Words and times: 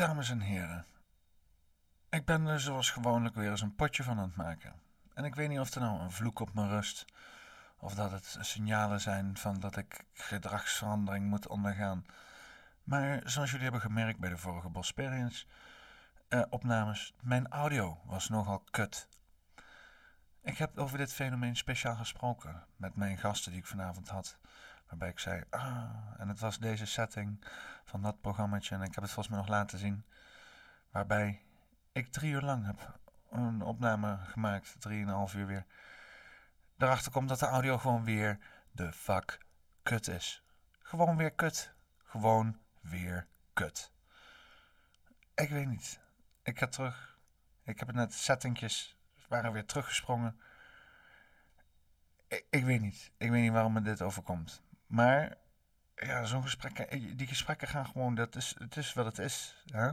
Dames 0.00 0.30
en 0.30 0.40
heren, 0.40 0.86
ik 2.10 2.24
ben 2.24 2.46
er 2.46 2.60
zoals 2.60 2.90
gewoonlijk 2.90 3.34
weer 3.34 3.50
eens 3.50 3.60
een 3.60 3.74
potje 3.74 4.02
van 4.02 4.18
aan 4.18 4.26
het 4.26 4.36
maken. 4.36 4.72
En 5.14 5.24
ik 5.24 5.34
weet 5.34 5.48
niet 5.48 5.58
of 5.58 5.74
er 5.74 5.80
nou 5.80 6.00
een 6.00 6.10
vloek 6.10 6.38
op 6.38 6.54
me 6.54 6.68
rust, 6.68 7.04
of 7.78 7.94
dat 7.94 8.10
het 8.10 8.36
signalen 8.40 9.00
zijn 9.00 9.36
van 9.36 9.60
dat 9.60 9.76
ik 9.76 10.04
gedragsverandering 10.12 11.26
moet 11.26 11.48
ondergaan. 11.48 12.06
Maar 12.84 13.20
zoals 13.24 13.48
jullie 13.48 13.64
hebben 13.64 13.80
gemerkt 13.82 14.18
bij 14.18 14.30
de 14.30 14.36
vorige 14.36 14.68
Bosperians 14.68 15.46
eh, 16.28 16.42
opnames, 16.50 17.14
mijn 17.20 17.48
audio 17.48 18.00
was 18.04 18.28
nogal 18.28 18.64
kut. 18.70 19.08
Ik 20.42 20.58
heb 20.58 20.78
over 20.78 20.98
dit 20.98 21.12
fenomeen 21.12 21.56
speciaal 21.56 21.96
gesproken 21.96 22.64
met 22.76 22.96
mijn 22.96 23.18
gasten 23.18 23.50
die 23.52 23.60
ik 23.60 23.66
vanavond 23.66 24.08
had. 24.08 24.38
Waarbij 24.90 25.08
ik 25.08 25.18
zei, 25.18 25.44
ah, 25.50 26.14
en 26.18 26.28
het 26.28 26.40
was 26.40 26.58
deze 26.58 26.86
setting 26.86 27.44
van 27.84 28.02
dat 28.02 28.20
programmaatje. 28.20 28.74
En 28.74 28.82
ik 28.82 28.94
heb 28.94 29.02
het 29.02 29.12
volgens 29.12 29.28
mij 29.28 29.38
nog 29.38 29.48
laten 29.48 29.78
zien. 29.78 30.04
Waarbij 30.90 31.42
ik 31.92 32.12
drie 32.12 32.32
uur 32.32 32.42
lang 32.42 32.66
heb 32.66 32.98
een 33.30 33.62
opname 33.62 34.18
gemaakt, 34.22 34.80
drieënhalf 34.80 35.34
uur 35.34 35.46
weer. 35.46 35.66
Daarachter 36.76 37.12
komt 37.12 37.28
dat 37.28 37.38
de 37.38 37.46
audio 37.46 37.78
gewoon 37.78 38.04
weer 38.04 38.38
de 38.72 38.92
fuck 38.92 39.38
kut 39.82 40.08
is. 40.08 40.44
Gewoon 40.82 41.16
weer 41.16 41.32
kut. 41.32 41.74
Gewoon 42.04 42.58
weer 42.80 43.26
kut. 43.52 43.92
Ik 45.34 45.48
weet 45.48 45.66
niet. 45.66 46.00
Ik 46.42 46.58
ga 46.58 46.66
terug. 46.66 47.18
Ik 47.64 47.78
heb 47.78 47.88
het 47.88 47.96
net 47.96 48.14
settingjes 48.14 48.98
waren 49.30 49.52
weer 49.52 49.66
teruggesprongen. 49.66 50.40
Ik, 52.28 52.46
ik 52.50 52.64
weet 52.64 52.80
niet. 52.80 53.12
Ik 53.16 53.30
weet 53.30 53.42
niet 53.42 53.52
waarom 53.52 53.72
me 53.72 53.82
dit 53.82 54.02
overkomt. 54.02 54.62
Maar 54.90 55.36
ja, 55.94 56.24
zo'n 56.24 56.42
gesprek, 56.42 56.78
eh, 56.78 57.16
die 57.16 57.26
gesprekken 57.26 57.68
gaan 57.68 57.86
gewoon, 57.86 58.14
dat 58.14 58.36
is, 58.36 58.54
het 58.58 58.76
is 58.76 58.92
wat 58.92 59.04
het 59.04 59.18
is. 59.18 59.64
Hè? 59.72 59.88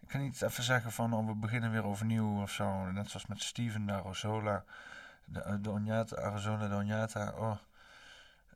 Ik 0.00 0.08
kan 0.08 0.20
niet 0.20 0.42
even 0.42 0.62
zeggen 0.62 0.92
van, 0.92 1.12
oh, 1.12 1.26
we 1.26 1.34
beginnen 1.34 1.70
weer 1.70 1.84
overnieuw 1.84 2.42
of 2.42 2.50
zo. 2.50 2.90
Net 2.90 3.10
zoals 3.10 3.26
met 3.26 3.42
Steven 3.42 3.86
de 3.86 3.92
eh, 5.32 5.54
de 5.60 5.70
Oñata, 5.70 6.16
Arizona 6.16 6.68
de 6.68 6.84
Oñata. 6.84 7.38
Oh. 7.38 7.56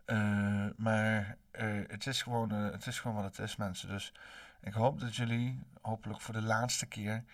Uh, 0.07 0.67
maar 0.77 1.37
het, 1.89 2.07
is 2.07 2.23
gewoon, 2.23 2.51
het 2.51 2.87
is 2.87 3.01
gewoon 3.01 3.17
wat 3.17 3.37
het 3.37 3.39
is, 3.39 3.57
mensen. 3.57 3.89
Dus 3.89 4.13
ik 4.61 4.73
hoop 4.73 5.01
dat 5.01 5.17
jullie 5.17 5.63
hopelijk 5.83 6.21
voor 6.21 6.35
de 6.35 6.43
laatste 6.43 6.87
keer 6.87 7.25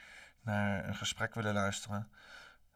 naar 0.40 0.88
een 0.88 0.94
gesprek 0.94 1.34
willen 1.34 1.54
luisteren. 1.54 2.08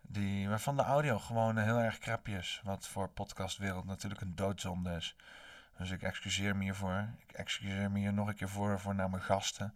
Die, 0.00 0.48
waarvan 0.48 0.77
de 0.77 0.83
audio 0.83 1.19
gewoon 1.19 1.56
heel 1.56 1.78
erg 1.78 1.98
crappy 1.98 2.31
is. 2.31 2.61
Wat 2.65 2.87
voor 2.87 3.09
podcastwereld 3.09 3.84
natuurlijk 3.84 4.20
een 4.20 4.34
doodzonde 4.34 4.97
is. 4.97 5.17
Dus 5.79 5.91
ik 5.91 6.03
excuseer 6.03 6.57
me 6.57 6.62
hiervoor. 6.62 7.09
Ik 7.19 7.33
excuseer 7.33 7.91
me 7.91 7.98
hier 7.98 8.12
nog 8.12 8.29
een 8.29 8.34
keer 8.34 8.48
voor, 8.48 8.81
voor 8.81 8.95
naar 8.95 9.11
mijn 9.11 9.23
gasten. 9.23 9.75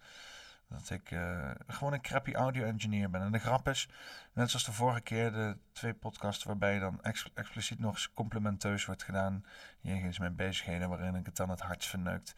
Dat 0.68 0.90
ik 0.90 1.10
uh, 1.10 1.50
gewoon 1.66 1.92
een 1.92 2.00
crappy 2.00 2.32
audio 2.32 2.64
engineer 2.64 3.10
ben. 3.10 3.20
En 3.20 3.32
de 3.32 3.38
grap 3.38 3.68
is, 3.68 3.88
net 4.32 4.50
zoals 4.50 4.64
de 4.64 4.72
vorige 4.72 5.00
keer, 5.00 5.32
de 5.32 5.56
twee 5.72 5.94
podcasts 5.94 6.44
waarbij 6.44 6.78
dan 6.78 7.02
ex 7.02 7.30
expliciet 7.34 7.78
nog 7.78 7.94
eens 7.94 8.12
complimenteus 8.14 8.84
wordt 8.84 9.02
gedaan. 9.02 9.44
Jegens 9.80 10.18
mijn 10.18 10.36
bezigheden 10.36 10.88
waarin 10.88 11.14
ik 11.14 11.26
het 11.26 11.36
dan 11.36 11.50
het 11.50 11.60
hart 11.60 11.84
verneukt. 11.84 12.34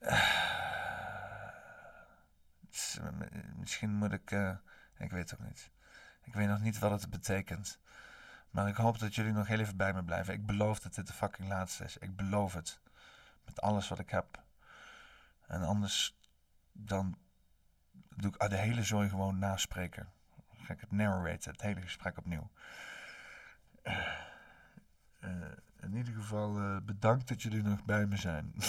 Uh, 0.00 0.44
is, 2.70 2.98
misschien 3.56 3.90
moet 3.90 4.12
ik, 4.12 4.30
ik 4.98 5.10
weet 5.10 5.30
het 5.30 5.34
ook 5.34 5.46
niet. 5.46 5.70
Ik 6.22 6.34
weet 6.34 6.48
nog 6.48 6.60
niet 6.60 6.78
wat 6.78 7.00
het 7.00 7.10
betekent. 7.10 7.78
Maar 8.54 8.68
ik 8.68 8.76
hoop 8.76 8.98
dat 8.98 9.14
jullie 9.14 9.32
nog 9.32 9.46
heel 9.46 9.58
even 9.58 9.76
bij 9.76 9.92
me 9.92 10.04
blijven. 10.04 10.34
Ik 10.34 10.46
beloof 10.46 10.80
dat 10.80 10.94
dit 10.94 11.06
de 11.06 11.12
fucking 11.12 11.48
laatste 11.48 11.84
is. 11.84 11.96
Ik 11.96 12.16
beloof 12.16 12.54
het. 12.54 12.80
Met 13.44 13.60
alles 13.60 13.88
wat 13.88 13.98
ik 13.98 14.10
heb. 14.10 14.42
En 15.46 15.62
anders 15.62 16.18
dan 16.72 17.18
doe 18.16 18.34
ik 18.34 18.50
de 18.50 18.56
hele 18.56 18.82
zooi 18.82 19.08
gewoon 19.08 19.38
naspreken. 19.38 20.12
Dan 20.56 20.64
ga 20.66 20.72
ik 20.72 20.80
het 20.80 20.92
narraten, 20.92 21.52
het 21.52 21.60
hele 21.60 21.80
gesprek 21.80 22.18
opnieuw. 22.18 22.50
Uh, 23.82 24.08
uh, 25.20 25.30
in 25.80 25.96
ieder 25.96 26.14
geval 26.14 26.60
uh, 26.60 26.76
bedankt 26.82 27.28
dat 27.28 27.42
jullie 27.42 27.62
nog 27.62 27.84
bij 27.84 28.06
me 28.06 28.16
zijn. 28.16 28.54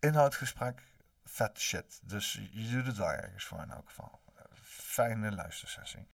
inhoudgesprek, 0.00 0.82
vet 1.24 1.58
shit. 1.60 2.00
Dus 2.02 2.32
je 2.50 2.70
doet 2.70 2.86
het 2.86 2.96
wel 2.96 3.12
ergens 3.12 3.44
voor 3.44 3.62
in 3.62 3.70
elk 3.70 3.88
geval. 3.88 4.25
Fijne 4.96 5.32
luistersessie. 5.32 6.06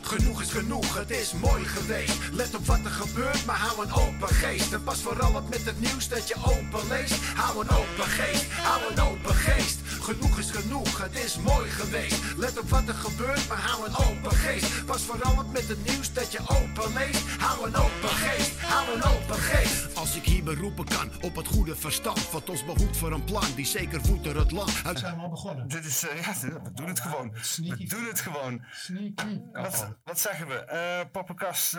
Genoeg 0.00 0.40
is 0.40 0.50
genoeg, 0.50 0.94
het 0.94 1.10
is 1.10 1.32
mooi 1.32 1.64
geweest. 1.64 2.18
Let 2.32 2.54
op 2.54 2.66
wat 2.66 2.84
er 2.84 2.90
gebeurt, 2.90 3.44
maar 3.46 3.56
hou 3.56 3.86
een 3.86 3.92
open 3.92 4.28
geest. 4.28 4.72
En 4.72 4.82
pas 4.82 5.02
vooral 5.02 5.34
op 5.34 5.48
met 5.48 5.64
het 5.64 5.80
nieuws 5.80 6.08
dat 6.08 6.28
je 6.28 6.34
open 6.34 6.88
leest. 6.88 7.24
Hou 7.34 7.60
een 7.60 7.70
open 7.70 8.08
geest, 8.18 8.50
hou 8.50 8.92
een 8.92 9.00
open 9.00 9.34
geest. 9.34 9.80
Genoeg 10.04 10.38
is 10.38 10.50
genoeg, 10.50 11.02
het 11.02 11.14
is 11.14 11.38
mooi 11.38 11.70
geweest. 11.70 12.36
Let 12.36 12.58
op 12.58 12.68
wat 12.68 12.88
er 12.88 12.94
gebeurt, 12.94 13.48
maar 13.48 13.58
hou 13.58 13.86
een 13.86 13.96
open 13.96 14.36
geest. 14.36 14.84
Pas 14.84 15.02
vooral 15.02 15.44
op 15.44 15.52
met 15.52 15.68
het 15.68 15.84
nieuws 15.84 16.12
dat 16.12 16.32
je 16.32 16.38
open 16.38 16.92
leest. 16.92 17.28
Hou 17.38 17.66
een 17.66 17.74
open 17.74 18.08
geest, 18.08 18.60
hou 18.60 18.94
een 18.94 19.02
open 19.02 19.34
geest. 19.34 19.96
Als 19.96 20.16
ik 20.16 20.24
hier 20.24 20.44
beroepen 20.44 20.84
kan 20.84 21.10
op 21.22 21.36
het 21.36 21.46
goede 21.46 21.76
verstand, 21.76 22.30
wat 22.30 22.48
ons 22.48 22.64
behoeft 22.64 22.96
voor 22.96 23.12
een 23.12 23.24
plan 23.24 23.44
die 23.54 23.64
zeker 23.64 24.00
voedt 24.00 24.24
het 24.24 24.50
land. 24.50 24.82
Uit... 24.84 24.98
Zijn 24.98 25.16
we 25.16 25.22
al 25.22 25.28
begonnen? 25.28 25.68
Dit 25.68 25.84
is, 25.84 26.04
uh, 26.04 26.22
ja, 26.22 26.34
we 26.62 26.72
doen 26.72 26.88
het 26.88 27.00
gewoon. 27.00 27.32
We 27.56 27.86
doen 27.86 28.06
het 28.06 28.20
gewoon. 28.20 28.64
Sneaky. 28.70 29.40
Wat, 29.52 29.96
wat 30.04 30.20
zeggen 30.20 30.48
we? 30.48 30.66
Uh, 30.72 31.10
Poppenkast 31.12 31.76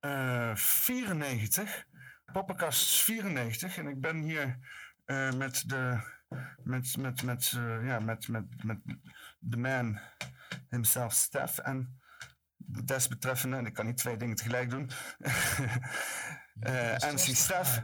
uh, 0.00 0.54
94. 0.54 1.84
Poppenkast 2.32 3.02
94. 3.02 3.76
En 3.76 3.86
ik 3.86 4.00
ben 4.00 4.16
hier 4.16 4.58
met 5.36 5.62
de 5.66 6.16
met, 6.62 6.96
met, 6.96 7.22
met, 7.22 7.52
uh, 7.56 7.86
ja, 7.86 7.98
met, 7.98 8.28
met, 8.28 8.64
met 8.64 8.78
de 9.38 9.56
man 9.56 9.98
himself, 10.68 11.12
Stef. 11.12 11.58
En 11.58 12.00
desbetreffende, 12.84 13.56
en 13.56 13.66
ik 13.66 13.74
kan 13.74 13.86
niet 13.86 13.96
twee 13.96 14.16
dingen 14.16 14.36
tegelijk 14.36 14.70
doen, 14.70 14.90
uh, 16.60 16.96
MC 17.12 17.18
Stef. 17.18 17.82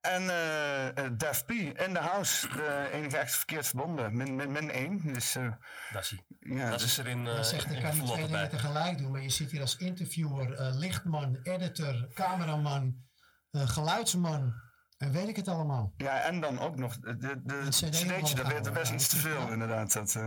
En 0.00 0.22
uh, 0.22 1.08
Def 1.16 1.44
P 1.44 1.50
in 1.50 1.92
de 1.92 1.98
house, 1.98 2.48
de 2.48 2.88
enige 2.92 3.16
echt 3.16 3.36
verkeerd 3.36 3.66
verbonden, 3.66 4.16
min, 4.16 4.34
min, 4.34 4.52
min 4.52 4.70
één. 4.70 5.12
Dus, 5.12 5.36
uh, 5.36 5.52
dat 5.92 6.02
is. 6.02 6.22
Ja, 6.38 6.70
dat 6.70 6.78
dus, 6.78 6.88
is 6.88 6.98
er 6.98 7.06
in. 7.06 7.26
Uh, 7.26 7.42
zegt, 7.42 7.70
ik 7.70 7.82
kan 7.82 7.98
niet 7.98 8.06
twee 8.06 8.26
dingen 8.26 8.48
tegelijk 8.48 8.98
doen, 8.98 9.10
maar 9.10 9.22
je 9.22 9.28
zit 9.28 9.50
hier 9.50 9.60
als 9.60 9.76
interviewer, 9.76 10.74
lichtman, 10.74 11.38
editor, 11.42 12.08
cameraman, 12.14 13.04
geluidsman. 13.50 14.54
En 15.02 15.12
weet 15.12 15.28
ik 15.28 15.36
het 15.36 15.48
allemaal. 15.48 15.92
Ja, 15.96 16.20
en 16.20 16.40
dan 16.40 16.58
ook 16.58 16.76
nog 16.76 16.98
de, 16.98 17.16
de, 17.16 17.42
de 17.42 17.66
cd'tje, 17.68 18.34
dat 18.34 18.46
werd 18.46 18.72
best 18.72 18.92
iets 18.92 19.08
te 19.08 19.16
veel 19.16 19.52
inderdaad. 19.52 19.92
Dat, 19.92 20.14
uh, 20.14 20.26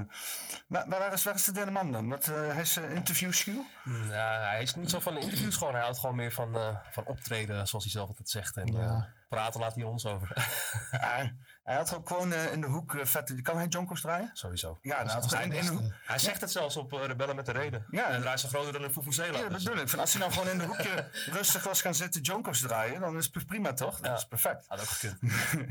maar, 0.67 0.87
maar 0.87 0.99
waar, 0.99 1.13
is, 1.13 1.23
waar 1.23 1.35
is 1.35 1.45
de 1.45 1.51
derde 1.51 1.71
man 1.71 1.91
dan? 1.91 2.09
Wat, 2.09 2.27
uh, 2.27 2.35
hij 2.35 2.61
is 2.61 2.77
uh, 2.77 2.95
interviewschuw? 2.95 3.65
Ja, 4.09 4.49
hij 4.49 4.61
is 4.61 4.75
niet 4.75 4.89
zo 4.89 4.99
van 4.99 5.13
de 5.13 5.19
interviews 5.19 5.57
gewoon. 5.57 5.73
Hij 5.73 5.81
houdt 5.81 5.99
gewoon 5.99 6.15
meer 6.15 6.31
van, 6.31 6.79
van 6.91 7.05
optreden, 7.05 7.67
zoals 7.67 7.83
hij 7.83 7.93
zelf 7.93 8.07
altijd 8.07 8.29
zegt. 8.29 8.57
En 8.57 8.73
ja. 8.73 9.09
praten 9.29 9.59
laat 9.59 9.75
hij 9.75 9.83
ons 9.83 10.05
over. 10.05 10.49
ja, 10.91 11.31
hij 11.65 11.75
had 11.75 11.95
ook 11.95 12.07
gewoon 12.07 12.33
in 12.33 12.61
de 12.61 12.67
hoek 12.67 12.95
vet... 13.03 13.41
Kan 13.41 13.57
hij 13.57 13.67
Jonkos 13.67 14.01
draaien? 14.01 14.29
Sowieso. 14.33 14.77
Ja, 14.81 15.03
nou, 15.03 15.35
hij, 15.35 15.45
in, 15.45 15.51
in 15.51 15.65
de 15.65 15.71
hoek. 15.71 15.93
hij 16.05 16.19
zegt 16.19 16.41
het 16.41 16.51
zelfs 16.51 16.77
op 16.77 16.91
Rebellen 16.91 17.35
met 17.35 17.45
de 17.45 17.51
Reden. 17.51 17.85
Ja. 17.91 18.09
En 18.09 18.21
draait 18.21 18.39
ze 18.39 18.47
groter 18.47 18.73
dan 18.73 18.83
een 18.83 18.91
Fufuzela. 18.91 19.37
Ja, 19.37 19.49
dat 19.49 19.63
bedoel 19.63 19.77
ik. 19.77 19.89
Van 19.89 19.99
als 19.99 20.11
hij 20.11 20.21
nou 20.21 20.33
gewoon 20.33 20.49
in 20.49 20.57
de 20.57 20.65
hoekje 20.65 21.09
rustig 21.37 21.63
was 21.63 21.81
gaan 21.81 21.95
zitten 21.95 22.21
Jonkos 22.21 22.59
draaien, 22.59 22.99
dan 22.99 23.17
is 23.17 23.29
het 23.33 23.45
prima 23.45 23.73
toch? 23.73 23.95
Dat 23.95 24.05
ja. 24.05 24.15
is 24.15 24.25
perfect. 24.25 24.65
Had 24.67 24.79
ook 24.79 24.87
gekund. 24.87 25.19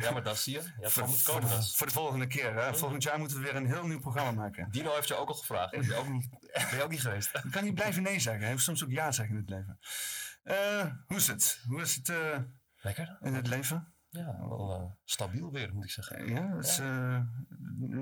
Ja, 0.03 0.11
maar 0.11 0.23
dat 0.23 0.39
zie 0.39 0.53
je. 0.53 0.63
Voor, 0.81 1.07
moet 1.07 1.21
voor, 1.21 1.35
komen, 1.35 1.49
de, 1.49 1.73
voor 1.75 1.87
de 1.87 1.93
volgende 1.93 2.27
keer. 2.27 2.55
Hè? 2.55 2.75
Volgend 2.75 3.03
jaar 3.03 3.19
moeten 3.19 3.37
we 3.37 3.43
weer 3.43 3.57
een 3.57 3.67
heel 3.67 3.87
nieuw 3.87 4.01
programma 4.01 4.31
maken. 4.31 4.69
Dino 4.71 4.95
heeft 4.95 5.09
je 5.09 5.15
ook 5.15 5.29
al 5.29 5.35
gevraagd. 5.35 5.71
Ben 5.71 5.83
je 5.83 5.95
ook 5.95 6.09
niet, 6.09 6.29
ben 6.71 6.77
je 6.77 6.83
ook 6.83 6.91
niet 6.91 7.01
geweest? 7.01 7.31
Je 7.43 7.51
kan 7.51 7.65
niet 7.65 7.75
blijven 7.75 8.03
nee 8.03 8.21
zeggen. 8.21 8.43
Hij 8.43 8.51
heeft 8.51 8.63
soms 8.63 8.85
ook 8.85 8.91
ja 8.91 9.13
zeggen 9.13 9.35
in 9.35 9.41
het 9.41 9.51
leven. 9.51 9.79
Uh, 10.45 10.93
hoe 11.07 11.17
is 11.17 11.27
het? 11.27 11.61
Hoe 11.69 11.81
is 11.81 11.95
het 11.95 12.09
uh, 12.09 12.37
Lekker. 12.81 13.19
in 13.21 13.35
het 13.35 13.47
leven? 13.47 13.94
Ja, 14.15 14.49
wel 14.49 14.81
uh, 14.81 14.91
stabiel 15.05 15.51
weer, 15.51 15.75
moet 15.75 15.85
ik 15.85 15.91
zeggen. 15.91 16.29
Ja, 16.29 16.57
dus, 16.57 16.77
ja. 16.77 17.27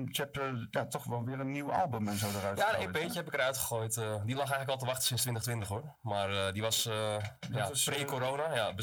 je 0.05 0.27
hebt 0.31 0.39
ja, 0.71 0.87
toch 0.87 1.03
wel 1.03 1.23
weer 1.23 1.39
een 1.39 1.51
nieuw 1.51 1.71
album 1.71 2.07
en 2.07 2.17
zo 2.17 2.29
eruit 2.29 2.57
Ja, 2.57 2.79
een 2.79 2.87
EP'tje 2.87 3.17
heb 3.17 3.27
ik 3.27 3.33
eruit 3.33 3.57
gegooid. 3.57 3.93
die 3.95 4.35
lag 4.35 4.51
eigenlijk 4.51 4.69
al 4.69 4.77
te 4.77 4.85
wachten 4.85 5.03
sinds 5.03 5.21
2020 5.21 5.67
hoor. 5.67 5.95
Maar 6.01 6.53
die 6.53 6.61
was, 6.61 6.83
ja, 6.83 7.71
pre-corona, 7.83 8.55
ja, 8.55 8.73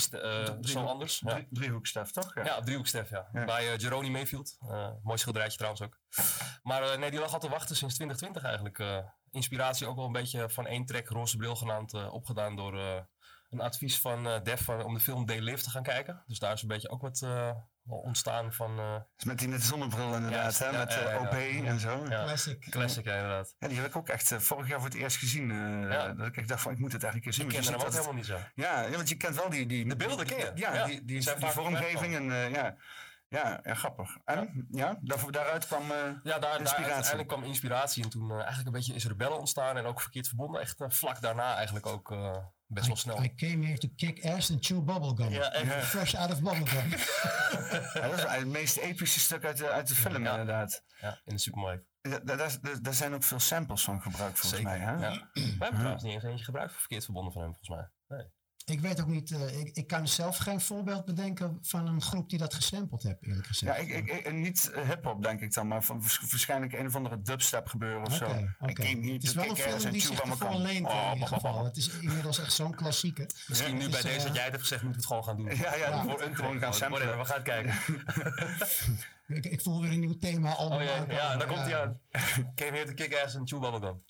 zo 0.60 0.84
anders. 0.84 1.18
Drie, 1.18 1.46
driehoekstef, 1.50 2.10
toch? 2.10 2.34
Ja, 2.34 2.44
ja 2.44 2.60
driehoekstef, 2.60 3.10
ja. 3.10 3.28
ja. 3.32 3.44
Bij 3.44 3.76
Jeroni 3.76 4.10
Mayfield. 4.10 4.58
mooi 5.02 5.18
schilderijtje 5.18 5.58
trouwens 5.58 5.82
ook. 5.82 5.98
Maar 6.62 6.98
nee, 6.98 7.10
die 7.10 7.20
lag 7.20 7.32
al 7.32 7.40
te 7.40 7.48
wachten 7.48 7.76
sinds 7.76 7.94
2020 7.94 8.42
eigenlijk. 8.42 9.04
inspiratie 9.30 9.86
ook 9.86 9.96
wel 9.96 10.06
een 10.06 10.12
beetje 10.12 10.50
van 10.50 10.66
één 10.66 10.84
track, 10.84 11.08
Roze 11.08 11.36
Bril 11.36 11.56
genaamd, 11.56 12.10
opgedaan 12.10 12.56
door 12.56 13.06
een 13.50 13.60
advies 13.60 14.00
van 14.00 14.26
uh, 14.26 14.40
Def 14.42 14.68
om 14.68 14.94
de 14.94 15.00
film 15.00 15.26
Day 15.26 15.38
Live 15.38 15.62
te 15.62 15.70
gaan 15.70 15.82
kijken. 15.82 16.22
Dus 16.26 16.38
daar 16.38 16.52
is 16.52 16.62
een 16.62 16.68
beetje 16.68 16.88
ook 16.88 17.02
wat, 17.02 17.20
uh, 17.24 17.50
ontstaan 17.86 18.52
van... 18.52 18.78
eh, 18.78 18.94
Dus 19.16 19.24
met 19.24 19.38
die 19.38 19.48
net 19.48 19.62
zonnebril 19.62 20.14
inderdaad, 20.14 20.58
Ja, 20.58 20.64
hè? 20.64 20.70
ja, 20.72 20.78
met 20.78 20.92
ja, 20.92 20.98
eh, 20.98 21.54
ja, 21.56 21.62
ja. 21.62 21.68
en 21.68 21.80
zo. 21.80 22.04
Ja. 22.04 22.10
ja, 22.10 22.24
Classic. 22.24 22.70
classic, 22.70 23.04
ja, 23.04 23.14
inderdaad. 23.14 23.54
die 23.58 23.76
heb 23.76 23.86
ik 23.86 23.96
ook 23.96 24.08
echt 24.08 24.32
eh, 24.32 24.38
vorig 24.38 24.68
jaar 24.68 24.78
voor 24.80 24.88
het 24.88 24.98
eerst 24.98 25.16
gezien. 25.16 25.50
eh, 25.50 25.90
Ja. 25.90 26.12
Dat 26.12 26.26
ik 26.26 26.36
echt 26.36 26.48
dacht 26.48 26.62
van, 26.62 26.72
ik 26.72 26.78
moet 26.78 26.92
het 26.92 27.02
eigenlijk 27.02 27.26
eens 27.36 27.44
Ik 27.44 27.50
zien. 27.52 27.62
ken 27.62 27.72
want 27.72 27.80
je 27.82 27.94
hem 27.94 28.04
ook 28.04 28.14
dat 28.16 28.24
helemaal 28.26 28.38
niet 28.44 28.54
zo. 28.54 28.62
Ja, 28.62 28.80
ja, 28.82 28.96
want 28.96 29.08
je 29.08 29.16
kent 29.16 29.36
wel 29.36 29.50
die... 29.50 29.66
die 29.66 29.88
De 29.88 29.96
beelden 29.96 30.26
ken 30.26 30.38
je. 30.38 30.52
Ja, 30.54 30.74
Ja, 30.74 30.86
die, 30.86 31.04
die, 31.04 31.22
vormgeving 31.38 32.14
en 32.14 32.30
eh, 32.32 32.50
ja. 32.50 32.76
Ja, 33.28 33.60
ja, 33.62 33.74
grappig. 33.74 34.16
En, 34.24 34.66
ja, 34.70 34.98
daar, 35.00 35.30
daaruit 35.30 35.66
kwam... 35.66 35.82
eh, 35.82 35.96
Ja, 35.96 36.12
daar, 36.22 36.40
daar 36.40 36.60
Inspiratie. 36.60 36.92
uiteindelijk 36.92 37.28
kwam 37.28 37.44
inspiratie 37.44 38.02
en 38.04 38.10
toen 38.10 38.30
eh, 38.30 38.36
eigenlijk 38.36 38.66
een 38.66 38.72
beetje 38.72 38.94
is 38.94 39.06
rebellen 39.06 39.38
ontstaan 39.38 39.76
en 39.76 39.84
ook 39.84 40.00
verkeerd 40.00 40.26
verbonden. 40.28 40.60
Echt 40.60 40.80
eh, 40.80 40.90
vlak 40.90 41.20
daarna 41.20 41.54
eigenlijk 41.54 41.86
ook 41.86 42.10
eh, 42.12 42.36
best 42.70 42.86
wel 42.86 42.96
snel. 42.96 43.22
I, 43.22 43.34
came 43.34 43.66
here 43.66 43.78
to 43.78 43.88
kick 43.96 44.24
ass 44.26 44.50
and 44.50 44.66
chew 44.66 44.84
bubblegum. 44.84 45.28
Ja, 45.32 45.52
echt. 45.52 45.84
Fresh 45.86 46.14
out 46.14 46.30
of 46.32 46.40
bubblegum. 46.40 46.88
ja, 48.00 48.08
dat 48.08 48.18
is 48.18 48.22
het 48.24 48.46
meest 48.46 48.76
epische 48.76 49.20
stuk 49.20 49.44
uit 49.44 49.56
de, 49.56 49.70
uit 49.70 49.88
de 49.88 49.94
film 49.94 50.22
Ja. 50.22 50.30
inderdaad. 50.30 50.84
Ja, 51.00 51.20
in 51.24 51.34
de 51.34 51.40
supermarkt. 51.40 51.84
Daar, 52.00 52.24
daar, 52.24 52.36
daar- 52.36 52.82
daar 52.82 52.94
zijn 52.94 53.14
ook 53.14 53.22
veel 53.24 53.40
samples 53.40 53.82
van 53.84 54.02
gebruikt 54.02 54.38
volgens 54.38 54.62
mij. 54.62 54.78
Hè? 54.78 54.92
Ja. 54.92 55.30
We 55.32 55.40
hebben 55.40 55.68
trouwens 55.78 56.02
niet 56.02 56.12
eens 56.14 56.22
eentje 56.24 56.44
gebruikt 56.44 56.70
voor 56.72 56.80
verkeerd 56.80 57.04
verbonden 57.04 57.32
van 57.32 57.42
hem, 57.42 57.54
volgens 57.54 57.68
mij. 58.08 58.18
Nee. 58.18 58.28
Ik 58.70 58.80
weet 58.80 59.00
ook 59.00 59.06
niet, 59.06 59.30
eh, 59.30 59.60
ik, 59.60 59.70
ik 59.76 59.86
kan 59.86 60.08
zelf 60.08 60.36
geen 60.36 60.60
voorbeeld 60.60 61.04
bedenken 61.04 61.58
van 61.62 61.86
een 61.86 62.02
groep 62.02 62.28
die 62.30 62.38
dat 62.38 62.54
gesampled 62.54 63.02
heeft, 63.02 63.16
eerlijk 63.20 63.46
gezegd. 63.46 63.76
Ja, 63.76 63.82
ik, 63.82 63.88
ik, 63.88 64.10
ik- 64.26 64.32
niet 64.32 64.70
hip-hop 64.86 65.22
denk 65.22 65.40
ik 65.40 65.54
dan, 65.54 65.68
maar 65.68 65.82
van, 65.84 66.00
waars- 66.00 66.20
waarschijnlijk 66.20 66.72
een 66.72 66.86
of 66.86 66.94
andere 66.94 67.22
dubstep 67.22 67.66
gebeuren 67.66 68.06
of 68.06 68.14
zo. 68.14 68.34
Niet 68.34 68.78
Het 69.12 69.22
is 69.22 69.32
wel 69.32 69.44
een 69.44 69.54
kick-ass 69.54 69.74
film 69.74 69.86
en 69.86 69.92
die 69.92 70.00
zich 70.00 70.20
ervoor 70.20 70.54
leent 70.54 70.86
Oh, 70.86 71.06
in 71.06 71.12
ieder 71.12 71.28
geval. 71.28 71.64
Het 71.64 71.76
is 71.76 71.88
inmiddels 71.88 72.38
echt 72.38 72.52
zo'n 72.52 72.74
klassieker. 72.74 73.26
Misschien 73.48 73.76
nu 73.76 73.88
bij 73.88 74.02
deze 74.02 74.18
eh, 74.18 74.24
dat 74.24 74.34
jij 74.34 74.42
het 74.42 74.52
hebt 74.52 74.62
gezegd, 74.62 74.82
moeten 74.82 75.00
we 75.08 75.14
het 75.14 75.24
gewoon 75.24 75.24
gaan 75.24 75.36
doen. 75.36 75.56
Ja, 75.56 75.74
ja, 75.74 76.02
gewoon 76.34 76.58
gaan 76.58 76.74
samplen. 76.74 77.18
we 77.18 77.24
gaan 77.24 77.34
het 77.34 77.42
kijken. 77.42 77.74
Ik, 79.30 79.46
ik 79.46 79.60
voel 79.60 79.80
weer 79.80 79.92
een 79.92 80.00
nieuw 80.00 80.18
thema 80.18 80.54
al. 80.54 80.70
Oh 80.70 80.82
ja, 80.82 81.04
ja 81.08 81.36
daar 81.36 81.46
komt 81.46 81.58
hij 81.60 81.80
aan. 81.80 82.00
Came 82.54 82.70
here 82.70 82.84
to 82.84 82.94
kick 82.94 83.22
ass 83.24 83.36
and 83.36 83.48
chew 83.48 83.60
bubblegum. 83.60 84.02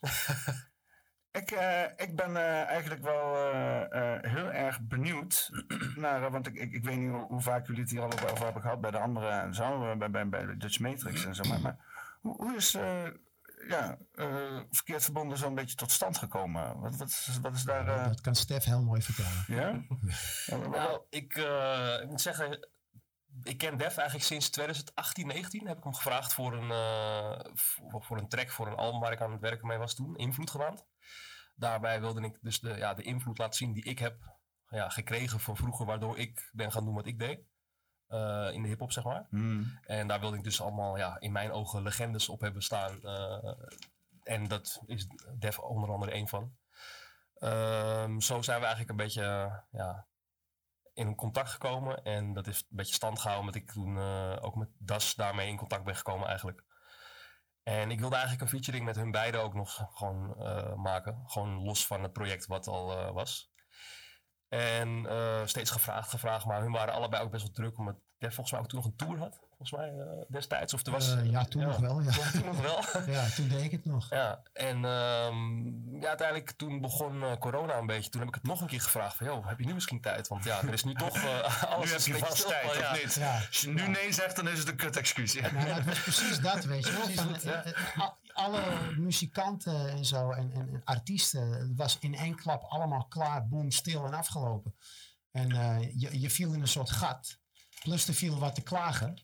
Ik, 1.33 1.51
eh, 1.51 1.83
ik 1.97 2.17
ben 2.17 2.37
eh, 2.37 2.63
eigenlijk 2.65 3.03
wel 3.03 3.37
eh, 3.37 4.15
eh, 4.15 4.23
heel 4.33 4.51
erg 4.53 4.81
benieuwd 4.81 5.51
naar, 5.97 6.25
eh, 6.25 6.33
want 6.33 6.47
ik, 6.47 6.55
ik, 6.55 6.73
ik 6.73 6.85
weet 6.85 6.97
niet 6.97 7.11
hoe, 7.11 7.27
hoe 7.27 7.41
vaak 7.41 7.67
jullie 7.67 7.81
het 7.83 7.91
hier 7.91 8.01
al 8.01 8.13
over, 8.13 8.31
over 8.31 8.45
hebben 8.45 8.63
gehad 8.63 8.81
bij 8.81 8.91
de 8.91 8.99
andere 8.99 9.29
en 9.29 9.55
zo, 9.55 9.97
bij, 9.97 10.11
bij, 10.11 10.29
bij 10.29 10.47
de 10.47 10.57
Dutch 10.57 10.79
Matrix 10.79 11.25
en 11.25 11.35
zo. 11.35 11.43
Maar, 11.49 11.61
maar 11.61 11.77
hoe, 12.21 12.37
hoe 12.37 12.57
is 12.57 12.75
eh, 12.75 13.05
ja, 13.69 13.99
eh, 14.15 14.61
verkeerd 14.71 15.03
verbonden 15.05 15.39
zo'n 15.39 15.55
beetje 15.55 15.77
tot 15.77 15.91
stand 15.91 16.19
gekomen? 16.19 16.81
Wat, 16.81 16.97
wat, 16.97 17.09
is, 17.09 17.39
wat 17.43 17.55
is 17.55 17.63
daar. 17.63 17.89
eh, 17.89 18.05
Dat 18.07 18.21
kan 18.21 18.35
Stef 18.35 18.65
heel 18.65 18.83
mooi 18.83 19.03
vertellen. 19.03 19.45
ja? 19.47 19.81
Nou, 20.71 21.01
ik, 21.11 21.35
eh, 21.37 21.99
ik 22.03 22.09
moet 22.09 22.21
zeggen, 22.21 22.69
ik 23.43 23.59
ken 23.59 23.77
Def 23.79 23.97
eigenlijk 23.97 24.27
sinds 24.27 24.51
2018, 24.51 25.27
19 25.27 25.67
heb 25.67 25.77
ik 25.77 25.85
hem 25.85 25.95
gevraagd 25.95 26.33
voor 26.33 26.53
een, 26.53 26.71
eh, 26.71 27.53
voor, 27.55 28.03
voor 28.03 28.19
een 28.19 28.29
track, 28.29 28.51
voor 28.51 28.67
een 28.67 28.75
album 28.77 29.01
waar 29.01 29.13
ik 29.13 29.21
aan 29.21 29.33
het 29.33 29.41
werken 29.41 29.67
mee 29.67 29.79
was 29.79 29.95
toen, 29.95 30.17
Invloed 30.17 30.51
genaamd. 30.51 30.85
Daarbij 31.61 32.01
wilde 32.01 32.21
ik 32.23 32.39
dus 32.41 32.61
de, 32.61 32.77
ja, 32.77 32.95
de 32.95 33.03
invloed 33.03 33.39
laten 33.39 33.55
zien 33.55 33.73
die 33.73 33.85
ik 33.85 33.99
heb 33.99 34.17
ja, 34.69 34.89
gekregen 34.89 35.41
van 35.41 35.57
vroeger, 35.57 35.87
waardoor 35.87 36.19
ik 36.19 36.51
ben 36.53 36.73
gaan 36.73 36.85
doen 36.85 36.95
wat 36.95 37.07
ik 37.07 37.19
deed. 37.19 37.41
eh, 38.07 38.49
in 38.53 38.63
de 38.63 38.69
hip-hop, 38.69 38.93
zeg 38.93 39.05
maar. 39.05 39.27
Hmm. 39.31 39.79
En 39.83 40.07
daar 40.09 40.21
wilde 40.21 40.37
ik 40.37 40.45
dus 40.45 40.61
allemaal, 40.61 40.97
ja, 40.99 41.21
in 41.21 41.33
mijn 41.33 41.53
ogen, 41.53 41.83
legendes 41.83 42.29
op 42.29 42.41
hebben 42.41 42.63
staan. 42.63 43.03
eh, 43.03 43.55
en 44.23 44.49
dat 44.49 44.83
is 44.87 45.07
Def 45.39 45.59
onder 45.59 45.91
andere 45.91 46.13
één 46.13 46.29
van. 46.29 46.57
Ehm, 47.35 48.21
zo 48.21 48.43
zijn 48.43 48.59
we 48.61 48.67
eigenlijk 48.67 48.91
een 48.91 49.05
beetje 49.07 49.23
eh, 49.23 49.59
ja, 49.71 50.07
in 50.93 51.15
contact 51.15 51.51
gekomen. 51.51 52.03
En 52.03 52.33
dat 52.33 52.47
heeft 52.47 52.61
een 52.61 52.77
beetje 52.77 52.95
stand 52.95 53.19
gehouden. 53.19 53.47
Met 53.47 53.63
ik 53.63 53.73
toen 53.73 53.99
ook 54.41 54.55
met 54.55 54.69
Das 54.79 55.15
daarmee 55.15 55.49
in 55.49 55.57
contact 55.57 55.85
ben 55.85 55.97
gekomen 55.97 56.29
eigenlijk. 56.29 56.65
En 57.71 57.91
ik 57.91 58.01
wilde 58.01 58.15
eigenlijk 58.15 58.45
een 58.45 58.59
featuring 58.59 58.85
met 58.85 58.97
hun 58.97 59.11
beiden 59.11 59.43
ook 59.43 59.55
nog 59.55 59.89
gewoon 59.95 60.35
eh, 60.39 60.75
maken. 60.75 61.23
Gewoon 61.27 61.63
los 61.63 61.87
van 61.87 62.03
het 62.03 62.13
project 62.13 62.47
wat 62.47 62.67
al 62.67 62.99
eh, 62.99 63.11
was. 63.11 63.53
En 64.49 65.07
eh, 65.07 65.47
steeds 65.47 65.71
gevraagd, 65.71 66.11
gevraagd. 66.11 66.45
Maar 66.47 66.61
hun 66.61 66.73
waren 66.73 66.95
allebei 66.95 67.23
ook 67.23 67.31
best 67.31 67.43
wel 67.43 67.53
druk. 67.53 67.79
Omdat 67.79 67.97
Def 68.19 68.35
volgens 68.35 68.51
mij 68.51 68.61
ook 68.61 68.69
toen 68.69 68.79
nog 68.79 68.89
een 68.89 68.97
tour 68.97 69.19
had. 69.19 69.41
Volgens 69.61 69.81
mij 69.81 70.07
eh, 70.07 70.23
destijds. 70.29 70.75
Of 70.75 70.87
er 70.87 70.93
was, 70.93 71.15
Eh, 71.15 71.31
ja, 71.31 71.45
toen 71.45 71.63
nog 71.63 71.77
wel. 71.79 72.01
Ja. 72.11 72.31
Toen 72.33 72.45
nog 72.45 72.61
wel. 72.61 72.85
ja, 73.15 73.29
toen 73.29 73.49
deed 73.49 73.63
ik 73.63 73.71
het 73.71 73.85
nog. 73.85 74.11
Ja, 74.11 74.43
en 74.53 74.85
ehm, 74.85 75.65
ja, 76.01 76.09
uiteindelijk 76.09 76.51
toen 76.51 76.81
begon 76.81 77.23
eh, 77.23 77.37
corona 77.37 77.77
een 77.77 77.87
beetje. 77.87 78.11
Toen 78.11 78.21
heb 78.21 78.29
ik 78.29 78.35
het 78.35 78.45
nog 78.45 78.61
een 78.61 78.67
keer 78.67 78.81
gevraagd 78.81 79.17
van, 79.17 79.27
joh, 79.27 79.47
heb 79.47 79.59
je 79.59 79.67
nu 79.67 79.75
misschien 79.75 80.01
tijd? 80.01 80.29
Want 80.29 80.45
ja, 80.45 80.63
er 80.63 80.73
is 80.73 80.85
nu 80.85 80.95
toch 80.95 81.17
eh, 81.17 81.65
alles 81.73 81.85
Nu 81.85 81.91
heb 81.91 81.99
is 81.99 82.05
je 82.07 82.19
vast 82.19 82.37
stil. 82.37 82.49
tijd, 82.49 82.75
Ja. 82.77 82.91
of 82.93 83.03
niet? 83.03 83.15
Ja. 83.15 83.37
Als 83.47 83.61
je 83.61 83.69
nu 83.69 83.89
nee 83.89 84.13
zegt, 84.13 84.37
dan 84.37 84.49
is 84.49 84.59
het 84.59 84.69
een 84.69 84.77
kut 84.77 84.97
excuus. 84.97 85.33
Ja. 85.33 85.51
Nou, 85.53 85.67
het 85.67 85.85
was 85.85 86.01
precies 86.03 86.41
dat, 86.41 86.65
weet 86.65 86.87
je 86.87 86.93
wel. 86.93 87.35
Van, 87.95 88.15
alle 88.33 88.63
muzikanten 88.97 89.89
en 89.91 90.05
zo 90.05 90.31
en, 90.31 90.53
en, 90.53 90.69
en 90.69 90.81
artiesten, 90.85 91.51
het 91.51 91.77
was 91.77 91.97
in 92.01 92.15
één 92.15 92.35
klap 92.37 92.63
allemaal 92.63 93.05
klaar, 93.05 93.49
boem, 93.49 93.71
stil 93.71 94.05
en 94.07 94.15
afgelopen. 94.15 94.75
En 95.31 95.53
eh, 95.53 95.81
je, 96.01 96.21
je 96.21 96.31
viel 96.31 96.53
in 96.53 96.61
een 96.61 96.69
soort 96.69 96.91
gat. 96.91 97.39
Plus 97.83 98.09
er 98.09 98.15
viel 98.15 98.39
wat 98.39 98.55
te 98.55 98.63
klagen. 98.63 99.21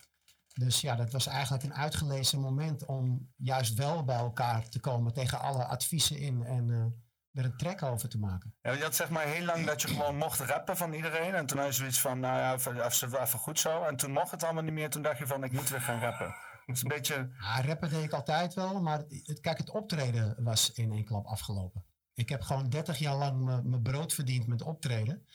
Dus 0.58 0.80
ja, 0.80 0.94
dat 0.94 1.12
was 1.12 1.26
eigenlijk 1.26 1.62
een 1.64 1.74
uitgelezen 1.74 2.40
moment 2.40 2.84
om 2.84 3.32
juist 3.36 3.74
wel 3.74 4.04
bij 4.04 4.16
elkaar 4.16 4.68
te 4.68 4.80
komen 4.80 5.12
tegen 5.12 5.40
alle 5.40 5.64
adviezen 5.64 6.18
in 6.18 6.44
en 6.44 6.70
eh, 6.70 7.40
er 7.40 7.44
een 7.44 7.56
track 7.56 7.82
over 7.82 8.08
te 8.08 8.18
maken. 8.18 8.54
Ja, 8.62 8.72
je 8.72 8.82
had 8.82 8.94
zeg 8.94 9.10
maar 9.10 9.26
heel 9.26 9.44
lang 9.44 9.66
dat 9.66 9.82
je 9.82 9.88
gewoon 9.88 10.16
mocht 10.16 10.40
rappen 10.40 10.76
van 10.76 10.92
iedereen. 10.92 11.34
En 11.34 11.46
toen 11.46 11.58
had 11.58 11.66
je 11.66 11.72
zoiets 11.72 12.00
van, 12.00 12.20
nou 12.20 12.38
ja, 12.38 12.54
even, 12.54 12.84
even, 12.84 13.22
even 13.22 13.38
goed 13.38 13.58
zo. 13.58 13.82
En 13.82 13.96
toen 13.96 14.12
mocht 14.12 14.30
het 14.30 14.42
allemaal 14.44 14.62
niet 14.62 14.72
meer. 14.72 14.90
Toen 14.90 15.02
dacht 15.02 15.18
je 15.18 15.26
van, 15.26 15.44
ik 15.44 15.52
moet 15.52 15.68
weer 15.68 15.80
gaan 15.80 16.00
rappen. 16.00 16.34
Het 16.66 16.76
is 16.76 16.82
een 16.82 16.88
beetje... 16.88 17.30
Ja, 17.38 17.60
rappen 17.62 17.90
deed 17.90 18.04
ik 18.04 18.12
altijd 18.12 18.54
wel, 18.54 18.80
maar 18.80 19.04
het, 19.08 19.40
kijk, 19.40 19.58
het 19.58 19.70
optreden 19.70 20.34
was 20.38 20.72
in 20.72 20.92
één 20.92 21.04
klap 21.04 21.26
afgelopen. 21.26 21.84
Ik 22.14 22.28
heb 22.28 22.42
gewoon 22.42 22.68
30 22.68 22.98
jaar 22.98 23.16
lang 23.16 23.44
mijn 23.64 23.82
brood 23.82 24.12
verdiend 24.12 24.46
met 24.46 24.62
optreden. 24.62 25.26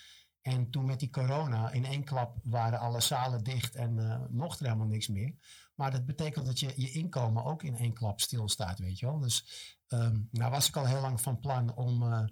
En 0.41 0.69
toen 0.69 0.85
met 0.85 0.99
die 0.99 1.09
corona, 1.09 1.71
in 1.71 1.85
één 1.85 2.03
klap 2.03 2.37
waren 2.43 2.79
alle 2.79 3.01
zalen 3.01 3.43
dicht 3.43 3.75
en 3.75 3.99
eh, 3.99 4.19
mocht 4.29 4.59
er 4.59 4.65
helemaal 4.65 4.87
niks 4.87 5.07
meer. 5.07 5.35
Maar 5.75 5.91
dat 5.91 6.05
betekent 6.05 6.45
dat 6.45 6.59
je, 6.59 6.73
je 6.75 6.91
inkomen 6.91 7.43
ook 7.43 7.63
in 7.63 7.75
één 7.75 7.93
klap 7.93 8.19
stilstaat, 8.21 8.79
weet 8.79 8.99
je 8.99 9.05
wel. 9.05 9.19
Dus 9.19 9.45
ehm, 9.87 10.19
nou 10.31 10.51
was 10.51 10.67
ik 10.67 10.75
al 10.75 10.85
heel 10.85 11.01
lang 11.01 11.21
van 11.21 11.39
plan 11.39 11.75
om 11.75 12.03
eh, 12.03 12.23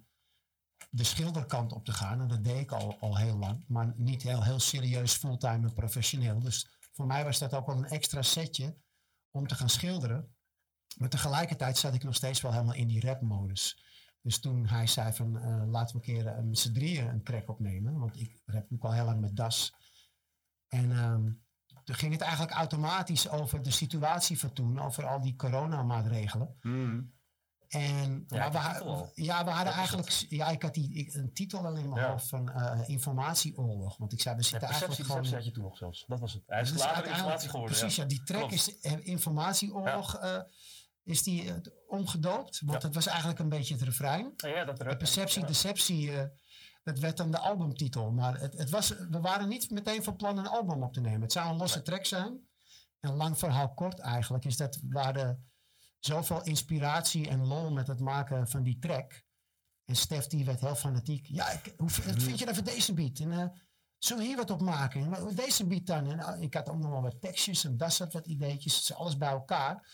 de 0.89 1.03
schilderkant 1.03 1.73
op 1.73 1.85
te 1.85 1.93
gaan. 1.93 2.21
En 2.21 2.27
dat 2.27 2.43
deed 2.43 2.59
ik 2.59 2.71
al, 2.71 2.99
al 2.99 3.17
heel 3.17 3.37
lang, 3.37 3.63
maar 3.67 3.93
niet 3.95 4.23
heel, 4.23 4.43
heel 4.43 4.59
serieus 4.59 5.13
fulltime 5.13 5.67
en 5.67 5.73
professioneel. 5.73 6.39
Dus 6.39 6.67
voor 6.93 7.05
mij 7.05 7.23
was 7.23 7.39
dat 7.39 7.53
ook 7.53 7.65
wel 7.65 7.77
een 7.77 7.89
extra 7.89 8.21
setje 8.21 8.77
om 9.31 9.47
te 9.47 9.55
gaan 9.55 9.69
schilderen. 9.69 10.35
Maar 10.97 11.09
tegelijkertijd 11.09 11.77
zat 11.77 11.93
ik 11.93 12.03
nog 12.03 12.15
steeds 12.15 12.41
wel 12.41 12.51
helemaal 12.51 12.75
in 12.75 12.87
die 12.87 13.01
rapmodus. 13.01 13.83
Dus 14.21 14.39
toen 14.39 14.65
hij 14.67 14.87
zei 14.87 15.13
van 15.13 15.39
eh, 15.39 15.63
laten 15.67 15.99
we 15.99 16.07
een 16.07 16.13
keer 16.15 16.27
eh, 16.27 16.43
met 16.43 16.57
z'n 16.59 16.71
drieën 16.73 17.07
een 17.07 17.23
track 17.23 17.49
opnemen. 17.49 17.99
Want 17.99 18.19
ik 18.19 18.41
rap 18.45 18.53
natuurlijk 18.55 18.83
al 18.83 18.93
heel 18.93 19.05
lang 19.05 19.21
met 19.21 19.35
Das. 19.35 19.73
En 20.67 20.91
ehm, 20.91 21.31
toen 21.83 21.95
ging 21.95 22.11
het 22.11 22.21
eigenlijk 22.21 22.51
automatisch 22.53 23.29
over 23.29 23.61
de 23.61 23.71
situatie 23.71 24.39
van 24.39 24.53
toen. 24.53 24.79
Over 24.79 25.05
al 25.05 25.21
die 25.21 25.35
coronamaatregelen. 25.35 26.57
Hmm. 26.61 27.17
En 27.67 28.23
Ja, 28.27 28.51
we, 28.51 28.57
al. 28.59 29.11
ja, 29.15 29.43
we 29.43 29.49
hadden 29.49 29.65
Dat 29.65 29.73
eigenlijk... 29.75 30.09
Ja, 30.29 30.49
ik 30.49 30.61
had 30.61 30.73
die, 30.73 30.93
ik- 30.93 31.13
een 31.13 31.33
titel 31.33 31.61
wel 31.61 31.75
in 31.75 31.89
mijn 31.89 32.01
Ja. 32.01 32.09
hoofd 32.11 32.27
van 32.27 32.51
eh, 32.51 32.89
informatieoorlog. 32.89 33.97
Want 33.97 34.13
ik 34.13 34.21
zei, 34.21 34.35
we 34.35 34.43
zitten 34.43 34.69
eigenlijk 34.69 35.01
gewoon... 35.01 35.25
had 35.25 35.45
je 35.45 35.51
toen 35.51 35.63
nog 35.63 35.77
zelfs. 35.77 36.03
Dat 36.07 36.19
was 36.19 36.33
het. 36.33 36.43
Hij 36.47 36.61
is 36.61 36.71
Dus 36.71 36.81
later 36.81 37.05
informatie 37.07 37.49
geworden. 37.49 37.77
Precies, 37.77 37.95
ja. 37.95 38.05
die 38.05 38.23
track 38.23 38.39
Klopt. 38.39 38.53
is 38.53 38.79
eh, 38.79 39.05
informatieoorlog. 39.07 40.15
Is 41.03 41.23
die 41.23 41.49
eh, 41.49 41.55
omgedoopt? 41.87 42.61
Want 42.65 42.83
het 42.83 42.95
was 42.95 43.07
eigenlijk 43.07 43.39
een 43.39 43.49
beetje 43.49 43.73
het 43.73 43.83
refrein. 43.83 44.33
Ja, 44.35 44.65
dat 44.65 44.77
De 44.77 44.97
perceptie, 44.97 45.45
deceptie, 45.45 46.11
eh, 46.11 46.25
dat 46.83 46.99
werd 46.99 47.17
dan 47.17 47.31
de 47.31 47.39
albumtitel. 47.39 48.11
Maar 48.11 48.39
het, 48.39 48.57
het 48.57 48.69
was, 48.69 48.89
we 48.89 49.19
waren 49.19 49.47
niet 49.47 49.69
meteen 49.69 50.03
van 50.03 50.15
plan 50.15 50.37
een 50.37 50.47
album 50.47 50.83
op 50.83 50.93
te 50.93 51.01
nemen. 51.01 51.21
Het 51.21 51.31
zou 51.31 51.49
een 51.49 51.57
losse 51.57 51.81
track 51.81 52.05
zijn. 52.05 52.47
En 52.99 53.13
lang 53.13 53.37
verhaal 53.37 53.73
kort 53.73 53.99
eigenlijk 53.99 54.45
is 54.45 54.57
dat 54.57 54.79
we 54.89 54.99
hadden 54.99 55.49
zoveel 55.99 56.43
inspiratie 56.43 57.29
en 57.29 57.45
lol 57.45 57.71
met 57.71 57.87
het 57.87 57.99
maken 57.99 58.47
van 58.47 58.63
die 58.63 58.79
track. 58.79 59.23
En 59.85 59.95
Stef 59.95 60.27
die 60.27 60.45
werd 60.45 60.59
heel 60.59 60.75
fanatiek. 60.75 61.25
Ja, 61.25 61.49
ik, 61.49 61.73
hoe, 61.77 61.89
wat 62.05 62.23
vind 62.23 62.39
je 62.39 62.45
dan 62.45 62.55
van 62.55 62.63
deze 62.63 62.93
beat? 62.93 63.19
En, 63.19 63.31
eh, 63.31 63.47
zullen 63.97 64.21
we 64.21 64.27
hier 64.27 64.37
wat 64.37 64.49
op 64.49 64.61
maken? 64.61 65.13
En, 65.13 65.35
deze 65.35 65.65
beat 65.65 65.85
dan? 65.85 66.19
En, 66.19 66.41
ik 66.41 66.53
had 66.53 66.69
ook 66.69 66.77
nog 66.79 66.91
wel 66.91 67.01
wat 67.01 67.21
tekstjes 67.21 67.63
en 67.63 67.77
dat 67.77 67.93
soort 67.93 68.13
wat 68.13 68.27
ideetjes. 68.27 68.75
Het 68.75 68.83
is 68.83 68.93
alles 68.93 69.17
bij 69.17 69.29
elkaar. 69.29 69.87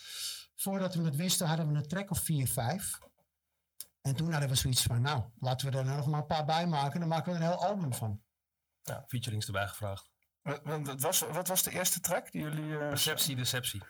Voordat 0.56 0.96
we 0.96 1.04
het 1.04 1.16
wisten 1.16 1.48
hadden 1.48 1.68
we 1.72 1.74
een 1.78 1.88
track 1.88 2.10
of 2.12 2.20
vier, 2.20 2.48
vijf. 2.48 2.98
En 4.02 4.16
toen 4.16 4.32
hadden 4.32 4.50
we 4.50 4.56
zoiets 4.56 4.82
van, 4.84 5.02
nou, 5.02 5.24
laten 5.40 5.72
we 5.72 5.78
er 5.78 5.86
nog 5.86 6.08
maar 6.08 6.20
een 6.20 6.26
paar 6.26 6.46
bij 6.46 6.68
maken. 6.68 7.00
Dan 7.00 7.10
maken 7.10 7.32
we 7.34 7.38
er 7.38 7.44
een 7.44 7.50
heel 7.52 7.66
album 7.66 7.94
van. 7.94 8.22
Ja, 8.82 9.04
featurings 9.08 9.46
erbij 9.46 9.68
gevraagd. 9.68 10.10
Wat, 10.42 10.60
wat 10.64 11.02
was, 11.02 11.20
wat 11.20 11.48
was 11.48 11.64
de 11.64 11.72
eerste 11.72 12.00
track 12.00 12.32
die 12.32 12.42
jullie... 12.42 12.78
eh, 12.78 12.88
Perceptie, 12.88 13.36
deceptie. 13.36 13.82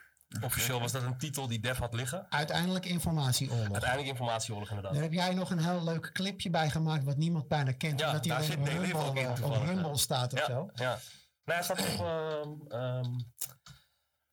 Officieel 0.42 0.80
was 0.80 0.92
dat 0.92 1.04
een 1.04 1.18
titel 1.18 1.48
die 1.48 1.60
Def 1.60 1.78
had 1.78 1.94
liggen. 1.94 2.32
Uiteindelijk 2.32 2.86
informatieoorlog. 2.86 3.72
Uiteindelijk 3.72 4.10
informatieoorlog 4.10 4.70
inderdaad. 4.70 4.94
Daar 4.94 5.04
heb 5.04 5.14
jij 5.14 5.34
nog 5.34 5.50
een 5.50 5.60
heel 5.64 5.84
leuk 5.84 6.10
clipje 6.14 6.50
bij 6.50 6.70
gemaakt 6.70 7.04
wat 7.04 7.18
niemand 7.18 7.48
bijna 7.48 7.72
kent. 7.72 8.00
Ja, 8.00 8.08
omdat 8.08 8.24
daar 8.24 8.38
hij 8.38 8.46
zit 8.46 8.56
Rumble, 8.56 9.20
in 9.22 9.26
eh, 9.28 9.44
op 9.44 9.64
Rumble 9.64 9.98
staat 9.98 10.34
of 10.34 10.40
Ja, 10.40 10.46
zo. 10.46 10.70
ja. 10.74 11.00
Nee, 11.46 11.56
hij 11.56 11.64
staat 11.64 11.80
op... 11.80 11.86
ehm 12.06 12.50
ehm 12.68 13.14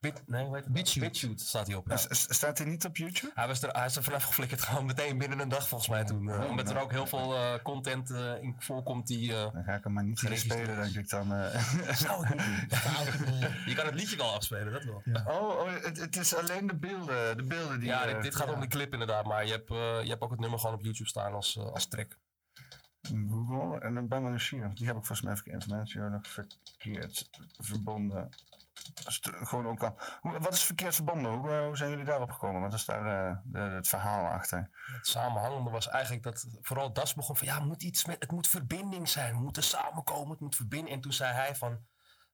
Bit, 0.02 0.22
nee, 0.26 0.44
hoe 0.44 0.56
heet. 0.56 0.72
BitChute 0.72 1.44
staat 1.46 1.66
hij 1.66 1.76
op. 1.76 1.88
ja. 1.88 1.96
Staat 2.10 2.58
hij 2.58 2.66
niet 2.66 2.84
op 2.84 2.96
YouTube? 2.96 3.32
Hij, 3.34 3.46
was 3.46 3.62
er, 3.62 3.70
hij 3.70 3.86
is 3.86 3.96
er 3.96 4.02
vanaf 4.02 4.24
geflikkerd 4.24 4.62
gewoon 4.62 4.86
meteen 4.86 5.18
binnen 5.18 5.38
een 5.38 5.48
dag 5.48 5.68
volgens 5.68 5.90
mij 5.90 6.04
toen. 6.04 6.30
eh, 6.30 6.48
omdat 6.50 6.70
er 6.70 6.80
ook 6.80 6.90
heel 6.90 7.06
veel 7.06 7.34
eh, 7.34 7.54
content 7.62 8.10
eh, 8.10 8.42
in 8.42 8.54
voorkomt 8.58 9.06
die... 9.06 9.32
eh, 9.34 9.52
Dan 9.52 9.64
ga 9.64 9.74
ik 9.74 9.84
hem 9.84 9.92
maar 9.92 10.04
niet 10.04 10.18
Geregistreerd. 10.18 10.66
spelen, 10.68 10.82
denk 10.82 10.94
ik 11.04 11.08
dan. 11.10 11.32
eh. 11.32 11.94
zou 12.04 12.26
het 12.26 12.46
niet 12.46 12.82
Je 13.68 13.74
kan 13.74 13.86
het 13.86 13.94
liedje 13.94 14.16
wel 14.16 14.34
afspelen, 14.34 14.72
dat 14.72 14.84
wel. 14.84 15.02
oh, 15.26 15.48
oh 15.48 15.82
het, 15.82 15.98
het 16.00 16.16
is 16.16 16.34
alleen 16.34 16.66
de 16.66 16.76
beelden, 16.76 17.36
de 17.36 17.42
beelden 17.44 17.78
die... 17.80 17.88
Ja, 17.88 18.06
dit, 18.06 18.22
dit 18.22 18.34
gaat 18.36 18.52
om 18.52 18.60
die 18.60 18.68
clip 18.68 18.92
inderdaad, 18.92 19.24
maar 19.26 19.44
je 19.46 19.50
hebt, 19.52 19.70
eh, 19.70 20.02
je 20.02 20.08
hebt 20.08 20.22
ook 20.22 20.30
het 20.30 20.40
nummer 20.40 20.58
gewoon 20.58 20.74
op 20.74 20.82
YouTube 20.82 21.08
staan 21.08 21.32
als, 21.32 21.58
als 21.58 21.86
track. 21.86 22.18
Google 23.08 23.80
en 23.80 23.94
dan 23.94 24.08
ben 24.08 24.34
ik 24.34 24.42
hier. 24.42 24.70
Die 24.74 24.86
heb 24.86 24.96
ik 24.96 25.04
volgens 25.04 25.22
mij 25.22 25.32
even 25.32 25.52
informatie 25.52 26.00
nog 26.00 26.26
verkeerd 26.26 27.30
verbonden. 27.58 28.28
St- 28.94 29.30
Gewoon 29.34 29.66
ook 29.66 29.82
al. 29.82 29.98
Hoe- 30.20 30.38
Wat 30.38 30.52
is 30.52 30.64
verkeerd 30.64 30.94
verbonden? 30.94 31.32
Hoe, 31.32 31.50
eh, 31.50 31.64
hoe 31.66 31.76
zijn 31.76 31.90
jullie 31.90 32.04
daarop 32.04 32.30
gekomen? 32.30 32.60
Wat 32.60 32.72
is 32.72 32.84
daar 32.84 33.28
eh, 33.30 33.36
de- 33.44 33.58
het 33.58 33.88
verhaal 33.88 34.26
achter? 34.32 34.70
Het 34.96 35.06
samenhangende 35.06 35.70
was 35.70 35.88
eigenlijk 35.88 36.22
dat 36.22 36.46
vooral 36.60 36.92
Das 36.92 37.14
begon 37.14 37.36
van 37.36 37.46
ja, 37.46 37.54
het 37.58 37.64
moet 37.64 37.82
iets 37.82 38.04
met, 38.04 38.16
het 38.18 38.30
moet 38.30 38.48
verbinding 38.48 39.08
zijn, 39.08 39.34
we 39.34 39.40
moeten 39.42 39.62
samenkomen, 39.62 40.30
het 40.30 40.40
moet 40.40 40.56
verbinden. 40.56 40.92
En 40.92 41.00
toen 41.00 41.12
zei 41.12 41.32
hij 41.32 41.54
van, 41.56 41.78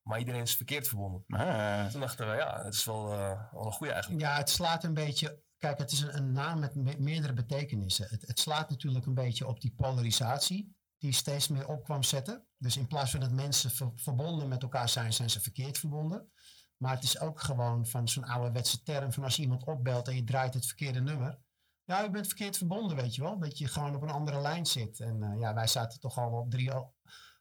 maar 0.02 0.18
iedereen 0.18 0.42
is 0.42 0.56
verkeerd 0.56 0.88
verbonden. 0.88 1.24
Ah, 1.28 1.86
Toen 1.86 2.00
dachten 2.00 2.30
we, 2.30 2.36
ja, 2.36 2.62
het 2.64 2.74
is 2.74 2.84
wel, 2.84 3.12
eh, 3.12 3.42
wel 3.52 3.66
een 3.66 3.72
goede 3.72 3.92
eigenlijk. 3.92 4.22
Ja, 4.22 4.36
het 4.36 4.50
slaat 4.50 4.84
een 4.84 4.94
beetje. 4.94 5.42
Kijk, 5.58 5.78
het 5.78 5.92
is 5.92 6.00
een, 6.00 6.16
een 6.16 6.32
naam 6.32 6.58
met 6.58 6.74
me- 6.74 6.96
meerdere 6.98 7.32
betekenissen. 7.32 8.06
Het, 8.10 8.26
het 8.26 8.38
slaat 8.40 8.70
natuurlijk 8.70 9.06
een 9.06 9.14
beetje 9.14 9.46
op 9.46 9.60
die 9.60 9.74
polarisatie 9.76 10.76
die 10.98 11.12
steeds 11.12 11.48
meer 11.48 11.68
op 11.68 11.84
kwam 11.84 12.02
zetten. 12.02 12.46
Dus 12.56 12.76
in 12.76 12.86
plaats 12.86 13.10
van 13.10 13.20
dat 13.20 13.30
mensen 13.30 13.70
ver- 13.70 13.92
verbonden 13.94 14.48
met 14.48 14.62
elkaar 14.62 14.88
zijn, 14.88 15.12
zijn 15.12 15.30
ze 15.30 15.40
verkeerd 15.40 15.78
verbonden. 15.78 16.32
Maar 16.78 16.94
het 16.94 17.02
is 17.02 17.20
ook 17.20 17.40
gewoon 17.40 17.86
van 17.86 18.08
zo'n 18.08 18.24
ouderwetse 18.24 18.82
term 18.82 19.12
van 19.12 19.24
als 19.24 19.36
je 19.36 19.42
iemand 19.42 19.64
opbelt 19.64 20.08
en 20.08 20.14
je 20.14 20.24
draait 20.24 20.54
het 20.54 20.66
verkeerde 20.66 21.00
nummer. 21.00 21.38
Ja, 21.84 22.02
je 22.02 22.10
bent 22.10 22.26
verkeerd 22.26 22.56
verbonden, 22.56 22.96
weet 22.96 23.14
je 23.14 23.22
wel. 23.22 23.38
Dat 23.38 23.58
je 23.58 23.68
gewoon 23.68 23.94
op 23.94 24.02
een 24.02 24.10
andere 24.10 24.40
lijn 24.40 24.66
zit. 24.66 25.00
En 25.00 25.22
eh, 25.22 25.40
ja, 25.40 25.54
wij 25.54 25.66
zaten 25.66 26.00
toch 26.00 26.18
al 26.18 26.32
op 26.32 26.50
drie, 26.50 26.70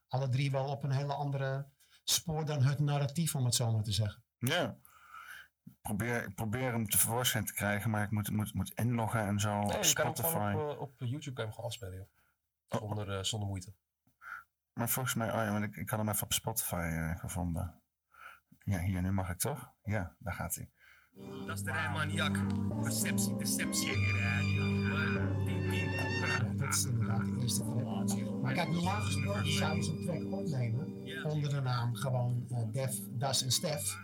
alle 0.08 0.30
drie 0.30 0.52
wel 0.52 0.68
op 0.68 0.84
een 0.84 0.92
hele 0.92 1.14
andere 1.14 1.68
spoor 2.04 2.46
dan 2.46 2.64
het 2.64 2.80
narratief, 2.80 3.36
om 3.36 3.46
het 3.46 3.56
zo 3.56 3.72
maar 3.72 3.84
te 3.84 3.92
zeggen. 3.92 4.24
ja. 4.38 4.78
Ik 5.68 5.74
probeer, 5.82 6.24
ik 6.24 6.36
probeer 6.36 6.72
hem 6.72 6.90
tevoorschijn 6.90 7.46
te 7.46 7.54
krijgen, 7.54 7.90
maar 7.90 8.04
ik 8.04 8.12
moet, 8.12 8.32
moet, 8.32 8.54
moet 8.54 8.72
inloggen 8.74 9.28
en 9.28 9.40
zo. 9.40 9.50
Nee, 9.50 9.64
op 9.66 9.72
kan 9.72 9.84
Spotify. 9.84 10.30
gewoon 10.30 10.62
op, 10.62 10.76
eh, 10.76 10.82
op 10.82 10.94
YouTube 10.98 11.34
kan 11.34 11.34
je 11.34 11.42
hem 11.42 11.52
gewoon 11.52 11.66
afspelen, 11.66 11.98
joh. 11.98 12.08
Zonder, 12.82 13.18
eh, 13.18 13.24
zonder 13.24 13.48
moeite. 13.50 13.74
Maar 14.74 14.90
volgens 14.90 15.16
mij, 15.16 15.28
oh 15.28 15.36
ja, 15.36 15.52
want 15.52 15.64
ik, 15.64 15.76
ik 15.76 15.90
had 15.90 16.00
hem 16.00 16.10
even 16.10 16.24
op 16.24 16.34
Spotify 16.34 17.14
gevonden. 17.18 17.82
Ja, 18.68 18.80
hier, 18.80 19.02
nu 19.02 19.12
mag 19.12 19.30
ik 19.30 19.38
toch? 19.38 19.72
Ja, 19.84 20.16
daar 20.20 20.34
gaat 20.34 20.56
hij. 20.56 20.70
Dat 21.46 21.58
is 21.58 21.64
de 21.64 21.72
rijmaniak. 21.72 22.38
Perceptie, 22.82 23.38
deceptie 23.38 23.94
ding. 25.46 26.58
Dat 26.58 26.74
is 26.74 26.86
inderdaad 26.86 27.26
de 27.26 27.38
eerste 27.42 27.64
track. 27.64 28.42
Maar 28.42 28.54
kijk, 28.54 28.70
normaal 28.70 29.02
gesproken 29.02 29.54
zouden 29.54 29.84
ze 29.84 29.92
een 29.92 30.06
track 30.06 30.32
opnemen 30.32 30.88
onder 31.24 31.50
de 31.50 31.62
naam 31.62 31.96
gewoon 31.96 32.46
eh, 32.50 32.58
Def, 32.72 32.96
Das 33.10 33.44
en 33.44 33.52
Stef. 33.52 33.98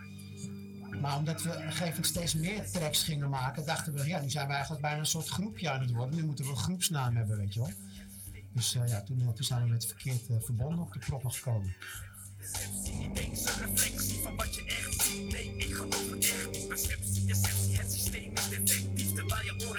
Maar 1.00 1.16
omdat 1.16 1.42
we 1.42 1.50
gegeven 1.50 2.04
steeds 2.04 2.34
meer 2.34 2.70
tracks 2.70 3.02
gingen 3.02 3.30
maken, 3.30 3.66
dachten 3.66 3.92
we, 3.94 4.06
ja, 4.06 4.20
nu 4.20 4.30
zijn 4.30 4.46
we 4.46 4.52
eigenlijk 4.52 4.82
bijna 4.82 4.98
een 4.98 5.06
soort 5.06 5.28
groepje 5.28 5.70
aan 5.70 5.80
het 5.80 5.92
worden. 5.92 6.16
Nu 6.16 6.24
moeten 6.24 6.44
we 6.44 6.50
een 6.50 6.56
groepsnaam 6.56 7.16
hebben, 7.16 7.36
weet 7.36 7.54
je 7.54 7.60
wel. 7.60 7.70
Dus 8.52 8.74
eh, 8.74 8.88
ja, 8.88 9.02
toen, 9.02 9.20
eh, 9.20 9.28
toen 9.28 9.44
zijn 9.44 9.62
we 9.62 9.68
met 9.68 9.86
verkeerd 9.86 10.28
eh, 10.28 10.36
verbonden 10.40 10.78
op 10.78 10.92
de 10.92 10.98
proppen 10.98 11.32
gekomen. 11.32 11.74
Niet 12.98 13.18
eens 13.18 13.44
een 13.46 13.66
reflectie 13.66 14.18
van 14.22 14.36
wat 14.36 14.54
je 14.54 14.64
echt 14.66 15.02
ziet. 15.02 15.32
Nee, 15.32 15.54
ik 15.56 15.74
geloof 15.74 16.10
het 16.10 16.24
echt 16.24 16.50
niet. 16.50 16.68
Perceptie, 16.68 17.24
deceptie, 17.24 17.76
het 17.76 17.92
systeem 17.92 18.32
is 18.34 18.48
defectief. 18.48 19.12
Terwijl 19.14 19.44
je. 19.44 19.73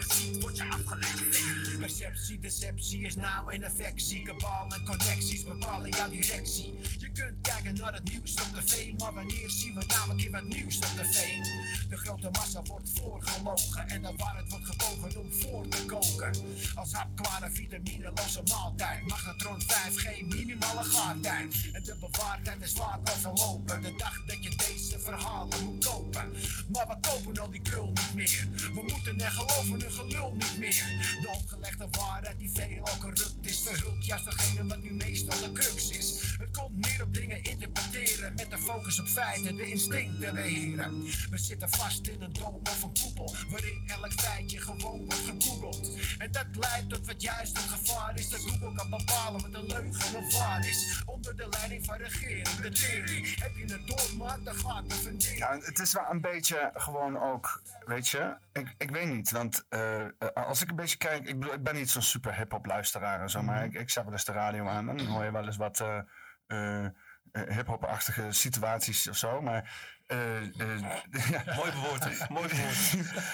Perceptie, 1.86 2.40
deceptie 2.40 3.02
is 3.02 3.16
nou 3.16 3.54
een 3.54 3.64
infectie. 3.64 4.22
Kabal 4.24 4.68
en 4.70 4.86
connecties 4.86 5.44
bepalen 5.44 5.90
jouw 5.90 6.10
directie. 6.10 6.74
Je 6.98 7.12
kunt 7.12 7.42
kijken 7.42 7.76
naar 7.76 7.94
het 7.94 8.04
nieuws 8.04 8.34
op 8.34 8.60
tv, 8.60 8.94
maar 8.98 9.14
wanneer 9.14 9.50
zien 9.50 9.74
we 9.76 9.84
nou 9.88 10.10
een 10.10 10.18
keer 10.18 10.32
wat 10.32 10.44
nieuws 10.44 10.78
op 10.78 10.84
tv? 10.84 11.44
De 11.90 11.98
grote 11.98 12.30
massa 12.32 12.62
wordt 12.64 12.90
voorgelogen 12.90 13.88
en 13.88 14.02
de 14.02 14.14
waarheid 14.18 14.50
wordt 14.50 14.66
gebogen 14.66 15.22
om 15.22 15.34
voor 15.34 15.68
te 15.68 15.86
koken. 15.86 16.34
Als 16.76 16.92
hapklare 16.92 17.50
vitamineloze 17.52 18.42
maaltijd, 18.48 19.08
magnetron 19.08 19.62
5G, 19.62 20.26
minimale 20.26 20.84
gaartijd. 20.84 21.70
En 21.74 21.84
de 21.84 21.96
bewaardheid 22.00 22.62
is 22.62 22.78
laat 22.78 23.12
overlopen, 23.16 23.82
de 23.82 23.94
dag 23.98 24.26
dat 24.26 24.44
je 24.44 24.50
deze 24.50 25.00
verhalen 25.00 25.64
moet 25.64 25.86
kopen. 25.86 26.32
Maar 26.68 26.88
we 26.88 26.98
kopen 27.10 27.42
al 27.42 27.50
die 27.50 27.62
krul 27.62 27.88
niet 27.88 28.14
meer, 28.14 28.48
we 28.74 28.82
moeten 28.88 29.20
er 29.20 29.32
geloven 29.32 29.82
hun 29.82 29.92
gelul 29.92 30.34
niet 30.34 30.58
meer. 30.58 30.84
De 31.22 31.30
opgelegde 31.40 31.75
waarheid 31.78 32.40
die 32.40 32.52
veelal 32.54 32.98
corrupt 33.00 33.36
is, 33.42 33.62
verhult 33.62 34.06
juist 34.06 34.26
degene 34.26 34.68
wat 34.68 34.82
nu 34.82 34.94
meestal 34.94 35.40
de 35.40 35.52
crux 35.52 35.90
is. 35.90 36.36
Het 36.40 36.58
komt 36.58 36.86
meer 36.86 37.04
op 37.04 37.14
dingen 37.14 37.44
interpreteren, 37.44 38.34
met 38.36 38.50
de 38.50 38.58
focus 38.58 39.00
op 39.00 39.08
feiten, 39.08 39.56
de 39.56 39.66
instincten 39.66 40.34
beheren. 40.34 41.02
We 41.30 41.38
zitten 41.38 41.70
vast 41.70 42.08
in 42.08 42.22
een 42.22 42.34
dome 42.34 42.60
of 42.64 42.84
een 42.84 42.94
koepel, 43.02 43.36
waarin 43.50 43.84
elk 43.88 44.12
feitje 44.12 44.60
gewoon 44.60 44.98
wordt 44.98 45.14
gegoogeld. 45.14 45.90
En 46.18 46.32
dat 46.32 46.46
leidt 46.52 46.90
tot 46.90 47.06
wat 47.06 47.22
juist 47.22 47.58
een 47.58 47.70
gevaar 47.70 48.20
is, 48.20 48.30
dat 48.30 48.40
Google 48.40 48.74
kan 48.76 48.90
bepalen 48.90 49.42
wat 49.42 49.54
een 49.54 49.66
leugen 49.66 50.18
of 50.18 50.38
waar 50.38 50.68
is. 50.68 51.04
Onder 51.06 51.36
de 51.36 51.48
leiding 51.50 51.86
van 51.86 51.98
regering, 51.98 52.48
de 52.48 52.70
tering. 52.70 53.40
Heb 53.40 53.56
je 53.56 53.74
het 53.74 53.88
door, 53.88 54.18
maar 54.18 54.44
dan 54.44 54.56
gaat 54.56 54.90
de 54.90 54.96
fundering. 54.96 55.40
Ja, 55.40 55.60
het 55.62 55.80
is 55.80 55.94
wel 55.94 56.06
een 56.10 56.22
beetje 56.22 56.72
gewoon 56.74 57.20
ook, 57.20 57.62
weet 57.86 58.08
je, 58.08 58.36
ik, 58.54 58.76
ik 58.78 58.90
weet 58.90 59.08
niet, 59.08 59.32
want 59.32 59.66
eh, 59.70 60.02
eh, 60.02 60.10
als 60.34 60.62
ik 60.62 60.70
een 60.70 60.76
beetje 60.76 60.98
kijk, 60.98 61.28
ik, 61.28 61.40
bedoel, 61.40 61.54
ben 61.66 61.76
niet 61.76 61.90
zo'n 61.90 62.02
super 62.02 62.36
hip-hop 62.36 62.66
luisteraar 62.66 63.22
en 63.22 63.30
zo, 63.30 63.42
maar 63.42 63.66
ik, 63.66 63.74
ik 63.74 63.90
zet 63.90 64.04
wel 64.04 64.14
eens 64.14 64.26
de 64.26 64.32
radio 64.32 64.68
aan 64.68 64.90
en 64.90 64.98
dan 64.98 65.06
hoor 65.06 65.24
je 65.24 65.32
wel 65.32 65.46
eens 65.46 65.58
wat 65.58 65.80
eh 65.80 66.00
eh, 66.48 66.86
eh, 66.86 66.92
hip-hop-achtige 67.32 68.32
situaties 68.32 69.08
of 69.08 69.18
zo, 69.18 69.42
maar. 69.42 69.94
eh, 70.08 70.50
ja. 71.32 71.44
Mooi 71.56 71.72
bewoord, 71.72 72.30
mooi 72.30 72.48
bewoord. 72.48 72.94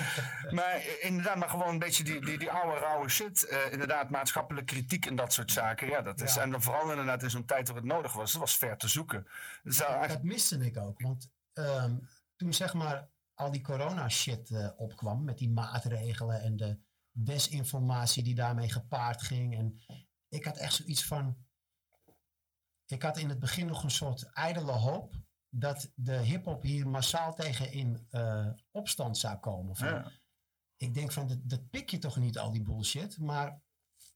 Maar 0.57 0.81
inderdaad, 0.99 1.35
maar 1.35 1.49
gewoon 1.49 1.67
een 1.69 1.79
beetje 1.79 2.03
die, 2.03 2.25
die, 2.25 2.37
die 2.37 2.51
oude 2.51 2.79
rauwe 2.79 3.09
shit. 3.09 3.41
inderdaad, 3.71 4.09
maatschappelijke 4.09 4.73
kritiek 4.73 5.05
en 5.05 5.15
dat 5.15 5.33
soort 5.33 5.51
zaken. 5.51 5.87
Ja, 5.87 6.01
dat 6.01 6.21
is, 6.21 6.33
Ja. 6.33 6.41
En 6.41 6.51
dan 6.51 6.61
vooral 6.61 6.89
inderdaad 6.89 7.23
in 7.23 7.29
zo'n 7.29 7.45
tijd 7.45 7.67
waar 7.67 7.77
het 7.77 7.85
nodig 7.85 8.13
was. 8.13 8.31
Dat 8.31 8.41
was 8.41 8.57
ver 8.57 8.77
te 8.77 8.87
zoeken. 8.87 9.27
Dus 9.63 9.77
Dat 9.77 10.23
miste 10.23 10.57
ik 10.57 10.77
ook. 10.77 11.01
Want 11.01 11.29
ehm, 11.53 11.95
toen 12.35 12.53
zeg 12.53 12.73
maar 12.73 13.09
al 13.33 13.51
die 13.51 13.61
corona 13.61 14.09
shit 14.09 14.73
opkwam 14.77 15.23
met 15.23 15.37
die 15.37 15.49
maatregelen 15.49 16.41
en 16.41 16.55
de 16.55 16.79
desinformatie 17.23 18.23
die 18.23 18.35
daarmee 18.35 18.69
gepaard 18.69 19.21
ging. 19.21 19.57
En 19.57 19.81
ik 20.27 20.45
had 20.45 20.57
echt 20.57 20.73
zoiets 20.73 21.05
van. 21.05 21.37
Ik 22.85 23.01
had 23.01 23.17
in 23.17 23.29
het 23.29 23.39
begin 23.39 23.65
nog 23.65 23.83
een 23.83 23.91
soort 23.91 24.23
ijdele 24.23 24.71
hoop 24.71 25.15
dat 25.49 25.91
de 25.95 26.17
hip-hop 26.17 26.61
hier 26.61 26.87
massaal 26.87 27.33
tegen 27.33 27.71
in 27.71 28.07
eh, 28.09 28.47
opstand 28.71 29.17
zou 29.17 29.37
komen. 29.37 29.75
Van, 29.75 29.87
Ja. 29.87 30.11
Ik 30.77 30.93
denk 30.93 31.11
van, 31.11 31.27
dat, 31.27 31.37
dat 31.43 31.69
pik 31.69 31.89
je 31.89 31.97
toch 31.97 32.17
niet, 32.17 32.37
al 32.37 32.51
die 32.51 32.61
bullshit. 32.61 33.17
Maar 33.17 33.61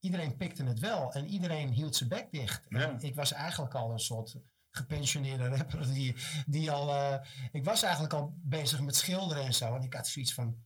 iedereen 0.00 0.36
pikte 0.36 0.64
het 0.64 0.78
wel 0.78 1.12
en 1.12 1.26
iedereen 1.26 1.68
hield 1.68 1.96
zijn 1.96 2.08
bek 2.08 2.30
dicht. 2.30 2.66
En 2.68 3.00
ik 3.00 3.14
was 3.14 3.32
eigenlijk 3.32 3.74
al 3.74 3.92
een 3.92 3.98
soort 3.98 4.36
gepensioneerde 4.70 5.48
rapper 5.48 5.92
die, 5.92 6.16
die 6.46 6.70
al... 6.70 6.94
eh, 6.94 7.28
ik 7.52 7.64
was 7.64 7.82
eigenlijk 7.82 8.12
al 8.12 8.34
bezig 8.36 8.80
met 8.80 8.96
schilderen 8.96 9.44
en 9.44 9.54
zo. 9.54 9.74
En 9.74 9.82
ik 9.82 9.94
had 9.94 10.06
zoiets 10.08 10.34
van... 10.34 10.64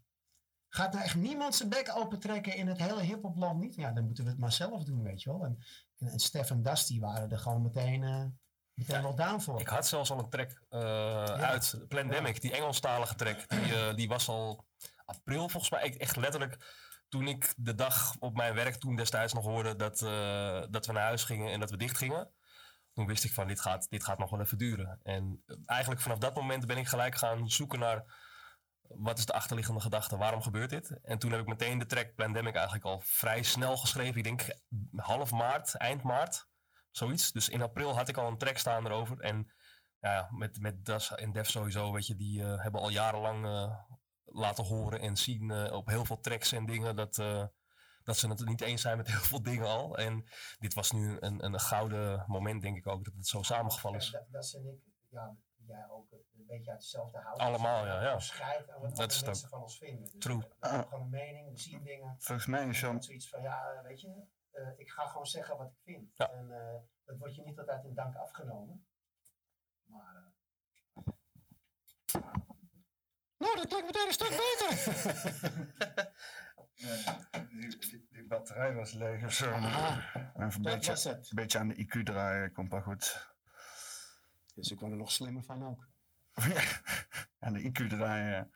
Gaat 0.71 0.93
nou 0.93 1.05
echt 1.05 1.15
niemand 1.15 1.55
zijn 1.55 1.69
bek 1.69 1.97
opentrekken 1.97 2.57
in 2.57 2.67
het 2.67 2.79
hele 2.79 3.01
hiphopland 3.01 3.61
niet? 3.61 3.75
Ja, 3.75 3.91
dan 3.93 4.05
moeten 4.05 4.25
we 4.25 4.31
het 4.31 4.39
maar 4.39 4.53
zelf 4.53 4.85
doen, 4.85 5.03
weet 5.03 5.23
je 5.23 5.31
wel. 5.31 5.45
En, 5.45 5.59
en, 5.99 6.09
en 6.09 6.19
Stef 6.19 6.51
en 6.51 6.63
Dusty 6.63 7.01
waren 7.01 7.31
er 7.31 7.39
gewoon 7.39 7.63
meteen, 7.63 8.03
eh, 8.03 8.25
meteen 8.75 9.03
wel 9.03 9.15
down 9.15 9.41
voor. 9.41 9.61
Ik 9.61 9.69
had 9.69 9.87
zelfs 9.87 10.11
al 10.11 10.19
een 10.19 10.29
track 10.29 10.63
eh, 10.69 11.25
uit 11.25 11.85
Plandemic, 11.89 12.41
die 12.41 12.53
Engelstalige 12.53 13.15
track. 13.15 13.49
Die, 13.49 13.75
eh, 13.75 13.95
die 13.95 14.09
was 14.09 14.29
al 14.29 14.67
april 15.05 15.49
volgens 15.49 15.71
mij. 15.71 15.97
Echt 15.99 16.17
letterlijk 16.17 16.79
toen 17.09 17.29
ik 17.29 17.55
de 17.57 17.75
dag 17.75 18.17
op 18.19 18.37
mijn 18.37 18.55
werk 18.55 18.75
toen 18.75 18.97
destijds 18.97 19.33
nog 19.33 19.45
hoorde 19.45 19.77
dat, 19.77 19.99
dat 20.73 20.87
we 20.87 20.93
naar 20.93 21.03
huis 21.03 21.25
gingen 21.25 21.53
en 21.53 21.61
dat 21.61 21.71
we 21.71 21.77
dicht 21.77 21.97
gingen. 21.97 22.31
Toen 22.93 23.07
wist 23.07 23.25
ik 23.25 23.33
van 23.33 23.47
dit 23.47 23.61
gaat, 23.61 23.91
dit 23.91 24.05
gaat 24.05 24.19
nog 24.19 24.31
wel 24.31 24.41
even 24.41 24.59
duren. 24.59 25.01
En 25.03 25.45
eigenlijk 25.67 26.01
vanaf 26.01 26.19
dat 26.19 26.35
moment 26.35 26.67
ben 26.67 26.77
ik 26.77 26.87
gelijk 26.87 27.15
gaan 27.15 27.51
zoeken 27.51 27.79
naar 27.79 28.05
wat 28.97 29.19
is 29.19 29.27
de 29.27 29.33
achterliggende 29.33 29.81
gedachte, 29.81 30.17
waarom 30.17 30.43
gebeurt 30.43 30.71
dit? 30.71 31.01
En 31.03 31.19
toen 31.19 31.31
heb 31.31 31.41
ik 31.41 31.47
meteen 31.47 31.79
de 31.79 31.87
track 31.87 32.15
Plandemic 32.15 32.55
eigenlijk 32.55 32.85
al 32.85 33.01
vrij 33.01 33.43
snel 33.43 33.77
geschreven. 33.77 34.17
Ik 34.17 34.25
denk 34.25 34.59
half 34.97 35.31
maart, 35.31 35.75
eind 35.75 36.03
maart. 36.03 36.49
Zoiets. 36.91 37.33
Dus 37.33 37.49
in 37.49 37.63
april 37.63 37.97
had 37.97 38.09
ik 38.09 38.17
al 38.17 38.29
een 38.29 38.39
track 38.39 38.57
staan 38.57 38.87
erover. 38.87 39.21
En 39.21 39.53
ja, 40.01 40.29
met, 40.31 40.61
met 40.61 40.85
Das 40.85 41.15
en 41.15 41.33
Def 41.33 41.51
sowieso, 41.51 41.93
weet 41.93 42.07
je, 42.07 42.17
die 42.17 42.43
eh, 42.43 42.63
hebben 42.63 42.81
al 42.81 42.91
jarenlang 42.91 43.45
eh, 43.45 43.79
laten 44.25 44.65
horen 44.65 45.01
en 45.01 45.17
zien 45.17 45.51
eh, 45.51 45.73
op 45.73 45.87
heel 45.87 46.05
veel 46.05 46.21
tracks 46.21 46.53
en 46.53 46.67
dingen 46.67 46.97
dat, 46.97 47.15
dat 48.05 48.17
ze 48.17 48.29
het 48.29 48.45
niet 48.45 48.61
eens 48.61 48.83
zijn 48.83 48.97
met 48.97 49.07
heel 49.07 49.21
veel 49.21 49.43
dingen 49.43 49.67
al. 49.67 49.99
En 49.99 50.25
dit 50.59 50.75
was 50.75 50.91
nu 50.91 51.17
een, 51.21 51.45
een 51.45 51.61
gouden 51.61 52.25
moment, 52.27 52.63
denk 52.63 52.77
ik 52.77 52.87
ook, 52.87 53.05
dat 53.05 53.15
het 53.15 53.27
zo 53.27 53.43
samengevallen 53.43 53.99
is. 53.99 54.11
Ik, 54.11 54.21
ja, 55.09 55.37
jij 55.71 55.89
ook 55.89 56.13
een 56.13 56.47
beetje 56.47 56.71
uit 56.71 56.81
dezelfde 56.81 57.19
hout. 57.19 57.39
Allemaal, 57.39 57.87
ja, 57.87 58.03
ja. 58.03 58.13
Wat 58.81 58.97
Dat 58.97 59.23
mensen 59.25 59.49
van 59.49 59.63
ons 59.63 59.79
vinden. 59.79 60.05
Dus 60.13 60.19
True. 60.19 60.39
We 60.39 60.47
hebben 60.69 60.89
gewoon 60.89 61.05
een 61.05 61.11
mening, 61.11 61.51
we 61.51 61.59
zien 61.59 61.83
dingen. 61.83 62.15
Volgens 62.19 62.47
mij 62.47 62.69
is 62.69 62.83
had 62.83 63.05
zoiets 63.05 63.29
van, 63.29 63.43
ja, 63.43 63.83
weet 63.83 64.01
je, 64.01 64.23
eh, 64.51 64.69
ik 64.77 64.91
ga 64.91 65.07
gewoon 65.07 65.27
zeggen 65.27 65.57
wat 65.57 65.67
ik 65.67 65.79
vind. 65.83 66.11
Ja. 66.15 66.31
En 66.31 66.51
eh, 66.51 66.75
dat 67.05 67.19
wordt 67.19 67.35
je 67.35 67.43
niet 67.43 67.59
altijd 67.59 67.85
in 67.85 67.95
dank 67.95 68.17
afgenomen. 68.17 68.87
Maar, 69.85 70.17
eh, 70.17 70.23
nou, 73.39 73.57
dat 73.57 73.67
klinkt 73.67 73.87
meteen 73.87 74.07
een 74.07 74.13
stuk 74.13 74.29
beter. 74.29 74.69
die, 77.51 77.79
die, 77.79 78.07
die 78.11 78.27
batterij 78.27 78.75
was 78.75 78.93
leeg 78.93 79.25
of 79.25 79.33
zo. 79.33 79.51
Ah, 79.51 79.99
Even 80.15 80.33
een 80.37 80.63
dat 80.63 80.65
beetje, 80.79 81.35
beetje 81.35 81.59
aan 81.59 81.69
de 81.69 81.87
IQ 81.87 82.03
draaien, 82.03 82.53
komt 82.53 82.71
wel 82.71 82.83
goed. 82.83 83.35
Dus 84.55 84.71
ik 84.71 84.81
word 84.81 84.93
er 84.93 84.99
nog 84.99 85.13
slimmer 85.13 85.43
van 85.43 85.67
ook. 85.67 85.89
aan 87.39 87.53
de 87.53 87.63
IQ 87.63 87.89
draaien. 87.89 88.53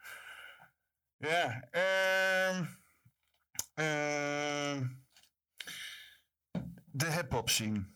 Ja, 1.17 1.69
ehm 1.71 2.65
ehm, 3.75 4.87
de 6.85 7.11
hip-hop 7.11 7.51
scene. 7.51 7.93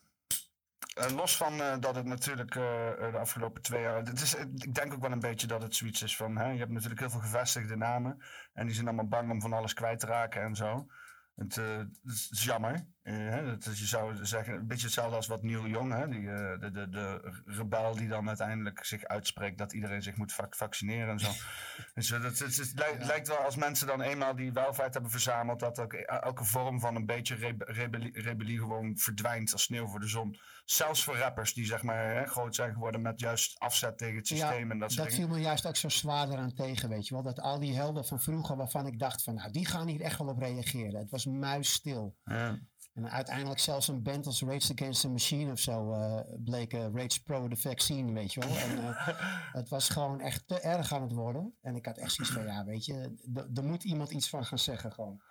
Eh, 0.94 1.10
los 1.10 1.36
van 1.36 1.60
eh, 1.60 1.78
dat 1.80 1.94
het 1.94 2.04
natuurlijk 2.04 2.54
eh, 2.54 2.62
de 3.10 3.18
afgelopen 3.18 3.62
twee 3.62 3.82
jaar. 3.82 3.96
Het 3.96 4.20
is, 4.20 4.34
ik 4.34 4.74
denk 4.74 4.92
ook 4.92 5.00
wel 5.00 5.12
een 5.12 5.20
beetje 5.20 5.46
dat 5.46 5.62
het 5.62 5.74
zoiets 5.74 6.02
is 6.02 6.16
van. 6.16 6.36
Hè, 6.36 6.50
je 6.50 6.58
hebt 6.58 6.70
natuurlijk 6.70 7.00
heel 7.00 7.10
veel 7.10 7.20
gevestigde 7.20 7.76
namen. 7.76 8.22
En 8.52 8.66
die 8.66 8.74
zijn 8.74 8.86
allemaal 8.86 9.08
bang 9.08 9.30
om 9.30 9.40
van 9.40 9.52
alles 9.52 9.74
kwijt 9.74 10.00
te 10.00 10.06
raken 10.06 10.42
en 10.42 10.56
zo. 10.56 10.86
Het, 11.34 11.54
het 11.54 12.30
is 12.30 12.44
jammer. 12.44 12.86
Eh, 13.08 13.72
is, 13.72 13.78
je 13.78 13.86
zou 13.86 14.26
zeggen, 14.26 14.54
een 14.54 14.66
beetje 14.66 14.84
hetzelfde 14.84 15.16
als 15.16 15.26
wat 15.26 15.42
Neil 15.42 15.66
Young, 15.66 15.92
hè, 15.92 16.08
die, 16.08 16.30
eh, 16.30 16.60
de, 16.60 16.70
de, 16.70 16.88
de 16.88 17.32
rebel 17.44 17.94
die 17.94 18.08
dan 18.08 18.28
uiteindelijk 18.28 18.84
zich 18.84 19.04
uitspreekt 19.04 19.58
dat 19.58 19.72
iedereen 19.72 20.02
zich 20.02 20.16
moet 20.16 20.32
vac- 20.32 20.56
vaccineren 20.56 21.08
en 21.08 21.18
zo. 21.18 21.30
dus 21.94 22.10
eh, 22.10 22.22
dat, 22.22 22.38
het, 22.38 22.56
het, 22.56 22.72
lijkt, 22.74 23.04
lijkt 23.04 23.28
wel 23.28 23.36
als 23.36 23.56
mensen 23.56 23.86
dan 23.86 24.00
eenmaal 24.00 24.36
die 24.36 24.52
welvaart 24.52 24.92
hebben 24.92 25.10
verzameld, 25.10 25.60
dat 25.60 25.78
ook 25.78 25.92
elke 25.92 26.44
vorm 26.44 26.80
van 26.80 26.96
een 26.96 27.06
beetje 27.06 27.34
rebe- 27.34 27.64
rebellie, 27.72 28.20
rebellie 28.20 28.58
gewoon 28.58 28.96
verdwijnt 28.96 29.52
als 29.52 29.62
sneeuw 29.62 29.86
voor 29.86 30.00
de 30.00 30.08
zon. 30.08 30.38
Zelfs 30.64 31.04
voor 31.04 31.16
rappers 31.16 31.54
die 31.54 31.66
zeg 31.66 31.82
maar 31.82 32.14
hè, 32.14 32.26
groot 32.26 32.54
zijn 32.54 32.72
geworden 32.72 33.02
met 33.02 33.20
juist 33.20 33.58
afzet 33.58 33.98
tegen 33.98 34.16
het 34.16 34.26
systeem 34.26 34.70
en 34.70 34.78
dat 34.78 34.92
dat 34.92 35.14
viel 35.14 35.28
me 35.28 35.38
juist 35.40 35.66
ook 35.66 35.76
zo 35.76 35.88
zwaarder 35.88 36.38
aan 36.38 36.54
tegen, 36.54 36.88
weet 36.88 37.08
je 37.08 37.14
wel. 37.14 37.22
Dat 37.22 37.40
al 37.40 37.58
die 37.60 37.74
helden 37.76 38.04
van 38.04 38.20
vroeger 38.20 38.56
waarvan 38.56 38.86
ik 38.86 38.98
dacht 38.98 39.22
van, 39.22 39.34
nou, 39.34 39.50
die 39.50 39.66
gaan 39.66 39.86
hier 39.88 40.00
echt 40.00 40.18
wel 40.18 40.28
op 40.28 40.38
reageren. 40.38 41.00
Het 41.00 41.10
was 41.10 41.26
muisstil. 41.26 42.16
Ja. 42.24 42.58
En 42.98 43.10
uiteindelijk 43.10 43.60
zelfs 43.60 43.88
een 43.88 44.02
band 44.02 44.26
als 44.26 44.42
Rage 44.42 44.72
Against 44.72 45.00
the 45.00 45.08
Machine 45.08 45.52
of 45.52 45.58
zo 45.58 45.92
eh, 45.92 46.20
bleek 46.38 46.72
eh, 46.72 46.86
Rage 46.94 47.22
Pro 47.22 47.48
de 47.48 47.56
vaccine, 47.56 48.12
weet 48.12 48.32
je 48.32 48.40
wel. 48.40 48.56
En 48.56 48.78
eh, 48.78 49.08
het 49.60 49.68
was 49.68 49.88
gewoon 49.88 50.20
echt 50.20 50.48
te 50.48 50.60
erg 50.60 50.92
aan 50.92 51.02
het 51.02 51.12
worden. 51.12 51.54
En 51.60 51.76
ik 51.76 51.86
had 51.86 51.98
echt 51.98 52.12
zoiets 52.12 52.34
van, 52.34 52.44
ja, 52.44 52.64
weet 52.64 52.84
je, 52.84 53.14
er 53.54 53.64
moet 53.64 53.84
iemand 53.84 54.10
iets 54.10 54.28
van 54.28 54.44
gaan 54.44 54.58
zeggen 54.58 54.92
gewoon. 54.92 55.22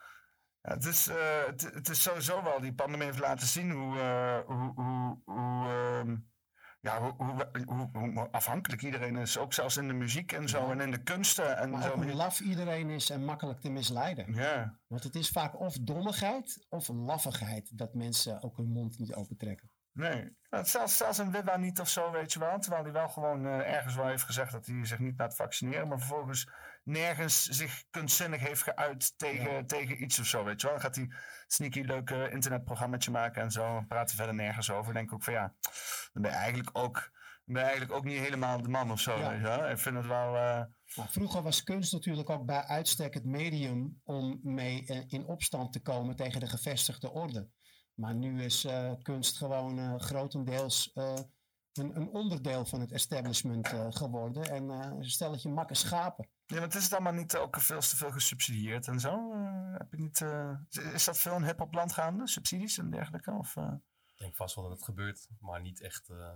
Ja, 0.61 0.73
het, 0.73 0.85
is, 0.85 1.09
het, 1.45 1.73
het 1.73 1.89
is 1.89 2.01
sowieso 2.01 2.43
wel, 2.43 2.59
die 2.59 2.73
pandemie 2.73 3.05
heeft 3.05 3.19
laten 3.19 3.47
zien 3.47 3.71
hoe, 3.71 3.97
hoe, 4.45 4.71
hoe, 4.75 5.19
hoe, 5.25 5.67
ehm, 5.67 6.15
ja, 6.87 7.01
hoe, 7.01 7.13
hoe, 7.17 7.63
hoe, 7.65 7.89
hoe 8.13 8.27
afhankelijk 8.31 8.81
iedereen 8.81 9.15
is. 9.15 9.37
Ook 9.37 9.53
zelfs 9.53 9.77
in 9.77 9.87
de 9.87 9.93
muziek 9.93 10.31
en 10.31 10.49
zo 10.49 10.71
en 10.71 10.79
in 10.79 10.91
de 10.91 11.03
kunsten 11.03 11.57
en 11.57 11.69
Maar 11.69 11.81
zo. 11.81 11.95
hoe 11.95 12.13
laf 12.13 12.39
iedereen 12.39 12.89
is 12.89 13.09
en 13.09 13.25
makkelijk 13.25 13.59
te 13.61 13.69
misleiden. 13.69 14.33
Ja, 14.33 14.77
Want 14.87 15.03
het 15.03 15.15
is 15.15 15.29
vaak 15.29 15.59
of 15.59 15.73
dommigheid 15.81 16.65
of 16.69 16.87
laffigheid 16.87 17.77
dat 17.77 17.93
mensen 17.93 18.41
ook 18.43 18.57
hun 18.57 18.69
mond 18.71 18.97
niet 18.99 19.13
opentrekken. 19.13 19.69
nee. 19.91 20.35
Zelfs, 20.61 20.97
zelfs 20.97 21.17
een 21.17 21.31
Wibba 21.31 21.57
niet 21.57 21.79
of 21.79 21.89
zo, 21.89 22.11
weet 22.11 22.33
je 22.33 22.39
wel. 22.39 22.59
Terwijl 22.59 22.83
hij 22.83 22.91
wel 22.91 23.09
gewoon 23.09 23.45
eh, 23.45 23.73
ergens 23.73 23.95
wel 23.95 24.07
heeft 24.07 24.23
gezegd 24.23 24.51
dat 24.51 24.65
hij 24.65 24.85
zich 24.85 24.99
niet 24.99 25.19
laat 25.19 25.35
vaccineren. 25.35 25.87
Maar 25.87 25.97
vervolgens 25.99 26.49
nergens 26.87 27.43
zich 27.43 27.83
kunstzinnig 27.89 28.41
heeft 28.41 28.63
geuit 28.63 29.17
tegen, 29.17 29.65
tegen 29.67 30.03
iets 30.03 30.19
of 30.19 30.25
zo, 30.25 30.43
weet 30.43 30.61
je 30.61 30.67
wel. 30.67 30.75
Dan 30.75 30.85
gaat 30.85 30.95
hij 30.95 31.09
sneaky 31.47 31.81
leuk 31.81 32.09
eh, 32.09 32.31
internetprogrammaatje 32.31 33.11
maken 33.11 33.41
en 33.41 33.51
zo. 33.51 33.77
En 33.77 33.87
praat 33.87 34.09
er 34.09 34.15
verder 34.15 34.35
nergens 34.35 34.69
over. 34.71 34.83
Dan 34.83 34.93
denk 34.93 35.07
ik 35.07 35.13
ook 35.13 35.23
van 35.23 35.33
ja, 35.33 35.53
dan 36.13 36.21
ben 36.21 36.31
je 36.31 36.37
eigenlijk 36.37 36.77
ook, 36.77 37.11
ben 37.45 37.55
je 37.55 37.67
eigenlijk 37.67 37.97
ook 37.97 38.03
niet 38.03 38.19
helemaal 38.19 38.61
de 38.61 38.69
man 38.69 38.91
of 38.91 38.99
zo, 38.99 39.17
Ja. 39.19 39.29
weet 39.29 39.37
je 39.39 39.43
wel. 39.43 39.69
Ik 39.69 39.77
vind 39.77 39.95
het 39.95 40.05
wel... 40.05 40.35
eh, 40.35 40.63
vroeger 40.85 41.41
was 41.41 41.63
kunst 41.63 41.93
natuurlijk 41.93 42.29
ook 42.29 42.45
bij 42.45 42.63
uitstek 42.63 43.13
het 43.13 43.25
medium 43.25 44.01
om 44.03 44.39
mee 44.43 44.85
eh, 44.85 45.03
in 45.07 45.25
opstand 45.25 45.73
te 45.73 45.81
komen 45.81 46.15
tegen 46.15 46.39
de 46.39 46.47
gevestigde 46.47 47.11
orde. 47.11 47.49
Maar 47.93 48.15
nu 48.15 48.43
is 48.43 48.65
eh, 48.65 48.91
kunst 49.01 49.37
gewoon 49.37 49.99
grotendeels 50.01 50.91
een, 50.93 51.95
een 51.95 52.09
onderdeel 52.09 52.65
van 52.65 52.79
het 52.79 52.91
establishment 52.91 53.67
geworden. 53.89 54.43
En 54.43 54.69
een 54.69 55.09
stelletje 55.09 55.49
makke 55.49 55.73
schapen. 55.75 56.29
Ja, 56.47 56.55
maar 56.55 56.65
het 56.65 56.75
is 56.75 56.83
het 56.83 56.93
allemaal 56.93 57.13
niet 57.13 57.35
ook 57.37 57.59
veel 57.59 57.79
te 57.79 57.95
veel 57.95 58.11
gesubsidieerd 58.11 58.87
en 58.87 58.99
zo? 58.99 59.31
Eh, 59.33 59.77
heb 59.77 59.91
je 59.91 59.97
niet, 59.97 60.21
eh, 60.21 60.53
is 60.93 61.05
dat 61.05 61.17
veel 61.17 61.35
in 61.35 61.43
hip-hop 61.43 61.73
land 61.73 61.93
gaande? 61.93 62.27
Subsidies 62.27 62.77
en 62.77 62.89
dergelijke? 62.89 63.31
Of, 63.31 63.55
eh? 63.55 63.73
Ik 64.05 64.17
denk 64.17 64.35
vast 64.35 64.55
wel 64.55 64.63
dat 64.63 64.73
het 64.73 64.83
gebeurt, 64.85 65.27
maar 65.39 65.61
niet 65.61 65.81
echt. 65.81 66.09
eh, 66.09 66.35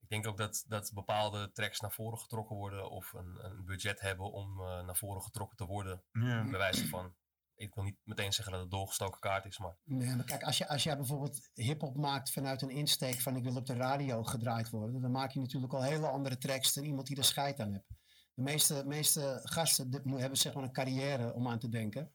ik 0.00 0.08
denk 0.08 0.26
ook 0.26 0.36
dat, 0.36 0.64
dat 0.68 0.90
bepaalde 0.94 1.52
tracks 1.52 1.80
naar 1.80 1.92
voren 1.92 2.18
getrokken 2.18 2.56
worden 2.56 2.90
of 2.90 3.12
een, 3.12 3.44
een 3.44 3.64
budget 3.64 4.00
hebben 4.00 4.32
om 4.32 4.60
eh, 4.60 4.84
naar 4.84 4.96
voren 4.96 5.22
getrokken 5.22 5.56
te 5.56 5.64
worden. 5.66 6.02
ja. 6.12 6.42
Bij 6.42 6.58
wijze 6.58 6.88
van. 6.88 7.14
Ik 7.54 7.74
wil 7.74 7.84
niet 7.84 7.96
meteen 8.04 8.32
zeggen 8.32 8.52
dat 8.52 8.62
het 8.62 8.70
doorgestoken 8.70 9.20
kaart 9.20 9.44
is, 9.44 9.58
maar 9.58 9.76
Nee, 9.84 10.16
maar 10.16 10.24
kijk, 10.24 10.42
als, 10.42 10.58
je, 10.58 10.68
als 10.68 10.82
jij 10.82 10.96
bijvoorbeeld 10.96 11.50
hip-hop 11.54 11.96
maakt 11.96 12.32
vanuit 12.32 12.62
een 12.62 12.70
insteek 12.70 13.20
van 13.20 13.36
ik 13.36 13.44
wil 13.44 13.56
op 13.56 13.66
de 13.66 13.74
radio 13.74 14.22
gedraaid 14.22 14.70
worden, 14.70 15.00
dan 15.00 15.10
maak 15.10 15.30
je 15.30 15.40
natuurlijk 15.40 15.72
al 15.72 15.82
hele 15.82 16.06
andere 16.08 16.38
tracks 16.38 16.72
dan 16.72 16.84
iemand 16.84 17.06
die 17.06 17.16
er 17.16 17.24
scheid 17.24 17.60
aan 17.60 17.72
hebt. 17.72 17.99
De 18.44 18.84
meeste, 18.86 19.40
gasten 19.44 19.90
hebben 20.16 20.38
zeg 20.38 20.54
maar 20.54 20.62
een 20.62 20.72
carrière 20.72 21.34
om 21.34 21.48
aan 21.48 21.58
te 21.58 21.68
denken. 21.68 22.12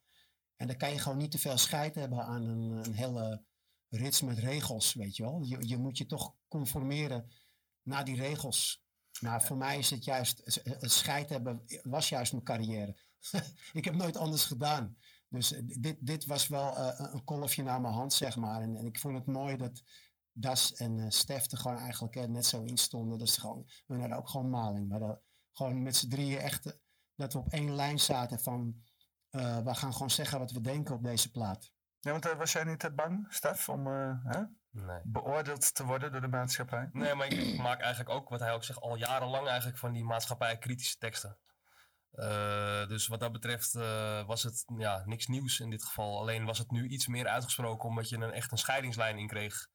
En 0.55 0.67
dan 0.67 0.77
kan 0.77 0.91
je 0.91 0.99
gewoon 0.99 1.17
niet 1.17 1.31
te 1.31 1.39
veel 1.39 1.57
scheid 1.57 1.95
hebben 1.95 2.23
aan 2.23 2.43
een, 2.43 2.71
een 2.71 2.93
hele 2.93 3.43
rits 3.89 4.21
met 4.21 4.37
regels, 4.37 4.93
weet 4.93 5.15
je 5.15 5.23
wel. 5.23 5.41
Je, 5.41 5.67
je 5.67 5.77
moet 5.77 5.97
je 5.97 6.05
toch 6.05 6.35
conformeren 6.47 7.31
naar 7.81 8.05
die 8.05 8.15
regels. 8.15 8.83
Maar 9.21 9.43
voor 9.43 9.57
mij 9.57 9.77
is 9.77 9.89
het 9.89 10.03
juist, 10.03 10.41
het 10.63 10.91
scheid 10.91 11.29
hebben 11.29 11.65
was 11.83 12.09
juist 12.09 12.31
mijn 12.31 12.43
carrière. 12.43 12.97
ik 13.73 13.85
heb 13.85 13.95
nooit 13.95 14.17
anders 14.17 14.45
gedaan. 14.45 14.97
Dus 15.29 15.51
eh, 15.51 15.61
dit, 15.65 15.97
dit 15.99 16.25
was 16.25 16.47
wel 16.47 16.75
eh, 16.77 17.11
een- 17.13 17.23
kolfje 17.23 17.63
naar 17.63 17.81
mijn 17.81 17.93
hand, 17.93 18.13
zeg 18.13 18.35
maar. 18.35 18.61
En, 18.61 18.75
en 18.75 18.85
ik 18.85 18.99
vond 18.99 19.15
het 19.17 19.25
mooi 19.25 19.57
dat 19.57 19.83
Das 20.31 20.73
en 20.73 20.99
eh 20.99 21.09
Stef 21.09 21.51
er 21.51 21.57
gewoon 21.57 21.77
eigenlijk 21.77 22.27
net 22.27 22.45
zo 22.45 22.63
in 22.63 22.77
stonden. 22.77 23.17
Dat 23.17 23.29
ze 23.29 23.39
gewoon, 23.39 23.67
we 23.85 23.99
hadden 23.99 24.17
ook 24.17 24.29
gewoon 24.29 24.49
maling. 24.49 24.87
Maar 24.87 24.99
dat, 24.99 25.21
gewoon 25.57 25.83
met 25.83 25.95
z'n 25.95 26.09
drieën 26.09 26.39
echt, 26.39 26.65
eh, 26.65 26.73
dat 27.15 27.33
we 27.33 27.39
op 27.39 27.51
één 27.51 27.75
lijn 27.75 27.99
zaten 27.99 28.39
van... 28.39 28.83
eh, 29.29 29.57
we 29.57 29.75
gaan 29.75 29.93
gewoon 29.93 30.09
zeggen 30.09 30.39
wat 30.39 30.51
we 30.51 30.61
denken 30.61 30.95
op 30.95 31.03
deze 31.03 31.31
plaat. 31.31 31.71
ja, 31.99 32.11
want 32.11 32.25
eh, 32.25 32.37
was 32.37 32.51
jij 32.51 32.63
niet 32.63 32.79
te 32.79 32.91
bang, 32.93 33.25
Stef, 33.29 33.69
om 33.69 33.87
eh, 33.87 34.11
hè, 34.23 34.41
nee. 34.69 34.99
beoordeeld 35.03 35.73
te 35.75 35.83
worden 35.85 36.11
door 36.11 36.21
de 36.21 36.27
maatschappij? 36.27 36.89
Nee, 36.91 37.13
maar 37.15 37.27
ik 37.27 37.57
maak 37.67 37.79
eigenlijk 37.79 38.09
ook, 38.09 38.29
wat 38.29 38.39
hij 38.39 38.53
ook 38.53 38.63
zegt, 38.63 38.79
al 38.81 38.95
jarenlang 38.95 39.47
eigenlijk 39.47 39.77
van 39.77 39.91
die 39.93 40.03
maatschappij 40.03 40.57
kritische 40.57 40.97
teksten. 40.97 41.37
Eh, 42.11 42.87
dus 42.87 43.07
wat 43.07 43.19
dat 43.19 43.31
betreft 43.31 43.75
eh, 43.75 44.25
was 44.25 44.43
het 44.43 44.63
ja, 44.77 45.03
niks 45.05 45.27
nieuws 45.27 45.59
in 45.59 45.69
dit 45.69 45.83
geval. 45.83 46.19
Alleen 46.19 46.45
was 46.45 46.57
het 46.57 46.71
nu 46.71 46.87
iets 46.87 47.07
meer 47.07 47.27
uitgesproken 47.27 47.89
omdat 47.89 48.09
je 48.09 48.15
een, 48.17 48.31
echt 48.31 48.51
een 48.51 48.57
scheidingslijn 48.57 49.17
in 49.17 49.27
kreeg 49.27 49.67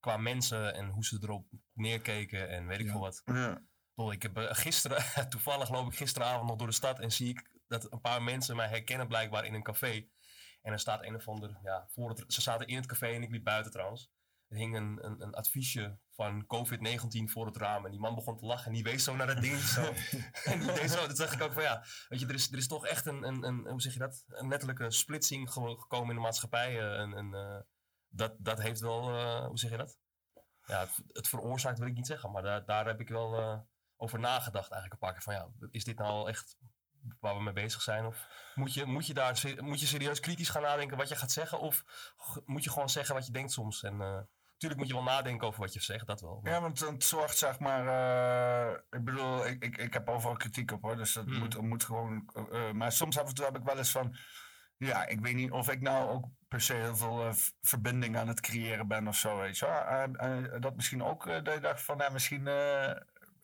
qua 0.00 0.16
mensen 0.16 0.74
en 0.74 0.88
hoe 0.88 1.04
ze 1.04 1.18
erop 1.22 1.46
neerkeken 1.72 2.48
en 2.48 2.66
weet 2.66 2.78
ik 2.80 2.84
Ja. 2.86 2.90
veel 2.92 3.00
wat. 3.00 3.22
Ja. 3.24 3.62
Ik 4.06 4.22
heb 4.22 4.36
eh, 4.36 4.46
gisteren, 4.54 5.28
toevallig 5.30 5.70
loop 5.70 5.86
ik 5.86 5.96
gisteravond 5.96 6.48
nog 6.48 6.56
door 6.56 6.66
de 6.66 6.72
stad 6.72 6.98
en 7.00 7.12
zie 7.12 7.28
ik 7.28 7.50
dat 7.66 7.92
een 7.92 8.00
paar 8.00 8.22
mensen 8.22 8.56
mij 8.56 8.68
herkennen 8.68 9.08
blijkbaar 9.08 9.44
in 9.44 9.54
een 9.54 9.62
café. 9.62 10.06
En 10.62 10.72
er 10.72 10.78
staat 10.78 11.04
een 11.04 11.14
of 11.14 11.28
ander, 11.28 11.58
ja, 11.62 11.86
voor 11.88 12.08
het, 12.08 12.24
ze 12.32 12.40
zaten 12.40 12.66
in 12.66 12.76
het 12.76 12.86
café 12.86 13.06
en 13.06 13.22
ik 13.22 13.30
liep 13.30 13.44
buiten 13.44 13.72
trouwens. 13.72 14.10
Er 14.48 14.56
hing 14.56 14.76
een, 14.76 14.98
een, 15.04 15.22
een 15.22 15.34
adviesje 15.34 15.98
van 16.10 16.42
COVID-19 16.46 17.24
voor 17.24 17.46
het 17.46 17.56
raam. 17.56 17.84
En 17.84 17.90
die 17.90 18.00
man 18.00 18.14
begon 18.14 18.36
te 18.36 18.46
lachen 18.46 18.66
en 18.66 18.72
die 18.72 18.82
wees 18.82 19.04
zo 19.04 19.16
naar 19.16 19.26
dat 19.26 19.40
ding. 19.42 19.56
Zo. 19.56 19.82
en 20.50 20.58
die 20.60 20.72
deed 20.72 20.90
zo. 20.90 21.06
Toen 21.06 21.16
dacht 21.16 21.32
ik 21.34 21.42
ook 21.42 21.52
van 21.52 21.62
ja, 21.62 21.84
weet 22.08 22.20
je, 22.20 22.26
er 22.26 22.34
is, 22.34 22.52
er 22.52 22.58
is 22.58 22.66
toch 22.68 22.86
echt 22.86 23.06
een, 23.06 23.22
een, 23.22 23.42
een, 23.42 23.68
hoe 23.68 23.80
zeg 23.80 23.92
je 23.92 23.98
dat? 23.98 24.24
Een 24.28 24.48
letterlijke 24.48 24.90
splitsing 24.90 25.52
ge- 25.52 25.76
gekomen 25.78 26.08
in 26.08 26.14
de 26.14 26.20
maatschappij. 26.20 26.78
eh, 26.78 27.00
En, 27.00 27.14
en, 27.14 27.34
eh, 27.34 27.58
dat, 28.08 28.34
dat 28.38 28.60
heeft 28.62 28.80
wel, 28.80 29.02
hoe 29.46 29.58
zeg 29.58 29.70
je 29.70 29.76
dat? 29.76 29.98
Ja, 30.66 30.80
het, 30.80 31.02
het 31.12 31.28
veroorzaakt 31.28 31.78
wil 31.78 31.88
ik 31.88 31.94
niet 31.94 32.06
zeggen, 32.06 32.30
maar 32.30 32.42
daar, 32.42 32.64
daar 32.64 32.86
heb 32.86 33.00
ik 33.00 33.08
wel 33.08 33.66
over 34.00 34.18
nagedacht 34.18 34.70
eigenlijk 34.70 34.92
een 34.92 34.98
paar 34.98 35.12
keer. 35.12 35.22
Van 35.22 35.34
ja, 35.34 35.48
is 35.70 35.84
dit 35.84 35.98
nou 35.98 36.28
echt 36.28 36.56
waar 37.20 37.36
we 37.36 37.42
mee 37.42 37.52
bezig 37.52 37.82
zijn? 37.82 38.04
Of 38.06 38.26
moet 38.54 38.74
je, 38.74 38.84
moet 38.84 39.06
je 39.06 39.14
daar 39.14 39.40
moet 39.60 39.80
je 39.80 39.86
serieus 39.86 40.20
kritisch 40.20 40.48
gaan 40.48 40.62
nadenken 40.62 40.96
wat 40.96 41.08
je 41.08 41.16
gaat 41.16 41.32
zeggen? 41.32 41.60
Of 41.60 41.84
moet 42.44 42.64
je 42.64 42.70
gewoon 42.70 42.88
zeggen 42.90 43.14
wat 43.14 43.26
je 43.26 43.32
denkt 43.32 43.52
soms? 43.52 43.82
En 43.82 43.92
eh, 44.00 44.18
natuurlijk 44.52 44.80
moet 44.80 44.88
je 44.88 44.94
wel 44.94 45.02
nadenken 45.02 45.46
over 45.46 45.60
wat 45.60 45.72
je 45.72 45.80
zegt, 45.80 46.06
dat 46.06 46.20
wel. 46.20 46.40
Maar- 46.42 46.52
Ja, 46.52 46.60
want 46.60 46.80
het 46.80 47.04
zorgt 47.04 47.38
zeg 47.38 47.58
maar. 47.58 47.86
eh, 48.72 48.78
ik 48.90 49.04
bedoel, 49.04 49.46
ik, 49.46 49.64
ik, 49.64 49.76
ik 49.76 49.92
heb 49.92 50.08
overal 50.08 50.36
kritiek 50.36 50.72
op 50.72 50.82
hoor. 50.82 50.96
Dus 50.96 51.12
dat 51.12 51.24
Hmm. 51.24 51.38
moet, 51.38 51.60
moet 51.60 51.84
gewoon. 51.84 52.30
eh, 52.34 52.68
eh, 52.68 52.74
maar 52.74 52.92
soms 52.92 53.18
af 53.18 53.28
en 53.28 53.34
toe 53.34 53.44
heb 53.44 53.56
ik 53.56 53.64
wel 53.64 53.78
eens 53.78 53.90
van. 53.90 54.16
Ja, 54.76 55.06
ik 55.06 55.20
weet 55.20 55.34
niet 55.34 55.50
of 55.50 55.70
ik 55.70 55.80
nou 55.80 56.08
ook 56.10 56.26
per 56.48 56.60
se 56.60 56.74
heel 56.74 56.96
veel 56.96 57.24
eh, 57.26 57.32
verbinding 57.60 58.16
aan 58.16 58.28
het 58.28 58.40
creëren 58.40 58.88
ben 58.88 59.08
of 59.08 59.16
zo. 59.16 59.38
Weet 59.38 59.58
je. 59.58 59.66
Eh, 59.66 60.02
eh, 60.54 60.60
dat 60.60 60.74
misschien 60.76 61.02
ook 61.04 61.26
eh, 61.26 61.42
dat 61.44 61.54
je 61.54 61.60
dacht 61.60 61.82
van, 61.82 61.96
ja, 61.98 62.08
misschien. 62.08 62.46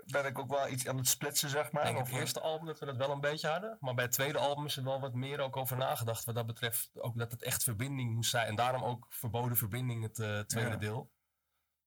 Ben 0.07 0.27
ik 0.27 0.38
ook 0.38 0.51
wel 0.51 0.69
iets 0.69 0.88
aan 0.88 0.97
het 0.97 1.09
splitsen, 1.09 1.49
zeg 1.51 1.73
maar. 1.73 1.88
Ik 1.90 1.97
het 1.97 2.09
eerste 2.09 2.40
album 2.40 2.67
dat 2.67 2.79
we 2.79 2.87
dat 2.87 2.97
wel 2.97 3.11
een 3.11 3.21
beetje 3.21 3.49
hadden. 3.49 3.77
Maar 3.81 3.95
bij 3.95 4.05
het 4.05 4.12
tweede 4.12 4.38
album 4.38 4.64
is 4.64 4.77
er 4.77 4.85
wel 4.85 5.01
wat 5.01 5.14
meer 5.14 5.40
ook 5.40 5.57
over 5.57 5.77
nagedacht. 5.77 6.25
Wat 6.25 6.35
dat 6.35 6.47
betreft 6.47 6.90
ook 6.95 7.19
dat 7.19 7.31
het 7.31 7.43
echt 7.43 7.62
verbinding 7.62 8.14
moest 8.14 8.31
zijn. 8.31 8.47
En 8.47 8.55
daarom 8.57 8.83
ook 8.83 9.07
verboden 9.09 9.57
verbinding, 9.57 10.03
het 10.03 10.19
eh, 10.19 10.40
tweede 10.40 10.71
Ja. 10.71 10.77
deel. 10.77 11.12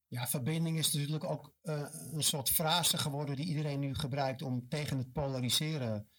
Ja, 0.08 0.28
verbinding 0.28 0.78
is 0.78 0.94
natuurlijk 0.94 1.24
ook 1.24 1.54
eh, 1.62 1.86
een 2.12 2.24
soort 2.24 2.50
frase 2.50 2.98
geworden 2.98 3.36
die 3.36 3.46
iedereen 3.46 3.80
nu 3.80 3.96
gebruikt 3.96 4.42
om 4.42 4.68
tegen 4.70 4.98
het 4.98 5.12
polariseren 5.12 6.10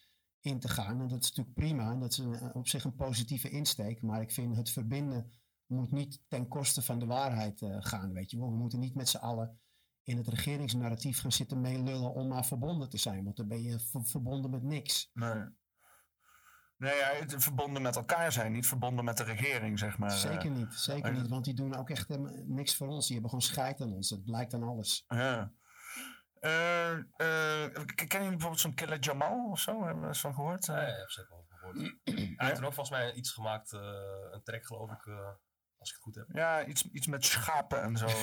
in 0.41 0.61
te 0.61 0.69
gaan. 0.69 1.01
En 1.01 1.09
dat 1.09 1.23
is 1.23 1.29
natuurlijk 1.29 1.55
prima 1.55 1.91
en 1.91 2.01
dat 2.01 2.11
is 2.13 2.19
een- 2.19 2.55
op 2.55 2.69
zich 2.69 2.85
een 2.85 2.95
positieve 2.95 3.51
insteek. 3.51 4.03
Maar 4.03 4.21
ik 4.21 4.31
vind 4.33 4.57
het 4.57 4.71
verbinden 4.71 5.33
moet 5.67 5.91
niet 5.93 6.21
ten 6.29 6.49
koste 6.49 6.83
van 6.83 6.99
de 6.99 7.07
waarheid 7.07 7.63
eh, 7.63 7.77
gaan, 7.81 8.13
weet 8.13 8.31
je 8.31 8.39
wel. 8.39 8.51
We 8.51 8.57
moeten 8.57 8.79
niet 8.79 8.95
met 8.95 9.09
z'n 9.09 9.17
allen 9.17 9.61
in 10.09 10.16
het 10.16 10.29
regeringsnarratief 10.29 11.21
gaan 11.21 11.33
zitten 11.33 11.61
meelullen 11.61 12.12
om 12.14 12.29
maar 12.29 12.44
verbonden 12.44 12.88
te 12.88 12.99
zijn. 12.99 13.25
Want 13.25 13.37
dan 13.37 13.49
ben 13.49 13.62
je 13.62 13.79
ver- 13.81 14.05
verbonden 14.05 14.51
met 14.51 14.62
niks. 14.62 15.11
Nee. 15.12 15.44
Nee, 16.77 16.97
ja, 16.97 17.09
het 17.18 17.35
verbonden 17.42 17.83
met 17.83 17.97
elkaar 17.97 18.33
zijn, 18.33 18.53
niet 18.53 18.66
verbonden 18.66 19.05
met 19.05 19.16
de 19.16 19.23
regering, 19.23 19.79
zeg 19.79 19.99
maar. 19.99 20.11
zeker 20.11 20.51
niet, 20.51 20.75
zeker 20.75 21.11
eh, 21.11 21.16
niet. 21.21 21.29
Want 21.29 21.44
die 21.44 21.55
doen 21.55 21.75
ook 21.75 21.90
echt 21.90 22.09
helemaal 22.09 22.33
niks 22.47 22.77
voor 22.77 22.88
ons. 22.88 23.05
Die 23.05 23.12
hebben 23.12 23.31
gewoon 23.31 23.44
scheid 23.44 23.81
aan 23.81 23.92
ons. 23.92 24.09
Dat 24.09 24.25
blijkt 24.25 24.55
aan 24.55 24.62
alles. 24.62 25.05
Ja. 25.09 25.53
Eh, 26.40 26.90
eh, 26.92 27.05
k- 27.73 27.94
kennen 27.97 28.09
jullie 28.09 28.29
bijvoorbeeld 28.31 28.61
zo'n 28.61 28.75
Killer 28.75 28.99
Jamal 28.99 29.51
of 29.51 29.61
zo? 29.61 29.73
Hebben 29.73 29.94
we 29.97 30.03
er 30.03 30.09
eens 30.09 30.21
van 30.21 30.35
gehoord? 30.35 30.66
Ja, 30.66 30.75
Eh, 30.81 30.87
ja, 30.88 30.92
ik 30.94 30.99
heb 30.99 31.11
zeker 31.11 31.31
wel 31.31 31.44
gehoord. 31.49 31.77
Hij 32.05 32.47
heeft 32.47 32.59
er 32.59 32.64
ook 32.66 32.73
volgens 32.75 32.90
mij 32.99 33.12
iets 33.12 33.31
gemaakt, 33.33 33.73
eh, 33.73 33.81
een 34.31 34.42
track 34.42 34.66
geloof 34.66 34.90
ik, 34.92 35.07
eh, 35.07 35.29
als 35.79 35.88
ik 35.88 35.95
het 35.95 36.05
goed 36.05 36.14
heb. 36.14 36.27
Ja, 36.33 36.64
iets, 36.64 36.91
iets 36.93 37.07
met 37.07 37.25
schapen 37.25 37.83
en 37.83 37.97
zo. 37.97 38.07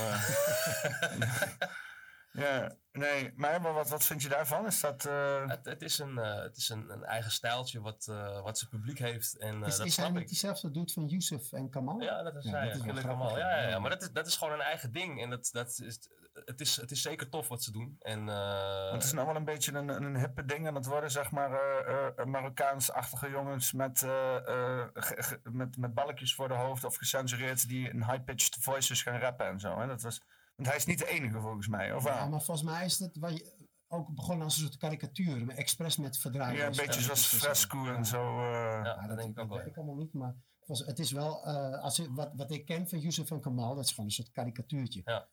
ja, 2.35 2.75
nee, 2.91 3.33
maar 3.35 3.61
wat, 3.61 3.89
wat, 3.89 4.03
vind 4.05 4.21
je 4.21 4.29
daarvan? 4.29 4.65
Is 4.65 4.79
dat... 4.79 5.05
eh, 5.05 5.47
Het, 5.47 5.65
het 5.65 5.81
is, 5.81 5.99
een, 5.99 6.17
eh, 6.17 6.41
het 6.41 6.57
is 6.57 6.69
een, 6.69 6.89
een 6.89 7.03
eigen 7.03 7.31
stijltje 7.31 7.81
wat, 7.81 8.07
eh, 8.09 8.41
wat 8.41 8.57
zijn 8.57 8.69
publiek 8.69 8.99
heeft. 8.99 9.37
En 9.37 9.61
eh, 9.61 9.67
is 9.67 9.77
dat 9.77 9.85
is 9.85 9.95
hij 9.95 10.05
snap 10.05 10.11
niet 10.11 10.21
ik. 10.21 10.27
diezelfde 10.27 10.71
doet 10.71 10.93
van 10.93 11.05
Yusuf 11.05 11.51
en 11.51 11.69
Kamal? 11.69 12.01
Ja, 12.01 12.23
dat 12.23 12.35
is 12.35 12.43
Ja, 12.45 12.51
hij. 12.51 12.71
dat 12.71 12.83
ja, 12.83 12.93
is 12.93 13.01
Kamal. 13.01 13.37
ja. 13.37 13.49
Ja, 13.61 13.67
ja, 13.69 13.79
maar 13.79 13.89
dat 13.89 14.01
is, 14.01 14.11
dat 14.11 14.27
is 14.27 14.35
gewoon 14.35 14.53
een 14.53 14.61
eigen 14.61 14.91
ding. 14.91 15.21
En 15.21 15.29
dat, 15.29 15.49
dat 15.51 15.79
is, 15.85 15.99
het, 16.45 16.61
is, 16.61 16.75
het 16.75 16.91
is 16.91 17.01
zeker 17.01 17.29
tof 17.29 17.47
wat 17.47 17.63
ze 17.63 17.71
doen. 17.71 17.95
En, 18.01 18.29
eh, 18.29 18.91
Het 18.91 19.03
is 19.03 19.11
nou 19.11 19.27
wel 19.27 19.35
een 19.35 19.45
beetje 19.45 19.73
een, 19.73 19.89
een 19.89 20.17
hippe 20.17 20.45
ding 20.45 20.67
aan 20.67 20.75
het 20.75 20.85
worden, 20.85 21.11
zeg 21.11 21.31
maar. 21.31 21.51
eh, 21.53 22.07
eh, 22.17 22.25
Marokkaans-achtige 22.25 23.29
jongens 23.29 23.71
met, 23.73 24.03
eh, 24.03 24.35
eh, 24.35 24.87
ge- 24.93 25.23
ge- 25.23 25.39
met, 25.43 25.77
met 25.77 25.93
balkjes 25.93 26.35
voor 26.35 26.47
de 26.47 26.53
hoofd 26.53 26.83
of 26.83 26.95
gecensureerd 26.95 27.67
die 27.67 27.89
in 27.89 28.03
high-pitched 28.03 28.57
voices 28.59 29.01
gaan 29.01 29.19
rappen 29.19 29.47
en 29.47 29.59
zo. 29.59 29.79
Hè? 29.79 29.87
Dat 29.87 30.01
was, 30.01 30.21
want 30.55 30.67
hij 30.67 30.77
is 30.77 30.85
niet 30.85 30.99
de 30.99 31.07
enige 31.09 31.39
volgens 31.39 31.67
mij, 31.67 31.93
of 31.93 32.03
Ja, 32.03 32.13
wel? 32.19 32.29
maar 32.29 32.41
volgens 32.41 32.67
mij 32.69 32.85
is 32.85 32.99
het 32.99 33.17
wat 33.17 33.37
je, 33.37 33.67
ook 33.87 34.13
begonnen 34.15 34.43
als 34.45 34.55
een 34.57 34.63
soort 34.63 34.77
karikatuur, 34.77 35.45
maar 35.45 35.55
expres 35.55 35.97
met 35.97 36.17
verdraaien. 36.17 36.57
Ja, 36.57 36.65
een 36.65 36.75
beetje 36.75 37.01
zoals 37.01 37.25
Fresco 37.27 37.85
en 37.93 38.05
zo. 38.05 38.39
eh. 38.39 38.81
ja, 38.83 39.07
dat 39.07 39.17
denk 39.17 39.29
ik 39.29 39.39
ook 39.39 39.49
wel. 39.49 39.57
weet 39.57 39.67
ik 39.67 39.77
allemaal 39.77 39.95
niet, 39.95 40.13
maar 40.13 40.35
volgens- 40.59 40.87
het 40.87 40.99
is 40.99 41.11
wel, 41.11 41.45
eh, 41.45 41.81
als 41.83 41.99
ik, 41.99 42.09
wat, 42.11 42.31
wat 42.35 42.51
ik 42.51 42.65
ken 42.65 42.87
van 42.87 42.99
Yusuf 42.99 43.31
en 43.31 43.41
Kamal, 43.41 43.75
dat 43.75 43.83
is 43.83 43.89
gewoon 43.89 44.05
een 44.05 44.11
soort 44.11 44.31
karikatuurtje. 44.31 45.01
Ja. 45.05 45.27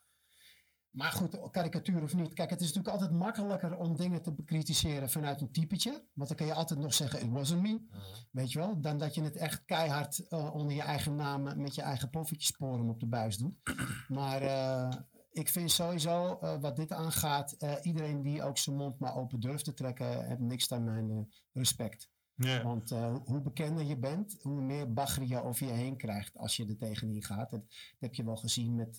Maar 0.91 1.13
goed, 1.13 1.51
karikatuur 1.51 2.03
of 2.03 2.15
niet. 2.15 2.35
Kijk, 2.35 2.51
het 2.51 2.61
is 2.61 2.67
natuurlijk 2.67 2.95
altijd 2.95 3.19
makkelijker 3.19 3.77
om 3.77 3.97
dingen 3.97 4.23
te 4.23 4.33
bekritiseren 4.35 5.11
vanuit 5.11 5.41
een 5.41 5.53
typetje. 5.53 5.91
Want 6.13 6.29
dan 6.29 6.37
kun 6.37 6.47
je 6.47 6.55
altijd 6.55 6.81
nog 6.81 6.95
zeggen, 6.95 7.21
it 7.21 7.31
wasn't 7.31 7.63
me. 7.63 7.69
Mhm. 7.73 8.01
Weet 8.31 8.53
je 8.53 8.59
wel? 8.59 8.81
Dan 8.81 8.99
dat 8.99 9.15
je 9.15 9.23
het 9.23 9.37
echt 9.37 9.65
keihard 9.65 10.29
eh, 10.29 10.55
onder 10.55 10.73
je 10.75 10.83
eigen 10.83 11.15
naam 11.15 11.47
eh, 11.47 11.57
met 11.57 11.75
je 11.75 11.83
eigen 11.83 12.11
poffertjesporen 12.11 12.89
op 12.89 13.01
de 13.01 13.07
buis 13.07 13.37
doet. 13.37 13.55
Maar 14.09 14.43
eh, 14.43 14.93
ik 15.33 15.49
vind 15.49 15.71
sowieso, 15.71 16.39
eh, 16.41 16.61
wat 16.61 16.77
dit 16.77 16.93
aangaat, 16.93 17.53
eh, 17.53 17.75
iedereen 17.83 18.23
die 18.23 18.43
ook 18.43 18.59
zijn 18.59 18.77
mond 18.77 18.99
maar 18.99 19.17
open 19.17 19.41
durft 19.41 19.65
te 19.65 19.75
trekken, 19.75 20.27
heeft 20.27 20.41
niks 20.41 20.73
aan 20.73 20.85
mijn 20.85 21.11
eh, 21.11 21.19
respect. 21.53 22.11
Want 22.63 22.91
hoe 23.25 23.41
bekender 23.43 23.85
je 23.85 23.97
bent, 23.97 24.39
hoe 24.41 24.61
meer 24.61 24.93
bagger 24.93 25.27
je 25.27 25.43
over 25.43 25.67
je 25.67 25.73
heen 25.73 25.97
krijgt 25.97 26.39
als 26.39 26.57
je 26.57 26.67
er 26.67 26.77
tegenin 26.77 27.23
gaat. 27.23 27.51
Dat, 27.51 27.61
dat 27.61 27.71
heb 27.99 28.15
je 28.15 28.25
wel 28.25 28.37
gezien 28.37 28.75
met, 28.75 28.97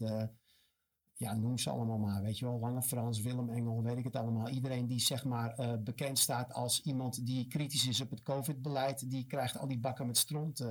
ja, 1.14 1.34
noem 1.34 1.58
ze 1.58 1.70
allemaal 1.70 1.98
maar, 1.98 2.22
weet 2.22 2.40
je 2.40 2.46
wel. 2.46 2.60
Lange 2.60 2.82
Frans, 2.82 3.22
Willem 3.22 3.50
Engel, 3.50 3.84
weet 3.84 3.98
ik 3.98 4.04
het 4.04 4.16
allemaal. 4.16 4.50
Iedereen 4.50 4.88
die 4.88 5.00
zeg 5.00 5.24
maar 5.26 5.80
bekend 5.84 6.20
staat 6.20 6.54
als 6.54 6.82
iemand 6.82 7.26
die 7.26 7.48
kritisch 7.48 7.88
is 7.88 8.02
op 8.02 8.10
het 8.10 8.22
COVID-beleid, 8.22 9.10
die 9.10 9.26
krijgt 9.26 9.58
al 9.58 9.68
die 9.68 9.80
bakken 9.80 10.08
met 10.08 10.18
stront 10.18 10.66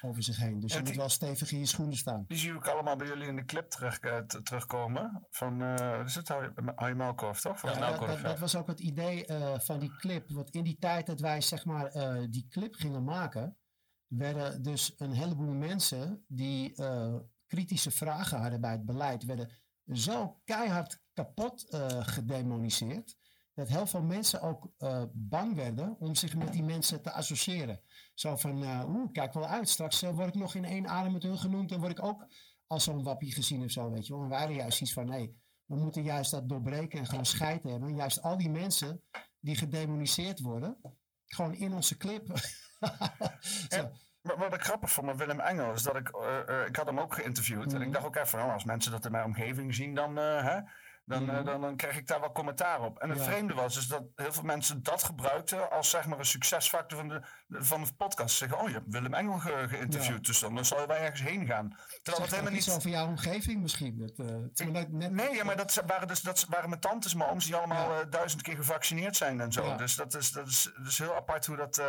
over 0.00 0.22
zich 0.22 0.36
heen. 0.36 0.60
Dus 0.60 0.72
Ja, 0.72 0.78
je 0.78 0.84
moet 0.84 0.96
wel 0.96 1.08
stevig 1.08 1.52
in 1.52 1.58
je 1.58 1.66
schoenen 1.66 1.96
staan. 1.96 2.24
Die 2.28 2.38
zie 2.38 2.54
ik 2.54 2.66
allemaal 2.66 2.96
bij 2.96 3.06
jullie 3.06 3.26
in 3.26 3.36
de 3.36 3.44
clip 3.44 3.70
terug, 3.70 3.98
eh, 3.98 4.18
terugkomen. 4.18 5.26
Van, 5.30 5.58
wat 5.76 6.06
is 6.06 6.14
het? 6.14 6.28
Harry 6.28 6.96
Melkorf, 6.96 7.40
toch? 7.40 7.60
Van 7.60 7.70
Ja, 7.70 7.78
nou, 7.78 7.98
dat, 7.98 8.08
dat, 8.08 8.16
ja. 8.16 8.22
dat 8.22 8.38
was 8.38 8.56
ook 8.56 8.66
het 8.66 8.80
idee 8.80 9.24
van 9.58 9.78
die 9.78 9.96
clip. 9.96 10.28
Want 10.28 10.50
in 10.50 10.64
die 10.64 10.78
tijd 10.78 11.06
dat 11.06 11.20
wij 11.20 11.40
zeg 11.40 11.64
maar 11.64 11.90
die 12.30 12.46
clip 12.48 12.74
gingen 12.74 13.04
maken, 13.04 13.56
werden 14.06 14.62
dus 14.62 14.94
een 14.96 15.12
heleboel 15.12 15.54
mensen 15.54 16.24
die 16.28 16.74
kritische 17.46 17.90
vragen 17.90 18.40
hadden 18.40 18.60
bij 18.60 18.72
het 18.72 18.84
beleid, 18.84 19.24
werden 19.24 19.50
zo 19.92 20.40
keihard 20.44 21.02
kapot 21.12 21.66
gedemoniseerd. 22.00 23.16
Dat 23.54 23.68
heel 23.68 23.86
veel 23.86 24.02
mensen 24.02 24.40
ook 24.40 24.72
bang 25.12 25.54
werden 25.54 25.96
om 25.98 26.14
zich 26.14 26.36
met 26.36 26.52
die 26.52 26.62
mensen 26.62 27.02
te 27.02 27.12
associëren. 27.12 27.80
Zo 28.20 28.36
van, 28.36 28.62
eh, 28.62 28.84
oeh, 28.88 29.12
kijk 29.12 29.32
wel 29.32 29.46
uit. 29.46 29.68
Straks 29.68 30.02
eh, 30.02 30.10
word 30.10 30.28
ik 30.28 30.34
nog 30.34 30.54
in 30.54 30.64
één 30.64 30.88
adem 30.88 31.12
met 31.12 31.22
hun 31.22 31.38
genoemd. 31.38 31.72
en 31.72 31.78
word 31.80 31.92
ik 31.98 32.02
ook 32.04 32.26
als 32.66 32.84
zo'n 32.84 33.02
wappie 33.02 33.32
gezien 33.32 33.64
of 33.64 33.70
zo, 33.70 33.90
weet 33.90 34.06
je 34.06 34.12
wel. 34.12 34.22
En 34.22 34.28
wij 34.28 34.38
hadden 34.38 34.56
juist 34.56 34.80
iets 34.80 34.92
van, 34.92 35.06
nee, 35.06 35.36
we 35.64 35.76
moeten 35.76 36.02
juist 36.02 36.30
dat 36.30 36.48
doorbreken 36.48 36.98
en 36.98 37.06
gewoon 37.06 37.26
scheid 37.26 37.62
hebben. 37.62 37.88
En 37.88 37.96
juist 37.96 38.22
al 38.22 38.38
die 38.38 38.50
mensen 38.50 39.02
die 39.38 39.56
gedemoniseerd 39.56 40.40
worden, 40.40 40.76
gewoon 41.26 41.54
in 41.54 41.74
onze 41.74 41.96
clip. 41.96 42.26
Maar 44.22 44.38
wat 44.38 44.54
ik 44.54 44.62
grappig 44.62 44.90
vond 44.90 45.06
met 45.06 45.16
Willem 45.16 45.40
Engel 45.40 45.72
is 45.72 45.82
dat 45.82 45.96
ik, 45.96 46.08
eh, 46.08 46.48
eh, 46.48 46.66
ik 46.66 46.76
had 46.76 46.86
hem 46.86 47.00
ook 47.00 47.14
geïnterviewd. 47.14 47.72
En 47.72 47.78
Mhm. 47.78 47.86
ik 47.86 47.92
dacht 47.92 48.06
ook 48.06 48.16
even, 48.16 48.38
nou, 48.38 48.52
als 48.52 48.64
mensen 48.64 48.92
dat 48.92 49.04
in 49.04 49.10
mijn 49.12 49.24
omgeving 49.24 49.74
zien, 49.74 49.94
dan, 49.94 50.16
hè, 50.16 50.60
dan, 51.10 51.24
Mhm. 51.24 51.44
dan, 51.44 51.60
dan 51.60 51.76
krijg 51.76 51.96
ik 51.96 52.06
daar 52.06 52.20
wel 52.20 52.32
commentaar 52.32 52.80
op. 52.80 52.98
En 52.98 53.08
het 53.10 53.18
Ja. 53.18 53.24
vreemde 53.24 53.54
was 53.54 53.74
dus 53.74 53.86
dat 53.88 54.02
heel 54.14 54.32
veel 54.32 54.42
mensen 54.42 54.82
dat 54.82 55.02
gebruikten 55.02 55.70
als 55.70 55.90
zeg 55.90 56.06
maar 56.06 56.18
een 56.18 56.24
succesfactor 56.24 56.98
van 56.98 57.08
de, 57.08 57.20
van 57.48 57.84
de 57.84 57.92
podcast. 57.96 58.30
Ze 58.30 58.36
zeggen, 58.36 58.58
oh 58.58 58.68
je 58.68 58.74
hebt 58.74 58.86
Willem 58.88 59.14
Engel 59.14 59.38
ge- 59.38 59.64
geïnterviewd, 59.68 60.26
Ja. 60.26 60.32
dus 60.32 60.40
dan, 60.40 60.54
dan 60.54 60.64
zal 60.64 60.80
je 60.80 60.86
wel 60.86 60.96
ergens 60.96 61.22
heen 61.22 61.46
gaan. 61.46 61.76
Terwijl 62.02 62.24
ook 62.24 62.30
helemaal 62.30 62.52
niet... 62.52 62.70
over 62.70 62.90
jouw 62.90 63.06
omgeving 63.06 63.60
misschien. 63.62 63.98
Dat, 63.98 64.26
eh, 64.28 64.72
dat 64.72 64.88
net, 64.88 65.10
Nee, 65.12 65.34
ja, 65.34 65.44
maar 65.44 65.56
dat 65.56 65.82
waren 65.86 66.08
dus 66.08 66.20
dat 66.20 66.46
waren 66.48 66.68
mijn 66.68 66.80
tantes, 66.80 67.14
mijn 67.14 67.30
ooms 67.30 67.44
die 67.44 67.56
allemaal 67.56 67.92
Ja. 67.94 68.00
eh, 68.00 68.06
duizend 68.10 68.42
keer 68.42 68.56
gevaccineerd 68.56 69.16
zijn 69.16 69.40
en 69.40 69.52
zo. 69.52 69.76
Dus 69.76 69.94
dat 69.96 70.14
is, 70.14 70.30
dat, 70.32 70.46
is, 70.46 70.70
dat 70.76 70.86
is 70.86 70.98
heel 70.98 71.14
apart 71.16 71.46
hoe 71.46 71.56
dat. 71.56 71.82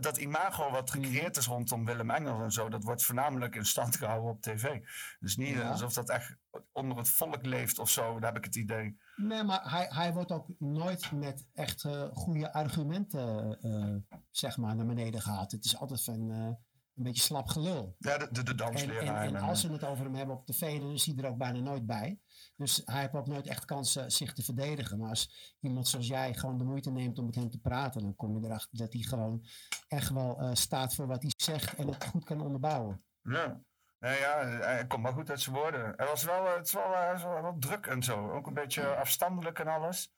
Dat 0.00 0.16
imago 0.16 0.70
wat 0.70 0.94
Mhm. 0.94 1.02
gecreëerd 1.04 1.36
is 1.36 1.46
rondom 1.46 1.84
Willem 1.84 2.10
Engel 2.10 2.42
en 2.42 2.52
zo, 2.52 2.68
dat 2.68 2.84
wordt 2.84 3.02
voornamelijk 3.04 3.54
in 3.54 3.64
stand 3.64 3.96
gehouden 3.96 4.30
op 4.30 4.40
tv. 4.42 4.80
Dus 5.20 5.36
niet 5.36 5.48
Ja. 5.54 5.70
alsof 5.70 5.92
dat 5.92 6.08
echt 6.10 6.36
onder 6.72 6.96
het 6.98 7.08
volk 7.08 7.46
leeft 7.46 7.78
of 7.78 7.90
zo, 7.90 8.12
daar 8.20 8.32
heb 8.32 8.36
ik 8.38 8.44
het 8.44 8.54
idee. 8.56 8.98
Nee, 9.16 9.42
maar 9.44 9.70
hij, 9.70 9.86
hij 9.88 10.12
wordt 10.12 10.30
ook 10.32 10.46
nooit 10.58 11.12
met 11.12 11.46
echt 11.54 11.84
eh, 11.84 12.08
goede 12.12 12.52
argumenten 12.52 13.58
eh, 13.60 14.18
zeg 14.30 14.56
maar 14.56 14.76
naar 14.76 14.86
beneden 14.86 15.20
gehaald. 15.22 15.52
Het 15.52 15.64
is 15.64 15.76
altijd 15.76 16.04
van 16.04 16.30
eh, 16.30 16.48
een 16.96 17.02
beetje 17.02 17.22
slap 17.22 17.46
gelul. 17.46 17.96
Ja, 17.98 18.18
de, 18.18 18.42
de, 18.42 18.54
dansleraar. 18.54 19.02
en, 19.02 19.16
en 19.16 19.36
en, 19.36 19.42
als 19.42 19.62
eh, 19.62 19.68
ze 19.68 19.74
het 19.74 19.84
over 19.84 20.04
hem 20.04 20.14
hebben 20.14 20.36
op 20.36 20.46
tv, 20.46 20.80
dan 20.80 20.92
is 20.92 21.06
hij 21.06 21.14
er 21.16 21.28
ook 21.28 21.38
bijna 21.38 21.58
nooit 21.58 21.86
bij. 21.86 22.18
Dus 22.56 22.82
hij 22.84 23.00
heeft 23.00 23.14
ook 23.14 23.26
nooit 23.26 23.46
echt 23.46 23.64
kansen 23.64 24.10
zich 24.10 24.32
te 24.32 24.42
verdedigen. 24.42 24.98
Maar 24.98 25.08
als 25.08 25.56
iemand 25.60 25.88
zoals 25.88 26.06
jij 26.06 26.34
gewoon 26.34 26.58
de 26.58 26.64
moeite 26.64 26.90
neemt 26.90 27.18
om 27.18 27.24
met 27.24 27.34
hem 27.34 27.50
te 27.50 27.60
praten, 27.60 28.02
dan 28.02 28.16
kom 28.16 28.38
je 28.38 28.46
erachter 28.46 28.78
dat 28.78 28.92
hij 28.92 29.02
gewoon 29.02 29.44
echt 29.88 30.10
wel 30.10 30.38
eh, 30.38 30.50
staat 30.52 30.94
voor 30.94 31.06
wat 31.06 31.22
hij 31.22 31.32
zegt 31.36 31.74
en 31.74 31.86
het 31.86 32.04
goed 32.04 32.24
kan 32.24 32.40
onderbouwen. 32.40 33.04
Ja. 33.22 33.60
Nee, 33.98 34.18
ja, 34.18 34.46
hij 34.46 34.86
komt 34.86 35.02
wel 35.02 35.12
goed 35.12 35.30
uit 35.30 35.40
zijn 35.40 35.56
woorden. 35.56 35.92
Hij 35.96 36.06
was 36.06 36.24
wel, 36.24 36.46
eh, 36.46 36.54
het 36.54 36.70
wel, 36.70 36.94
eh, 36.94 37.14
is 37.14 37.22
wel, 37.22 37.42
wel 37.42 37.56
druk 37.58 37.86
en 37.86 38.02
zo. 38.02 38.30
Ook 38.30 38.46
een 38.46 38.54
beetje 38.54 38.86
afstandelijk 38.86 39.58
en 39.58 39.68
alles. 39.68 40.12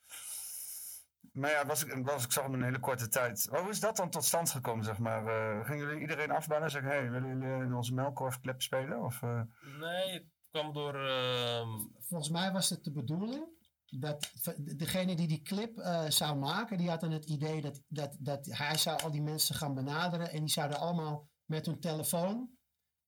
Maar 1.32 1.50
ja, 1.50 1.66
was 1.66 1.84
ik, 1.84 2.06
was 2.06 2.24
ik 2.24 2.32
zag 2.32 2.44
hem 2.44 2.54
een 2.54 2.62
hele 2.62 2.80
korte 2.80 3.08
tijd. 3.08 3.48
Hoe 3.50 3.70
is 3.70 3.80
dat 3.80 3.96
dan 3.96 4.10
tot 4.10 4.24
stand 4.24 4.50
gekomen, 4.50 4.84
zeg 4.84 4.98
maar? 4.98 5.26
Eh, 5.26 5.66
gingen 5.66 5.86
jullie 5.86 6.00
iedereen 6.00 6.30
afbellen 6.30 6.62
en 6.62 6.70
zeggen... 6.70 6.90
hey, 6.90 7.10
willen 7.10 7.28
jullie 7.28 7.64
in 7.64 7.74
onze 7.74 7.94
Melkorf-clip 7.94 8.62
spelen? 8.62 9.04
Of, 9.04 9.22
eh, 9.22 9.40
Nee, 9.80 10.12
het 10.12 10.26
kwam 10.50 10.72
door... 10.72 10.94
ehm, 10.94 11.68
Volgens 12.00 12.30
mij 12.30 12.52
was 12.52 12.70
het 12.70 12.84
de 12.84 12.92
bedoeling 12.92 13.54
dat 13.90 14.32
degene 14.76 15.16
die 15.16 15.28
die 15.28 15.42
clip 15.42 15.78
eh, 15.78 16.04
zou 16.08 16.36
maken, 16.36 16.78
die 16.78 16.88
had 16.88 17.00
dan 17.00 17.10
het 17.10 17.24
idee 17.24 17.60
dat, 17.60 17.82
dat, 17.88 18.16
dat 18.18 18.46
hij 18.46 18.76
zou 18.76 19.02
al 19.02 19.10
die 19.10 19.22
mensen 19.22 19.54
gaan 19.54 19.74
benaderen 19.74 20.30
en 20.30 20.40
die 20.40 20.48
zouden 20.48 20.78
allemaal 20.78 21.28
met 21.44 21.66
hun 21.66 21.80
telefoon 21.80 22.50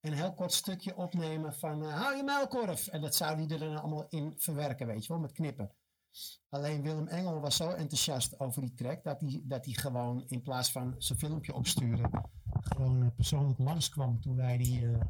een 0.01 0.13
heel 0.13 0.33
kort 0.33 0.53
stukje 0.53 0.95
opnemen 0.95 1.53
van 1.53 1.83
eh, 1.83 2.01
hou 2.01 2.15
je 2.15 2.23
muilkorf. 2.23 2.87
En 2.87 3.01
dat 3.01 3.15
zou 3.15 3.37
die 3.37 3.47
er 3.47 3.59
dan 3.59 3.77
allemaal 3.77 4.05
in 4.09 4.33
verwerken, 4.37 4.87
weet 4.87 5.05
je 5.05 5.13
wel, 5.13 5.21
met 5.21 5.31
knippen. 5.31 5.75
Alleen 6.49 6.81
Willem 6.81 7.07
Engel 7.07 7.39
was 7.39 7.55
zo 7.55 7.69
enthousiast 7.69 8.39
over 8.39 8.61
die 8.61 8.73
track 8.73 9.03
dat 9.03 9.21
hij, 9.21 9.41
dat 9.43 9.65
hij 9.65 9.73
gewoon 9.73 10.23
in 10.27 10.41
plaats 10.41 10.71
van 10.71 10.95
zijn 10.97 11.19
filmpje 11.19 11.53
opsturen, 11.53 12.29
gewoon 12.59 13.03
eh, 13.03 13.07
persoonlijk 13.15 13.59
langskwam 13.59 14.21
toen 14.21 14.35
wij 14.35 14.57
die 14.57 14.87
eh, 14.87 15.01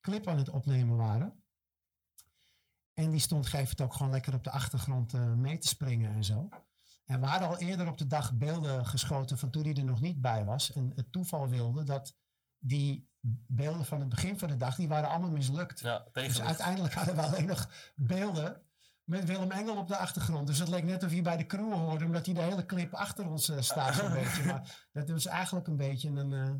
clip 0.00 0.26
aan 0.26 0.38
het 0.38 0.48
opnemen 0.48 0.96
waren. 0.96 1.42
En 2.94 3.10
die 3.10 3.20
stond 3.20 3.46
geef 3.46 3.68
het 3.68 3.80
ook 3.80 3.94
gewoon 3.94 4.12
lekker 4.12 4.34
op 4.34 4.44
de 4.44 4.50
achtergrond 4.50 5.14
eh, 5.14 5.32
mee 5.32 5.58
te 5.58 5.68
springen 5.68 6.12
en 6.12 6.24
zo. 6.24 6.48
En 7.04 7.20
we 7.20 7.26
hadden 7.26 7.48
al 7.48 7.58
eerder 7.58 7.88
op 7.88 7.98
de 7.98 8.06
dag 8.06 8.34
beelden 8.34 8.86
geschoten 8.86 9.38
van 9.38 9.50
toen 9.50 9.62
hij 9.62 9.74
er 9.74 9.84
nog 9.84 10.00
niet 10.00 10.20
bij 10.20 10.44
was. 10.44 10.72
En 10.72 10.92
het 10.94 11.12
toeval 11.12 11.48
wilde 11.48 11.84
dat 11.84 12.16
die 12.58 13.08
beelden 13.46 13.84
van 13.84 14.00
het 14.00 14.08
begin 14.08 14.38
van 14.38 14.48
de 14.48 14.56
dag, 14.56 14.76
die 14.76 14.88
waren 14.88 15.08
allemaal 15.08 15.30
mislukt. 15.30 15.80
Ja, 15.80 16.06
Dus 16.12 16.40
uiteindelijk 16.40 16.94
hadden 16.94 17.14
we 17.14 17.22
alleen 17.22 17.46
nog 17.46 17.70
beelden 17.94 18.62
met 19.10 19.24
Willem 19.24 19.50
Engel 19.50 19.76
op 19.76 19.88
de 19.88 19.96
achtergrond. 19.96 20.46
Dus 20.46 20.58
het 20.58 20.68
leek 20.68 20.84
net 20.84 21.02
of 21.02 21.12
je 21.12 21.22
bij 21.22 21.36
de 21.36 21.46
crew 21.46 21.72
hoorde, 21.72 22.04
omdat 22.04 22.26
hij 22.26 22.34
de 22.34 22.40
hele 22.40 22.66
clip 22.66 22.94
achter 22.94 23.28
ons 23.28 23.48
eh, 23.48 23.60
staat 23.60 23.94
zo'n 23.94 24.12
beetje. 24.22 24.44
Maar 24.44 24.88
dat 24.92 25.08
was 25.08 25.26
eigenlijk 25.26 25.66
een 25.66 25.76
beetje 25.76 26.08
een, 26.08 26.32
eh, 26.32 26.54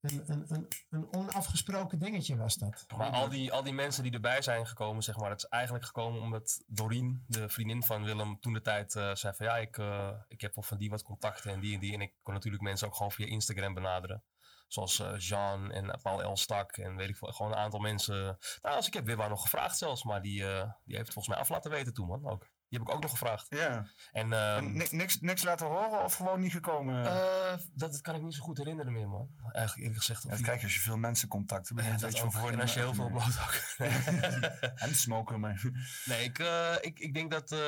een, 0.00 0.22
een, 0.26 0.44
een, 0.48 0.68
een 0.90 1.12
onafgesproken 1.12 1.98
dingetje 1.98 2.36
was 2.36 2.54
dat. 2.54 2.86
Maar 2.96 3.10
al 3.10 3.28
die, 3.28 3.52
al 3.52 3.62
die 3.62 3.72
mensen 3.72 4.02
die 4.02 4.12
erbij 4.12 4.42
zijn 4.42 4.66
gekomen, 4.66 5.02
zeg 5.02 5.16
maar, 5.16 5.30
het 5.30 5.42
is 5.42 5.48
eigenlijk 5.48 5.84
gekomen 5.84 6.20
omdat 6.20 6.62
Doreen, 6.66 7.24
de 7.26 7.48
vriendin 7.48 7.82
van 7.82 8.04
Willem, 8.04 8.40
toen 8.40 8.52
de 8.52 8.62
tijd 8.62 8.94
eh, 8.94 9.14
zei 9.14 9.34
van 9.34 9.46
ja, 9.46 9.56
ik, 9.56 9.76
ik 10.28 10.40
heb 10.40 10.54
wel 10.54 10.64
van 10.64 10.78
die 10.78 10.90
wat 10.90 11.02
contacten 11.02 11.52
en 11.52 11.60
die 11.60 11.74
en 11.74 11.80
die. 11.80 11.92
En 11.92 12.00
ik 12.00 12.12
kon 12.22 12.34
natuurlijk 12.34 12.62
mensen 12.62 12.86
ook 12.86 12.94
gewoon 12.94 13.12
via 13.12 13.26
Instagram 13.26 13.74
benaderen. 13.74 14.22
Zoals 14.68 14.98
eh, 14.98 15.18
Jean 15.18 15.72
en 15.72 15.98
Paul 16.02 16.22
Elstak 16.22 16.76
en 16.76 16.96
weet 16.96 17.08
ik 17.08 17.16
veel, 17.16 17.32
gewoon 17.32 17.52
een 17.52 17.58
aantal 17.58 17.80
mensen. 17.80 18.38
Nou, 18.62 18.76
als 18.76 18.86
ik 18.86 18.94
heb 18.94 19.06
weer 19.06 19.28
nog 19.28 19.42
gevraagd 19.42 19.78
zelfs, 19.78 20.04
maar 20.04 20.22
die, 20.22 20.46
eh, 20.50 20.70
die 20.84 20.96
heeft 20.96 21.12
volgens 21.12 21.28
mij 21.28 21.38
af 21.38 21.48
laten 21.48 21.70
weten 21.70 21.94
toen, 21.94 22.06
man. 22.06 22.30
Ook. 22.30 22.46
Die 22.68 22.78
heb 22.78 22.88
ik 22.88 22.94
ook 22.94 23.02
nog 23.02 23.10
gevraagd. 23.10 23.46
Ja. 23.48 23.86
En, 24.12 24.32
ehm, 24.32 24.56
En 24.56 24.96
niks, 24.96 25.20
niks 25.20 25.42
laten 25.42 25.66
horen 25.66 26.04
of 26.04 26.14
gewoon 26.14 26.40
niet 26.40 26.52
gekomen? 26.52 27.06
eh, 27.06 27.58
dat, 27.74 27.92
dat 27.92 28.00
kan 28.00 28.14
ik 28.14 28.22
niet 28.22 28.34
zo 28.34 28.42
goed 28.42 28.58
herinneren 28.58 28.92
meer, 28.92 29.08
man. 29.08 29.28
Eigenlijk 29.52 29.76
eerlijk 29.78 29.98
gezegd. 30.04 30.22
Ja, 30.22 30.28
dat 30.30 30.40
krijg 30.40 30.58
je 30.58 30.64
als 30.64 30.74
je 30.74 30.80
veel 30.80 30.96
mensen 30.96 31.28
contact 31.28 31.68
hebt. 31.68 31.84
Ja, 31.86 31.96
dat 31.96 32.16
je 32.18 32.30
voor 32.30 32.50
En 32.50 32.60
als 32.60 32.74
je 32.74 32.80
heel 32.80 32.94
veel 32.94 33.08
bloot 33.10 33.38
ook. 33.42 33.54
en 34.84 34.94
smoken, 34.94 35.40
maar... 35.40 35.62
Nee, 36.04 36.24
ik, 36.24 36.38
eh, 36.38 36.74
ik, 36.80 36.98
ik 36.98 37.14
denk 37.14 37.30
dat, 37.30 37.52
eh, 37.52 37.58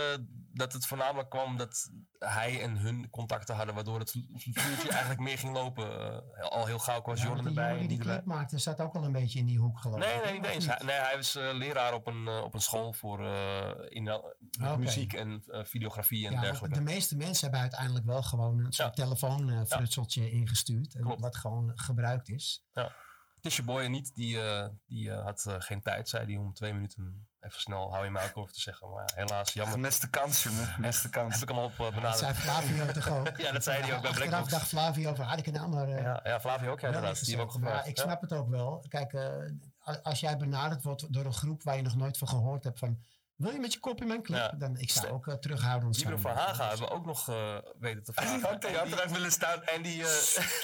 dat 0.53 0.73
het 0.73 0.87
voornamelijk 0.87 1.31
kwam 1.31 1.57
dat 1.57 1.91
hij 2.19 2.63
en 2.63 2.77
hun 2.77 3.11
contacten 3.11 3.55
hadden, 3.55 3.75
waardoor 3.75 3.99
het 3.99 4.11
vuurtje 4.35 4.89
eigenlijk 4.89 5.21
meer 5.21 5.39
ging 5.39 5.53
lopen. 5.53 6.15
Eh, 6.37 6.49
al 6.49 6.67
heel 6.67 6.79
gauw 6.79 7.03
was 7.03 7.19
Ja, 7.21 7.27
Jordan 7.27 7.45
want 7.45 7.57
die 7.57 7.65
erbij 7.65 7.79
die 7.79 7.89
die 7.89 7.99
clip 7.99 8.25
maakte, 8.25 8.59
zat 8.59 8.81
ook 8.81 8.95
al 8.95 9.05
een 9.05 9.13
beetje 9.13 9.39
in 9.39 9.47
die 9.47 9.59
hoek 9.59 9.79
geloof 9.79 9.99
Nee, 9.99 10.15
ik, 10.15 10.25
nee, 10.25 10.33
of 10.33 10.41
niet 10.41 10.47
eens. 10.51 10.67
niet? 10.67 10.75
Hij, 10.77 10.87
nee, 10.87 10.97
hij 10.97 11.17
was 11.17 11.35
eh, 11.35 11.51
leraar 11.53 11.95
op 11.95 12.07
een, 12.07 12.27
eh, 12.29 12.43
op 12.43 12.55
een 12.55 12.61
school 12.61 12.93
voor 12.93 13.25
eh, 13.27 13.71
in, 13.89 14.07
uh, 14.07 14.15
Oké. 14.15 14.90
Muziek 14.95 15.13
en 15.13 15.43
eh, 15.47 15.65
videografie 15.65 16.27
en 16.27 16.33
Ja, 16.33 16.41
dergelijke. 16.41 16.79
de 16.79 16.85
meeste 16.85 17.17
mensen 17.17 17.43
hebben 17.43 17.61
uiteindelijk 17.61 18.05
wel 18.07 18.23
gewoon 18.23 18.59
een 18.65 18.73
soort 18.73 18.95
telefoonfrutseltje 18.97 20.31
ingestuurd. 20.31 20.95
En 20.95 21.03
Klopt. 21.03 21.21
wat 21.21 21.37
gewoon 21.37 21.73
gebruikt 21.75 22.29
is. 22.29 22.65
Ja. 22.73 22.93
Het 23.37 23.51
is 23.51 23.57
je 23.57 23.63
boy 23.63 23.85
niet, 23.87 24.15
die, 24.15 24.41
eh, 24.43 24.69
die 24.87 25.11
eh, 25.11 25.23
had 25.25 25.45
eh, 25.47 25.55
geen 25.59 25.81
tijd, 25.81 26.09
zei 26.09 26.25
hij 26.27 26.37
om 26.37 26.53
twee 26.55 26.73
minuten 26.73 27.29
even 27.41 27.61
snel 27.61 27.93
hou 27.93 28.05
je 28.05 28.11
mij 28.11 28.25
ook 28.25 28.37
over 28.37 28.53
te 28.55 28.61
zeggen. 28.61 28.91
Maar 28.91 29.05
ja, 29.15 29.23
helaas, 29.23 29.53
jammer. 29.53 29.75
Gemiste 29.75 30.11
kans, 30.11 30.43
jongen. 30.43 30.67
Gemiste 30.77 31.09
kans. 31.11 31.33
Heb 31.35 31.43
ik 31.43 31.49
hem 31.49 31.59
al 31.59 31.65
op 31.65 31.71
eh, 31.73 31.79
Dat 31.79 31.95
benaderd. 31.95 32.19
zei 32.19 32.35
Flavio 32.35 32.87
toch 32.93 33.09
ook? 33.09 33.37
Ja, 33.45 33.53
dat 33.53 33.65
zei 33.65 33.83
hij 33.83 33.95
ook 33.95 34.01
bij 34.01 34.11
Achteraf 34.11 34.29
Blackbox. 34.29 34.51
dacht 34.51 34.69
Flavio 34.69 35.15
van, 35.15 35.25
had 35.27 35.39
ik 35.39 35.47
maar... 35.69 35.89
eh, 35.89 36.03
Ja, 36.03 36.21
ja, 36.25 36.41
Flavio 36.41 36.71
ook, 36.71 36.81
ja, 36.81 36.87
inderdaad. 36.87 37.25
Die 37.25 37.37
hebben 37.37 37.55
ook. 37.55 37.61
Maar 37.61 37.69
gevraagd. 37.69 37.89
ik 37.89 37.97
Ja. 37.97 38.03
snap 38.03 38.21
het 38.21 38.33
ook 38.33 38.49
wel. 38.49 38.85
Kijk, 38.89 39.13
eh, 39.13 39.97
als 40.03 40.21
jij 40.21 40.37
benaderd 40.37 40.83
wordt 40.83 41.13
door 41.13 41.25
een 41.25 41.33
groep 41.35 41.63
waar 41.63 41.77
je 41.77 41.83
nog 41.83 41.97
nooit 41.97 42.19
van 42.19 42.29
gehoord 42.29 42.65
hebt 42.65 42.79
van... 42.79 42.99
Wil 43.41 43.53
je 43.53 43.59
met 43.59 43.73
je 43.73 43.81
kop 43.81 44.01
in 44.01 44.07
mijn 44.07 44.23
clip? 44.23 44.39
Ja. 44.39 44.49
Dan 44.59 44.77
ik 44.77 44.91
zou 44.91 45.05
Ste- 45.07 45.15
ook 45.15 45.27
uh, 45.27 45.35
terughoudend 45.35 45.97
zijn. 45.97 46.09
Libro 46.15 46.31
van 46.31 46.39
Haga 46.39 46.69
hebben 46.69 46.89
we 46.89 46.95
ook 46.95 47.07
nog 47.07 47.29
uh, 47.29 47.59
weten 47.79 48.03
te 48.03 48.13
vragen. 48.13 48.41
had 48.49 48.65
er 48.65 48.85
die, 48.85 49.01
echt 49.01 49.13
willen 49.13 49.33
staan. 49.33 49.63
En 49.63 49.83
die, 49.83 50.03
uh, 50.03 50.09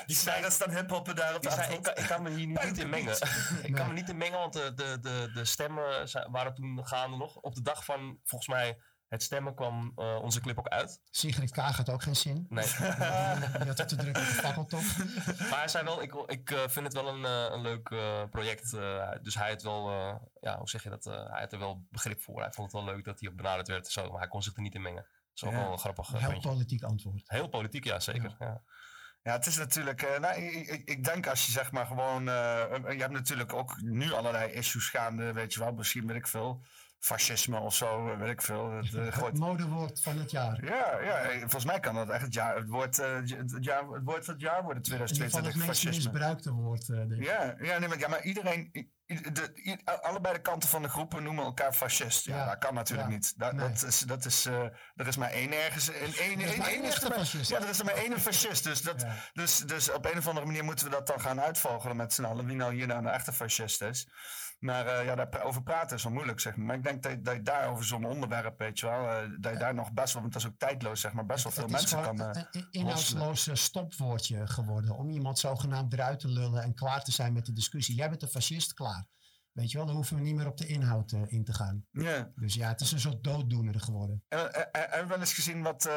die 0.06 0.24
daar 0.24 0.52
staan 0.52 0.70
hiphoppen 0.70 1.16
daar 1.16 1.34
op 1.34 1.42
de 1.42 1.50
zei, 1.50 1.74
ik, 1.74 1.82
kan, 1.82 1.94
ik 1.96 2.06
kan 2.06 2.22
me 2.22 2.30
hier 2.30 2.46
nu 2.46 2.56
niet 2.64 2.78
in 2.78 2.90
mengen. 2.90 3.16
ik 3.68 3.74
kan 3.74 3.86
me 3.86 3.92
niet 3.92 4.08
in 4.08 4.16
mengen, 4.16 4.38
want 4.38 4.52
de, 4.52 4.72
de, 4.74 4.98
de, 5.00 5.30
de 5.34 5.44
stemmen 5.44 6.08
waren 6.30 6.54
toen 6.54 6.86
gaande 6.86 7.16
nog. 7.16 7.36
Op 7.36 7.54
de 7.54 7.62
dag 7.62 7.84
van, 7.84 8.18
volgens 8.24 8.48
mij, 8.50 8.78
het 9.08 9.22
stemmen 9.22 9.54
kwam 9.54 9.92
uh, 9.96 10.18
onze 10.22 10.40
clip 10.40 10.58
ook 10.58 10.68
uit. 10.68 11.00
Sigrid 11.10 11.50
Kaag 11.50 11.76
had 11.76 11.90
ook 11.90 12.02
geen 12.02 12.16
zin. 12.16 12.46
Nee. 12.48 12.64
Die 13.58 13.66
had 13.66 13.78
het 13.78 13.88
te 13.88 13.96
druk 13.96 14.12
met 14.12 14.26
de 14.26 14.34
fakkeltop. 14.34 14.80
Maar 15.50 15.58
hij 15.58 15.68
zei 15.68 15.84
wel, 15.84 16.02
ik, 16.02 16.14
ik 16.14 16.50
uh, 16.50 16.58
vind 16.68 16.86
het 16.86 16.94
wel 16.94 17.08
een, 17.08 17.20
uh, 17.20 17.54
een 17.54 17.60
leuk 17.60 17.90
uh, 17.90 18.24
project. 18.30 18.70
dus 19.22 19.34
hij 19.34 19.50
had 19.50 19.62
wel, 19.62 19.90
ja, 20.40 20.58
hoe 20.58 20.68
zeg 20.68 20.82
je 20.82 20.88
dat? 20.90 21.04
hij 21.04 21.40
had 21.40 21.52
er 21.52 21.58
wel 21.58 21.86
begrip 21.90 22.22
voor. 22.22 22.40
Hij 22.40 22.52
vond 22.52 22.72
het 22.72 22.82
wel 22.82 22.94
leuk 22.94 23.04
dat 23.04 23.20
hij 23.20 23.28
ook 23.28 23.36
benaderd 23.36 23.68
werd. 23.68 23.88
Zo, 23.88 24.10
maar 24.10 24.20
hij 24.20 24.28
kon 24.28 24.42
zich 24.42 24.56
er 24.56 24.62
niet 24.62 24.74
in 24.74 24.82
mengen. 24.82 25.02
Dat 25.02 25.34
is 25.34 25.44
ook 25.44 25.50
ja. 25.50 25.58
wel 25.58 25.72
een 25.72 25.78
grappig 25.78 26.08
Heel 26.08 26.30
puntje. 26.30 26.48
politiek 26.48 26.82
antwoord. 26.82 27.22
Heel 27.26 27.48
politiek, 27.48 27.84
ja, 27.84 28.00
zeker. 28.00 28.36
Ja. 28.38 28.46
Ja. 28.46 28.62
Ja, 29.26 29.32
het 29.32 29.46
is 29.46 29.56
natuurlijk. 29.56 30.02
Uh, 30.02 30.18
nou, 30.18 30.42
ik, 30.42 30.66
ik, 30.66 30.88
ik, 30.88 31.04
denk 31.04 31.26
als 31.26 31.46
je 31.46 31.52
zeg 31.52 31.72
maar 31.72 31.86
gewoon. 31.86 32.28
Uh, 32.28 32.34
je 32.88 32.98
hebt 32.98 33.12
natuurlijk 33.12 33.52
ook 33.52 33.80
nu 33.80 34.12
allerlei 34.12 34.52
issues 34.52 34.88
gaande, 34.88 35.32
weet 35.32 35.54
je 35.54 35.60
wel, 35.60 35.72
misschien 35.72 36.06
weet 36.06 36.16
ik 36.16 36.26
veel. 36.26 36.62
Fascisme 36.98 37.58
of 37.58 37.74
zo, 37.74 38.16
weet 38.18 38.30
ik 38.30 38.42
veel. 38.42 38.70
Het, 38.70 38.92
uh, 38.92 39.22
het 39.24 39.38
modewoord 39.38 40.02
van 40.02 40.18
het 40.18 40.30
jaar. 40.30 40.64
Ja, 40.64 41.00
ja, 41.00 41.38
volgens 41.38 41.64
mij 41.64 41.80
kan 41.80 41.94
dat 41.94 42.08
echt 42.08 42.22
het, 42.22 42.34
jaar, 42.34 42.56
het, 42.56 42.68
woord, 42.68 42.96
het, 42.96 43.56
jaar, 43.60 43.88
het 43.88 44.04
woord 44.04 44.24
van 44.24 44.34
het 44.34 44.42
jaar 44.42 44.62
worden 44.62 44.82
2022. 44.82 45.54
Het 45.54 45.66
meest 45.66 45.84
misbruikte 45.84 46.52
woord, 46.52 46.86
denk 46.86 47.12
ik. 47.12 47.24
Ja, 47.24 47.54
ja, 47.58 47.78
nee, 47.78 47.88
maar, 47.88 47.98
ja, 47.98 48.08
maar 48.08 48.22
iedereen. 48.22 48.94
De, 49.06 49.78
allebei 50.02 50.34
de 50.34 50.40
kanten 50.40 50.68
van 50.68 50.82
de 50.82 50.88
groepen 50.88 51.22
noemen 51.22 51.44
elkaar 51.44 51.72
fascist. 51.72 52.24
Ja, 52.24 52.36
ja 52.36 52.46
dat 52.46 52.58
kan 52.58 52.74
natuurlijk 52.74 53.08
ja. 53.08 53.14
niet. 53.14 53.38
Dat, 53.38 53.52
nee. 53.52 53.68
dat 53.68 53.82
is, 53.82 54.00
dat 54.00 54.24
is, 54.24 54.46
uh, 54.46 54.62
er 54.94 55.06
is 55.06 55.16
maar 55.16 55.30
één 55.30 55.52
ergens. 55.52 55.88
Een, 55.88 56.14
één, 56.14 56.40
er 56.40 56.46
is 56.46 56.56
maar 56.56 56.68
één 56.68 56.84
echte 56.84 57.12
fascist. 57.12 57.50
Ja, 57.50 57.60
er 57.60 57.68
is 57.68 57.78
er 57.78 57.84
maar 57.84 57.94
één 57.94 58.20
fascist. 58.20 58.64
Dus, 58.64 58.82
dat, 58.82 59.00
ja. 59.00 59.14
dus, 59.32 59.58
dus 59.58 59.92
op 59.92 60.04
een 60.04 60.18
of 60.18 60.26
andere 60.28 60.46
manier 60.46 60.64
moeten 60.64 60.84
we 60.84 60.90
dat 60.90 61.06
dan 61.06 61.20
gaan 61.20 61.40
uitvogelen 61.40 61.96
met 61.96 62.12
z'n 62.12 62.24
allen. 62.24 62.46
Wie 62.46 62.56
nou 62.56 62.74
hier 62.74 62.86
nou 62.86 63.00
een 63.00 63.12
echte 63.12 63.32
fascist 63.32 63.82
is. 63.82 64.08
Maar 64.66 64.86
uh, 64.86 65.04
ja, 65.04 65.14
daarover 65.14 65.62
praten 65.62 65.96
is 65.96 66.02
wel 66.02 66.12
moeilijk, 66.12 66.40
zeg 66.40 66.56
maar. 66.56 66.66
Maar 66.66 66.76
ik 66.76 66.82
denk 66.82 67.02
dat, 67.02 67.24
dat 67.24 67.34
je 67.34 67.42
daar 67.42 67.68
over 67.68 67.84
zo'n 67.84 68.04
onderwerp, 68.04 68.58
weet 68.58 68.78
je 68.78 68.86
wel, 68.86 69.02
uh, 69.02 69.30
dat 69.40 69.52
je 69.52 69.58
daar 69.58 69.74
nog 69.74 69.92
best 69.92 70.12
wel, 70.12 70.22
want 70.22 70.34
dat 70.34 70.42
is 70.42 70.48
ook 70.48 70.58
tijdloos, 70.58 71.00
zeg 71.00 71.12
maar, 71.12 71.26
best 71.26 71.42
wel 71.44 71.52
veel 71.52 71.68
mensen 71.68 72.02
kan. 72.02 72.20
Uh, 72.20 72.30
een 72.50 72.66
inhoudsloos 72.70 73.50
stopwoordje 73.52 74.46
geworden 74.46 74.96
om 74.96 75.10
iemand 75.10 75.38
zogenaamd 75.38 75.92
eruit 75.92 76.20
te 76.20 76.28
lullen 76.28 76.62
en 76.62 76.74
klaar 76.74 77.04
te 77.04 77.12
zijn 77.12 77.32
met 77.32 77.46
de 77.46 77.52
discussie. 77.52 77.94
Jij 77.94 78.08
bent 78.08 78.22
een 78.22 78.28
fascist, 78.28 78.74
klaar. 78.74 79.06
Weet 79.52 79.70
je 79.70 79.76
wel, 79.76 79.86
dan 79.86 79.94
hoeven 79.96 80.16
we 80.16 80.22
niet 80.22 80.34
meer 80.34 80.46
op 80.46 80.56
de 80.56 80.66
inhoud 80.66 81.12
uh, 81.12 81.20
in 81.26 81.44
te 81.44 81.52
gaan. 81.52 81.86
Ja. 81.90 82.30
Dus 82.34 82.54
ja, 82.54 82.68
het 82.68 82.80
is 82.80 82.92
een 82.92 83.00
soort 83.00 83.24
dooddoener 83.24 83.80
geworden. 83.80 84.24
En 84.28 84.38
hebben 84.72 85.00
we 85.00 85.06
wel 85.06 85.18
eens 85.18 85.34
gezien 85.34 85.62
wat 85.62 85.86
uh, 85.86 85.92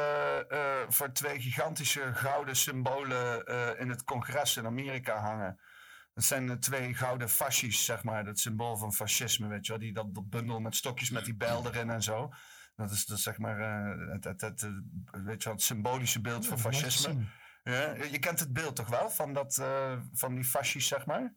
uh, 0.49 0.59
voor 0.87 1.11
twee 1.11 1.41
gigantische 1.41 2.13
gouden 2.13 2.55
symbolen 2.55 3.45
in 3.79 3.89
het 3.89 4.03
congres 4.03 4.57
in 4.57 4.65
Amerika 4.65 5.19
hangen? 5.19 5.59
Dat 6.19 6.27
zijn 6.27 6.47
de 6.47 6.59
twee 6.59 6.93
gouden 6.93 7.29
fascies, 7.29 7.85
zeg 7.85 8.03
maar. 8.03 8.23
Dat 8.23 8.39
symbool 8.39 8.77
van 8.77 8.93
fascisme, 8.93 9.47
weet 9.47 9.65
je 9.65 9.71
wel. 9.71 9.81
Die, 9.81 9.93
dat, 9.93 10.13
dat 10.13 10.29
bundel 10.29 10.59
met 10.59 10.75
stokjes 10.75 11.09
met 11.09 11.25
die 11.25 11.35
bijl 11.35 11.65
erin 11.65 11.89
en 11.89 12.03
zo. 12.03 12.33
Dat 12.75 12.91
is, 12.91 13.05
dat 13.05 13.19
zeg 13.19 13.37
maar 13.37 13.59
uh, 13.59 14.11
het, 14.11 14.23
het, 14.23 14.41
het, 14.41 14.61
weet 15.11 15.43
je 15.43 15.43
wel, 15.43 15.53
het 15.53 15.63
symbolische 15.63 16.21
beeld 16.21 16.47
van 16.47 16.59
fascisme. 16.59 17.25
Ja, 17.63 17.93
je 17.93 18.19
kent 18.19 18.39
het 18.39 18.53
beeld 18.53 18.75
toch 18.75 18.87
wel? 18.87 19.09
Van, 19.09 19.33
dat, 19.33 19.57
uh, 19.61 19.99
van 20.13 20.35
die 20.35 20.43
fascies, 20.43 20.87
zeg 20.87 21.05
maar? 21.05 21.33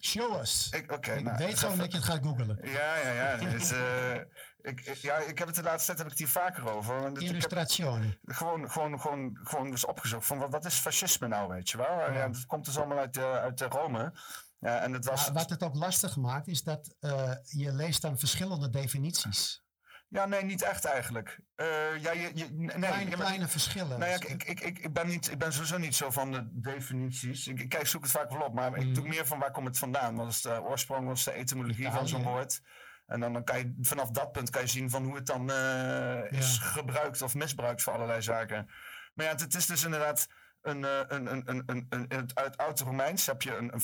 Show 0.00 0.40
us. 0.40 0.68
Ik, 0.70 0.92
okay, 0.92 1.16
ik 1.16 1.24
nou, 1.24 1.36
weet 1.36 1.58
gewoon 1.58 1.78
dat 1.78 1.92
je 1.92 1.96
het 1.98 2.06
gaat 2.06 2.22
googelen. 2.22 2.58
Ja, 2.62 2.96
ja, 2.96 3.12
ja. 3.12 3.36
Dus, 3.36 3.72
uh, 3.72 4.14
ik, 4.60 4.80
ik, 4.80 4.94
ja, 4.94 5.16
ik 5.16 5.38
heb 5.38 5.46
het 5.46 5.56
de 5.56 5.62
laatste 5.62 5.86
tijd 5.86 5.98
heb 5.98 6.06
ik 6.06 6.12
het 6.12 6.18
hier 6.18 6.42
vaker 6.42 6.70
over. 6.70 7.22
Illustratie. 7.22 7.84
Gewoon, 8.24 8.70
gewoon, 8.70 9.00
gewoon, 9.00 9.38
gewoon 9.42 9.70
dus 9.70 9.84
opgezocht 9.84 10.26
van 10.26 10.38
wat, 10.38 10.50
wat 10.50 10.64
is 10.64 10.74
fascisme 10.74 11.28
nou, 11.28 11.48
weet 11.48 11.70
je 11.70 11.76
wel? 11.76 12.12
Ja. 12.12 12.28
dat 12.28 12.46
komt 12.46 12.64
dus 12.64 12.76
allemaal 12.76 12.98
uit, 12.98 13.16
uh, 13.16 13.36
uit 13.36 13.60
Rome. 13.60 14.12
Ja, 14.58 14.80
en 14.80 14.92
het 14.92 15.04
was... 15.04 15.30
Wat 15.30 15.50
het 15.50 15.62
ook 15.62 15.74
lastig 15.74 16.16
maakt, 16.16 16.46
is 16.46 16.62
dat 16.62 16.94
uh, 17.00 17.32
je 17.42 17.72
leest 17.72 18.02
dan 18.02 18.18
verschillende 18.18 18.70
definities. 18.70 19.63
Ja, 20.08 20.26
nee, 20.26 20.44
niet 20.44 20.62
echt 20.62 20.84
eigenlijk. 20.84 21.38
Uh, 21.56 21.66
ja, 22.02 22.12
je, 22.12 22.30
je, 22.34 22.48
nee, 22.50 22.68
kleine, 22.68 23.10
ja, 23.10 23.16
kleine 23.16 23.48
verschillen. 23.48 23.98
Nou 23.98 24.10
ja, 24.10 24.16
ik, 24.16 24.44
ik, 24.44 24.60
ik, 24.60 24.78
ik, 24.78 24.92
ben 24.92 25.06
niet, 25.06 25.30
ik 25.30 25.38
ben 25.38 25.52
sowieso 25.52 25.78
niet 25.78 25.94
zo 25.94 26.10
van 26.10 26.32
de 26.32 26.48
definities. 26.52 27.46
Ik, 27.46 27.68
kijk, 27.68 27.86
zoek 27.86 28.02
het 28.02 28.10
vaak 28.10 28.30
wel 28.30 28.40
op, 28.40 28.54
maar 28.54 28.70
mm. 28.70 28.76
ik 28.76 28.94
doe 28.94 29.08
meer 29.08 29.26
van 29.26 29.38
waar 29.38 29.50
komt 29.50 29.66
het 29.66 29.78
vandaan. 29.78 30.14
Wat 30.16 30.28
is 30.28 30.42
de 30.42 30.62
oorsprong, 30.62 31.06
wat 31.06 31.16
is 31.16 31.24
de 31.24 31.32
etymologie 31.32 31.90
van 31.90 32.08
zo'n 32.08 32.22
woord? 32.22 32.60
En 33.06 33.20
dan, 33.20 33.32
dan 33.32 33.44
kan 33.44 33.58
je 33.58 33.74
vanaf 33.80 34.10
dat 34.10 34.32
punt 34.32 34.50
kan 34.50 34.62
je 34.62 34.68
zien 34.68 34.90
van 34.90 35.04
hoe 35.04 35.14
het 35.14 35.26
dan 35.26 35.50
uh, 35.50 36.30
is 36.30 36.58
gebruikt 36.58 37.22
of 37.22 37.34
misbruikt 37.34 37.82
voor 37.82 37.92
allerlei 37.92 38.22
zaken. 38.22 38.70
Maar 39.14 39.26
ja, 39.26 39.32
het, 39.32 39.40
het 39.40 39.54
is 39.54 39.66
dus 39.66 39.84
inderdaad 39.84 40.28
een, 40.64 40.82
een, 40.82 41.32
een, 41.32 41.42
een, 41.46 41.62
een, 41.66 41.86
een, 41.88 42.08
uit 42.10 42.32
het 42.34 42.56
oude 42.56 42.84
Romeins 42.84 43.26
heb 43.26 43.42
je 43.42 43.56
een, 43.56 43.72
een. 43.74 43.82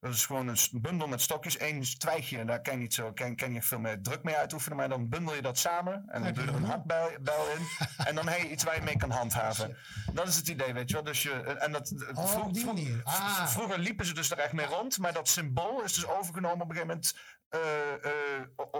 Dat 0.00 0.14
is 0.14 0.26
gewoon 0.26 0.48
een 0.48 0.58
bundel 0.72 1.08
met 1.08 1.20
stokjes. 1.20 1.60
Eén 1.60 1.82
twijgje, 1.98 2.38
en 2.38 2.46
daar 2.46 2.62
kan 2.62 2.74
je 2.74 2.80
niet 2.80 2.94
zo 2.94 3.12
kan, 3.12 3.36
kan 3.36 3.52
je 3.52 3.62
veel 3.62 3.78
meer 3.78 4.02
druk 4.02 4.22
mee 4.22 4.36
uitoefenen. 4.36 4.76
Maar 4.76 4.88
dan 4.88 5.08
bundel 5.08 5.34
je 5.34 5.42
dat 5.42 5.58
samen 5.58 6.04
en 6.06 6.22
dan 6.22 6.32
doe 6.32 6.44
je 6.44 6.50
er 6.50 6.56
een 6.56 6.64
hakbijl 6.64 7.08
in. 7.56 7.86
en 8.06 8.14
dan 8.14 8.28
heb 8.28 8.40
je 8.40 8.50
iets 8.50 8.64
waar 8.64 8.74
je 8.74 8.82
mee 8.82 8.96
kan 8.96 9.10
handhaven. 9.10 9.76
Dat 10.14 10.28
is 10.28 10.36
het 10.36 10.48
idee, 10.48 10.72
weet 10.72 10.88
je 10.88 10.94
wel. 10.94 11.04
Dus 11.04 11.22
je, 11.22 11.32
en 11.32 11.72
dat, 11.72 11.92
oh, 12.14 12.26
vroeg, 12.26 12.58
vroeg, 12.58 13.04
ah. 13.04 13.46
vroeger 13.46 13.78
liepen 13.78 14.06
ze 14.06 14.14
dus 14.14 14.30
er 14.30 14.38
echt 14.38 14.52
mee 14.52 14.66
rond. 14.66 14.98
Maar 14.98 15.12
dat 15.12 15.28
symbool 15.28 15.82
is 15.82 15.92
dus 15.92 16.06
overgenomen 16.06 16.60
op 16.60 16.70
een 16.70 16.76
gegeven 16.76 16.86
moment 16.86 17.14
eh, 17.14 17.16
eh, 17.16 17.35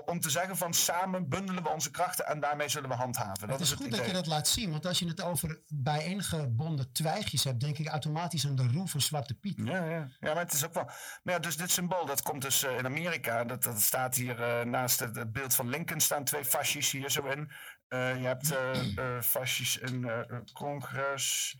om 0.06 0.20
te 0.20 0.30
zeggen 0.30 0.56
van 0.56 0.74
samen 0.74 1.28
bundelen 1.28 1.62
we 1.62 1.68
onze 1.68 1.90
krachten 1.90 2.26
en 2.26 2.40
daarmee 2.40 2.68
zullen 2.68 2.88
we 2.88 2.94
handhaven. 2.94 3.48
Dat 3.48 3.58
het 3.58 3.68
is 3.68 3.74
goed 3.74 3.90
dat 3.90 4.06
je 4.06 4.12
dat 4.12 4.26
laat 4.26 4.48
zien, 4.48 4.70
want 4.70 4.86
als 4.86 4.98
je 4.98 5.06
het 5.06 5.22
over 5.22 5.60
bijeengebonden 5.68 6.92
twijgjes 6.92 7.44
hebt, 7.44 7.60
denk 7.60 7.78
ik 7.78 7.88
automatisch 7.88 8.46
aan 8.46 8.56
de 8.56 8.68
roe 8.72 8.88
van 8.88 9.00
Zwarte 9.00 9.34
Piet. 9.34 9.60
Ja, 9.64 9.84
ja. 9.84 10.08
ja, 10.20 10.34
maar 10.34 10.44
het 10.44 10.52
is 10.52 10.64
ook 10.64 10.74
wel. 10.74 10.84
Maar 11.22 11.34
ja, 11.34 11.38
dus 11.38 11.56
dit 11.56 11.70
symbool, 11.70 12.06
dat 12.06 12.22
komt 12.22 12.42
dus 12.42 12.64
eh, 12.64 12.78
in 12.78 12.86
Amerika. 12.86 13.44
Dat, 13.44 13.62
dat 13.62 13.80
staat 13.80 14.14
hier 14.14 14.42
eh, 14.42 14.64
naast 14.64 15.00
het, 15.00 15.16
het 15.16 15.32
beeld 15.32 15.54
van 15.54 15.68
Lincoln 15.68 16.00
staan 16.00 16.24
twee 16.24 16.44
fascies 16.44 16.90
hier 16.90 17.10
zo 17.10 17.24
in. 17.24 17.50
Eh, 17.88 18.16
je 18.20 18.27
hebt 18.27 18.51
eh 18.53 18.99
eh, 18.99 19.22
fascies 19.22 19.79
in 19.79 20.07
congres. 20.53 21.57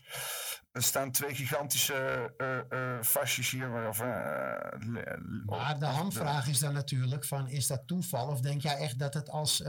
Er 0.71 0.83
staan 0.83 1.11
twee 1.11 1.35
gigantische 1.35 2.33
eh 2.69 3.01
fascies 3.01 3.49
hier. 3.51 3.69
maar- 3.69 3.87
Of, 3.87 3.99
le- 3.99 5.17
Maar 5.45 5.79
de 5.79 5.85
hamvraag 5.85 6.47
is 6.47 6.59
dan 6.59 6.73
natuurlijk 6.73 7.25
van, 7.25 7.47
is 7.49 7.67
dat 7.67 7.87
toeval? 7.87 8.27
Of 8.27 8.41
denk 8.41 8.61
jij 8.61 8.75
echt 8.77 8.99
dat 8.99 9.13
het 9.13 9.29
als 9.29 9.63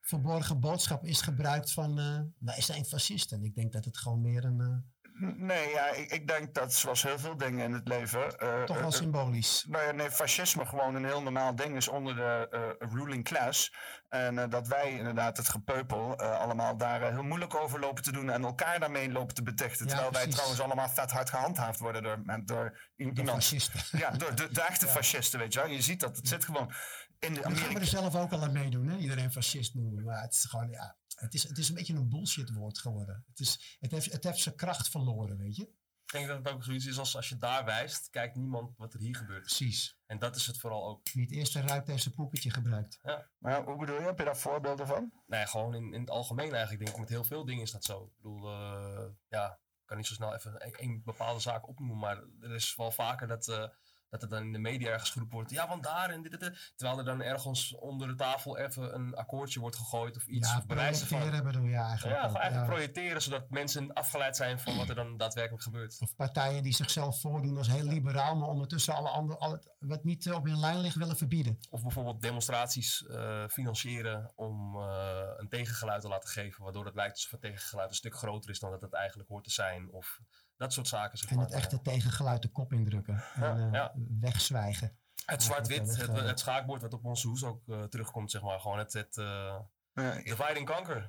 verborgen 0.00 0.60
boodschap 0.60 1.04
is 1.04 1.20
gebruikt 1.20 1.72
van, 1.72 1.94
wij 2.38 2.60
zijn 2.60 2.84
fascisten? 2.84 3.44
Ik 3.44 3.54
denk 3.54 3.72
dat 3.72 3.84
het 3.84 3.98
gewoon 3.98 4.20
meer 4.20 4.44
een, 4.44 4.90
Nee, 5.20 5.68
ja, 5.68 5.86
ik, 5.90 6.10
ik 6.10 6.28
denk 6.28 6.54
dat 6.54 6.74
zoals 6.74 7.02
heel 7.02 7.18
veel 7.18 7.36
dingen 7.36 7.64
in 7.64 7.72
het 7.72 7.88
leven. 7.88 8.38
eh, 8.38 8.62
toch 8.62 8.76
eh, 8.76 8.82
wel 8.82 8.90
eh, 8.90 8.96
symbolisch. 8.98 9.64
Nou 9.68 9.84
ja, 9.84 9.92
nee, 9.92 10.10
fascisme 10.10 10.66
gewoon 10.66 10.94
een 10.94 11.04
heel 11.04 11.22
normaal 11.22 11.54
ding 11.54 11.76
is 11.76 11.88
onder 11.88 12.14
de 12.14 12.48
eh, 12.50 12.88
ruling 12.92 13.24
class. 13.24 13.74
En 14.08 14.38
eh, 14.38 14.48
dat 14.48 14.68
wij 14.68 14.90
inderdaad 14.92 15.36
het 15.36 15.48
gepeupel 15.48 16.16
eh, 16.16 16.38
allemaal 16.40 16.76
daar 16.76 17.02
eh, 17.02 17.08
heel 17.08 17.22
moeilijk 17.22 17.54
over 17.54 17.80
lopen 17.80 18.02
te 18.02 18.12
doen 18.12 18.30
en 18.30 18.44
elkaar 18.44 18.80
daarmee 18.80 19.12
lopen 19.12 19.34
te 19.34 19.42
betichten. 19.42 19.86
Ja, 19.86 19.90
terwijl 19.92 20.12
wij 20.12 20.26
trouwens 20.26 20.60
allemaal 20.60 20.88
vet 20.88 21.10
hard 21.10 21.30
gehandhaafd 21.30 21.78
worden 21.80 22.02
door, 22.02 22.22
door 22.44 22.78
iemand. 22.96 23.30
fascisten. 23.30 23.98
Ja, 23.98 24.10
door 24.10 24.34
de, 24.34 24.48
de 24.52 24.62
echte 24.62 24.86
fascisten, 24.86 25.38
weet 25.38 25.52
je 25.52 25.60
wel. 25.60 25.68
Je 25.68 25.82
ziet 25.82 26.00
dat, 26.00 26.16
het 26.16 26.28
zit 26.28 26.44
gewoon 26.44 26.72
in 27.18 27.34
de 27.34 27.42
gaan 27.42 27.74
we 27.74 27.80
er 27.80 27.86
zelf 27.86 28.16
ook 28.16 28.32
al 28.32 28.42
aan 28.42 28.52
meedoen, 28.52 28.88
hè? 28.88 28.96
Iedereen 28.96 29.32
fascist 29.32 29.74
noemen. 29.74 30.04
Maar 30.04 30.20
het 30.22 30.32
is 30.32 30.44
gewoon, 30.44 30.70
ja, 30.70 30.96
het 31.20 31.34
is, 31.34 31.42
het 31.48 31.58
is 31.58 31.68
een 31.68 31.74
beetje 31.74 31.94
een 31.94 32.08
bullshit 32.08 32.52
woord 32.52 32.78
geworden. 32.78 33.24
Het, 33.28 33.40
is, 33.40 33.76
het, 33.80 33.90
heeft, 33.90 34.12
het 34.12 34.24
heeft 34.24 34.38
zijn 34.38 34.54
kracht 34.54 34.88
verloren, 34.88 35.36
weet 35.38 35.56
je? 35.56 35.62
Ik 36.04 36.16
denk 36.16 36.28
dat 36.28 36.38
het 36.38 36.48
ook 36.54 36.64
zoiets 36.64 36.86
is 36.86 36.98
als 36.98 37.16
als 37.16 37.28
je 37.28 37.36
daar 37.36 37.64
wijst, 37.64 38.10
kijkt 38.10 38.36
niemand 38.36 38.76
wat 38.76 38.94
er 38.94 39.00
hier 39.00 39.16
gebeurt. 39.16 39.42
Precies. 39.42 39.98
En 40.06 40.18
dat 40.18 40.36
is 40.36 40.46
het 40.46 40.58
vooral 40.58 40.88
ook. 40.88 41.10
Wie 41.12 41.22
het 41.22 41.32
eerste 41.32 41.60
ruikt, 41.60 41.86
heeft 41.86 42.02
zijn 42.02 42.14
poepetje 42.14 42.50
gebruikt. 42.50 42.98
Maar 43.38 43.52
ja, 43.52 43.64
hoe 43.64 43.76
bedoel 43.76 43.96
je? 43.98 44.02
Heb 44.02 44.18
je 44.18 44.24
daar 44.24 44.36
voorbeelden 44.36 44.86
van? 44.86 45.12
Nee, 45.26 45.46
gewoon 45.46 45.74
in, 45.74 45.92
in 45.94 46.00
het 46.00 46.10
algemeen 46.10 46.52
eigenlijk. 46.52 46.78
Denk 46.84 46.94
ik, 46.94 47.00
met 47.00 47.08
heel 47.08 47.24
veel 47.24 47.44
dingen 47.44 47.62
is 47.62 47.70
dat 47.70 47.84
zo. 47.84 48.04
Ik 48.04 48.16
bedoel, 48.16 48.50
eh, 48.50 49.06
ja, 49.28 49.52
ik 49.52 49.86
kan 49.86 49.96
niet 49.96 50.06
zo 50.06 50.14
snel 50.14 50.34
even 50.34 50.60
één- 50.60 50.74
één 50.78 51.02
bepaalde 51.04 51.40
zaak 51.40 51.68
opnoemen, 51.68 51.98
maar 51.98 52.22
er 52.40 52.54
is 52.54 52.76
wel 52.76 52.90
vaker 52.90 53.26
dat, 53.26 53.48
eh, 53.48 53.68
dat 54.10 54.22
er 54.22 54.28
dan 54.28 54.42
in 54.42 54.52
de 54.52 54.58
media 54.58 54.90
ergens 54.90 55.10
geroepen 55.10 55.36
wordt. 55.36 55.50
Ja, 55.50 55.68
want 55.68 55.82
daar 55.82 56.10
en 56.10 56.22
dit, 56.22 56.30
dit, 56.30 56.40
dit. 56.40 56.72
Terwijl 56.76 56.98
er 56.98 57.04
dan 57.04 57.22
ergens 57.22 57.74
onder 57.74 58.08
de 58.08 58.14
tafel 58.14 58.58
even 58.58 58.94
een 58.94 59.14
akkoordje 59.14 59.60
wordt 59.60 59.76
gegooid 59.76 60.16
of 60.16 60.26
iets. 60.26 60.50
ja, 60.50 60.58
of 60.58 60.66
bewijzen 60.66 61.06
van. 61.06 61.18
projecteren 61.18 61.52
bedoel 61.52 61.66
je 61.66 61.70
Ja, 61.70 61.88
eigenlijk. 61.88 62.16
ook, 62.16 62.36
eigenlijk 62.36 62.66
ja. 62.66 62.74
projecteren 62.74 63.22
zodat 63.22 63.50
mensen 63.50 63.92
afgeleid 63.92 64.36
zijn 64.36 64.58
van 64.60 64.76
wat 64.76 64.88
er 64.88 64.94
dan 64.94 65.16
daadwerkelijk 65.16 65.62
gebeurt. 65.62 65.96
Of 66.00 66.16
partijen 66.16 66.62
die 66.62 66.74
zichzelf 66.74 67.20
voordoen 67.20 67.56
als 67.56 67.68
heel 67.68 67.84
liberaal, 67.84 68.36
maar 68.36 68.48
ondertussen 68.48 68.94
alle 68.94 69.08
andere, 69.08 69.38
al 69.38 69.52
het, 69.52 69.70
wat 69.78 70.04
niet 70.04 70.26
eh, 70.26 70.34
op 70.34 70.44
hun 70.44 70.60
lijn 70.60 70.80
ligt 70.80 70.96
willen 70.96 71.16
verbieden. 71.16 71.58
Of 71.70 71.82
bijvoorbeeld 71.82 72.20
demonstraties 72.22 73.06
eh, 73.06 73.44
financieren 73.48 74.32
om 74.36 74.76
eh, 74.76 75.20
een 75.36 75.48
tegengeluid 75.48 76.02
te 76.02 76.08
laten 76.08 76.28
geven, 76.28 76.62
waardoor 76.62 76.84
het 76.84 76.94
lijkt 76.94 77.14
alsof 77.14 77.30
het 77.30 77.40
tegengeluid 77.40 77.88
een 77.88 77.94
stuk 77.94 78.14
groter 78.14 78.50
is 78.50 78.58
dan 78.58 78.70
dat 78.70 78.80
het 78.80 78.92
eigenlijk 78.92 79.28
hoort 79.28 79.44
te 79.44 79.50
zijn. 79.50 79.90
Of 79.90 80.20
dat 80.60 80.72
soort 80.72 80.88
zaken. 80.88 81.18
Zeg 81.18 81.30
En 81.30 81.36
maar. 81.36 81.44
het 81.44 81.54
echte 81.54 81.80
tegengeluid 81.82 82.42
de 82.42 82.48
kop 82.48 82.72
indrukken. 82.72 83.22
En 83.34 83.42
eh, 83.66 83.72
ja. 83.72 83.92
wegzwijgen. 84.20 84.96
Het 85.24 85.42
zwart-wit, 85.42 85.96
het, 85.96 86.08
eh, 86.08 86.26
het 86.26 86.38
schaakbord 86.38 86.82
wat 86.82 86.92
op 86.94 87.04
onze 87.04 87.28
hoes 87.28 87.44
ook 87.44 87.68
eh, 87.68 87.82
terugkomt, 87.82 88.30
zeg 88.30 88.42
maar. 88.42 88.60
Gewoon 88.60 88.78
het, 88.78 88.92
het 88.92 89.16
eh 89.16 89.54
Ja, 89.94 90.14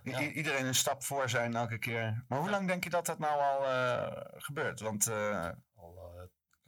Ja. 0.03 0.21
i- 0.21 0.31
Iedereen 0.31 0.65
een 0.65 0.75
stap 0.75 1.03
voor 1.03 1.29
zijn 1.29 1.55
elke 1.55 1.77
keer. 1.77 2.25
Maar 2.27 2.39
hoe 2.39 2.49
lang 2.49 2.67
denk 2.67 2.83
je 2.83 2.89
dat 2.89 3.05
dat 3.05 3.19
nou 3.19 3.41
al 3.41 3.65
eh, 3.65 4.21
gebeurt? 4.41 4.79
Want 4.79 5.07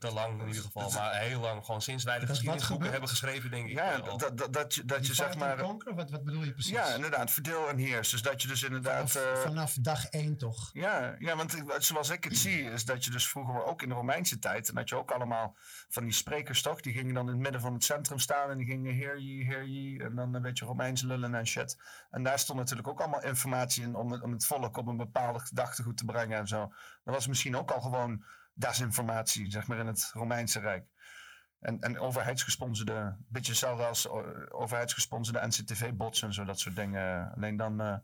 te 0.04 0.12
lang 0.12 0.40
in 0.40 0.46
ieder 0.46 0.62
geval, 0.62 0.90
maar 0.90 1.14
heel 1.14 1.40
lang. 1.40 1.64
Gewoon 1.64 1.82
sinds 1.82 2.04
wij 2.04 2.18
de 2.18 2.26
geschiedenisboeken 2.26 2.90
hebben 2.90 3.08
geschreven, 3.08 3.50
denk 3.50 3.68
ik. 3.68 3.72
ja, 3.72 3.98
dat, 3.98 4.38
dat, 4.38 4.52
dat, 4.52 4.74
je, 4.74 4.84
dat 4.84 5.06
je 5.06 5.14
zeg 5.14 5.36
maar... 5.36 5.56
wat, 5.56 6.10
wat 6.10 6.24
bedoel 6.24 6.42
je 6.42 6.52
precies? 6.52 6.72
Ja, 6.72 6.94
inderdaad, 6.94 7.30
verdeel 7.30 7.68
en 7.68 7.78
heers. 7.78 8.10
Dus 8.10 8.22
dat 8.22 8.42
je 8.42 8.48
dus 8.48 8.62
inderdaad... 8.62 9.10
vanaf, 9.10 9.34
eh, 9.34 9.40
vanaf 9.40 9.74
dag 9.80 10.06
één 10.06 10.36
toch? 10.36 10.70
ja, 10.72 11.16
ja, 11.18 11.36
want 11.36 11.56
ik- 11.56 11.74
zoals 11.78 12.10
ik 12.10 12.24
het 12.24 12.36
zie, 12.36 12.70
is 12.70 12.84
dat 12.84 13.04
je 13.04 13.10
dus 13.10 13.28
vroeger 13.28 13.64
ook 13.64 13.82
in 13.82 13.88
de 13.88 13.94
Romeinse 13.94 14.38
tijd... 14.38 14.68
en 14.68 14.74
dat 14.74 14.88
je 14.88 14.96
ook 14.96 15.10
allemaal 15.10 15.56
van 15.88 16.02
die 16.02 16.12
sprekers 16.12 16.62
toch... 16.62 16.80
die 16.80 16.92
gingen 16.92 17.14
dan 17.14 17.26
in 17.26 17.32
het 17.32 17.42
midden 17.42 17.60
van 17.60 17.72
het 17.72 17.84
centrum 17.84 18.18
staan... 18.18 18.50
en 18.50 18.58
die 18.58 18.66
gingen 18.66 18.94
heer 18.94 19.20
ye, 19.20 19.44
heer 19.44 19.66
ye... 19.66 20.04
en 20.04 20.14
dan 20.14 20.34
een 20.34 20.42
beetje 20.42 20.64
Romeins 20.64 21.02
lullen 21.02 21.34
en 21.34 21.46
shit. 21.46 21.78
En 22.10 22.22
daar 22.22 22.38
stond 22.38 22.58
natuurlijk 22.58 22.88
ook 22.88 23.00
allemaal 23.00 23.22
informatie 23.22 23.82
in... 23.82 23.94
om 23.94 24.12
het, 24.12 24.22
om 24.22 24.32
het 24.32 24.46
volk 24.46 24.76
op 24.76 24.86
een 24.86 24.96
bepaalde 24.96 25.38
gedachtegoed 25.38 25.96
te 25.96 26.04
brengen 26.04 26.38
en 26.38 26.48
zo. 26.48 26.72
Dat 27.04 27.14
was 27.14 27.26
misschien 27.26 27.56
ook 27.56 27.70
al 27.70 27.80
gewoon 27.80 28.24
desinformatie, 28.54 29.50
zeg 29.50 29.66
maar, 29.66 29.78
in 29.78 29.86
het 29.86 30.10
Romeinse 30.12 30.60
Rijk. 30.60 30.88
En, 31.58 31.80
en 31.80 31.98
overheidsgesponsorde, 31.98 33.16
beetje 33.28 33.50
hetzelfde 33.50 33.84
als 33.84 34.06
eh, 34.06 34.12
overheidsgesponsorde 34.48 35.46
NCTV-bots 35.46 36.22
en 36.22 36.34
zo, 36.34 36.44
dat 36.44 36.60
soort 36.60 36.76
dingen. 36.76 37.32
Alleen 37.34 37.56
dan 37.56 37.80
eh, 37.80 37.96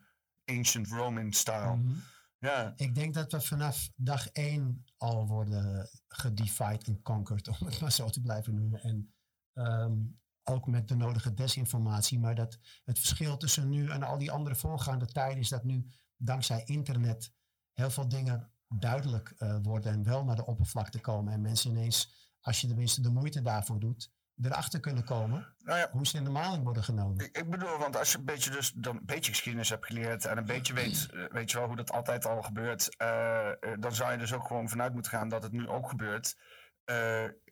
ancient 0.44 0.88
Roman 0.88 1.32
style. 1.32 1.76
Mhm. 1.76 1.94
Ja, 2.38 2.72
Ik 2.76 2.94
denk 2.94 3.14
dat 3.14 3.32
we 3.32 3.40
vanaf 3.40 3.90
dag 3.94 4.28
één 4.28 4.84
al 4.96 5.26
worden 5.26 5.90
gedivide 6.08 6.84
en 6.84 7.02
conquered, 7.02 7.48
om 7.60 7.66
het 7.66 7.80
maar 7.80 7.92
zo 7.92 8.08
te 8.08 8.20
blijven 8.20 8.54
noemen. 8.54 8.80
En 8.80 9.14
ehm, 9.52 9.92
ook 10.44 10.66
met 10.66 10.88
de 10.88 10.96
nodige 10.96 11.34
desinformatie. 11.34 12.18
Maar 12.18 12.34
dat 12.34 12.58
het 12.84 12.98
verschil 12.98 13.36
tussen 13.36 13.68
nu 13.68 13.88
en 13.90 14.02
al 14.02 14.18
die 14.18 14.30
andere 14.30 14.54
voorgaande 14.54 15.06
tijden 15.06 15.38
is 15.38 15.48
dat 15.48 15.64
nu 15.64 15.86
dankzij 16.16 16.62
internet 16.64 17.32
heel 17.72 17.90
veel 17.90 18.08
dingen 18.08 18.52
duidelijk 18.78 19.34
eh, 19.38 19.56
worden 19.62 19.92
en 19.92 20.04
wel 20.04 20.24
naar 20.24 20.36
de 20.36 20.46
oppervlakte 20.46 21.00
komen. 21.00 21.32
En 21.32 21.40
mensen 21.40 21.70
ineens, 21.70 22.14
als 22.40 22.60
je 22.60 22.66
tenminste 22.66 23.02
de 23.02 23.10
moeite 23.10 23.42
daarvoor 23.42 23.80
doet, 23.80 24.10
erachter 24.42 24.80
kunnen 24.80 25.04
komen 25.04 25.54
nou 25.58 25.78
ja, 25.78 25.88
hoe 25.90 26.06
ze 26.06 26.16
in 26.16 26.24
de 26.24 26.30
maling 26.30 26.64
worden 26.64 26.84
genomen. 26.84 27.24
Ik, 27.24 27.36
ik 27.36 27.50
bedoel, 27.50 27.78
want 27.78 27.96
als 27.96 28.12
je 28.12 28.18
een 28.18 28.24
beetje, 28.24 28.50
dus, 28.50 28.72
dan 28.72 28.96
een 28.96 29.06
beetje 29.06 29.30
geschiedenis 29.30 29.68
hebt 29.68 29.86
geleerd 29.86 30.24
en 30.24 30.38
een 30.38 30.44
beetje 30.44 30.74
weet, 30.74 31.08
eh, 31.12 31.24
weet 31.30 31.50
je 31.50 31.58
wel 31.58 31.66
hoe 31.66 31.76
dat 31.76 31.92
altijd 31.92 32.26
al 32.26 32.42
gebeurt, 32.42 32.96
eh, 32.96 33.50
dan 33.78 33.94
zou 33.94 34.12
je 34.12 34.18
dus 34.18 34.32
ook 34.32 34.46
gewoon 34.46 34.68
vanuit 34.68 34.92
moeten 34.92 35.10
gaan 35.10 35.28
dat 35.28 35.42
het 35.42 35.52
nu 35.52 35.68
ook 35.68 35.88
gebeurt. 35.88 36.36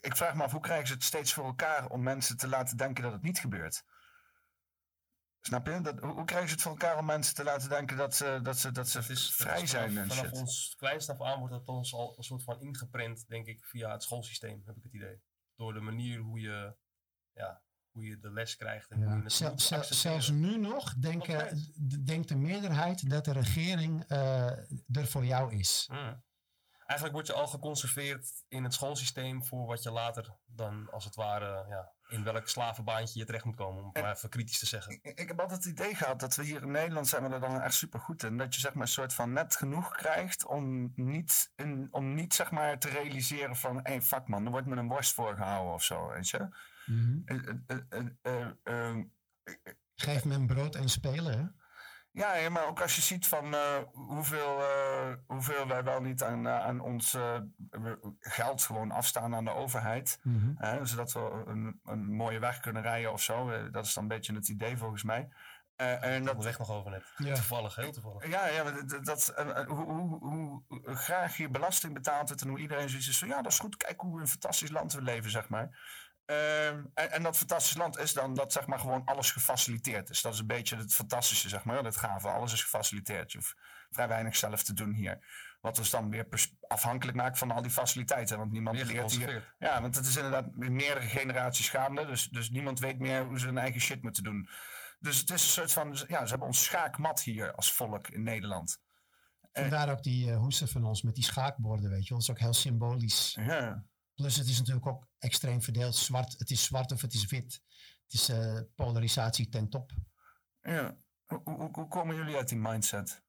Ik 0.01 0.17
vraag 0.17 0.35
me 0.35 0.43
af, 0.43 0.53
hoe 0.53 0.61
krijgen 0.61 0.87
ze 0.87 0.93
het 0.93 1.05
steeds 1.05 1.33
voor 1.33 1.45
elkaar 1.45 1.87
om 1.87 2.03
mensen 2.03 2.37
te 2.37 2.49
laten 2.49 2.77
denken 2.77 3.03
dat 3.03 3.13
het 3.13 3.23
niet 3.23 3.39
gebeurt? 3.39 3.85
Snap 5.49 5.67
je? 5.67 5.81
Dat, 5.81 5.99
hoe, 5.99 6.13
hoe 6.13 6.25
krijgen 6.25 6.49
ze 6.49 6.55
het 6.55 6.63
voor 6.63 6.73
elkaar 6.73 6.99
om 6.99 7.05
mensen 7.05 7.35
te 7.35 7.45
laten 7.45 7.69
denken 7.69 7.97
dat 7.97 8.15
ze, 8.15 8.41
dat 8.43 8.59
ze, 8.59 8.73
dat 8.73 8.89
ze 8.89 8.99
is, 8.99 9.09
het 9.09 9.35
vrij 9.35 9.67
zijn 9.67 9.93
vanaf, 9.93 10.11
en 10.11 10.17
vanaf 10.17 10.33
ons 10.33 10.75
kleinste 10.77 11.13
af 11.13 11.21
aan 11.21 11.39
wordt 11.39 11.55
dat 11.55 11.67
ons 11.69 11.95
al 11.95 12.15
een 12.17 12.23
soort 12.25 12.43
van 12.43 12.61
ingeprent, 12.61 13.29
denk 13.29 13.47
ik, 13.47 13.65
via 13.65 13.93
het 13.93 14.03
schoolsysteem, 14.03 14.63
heb 14.67 14.77
ik 14.77 14.83
het 14.83 14.93
idee. 14.93 15.23
Door 15.57 15.73
de 15.73 15.81
manier 15.81 16.19
hoe 16.19 16.41
je, 16.41 16.75
ja, 17.33 17.63
hoe 17.91 18.05
je 18.05 18.19
de 18.19 18.33
les 18.33 18.57
krijgt 18.57 18.91
en 18.91 19.03
hoe 19.03 19.23
je 19.23 19.31
Zel- 19.31 19.59
zel- 19.59 19.85
zelfs 19.85 20.31
nu 20.31 20.59
nog 20.59 20.95
denken, 20.95 21.59
denkt 22.05 22.29
de 22.29 22.37
meerderheid 22.37 23.11
dat 23.11 23.25
de 23.25 23.33
regering 23.33 24.05
eh, 24.05 24.47
er 24.97 25.07
voor 25.07 25.25
jou 25.25 25.55
is. 25.55 25.89
Mm. 25.91 26.23
Eigenlijk 26.87 27.13
word 27.13 27.27
je 27.27 27.33
al 27.33 27.47
geconserveerd 27.47 28.45
in 28.49 28.65
het 28.65 28.75
schoolsysteem 28.75 29.45
voor 29.45 29.67
wat 29.67 29.83
je 29.83 29.91
later 29.91 30.37
dan 30.47 30.91
als 30.91 31.05
het 31.05 31.15
ware 31.15 31.67
ja, 31.69 31.93
in 32.09 32.25
welk 32.25 32.49
slavenbaantje 32.49 33.19
je 33.19 33.25
terecht 33.25 33.45
moet 33.45 33.57
komen, 33.57 33.83
om 33.83 33.91
het 33.93 34.03
maar 34.03 34.15
even 34.15 34.29
kritisch 34.29 34.59
te 34.59 34.67
zeggen. 34.67 34.93
Ik, 34.93 35.19
ik 35.19 35.29
heb 35.29 35.41
altijd 35.41 35.65
het 35.65 35.73
idee 35.73 35.95
gehad 35.95 36.21
dat 36.21 36.37
we 36.37 36.45
hier 36.45 36.63
in 36.63 36.71
Nederland 36.71 37.09
zijn 37.09 37.23
we 37.23 37.35
er 37.35 37.41
dan 37.41 37.61
echt 37.61 37.75
super 37.75 38.01
goed 38.01 38.23
in. 38.23 38.37
Dat 38.37 38.55
je 38.55 38.61
zeg 38.61 38.75
maar 38.75 38.83
een 38.83 38.89
soort 38.89 39.15
van 39.15 39.33
net 39.33 39.57
genoeg 39.57 39.91
krijgt 39.91 40.47
om 40.47 40.93
niet, 40.95 41.53
in, 41.57 41.89
om 41.91 42.15
niet 42.15 42.35
zeg 42.35 42.51
maar 42.51 42.79
te 42.79 42.89
realiseren 42.89 43.57
van... 43.57 43.77
hé, 43.77 43.83
hey, 43.83 44.03
fuck 44.03 44.29
man, 44.29 44.45
er 44.45 44.51
wordt 44.51 44.67
me 44.67 44.77
een 44.77 44.89
worst 44.89 45.15
voorgehouden 45.15 45.75
of 45.75 45.83
zo, 45.85 46.09
weet 46.09 46.29
je. 46.29 46.49
Eh, 48.63 48.97
Geef 49.95 50.25
men 50.25 50.47
brood 50.47 50.75
en 50.75 50.89
spelen. 50.89 51.39
Hè? 51.39 51.45
Ja, 52.13 52.51
maar 52.51 52.67
ook 52.67 52.81
als 52.81 52.97
je 52.97 53.03
ziet 53.03 53.27
van 53.27 53.55
eh, 53.55 53.77
hoeveel, 53.93 54.61
eh, 54.61 55.13
hoeveel 55.27 55.67
wij 55.67 55.85
wel 55.85 56.01
niet 56.01 56.23
aan, 56.23 56.47
eh, 56.47 56.61
aan 56.61 56.81
ons 56.81 57.17
geld 58.19 58.63
gewoon 58.63 58.91
afstaan 58.91 59.35
aan 59.35 59.45
de 59.45 59.55
overheid. 59.55 60.19
Mhm. 60.23 60.53
Hè, 60.57 60.87
zodat 60.87 61.13
we 61.13 61.43
een, 61.47 61.81
een 61.85 62.15
mooie 62.15 62.39
weg 62.39 62.61
kunnen 62.61 62.83
rijden 62.83 63.13
of 63.13 63.23
zo. 63.23 63.51
Eh, 63.51 63.73
dat 63.73 63.87
is 63.87 63.95
dan 63.95 64.03
een 64.03 64.09
beetje 64.09 64.35
het 64.35 64.49
idee 64.49 64.77
volgens 64.77 65.03
mij. 65.03 65.29
Eh, 65.77 66.03
en 66.03 66.25
Dat 66.25 66.45
weg 66.45 66.59
nog 66.59 66.71
over 66.71 66.91
net. 66.91 67.05
Ja. 67.17 67.35
Toevallig, 67.35 67.77
heel 67.77 67.93
toevallig. 67.93 68.29
Ja, 68.29 68.47
ja 68.47 68.63
maar 68.63 68.87
dat, 68.87 69.05
dat, 69.05 69.35
hoe, 69.67 69.85
hoe, 69.85 70.19
hoe, 70.19 70.63
graag 70.83 71.37
je 71.37 71.49
belasting 71.49 71.95
betaalt 71.95 72.29
wordt 72.29 72.43
en 72.43 72.49
hoe 72.49 72.59
iedereen 72.59 72.89
zoiets 72.89 73.09
is 73.09 73.19
van 73.19 73.29
ja, 73.29 73.43
dat 73.43 73.53
is 73.53 73.59
goed, 73.59 73.77
kijk 73.77 74.01
hoe 74.01 74.21
een 74.21 74.29
fantastisch 74.29 74.71
land 74.71 74.93
we 74.93 75.03
leven, 75.03 75.31
zeg 75.31 75.49
maar. 75.49 75.79
Ehm, 76.29 76.85
en, 76.95 77.11
en 77.11 77.23
dat 77.23 77.37
fantastische 77.37 77.79
land 77.79 77.99
is 77.99 78.13
dan 78.13 78.35
dat 78.35 78.53
zeg 78.53 78.67
maar 78.67 78.79
gewoon 78.79 79.05
alles 79.05 79.31
gefaciliteerd 79.31 80.11
is. 80.11 80.23
Dat 80.23 80.33
is 80.33 80.39
een 80.39 80.47
beetje 80.47 80.77
het 80.77 80.95
fantastische, 80.95 81.49
zeg 81.49 81.65
maar. 81.65 81.85
Het 81.85 81.97
gave. 81.97 82.29
Alles 82.29 82.53
is 82.53 82.63
gefaciliteerd. 82.63 83.33
Je 83.33 83.39
hoeft 83.39 83.55
vrij 83.91 84.09
weinig 84.09 84.37
zelf 84.37 84.63
te 84.63 84.73
doen 84.73 84.93
hier. 84.93 85.25
Wat 85.61 85.79
ons 85.79 85.91
dan 85.91 86.11
weer 86.11 86.27
afhankelijk 86.67 87.17
maakt 87.17 87.39
van 87.39 87.51
al 87.51 87.63
die 87.63 87.71
faciliteiten. 87.71 88.39
Want 88.39 88.53
niemand 88.53 88.85
leert 88.85 89.11
hier. 89.11 89.55
Ja, 89.59 89.81
want 89.81 89.95
het 89.95 90.07
is 90.07 90.17
inderdaad 90.17 90.55
meerdere 90.55 91.07
generaties 91.07 91.69
gaande. 91.69 92.07
Dus, 92.07 92.29
dus 92.29 92.51
niemand 92.51 92.79
weet 92.79 92.99
meer 92.99 93.25
hoe 93.25 93.39
ze 93.39 93.47
hun 93.47 93.59
eigen 93.59 93.81
shit 93.81 94.03
moeten 94.03 94.23
doen. 94.23 94.49
Dus 94.99 95.19
het 95.19 95.31
is 95.31 95.43
een 95.43 95.49
soort 95.49 95.73
van. 95.73 95.97
Ja, 96.09 96.23
ze 96.25 96.31
hebben 96.31 96.47
ons 96.47 96.65
schaakmat 96.65 97.23
hier 97.23 97.55
als 97.55 97.73
volk 97.73 98.09
in 98.09 98.23
Nederland. 98.23 98.81
Vandaar 99.53 99.91
ook 99.91 100.03
die 100.03 100.31
uh, 100.31 100.37
hoesen 100.37 100.69
van 100.69 100.85
ons 100.85 101.03
met 101.03 101.15
die 101.15 101.25
schaakborden, 101.25 101.91
weet 101.91 102.07
je. 102.07 102.15
Dat 102.15 102.23
is 102.23 102.31
ook 102.31 102.39
heel 102.39 102.55
symbolisch. 102.55 103.37
Ja. 103.41 103.85
Plus 104.15 104.37
het 104.37 104.49
is 104.49 104.59
natuurlijk 104.59 104.87
ook 104.87 105.08
extreem 105.19 105.63
verdeeld. 105.63 105.97
Zwart, 105.97 106.39
het 106.39 106.51
is 106.51 106.63
zwart 106.65 106.93
of 106.93 107.01
het 107.01 107.15
is 107.15 107.27
wit. 107.27 107.63
Het 108.03 108.13
is 108.13 108.29
eh, 108.29 108.61
polarisatie 108.75 109.49
ten 109.49 109.69
top. 109.69 109.93
ja. 110.61 110.97
Hoe, 111.27 111.41
hoe, 111.45 111.69
hoe 111.73 111.89
komen 111.89 112.17
jullie 112.17 112.37
uit 112.37 112.49
die 112.49 112.59
mindset? 112.59 113.23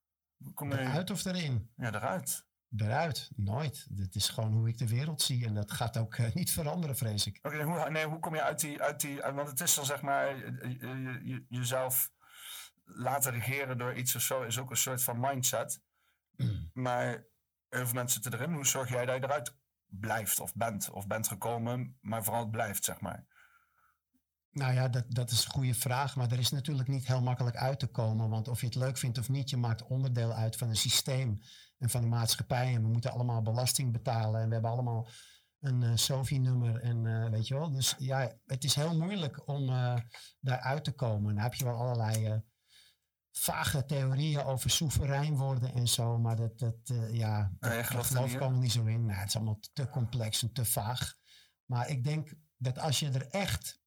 Eruit 0.55 1.11
of 1.11 1.25
erin? 1.25 1.71
Ja, 1.75 1.87
eruit. 1.93 2.47
Eruit, 2.77 3.29
nooit. 3.35 3.87
Het 3.95 4.15
is 4.15 4.29
gewoon 4.29 4.53
hoe 4.53 4.67
ik 4.67 4.77
de 4.77 4.87
wereld 4.87 5.21
zie. 5.21 5.45
En 5.45 5.53
dat 5.53 5.71
gaat 5.71 5.97
ook 5.97 6.15
eh, 6.15 6.33
niet 6.39 6.51
veranderen, 6.51 6.97
vrees 6.97 7.25
ik. 7.25 7.39
Oké, 7.41 7.63
hoe, 7.63 7.89
nee, 7.89 8.05
hoe 8.05 8.19
kom 8.19 8.35
je 8.35 8.41
uit 8.41 8.59
die, 8.59 8.81
uit 8.81 9.01
die... 9.01 9.21
Want 9.21 9.47
het 9.49 9.59
is 9.61 9.73
dan 9.75 9.85
zeg 9.85 10.01
maar... 10.01 10.35
je- 10.37 10.77
je- 10.79 11.21
je- 11.23 11.45
jezelf 11.49 12.11
laten 12.83 13.31
regeren 13.31 13.77
door 13.77 13.93
iets 13.95 14.15
of 14.15 14.21
zo... 14.21 14.41
is 14.43 14.57
ook 14.59 14.69
een 14.69 14.77
soort 14.77 15.03
van 15.03 15.19
mindset. 15.19 15.81
maar 16.73 17.25
heel 17.69 17.85
veel 17.85 17.93
mensen 17.93 18.21
zitten 18.21 18.39
erin. 18.41 18.53
Hoe 18.53 18.65
zorg 18.67 18.89
jij 18.89 19.05
dat 19.05 19.15
je 19.15 19.23
eruit 19.23 19.55
blijft 19.89 20.39
of 20.39 20.55
bent? 20.55 20.89
Of 20.89 21.07
bent 21.07 21.27
gekomen, 21.27 21.97
maar 22.01 22.23
vooral 22.23 22.49
blijft, 22.49 22.83
zeg 22.83 23.01
maar. 23.01 23.25
Nou 24.51 24.73
ja, 24.73 24.87
dat, 24.87 25.05
dat 25.07 25.31
is 25.31 25.45
een 25.45 25.51
goede 25.51 25.73
vraag. 25.73 26.15
Maar 26.15 26.31
er 26.31 26.39
is 26.39 26.51
natuurlijk 26.51 26.87
niet 26.87 27.07
heel 27.07 27.21
makkelijk 27.21 27.55
uit 27.55 27.79
te 27.79 27.87
komen. 27.87 28.29
Want 28.29 28.47
of 28.47 28.59
je 28.59 28.65
het 28.65 28.75
leuk 28.75 28.97
vindt 28.97 29.17
of 29.17 29.29
niet, 29.29 29.49
je 29.49 29.57
maakt 29.57 29.87
onderdeel 29.87 30.33
uit 30.33 30.55
van 30.55 30.69
een 30.69 30.75
systeem 30.75 31.39
en 31.77 31.89
van 31.89 32.01
de 32.01 32.07
maatschappij. 32.07 32.75
En 32.75 32.81
we 32.81 32.87
moeten 32.87 33.11
allemaal 33.11 33.41
belasting 33.41 33.91
betalen. 33.91 34.41
En 34.41 34.47
we 34.47 34.53
hebben 34.53 34.71
allemaal 34.71 35.07
een 35.59 35.83
eh 35.83 35.95
SOFI-nummer. 35.95 36.81
En 36.81 37.05
eh, 37.05 37.29
weet 37.29 37.47
je 37.47 37.53
wel. 37.53 37.71
Dus 37.71 37.95
ja, 37.97 38.33
het 38.45 38.63
is 38.63 38.75
heel 38.75 38.97
moeilijk 38.97 39.47
om 39.47 39.69
eh 39.69 39.95
daaruit 40.39 40.83
te 40.83 40.91
komen. 40.91 41.35
Dan 41.35 41.43
heb 41.43 41.53
je 41.53 41.63
wel 41.63 41.77
allerlei 41.77 42.41
vage 43.39 43.85
theorieën 43.85 44.43
over 44.43 44.69
soeverein 44.69 45.35
worden 45.35 45.73
en 45.73 45.87
zo. 45.87 46.17
Maar 46.17 46.35
dat, 46.35 46.59
dat 46.59 46.75
eh, 46.83 47.13
ja, 47.13 47.51
daar 47.59 47.85
geloof 47.85 48.33
ik 48.33 48.41
allemaal 48.41 48.59
niet 48.59 48.71
zo 48.71 48.85
in. 48.85 49.05
Nou, 49.05 49.19
het 49.19 49.27
is 49.27 49.35
allemaal 49.35 49.59
te 49.73 49.89
complex 49.89 50.41
en 50.41 50.53
te 50.53 50.65
vaag. 50.65 51.15
Maar 51.65 51.89
ik 51.89 52.03
denk 52.03 52.33
dat 52.57 52.79
als 52.79 52.99
je 52.99 53.09
er 53.09 53.27
echt 53.27 53.79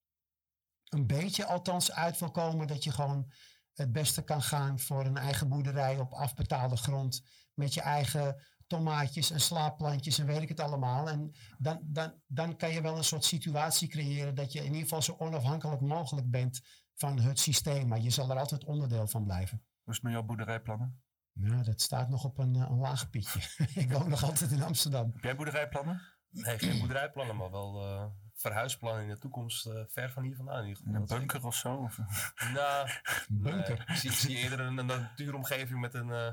een 0.89 1.07
beetje 1.07 1.47
althans 1.47 1.93
uit 1.93 2.19
wil 2.19 2.31
komen, 2.31 2.67
dat 2.67 2.85
je 2.85 2.93
gewoon 2.93 3.33
het 3.73 3.93
beste 3.93 4.23
kan 4.23 4.43
gaan 4.43 4.79
voor 4.79 5.05
een 5.05 5.17
eigen 5.17 5.49
boerderij 5.49 5.99
op 5.99 6.13
afbetaalde 6.13 6.77
grond. 6.77 7.23
Met 7.55 7.75
je 7.75 7.81
eigen 7.81 8.43
tomaatjes 8.67 9.31
en 9.31 9.41
slaapplantjes 9.41 10.19
en 10.19 10.27
weet 10.27 10.43
ik 10.43 10.49
het 10.49 10.61
allemaal. 10.61 11.09
En 11.09 11.35
dan, 11.59 11.81
dan, 11.83 12.15
dan 12.27 12.57
kan 12.57 12.73
je 12.73 12.81
wel 12.81 12.97
een 12.97 13.05
soort 13.05 13.25
situatie 13.25 13.89
creëren 13.89 14.35
dat 14.35 14.53
je 14.53 14.59
in 14.59 14.65
ieder 14.65 14.83
geval 14.83 15.03
zo 15.03 15.17
onafhankelijk 15.19 15.81
mogelijk 15.81 16.31
bent 16.31 16.61
van 16.95 17.19
het 17.19 17.39
systeem. 17.39 17.89
Maar 17.89 18.01
je 18.01 18.11
zal 18.11 18.31
er 18.31 18.39
altijd 18.39 18.65
onderdeel 18.65 19.07
van 19.07 19.25
blijven. 19.25 19.59
Hoe 19.83 19.91
is 19.93 19.95
het 19.95 20.03
met 20.03 20.13
jouw 20.13 20.23
boerderijplannen? 20.23 21.03
Ja, 21.33 21.63
dat 21.63 21.81
staat 21.81 22.09
nog 22.09 22.25
op 22.25 22.39
een, 22.39 22.55
eh, 22.55 22.61
een 22.71 22.79
laag 22.79 23.11
pitje. 23.11 23.41
ik 23.83 23.93
woon 23.93 24.09
nog 24.09 24.23
altijd 24.25 24.51
in 24.51 24.63
Amsterdam. 24.63 25.11
Heb 25.13 25.23
jij 25.23 25.37
boerderijplannen? 25.37 26.03
Nee, 26.29 26.59
geen 26.59 26.79
boerderijplannen, 26.79 27.37
maar 27.37 27.51
wel 27.51 27.83
eh, 27.85 28.07
verhuisplannen 28.35 29.03
in 29.03 29.09
de 29.09 29.19
toekomst 29.19 29.67
eh, 29.67 29.83
ver 29.87 30.11
van 30.11 30.23
hier 30.23 30.37
vandaan 30.37 30.65
in 30.65 30.77
een 30.95 31.07
bunker 31.07 31.47
of 31.47 31.55
zo? 31.55 31.75
Of- 31.77 31.99
Nou, 32.55 32.89
Bunker. 33.29 33.77
nee. 33.79 33.87
ik, 33.87 33.95
zie, 33.95 34.11
ik 34.11 34.17
zie 34.17 34.37
eerder 34.37 34.61
een, 34.61 34.79
een 34.79 34.87
natuuromgeving 34.87 35.81
met 35.81 35.95
een, 35.95 36.11
eh, 36.11 36.33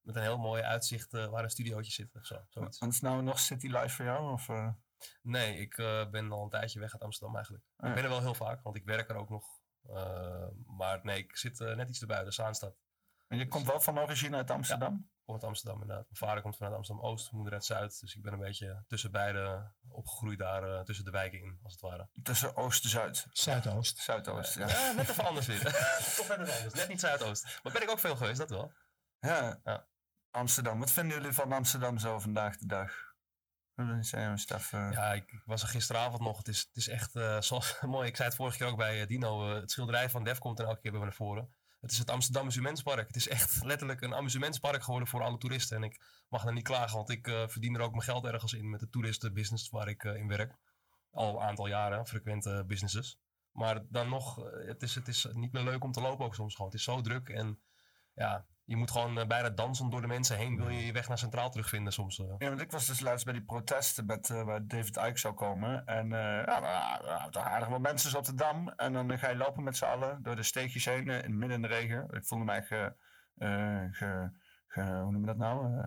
met 0.00 0.16
een 0.16 0.22
heel 0.22 0.38
mooi 0.38 0.62
uitzicht 0.62 1.14
eh, 1.14 1.26
waar 1.26 1.44
een 1.44 1.50
studiootje 1.50 1.92
zit 1.92 2.14
of 2.14 2.26
zo. 2.26 2.36
Zoiets. 2.48 2.78
Want 2.78 2.92
is 2.92 3.00
nou 3.00 3.22
nog 3.22 3.38
City 3.38 3.66
Life 3.66 3.88
voor 3.88 4.04
jou? 4.04 4.32
Of? 4.32 4.48
Nee, 5.22 5.56
ik 5.56 5.78
eh, 5.78 6.10
ben 6.10 6.32
al 6.32 6.42
een 6.44 6.50
tijdje 6.50 6.80
weg 6.80 6.92
uit 6.92 7.02
Amsterdam 7.02 7.34
eigenlijk. 7.34 7.64
Ah, 7.76 7.88
Ik 7.88 7.94
ben 7.94 8.04
er 8.04 8.10
wel 8.10 8.20
heel 8.20 8.34
vaak, 8.34 8.62
want 8.62 8.76
ik 8.76 8.84
werk 8.84 9.08
er 9.08 9.16
ook 9.16 9.28
nog. 9.30 9.59
Eh, 9.88 10.46
maar 10.66 11.00
nee, 11.02 11.18
ik 11.18 11.36
zit 11.36 11.60
eh, 11.60 11.74
net 11.76 11.88
iets 11.88 12.00
erbuiten, 12.00 12.32
Zaanstad. 12.32 12.76
En 13.26 13.38
je 13.38 13.48
komt 13.48 13.66
wel 13.66 13.80
van 13.80 13.98
origine 13.98 14.36
uit 14.36 14.50
Amsterdam? 14.50 15.10
Kom 15.24 15.34
uit 15.34 15.44
Amsterdam 15.44 15.80
inderdaad. 15.80 16.04
Mijn 16.04 16.16
vader 16.16 16.42
komt 16.42 16.56
vanuit 16.56 16.74
Amsterdam-Oost, 16.74 17.32
moeder 17.32 17.52
uit 17.52 17.64
Zuid. 17.64 18.00
Dus 18.00 18.14
ik 18.14 18.22
ben 18.22 18.32
een 18.32 18.38
beetje 18.38 18.84
tussen 18.86 19.10
beide 19.10 19.72
opgegroeid 19.88 20.38
daar, 20.38 20.62
eh, 20.62 20.80
tussen 20.80 21.04
de 21.04 21.10
wijken 21.10 21.42
in, 21.42 21.58
als 21.62 21.72
het 21.72 21.82
ware. 21.82 22.08
Tussen 22.22 22.56
Oost 22.56 22.84
en 22.84 22.90
Zuid. 22.90 23.26
Zuidoost. 23.30 23.98
Zuidoost, 23.98 24.54
ja. 24.54 24.68
Ja, 24.68 24.92
net 24.92 25.08
even 25.08 25.24
anders 25.24 25.46
weer. 25.46 25.62
Toch 26.16 26.28
net 26.28 26.38
even 26.38 26.54
anders. 26.54 26.74
Net 26.74 26.88
niet 26.88 27.00
Zuidoost. 27.00 27.60
Maar 27.62 27.72
ben 27.72 27.82
ik 27.82 27.90
ook 27.90 27.98
veel 27.98 28.16
geweest, 28.16 28.38
dat 28.38 28.50
wel. 28.50 28.72
Ja. 29.18 29.60
Ja. 29.64 29.86
Amsterdam. 30.30 30.78
Wat 30.78 30.92
vinden 30.92 31.16
jullie 31.16 31.32
van 31.32 31.52
Amsterdam 31.52 31.98
zo 31.98 32.18
vandaag 32.18 32.56
de 32.56 32.66
dag? 32.66 33.09
Wat 33.86 34.06
zijn 34.06 34.38
eh? 34.70 34.88
Ja, 34.92 35.12
ik, 35.12 35.42
was 35.44 35.62
er 35.62 35.68
gisteravond 35.68 36.22
nog. 36.22 36.38
Het 36.38 36.48
is, 36.48 36.58
het 36.58 36.76
is 36.76 36.88
echt 36.88 37.16
eh, 37.16 37.40
zoals 37.40 37.80
mooi. 37.86 38.08
Ik 38.08 38.16
zei 38.16 38.28
het 38.28 38.36
vorige 38.36 38.58
keer 38.58 38.66
ook 38.66 38.76
bij 38.76 39.00
eh, 39.00 39.06
Dino. 39.06 39.48
eh, 39.48 39.60
het 39.60 39.70
schilderij 39.70 40.10
van 40.10 40.24
Def 40.24 40.38
komt 40.38 40.58
er 40.58 40.66
elke 40.66 40.80
keer 40.80 40.90
bij 40.90 41.00
naar 41.00 41.12
voren. 41.12 41.54
Het 41.80 41.90
is 41.90 41.98
het 41.98 42.10
Amsterdam 42.10 42.42
Amusementspark. 42.42 43.06
Het 43.06 43.16
is 43.16 43.28
echt 43.28 43.64
letterlijk 43.64 44.00
een 44.00 44.14
amusementspark 44.14 44.82
geworden 44.82 45.08
voor 45.08 45.22
alle 45.22 45.38
toeristen. 45.38 45.76
En 45.76 45.82
ik 45.82 46.24
mag 46.28 46.46
er 46.46 46.52
niet 46.52 46.64
klagen, 46.64 46.96
want 46.96 47.10
ik 47.10 47.26
verdien 47.26 47.74
er 47.74 47.80
ook 47.80 47.90
mijn 47.90 48.02
geld 48.02 48.24
ergens 48.24 48.52
in 48.52 48.70
met 48.70 48.80
de 48.80 48.88
toeristenbusiness 48.88 49.68
waar 49.68 49.88
ik 49.88 50.02
in 50.02 50.28
werk. 50.28 50.56
Al 51.10 51.34
een 51.34 51.46
aantal 51.46 51.66
jaren, 51.66 52.06
frequente 52.06 52.64
businesses. 52.66 53.18
Maar 53.52 53.80
dan 53.88 54.08
nog, 54.08 54.36
het 54.66 54.82
is, 54.82 54.94
het 54.94 55.08
is 55.08 55.26
niet 55.32 55.52
meer 55.52 55.62
leuk 55.62 55.84
om 55.84 55.92
te 55.92 56.00
lopen 56.00 56.24
ook 56.24 56.34
soms 56.34 56.54
gewoon. 56.54 56.70
Het 56.70 56.78
is 56.78 56.84
zo 56.84 57.00
druk 57.00 57.28
en 57.28 57.60
ja, 58.14 58.46
je 58.70 58.76
moet 58.76 58.90
gewoon 58.90 59.18
eh, 59.18 59.26
bijna 59.26 59.50
dansen 59.50 59.90
door 59.90 60.00
de 60.00 60.06
mensen 60.06 60.36
heen. 60.36 60.56
Wil 60.56 60.68
je 60.68 60.86
je 60.86 60.92
weg 60.92 61.08
naar 61.08 61.18
Centraal 61.18 61.50
terugvinden 61.50 61.92
soms. 61.92 62.18
eh. 62.18 62.26
Ja, 62.38 62.48
want 62.48 62.60
ik 62.60 62.70
was 62.70 62.86
dus 62.86 63.00
laatst 63.00 63.24
bij 63.24 63.34
die 63.34 63.44
protesten 63.44 64.06
met, 64.06 64.30
eh, 64.30 64.42
waar 64.42 64.66
David 64.66 64.96
Icke 64.96 65.18
zou 65.18 65.34
komen. 65.34 65.86
En 65.86 66.12
eh 66.12 66.44
ja, 66.46 67.28
toch 67.30 67.44
aardig 67.44 67.68
wat 67.68 67.80
mensen 67.80 68.18
op 68.18 68.24
de 68.24 68.34
Dam. 68.34 68.68
En 68.68 68.92
dan 68.92 69.18
ga 69.18 69.28
je 69.28 69.36
lopen 69.36 69.62
met 69.62 69.76
z'n 69.76 69.84
allen 69.84 70.22
door 70.22 70.36
de 70.36 70.42
steegjes 70.42 70.84
heen, 70.84 71.08
in 71.08 71.38
midden 71.38 71.56
in 71.56 71.62
de 71.62 71.68
regen. 71.68 72.08
Ik 72.10 72.26
voelde 72.26 72.44
mij 72.44 72.62
ge, 72.62 72.96
eh, 73.34 73.84
ge, 73.90 74.30
ge- 74.66 74.80
hoe 75.02 75.12
noem 75.12 75.20
je 75.20 75.26
dat 75.26 75.36
nou? 75.36 75.84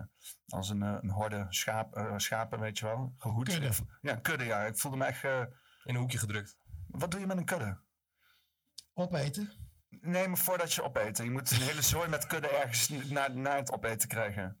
Als 0.48 0.68
een, 0.68 0.80
een 0.80 1.10
horde 1.10 1.46
schaap, 1.48 1.96
eh, 1.96 2.12
schapen, 2.16 2.60
weet 2.60 2.78
je 2.78 2.84
wel. 2.84 3.14
Gehoed. 3.18 3.48
Kudde. 3.48 3.70
Ja, 4.00 4.12
een 4.12 4.22
kudde, 4.22 4.44
ja. 4.44 4.60
Ik 4.64 4.78
voelde 4.78 4.96
me 4.96 5.04
echt... 5.04 5.24
eh, 5.24 5.40
In 5.84 5.94
een 5.94 6.00
hoekje 6.00 6.18
gedrukt. 6.18 6.56
wat 6.88 7.10
doe 7.10 7.20
je 7.20 7.26
met 7.26 7.36
een 7.36 7.44
kudde? 7.44 7.78
Opeten. 8.94 9.52
Nee, 10.00 10.28
maar 10.28 10.38
voordat 10.38 10.72
je 10.72 10.82
opeet. 10.82 11.16
Je 11.16 11.30
moet 11.30 11.50
een 11.50 11.60
hele 11.60 11.82
zooi 11.82 12.08
met 12.08 12.26
kudde 12.26 12.48
ergens 12.48 12.88
naar, 12.88 13.36
naar 13.36 13.56
het 13.56 13.72
opeten 13.72 14.08
krijgen. 14.08 14.58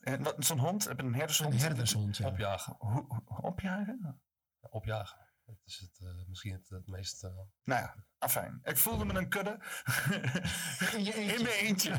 En 0.00 0.22
wat, 0.22 0.34
Zo'n 0.44 0.58
hond? 0.58 0.84
Heb 0.84 1.00
je 1.00 1.06
een 1.06 1.14
herdershond? 1.14 1.52
Een 1.54 1.58
herdershond, 1.60 2.16
ja. 2.16 2.26
Opjagen. 2.26 2.74
Hoe, 2.78 3.04
hoe- 3.08 3.42
opjagen? 3.42 4.22
Opjagen. 4.60 5.18
Dat 5.46 5.56
is 5.64 5.78
het, 5.78 6.08
eh, 6.08 6.28
misschien 6.28 6.52
het, 6.52 6.68
het 6.68 6.86
meest... 6.86 7.24
eh, 7.24 7.30
Nou 7.64 7.80
ja, 7.80 7.94
afijn. 8.18 8.60
Ik 8.62 8.76
voelde 8.78 9.04
me 9.04 9.14
een 9.14 9.28
kudde. 9.28 9.58
In 10.92 11.04
je 11.04 11.14
eentje. 11.14 11.36
In 11.36 11.42
mijn 11.42 11.54
eentje. 11.54 11.90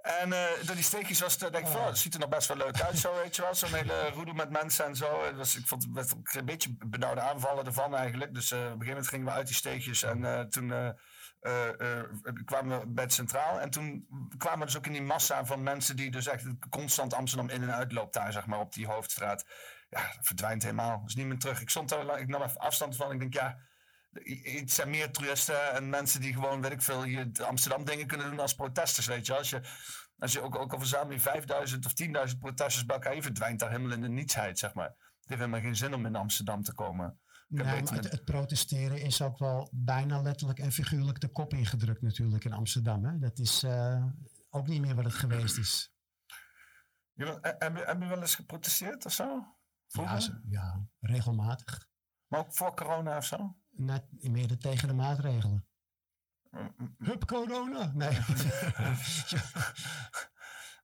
en 0.00 0.32
eh, 0.32 0.64
door 0.66 0.74
die 0.74 0.84
steekjes 0.84 1.20
was 1.20 1.32
het, 1.40 1.52
denk 1.52 1.68
ik, 1.68 1.74
oh, 1.74 1.84
dat 1.84 1.98
ziet 1.98 2.14
er 2.14 2.20
nog 2.20 2.28
best 2.28 2.48
wel 2.48 2.56
leuk 2.56 2.80
uit 2.80 2.98
zo, 2.98 3.14
weet 3.14 3.36
je 3.36 3.42
wel. 3.42 3.54
Zo'n 3.54 3.74
hele 3.74 4.08
roedel 4.10 4.34
met 4.34 4.50
mensen 4.50 4.84
en 4.84 4.96
zo. 4.96 5.24
Het 5.24 5.36
was, 5.36 5.56
ik 5.56 5.66
vond 5.66 5.86
het 5.94 6.14
een 6.36 6.44
beetje 6.44 6.76
benauwde 6.86 7.20
aanvallen 7.20 7.66
ervan 7.66 7.94
eigenlijk. 7.94 8.34
Dus 8.34 8.50
eh, 8.50 8.58
op 8.58 8.64
een 8.64 8.70
gegeven 8.70 8.88
moment 8.88 9.08
gingen 9.08 9.26
we 9.26 9.32
uit 9.32 9.46
die 9.46 9.56
steegjes. 9.56 10.02
En 10.02 10.24
eh, 10.24 10.40
toen 10.40 10.72
eh, 10.72 10.88
eh, 11.40 11.68
eh, 11.68 12.04
kwamen 12.44 12.80
we 12.80 12.86
bij 12.86 13.04
het 13.04 13.12
Centraal. 13.12 13.60
En 13.60 13.70
toen 13.70 14.06
kwamen 14.38 14.58
we 14.58 14.64
dus 14.64 14.76
ook 14.76 14.86
in 14.86 14.92
die 14.92 15.02
massa 15.02 15.44
van 15.44 15.62
mensen 15.62 15.96
die 15.96 16.10
dus 16.10 16.26
echt 16.26 16.44
constant 16.70 17.14
Amsterdam 17.14 17.48
in 17.48 17.62
en 17.62 17.74
uit 17.74 17.92
loopt 17.92 18.14
daar, 18.14 18.32
zeg 18.32 18.46
maar, 18.46 18.58
op 18.60 18.72
die 18.72 18.86
hoofdstraat. 18.86 19.44
Ja, 19.88 20.14
verdwijnt 20.20 20.62
helemaal. 20.62 20.98
Dat 21.00 21.08
is 21.08 21.14
niet 21.14 21.26
meer 21.26 21.38
terug. 21.38 21.60
Ik 21.60 21.70
stond 21.70 21.88
daar, 21.88 22.20
ik 22.20 22.28
nam 22.28 22.42
even 22.42 22.60
afstand 22.60 22.96
van. 22.96 23.12
Ik 23.12 23.18
denk, 23.18 23.34
ja, 23.34 23.58
het 24.60 24.70
zijn 24.72 24.90
meer 24.90 25.10
toeristen 25.12 25.72
en 25.72 25.88
mensen 25.88 26.20
die 26.20 26.32
gewoon, 26.32 26.60
weet 26.62 26.72
ik 26.72 26.82
veel, 26.82 27.02
hier 27.02 27.30
Amsterdam 27.44 27.84
dingen 27.84 28.06
kunnen 28.06 28.30
doen 28.30 28.40
als 28.40 28.54
protesters, 28.54 29.06
weet 29.06 29.26
je. 29.26 29.36
Als 29.36 29.50
je, 29.50 29.60
als 30.18 30.32
je 30.32 30.40
ook, 30.40 30.56
ook 30.56 30.72
al 30.72 30.78
verzamel 30.78 31.12
je 31.12 31.20
5000 31.20 31.86
of 31.86 31.92
10.000 32.32 32.38
protesters 32.38 32.84
bij 32.84 32.96
elkaar, 32.96 33.14
je 33.14 33.22
verdwijnt 33.22 33.58
daar 33.60 33.70
helemaal 33.70 33.92
in 33.92 34.00
de 34.00 34.08
nietsheid, 34.08 34.58
zeg 34.58 34.74
maar. 34.74 34.86
Het 34.88 35.28
heeft 35.28 35.40
helemaal 35.40 35.60
geen 35.60 35.76
zin 35.76 35.94
om 35.94 36.06
in 36.06 36.16
Amsterdam 36.16 36.62
te 36.62 36.74
komen. 36.74 37.20
Nee, 37.48 37.66
het, 37.66 37.90
met- 37.90 38.10
het 38.10 38.24
protesteren 38.24 39.00
is 39.00 39.22
ook 39.22 39.38
wel 39.38 39.68
bijna 39.72 40.22
letterlijk 40.22 40.58
en 40.58 40.72
figuurlijk 40.72 41.20
de 41.20 41.28
kop 41.28 41.52
ingedrukt 41.54 42.02
natuurlijk 42.02 42.44
in 42.44 42.52
Amsterdam. 42.52 43.04
Hè? 43.04 43.18
Dat 43.18 43.38
is 43.38 43.62
eh, 43.62 44.04
ook 44.50 44.66
niet 44.66 44.80
meer 44.80 44.94
wat 44.94 45.04
het 45.04 45.14
geweest 45.14 45.58
is. 45.58 45.92
Eh, 47.14 47.26
heb, 47.58 47.76
je, 47.76 47.82
heb 47.84 48.00
je 48.02 48.08
wel 48.08 48.20
eens 48.20 48.34
geprotesteerd 48.34 49.04
of 49.06 49.12
zo? 49.12 49.56
Ja, 49.88 50.20
zo- 50.20 50.32
ja, 50.48 50.86
regelmatig. 51.00 51.88
Maar 52.26 52.40
ook 52.40 52.54
voor 52.54 52.74
corona 52.74 53.16
of 53.16 53.24
zo? 53.24 53.56
Net 53.70 54.04
meer 54.10 54.58
tegen 54.58 54.88
de 54.88 54.94
maatregelen. 54.94 55.66
Mm, 56.50 56.74
mm, 56.76 56.94
Hup 56.98 57.24
corona! 57.26 57.90
Nee. 57.94 58.18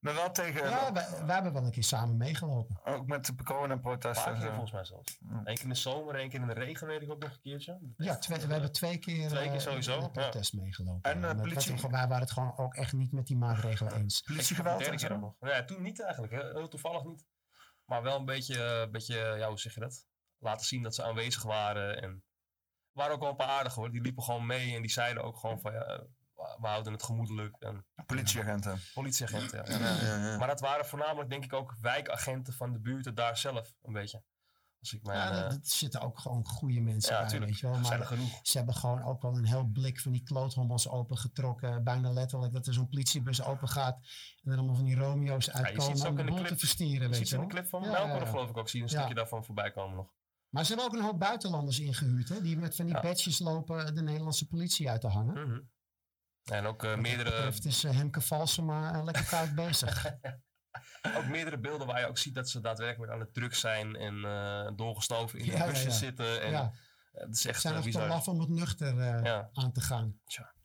Maar 0.01 0.15
wel 0.15 0.31
tegen, 0.31 0.69
Ja, 0.69 0.93
wij, 0.93 1.25
wij 1.27 1.35
hebben 1.35 1.53
wel 1.53 1.65
een 1.65 1.71
keer 1.71 1.85
samen 1.85 2.17
meegelopen. 2.17 2.81
ook 2.85 3.07
met 3.07 3.27
de 3.27 3.33
Een 3.37 3.45
coronaprotesten. 3.45 4.25
paar 4.25 4.35
en 4.35 4.41
keer 4.41 4.51
volgens 4.51 4.73
mij 4.73 4.85
zelfs. 4.85 5.19
Eén 5.45 5.45
keer 5.55 5.63
in 5.63 5.69
de 5.69 5.75
zomer, 5.75 6.15
één 6.15 6.29
keer 6.29 6.41
in 6.41 6.47
de 6.47 6.53
regen, 6.53 6.87
weet 6.87 7.03
ik 7.03 7.11
ook 7.11 7.23
nog 7.23 7.31
een 7.31 7.41
keertje. 7.41 7.81
Ja, 7.97 8.17
twee, 8.19 8.39
we 8.47 8.53
hebben 8.53 8.73
twee 8.73 8.99
keer, 8.99 9.29
Twee 9.29 9.43
keer 9.45 9.53
eh, 9.55 9.61
sowieso, 9.61 10.01
een 10.03 10.11
protest 10.11 10.53
meegelopen. 10.55 11.13
En, 11.13 11.21
dat 11.21 11.37
was 11.37 11.43
politie- 11.49 11.73
een- 11.85 11.91
wij 11.91 12.09
waren 12.09 12.21
het 12.21 12.31
gewoon 12.31 12.57
ook 12.57 12.75
echt 12.75 12.93
niet 12.93 13.13
met 13.13 13.27
die 13.27 13.37
maatregelen 13.37 13.95
eens. 13.95 14.21
Politiegeweld 14.21 14.79
Derde 14.79 14.97
keer 14.97 15.19
nog. 15.19 15.35
Ja, 15.41 15.65
toen 15.65 15.83
niet 15.83 16.01
eigenlijk. 16.03 16.33
Heel 16.33 16.69
toevallig 16.69 17.05
niet. 17.05 17.25
Maar 17.85 18.03
wel 18.03 18.18
een 18.18 18.24
beetje, 18.24 18.64
eh, 18.64 18.91
beetje, 18.91 19.14
ja, 19.16 19.49
hoe 19.49 19.59
zeg 19.59 19.74
je 19.74 19.80
dat? 19.80 20.07
Laten 20.39 20.66
zien 20.66 20.82
dat 20.82 20.95
ze 20.95 21.03
aanwezig 21.03 21.43
waren. 21.43 22.03
En 22.03 22.24
waren 22.93 23.14
ook 23.14 23.20
wel 23.20 23.30
een 23.30 23.37
paar 23.37 23.49
aardige 23.49 23.80
hoor. 23.80 23.91
Die 23.91 24.01
liepen 24.01 24.22
gewoon 24.22 24.47
mee 24.47 24.74
en 24.74 24.82
die 24.82 24.91
zeiden 24.91 25.22
ook 25.22 25.37
gewoon 25.39 25.61
van 25.61 25.72
ja, 25.72 25.87
we- 26.35 26.57
we 26.61 26.66
houden 26.66 26.93
het 26.93 27.03
gemoedelijk. 27.03 27.57
En 27.59 27.87
Politieagenten. 28.07 28.80
politieagenten, 28.95 29.64
ja. 29.72 29.78
Ja, 29.78 30.01
ja, 30.01 30.28
ja. 30.30 30.37
Maar 30.39 30.49
dat 30.49 30.61
waren 30.61 30.87
voornamelijk 30.87 31.30
denk 31.30 31.45
ik 31.45 31.53
ook 31.53 31.74
wijkagenten 31.80 32.53
van 32.53 32.72
de 32.72 32.78
buurten 32.80 33.14
daar 33.14 33.37
zelf 33.37 33.74
een 33.82 33.93
beetje. 33.93 34.22
Als 34.85 34.93
ik 34.93 35.03
mijn, 35.03 35.18
Ja, 35.18 35.30
eh, 35.30 35.39
er 35.39 35.45
er 35.51 35.59
zitten 35.62 36.01
ook 36.01 36.18
gewoon 36.18 36.45
goede 36.45 36.80
mensen 36.80 37.14
ja, 37.14 37.26
bij, 37.26 37.41
weet 37.41 37.59
je 37.59 37.66
wel. 37.66 37.74
Zijn 37.74 37.87
Maar 37.87 38.01
er 38.01 38.07
genoeg. 38.07 38.39
ze 38.43 38.57
hebben 38.57 38.74
gewoon 38.74 39.03
ook 39.03 39.22
wel 39.22 39.37
een 39.37 39.45
heel 39.47 39.64
blik 39.64 40.01
van 40.01 40.12
die 40.12 40.22
kloothommels 40.22 40.89
opengetrokken. 40.89 41.85
Bijna 41.85 42.11
letterlijk 42.12 42.53
dat 42.53 42.66
er 42.66 42.74
zo'n 42.74 42.89
politiebus 42.89 43.43
open 43.43 43.68
gaat. 43.68 43.99
En 44.43 44.51
er 44.53 44.59
allemaal 44.59 44.74
van 44.74 44.85
die 44.85 44.97
Romeo's 44.97 45.45
ziet 45.45 45.55
uitkomen 45.55 46.01
ook 46.01 46.07
om 46.09 46.14
de 46.14 46.20
in 46.20 46.26
de 46.26 46.32
boel 46.32 46.45
te 46.45 46.57
verstieren, 46.57 47.03
Je 47.03 47.09
weet 47.09 47.16
ziet 47.16 47.28
je 47.28 47.35
in 47.35 47.41
de 47.41 47.47
wel. 47.47 47.55
clip 47.57 47.68
van 47.70 47.82
Ja, 47.82 47.91
Melkor 47.91 48.09
ja, 48.16 48.18
ja. 48.24 48.30
geloof 48.30 48.51
ik 48.51 48.57
ook. 48.57 48.68
Zie 48.68 48.82
een 48.82 48.89
Ja. 48.89 48.95
stukje 48.97 49.14
daarvan 49.14 49.45
voorbij 49.45 49.70
komen 49.70 49.97
nog. 49.97 50.12
Maar 50.49 50.64
ze 50.64 50.68
hebben 50.74 50.87
ook 50.93 50.99
een 50.99 51.05
hoop 51.07 51.18
buitenlanders 51.18 51.80
ingehuurd, 51.80 52.28
hè? 52.28 52.41
Die 52.43 52.57
met 52.57 52.76
van 52.76 52.85
die 52.85 52.95
Ja. 52.95 53.01
badges 53.01 53.39
lopen 53.39 53.95
de 53.95 54.03
Nederlandse 54.03 54.47
politie 54.47 54.91
uit 54.91 55.01
te 55.01 55.09
hangen. 55.09 55.49
Mhm. 55.49 55.61
En 56.45 56.66
ook, 56.66 56.82
eh, 56.82 56.91
dat 56.91 56.99
meerdere, 57.01 57.30
betreft 57.30 57.64
is 57.64 57.85
uh, 57.85 57.91
Hemke 57.97 58.20
Valsema 58.20 58.95
uh, 58.97 59.05
lekker 59.05 59.24
koud 59.24 59.55
bezig. 59.55 60.05
ook 61.16 61.27
meerdere 61.27 61.59
beelden 61.59 61.87
waar 61.87 62.01
je 62.01 62.07
ook 62.07 62.18
ziet 62.18 62.35
dat 62.35 62.49
ze 62.49 62.61
daadwerkelijk 62.61 63.12
aan 63.12 63.20
het 63.20 63.35
druk 63.35 63.55
zijn 63.55 63.97
en 63.97 64.25
eh, 64.25 64.70
doorgestoven 64.77 65.39
in 65.39 65.45
de 65.47 65.53
Ja, 65.53 65.66
busjes 65.66 65.85
ja. 65.85 65.91
zitten. 65.91 66.43
En, 66.43 66.51
ja, 66.51 66.72
eh, 67.12 67.20
Het 67.22 67.35
is 67.35 67.41
ze 67.41 67.49
echt 67.49 67.61
zijn 67.61 67.75
eh, 67.75 67.83
nog 67.85 67.93
te 67.93 68.07
laf 68.07 68.29
om 68.29 68.41
het 68.41 68.49
nuchter 68.49 68.95
uh, 68.95 69.22
Ja. 69.22 69.51
aan 69.53 69.72
te 69.72 69.81
gaan. 69.81 70.20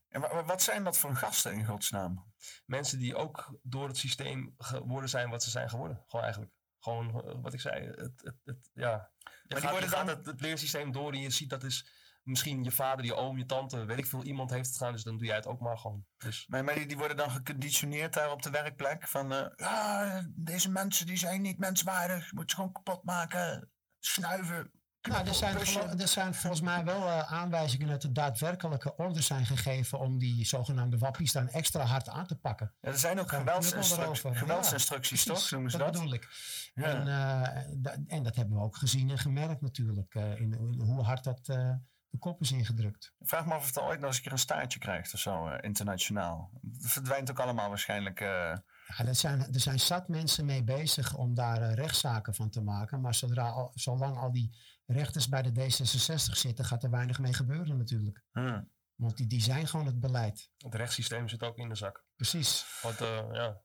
En 0.09 0.21
wa- 0.21 0.33
wa- 0.33 0.43
wat 0.45 0.61
zijn 0.61 0.83
dat 0.83 0.97
voor 0.97 1.15
gasten 1.15 1.53
in 1.53 1.65
godsnaam? 1.65 2.25
Mensen 2.65 2.99
die 2.99 3.15
ook 3.15 3.59
door 3.63 3.87
het 3.87 3.97
systeem 3.97 4.53
geworden 4.57 5.09
zijn 5.09 5.29
wat 5.29 5.43
ze 5.43 5.49
zijn 5.49 5.69
geworden. 5.69 6.03
Gewoon 6.07 6.23
eigenlijk. 6.25 6.53
Gewoon 6.79 7.41
wat 7.41 7.53
ik 7.53 7.59
zei. 7.61 7.85
Het, 7.87 8.21
het, 8.23 8.35
het, 8.43 8.69
ja. 8.73 9.09
Je 9.23 9.29
die 9.47 9.57
gaat, 9.57 9.61
je 9.63 9.69
worden 9.71 9.89
gaat 9.89 10.05
dan- 10.07 10.15
het, 10.17 10.25
het 10.25 10.41
leersysteem 10.41 10.91
door 10.91 11.11
en 11.11 11.19
je 11.21 11.29
ziet 11.29 11.49
dat 11.49 11.63
is 11.63 11.89
misschien 12.29 12.63
je 12.63 12.71
vader, 12.71 13.05
je 13.05 13.15
oom, 13.15 13.37
je 13.37 13.45
tante, 13.45 13.85
weet 13.85 13.97
ik 13.97 14.05
veel, 14.05 14.23
iemand 14.23 14.49
heeft 14.49 14.67
het 14.67 14.77
gedaan. 14.77 14.93
Dus 14.93 15.03
dan 15.03 15.17
doe 15.17 15.27
jij 15.27 15.35
het 15.35 15.47
ook 15.47 15.59
maar 15.59 15.77
gewoon. 15.77 16.05
Dus 16.17 16.45
Maar, 16.47 16.63
maar 16.63 16.75
die, 16.75 16.85
die 16.85 16.97
worden 16.97 17.17
dan 17.17 17.31
geconditioneerd 17.31 18.13
daar 18.13 18.31
op 18.31 18.41
de 18.41 18.49
werkplek. 18.49 19.07
Van, 19.07 19.33
eh, 19.33 19.45
ja, 19.55 20.23
deze 20.35 20.71
mensen 20.71 21.05
die 21.05 21.17
zijn 21.17 21.41
niet 21.41 21.57
menswaardig. 21.59 22.33
Moet 22.33 22.49
ze 22.49 22.55
gewoon 22.55 22.71
kapot 22.71 23.03
maken. 23.03 23.69
Snuiven. 23.99 24.71
Nou, 25.01 25.27
er 25.27 25.33
zijn, 25.35 25.99
er 25.99 26.07
zijn 26.07 26.33
volgens 26.33 26.61
mij 26.61 26.83
wel 26.83 27.01
uh, 27.07 27.31
aanwijzingen 27.33 27.87
dat 27.87 28.03
er 28.03 28.13
daadwerkelijke 28.13 28.95
orders 28.95 29.27
zijn 29.27 29.45
gegeven 29.45 29.99
om 29.99 30.17
die 30.17 30.45
zogenaamde 30.45 30.97
wappies 30.97 31.31
dan 31.31 31.49
extra 31.49 31.83
hard 31.83 32.09
aan 32.09 32.27
te 32.27 32.35
pakken. 32.35 32.73
Ja, 32.81 32.89
er 32.89 32.97
zijn 32.97 33.19
ook 33.19 33.29
geweldsinstructies, 33.29 35.23
toch? 35.23 35.51
Noemen 35.51 35.71
ze 35.71 35.77
dat 35.77 35.93
dat? 35.93 35.95
bedoel 36.01 36.13
ik. 36.15 36.27
Ja. 36.73 36.83
En, 36.85 36.99
uh, 37.07 37.81
da- 37.81 37.97
en 38.07 38.23
dat 38.23 38.35
hebben 38.35 38.57
we 38.57 38.63
ook 38.63 38.75
gezien 38.77 39.09
en 39.09 39.17
gemerkt 39.17 39.61
natuurlijk, 39.61 40.13
uh, 40.15 40.39
in, 40.39 40.53
in 40.53 40.81
hoe 40.81 41.03
hard 41.03 41.23
dat 41.23 41.47
uh, 41.47 41.73
de 42.09 42.17
kop 42.17 42.41
is 42.41 42.51
ingedrukt. 42.51 43.13
Ik 43.19 43.27
vraag 43.27 43.45
me 43.45 43.53
af 43.53 43.59
of 43.61 43.65
het 43.67 43.79
ooit 43.79 43.99
nog 43.99 44.07
eens 44.07 44.17
een 44.17 44.23
keer 44.23 44.31
een 44.31 44.37
staartje 44.37 44.79
krijgt 44.79 45.13
of 45.13 45.19
zo, 45.19 45.47
eh, 45.47 45.57
internationaal. 45.61 46.51
Het 46.81 46.91
verdwijnt 46.91 47.29
ook 47.31 47.39
allemaal 47.39 47.69
waarschijnlijk. 47.69 48.19
eh, 48.21 48.27
Ja, 48.27 49.05
er, 49.05 49.15
zijn, 49.15 49.39
er 49.53 49.59
zijn 49.59 49.79
zat 49.79 50.07
mensen 50.07 50.45
mee 50.45 50.63
bezig 50.63 51.15
om 51.15 51.33
daar 51.33 51.61
uh, 51.61 51.73
rechtszaken 51.73 52.35
van 52.35 52.49
te 52.49 52.61
maken. 52.61 53.01
Maar 53.01 53.15
zodra 53.15 53.49
al, 53.49 53.71
zolang 53.73 54.17
al 54.17 54.31
die 54.31 54.57
rechters 54.85 55.27
bij 55.29 55.41
de 55.41 55.51
D66 55.51 56.15
zitten, 56.31 56.65
gaat 56.65 56.83
er 56.83 56.89
weinig 56.89 57.19
mee 57.19 57.33
gebeuren 57.33 57.77
natuurlijk. 57.77 58.23
hm. 58.31 58.61
Want 58.95 59.17
die, 59.17 59.27
die 59.27 59.41
zijn 59.41 59.67
gewoon 59.67 59.85
het 59.85 59.99
beleid. 59.99 60.49
het 60.57 60.75
rechtssysteem 60.75 61.27
zit 61.27 61.43
ook 61.43 61.57
in 61.57 61.69
de 61.69 61.75
zak. 61.75 62.03
Precies. 62.15 62.79
Want 62.81 63.01
eh, 63.01 63.25
ja, 63.31 63.61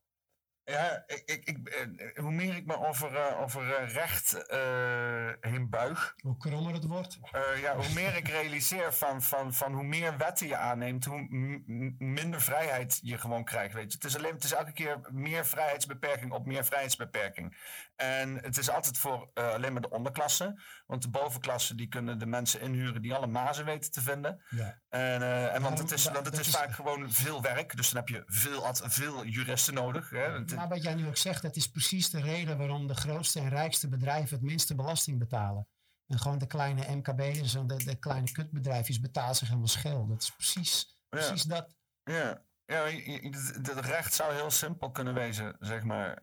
Ja, 0.64 1.04
ik, 1.06 1.22
ik, 1.26 1.44
ik, 1.44 1.68
eh, 1.68 2.22
hoe 2.22 2.30
meer 2.30 2.56
ik 2.56 2.66
me 2.66 2.86
over, 2.86 3.16
eh, 3.16 3.40
over 3.40 3.74
eh, 3.74 3.94
recht 3.94 4.44
heen 5.40 5.70
buig, 5.70 6.14
Hoe 6.20 6.36
krommer 6.36 6.72
het 6.72 6.84
wordt. 6.86 7.18
ja, 7.60 7.76
hoe 7.76 7.92
meer 7.94 8.16
ik 8.16 8.28
realiseer 8.28 8.92
van, 8.92 9.22
van, 9.22 9.54
van 9.54 9.72
hoe 9.72 9.84
meer 9.84 10.16
wetten 10.16 10.46
je 10.46 10.56
aanneemt, 10.56 11.04
hoe 11.04 11.26
minder 11.98 12.40
vrijheid 12.40 13.00
je 13.02 13.18
gewoon 13.18 13.44
krijgt. 13.44 13.74
Weet 13.74 13.92
je. 13.92 13.98
Het, 13.98 14.06
is 14.06 14.16
alleen, 14.16 14.34
het 14.34 14.44
is 14.44 14.52
elke 14.52 14.72
keer 14.72 14.98
meer 15.10 15.46
vrijheidsbeperking 15.46 16.32
op 16.32 16.46
meer 16.46 16.64
vrijheidsbeperking. 16.64 17.56
En 17.96 18.34
het 18.42 18.58
is 18.58 18.70
altijd 18.70 18.98
voor 18.98 19.30
alleen 19.34 19.72
maar 19.72 19.82
de 19.82 19.90
onderklasse. 19.90 20.60
Want 20.86 21.02
de 21.02 21.10
bovenklasse 21.10 21.74
die 21.74 21.88
kunnen 21.88 22.18
de 22.18 22.26
mensen 22.26 22.60
inhuren 22.60 23.02
die 23.02 23.14
alle 23.14 23.26
mazen 23.26 23.64
weten 23.64 23.90
te 23.90 24.00
vinden. 24.00 24.42
Ja. 24.50 24.80
En, 24.88 25.22
eh, 25.22 25.54
en 25.54 25.62
want 25.62 25.78
het 25.78 25.90
is, 25.90 26.04
want 26.04 26.26
het 26.26 26.38
is 26.38 26.48
vaak 26.48 26.72
gewoon 26.72 27.12
veel 27.12 27.42
werk. 27.42 27.76
Dus 27.76 27.90
dan 27.90 28.04
heb 28.04 28.08
je 28.08 28.22
veel, 28.26 28.74
veel 28.74 29.24
juristen 29.24 29.74
nodig. 29.74 30.10
Hè. 30.10 30.40
Maar 30.54 30.68
wat 30.68 30.82
jij 30.82 30.94
nu 30.94 31.06
ook 31.06 31.16
zegt, 31.16 31.42
dat 31.42 31.56
is 31.56 31.70
precies 31.70 32.10
de 32.10 32.20
reden 32.20 32.58
waarom 32.58 32.86
de 32.86 32.94
grootste 32.94 33.40
en 33.40 33.48
rijkste 33.48 33.88
bedrijven 33.88 34.36
het 34.36 34.46
minste 34.46 34.74
belasting 34.74 35.18
betalen. 35.18 35.68
En 36.06 36.18
gewoon 36.18 36.38
de 36.38 36.46
kleine 36.46 36.94
MKB'ers 36.96 37.54
en 37.54 37.66
de, 37.66 37.84
de 37.84 37.98
kleine 37.98 38.32
kutbedrijfjes 38.32 39.00
betalen 39.00 39.34
zich 39.34 39.48
helemaal 39.48 39.68
scheel. 39.68 40.06
Dat 40.06 40.22
is 40.22 40.30
precies, 40.30 40.98
precies 41.08 41.42
dat. 41.42 41.76
Ja, 42.02 42.42
ja 42.64 42.84
het 43.62 43.80
recht 43.80 44.14
zou 44.14 44.34
heel 44.34 44.50
simpel 44.50 44.90
kunnen 44.90 45.14
wezen, 45.14 45.56
zeg 45.60 45.82
maar. 45.82 46.20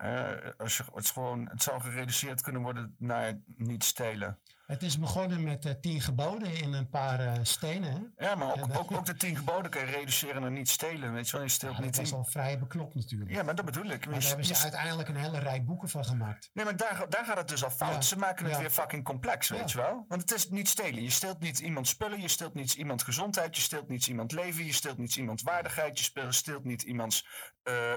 Als 0.58 0.78
je, 0.78 0.84
het, 0.94 1.10
gewoon, 1.10 1.50
het 1.50 1.64
zou 1.64 1.82
gereduceerd 1.82 2.42
kunnen 2.42 2.62
worden 2.62 2.96
naar 2.98 3.40
niet 3.46 3.84
stelen. 3.84 4.40
Het 4.72 4.84
is 4.84 5.00
begonnen 5.00 5.44
met 5.44 5.66
eh, 5.66 5.74
tien 5.82 6.02
geboden 6.02 6.54
in 6.54 6.74
een 6.74 6.90
paar 6.90 7.20
eh, 7.20 7.34
stenen. 7.42 8.12
Hè? 8.16 8.26
Ja, 8.26 8.36
maar 8.36 8.48
ook, 8.48 8.78
ook, 8.78 8.92
ook 8.92 9.06
de 9.06 9.16
tien 9.16 9.36
geboden 9.36 9.72
kun 9.72 9.86
je 9.86 9.92
reduceren 9.92 10.42
naar 10.42 10.52
niet 10.52 10.70
stelen. 10.70 11.14
Weet 11.14 11.26
je 11.30 11.32
wel, 11.32 11.42
je 11.42 11.52
steelt 11.52 11.78
Ja, 11.78 11.82
niet 11.84 11.96
dat 11.96 12.06
tien. 12.06 12.14
al 12.14 12.24
vrij 12.26 12.60
beklopt 12.60 12.96
natuurlijk. 12.96 13.32
Ja, 13.32 13.44
maar 13.44 13.56
dat 13.56 13.66
bedoel 13.66 13.86
ik. 13.86 14.06
maar 14.06 14.20
daar 14.20 14.28
hebben 14.28 14.46
ze 14.46 14.62
uiteindelijk 14.62 15.10
een 15.10 15.16
hele 15.16 15.40
rij 15.40 15.64
boeken 15.64 15.90
van 15.90 16.06
gemaakt. 16.06 16.50
Nee, 16.54 16.66
maar 16.66 16.76
daar, 16.76 17.06
daar 17.10 17.26
gaat 17.26 17.38
het 17.38 17.48
dus 17.48 17.64
al 17.64 17.70
fout. 17.70 17.94
Ja, 17.94 18.02
Ze 18.02 18.18
maken 18.18 18.46
het 18.46 18.54
ja. 18.54 18.60
weer 18.60 18.70
fucking 18.70 19.04
complex, 19.04 19.50
weet 19.50 19.72
je 19.72 19.78
wel? 19.78 20.06
Want 20.08 20.22
het 20.22 20.34
is 20.34 20.50
niet 20.50 20.70
stelen. 20.70 21.04
Je 21.04 21.10
steelt 21.10 21.40
niet 21.40 21.60
iemand 21.60 21.88
spullen, 21.88 22.22
je 22.22 22.28
steelt 22.28 22.54
niet 22.54 22.74
iemand 22.74 23.04
gezondheid, 23.04 23.56
je 23.56 23.62
steelt 23.62 23.88
niet 23.90 24.08
iemand 24.08 24.32
leven, 24.32 24.66
je 24.66 24.74
steelt 24.74 24.98
niet 24.98 25.16
iemand 25.16 25.42
waardigheid, 25.42 26.00
je 26.00 26.26
steelt 26.30 26.64
niet 26.64 26.82
iemands 26.82 27.28
eh, 27.64 27.94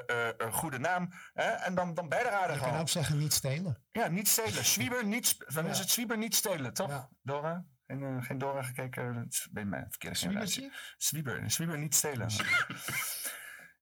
goede 0.51 0.79
naam. 0.79 1.13
Hè? 1.33 1.49
En 1.49 1.75
dan, 1.75 1.95
dan 1.95 2.07
je 2.09 2.15
er 2.15 2.53
Je 2.55 2.61
kan 2.61 2.79
ook 2.79 2.89
zeggen 2.89 3.19
niet 3.19 3.33
stelen. 3.33 3.84
Ja, 3.95 4.09
niet 4.09 4.29
stelen. 4.29 4.65
Zwieber 4.65 5.05
niet... 5.07 5.37
Dan 5.55 5.65
Ja. 5.65 5.71
is 5.71 5.79
het 5.79 5.91
zwieber 5.91 6.19
niet 6.19 6.35
stelen, 6.35 6.75
toch? 6.75 6.89
Ja. 6.89 7.09
Dora? 7.23 7.65
Geen, 7.87 8.03
eh, 8.03 8.23
geen 8.23 8.39
Dora 8.39 8.63
gekeken? 8.63 9.15
Het 9.15 9.33
is 9.33 9.49
bij 9.51 9.65
mij 9.65 9.87
verkeerde 9.89 10.17
generatie. 10.17 10.73
Zwieber. 10.97 11.51
Zwieber 11.51 11.79
niet 11.79 11.95
stelen. 11.95 12.29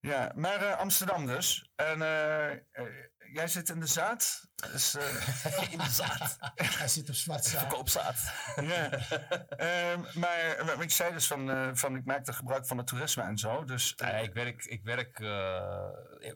ja, 0.00 0.32
maar 0.34 0.62
eh, 0.62 0.78
Amsterdam 0.78 1.26
dus. 1.26 1.70
En 1.74 2.02
eh, 2.02 2.56
jij 3.32 3.48
zit 3.48 3.68
in 3.68 3.80
de 3.80 3.86
zaad. 3.86 4.48
Dus, 4.72 4.94
eh, 4.94 5.72
in 5.72 5.78
de 5.78 5.90
zaad. 5.90 6.36
Hij 6.54 6.88
zit 6.88 7.08
op 7.08 7.14
zwart 7.14 7.44
zaad. 7.44 7.60
Verkoopzaad. 7.60 8.32
ja. 8.56 8.90
Ehm, 9.48 10.18
maar 10.18 10.38
eh, 10.38 10.66
wat 10.66 10.80
ik 10.80 10.90
zei 10.90 11.12
dus 11.12 11.26
van, 11.26 11.50
eh, 11.50 11.70
van 11.72 11.96
ik 11.96 12.04
maakte 12.04 12.32
gebruik 12.32 12.66
van 12.66 12.78
het 12.78 12.86
toerisme 12.86 13.22
en 13.22 13.38
zo. 13.38 13.64
Dus 13.64 13.94
eh, 13.94 14.08
Ja, 14.08 14.14
ik 14.14 14.32
werk, 14.34 14.64
ik 14.64 14.82
werk 14.84 15.20
eh, 15.20 15.88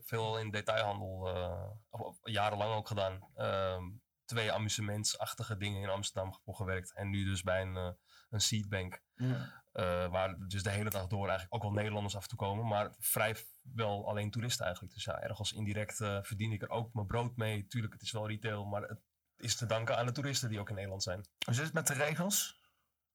veel 0.05 0.39
in 0.39 0.51
detailhandel, 0.51 1.29
eh, 1.29 2.09
jarenlang 2.23 2.75
ook 2.75 2.89
gedaan. 2.89 3.29
Ehm, 3.35 3.83
twee 4.25 4.53
amusementsachtige 4.53 5.57
dingen 5.57 5.83
in 5.83 5.89
Amsterdam 5.89 6.41
voor 6.45 6.55
gewerkt. 6.55 6.95
En 6.95 7.11
nu 7.11 7.25
dus 7.25 7.43
bij 7.43 7.61
een, 7.63 7.77
eh, 7.77 7.91
een 8.31 8.41
seedbank. 8.41 9.01
ja. 9.15 9.65
Eh, 9.77 10.07
waar 10.11 10.37
dus 10.49 10.63
de 10.63 10.71
hele 10.71 10.91
dag 10.91 11.07
door 11.07 11.29
eigenlijk 11.29 11.55
ook 11.55 11.63
wel 11.63 11.73
Nederlanders 11.73 12.17
af 12.17 12.23
en 12.23 12.29
toe 12.29 12.39
komen. 12.39 12.67
Maar 12.67 12.95
vrij 12.99 13.37
wel 13.63 14.09
alleen 14.09 14.31
toeristen 14.31 14.65
eigenlijk. 14.65 14.95
Dus 14.95 15.05
ja, 15.05 15.21
ergens 15.21 15.53
indirect 15.53 16.01
eh, 16.01 16.19
verdien 16.23 16.53
ik 16.53 16.63
er 16.63 16.69
ook 16.69 16.95
mijn 16.95 17.07
brood 17.07 17.37
mee. 17.37 17.67
Tuurlijk, 17.67 17.93
het 17.93 18.03
is 18.03 18.13
wel 18.13 18.29
retail, 18.29 18.65
maar 18.65 18.83
het 18.83 19.01
is 19.37 19.57
te 19.57 19.67
danken 19.67 19.97
aan 19.99 20.07
de 20.07 20.13
toeristen 20.13 20.49
die 20.49 20.61
ook 20.61 20.69
in 20.69 20.75
Nederland 20.75 21.03
zijn. 21.03 21.27
hoe 21.45 21.55
zit 21.55 21.65
het 21.65 21.73
met 21.75 21.87
de 21.87 21.95
regels? 21.95 22.61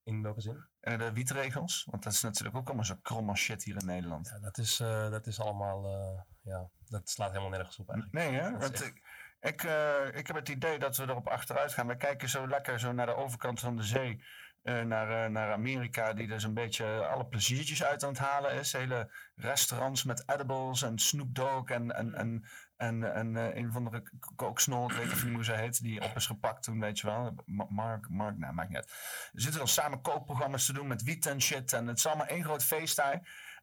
In 0.03 0.21
welke 0.21 0.41
zin? 0.41 0.65
En 0.79 0.97
de 0.97 1.13
wietregels? 1.13 1.87
Want 1.89 2.03
dat 2.03 2.13
is 2.13 2.21
natuurlijk 2.21 2.55
ook 2.57 2.65
allemaal 2.67 2.85
zo 2.85 2.95
krom 3.01 3.29
als 3.29 3.39
shit 3.39 3.63
hier 3.63 3.77
in 3.79 3.85
Nederland. 3.85 4.27
Ja, 4.27 4.39
dat, 4.39 4.57
is, 4.57 4.79
eh, 4.79 5.09
dat 5.09 5.27
is 5.27 5.39
allemaal, 5.39 5.85
eh, 5.85 6.21
ja, 6.41 6.69
dat 6.89 7.09
slaat 7.09 7.29
helemaal 7.29 7.49
nergens 7.49 7.79
op 7.79 7.89
eigenlijk. 7.89 8.23
Nee, 8.25 8.39
hè? 8.41 8.51
Want 8.51 8.71
echt- 8.71 8.85
ik, 8.85 9.01
ik, 9.39 9.63
eh, 9.63 10.07
ik 10.13 10.27
heb 10.27 10.35
het 10.35 10.49
idee 10.49 10.79
dat 10.79 10.97
we 10.97 11.03
erop 11.03 11.27
achteruit 11.27 11.73
gaan. 11.73 11.87
We 11.87 11.97
kijken 11.97 12.29
zo 12.29 12.47
lekker 12.47 12.79
zo 12.79 12.91
naar 12.91 13.05
de 13.05 13.15
overkant 13.15 13.59
van 13.59 13.75
de 13.75 13.83
zee. 13.83 14.23
Eh, 14.63 14.81
naar, 14.81 15.23
eh, 15.25 15.29
naar 15.31 15.51
Amerika, 15.51 16.13
die 16.13 16.27
dus 16.27 16.43
een 16.43 16.53
beetje 16.53 16.85
alle 17.07 17.25
pleziertjes 17.25 17.83
uit 17.83 18.03
aan 18.03 18.09
het 18.09 18.19
halen 18.19 18.53
is. 18.53 18.73
Hele 18.73 19.11
restaurants 19.35 20.03
met 20.03 20.23
edibles 20.27 20.81
en 20.81 20.99
Snoop 20.99 21.35
Dogg 21.35 21.69
en, 21.69 21.91
en, 21.95 22.13
en, 22.13 22.45
en, 22.77 23.13
en 23.13 23.35
eh, 23.37 23.55
een 23.55 23.71
van 23.71 23.83
de 23.83 24.03
kooksnol, 24.35 24.91
ik 24.91 24.97
weet 24.97 25.23
niet 25.23 25.33
hoe 25.33 25.43
ze 25.43 25.53
heet, 25.53 25.81
die 25.81 26.01
op 26.01 26.15
is 26.15 26.25
gepakt 26.25 26.63
toen, 26.63 26.79
weet 26.79 26.99
je 26.99 27.07
wel. 27.07 27.35
Ma- 27.45 27.65
Mark, 27.69 28.09
Mark, 28.09 28.37
nou, 28.37 28.53
maakt 28.53 28.69
niet 28.69 28.77
uit. 28.77 28.89
Er 29.33 29.41
zitten 29.41 29.59
dan 29.59 29.67
samen 29.67 30.01
kookprogramma's 30.01 30.65
te 30.65 30.73
doen 30.73 30.87
met 30.87 31.03
wiet 31.03 31.25
en 31.25 31.41
shit. 31.41 31.73
En 31.73 31.87
het 31.87 31.97
is 31.97 32.07
allemaal 32.07 32.25
één 32.27 32.43
groot 32.43 32.63
feest 32.63 32.95
daar. 32.95 33.19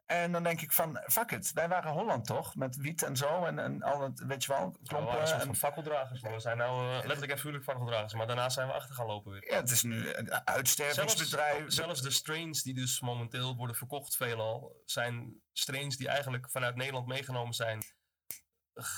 En 0.08 0.32
dan 0.32 0.42
denk 0.42 0.60
ik 0.60 0.72
van, 0.72 1.00
fuck 1.06 1.30
it, 1.30 1.52
wij 1.52 1.68
waren 1.68 1.92
Holland 1.92 2.26
toch? 2.26 2.54
Met 2.56 2.76
wiet 2.76 3.02
en 3.02 3.16
zo 3.16 3.44
en, 3.44 3.58
en 3.58 3.82
al 3.82 4.00
het, 4.02 4.24
weet 4.26 4.44
je 4.44 4.52
wel, 4.52 4.72
We 4.72 4.86
klompen. 4.86 5.28
soort 5.28 5.40
en- 5.40 5.46
van 5.46 5.56
fakkeldragers. 5.56 6.20
We 6.20 6.40
zijn 6.40 6.56
nou 6.56 6.88
eh, 6.88 6.94
letterlijk 6.96 7.32
en 7.32 7.38
vuurlijk 7.38 7.64
fakkeldragers. 7.64 8.14
Maar 8.14 8.26
daarna 8.26 8.48
zijn 8.48 8.66
we 8.66 8.72
achter 8.72 8.94
gaan 8.94 9.06
lopen 9.06 9.32
weer. 9.32 9.50
ja, 9.50 9.56
het 9.56 9.70
is 9.70 9.82
nu 9.82 10.12
een 10.14 10.26
Zelfs, 10.26 10.44
uitstervingsbedrijf. 10.44 11.64
zelfs 11.72 12.02
de 12.02 12.10
strains 12.10 12.62
die 12.62 12.74
dus 12.74 13.00
momenteel 13.00 13.56
worden 13.56 13.76
verkocht 13.76 14.16
veelal, 14.16 14.82
zijn 14.84 15.40
strains 15.52 15.96
die 15.96 16.08
eigenlijk 16.08 16.50
vanuit 16.50 16.74
Nederland 16.76 17.06
meegenomen 17.06 17.54
zijn, 17.54 17.82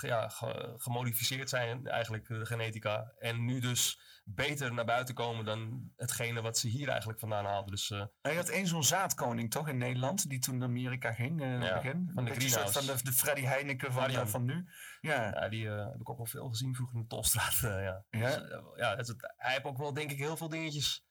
ja, 0.00 0.28
ge- 0.28 0.74
gemodificeerd 0.76 1.48
zijn 1.48 1.86
eigenlijk 1.86 2.26
de 2.28 2.46
genetica. 2.46 3.12
En 3.18 3.44
nu 3.44 3.60
dus 3.60 4.00
beter 4.34 4.74
naar 4.74 4.84
buiten 4.84 5.14
komen 5.14 5.44
dan 5.44 5.90
hetgene 5.96 6.40
wat 6.40 6.58
ze 6.58 6.68
hier 6.68 6.88
eigenlijk 6.88 7.18
vandaan 7.20 7.44
haalden. 7.44 7.70
Dus 7.70 7.90
eh, 7.90 8.04
je 8.22 8.34
had 8.36 8.48
één 8.48 8.66
zo'n 8.66 8.84
zaadkoning 8.84 9.50
toch 9.50 9.68
in 9.68 9.76
Nederland, 9.78 10.28
die 10.28 10.38
toen 10.38 10.58
naar 10.58 10.68
Amerika 10.68 11.12
ging 11.12 11.40
eh, 11.42 11.62
Ja, 11.62 11.74
begin. 11.74 12.10
van 12.14 12.24
de 12.24 12.30
greenhouse. 12.34 12.72
Van 12.72 12.96
de, 12.96 13.02
de 13.04 13.12
Freddy 13.12 13.42
Heineken 13.42 13.92
van, 13.92 14.10
eh, 14.10 14.26
van 14.26 14.44
nu. 14.44 14.66
Ja, 15.00 15.24
ja, 15.40 15.48
die 15.48 15.68
heb 15.68 16.00
ik 16.00 16.10
ook 16.10 16.16
wel 16.16 16.26
veel 16.26 16.48
gezien 16.48 16.74
vroeger 16.74 16.96
in 16.96 17.02
de 17.02 17.08
Tolstraat. 17.08 17.58
ja. 17.60 18.04
Ja? 18.10 18.36
Dus, 18.38 18.48
ja, 18.76 18.96
het, 18.96 19.06
het- 19.06 19.34
hij 19.36 19.52
heeft 19.52 19.64
ook 19.64 19.78
wel 19.78 19.92
denk 19.94 20.10
ik 20.10 20.18
heel 20.18 20.36
veel 20.36 20.48
dingetjes 20.48 21.04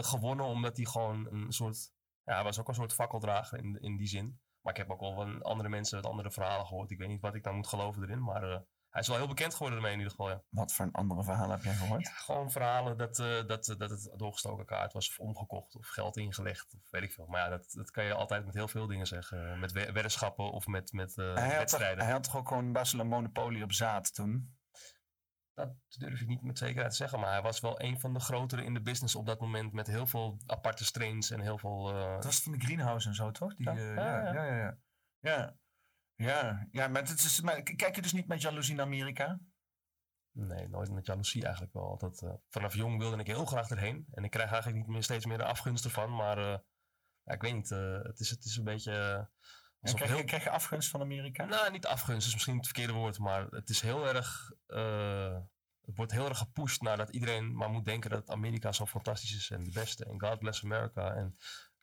gewonnen, 0.00 0.46
omdat 0.46 0.76
hij 0.76 0.86
gewoon 0.86 1.26
een 1.32 1.52
soort, 1.52 1.92
ja, 2.24 2.34
hij 2.34 2.42
was 2.44 2.58
ook 2.60 2.68
een 2.68 2.74
soort 2.74 2.92
fakkeldrager 2.94 3.58
in, 3.58 3.78
in 3.80 3.96
die 3.96 4.06
zin. 4.08 4.40
Maar 4.60 4.72
ik 4.74 4.78
heb 4.80 4.90
ook 4.90 5.00
wel 5.00 5.14
van 5.14 5.42
andere 5.42 5.68
mensen 5.68 5.96
met 5.96 6.06
andere 6.06 6.30
verhalen 6.30 6.66
gehoord. 6.66 6.90
Ik 6.90 6.98
weet 6.98 7.08
niet 7.08 7.20
wat 7.20 7.34
ik 7.34 7.42
dan 7.42 7.54
moet 7.54 7.66
geloven 7.66 8.02
erin, 8.02 8.22
maar 8.22 8.64
hij 8.96 9.04
is 9.04 9.10
wel 9.10 9.16
heel 9.16 9.34
bekend 9.34 9.52
geworden 9.52 9.76
ermee 9.78 9.92
in 9.92 9.98
ieder 9.98 10.14
geval. 10.16 10.28
Ja. 10.30 10.42
wat 10.48 10.72
voor 10.72 10.84
een 10.84 10.92
andere 10.92 11.24
verhaal 11.24 11.50
heb 11.50 11.62
jij 11.62 11.74
gehoord? 11.74 12.02
Ja, 12.02 12.10
gewoon 12.10 12.50
verhalen 12.50 12.96
dat, 12.96 13.18
eh, 13.18 13.46
dat, 13.46 13.74
dat 13.78 13.90
het 13.90 14.12
doorgestoken 14.16 14.66
kaart 14.66 14.92
was 14.92 15.08
of 15.08 15.18
omgekocht 15.18 15.74
of 15.76 15.86
geld 15.88 16.16
ingelegd 16.16 16.74
of 16.74 16.90
weet 16.90 17.02
ik 17.02 17.12
veel. 17.12 17.26
Maar 17.26 17.40
ja, 17.40 17.48
dat, 17.48 17.70
dat 17.72 17.90
kan 17.90 18.04
je 18.04 18.14
altijd 18.14 18.44
met 18.44 18.54
heel 18.54 18.68
veel 18.68 18.86
dingen 18.86 19.06
zeggen. 19.06 19.58
Met 19.58 19.72
we- 19.72 19.92
weddenschappen 19.92 20.50
of 20.52 20.66
met, 20.66 20.92
met 20.92 21.18
eh, 21.18 21.24
hij, 21.24 21.42
had 21.42 21.48
toch, 21.50 21.58
wedstrijden. 21.58 22.04
hij 22.04 22.12
had 22.12 22.22
toch 22.22 22.36
ook 22.36 22.48
gewoon 22.48 22.76
een 22.76 23.06
monopolie 23.08 23.62
op 23.62 23.72
zaad 23.72 24.14
toen? 24.14 24.54
Dat 25.54 25.74
durf 25.88 26.20
ik 26.20 26.26
niet 26.26 26.42
met 26.42 26.58
zekerheid 26.58 26.90
te 26.90 26.96
zeggen, 26.96 27.20
maar 27.20 27.30
hij 27.32 27.42
was 27.42 27.60
wel 27.60 27.80
een 27.82 28.00
van 28.00 28.12
de 28.12 28.20
grotere 28.20 28.64
in 28.64 28.74
de 28.74 28.82
business 28.82 29.14
op 29.14 29.26
dat 29.26 29.40
moment 29.40 29.72
met 29.72 29.86
heel 29.86 30.06
veel 30.06 30.38
aparte 30.46 30.84
strains 30.84 31.30
en 31.30 31.40
heel 31.40 31.58
veel... 31.58 31.88
eh, 31.94 32.14
Dat 32.14 32.24
was 32.24 32.42
van 32.42 32.52
de 32.52 32.60
greenhouse 32.60 33.08
en 33.08 33.14
zo, 33.14 33.30
toch? 33.30 33.54
Die, 33.54 33.70
Ja, 33.70 33.74
eh, 33.76 33.94
ja, 33.94 34.32
ja, 34.32 34.56
ja. 34.56 34.76
ja, 35.18 35.56
ja, 36.16 36.68
ja. 36.70 36.88
Maar, 36.88 37.02
het 37.02 37.18
is, 37.18 37.40
maar 37.40 37.62
kijk 37.62 37.94
je 37.94 38.02
dus 38.02 38.12
niet 38.12 38.26
met 38.26 38.42
jaloezie 38.42 38.74
naar 38.74 38.84
Amerika? 38.84 39.40
Nee, 40.36 40.68
nooit 40.68 40.90
met 40.90 41.06
jaloezie 41.06 41.42
eigenlijk 41.42 41.72
wel. 41.72 41.88
Altijd, 41.88 42.22
eh, 42.22 42.34
vanaf 42.48 42.74
jong 42.74 42.98
wilde 42.98 43.16
ik 43.16 43.26
heel 43.26 43.44
graag 43.44 43.70
erheen. 43.70 44.06
En 44.10 44.24
ik 44.24 44.30
krijg 44.30 44.50
eigenlijk 44.50 44.82
niet 44.82 44.92
meer, 44.92 45.02
steeds 45.02 45.26
meer 45.26 45.38
de 45.38 45.44
afgunst 45.44 45.84
ervan. 45.84 46.14
Maar 46.14 46.38
eh, 46.38 46.58
ja, 47.22 47.32
ik 47.32 47.42
weet 47.42 47.54
niet, 47.54 47.70
eh, 47.70 48.02
het, 48.02 48.20
is, 48.20 48.30
het 48.30 48.44
is 48.44 48.56
een 48.56 48.64
beetje... 48.64 49.28
alsof 49.80 49.96
krijg, 49.96 50.10
je, 50.10 50.16
heel- 50.16 50.26
krijg 50.26 50.44
je 50.44 50.50
afgunst 50.50 50.90
van 50.90 51.00
Amerika? 51.00 51.44
Nou, 51.44 51.70
niet 51.70 51.86
afgunst 51.86 52.26
is 52.26 52.32
misschien 52.32 52.56
het 52.56 52.64
verkeerde 52.64 52.92
woord. 52.92 53.18
Maar 53.18 53.46
het 53.46 53.68
is 53.68 53.80
heel 53.80 54.06
erg... 54.06 54.52
het 55.80 55.96
wordt 55.96 56.12
heel 56.12 56.28
erg 56.28 56.38
gepusht 56.38 56.82
naar 56.82 56.96
dat 56.96 57.10
iedereen 57.10 57.56
maar 57.56 57.70
moet 57.70 57.84
denken 57.84 58.10
dat 58.10 58.30
Amerika 58.30 58.72
zo 58.72 58.86
fantastisch 58.86 59.36
is 59.36 59.50
en 59.50 59.64
de 59.64 59.72
beste. 59.72 60.04
En 60.04 60.20
God 60.20 60.38
bless 60.38 60.64
America. 60.64 61.14
En 61.14 61.36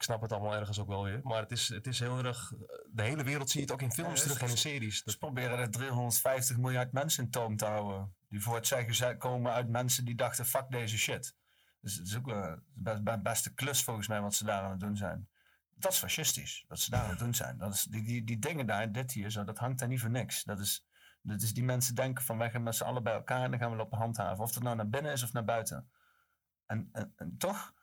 ik 0.03 0.09
snap 0.09 0.21
het 0.21 0.31
allemaal 0.31 0.55
ergens 0.59 0.79
ook 0.79 0.87
wel 0.87 1.03
weer. 1.03 1.19
Maar 1.23 1.41
het 1.41 1.51
is, 1.51 1.67
het 1.67 1.87
is 1.87 1.99
heel 1.99 2.23
erg... 2.23 2.53
De 2.91 3.03
hele 3.03 3.23
wereld 3.23 3.49
zie 3.49 3.59
je 3.59 3.65
het 3.65 3.75
ook 3.75 3.81
in 3.81 3.91
films 3.91 4.19
Ja, 4.19 4.25
terug 4.25 4.41
en 4.41 4.49
in 4.49 4.57
series. 4.57 5.03
Ze 5.03 5.17
proberen 5.17 5.57
er 5.57 5.71
350 5.71 6.57
miljard 6.57 6.91
mensen 6.91 7.23
in 7.23 7.29
toom 7.29 7.57
te 7.57 7.65
houden. 7.65 8.13
Die 8.29 8.41
voor 8.41 8.55
het 8.55 8.67
zeggen 8.67 9.17
komen 9.17 9.51
uit 9.51 9.69
mensen 9.69 10.05
die 10.05 10.15
dachten, 10.15 10.45
fuck 10.45 10.65
deze 10.69 10.97
shit. 10.97 11.35
Dus 11.81 11.95
het 11.95 12.07
is 12.07 12.17
ook 12.17 12.25
wel 12.25 12.57
best, 12.73 13.03
best, 13.03 13.21
best 13.21 13.45
een 13.45 13.53
klus 13.53 13.83
volgens 13.83 14.07
mij 14.07 14.21
wat 14.21 14.35
ze 14.35 14.43
daar 14.43 14.63
aan 14.63 14.71
het 14.71 14.79
doen 14.79 14.97
zijn. 14.97 15.29
Dat 15.75 15.91
is 15.91 15.97
fascistisch, 15.97 16.65
wat 16.67 16.79
ze 16.79 16.89
daar 16.89 17.03
aan 17.03 17.09
het 17.09 17.19
doen 17.19 17.33
zijn. 17.33 17.57
Dat 17.57 17.73
is, 17.73 17.83
die, 17.83 18.03
die, 18.03 18.23
die 18.23 18.39
dingen 18.39 18.65
daar, 18.65 18.91
dit 18.91 19.11
hier, 19.11 19.29
zo, 19.29 19.43
dat 19.43 19.57
hangt 19.57 19.79
daar 19.79 19.87
niet 19.87 19.99
voor 19.99 20.09
niks. 20.09 20.43
Dat 20.43 20.59
is, 20.59 20.85
dat 21.21 21.41
is 21.41 21.53
die 21.53 21.63
mensen 21.63 21.95
denken 21.95 22.23
van 22.23 22.37
wij 22.37 22.51
gaan 22.51 22.63
met 22.63 22.75
z'n 22.75 22.83
allen 22.83 23.03
bij 23.03 23.13
elkaar 23.13 23.43
en 23.43 23.51
dan 23.51 23.59
gaan 23.59 23.71
we 23.71 23.77
lopen 23.77 23.97
handhaven. 23.97 24.43
Of 24.43 24.51
dat 24.51 24.63
nou 24.63 24.75
naar 24.75 24.89
binnen 24.89 25.11
is 25.11 25.23
of 25.23 25.33
naar 25.33 25.45
buiten. 25.45 25.89
En, 26.65 26.89
en, 26.91 27.13
en 27.15 27.37
toch, 27.37 27.73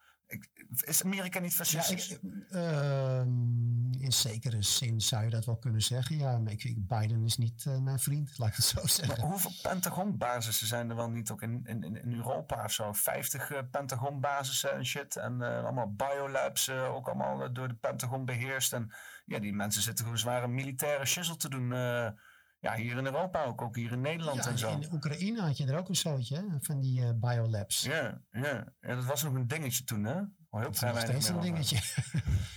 is 0.80 1.04
Amerika 1.04 1.38
niet 1.38 1.50
Ja, 1.50 1.56
fascistisch? 1.56 2.10
ik, 2.10 2.20
ehm, 2.50 3.92
in 4.02 4.12
zekere 4.12 4.62
zin 4.62 5.00
zou 5.00 5.24
je 5.24 5.30
dat 5.30 5.44
wel 5.44 5.56
kunnen 5.56 5.82
zeggen. 5.82 6.18
Ja, 6.18 6.38
maar 6.38 6.52
ik, 6.52 6.86
Biden 6.86 7.24
is 7.24 7.36
niet 7.36 7.64
eh, 7.66 7.78
mijn 7.78 7.98
vriend, 7.98 8.38
laat 8.38 8.48
ik 8.48 8.54
het 8.54 8.64
zo 8.64 8.80
Maar 8.80 8.88
zeggen. 8.90 9.24
hoeveel 9.26 9.52
Pentagon-basissen 9.62 10.66
zijn 10.66 10.90
er 10.90 10.96
wel 10.96 11.10
niet 11.10 11.30
ook 11.30 11.42
in, 11.42 11.64
in, 11.66 12.12
Europa 12.14 12.64
of 12.64 12.72
zo? 12.72 12.92
50 12.92 13.50
eh, 13.50 13.58
Pentagon-basissen 13.70 14.72
en 14.72 14.86
shit. 14.86 15.16
En 15.16 15.42
eh, 15.42 15.62
allemaal 15.64 15.92
biolabs, 15.94 16.70
ook 16.70 17.06
allemaal 17.08 17.52
door 17.52 17.68
de 17.68 17.74
Pentagon 17.74 18.24
beheerst. 18.24 18.72
En 18.72 18.92
ja, 19.24 19.38
die 19.38 19.52
mensen 19.52 19.82
zitten 19.82 20.04
gewoon 20.04 20.18
zware 20.18 20.48
militaire 20.48 21.04
shizzle 21.06 21.36
te 21.36 21.48
doen. 21.48 21.72
Ja, 22.60 22.74
hier 22.76 22.96
in 22.96 23.04
Europa 23.04 23.44
ook, 23.44 23.62
ook 23.62 23.76
hier 23.76 23.92
in 23.92 24.00
Nederland 24.00 24.44
Ja, 24.44 24.50
en 24.50 24.58
zo. 24.58 24.70
in 24.70 24.92
Oekraïne 24.92 25.40
had 25.40 25.56
je 25.56 25.66
er 25.66 25.78
ook 25.78 25.88
een 25.88 25.96
zootje 25.96 26.56
van 26.60 26.80
die 26.80 27.02
eh, 27.02 27.10
biolabs. 27.14 27.82
Ja, 27.82 28.20
ja. 28.30 28.74
ja, 28.80 28.94
dat 28.94 29.04
was 29.04 29.22
nog 29.22 29.34
een 29.34 29.46
dingetje 29.46 29.84
toen, 29.84 30.04
hè? 30.04 30.14
Heel 30.50 30.60
Dat 30.62 30.74
is 30.74 30.80
nog 30.80 31.00
steeds 31.00 31.28
een 31.28 31.40
dingetje. 31.40 31.78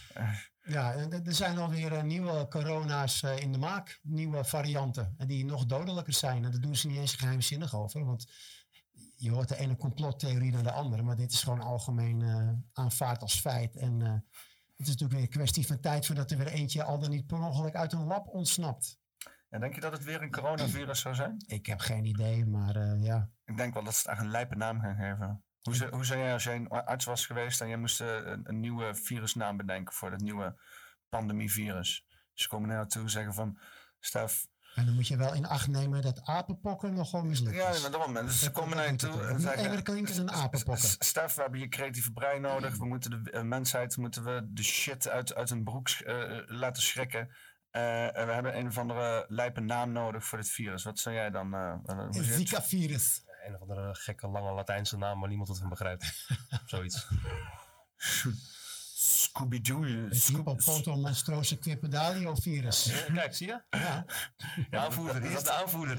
ja, 0.75 0.93
er- 0.93 1.21
zijn 1.33 1.57
alweer 1.57 1.93
eh, 1.93 2.03
nieuwe 2.03 2.47
corona's 2.47 3.23
eh, 3.23 3.37
in 3.37 3.51
de 3.51 3.57
maak. 3.57 3.99
Nieuwe 4.03 4.43
varianten. 4.43 5.13
En 5.17 5.27
die 5.27 5.45
nog 5.45 5.65
dodelijker 5.65 6.13
zijn. 6.13 6.45
En 6.45 6.51
daar 6.51 6.61
doen 6.61 6.75
ze 6.75 6.87
niet 6.87 6.97
eens 6.97 7.15
geheimzinnig 7.15 7.75
over. 7.75 8.05
Want 8.05 8.31
je 9.15 9.31
hoort 9.31 9.47
de 9.49 9.57
ene 9.57 9.75
complottheorie 9.77 10.51
dan 10.51 10.63
de 10.63 10.71
andere. 10.71 11.01
Maar 11.03 11.15
dit 11.15 11.31
is 11.31 11.43
gewoon 11.43 11.61
algemeen 11.61 12.23
aanvaard 12.73 13.21
als 13.21 13.39
feit. 13.39 13.75
En 13.75 13.99
het 13.99 14.21
is 14.75 14.87
natuurlijk 14.87 15.11
weer 15.13 15.21
een 15.21 15.29
kwestie 15.29 15.67
van 15.67 15.79
tijd 15.79 16.05
voordat 16.05 16.31
er 16.31 16.37
weer 16.37 16.47
eentje 16.47 16.83
al 16.83 16.99
dan 16.99 17.09
niet 17.09 17.27
per 17.27 17.37
ongeluk 17.41 17.75
uit 17.75 17.93
een 17.93 18.03
lab 18.05 18.27
ontsnapt. 18.27 19.01
En 19.53 19.59
denk 19.59 19.75
je 19.75 19.81
dat 19.81 19.91
het 19.91 20.03
weer 20.03 20.21
een 20.21 20.31
coronavirus 20.31 20.99
zou 20.99 21.15
zijn? 21.15 21.43
Ik 21.47 21.65
heb 21.65 21.79
geen 21.79 22.05
idee, 22.05 22.45
maar 22.45 22.75
eh, 22.75 23.03
ja. 23.03 23.29
Ik 23.45 23.57
denk 23.57 23.73
wel 23.73 23.83
dat 23.83 23.93
ze 23.95 23.99
het 23.99 24.09
echt 24.09 24.19
een 24.21 24.31
lijpe 24.31 24.55
naam 24.55 24.79
gaan 24.79 24.95
geven. 24.95 25.43
Hoe, 25.61 25.75
zou- 25.75 25.91
hoe 25.91 26.05
zou 26.05 26.19
jij 26.19 26.33
als 26.33 26.43
jij 26.43 26.55
een 26.55 26.67
arts 26.67 27.05
was 27.05 27.25
geweest 27.25 27.61
en 27.61 27.67
jij 27.67 27.77
moest 27.77 28.01
eh, 28.01 28.07
een, 28.07 28.41
een 28.49 28.59
nieuwe 28.59 28.95
virusnaam 28.95 29.57
bedenken 29.57 29.93
voor 29.93 30.09
dat 30.09 30.19
nieuwe 30.21 30.55
pandemievirus? 31.09 32.05
Ze 32.33 32.47
komen 32.47 32.67
naar 32.67 32.77
jou 32.77 32.89
toe 32.89 33.01
en 33.01 33.09
zeggen 33.09 33.33
van, 33.33 33.59
Stef, 33.99 34.45
En 34.75 34.85
dan 34.85 34.95
moet 34.95 35.07
je 35.07 35.17
wel 35.17 35.33
in 35.33 35.45
acht 35.45 35.67
nemen 35.67 36.01
dat 36.01 36.21
apenpokken 36.25 36.93
nogal 36.93 37.23
mislukt 37.23 37.55
ja, 37.55 37.69
maar 37.81 37.91
daarom. 37.91 38.13
Dus 38.13 38.39
ze 38.39 38.51
komen 38.51 38.75
naar 38.75 38.85
je 38.85 38.91
het 38.91 38.99
toe 38.99 39.25
en 39.27 39.39
zeggen, 39.39 39.63
enger 39.65 39.81
klinken 39.83 40.15
dan 40.15 40.31
apenpokken. 40.31 40.83
"S- 40.87 40.95
Stef, 40.99 41.33
we 41.35 41.41
hebben 41.41 41.59
je 41.59 41.67
creatieve 41.69 42.11
brein 42.11 42.41
nodig. 42.41 42.77
We 42.77 42.85
moeten 42.85 43.23
de 43.23 43.31
eh, 43.31 43.41
mensheid 43.43 43.97
moeten 43.97 44.23
we 44.23 44.47
de 44.49 44.63
shit 44.63 45.09
uit, 45.09 45.35
uit 45.35 45.49
hun 45.49 45.63
broek 45.63 45.87
laten 46.45 46.83
schrikken. 46.83 47.35
Eh, 47.73 48.17
en 48.17 48.27
we 48.27 48.33
hebben 48.33 48.57
een 48.57 48.67
of 48.67 48.77
andere 48.77 49.25
lijpe 49.27 49.59
naam 49.59 49.91
nodig 49.91 50.25
voor 50.25 50.37
dit 50.37 50.49
virus. 50.49 50.83
Wat 50.83 50.99
zou 50.99 51.15
jij 51.15 51.29
dan... 51.29 51.53
eh, 51.53 51.73
eh, 51.85 52.07
zit- 52.09 52.25
Zika-virus. 52.25 53.23
een 53.45 53.55
of 53.55 53.61
andere 53.61 53.95
gekke 53.95 54.27
lange 54.27 54.51
Latijnse 54.53 54.97
naam 54.97 55.19
waar 55.19 55.27
niemand 55.29 55.49
wat 55.49 55.57
van 55.59 55.69
begrijpt. 55.69 56.27
Zoiets. 56.65 57.07
Scooby-Doo. 58.95 59.83
Het 59.83 60.15
Scoob- 60.21 60.35
hippopotomonstrose 60.35 61.57
quipedalio-virus. 61.59 62.83
Ja, 62.85 63.13
Kijk, 63.13 63.35
zie 63.35 63.47
je? 63.47 63.61
Ja, 63.69 64.05
De 64.69 64.77
aanvoerder, 64.77 65.21
dat 65.21 65.31
is 65.31 65.43
de 65.43 65.51
aanvoerder. 65.51 65.95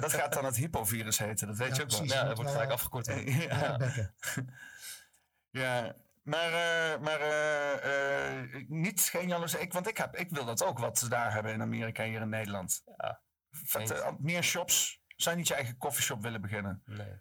Dat 0.00 0.12
gaat 0.12 0.32
dan 0.32 0.44
het 0.44 0.56
hypovirus 0.56 1.18
heten, 1.18 1.46
dat 1.46 1.56
weet 1.56 1.68
Ja, 1.68 1.74
je 1.76 1.82
ook 1.82 1.90
wel. 1.90 2.04
Ja, 2.04 2.24
dat 2.24 2.36
wordt 2.36 2.50
gelijk 2.50 2.68
eh, 2.68 2.74
afgekort. 2.74 3.06
Ja, 3.06 3.78
ja. 5.50 5.94
Maar, 6.22 6.52
eh, 6.52 7.00
maar 7.00 7.20
eh, 7.20 8.40
eh, 8.42 8.68
niet, 8.68 9.00
geen 9.00 9.28
jaloezie. 9.28 9.60
Ik, 9.60 9.72
want 9.72 9.88
ik, 9.88 9.96
heb, 9.96 10.16
ik 10.16 10.30
wil 10.30 10.44
dat 10.44 10.64
ook, 10.64 10.78
wat 10.78 10.98
ze 10.98 11.08
daar 11.08 11.32
hebben 11.32 11.52
in 11.52 11.62
Amerika 11.62 12.04
hier 12.04 12.20
in 12.20 12.28
Nederland. 12.28 12.82
Ja. 12.96 13.22
Meer 14.18 14.42
shops. 14.42 15.02
Zou 15.16 15.30
je 15.30 15.40
niet 15.40 15.48
je 15.48 15.54
eigen 15.54 15.76
koffieshop 15.76 16.22
willen 16.22 16.40
beginnen? 16.40 16.82
Nee. 16.84 17.20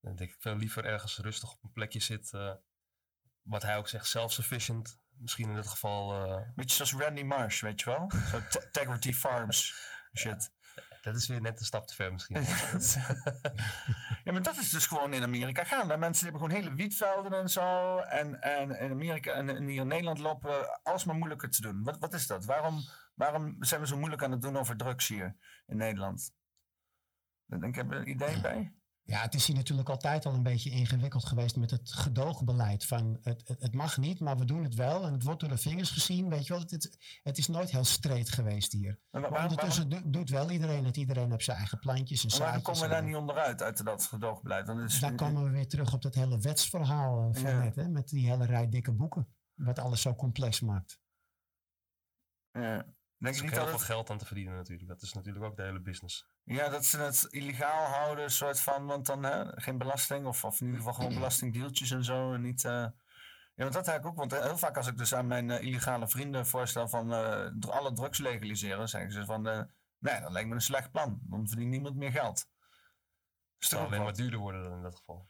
Dan 0.00 0.16
denk 0.16 0.30
ik 0.30 0.36
veel 0.38 0.56
liever 0.56 0.84
ergens 0.84 1.18
rustig 1.18 1.52
op 1.52 1.62
een 1.62 1.72
plekje 1.72 2.00
zit. 2.00 2.32
eh, 2.32 2.54
wat 3.42 3.62
hij 3.62 3.76
ook 3.76 3.88
zegt, 3.88 4.06
self-sufficient. 4.06 4.98
Misschien 5.18 5.48
in 5.48 5.54
dit 5.54 5.66
geval. 5.66 6.28
Beetje 6.54 6.76
zoals 6.76 7.04
Randy 7.04 7.22
Marsh, 7.22 7.60
weet 7.60 7.80
je 7.80 7.90
wel? 7.90 8.10
Integrity 8.64 9.12
Farms 9.12 9.74
shit. 10.18 10.52
Dat 11.12 11.20
is 11.20 11.26
weer 11.26 11.40
net 11.40 11.60
een 11.60 11.66
stap 11.66 11.86
te 11.86 11.94
ver 11.94 12.12
misschien. 12.12 12.42
ja, 14.24 14.32
maar 14.32 14.42
dat 14.42 14.56
is 14.56 14.70
dus 14.70 14.86
gewoon 14.86 15.12
in 15.12 15.22
Amerika 15.22 15.64
gaan. 15.64 15.98
Mensen 15.98 16.24
hebben 16.24 16.42
gewoon 16.42 16.62
hele 16.62 16.74
wietvelden 16.74 17.32
en 17.32 17.48
zo. 17.48 17.98
En, 17.98 18.40
en 18.42 18.78
in 18.78 18.90
Amerika 18.90 19.32
en, 19.32 19.66
hier 19.66 19.80
in 19.80 19.86
Nederland 19.86 20.18
lopen 20.18 20.80
alsmaar 20.82 21.16
moeilijker 21.16 21.50
te 21.50 21.60
doen. 21.60 21.82
Wat, 21.82 21.98
wat 21.98 22.14
is 22.14 22.26
dat? 22.26 22.44
Waarom, 22.44 22.80
waarom 23.14 23.56
zijn 23.60 23.80
we 23.80 23.86
zo 23.86 23.96
moeilijk 23.96 24.22
aan 24.22 24.30
het 24.30 24.42
doen 24.42 24.56
over 24.56 24.76
drugs 24.76 25.08
hier 25.08 25.36
in 25.66 25.76
Nederland? 25.76 26.32
Denk 27.46 27.64
ik, 27.64 27.74
heb 27.74 27.90
er 27.90 27.98
een 27.98 28.08
idee 28.08 28.40
bij? 28.40 28.75
Ja, 29.08 29.20
het 29.20 29.34
is 29.34 29.46
hier 29.46 29.56
natuurlijk 29.56 29.88
altijd 29.88 30.26
al 30.26 30.34
een 30.34 30.42
beetje 30.42 30.70
ingewikkeld 30.70 31.24
geweest 31.24 31.56
met 31.56 31.70
het 31.70 31.92
gedoogbeleid. 31.92 32.84
Van 32.84 33.18
het, 33.22 33.48
het, 33.48 33.60
het 33.62 33.74
mag 33.74 33.96
niet, 33.96 34.20
maar 34.20 34.36
we 34.38 34.44
doen 34.44 34.62
het 34.62 34.74
wel. 34.74 35.06
En 35.06 35.12
het 35.12 35.22
wordt 35.22 35.40
door 35.40 35.48
de 35.48 35.56
vingers 35.58 35.90
gezien. 35.90 36.28
Weet 36.28 36.46
je 36.46 36.52
wel, 36.52 36.62
het, 36.62 36.98
het, 37.22 37.38
is 37.38 37.46
nooit 37.48 37.70
heel 37.70 37.84
streed 37.84 38.30
geweest 38.30 38.72
hier. 38.72 38.98
Maar 39.10 39.20
Maar 39.20 39.30
waar- 39.30 39.42
ondertussen 39.42 39.88
do- 39.88 40.00
doet 40.04 40.30
wel 40.30 40.50
iedereen 40.50 40.84
het. 40.84 40.96
Iedereen 40.96 41.30
heeft 41.30 41.44
zijn 41.44 41.56
eigen 41.56 41.78
plantjes 41.78 42.22
en 42.22 42.28
maar 42.28 42.36
zaadjes. 42.36 42.62
komen 42.62 42.80
we 42.82 42.88
daar 42.88 43.02
niet 43.04 43.16
onderuit, 43.16 43.62
uit 43.62 43.84
dat 43.84 44.04
gedoogbeleid? 44.04 44.66
Dan 44.66 44.80
is, 44.80 45.02
komen 45.16 45.44
we 45.44 45.50
weer 45.50 45.68
terug 45.68 45.92
op 45.94 46.02
dat 46.02 46.14
hele 46.14 46.38
wetsverhaal 46.38 47.18
eh, 47.28 47.40
van 47.40 47.50
Ja. 47.50 47.62
net. 47.62 47.76
Hè, 47.76 47.88
met 47.88 48.08
die 48.08 48.28
hele 48.28 48.44
rij 48.44 48.68
dikke 48.68 48.92
boeken. 48.92 49.28
Wat 49.54 49.78
alles 49.78 50.00
zo 50.00 50.14
complex 50.14 50.60
maakt. 50.60 51.00
Ja. 52.50 52.86
Denk 53.18 53.34
is 53.34 53.40
ook 53.40 53.46
niet 53.46 53.56
heel 53.56 53.60
dat 53.60 53.70
veel 53.70 53.78
het, 53.78 53.88
geld 53.88 54.10
aan 54.10 54.18
te 54.18 54.26
verdienen 54.26 54.54
natuurlijk. 54.54 54.88
Dat 54.88 55.02
is 55.02 55.12
natuurlijk 55.12 55.44
ook 55.44 55.56
de 55.56 55.62
hele 55.62 55.80
business. 55.80 56.26
ja, 56.44 56.68
dat 56.68 56.84
ze 56.84 56.98
het 56.98 57.26
illegaal 57.30 57.84
houden, 57.84 58.30
soort 58.30 58.60
van, 58.60 58.86
want 58.86 59.06
dan 59.06 59.22
hè, 59.22 59.60
geen 59.60 59.78
belasting 59.78 60.26
of, 60.26 60.44
of 60.44 60.60
in 60.60 60.66
ieder 60.66 60.80
geval 60.80 60.94
gewoon 60.94 61.14
belastingdeeltjes 61.14 61.90
en 61.90 62.04
zo. 62.04 62.32
En 62.32 62.40
niet, 62.40 62.64
eh, 62.64 62.72
ja, 62.72 62.92
want 63.54 63.72
dat 63.72 63.88
eigenlijk 63.88 64.06
ook, 64.06 64.30
want 64.30 64.42
heel 64.42 64.58
vaak 64.58 64.76
als 64.76 64.86
ik 64.86 64.96
dus 64.96 65.14
aan 65.14 65.26
mijn 65.26 65.50
eh, 65.50 65.62
illegale 65.66 66.08
vrienden 66.08 66.46
voorstel 66.46 66.88
van 66.88 67.12
eh, 67.12 67.50
alle 67.68 67.92
drugs 67.92 68.18
legaliseren, 68.18 68.88
zeggen 68.88 69.12
ze 69.12 69.24
van, 69.24 69.42
nee, 69.98 70.20
dat 70.20 70.30
lijkt 70.30 70.48
me 70.48 70.54
een 70.54 70.60
slecht 70.60 70.90
plan. 70.90 71.20
Dan 71.22 71.48
verdient 71.48 71.70
niemand 71.70 71.96
meer 71.96 72.10
geld. 72.10 72.48
Het 73.58 73.74
ook 73.74 73.80
alleen 73.80 73.90
maar 73.90 74.06
wat? 74.06 74.16
duurder 74.16 74.38
worden 74.38 74.62
dan 74.62 74.72
in 74.72 74.82
dat 74.82 74.96
geval. 74.96 75.26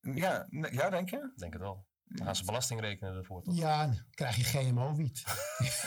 Ja, 0.00 0.46
ja, 0.50 0.90
denk 0.90 1.10
je? 1.10 1.16
Ik 1.16 1.38
denk 1.38 1.52
het 1.52 1.62
wel. 1.62 1.86
Dan 2.04 2.26
gaan 2.26 2.36
ze 2.36 2.44
belasting 2.44 2.80
rekenen 2.80 3.14
ervoor. 3.16 3.42
toch? 3.42 3.56
Ja, 3.56 3.86
dan 3.86 3.96
krijg 4.10 4.36
je 4.36 4.42
GMO-wiet 4.44 5.22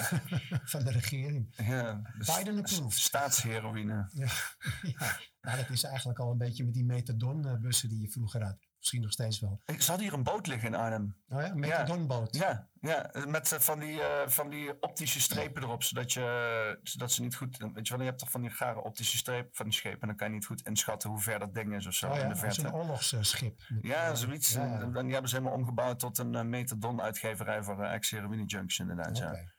van 0.71 0.83
de 0.83 0.91
regering. 0.91 1.53
Ja, 1.57 2.01
dus 2.17 2.35
Biden 2.37 2.57
approved. 2.57 2.93
staatsheroïne. 2.99 4.09
Ja, 4.13 4.27
ja. 4.99 5.17
Nou, 5.45 5.57
dat 5.57 5.69
is 5.69 5.83
eigenlijk 5.83 6.19
al 6.19 6.31
een 6.31 6.37
beetje 6.37 6.63
met 6.63 6.73
die 6.73 6.85
metadonbussen 6.85 7.89
die 7.89 8.01
je 8.01 8.09
vroeger 8.09 8.43
had. 8.43 8.57
Misschien 8.77 9.01
nog 9.01 9.11
steeds 9.11 9.39
wel. 9.39 9.61
Ik 9.65 9.81
zat 9.81 9.99
hier 9.99 10.13
een 10.13 10.23
boot 10.23 10.47
liggen 10.47 10.67
in 10.67 10.75
Arnhem. 10.75 11.15
Oh 11.29 11.41
ja, 11.41 11.53
metadonboot. 11.53 12.35
Ja, 12.35 12.69
ja 12.81 13.11
met 13.27 13.51
eh, 13.51 13.59
van, 13.59 13.79
die, 13.79 14.01
eh, 14.01 14.27
van 14.27 14.49
die 14.49 14.81
optische 14.81 15.21
strepen 15.21 15.63
erop, 15.63 15.83
zodat, 15.83 16.13
je, 16.13 16.79
zodat 16.83 17.11
ze 17.11 17.21
niet 17.21 17.35
goed... 17.35 17.57
Weet 17.73 17.87
je 17.87 17.93
wel, 17.93 18.01
je 18.01 18.07
hebt 18.09 18.19
toch 18.19 18.31
van 18.31 18.41
die 18.41 18.49
gare 18.49 18.83
optische 18.83 19.17
strepen 19.17 19.49
van 19.53 19.65
die 19.65 19.73
schepen 19.73 20.01
en 20.01 20.07
dan 20.07 20.15
kan 20.15 20.27
je 20.27 20.33
niet 20.33 20.45
goed 20.45 20.61
inschatten 20.61 21.09
hoe 21.09 21.19
ver 21.19 21.39
dat 21.39 21.53
ding 21.53 21.75
is 21.75 21.87
of 21.87 21.93
zo 21.93 22.07
Oh 22.07 22.13
in 22.15 22.19
ja, 22.19 22.23
de 22.27 22.29
als 22.31 22.39
verte. 22.39 22.63
een 22.63 22.73
oorlogsschip. 22.73 23.61
Ja, 23.81 24.15
zoiets. 24.15 24.53
Ja, 24.53 24.65
ja. 24.65 24.79
En 24.79 24.91
dan- 24.91 25.03
die 25.03 25.11
hebben 25.13 25.29
ze 25.29 25.35
helemaal 25.35 25.57
omgebouwd 25.57 25.99
tot 25.99 26.17
een 26.17 26.35
eh, 26.35 26.43
metadon-uitgeverij 26.43 27.63
voor 27.63 27.79
uh, 27.79 28.43
junks 28.45 28.79
inderdaad. 28.79 29.17
Ja. 29.17 29.53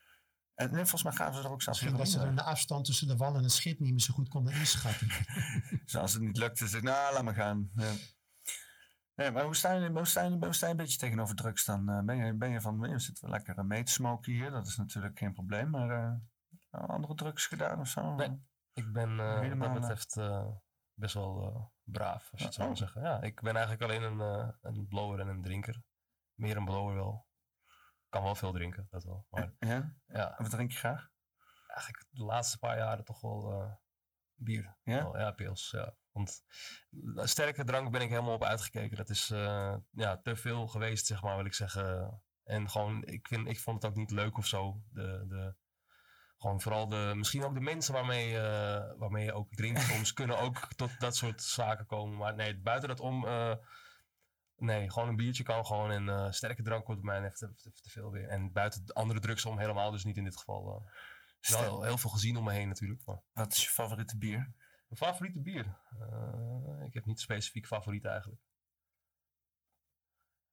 En 0.57 0.67
nee, 0.71 0.81
volgens 0.85 1.03
mij 1.03 1.13
gaven 1.13 1.35
ze 1.35 1.43
er 1.43 1.51
ook 1.51 1.63
zelfs 1.63 1.81
Misschien 1.81 1.99
dat 2.01 2.09
ze 2.11 2.19
dan 2.19 2.35
de 2.35 2.43
afstand 2.43 2.85
tussen 2.85 3.09
de 3.09 3.17
wal 3.17 3.35
en 3.35 3.43
het 3.43 3.53
schip 3.53 3.79
niet 3.79 3.91
meer 3.91 4.01
zo 4.01 4.15
goed 4.15 4.29
konden 4.29 4.55
inschatten. 4.55 5.09
Dus 5.85 5.97
als 5.97 6.13
het 6.13 6.23
niet 6.23 6.37
lukte, 6.37 6.67
zeg 6.67 6.81
ik, 6.81 6.87
nou, 6.87 7.15
laat 7.15 7.23
maar 7.23 7.35
gaan. 7.35 7.71
Ja. 7.75 7.93
Nee, 9.15 9.31
maar 9.31 9.45
hoe 9.45 9.57
sta, 9.57 9.73
je, 9.73 9.91
hoe, 9.91 10.05
sta 10.07 10.23
je, 10.23 10.37
hoe 10.41 10.53
sta 10.53 10.67
je 10.67 10.71
een 10.73 10.79
beetje 10.79 10.99
tegenover 10.99 11.37
drugs 11.37 11.65
dan? 11.65 11.89
Eh, 11.89 12.01
ben, 12.01 12.17
je, 12.17 12.35
ben 12.35 12.51
je 12.51 12.61
van, 12.61 12.81
je 12.91 12.99
zit 12.99 13.21
wel 13.21 13.31
lekker 13.31 13.67
mee 13.67 13.83
te 13.83 13.93
smoken 13.93 14.33
hier, 14.33 14.51
dat 14.51 14.67
is 14.67 14.77
natuurlijk 14.77 15.19
geen 15.19 15.33
probleem, 15.33 15.71
maar 15.71 15.91
eh, 16.71 16.85
andere 16.89 17.15
drugs 17.15 17.47
gedaan 17.47 17.81
of 17.81 17.89
zo? 17.89 18.15
Nee. 18.15 18.41
Ik 18.73 18.93
ben 18.93 19.21
eh, 19.21 19.41
wat 19.41 19.59
dat 19.59 19.69
eh, 19.69 19.73
betreft 19.75 20.17
eh, 20.17 20.47
best 20.95 21.15
wel 21.15 21.43
eh, 21.47 21.65
braaf, 21.83 22.29
als 22.33 22.41
je 22.41 22.47
het 22.47 22.55
zo 22.55 22.61
Oh. 22.61 22.67
wil 22.67 22.77
zeggen. 22.77 23.03
Ja, 23.03 23.21
ik 23.23 23.41
ben 23.41 23.57
eigenlijk 23.57 23.83
alleen 23.83 24.03
een, 24.03 24.21
eh, 24.21 24.49
een 24.63 24.87
blower 24.89 25.21
en 25.21 25.29
een 25.29 25.43
drinker. 25.43 25.83
Meer 26.35 26.57
een 26.57 26.65
blower 26.65 26.95
wel. 26.95 27.26
Kan 28.09 28.23
wel 28.23 28.35
veel 28.35 28.53
drinken, 28.53 28.87
dat 28.91 29.05
wel. 29.05 29.27
Maar 29.31 29.53
Ja? 29.59 29.97
ja, 30.07 30.35
Wat 30.39 30.51
drink 30.51 30.71
je 30.71 30.79
graag? 30.79 31.11
eigenlijk 31.77 32.07
de 32.11 32.25
laatste 32.25 32.59
paar 32.59 32.77
jaren 32.77 33.05
toch 33.05 33.21
wel 33.21 33.53
eh, 33.53 33.73
bier. 34.35 34.77
Ja? 34.83 35.03
Wel, 35.03 35.19
ja, 35.19 35.31
pils. 35.31 35.71
Ja. 35.71 35.95
Want 36.13 36.45
eh, 37.17 37.25
sterke 37.25 37.65
drank 37.65 37.91
ben 37.91 38.01
ik 38.01 38.09
helemaal 38.09 38.35
op 38.35 38.45
uitgekeken. 38.45 38.97
Dat 38.97 39.09
is 39.09 39.31
eh, 39.31 39.77
ja, 39.91 40.17
te 40.17 40.37
veel 40.37 40.67
geweest, 40.67 41.07
zeg 41.07 41.23
maar, 41.23 41.37
wil 41.37 41.45
ik 41.45 41.55
zeggen. 41.55 42.21
En 42.45 42.71
gewoon, 42.71 43.05
ik, 43.05 43.27
vind, 43.29 43.49
ik 43.49 43.61
vond 43.61 43.83
het 43.83 43.91
ook 43.91 43.97
niet 43.97 44.11
leuk 44.11 44.39
of 44.39 44.47
zo. 44.47 44.83
De, 44.91 45.25
de, 45.29 45.55
gewoon 46.39 46.61
vooral 46.61 46.89
de, 46.89 47.13
misschien 47.17 47.45
ook 47.45 47.55
de 47.55 47.61
mensen 47.61 47.95
waarmee, 47.95 48.39
waarmee 48.99 49.25
je 49.25 49.33
ook 49.33 49.55
drinkt 49.55 49.81
soms, 49.81 50.13
kunnen 50.21 50.39
ook 50.39 50.75
tot 50.75 51.01
dat 51.01 51.17
soort 51.17 51.43
zaken 51.43 51.87
komen. 51.87 52.17
Maar 52.17 52.35
nee, 52.35 52.59
buiten 52.59 52.89
dat 52.89 53.01
om, 53.01 53.27
nee, 54.57 54.91
gewoon 54.91 55.09
een 55.09 55.17
biertje 55.17 55.43
kan 55.43 55.67
gewoon. 55.67 55.91
En 55.91 56.09
eh, 56.09 56.31
sterke 56.31 56.63
drank 56.63 56.87
wordt 56.87 57.03
bij 57.03 57.21
mij 57.21 57.29
echt 57.29 57.39
te, 57.39 57.55
te, 57.55 57.71
te 57.73 57.91
veel 57.91 58.11
weer. 58.11 58.29
En 58.29 58.53
buiten 58.53 58.87
de 58.87 58.95
andere 58.95 59.21
drugs 59.21 59.45
om 59.45 59.59
helemaal 59.59 59.91
dus 59.91 60.05
niet 60.05 60.17
in 60.17 60.25
dit 60.25 60.37
geval. 60.37 60.89
eh. 61.41 61.51
wel 61.53 61.63
heel, 61.63 61.83
heel 61.83 61.99
veel 61.99 62.11
gezien 62.11 62.37
om 62.37 62.45
me 62.45 62.53
heen 62.53 62.69
natuurlijk. 62.69 63.05
Maar. 63.05 63.23
Wat 63.33 63.53
is 63.53 63.63
je 63.63 63.69
favoriete 63.71 64.19
bier? 64.19 64.39
Mijn 64.89 65.11
favoriete 65.11 65.41
bier? 65.41 65.79
Eh, 66.01 66.85
ik 66.87 66.95
heb 66.95 67.05
niet 67.05 67.21
specifiek 67.21 67.67
favoriet 67.67 68.05
eigenlijk. 68.05 68.41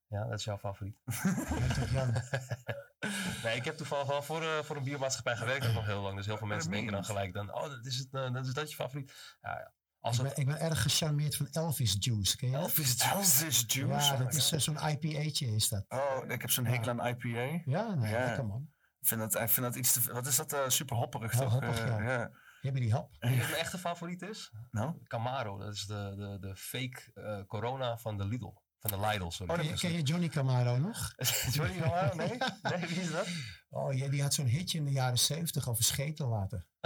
Ja, 0.07 0.23
dat 0.23 0.39
is 0.39 0.45
jouw 0.45 0.57
favoriet. 0.57 0.97
nee, 3.43 3.55
ik 3.55 3.65
heb 3.65 3.77
toevallig 3.77 4.07
wel 4.07 4.21
voor, 4.23 4.65
voor 4.65 4.75
een 4.75 4.83
biermaatschappij 4.83 5.35
gewerkt 5.35 5.73
nog 5.73 5.85
heel 5.85 6.01
lang. 6.01 6.15
Dus 6.17 6.25
heel 6.25 6.37
veel 6.37 6.47
mensen 6.47 6.71
denken 6.71 6.91
dan 6.91 7.05
gelijk 7.05 7.33
dan, 7.33 7.53
oh, 7.53 7.69
dat 7.69 7.85
is, 7.85 7.97
het, 7.97 8.11
dat, 8.11 8.45
is 8.45 8.53
dat 8.53 8.69
je 8.69 8.75
favoriet? 8.75 9.37
Ja, 9.41 9.59
ja. 9.59 9.73
Als 10.03 10.19
ik, 10.19 10.25
het, 10.25 10.33
ben, 10.35 10.43
ik 10.43 10.49
ben 10.51 10.59
erg 10.59 10.81
gecharmeerd 10.81 11.35
van 11.35 11.47
Elvis 11.51 11.95
Juice. 11.99 12.37
Ken 12.37 12.47
je 12.49 12.53
dat? 12.53 12.61
Elvis 12.63 12.95
Juice. 12.97 13.13
Elvis 13.43 13.63
Juice. 13.67 14.11
Ja, 14.13 14.17
dat 14.17 14.33
is 14.33 14.51
eh, 14.51 14.59
zo'n 14.59 14.77
IPA'tje 14.89 15.45
is 15.55 15.69
dat. 15.69 15.85
Oh, 15.87 16.17
ik 16.27 16.41
heb 16.41 16.49
zo'n 16.49 16.65
hekel 16.65 16.89
aan 16.99 17.07
IPA. 17.07 17.61
Ja, 17.65 17.93
nee, 17.93 18.11
lekker 18.11 18.45
man. 18.45 18.69
Ik 18.99 19.07
vind 19.07 19.21
dat, 19.21 19.35
ik 19.41 19.49
vind 19.49 19.65
dat 19.65 19.75
iets 19.75 19.93
te... 19.93 20.13
Wat 20.13 20.27
is 20.27 20.35
dat? 20.35 20.53
eh, 20.53 20.59
super 20.67 20.95
hopperig 20.97 21.31
Heel 21.31 21.41
toch? 21.41 21.51
hoppig, 21.51 21.79
Eh, 21.79 21.87
ja. 21.87 22.01
ja. 22.01 22.31
Heb 22.61 22.73
je 22.75 22.81
die 22.81 22.91
hap? 22.91 23.15
weet 23.19 23.31
je 23.33 23.39
wat 23.39 23.47
mijn 23.49 23.61
echte 23.61 23.77
favoriet 23.77 24.21
is? 24.21 24.51
Nou? 24.71 24.93
Camaro, 25.07 25.57
dat 25.57 25.73
is 25.73 25.85
de, 25.85 26.13
de, 26.17 26.47
de 26.47 26.55
fake 26.55 27.11
eh, 27.13 27.39
corona 27.47 27.97
van 27.97 28.17
de 28.17 28.25
Lidl. 28.27 28.53
Van 28.83 28.99
de 28.99 29.07
Lidl, 29.07 29.29
sorry. 29.29 29.55
ken, 29.55 29.65
je, 29.65 29.73
ken 29.73 29.91
je 29.91 30.01
Johnny 30.01 30.27
Camaro 30.27 30.77
nog? 30.77 31.13
Johnny 31.53 31.79
Camaro? 31.79 32.15
Nee? 32.15 32.37
Nee, 32.61 32.87
wie 32.87 33.01
is 33.01 33.11
dat? 33.11 33.27
Oh 33.69 33.93
ja, 33.93 34.07
die 34.07 34.21
had 34.21 34.33
zo'n 34.33 34.45
hitje 34.45 34.77
in 34.77 34.85
de 34.85 34.91
jaren 34.91 35.19
zeventig 35.19 35.69
over 35.69 35.83
schetelwater. 35.83 36.65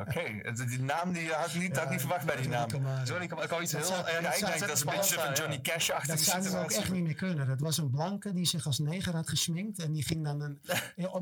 Oké, 0.00 0.52
die 0.66 0.80
naam 0.80 1.12
die 1.12 1.32
had 1.32 1.54
ik 1.54 1.60
niet, 1.60 1.76
had 1.76 1.84
ik 1.84 1.90
niet 1.90 2.00
verwacht 2.00 2.26
bij 2.26 2.36
die 2.36 2.48
naam. 2.48 2.68
Johnny 3.04 3.26
Camaro, 3.26 3.42
ik 3.42 3.48
kan 3.48 3.62
iets 3.62 3.72
Dat 3.72 3.80
heel... 3.80 3.90
zou- 3.90 4.04
denk 4.22 4.58
dat 4.58 4.68
is 4.68 4.80
een 4.80 4.86
beetje 4.86 5.14
van 5.14 5.32
Johnny 5.32 5.60
Cash-achtige 5.60 6.16
Dat 6.16 6.24
zou 6.24 6.42
nu 6.42 6.56
ook 6.56 6.70
echt 6.70 6.90
niet 6.92 7.02
meer 7.02 7.14
kunnen. 7.14 7.46
Dat 7.46 7.60
was 7.60 7.78
een 7.78 7.90
blanke 7.90 8.32
die 8.32 8.46
zich 8.46 8.66
als 8.66 8.78
neger 8.78 9.14
had 9.14 9.28
gesminkt. 9.28 9.78
En 9.78 9.92
die 9.92 10.04
ging 10.04 10.24
dan 10.24 10.40
een, 10.40 10.60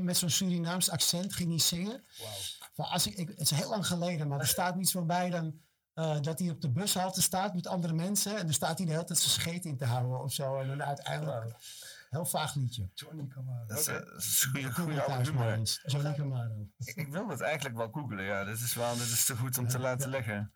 met 0.05 0.17
zo'n 0.17 0.31
Surinaams 0.31 0.91
accent 0.91 1.33
ging 1.35 1.49
hij 1.49 1.59
zingen. 1.59 2.05
Als 2.77 3.07
ik, 3.07 3.15
ik, 3.17 3.29
het 3.29 3.41
is 3.41 3.51
heel 3.51 3.69
lang 3.69 3.87
geleden, 3.87 4.29
maar 4.29 4.41
er 4.41 4.47
staat 4.47 4.77
niets 4.77 4.93
van 4.93 5.07
bij 5.07 5.31
dan... 5.31 5.61
eh, 5.95 6.21
dat 6.21 6.39
hij 6.39 6.51
op 6.51 6.61
de 6.61 6.71
bushalte 6.71 7.23
staat 7.23 7.55
met 7.55 7.67
andere 7.67 7.93
mensen. 7.93 8.37
En 8.37 8.45
dan 8.45 8.53
staat 8.55 8.77
hij 8.79 8.87
de 8.87 8.93
hele 8.93 9.05
tijd 9.05 9.19
zijn 9.19 9.31
scheet 9.41 9.65
in 9.65 9.77
te 9.77 9.85
houden 9.85 10.23
of 10.23 10.33
zo. 10.33 10.61
En 10.61 10.69
dan 10.69 10.83
uiteindelijk... 10.83 11.55
Heel 12.11 12.25
vaag 12.27 12.55
liedje. 12.55 12.89
Johnny 12.95 13.27
Camaro. 13.27 13.67
Dat 13.67 13.79
is, 13.79 13.87
eh, 13.87 13.95
dat 13.95 14.17
is 14.17 14.45
goede, 14.45 14.67
Google 14.73 14.83
goede 14.85 15.03
oude 15.03 15.31
humor. 15.31 15.59
Johnny 15.87 16.15
Camaro. 16.15 16.67
Ik, 16.79 16.95
ik 16.97 17.09
wil 17.09 17.27
dat 17.29 17.41
eigenlijk 17.41 17.77
wel 17.77 17.89
googlen, 17.93 18.25
ja. 18.25 18.45
Dit 18.45 18.61
is, 18.61 18.75
wel, 18.75 18.93
dit 18.95 19.03
is 19.07 19.25
te 19.25 19.37
goed 19.37 19.59
om 19.59 19.69
te 19.69 19.79
laten 19.79 20.09
liggen. 20.11 20.53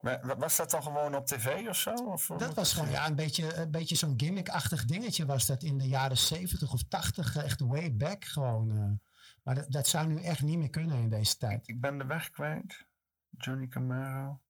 Maar 0.00 0.26
wa- 0.26 0.36
was 0.36 0.56
dat 0.56 0.70
dan 0.70 0.82
gewoon 0.82 1.14
op 1.16 1.26
tv 1.26 1.68
of 1.68 1.76
zo? 1.76 1.94
Of, 1.94 2.26
Dat 2.26 2.54
was 2.54 2.72
gewoon 2.72 2.90
ja, 2.90 3.06
een 3.06 3.14
beetje, 3.14 3.54
een 3.54 3.70
beetje 3.70 3.96
zo'n 3.96 4.14
gimmick-achtig 4.16 4.84
dingetje 4.84 5.26
was 5.26 5.46
dat 5.46 5.62
in 5.62 5.78
de 5.78 5.88
jaren 5.88 6.18
70 6.18 6.72
of 6.72 6.82
80. 6.88 7.36
eh, 7.36 7.44
Echt 7.44 7.60
way 7.60 7.96
back 7.96 8.24
gewoon. 8.24 8.70
eh. 8.70 9.08
maar 9.42 9.54
dat, 9.54 9.70
dat 9.70 9.88
zou 9.88 10.06
nu 10.06 10.22
echt 10.22 10.42
niet 10.42 10.58
meer 10.58 10.70
kunnen 10.70 10.98
in 10.98 11.08
deze 11.08 11.36
tijd. 11.36 11.68
Ik 11.68 11.80
ben 11.80 11.98
de 11.98 12.04
weg 12.06 12.30
kwijt. 12.30 12.84
Johnny 13.30 13.68
Camaro. 13.68 14.40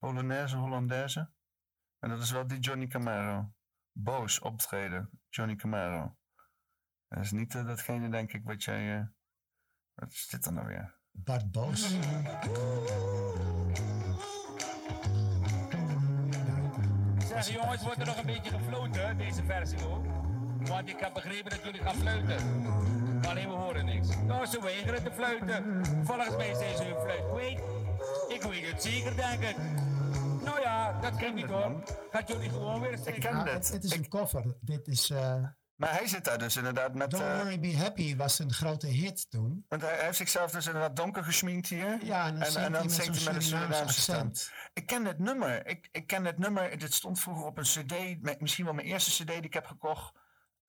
Polonaise, 0.00 0.56
Hollandaise. 0.56 1.30
En 1.98 2.08
dat 2.08 2.20
is 2.20 2.30
wel 2.30 2.46
die 2.46 2.58
Johnny 2.58 2.86
Camaro. 2.86 3.52
Boos 3.92 4.38
optreden. 4.38 5.10
Johnny 5.28 5.56
Camaro. 5.56 6.16
Dat 7.08 7.24
is 7.24 7.30
niet 7.30 7.54
eh, 7.54 7.66
datgene, 7.66 8.08
denk 8.08 8.32
ik, 8.32 8.44
wat 8.44 8.64
jij... 8.64 8.96
eh, 8.98 9.04
wat 9.94 10.10
is 10.10 10.26
dit 10.26 10.44
dan 10.44 10.54
nou 10.54 10.66
weer? 10.66 10.98
Bart 11.10 11.50
Boos. 11.50 11.88
Zeg 17.28 17.48
jongens, 17.48 17.82
wordt 17.82 18.00
er 18.00 18.06
nog 18.06 18.16
een 18.16 18.26
beetje 18.26 18.50
gefloten, 18.50 19.16
deze 19.16 19.44
versie 19.44 19.84
ook? 19.88 20.06
Want 20.68 20.88
ik 20.88 20.98
heb 21.00 21.14
begrepen 21.14 21.50
dat 21.50 21.64
jullie 21.64 21.80
gaan 21.82 21.94
fluiten. 21.94 22.36
Alleen 23.28 23.48
we 23.48 23.54
horen 23.54 23.84
niks. 23.84 24.16
Nou, 24.16 24.46
ze 24.46 24.62
weigeren 24.62 25.04
te 25.04 25.12
fluiten. 25.12 25.84
Volgens 26.04 26.36
mij 26.36 26.54
zijn 26.54 26.76
ze 26.76 26.84
hun 26.84 27.00
fluit 27.02 27.28
kwijt. 27.30 27.60
Ik 28.28 28.42
weet 28.42 28.70
het 28.72 28.82
zeker, 28.82 29.16
denk 29.16 29.42
ik. 29.42 29.56
Nou 30.44 30.60
ja, 30.60 31.00
dat 31.00 31.16
kan 31.16 31.34
niet 31.34 31.46
hoor. 31.46 31.82
Gaat 32.10 32.28
jullie 32.28 32.48
gewoon 32.50 32.80
weer 32.80 32.98
zingen? 32.98 33.32
Nou, 33.34 33.48
het, 33.48 33.70
het 33.72 33.84
is 33.84 33.92
een 33.96 34.08
cover. 34.08 34.44
Dit 34.60 34.88
is. 34.88 35.10
eh, 35.10 35.34
Maar 35.74 35.92
hij 35.92 36.06
zit 36.06 36.24
daar 36.24 36.38
dus 36.38 36.56
inderdaad 36.56 36.94
met... 36.94 37.10
Don't 37.10 37.24
eh, 37.24 37.36
Worry 37.36 37.60
Be 37.60 37.76
Happy 37.76 38.16
was 38.16 38.38
een 38.38 38.52
grote 38.52 38.86
hit 38.86 39.30
toen. 39.30 39.64
want 39.68 39.82
hij 39.82 39.96
heeft 40.04 40.16
zichzelf 40.16 40.50
dus 40.50 40.66
inderdaad 40.66 40.96
donker 40.96 41.24
geschminkt 41.24 41.68
hier. 41.68 41.98
Ja, 42.04 42.26
en 42.26 42.34
dan 42.38 42.44
zingt 42.44 42.54
hij 42.54 42.70
met 42.70 42.92
zingt 42.92 43.16
zo'n 43.16 43.24
hij 43.24 43.24
met 43.24 43.34
een 43.34 43.42
Surinaams 43.42 43.76
Surinaamse 43.94 44.00
stem. 44.00 44.58
Ik 44.72 44.86
ken 44.86 45.04
dit 45.04 45.18
nummer. 45.18 45.66
Ik, 45.66 45.88
ik 45.92 46.06
ken 46.06 46.22
dit 46.24 46.38
nummer. 46.38 46.78
Dit 46.78 46.94
stond 46.94 47.20
vroeger 47.20 47.44
op 47.44 47.58
een 47.58 47.64
cd. 47.64 48.40
Misschien 48.40 48.64
wel 48.64 48.74
mijn 48.74 48.86
eerste 48.86 49.24
cd 49.24 49.26
die 49.28 49.40
ik 49.42 49.54
heb 49.54 49.66
gekocht. 49.66 50.12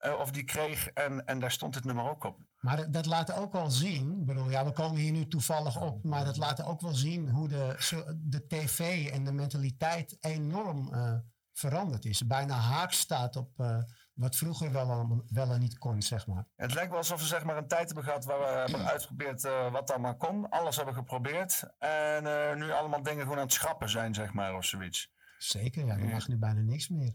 Eh, 0.02 0.18
of 0.18 0.30
die 0.30 0.44
kreeg. 0.44 0.88
En, 0.88 1.26
en 1.26 1.38
daar 1.38 1.50
stond 1.50 1.74
dit 1.74 1.84
nummer 1.84 2.10
ook 2.10 2.24
op. 2.24 2.38
Maar 2.58 2.76
dat, 2.76 2.92
dat 2.92 3.06
laat 3.06 3.32
ook 3.32 3.52
wel 3.52 3.70
zien. 3.70 4.18
Ik 4.20 4.26
bedoel, 4.26 4.50
ja, 4.50 4.64
we 4.64 4.72
komen 4.72 5.00
hier 5.00 5.12
nu 5.12 5.26
toevallig 5.28 5.80
op. 5.80 6.04
Maar 6.04 6.24
dat 6.24 6.36
laat 6.36 6.62
ook 6.62 6.80
wel 6.80 6.94
zien 6.94 7.28
hoe 7.28 7.48
de, 7.48 7.76
de 8.20 8.46
tv 8.46 9.08
en 9.10 9.24
de 9.24 9.32
mentaliteit 9.32 10.16
enorm 10.20 10.94
eh, 10.94 11.14
veranderd 11.52 12.04
is. 12.04 12.26
Bijna 12.26 12.54
haak 12.54 12.92
staat 12.92 13.36
op 13.36 13.60
eh, 13.60 13.78
wat 14.14 14.36
vroeger 14.36 14.72
wel, 14.72 15.22
wel 15.26 15.50
en 15.50 15.60
niet 15.60 15.78
kon, 15.78 16.02
zeg 16.02 16.26
maar. 16.26 16.46
Het 16.56 16.74
lijkt 16.74 16.88
wel 16.88 16.98
alsof 16.98 17.20
we 17.20 17.26
zeg 17.26 17.44
maar 17.44 17.56
een 17.56 17.68
tijd 17.68 17.86
hebben 17.86 18.04
gehad 18.04 18.24
waar 18.24 18.38
we 18.38 18.44
hebben 18.44 18.86
uitgeprobeerd 18.86 19.42
wat 19.70 19.90
allemaal 19.90 20.16
kon. 20.16 20.48
Alles 20.48 20.76
hebben 20.76 20.94
geprobeerd. 20.94 21.62
En 21.78 22.58
nu 22.58 22.72
allemaal 22.72 23.02
dingen 23.02 23.22
gewoon 23.22 23.38
aan 23.38 23.44
het 23.44 23.52
schrappen 23.52 23.90
zijn, 23.90 24.14
zeg 24.14 24.32
maar, 24.32 24.56
of 24.56 24.64
zoiets. 24.64 25.12
Zeker, 25.38 25.86
ja, 25.86 25.96
er 25.96 26.08
mag 26.08 26.28
nu 26.28 26.36
bijna 26.36 26.60
niks 26.60 26.88
meer. 26.88 27.14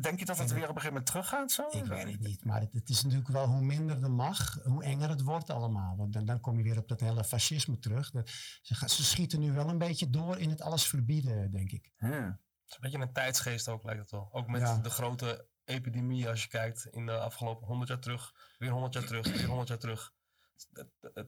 Denk 0.00 0.18
je 0.18 0.24
dat 0.24 0.38
het 0.38 0.50
weer 0.52 0.62
op 0.62 0.68
een 0.68 0.80
gegeven 0.80 0.88
moment 0.88 1.06
teruggaat 1.06 1.52
zo? 1.52 1.68
Ik 1.70 1.84
weet 1.84 2.10
het 2.10 2.20
niet, 2.20 2.44
maar 2.44 2.60
het, 2.60 2.72
het 2.72 2.88
is 2.88 3.02
natuurlijk 3.02 3.28
wel 3.30 3.46
hoe 3.46 3.60
minder 3.60 4.02
er 4.02 4.10
mag, 4.10 4.58
hoe 4.62 4.84
enger 4.84 5.08
het 5.08 5.22
wordt 5.22 5.50
allemaal. 5.50 5.96
Want 5.96 6.12
dan, 6.12 6.24
dan 6.24 6.40
kom 6.40 6.56
je 6.56 6.62
weer 6.62 6.78
op 6.78 6.88
dat 6.88 7.00
hele 7.00 7.24
fascisme 7.24 7.78
terug. 7.78 8.10
De- 8.10 8.22
ze, 8.62 8.74
gaan- 8.74 8.88
ze 8.88 9.04
schieten 9.04 9.40
nu 9.40 9.52
wel 9.52 9.68
een 9.68 9.78
beetje 9.78 10.10
door 10.10 10.38
in 10.38 10.50
het 10.50 10.60
alles 10.60 10.86
verbieden, 10.86 11.50
denk 11.50 11.70
ik. 11.72 11.90
Ja. 11.98 12.08
Het 12.08 12.66
is 12.66 12.74
een 12.74 12.80
beetje 12.80 12.98
een 12.98 13.12
tijdsgeest 13.12 13.68
ook, 13.68 13.84
lijkt 13.84 14.00
het 14.00 14.10
wel. 14.10 14.28
Ook 14.32 14.46
met 14.48 14.60
Ja. 14.60 14.76
de 14.78 14.90
grote 14.90 15.48
epidemie, 15.64 16.28
als 16.28 16.42
je 16.42 16.48
kijkt 16.48 16.86
in 16.86 17.06
de 17.06 17.18
afgelopen 17.18 17.66
100 17.66 17.88
jaar 17.88 17.98
terug, 18.00 18.32
weer 18.58 18.70
100 18.70 18.94
jaar 18.94 19.04
terug, 19.06 19.26
weer 19.32 19.46
100 19.46 19.68
jaar 19.68 19.78
terug. 19.78 20.12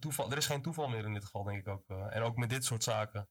Toeval, 0.01 0.31
er 0.31 0.37
is 0.37 0.47
geen 0.47 0.63
toeval 0.63 0.89
meer 0.89 1.05
in 1.05 1.13
dit 1.15 1.25
geval, 1.25 1.43
denk 1.45 1.59
ik 1.59 1.69
ook. 1.69 1.89
eh. 1.89 2.17
En 2.17 2.23
ook 2.23 2.37
met 2.37 2.51
dit 2.51 2.65
soort 2.65 2.83
zaken. 2.83 3.29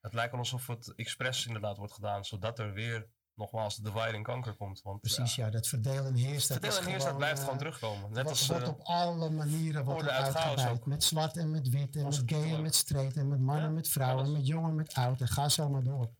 Het 0.00 0.14
lijkt 0.14 0.30
wel 0.30 0.40
alsof 0.40 0.66
het 0.66 0.94
expres 0.94 1.46
inderdaad 1.46 1.76
wordt 1.76 1.92
gedaan, 1.92 2.24
zodat 2.24 2.58
er 2.58 2.72
weer 2.72 3.08
nogmaals 3.36 3.76
de 3.76 3.82
divide 3.82 4.16
en 4.16 4.22
kanker 4.22 4.54
komt. 4.54 4.82
Want 4.82 5.00
Precies, 5.00 5.34
ja, 5.34 5.50
dat 5.50 5.66
verdelen 5.68 6.06
en 6.06 6.14
heerst. 6.14 6.48
dat 6.48 6.56
verdeel 6.58 6.78
is 6.78 6.84
en 6.84 6.90
heers, 6.90 7.04
dat 7.04 7.16
blijft 7.16 7.38
eh, 7.38 7.42
gewoon 7.44 7.58
terugkomen. 7.58 8.02
Net 8.12 8.12
wordt, 8.12 8.28
als, 8.28 8.46
wordt 8.46 8.62
eh, 8.62 8.68
op 8.70 8.80
alle 8.82 9.30
manieren 9.30 9.84
wordt 9.84 10.00
orde 10.00 10.12
uit 10.12 10.26
chaos 10.34 10.44
uitgebuit. 10.46 10.78
ook. 10.78 10.86
Met 10.86 11.04
zwart 11.04 11.36
en 11.36 11.50
met 11.50 11.68
wit 11.68 11.96
en 11.96 12.04
met 12.04 12.22
gay 12.26 12.54
en 12.54 12.62
met 12.62 12.74
straight 12.74 13.16
en 13.16 13.28
met 13.28 13.40
mannen, 13.40 13.64
Ja, 13.64 13.70
met 13.70 13.88
vrouwen, 13.88 14.24
alles. 14.24 14.36
met 14.38 14.46
jongen, 14.46 14.74
met 14.74 14.94
oud. 14.94 15.20
En 15.20 15.28
ga 15.28 15.48
zo 15.48 15.68
maar 15.68 15.82
door. 15.82 16.10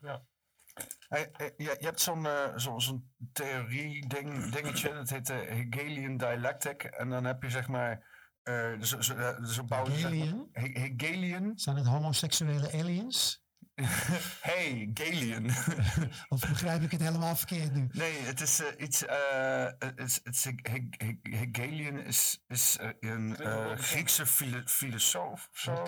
Hey, 1.08 1.30
eh, 1.32 1.46
je, 1.56 1.76
je 1.78 1.84
hebt 1.86 2.00
zo'n 2.00 2.26
eh, 2.26 2.56
zo, 2.56 2.78
zo'n 2.78 3.12
theorie-ding, 3.32 4.52
dingetje, 4.52 4.92
dat 4.92 5.10
heet 5.10 5.26
de 5.26 5.32
Hegelian 5.32 6.16
dialectic. 6.16 6.82
En 6.82 7.08
dan 7.10 7.24
heb 7.24 7.42
je 7.42 7.50
zeg 7.50 7.68
maar. 7.68 8.14
eh 8.42 8.72
zo, 8.80 9.00
zo, 9.00 9.14
zo 9.44 9.64
bouwen 9.64 9.92
ze, 9.92 9.98
zeg 9.98 10.10
maar- 10.10 10.18
Hegelian? 10.18 10.48
He- 10.52 10.80
Hegelian. 10.80 11.52
Zijn 11.58 11.76
het 11.76 11.86
homoseksuele 11.86 12.72
aliens? 12.72 13.44
hey, 14.50 14.90
Galian. 14.94 15.50
Of 16.28 16.48
begrijp 16.48 16.82
ik 16.82 16.90
het 16.90 17.00
helemaal 17.00 17.36
verkeerd 17.36 17.74
nu? 17.74 17.88
Nee, 17.92 18.18
het 18.20 18.40
is 18.40 18.60
eh, 18.60 18.66
iets. 18.78 19.04
eh, 19.04 19.66
het 19.78 19.98
is, 19.98 20.20
het 20.24 20.34
is, 20.34 20.44
He- 20.44 20.88
He- 20.90 21.36
Hegelian 21.36 21.98
is, 21.98 22.44
is 22.48 22.76
eh, 22.76 22.88
een 23.00 23.36
eh, 23.36 23.72
Griekse 23.76 24.26
filo- 24.26 24.62
filosoof 24.66 25.48
of 25.52 25.58
zo. 25.58 25.86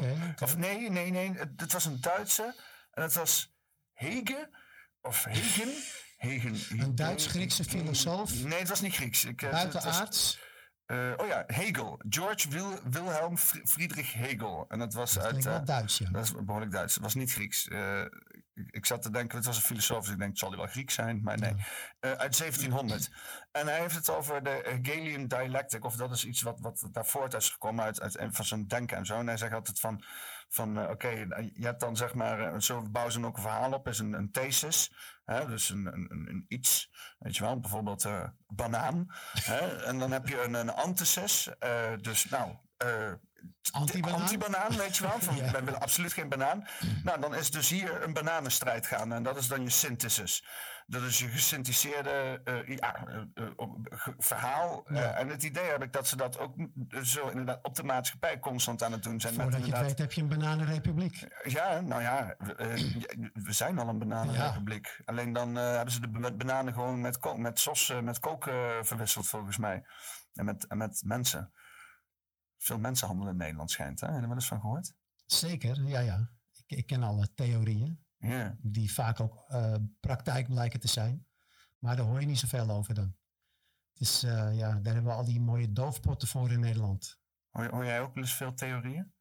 Nee, 0.56 0.90
nee, 0.90 1.10
nee. 1.10 1.32
Het, 1.32 1.50
het 1.56 1.72
was 1.72 1.84
een 1.84 2.00
Duitse. 2.00 2.54
En 2.90 3.02
het 3.02 3.14
was 3.14 3.54
Hege. 3.92 4.50
Of 5.02 5.24
Hegen. 5.24 5.68
Hegen. 6.16 6.80
Een 6.80 6.94
Duits-Griekse 6.94 7.64
filosoof? 7.64 8.42
Nee, 8.44 8.58
het 8.58 8.68
was 8.68 8.80
niet 8.80 8.94
Grieks. 8.94 9.24
Ik, 9.24 9.42
eh, 9.42 9.50
Buitenaards? 9.50 10.38
Eh, 10.88 11.12
oh 11.16 11.26
ja, 11.26 11.44
Hegel. 11.46 12.00
George 12.08 12.48
Wil, 12.48 12.78
Wilhelm 12.90 13.36
Fri- 13.38 13.60
Friedrich 13.64 14.12
Hegel. 14.12 14.64
En 14.68 14.78
dat 14.78 14.92
was 14.94 15.12
Dat 15.14 15.24
uit. 15.24 15.44
wel 15.44 15.54
eh, 15.54 15.64
Duits, 15.64 15.98
ja. 15.98 16.10
dat 16.10 16.24
is 16.24 16.32
behoorlijk 16.44 16.72
Duits. 16.72 16.94
Het 16.94 17.02
was 17.02 17.14
niet 17.14 17.32
Grieks. 17.32 17.68
Eh, 17.68 18.00
ik, 18.70 18.86
zat 18.86 19.02
te 19.02 19.10
denken, 19.10 19.36
het 19.36 19.46
was 19.46 19.56
een 19.56 19.62
filosoof, 19.62 20.02
dus 20.04 20.12
ik 20.12 20.18
denk, 20.18 20.30
het 20.30 20.38
zal 20.38 20.48
hij 20.48 20.58
wel 20.58 20.66
Grieks 20.66 20.94
zijn, 20.94 21.20
maar 21.22 21.38
nee. 21.38 21.54
Uit 22.00 22.38
1700. 22.38 23.10
En 23.52 23.66
hij 23.66 23.78
heeft 23.80 23.94
het 23.94 24.10
over 24.10 24.42
de 24.42 24.60
Hegelian 24.82 25.26
dialectic, 25.26 25.84
of 25.84 25.96
dat 25.96 26.10
is 26.10 26.24
iets 26.24 26.42
wat, 26.42 26.60
wat 26.60 26.88
daar 26.92 27.06
voort 27.06 27.34
is 27.34 27.50
gekomen 27.50 27.84
uit, 27.84 28.00
uit 28.18 28.36
van 28.36 28.44
zijn 28.44 28.66
denken 28.66 28.96
en 28.96 29.06
zo. 29.06 29.18
En 29.18 29.26
hij 29.26 29.36
zegt 29.36 29.52
altijd 29.52 29.80
van, 29.80 30.04
van 30.48 30.90
oké, 30.90 31.08
je 31.08 31.64
hebt 31.64 31.80
dan 31.80 31.96
zeg 31.96 32.14
maar, 32.14 32.62
zo 32.62 32.82
bouwen 32.90 33.12
ze 33.14 33.24
ook 33.24 33.36
een 33.36 33.42
verhaal 33.42 33.72
op, 33.72 33.88
is 33.88 33.98
een, 33.98 34.12
een 34.12 34.30
thesis, 34.30 34.92
hè, 35.34 35.46
dus 35.46 35.68
een, 35.68 35.86
een, 35.86 36.08
een, 36.10 36.44
iets, 36.48 36.90
weet 37.18 37.36
je 37.36 37.42
wel, 37.42 37.60
bijvoorbeeld 37.60 38.04
eh, 38.04 38.24
banaan. 38.46 39.06
Hè, 39.42 39.84
en 39.84 39.98
dan 39.98 40.10
heb 40.10 40.28
je 40.28 40.42
een, 40.42 40.54
een 40.54 40.70
antithesis, 40.70 41.48
eh, 41.58 41.92
dus 42.00 42.28
nou... 42.28 42.56
Anti-banaan? 43.72 44.20
Anti-banaan, 44.20 44.76
weet 44.76 44.96
je 44.96 45.02
wel. 45.02 45.18
Van, 45.26 45.36
Ja. 45.36 45.50
Wij 45.50 45.64
willen 45.64 45.80
absoluut 45.80 46.12
geen 46.12 46.28
banaan. 46.28 46.66
Nou, 47.02 47.20
dan 47.20 47.34
is 47.34 47.50
dus 47.50 47.68
hier 47.68 48.02
een 48.02 48.12
bananenstrijd 48.12 48.86
gaan. 48.86 49.12
En 49.12 49.22
dat 49.22 49.36
is 49.36 49.48
dan 49.48 49.62
je 49.62 49.70
synthesis. 49.70 50.44
Dat 50.90 51.02
is 51.02 51.18
je 51.18 51.28
gesyntheseerde 51.28 52.40
eh, 52.44 52.76
ja, 52.76 53.06
eh, 53.06 53.16
eh, 53.34 53.44
ge- 53.82 54.14
verhaal. 54.18 54.84
Ja. 54.92 55.12
Eh, 55.14 55.20
en 55.20 55.28
het 55.28 55.42
idee 55.42 55.64
heb 55.70 55.82
ik 55.82 55.92
dat 55.92 56.08
ze 56.08 56.16
dat 56.16 56.38
ook 56.38 56.54
zo 57.02 57.28
inderdaad 57.28 57.64
op 57.64 57.74
de 57.74 57.82
maatschappij 57.82 58.38
constant 58.38 58.82
aan 58.82 58.92
het 58.92 59.02
doen 59.02 59.20
zijn. 59.20 59.34
Met 59.36 59.42
Voordat 59.42 59.66
je 59.66 59.74
het 59.76 59.86
weet 59.86 59.98
heb 59.98 60.12
je 60.12 60.20
een 60.22 60.28
bananenrepubliek. 60.28 61.26
ja, 61.44 61.80
nou 61.80 62.02
ja, 62.02 62.34
we, 62.38 62.54
eh, 62.54 63.32
we 63.32 63.52
zijn 63.52 63.78
al 63.78 63.88
een 63.88 63.98
bananenrepubliek. 63.98 65.00
Alleen 65.04 65.32
dan 65.32 65.58
eh, 65.58 65.72
hebben 65.74 65.92
ze 65.92 66.00
de 66.00 66.08
ba- 66.08 66.32
bananen 66.32 66.72
gewoon 66.72 67.00
met, 67.00 67.34
met 67.36 67.58
sos, 67.58 67.90
eh, 67.90 68.00
met 68.00 68.18
kook 68.18 68.46
eh, 68.46 68.82
verwisseld 68.82 69.26
volgens 69.26 69.56
mij. 69.58 69.84
En 70.32 70.44
met, 70.44 70.66
en 70.66 70.76
met 70.78 71.02
mensen. 71.04 71.52
Veel 72.58 72.78
mensenhandel 72.78 73.28
in 73.28 73.36
Nederland 73.36 73.70
schijnt, 73.70 74.00
hè? 74.00 74.06
Heb 74.06 74.16
je 74.16 74.20
er 74.22 74.26
wel 74.28 74.36
eens 74.36 74.48
van 74.48 74.60
gehoord? 74.60 74.94
Zeker, 75.26 75.82
ja, 75.82 76.00
ja. 76.00 76.30
Ik, 76.66 76.78
ik 76.78 76.86
ken 76.86 77.02
alle 77.02 77.34
theorieën, 77.34 78.04
Ja. 78.18 78.56
die 78.60 78.92
vaak 78.92 79.20
ook 79.20 79.44
eh, 79.48 79.74
praktijk 80.00 80.48
blijken 80.48 80.80
te 80.80 80.88
zijn. 80.88 81.26
Maar 81.78 81.96
daar 81.96 82.04
hoor 82.06 82.20
je 82.20 82.26
niet 82.26 82.38
zoveel 82.38 82.70
over 82.70 82.94
dan. 82.94 83.16
Dus 83.92 84.22
eh, 84.22 84.56
ja, 84.56 84.68
daar 84.74 84.94
hebben 84.94 85.12
we 85.12 85.18
al 85.18 85.24
die 85.24 85.40
mooie 85.40 85.72
doofpotten 85.72 86.28
voor 86.28 86.50
in 86.52 86.60
Nederland. 86.60 87.18
Hoor, 87.50 87.68
hoor 87.70 87.84
jij 87.84 88.00
ook 88.00 88.16
eens 88.16 88.34
veel 88.34 88.54
theorieën? 88.54 89.12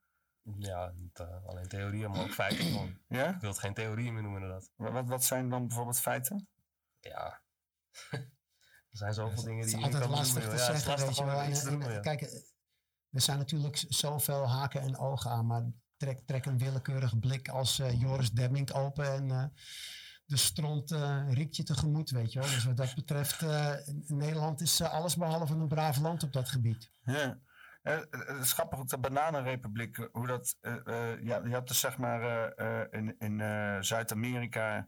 Ja, 0.58 0.92
niet 0.96 1.20
eh, 1.20 1.46
alleen 1.46 1.68
theorieën, 1.68 2.10
maar 2.12 2.22
ook 2.22 2.34
feiten 2.34 2.66
gewoon. 2.66 2.98
Ja? 3.08 3.34
Ik 3.36 3.40
wil 3.42 3.50
het 3.50 3.60
geen 3.60 3.74
theorieën 3.74 4.14
meer 4.14 4.22
noemen 4.24 4.42
inderdaad. 4.42 4.72
Wat, 4.76 4.92
wat- 4.92 5.08
wat 5.08 5.24
zijn 5.24 5.50
dan 5.50 5.68
bijvoorbeeld 5.68 6.00
feiten? 6.00 6.50
Ja. 7.00 7.42
er 8.90 8.98
zijn 8.98 9.14
zoveel 9.14 9.44
dingen 9.44 9.62
die 9.66 9.70
je 9.70 9.76
niet 9.76 9.86
altijd 9.86 10.04
kan 10.04 10.12
lastig 10.12 10.44
te. 10.44 10.50
Ja, 10.50 10.52
het 10.52 10.60
is 10.60 10.66
zeggen, 10.84 11.06
lastig 11.06 11.26
om 11.44 11.50
iets 11.50 11.64
te 11.64 11.70
noemen, 11.70 12.02
kijk, 12.02 12.22
er 13.12 13.22
zijn 13.22 13.38
natuurlijk 13.38 13.86
zoveel 13.88 14.50
haken 14.50 14.82
en 14.82 14.98
ogen 14.98 15.32
aan, 15.32 15.46
maar 15.46 15.66
trek, 15.98 16.20
trek 16.26 16.46
een 16.46 16.58
willekeurig 16.58 17.20
blik 17.20 17.50
als 17.50 17.80
eh, 17.80 18.02
Joris 18.02 18.32
Demming 18.32 18.72
open 18.72 19.14
en 19.14 19.32
eh, 19.32 19.46
de 20.26 20.38
stront 20.38 20.92
eh, 20.92 21.24
riekt 21.30 21.56
je 21.56 21.64
tegemoet, 21.64 22.10
weet 22.10 22.34
je 22.34 22.40
wel. 22.40 22.50
Dus 22.50 22.66
wat 22.66 22.78
dat 22.78 22.96
betreft, 22.96 23.42
Nederland 24.08 24.62
is 24.62 24.80
eh, 24.80 24.94
alles 24.94 25.16
behalve 25.16 25.54
een 25.54 25.68
braaf 25.68 25.98
land 25.98 26.24
op 26.24 26.34
dat 26.34 26.50
gebied. 26.50 26.92
Ja. 27.04 27.40
Het 27.82 28.38
is 28.42 28.54
grappig 28.54 28.80
ook 28.80 28.88
de 28.88 28.98
Bananenrepubliek, 28.98 30.10
hoe 30.12 30.28
dat, 30.28 30.58
ja, 31.22 31.42
je 31.44 31.50
hebt 31.50 31.68
dus 31.68 31.80
zeg 31.80 31.98
maar 31.98 32.54
in, 32.92 33.16
in 33.20 33.40
Zuid-Amerika, 33.84 34.88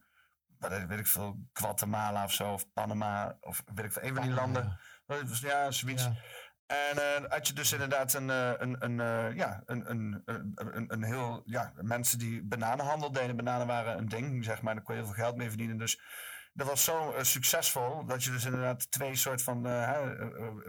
weet 0.58 0.88
weet 0.88 1.00
ik 1.00 1.08
veel, 1.08 1.40
Guatemala 1.54 2.24
of 2.24 2.34
zo, 2.34 2.54
of 2.54 2.72
Panama, 2.74 3.38
of 3.40 3.64
weet 3.74 3.86
ik 3.86 3.92
veel, 3.92 4.04
een 4.04 4.16
van 4.16 4.24
die 4.24 4.34
landen. 4.34 4.80
Ja, 5.42 5.72
zoiets. 5.72 6.04
Ja. 6.04 6.16
En 6.70 6.98
eh, 6.98 7.30
had 7.30 7.48
je 7.48 7.54
dus 7.54 7.72
inderdaad 7.72 8.14
een, 8.14 8.30
eh, 8.30 8.52
een, 8.58 8.76
een, 8.80 9.00
eh, 9.00 9.36
ja, 9.36 9.64
een, 9.66 9.90
een, 9.90 10.22
een, 10.26 10.86
een, 10.88 11.04
heel, 11.04 11.42
ja, 11.46 11.74
mensen 11.82 12.20
die 12.20 12.44
bananenhandel 12.44 13.12
deden. 13.12 13.36
Bananen 13.36 13.68
waren 13.68 13.98
een 13.98 14.10
ding, 14.10 14.44
zeg 14.44 14.62
maar, 14.62 14.74
daar 14.74 14.84
kon 14.84 14.96
je 14.96 15.02
heel 15.02 15.14
veel 15.14 15.24
geld 15.24 15.38
mee 15.38 15.48
verdienen. 15.48 15.78
Dus 15.78 16.02
dat 16.54 16.68
was 16.68 16.84
zo 16.84 17.14
succesvol 17.22 18.06
dat 18.06 18.24
je 18.24 18.32
dus 18.32 18.46
inderdaad 18.46 18.92
twee 18.92 19.16
soort 19.16 19.44
van 19.44 19.68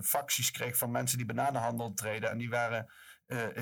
facties 0.02 0.50
kreeg 0.50 0.76
van 0.76 0.90
mensen 0.90 1.18
die 1.18 1.26
bananenhandel 1.26 1.94
treden. 1.94 2.30
En 2.30 2.38
die 2.38 2.50
waren 2.50 2.90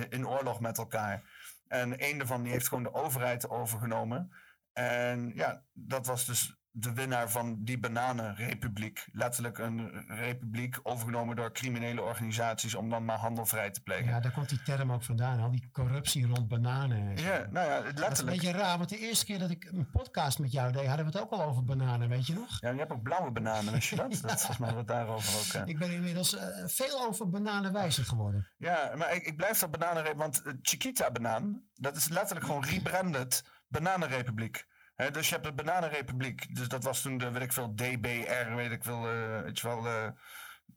in 0.08 0.28
oorlog 0.28 0.60
met 0.60 0.78
elkaar. 0.78 1.22
En 1.68 2.04
een 2.04 2.18
daarvan 2.18 2.42
die 2.42 2.52
heeft 2.52 2.68
gewoon 2.68 2.82
de 2.82 2.94
overheid 2.94 3.48
overgenomen. 3.48 4.32
En 4.72 5.32
ja, 5.34 5.62
dat 5.72 6.06
was 6.06 6.26
dus 6.26 6.56
de 6.80 6.92
winnaar 6.92 7.30
van 7.30 7.64
die 7.64 7.78
bananenrepubliek. 7.78 9.08
Letterlijk 9.12 9.58
een 9.58 9.90
republiek 10.08 10.78
overgenomen 10.82 11.36
door 11.36 11.52
criminele 11.52 12.02
organisaties 12.02 12.74
om 12.74 12.90
dan 12.90 13.04
maar 13.04 13.16
handel 13.18 13.46
vrij 13.46 13.70
te 13.70 13.80
plegen. 13.82 14.04
Ja, 14.04 14.20
daar 14.20 14.32
komt 14.32 14.48
die 14.48 14.62
term 14.62 14.92
ook 14.92 15.02
vandaan, 15.02 15.40
al 15.40 15.50
die 15.50 15.68
corruptie 15.72 16.26
rond 16.26 16.48
bananen. 16.48 17.16
Ja, 17.16 17.46
nou 17.50 17.68
ja, 17.70 17.76
Dat 17.76 17.84
is 17.84 17.90
een 17.92 17.98
letterlijk. 18.00 18.36
beetje 18.40 18.58
raar, 18.58 18.78
want 18.78 18.90
de 18.90 18.98
eerste 18.98 19.24
keer 19.24 19.38
dat 19.38 19.50
ik 19.50 19.64
een 19.64 19.90
podcast 19.90 20.38
met 20.38 20.52
jou 20.52 20.72
deed, 20.72 20.86
hadden 20.86 21.06
we 21.06 21.12
het 21.12 21.20
ook 21.20 21.30
al 21.30 21.42
over 21.42 21.64
bananen, 21.64 22.08
weet 22.08 22.26
je 22.26 22.34
nog? 22.34 22.60
Ja, 22.60 22.70
je 22.70 22.78
hebt 22.78 22.92
ook 22.92 23.02
blauwe 23.02 23.30
bananen, 23.30 23.72
wist 23.72 23.88
je 23.88 23.96
dat? 23.96 24.10
Dat 24.22 24.30
is 24.30 24.36
volgens 24.38 24.58
mij 24.58 24.74
wat 24.74 24.86
daarover 24.86 25.60
ook. 25.60 25.66
Ik 25.66 25.78
ben 25.78 25.90
inmiddels 25.90 26.36
eh, 26.36 26.46
veel 26.66 27.06
over 27.06 27.28
bananen 27.28 27.72
wijzer 27.72 28.04
geworden. 28.04 28.48
Ja, 28.56 28.92
maar 28.96 29.14
ik, 29.14 29.22
ik 29.22 29.36
blijf 29.36 29.58
dat 29.58 29.70
bananenrepubliek, 29.70 30.18
want 30.18 30.42
eh, 30.42 30.52
Chiquita-banaan, 30.62 31.62
dat 31.74 31.96
is 31.96 32.08
letterlijk 32.08 32.46
gewoon 32.46 32.64
rebranded 32.72 33.44
bananenrepubliek. 33.68 34.66
Dus 34.98 35.28
je 35.28 35.34
hebt 35.34 35.46
de 35.46 35.52
bananenrepubliek, 35.52 36.54
dus 36.54 36.68
dat 36.68 36.84
was 36.84 37.00
toen 37.02 37.18
de, 37.18 37.30
weet 37.30 37.42
ik 37.42 37.52
veel, 37.52 37.74
DBR, 37.74 38.54
weet 38.54 38.70
ik 38.70 38.84
veel, 38.84 39.08
eh, 39.10 39.40
weet 39.40 39.58
je 39.58 39.66
wel, 39.66 39.86
eh, 39.86 40.08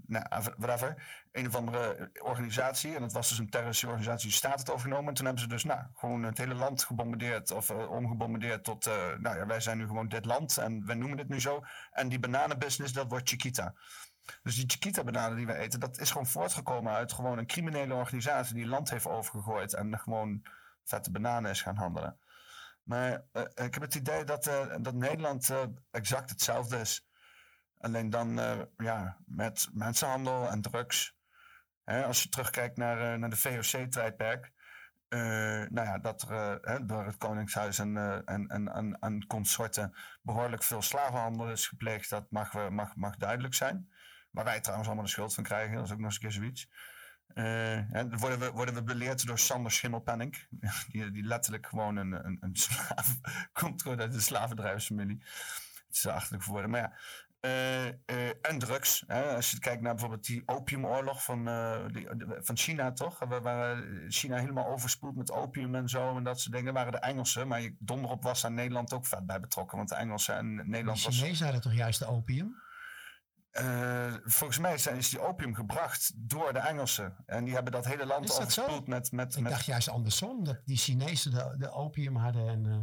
nou, 0.08 0.26
whatever. 0.58 1.04
Een 1.32 1.48
of 1.48 1.56
andere 1.56 2.12
organisatie, 2.20 2.96
en 2.96 3.02
dat 3.02 3.12
was 3.12 3.30
dus 3.30 3.38
een 3.38 3.50
terroristische 3.50 3.88
organisatie, 3.88 4.28
die 4.28 4.38
staat 4.38 4.60
het 4.60 4.70
overgenomen. 4.70 5.08
En 5.08 5.14
toen 5.14 5.26
hebben 5.26 5.44
ze 5.44 5.50
dus, 5.50 5.64
nou, 5.64 5.82
gewoon 5.96 6.24
het 6.24 6.38
hele 6.38 6.54
land 6.54 6.84
gebombardeerd, 6.84 7.52
of 7.52 7.70
eh, 7.70 7.92
omgebombardeerd 7.92 8.64
tot, 8.64 8.86
nou 9.20 9.38
ja, 9.38 9.46
wij 9.46 9.60
zijn 9.60 9.78
nu 9.78 9.88
gewoon 9.88 10.08
dit 10.08 10.26
land, 10.26 10.58
en 10.58 10.86
wij 10.86 10.96
noemen 10.96 11.18
het 11.18 11.30
nu 11.30 11.40
zo. 11.40 11.64
En 11.92 12.10
die 12.10 12.20
bananenbusiness, 12.20 12.94
dat 12.94 13.10
wordt 13.10 13.30
Chiquita. 13.30 13.74
Dus 14.44 14.56
die 14.56 14.66
Chiquita-bananen 14.68 15.38
die 15.38 15.46
we 15.46 15.56
eten, 15.56 15.80
dat 15.80 16.00
is 16.00 16.12
gewoon 16.12 16.28
voortgekomen 16.28 16.94
uit 16.94 17.14
gewoon 17.14 17.38
een 17.38 17.48
criminele 17.48 17.94
organisatie 17.94 18.56
die 18.56 18.68
land 18.68 18.90
heeft 18.90 19.08
overgegooid 19.08 19.74
en 19.74 20.00
gewoon 20.00 20.46
vette 20.84 21.12
bananen 21.12 21.52
is 21.52 21.62
gaan 21.62 21.76
handelen. 21.76 22.18
Maar 22.84 23.24
eh, 23.32 23.42
ik 23.66 23.74
heb 23.74 23.82
het 23.82 23.96
idee 23.96 24.24
dat, 24.24 24.48
eh, 24.48 24.76
dat 24.82 24.94
Nederland 24.94 25.50
eh, 25.50 25.64
exact 25.92 26.30
hetzelfde 26.30 26.78
is. 26.78 27.10
Alleen 27.78 28.10
dan 28.10 28.36
ja, 28.78 29.18
met 29.26 29.70
mensenhandel 29.74 30.50
en 30.50 30.62
drugs. 30.62 31.16
Hè, 31.84 32.06
als 32.06 32.24
je 32.24 32.30
terugkijkt 32.30 32.78
naar, 32.78 33.20
naar 33.20 33.30
de 33.30 33.36
VOC-tijdperk. 33.36 34.52
nou 35.10 35.88
ja, 35.88 35.98
dat 35.98 36.22
er 36.22 36.88
door 36.88 37.06
het 37.06 37.18
Koningshuis 37.18 37.80
en, 37.80 37.98
en, 38.26 38.48
en, 38.48 38.68
en, 38.68 38.98
en 39.00 39.28
consorten 39.28 39.96
behoorlijk 40.22 40.64
veel 40.64 40.82
slavenhandel 40.82 41.50
is 41.52 41.68
gepleegd. 41.68 42.10
Dat 42.10 42.32
mag, 42.32 42.70
mag, 42.70 42.96
mag 42.96 43.16
duidelijk 43.16 43.54
zijn. 43.54 43.92
Waar 44.32 44.46
wij 44.46 44.60
trouwens 44.60 44.88
allemaal 44.88 45.06
de 45.06 45.12
schuld 45.12 45.34
van 45.34 45.44
krijgen. 45.44 45.76
Dat 45.76 45.86
is 45.86 45.92
ook 45.92 46.00
nog 46.00 46.12
eens 46.12 46.24
een 46.24 46.32
zoiets. 46.32 46.70
En 47.34 48.10
dan 48.10 48.18
worden, 48.18 48.40
we, 48.40 48.52
worden 48.52 48.74
we 48.74 48.84
beleerd 48.84 49.26
door 49.26 49.40
Sander 49.40 49.72
Schimmelpenning. 49.72 50.48
Die, 50.92 51.12
die 51.12 51.24
letterlijk 51.24 51.66
gewoon 51.68 51.96
een, 51.96 52.26
een, 52.26 52.38
een 52.42 52.56
slaaf 52.56 53.20
komt 53.54 53.88
uit 53.88 54.12
de 54.12 54.20
slavendrijversfamilie. 54.20 55.24
Het 55.88 55.96
is 55.96 56.08
achterlijk 56.08 56.44
voor 56.44 56.54
woorden. 56.54 56.72
Maar 56.72 56.82
ja, 56.82 56.94
eh, 57.42 57.88
eh, 57.88 58.30
en 58.42 58.60
drugs. 58.60 59.04
Hè? 59.08 59.36
Als 59.36 59.52
je 59.52 59.60
kijkt 59.60 59.82
naar 59.82 59.92
bijvoorbeeld 59.92 60.26
die 60.26 60.44
opiumoorlog 60.46 61.24
van, 61.24 61.46
die, 61.92 62.16
de- 62.16 62.38
van 62.42 62.58
China, 62.58 62.92
toch? 62.92 63.20
Waar, 63.20 63.42
waar 63.42 63.84
China 64.08 64.38
helemaal 64.38 64.68
overspoeld 64.68 65.16
met 65.16 65.32
opium 65.32 65.76
en 65.76 65.90
zo 65.90 66.18
en 66.18 66.24
dat 66.24 66.40
soort 66.40 66.56
dingen. 66.56 66.74
waren 66.74 66.92
de 66.92 66.98
Engelsen. 67.00 67.48
Maar 67.48 67.70
donderop 67.80 68.24
was 68.24 68.42
daar 68.42 68.52
Nederland 68.52 68.94
ook 68.94 69.06
vet 69.06 69.26
bij 69.26 69.40
betrokken. 69.40 69.78
Want 69.78 69.90
de 69.90 69.96
Engelsen 69.96 70.36
en 70.36 70.56
De 70.56 70.64
Nederland 70.66 71.04
was... 71.04 71.18
Chinezen 71.20 71.44
hadden 71.44 71.62
toch 71.64 71.74
juist 71.74 72.00
de 72.00 72.06
opium? 72.08 72.62
Eh, 73.52 74.14
volgens 74.24 74.60
mij 74.60 74.78
zijn, 74.78 74.98
is 74.98 75.10
die 75.10 75.20
opium 75.20 75.56
gebracht 75.56 76.12
door 76.16 76.54
de 76.54 76.60
Engelsen. 76.60 77.16
En 77.26 77.44
die 77.44 77.54
hebben 77.54 77.72
dat 77.72 77.86
hele 77.86 78.06
land 78.06 78.28
dat 78.28 78.36
zo? 78.36 78.42
overspoeld 78.42 78.88
met... 78.88 79.12
met, 79.12 79.36
Ik 79.36 79.42
met 79.42 79.52
dacht 79.52 79.66
juist 79.66 79.90
andersom, 79.90 80.44
dat 80.44 80.62
die 80.66 80.78
Chinezen 80.78 81.32
de, 81.32 81.56
de 81.58 81.72
opium 81.72 82.16
hadden 82.16 82.48
en 82.48 82.66
eh, 82.66 82.80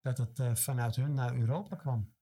dat 0.00 0.18
het 0.18 0.38
eh, 0.38 0.54
vanuit 0.54 0.96
hun 0.96 1.14
naar 1.14 1.34
Europa 1.34 1.76
kwam. 1.76 2.16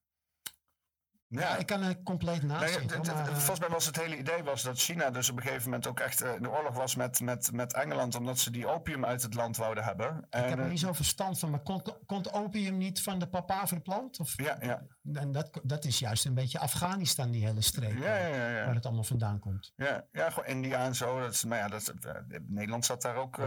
Ja, 1.28 1.56
ik 1.56 1.66
kan 1.66 1.82
er 1.82 2.02
compleet 2.02 2.42
naast 2.42 2.60
Nee, 2.60 2.72
zitten. 2.72 2.96
het- 2.98 3.06
het- 3.06 3.16
maar, 3.16 3.26
eh, 3.28 3.34
volgens 3.34 3.60
mij 3.60 3.68
was 3.68 3.86
het 3.86 3.96
hele 3.96 4.16
idee 4.18 4.42
was 4.42 4.62
dat 4.62 4.78
China 4.78 5.10
dus 5.10 5.30
op 5.30 5.36
een 5.36 5.42
gegeven 5.42 5.64
moment 5.64 5.86
ook 5.86 6.00
echt 6.00 6.20
eh, 6.20 6.34
in 6.34 6.42
de 6.42 6.50
oorlog 6.50 6.74
was 6.74 6.94
met, 6.96 7.20
met, 7.20 7.52
met 7.52 7.72
Engeland, 7.74 8.14
omdat 8.14 8.38
ze 8.38 8.50
die 8.50 8.66
opium 8.66 9.04
uit 9.04 9.22
het 9.22 9.34
land 9.34 9.56
wouden 9.56 9.84
hebben. 9.84 10.06
ik 10.06 10.24
En, 10.30 10.42
heb 10.48 10.58
er 10.58 10.64
eh, 10.64 10.70
niet 10.70 10.80
zo 10.80 10.92
verstand 10.92 11.38
van, 11.38 11.50
maar 11.50 11.60
komt, 11.62 11.96
komt 12.06 12.32
opium 12.32 12.76
niet 12.76 13.02
van 13.02 13.18
de 13.18 13.28
papaver 13.28 13.80
plant? 13.80 14.20
Of, 14.20 14.32
Ja, 14.36 14.56
ja. 14.60 14.82
En 15.12 15.32
dat, 15.32 15.60
dat 15.62 15.84
is 15.84 15.98
juist 15.98 16.24
een 16.24 16.34
beetje 16.34 16.58
Afghanistan, 16.58 17.30
die 17.30 17.44
hele 17.46 17.60
streek, 17.60 17.98
Ja, 17.98 18.16
ja, 18.16 18.28
eh, 18.28 18.54
ja, 18.58 18.64
waar 18.64 18.74
het 18.74 18.84
allemaal 18.86 19.04
vandaan 19.04 19.38
komt. 19.38 19.72
Ja, 19.76 20.04
ja, 20.12 20.30
gewoon 20.30 20.48
India 20.48 20.84
en 20.84 20.94
zo. 20.94 21.20
Dat 21.20 21.32
is, 21.32 21.44
maar 21.44 21.58
ja, 21.58 21.68
dat, 21.68 21.88
eh, 22.00 22.12
Nederland 22.46 22.84
zat 22.84 23.02
daar 23.02 23.16
ook. 23.16 23.38
eh, 23.38 23.46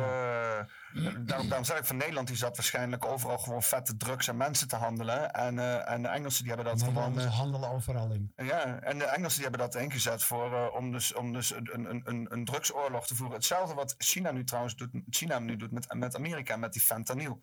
daarom, 1.25 1.47
daarom 1.47 1.63
zeg 1.63 1.77
ik 1.77 1.85
van 1.85 1.97
Nederland, 1.97 2.27
die 2.27 2.35
zat 2.37 2.55
waarschijnlijk 2.55 3.05
overal 3.05 3.37
gewoon 3.37 3.63
vette 3.63 3.97
drugs 3.97 4.27
en 4.27 4.37
mensen 4.37 4.67
te 4.67 4.75
handelen. 4.75 5.31
En, 5.33 5.59
eh, 5.59 5.91
en 5.91 6.01
de 6.01 6.07
Engelsen 6.07 6.43
die 6.43 6.53
hebben 6.53 6.71
dat 6.71 6.83
gewoon. 6.83 7.13
Overal 7.69 8.11
in. 8.11 8.31
Ja, 8.35 8.79
en 8.79 8.97
de 8.97 9.05
Engelsen 9.05 9.41
die 9.41 9.49
hebben 9.49 9.71
dat 9.71 9.81
ingezet 9.81 10.23
voor, 10.23 10.53
eh, 10.53 10.75
om 10.75 10.91
dus, 10.91 11.13
om 11.13 11.33
dus 11.33 11.51
een, 11.51 11.89
een, 11.89 12.01
een, 12.05 12.27
een 12.29 12.45
drugsoorlog 12.45 13.07
te 13.07 13.15
voeren. 13.15 13.35
Hetzelfde 13.35 13.75
wat 13.75 13.95
China 13.97 14.31
nu 14.31 14.43
trouwens 14.43 14.75
doet, 14.75 14.89
China 15.09 15.39
nu 15.39 15.55
doet 15.55 15.71
met, 15.71 15.93
met 15.93 16.15
Amerika, 16.15 16.57
met 16.57 16.73
die 16.73 16.81
fentanyl. 16.81 17.41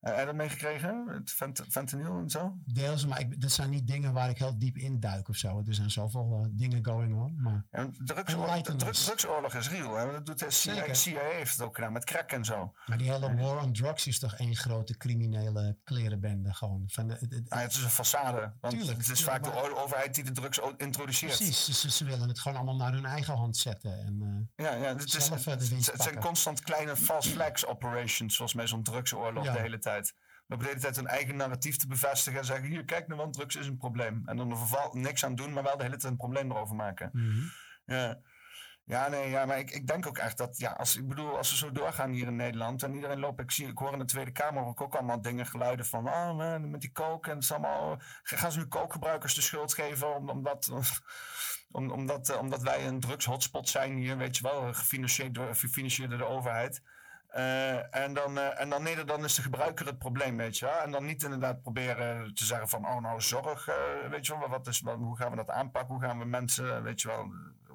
Je 0.00 0.22
dat 0.24 0.34
meegekregen? 0.34 1.04
Het 1.08 1.30
fent, 1.30 1.62
fentanyl 1.68 2.18
en 2.18 2.30
zo? 2.30 2.56
Deels, 2.64 3.06
maar 3.06 3.20
ik, 3.20 3.40
dat 3.40 3.52
zijn 3.52 3.70
niet 3.70 3.86
dingen 3.86 4.12
waar 4.12 4.30
ik 4.30 4.38
heel 4.38 4.58
diep 4.58 4.76
in 4.76 5.00
duik 5.00 5.28
of 5.28 5.36
zo. 5.36 5.62
Er 5.66 5.74
zijn 5.74 5.90
zoveel 5.90 6.40
eh, 6.42 6.48
dingen 6.50 6.84
going 6.84 7.14
on. 7.14 7.40
Maar 7.42 7.66
Ja, 7.70 7.88
drugsoorlog, 8.04 8.46
Enlighten 8.48 8.76
drug- 8.76 8.90
us. 8.90 9.04
drugsoorlog 9.04 9.54
is 9.54 9.68
real. 9.70 9.94
Hè? 9.96 10.12
Dat 10.12 10.26
doet 10.26 10.38
de 10.38 10.50
CIA, 10.94 11.20
heeft 11.32 11.52
het 11.52 11.60
ook 11.66 11.74
gedaan 11.74 11.92
met 11.92 12.04
crack 12.04 12.30
en 12.32 12.44
zo. 12.44 12.72
Maar 12.86 12.98
die 12.98 13.10
hele 13.12 13.34
war 13.36 13.62
on 13.62 13.72
drugs 13.72 14.06
is 14.06 14.18
toch 14.18 14.34
één 14.34 14.56
grote 14.56 14.96
criminele 14.96 15.76
klerenbende 15.84 16.54
gewoon. 16.54 16.82
Van, 16.86 17.08
de- 17.08 17.16
het- 17.20 17.32
het- 17.32 17.50
Ah, 17.50 17.60
het 17.60 17.72
is 17.72 17.82
een 17.82 17.90
façade. 17.90 18.52
Want 18.60 18.74
Tuurlijk, 18.74 18.98
het 18.98 19.08
is 19.08 19.18
tuurlijk, 19.18 19.44
vaak 19.44 19.54
maar- 19.54 19.62
de 19.70 19.76
overheid 19.76 20.14
die 20.14 20.24
de 20.24 20.32
drugs 20.32 20.60
introduceert. 20.76 21.36
precies, 21.36 21.64
ze- 21.64 21.72
ze, 21.74 21.90
ze 21.90 22.04
willen 22.04 22.28
het 22.28 22.38
gewoon 22.40 22.56
allemaal 22.56 22.76
naar 22.76 22.92
hun 22.92 23.04
eigen 23.06 23.34
hand 23.34 23.56
zetten. 23.56 23.98
En, 24.04 24.48
eh, 24.56 24.64
Ja, 24.66 24.74
ja 24.74 24.88
het, 24.88 25.04
is, 25.14 25.26
Zelf, 25.26 25.44
het, 25.44 25.92
zijn 25.94 26.18
constant 26.20 26.60
kleine 26.60 26.96
false 26.96 27.30
flags 27.30 27.66
operations, 27.66 28.36
zoals 28.36 28.54
met 28.54 28.68
zo'n 28.68 28.82
drugsoorlog 28.82 29.44
Ja. 29.44 29.52
de 29.52 29.58
hele 29.58 29.78
tijd. 29.78 29.86
We 29.92 30.54
hebben 30.54 30.66
de 30.66 30.72
hele 30.72 30.80
tijd 30.80 30.96
hun 30.96 31.06
eigen 31.06 31.36
narratief 31.36 31.76
te 31.76 31.86
bevestigen 31.86 32.38
en 32.38 32.44
zeggen: 32.44 32.68
hier, 32.68 32.84
kijk 32.84 33.06
nou, 33.06 33.20
want 33.20 33.34
drugs 33.34 33.56
is 33.56 33.66
een 33.66 33.76
probleem. 33.76 34.22
En 34.24 34.36
dan 34.36 34.50
er 34.50 34.56
verval 34.58 34.94
niks 34.94 35.24
aan 35.24 35.34
doen, 35.34 35.52
maar 35.52 35.62
wel 35.62 35.76
de 35.76 35.82
hele 35.82 35.96
tijd 35.96 36.12
een 36.12 36.18
probleem 36.18 36.50
erover 36.50 36.76
maken. 36.76 37.10
mhm. 37.12 37.44
Ja. 37.84 38.18
Ja, 38.88 39.08
nee, 39.08 39.30
ja, 39.30 39.44
maar 39.44 39.58
ik, 39.58 39.70
ik 39.70 39.86
denk 39.86 40.06
ook 40.06 40.18
echt 40.18 40.38
dat, 40.38 40.58
ja, 40.58 40.70
als, 40.70 40.96
ik 40.96 41.08
bedoel, 41.08 41.36
als 41.36 41.50
we 41.50 41.56
zo 41.56 41.72
doorgaan 41.72 42.10
hier 42.10 42.26
in 42.26 42.36
Nederland 42.36 42.82
en 42.82 42.94
iedereen 42.94 43.18
loopt, 43.18 43.40
ik, 43.40 43.50
zie, 43.50 43.68
ik 43.68 43.78
hoor 43.78 43.92
in 43.92 43.98
de 43.98 44.04
Tweede 44.04 44.30
Kamer 44.30 44.64
ook, 44.64 44.80
ook 44.80 44.94
allemaal 44.94 45.20
dingen, 45.20 45.46
geluiden 45.46 45.86
van, 45.86 46.08
oh 46.08 46.36
man, 46.36 46.70
met 46.70 46.80
die 46.80 46.92
coke 46.92 47.28
en 47.28 47.34
het 47.34 47.44
is 47.44 47.52
allemaal, 47.52 48.00
gaan 48.22 48.52
ze 48.52 48.58
nu 48.58 48.66
kookgebruikers 48.66 49.34
de 49.34 49.42
schuld 49.42 49.74
geven 49.74 50.14
om, 50.14 50.28
omdat, 50.30 50.70
om, 51.70 51.90
omdat, 51.90 52.28
eh, 52.28 52.38
omdat 52.38 52.62
wij 52.62 52.86
een 52.86 53.00
drugshotspot 53.00 53.68
zijn 53.68 53.96
hier, 53.96 54.16
weet 54.16 54.36
je 54.36 54.42
wel, 54.42 54.74
gefinancierd 54.74 55.34
door, 55.34 55.54
gefinancierd 55.54 56.10
door 56.10 56.18
de 56.18 56.26
overheid. 56.26 56.82
Eh, 57.28 57.94
en, 57.96 58.14
dan, 58.14 58.38
eh, 58.38 58.60
en 58.60 58.68
dan, 58.68 58.82
nee, 58.82 59.04
dan 59.04 59.24
is 59.24 59.34
de 59.34 59.42
gebruiker 59.42 59.86
het 59.86 59.98
probleem, 59.98 60.36
weet 60.36 60.58
je 60.58 60.64
wel. 60.66 60.78
En 60.80 60.90
dan 60.90 61.04
niet 61.04 61.22
inderdaad 61.22 61.62
proberen 61.62 62.34
te 62.34 62.44
zeggen 62.44 62.68
van, 62.68 62.86
oh 62.88 62.96
nou, 63.00 63.20
zorg, 63.20 63.68
eh, 63.68 63.74
weet 64.10 64.26
je 64.26 64.38
wel, 64.38 64.48
wat 64.48 64.66
is, 64.66 64.80
wat, 64.80 64.96
hoe 64.96 65.16
gaan 65.16 65.30
we 65.30 65.36
dat 65.36 65.50
aanpakken? 65.50 65.94
Hoe 65.94 66.04
gaan 66.04 66.18
we 66.18 66.24
mensen, 66.24 66.82
weet 66.82 67.00
je 67.00 67.08
wel, 67.08 67.26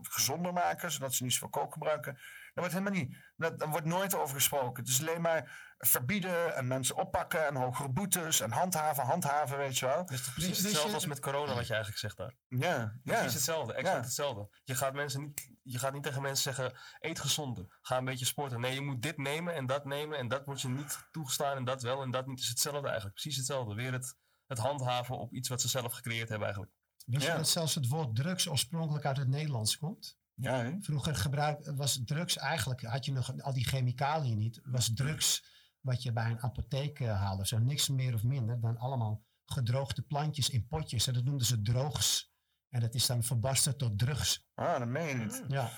gezonder 0.02 0.54
maken, 0.54 0.92
zodat 0.92 1.14
ze 1.14 1.24
niet 1.24 1.34
zoveel 1.34 1.50
kook 1.50 1.74
gebruiken? 1.74 2.14
Dat 2.14 2.64
wordt 2.66 2.72
helemaal 2.72 2.94
niet, 3.00 3.16
dat, 3.36 3.60
daar 3.60 3.70
wordt 3.70 3.86
nooit 3.86 4.16
over 4.16 4.36
gesproken. 4.36 4.84
Het 4.84 4.92
is 4.92 5.00
alleen 5.02 5.22
maar 5.22 5.72
verbieden 5.78 6.56
en 6.56 6.68
mensen 6.68 6.96
oppakken 6.96 7.48
en 7.48 7.56
hogere 7.56 7.90
boetes 7.90 8.40
en 8.40 8.52
handhaven, 8.52 9.04
handhaven, 9.04 9.58
weet 9.58 9.78
je 9.78 9.86
wel. 9.86 9.98
Het 9.98 10.10
is 10.10 10.22
precies 10.22 10.48
Wist 10.48 10.62
je- 10.62 10.68
hetzelfde 10.68 10.94
als 10.94 11.06
met 11.06 11.20
corona 11.20 11.54
wat 11.54 11.68
je 11.68 11.74
eigenlijk 11.74 12.02
zegt 12.02 12.18
daar. 12.18 12.34
Ja, 12.48 12.76
ja. 13.04 13.14
Precies 13.14 13.34
hetzelfde, 13.34 13.74
exact 13.74 13.96
Ja. 13.98 14.02
hetzelfde. 14.04 14.48
Je 14.64 14.76
gaat, 14.76 14.94
mensen 14.94 15.22
niet, 15.22 15.50
je 15.64 15.80
gaat 15.80 15.94
niet 15.94 16.04
tegen 16.04 16.22
mensen 16.22 16.54
zeggen, 16.54 16.80
eet 17.00 17.20
gezonder, 17.20 17.78
ga 17.82 17.98
een 17.98 18.06
beetje 18.06 18.26
sporten. 18.26 18.60
Nee, 18.60 18.74
je 18.74 18.82
moet 18.82 19.02
dit 19.02 19.18
nemen 19.18 19.56
en 19.56 19.66
dat 19.66 19.86
nemen 19.86 20.18
en 20.18 20.28
dat 20.28 20.46
wordt 20.46 20.62
je 20.62 20.70
niet 20.70 21.08
toegestaan 21.12 21.58
en 21.58 21.64
dat 21.64 21.82
wel 21.82 22.02
en 22.02 22.12
dat 22.12 22.26
niet. 22.26 22.36
Het 22.36 22.44
is 22.44 22.50
hetzelfde 22.50 22.86
eigenlijk, 22.88 23.14
precies 23.14 23.38
hetzelfde. 23.38 23.74
Weer 23.76 23.92
het, 23.94 24.18
het 24.48 24.58
handhaven 24.58 25.18
op 25.20 25.34
iets 25.34 25.50
wat 25.50 25.62
ze 25.62 25.68
zelf 25.68 25.94
gecreëerd 25.94 26.30
hebben 26.30 26.48
eigenlijk. 26.48 26.76
Wist 27.06 27.26
Ja. 27.26 27.32
je 27.32 27.38
dat 27.38 27.50
zelfs 27.50 27.76
het 27.76 27.88
woord 27.88 28.16
drugs 28.16 28.48
oorspronkelijk 28.48 29.06
uit 29.06 29.18
het 29.18 29.28
Nederlands 29.28 29.78
komt? 29.78 30.18
Ja, 30.34 30.64
hè? 30.64 30.76
Vroeger 30.80 31.16
gebruik, 31.16 31.72
was 31.76 32.02
drugs 32.06 32.38
eigenlijk, 32.38 32.82
had 32.82 33.06
je 33.06 33.12
nog 33.12 33.42
al 33.42 33.54
die 33.54 33.66
chemicaliën 33.68 34.38
niet, 34.38 34.60
was 34.64 34.94
drugs 34.94 35.46
wat 35.80 36.04
je 36.04 36.14
bij 36.14 36.32
een 36.32 36.42
apotheek 36.42 37.00
eh, 37.00 37.20
haalde. 37.20 37.48
Zo 37.48 37.58
niks 37.58 37.88
meer 37.90 38.14
of 38.14 38.24
minder 38.24 38.60
dan 38.60 38.78
allemaal 38.78 39.24
gedroogde 39.46 40.02
plantjes 40.02 40.50
in 40.50 40.68
potjes. 40.68 41.08
En 41.08 41.14
dat 41.14 41.24
noemden 41.24 41.48
ze 41.48 41.62
droogs. 41.62 42.33
En 42.74 42.80
dat 42.80 42.94
is 42.94 43.06
dan 43.06 43.24
verbasterd 43.24 43.78
tot 43.80 44.00
drugs. 44.00 44.46
Ah, 44.56 44.78
dat 44.80 44.88
meen 44.88 45.08
je 45.08 45.16
niet. 45.16 45.44
Ja, 45.48 45.70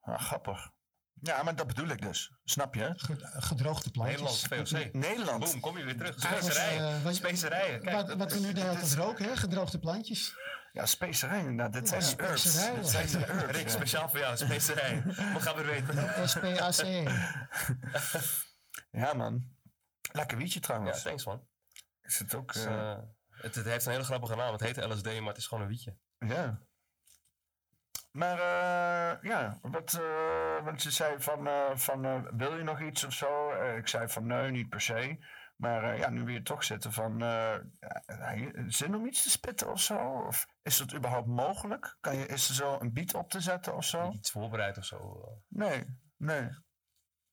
Ah, 0.00 0.20
grappig. 0.20 0.70
Ja, 1.20 1.42
maar 1.42 1.56
dat 1.56 1.66
bedoel 1.66 1.88
ik 1.88 2.02
dus. 2.02 2.32
Snap 2.44 2.74
je? 2.74 2.92
ge- 2.96 3.16
gedroogde 3.40 3.90
plantjes. 3.90 4.18
Nederlands, 4.48 4.72
VOC. 4.72 4.92
Nederland. 4.92 5.44
Boom, 5.44 5.60
kom 5.60 5.78
je 5.78 5.84
weer 5.84 5.96
terug. 5.96 6.20
Specerijen. 6.20 6.94
eh, 6.96 7.02
wat- 7.02 7.14
Specerijen. 7.14 7.80
Kijk, 7.82 7.96
Wat, 8.06 8.16
wat 8.16 8.32
we 8.32 8.40
nu 8.40 8.52
de 8.52 8.60
hele 8.60 8.74
tijd 8.78 8.94
roken, 8.94 9.24
hè? 9.24 9.36
gedroogde 9.36 9.78
plantjes. 9.78 10.34
Ja, 10.72 10.86
specerijen. 10.86 11.46
inderdaad. 11.46 11.72
dit 11.72 11.88
Ja, 11.90 12.00
zijn 12.00 12.16
die 12.16 12.26
herbs. 12.26 12.40
specerijen. 12.42 12.80
Dit 12.80 12.90
zijn 12.90 13.06
die 13.06 13.16
herbs. 13.16 13.52
Rick, 13.56 13.62
ja. 13.68 13.68
speciaal 13.74 14.08
voor 14.08 14.18
jou, 14.18 14.36
specerijen. 14.36 15.04
Wat 15.32 15.42
gaan 15.42 15.56
we 15.56 15.62
weten? 15.64 16.28
SPAC. 16.28 17.08
Ja, 18.90 19.12
man. 19.14 19.44
Lekker 20.12 20.36
wietje 20.38 20.58
Ja, 20.60 20.66
trouwens. 20.66 21.02
thanks 21.02 21.24
man. 21.24 21.46
Is 22.02 22.18
het 22.18 22.34
ook... 22.34 22.54
Het, 22.54 22.66
eh, 22.66 22.90
eh, 22.90 22.98
het, 23.30 23.54
het 23.54 23.64
heeft 23.64 23.86
een 23.86 23.92
hele 23.92 24.04
grappige 24.04 24.34
naam. 24.36 24.52
Het 24.52 24.60
heet 24.60 24.76
LSD, 24.84 25.04
maar 25.04 25.28
het 25.28 25.36
is 25.36 25.46
gewoon 25.46 25.62
een 25.64 25.70
wietje. 25.70 25.96
Ja. 26.28 26.58
Maar 28.10 28.38
eh, 28.38 29.22
ja, 29.22 29.58
wat, 29.62 29.94
eh, 29.94 30.64
want 30.64 30.82
je 30.82 30.90
zei 30.90 31.20
van, 31.20 31.46
eh, 31.46 31.76
van 31.76 32.28
wil 32.36 32.56
je 32.56 32.62
nog 32.62 32.80
iets 32.80 33.04
of 33.04 33.12
zo? 33.12 33.50
Ik 33.76 33.88
zei 33.88 34.08
van 34.08 34.26
nee, 34.26 34.50
niet 34.50 34.68
per 34.68 34.80
se. 34.80 35.18
Maar 35.56 35.96
ja, 35.96 36.10
nu 36.10 36.24
weer 36.24 36.42
toch 36.42 36.64
zitten 36.64 36.92
van, 36.92 37.18
zin 38.66 38.94
om 38.94 39.06
iets 39.06 39.22
te 39.22 39.30
spitten 39.30 39.70
of 39.70 39.80
zo? 39.80 40.24
Of 40.26 40.46
is 40.62 40.78
dat 40.78 40.94
überhaupt 40.94 41.26
mogelijk? 41.26 41.96
Kan 42.00 42.16
je, 42.16 42.26
is 42.26 42.48
er 42.48 42.54
zo 42.54 42.78
een 42.80 42.92
beat 42.92 43.14
op 43.14 43.30
te 43.30 43.40
zetten 43.40 43.76
of 43.76 43.84
zo? 43.84 44.10
Iets 44.10 44.30
voorbereid 44.30 44.78
of 44.78 44.84
zo. 44.84 45.28
Nee, 45.48 45.84
nee. 46.16 46.48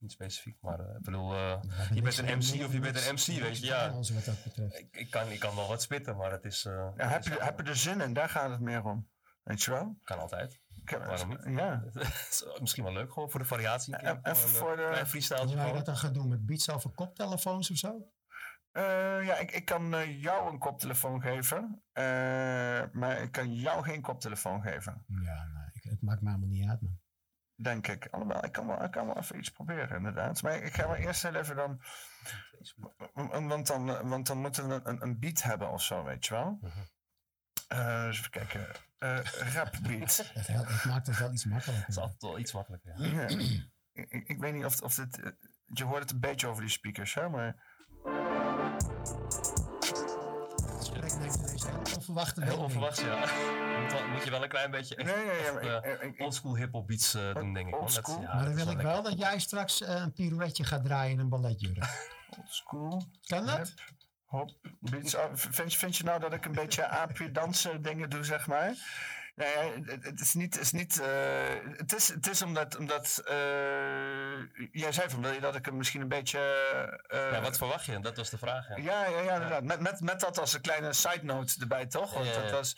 Niet 0.01 0.11
specifiek, 0.11 0.57
maar 0.61 0.79
eh, 0.79 0.95
ik 0.95 1.01
bedoel, 1.01 1.33
eh, 1.33 1.61
je 1.93 2.01
bent 2.01 2.17
een 2.17 2.25
MC 2.37 2.65
of 2.65 2.73
je 2.73 2.79
bent 2.79 3.07
een 3.07 3.13
MC, 3.13 3.25
weet 3.41 3.57
je. 3.59 3.65
Ja, 3.65 3.91
Ons 3.93 4.09
wat 4.09 4.25
dat 4.25 4.43
betreft. 4.43 4.79
ik, 4.79 4.87
ik, 4.91 5.09
kan, 5.09 5.29
ik 5.29 5.39
kan 5.39 5.55
wel 5.55 5.67
wat 5.67 5.81
spitten, 5.81 6.17
maar 6.17 6.31
het 6.31 6.45
is... 6.45 6.65
eh, 6.65 6.73
Ja, 6.73 6.91
het 6.95 7.09
heb, 7.09 7.19
is 7.19 7.25
je, 7.27 7.29
wel- 7.37 7.45
heb 7.45 7.59
je 7.59 7.65
er 7.65 7.75
zin 7.75 8.01
in? 8.01 8.13
Daar 8.13 8.29
gaat 8.29 8.49
het 8.49 8.59
meer 8.59 8.83
om. 8.83 9.09
Weet 9.43 9.61
je 9.63 9.71
wel? 9.71 9.97
Kan 10.03 10.19
altijd. 10.19 10.59
Waarom 10.85 11.29
niet? 11.29 11.57
Ja. 11.57 11.83
Misschien 12.61 12.83
wel 12.83 12.93
leuk, 12.93 13.11
gewoon 13.13 13.29
voor 13.31 13.39
de 13.39 13.45
variatie. 13.45 13.95
En- 13.95 14.35
voor 14.35 14.75
de- 14.75 15.03
freestyle. 15.05 15.39
Als 15.39 15.53
wij 15.53 15.71
dat 15.71 15.85
dan 15.85 15.97
gaan 15.97 16.13
doen 16.13 16.27
met 16.27 16.45
beats 16.45 16.69
over 16.69 16.89
koptelefoons 16.89 17.71
of 17.71 17.77
zo? 17.77 18.11
Eh, 18.71 18.83
ja, 19.25 19.37
ik, 19.37 19.51
ik 19.51 19.65
kan 19.65 19.93
eh, 19.95 20.21
jou 20.21 20.51
een 20.51 20.59
koptelefoon 20.59 21.21
geven. 21.21 21.83
eh, 21.91 22.03
maar 22.91 23.21
ik 23.21 23.31
kan 23.31 23.53
jou 23.53 23.83
geen 23.83 24.01
koptelefoon 24.01 24.61
geven. 24.61 25.05
Ja, 25.07 25.45
nee, 25.53 25.63
ik- 25.73 25.83
het 25.83 26.01
maakt 26.01 26.21
me 26.21 26.29
allemaal 26.29 26.47
niet 26.47 26.69
uit, 26.69 26.81
man. 26.81 26.99
Denk 27.61 27.87
ik. 27.87 28.07
Alhoewel, 28.11 28.45
ik 28.45 28.51
kan 28.51 28.67
wel, 28.67 28.83
ik 28.83 28.91
kan 28.91 29.05
wel 29.05 29.17
even 29.17 29.37
iets 29.37 29.49
proberen, 29.51 29.97
inderdaad. 29.97 30.41
Maar 30.41 30.55
ik 30.55 30.73
ga 30.73 30.87
maar 30.87 30.97
eerst 30.97 31.21
heel 31.23 31.35
even 31.35 31.55
dan... 31.55 31.81
Want 33.47 33.67
dan, 33.67 34.07
want 34.09 34.27
dan 34.27 34.37
moeten 34.37 34.67
we 34.67 34.79
een, 34.83 35.01
een 35.01 35.19
beat 35.19 35.41
hebben 35.43 35.69
of 35.71 35.81
zo, 35.83 36.03
weet 36.03 36.25
je 36.25 36.33
wel. 36.33 36.59
Eh, 37.67 38.05
eens 38.05 38.17
even 38.19 38.31
kijken. 38.31 38.67
Eh 38.97 39.19
rap 39.53 39.77
beat. 39.81 40.17
Het, 40.33 40.83
maakt 40.85 41.07
het 41.07 41.17
wel 41.19 41.31
iets 41.33 41.45
makkelijker. 41.45 41.85
Het 41.85 41.95
is 41.95 42.01
altijd 42.01 42.21
wel 42.21 42.39
iets 42.39 42.53
makkelijker. 42.53 42.93
Ja. 43.01 43.27
Ja. 43.27 43.27
ik, 43.93 44.09
ik- 44.27 44.39
weet 44.39 44.53
niet 44.53 44.65
of, 44.65 44.81
of 44.81 44.95
dit... 44.95 45.19
eh, 45.19 45.31
je 45.65 45.83
hoort 45.83 46.01
het 46.01 46.11
een 46.11 46.19
beetje 46.19 46.47
over 46.47 46.61
die 46.61 46.71
speakers, 46.71 47.13
hè? 47.13 47.29
Maar 47.29 47.55
onverwachte 51.95 52.39
Heel 52.43 52.49
wending. 52.49 52.65
onverwachts, 52.67 53.01
ja. 53.01 53.19
Moet, 53.81 53.91
wel- 53.91 54.07
moet 54.07 54.23
je 54.23 54.29
wel 54.29 54.43
een 54.43 54.49
klein 54.49 54.71
beetje 54.71 54.95
echt, 54.95 55.15
Nee, 55.15 55.25
nee, 55.25 55.79
echt, 55.81 56.19
oldschool 56.19 56.55
hip-hop 56.57 56.87
beats 56.87 57.13
eh, 57.13 57.33
doen, 57.35 57.53
denk 57.53 57.65
ik. 57.65 57.71
Dat- 57.71 57.81
oldschool? 57.81 58.21
ja, 58.21 58.33
Maar 58.35 58.43
dan 58.43 58.53
wil 58.53 58.61
ik 58.67 58.67
lekker. 58.67 58.85
wel 58.85 59.01
dat 59.01 59.19
jij 59.19 59.39
straks 59.39 59.81
eh, 59.81 59.95
een 59.95 60.13
pirouetje 60.13 60.63
gaat 60.63 60.83
draaien 60.83 61.11
in 61.13 61.19
een 61.19 61.29
balletjurk. 61.29 61.85
school. 62.47 63.03
Kan 63.25 63.45
dat? 63.45 63.73
Hop, 64.25 64.51
beats. 64.79 65.15
Oh, 65.15 65.25
Vind, 65.33 65.71
je- 65.73 65.79
vind 65.79 65.97
je 65.97 66.03
nou 66.03 66.19
dat 66.19 66.33
ik 66.33 66.45
een 66.45 66.51
beetje 66.51 66.87
apie-dansen 66.87 67.81
dingen 67.81 68.09
doe, 68.09 68.23
zeg 68.23 68.47
maar? 68.47 68.73
Nee, 69.41 69.97
het, 70.01 70.19
is 70.19 70.33
niet. 70.33 70.53
Het 70.53 70.63
is, 70.63 70.71
niet, 70.71 71.01
eh, 71.01 71.07
het 71.77 71.95
is, 71.95 72.07
het 72.07 72.29
is 72.29 72.41
omdat. 72.41 72.77
omdat 72.77 73.21
eh, 73.25 73.35
jij 74.71 74.91
zei 74.91 75.09
van 75.09 75.21
wil 75.21 75.31
je 75.31 75.39
dat 75.39 75.55
ik 75.55 75.65
hem 75.65 75.77
misschien 75.77 76.01
een 76.01 76.07
beetje. 76.07 76.39
eh, 77.07 77.31
Ja, 77.31 77.41
wat 77.41 77.57
verwacht 77.57 77.85
je? 77.85 77.99
Dat 77.99 78.17
was 78.17 78.29
de 78.29 78.37
vraag. 78.37 78.67
Ja. 78.67 78.75
ja, 78.77 79.05
ja, 79.05 79.19
ja, 79.21 79.33
inderdaad. 79.33 79.63
Met, 79.63 79.79
met, 79.79 80.01
met 80.01 80.19
dat 80.19 80.39
als 80.39 80.53
een 80.53 80.61
kleine 80.61 80.93
side 80.93 81.23
note 81.23 81.55
erbij, 81.59 81.85
toch? 81.85 82.13
Want 82.13 82.25
Ja, 82.25 82.31
ja, 82.31 82.39
dat 82.41 82.49
ja. 82.49 82.55
was. 82.55 82.75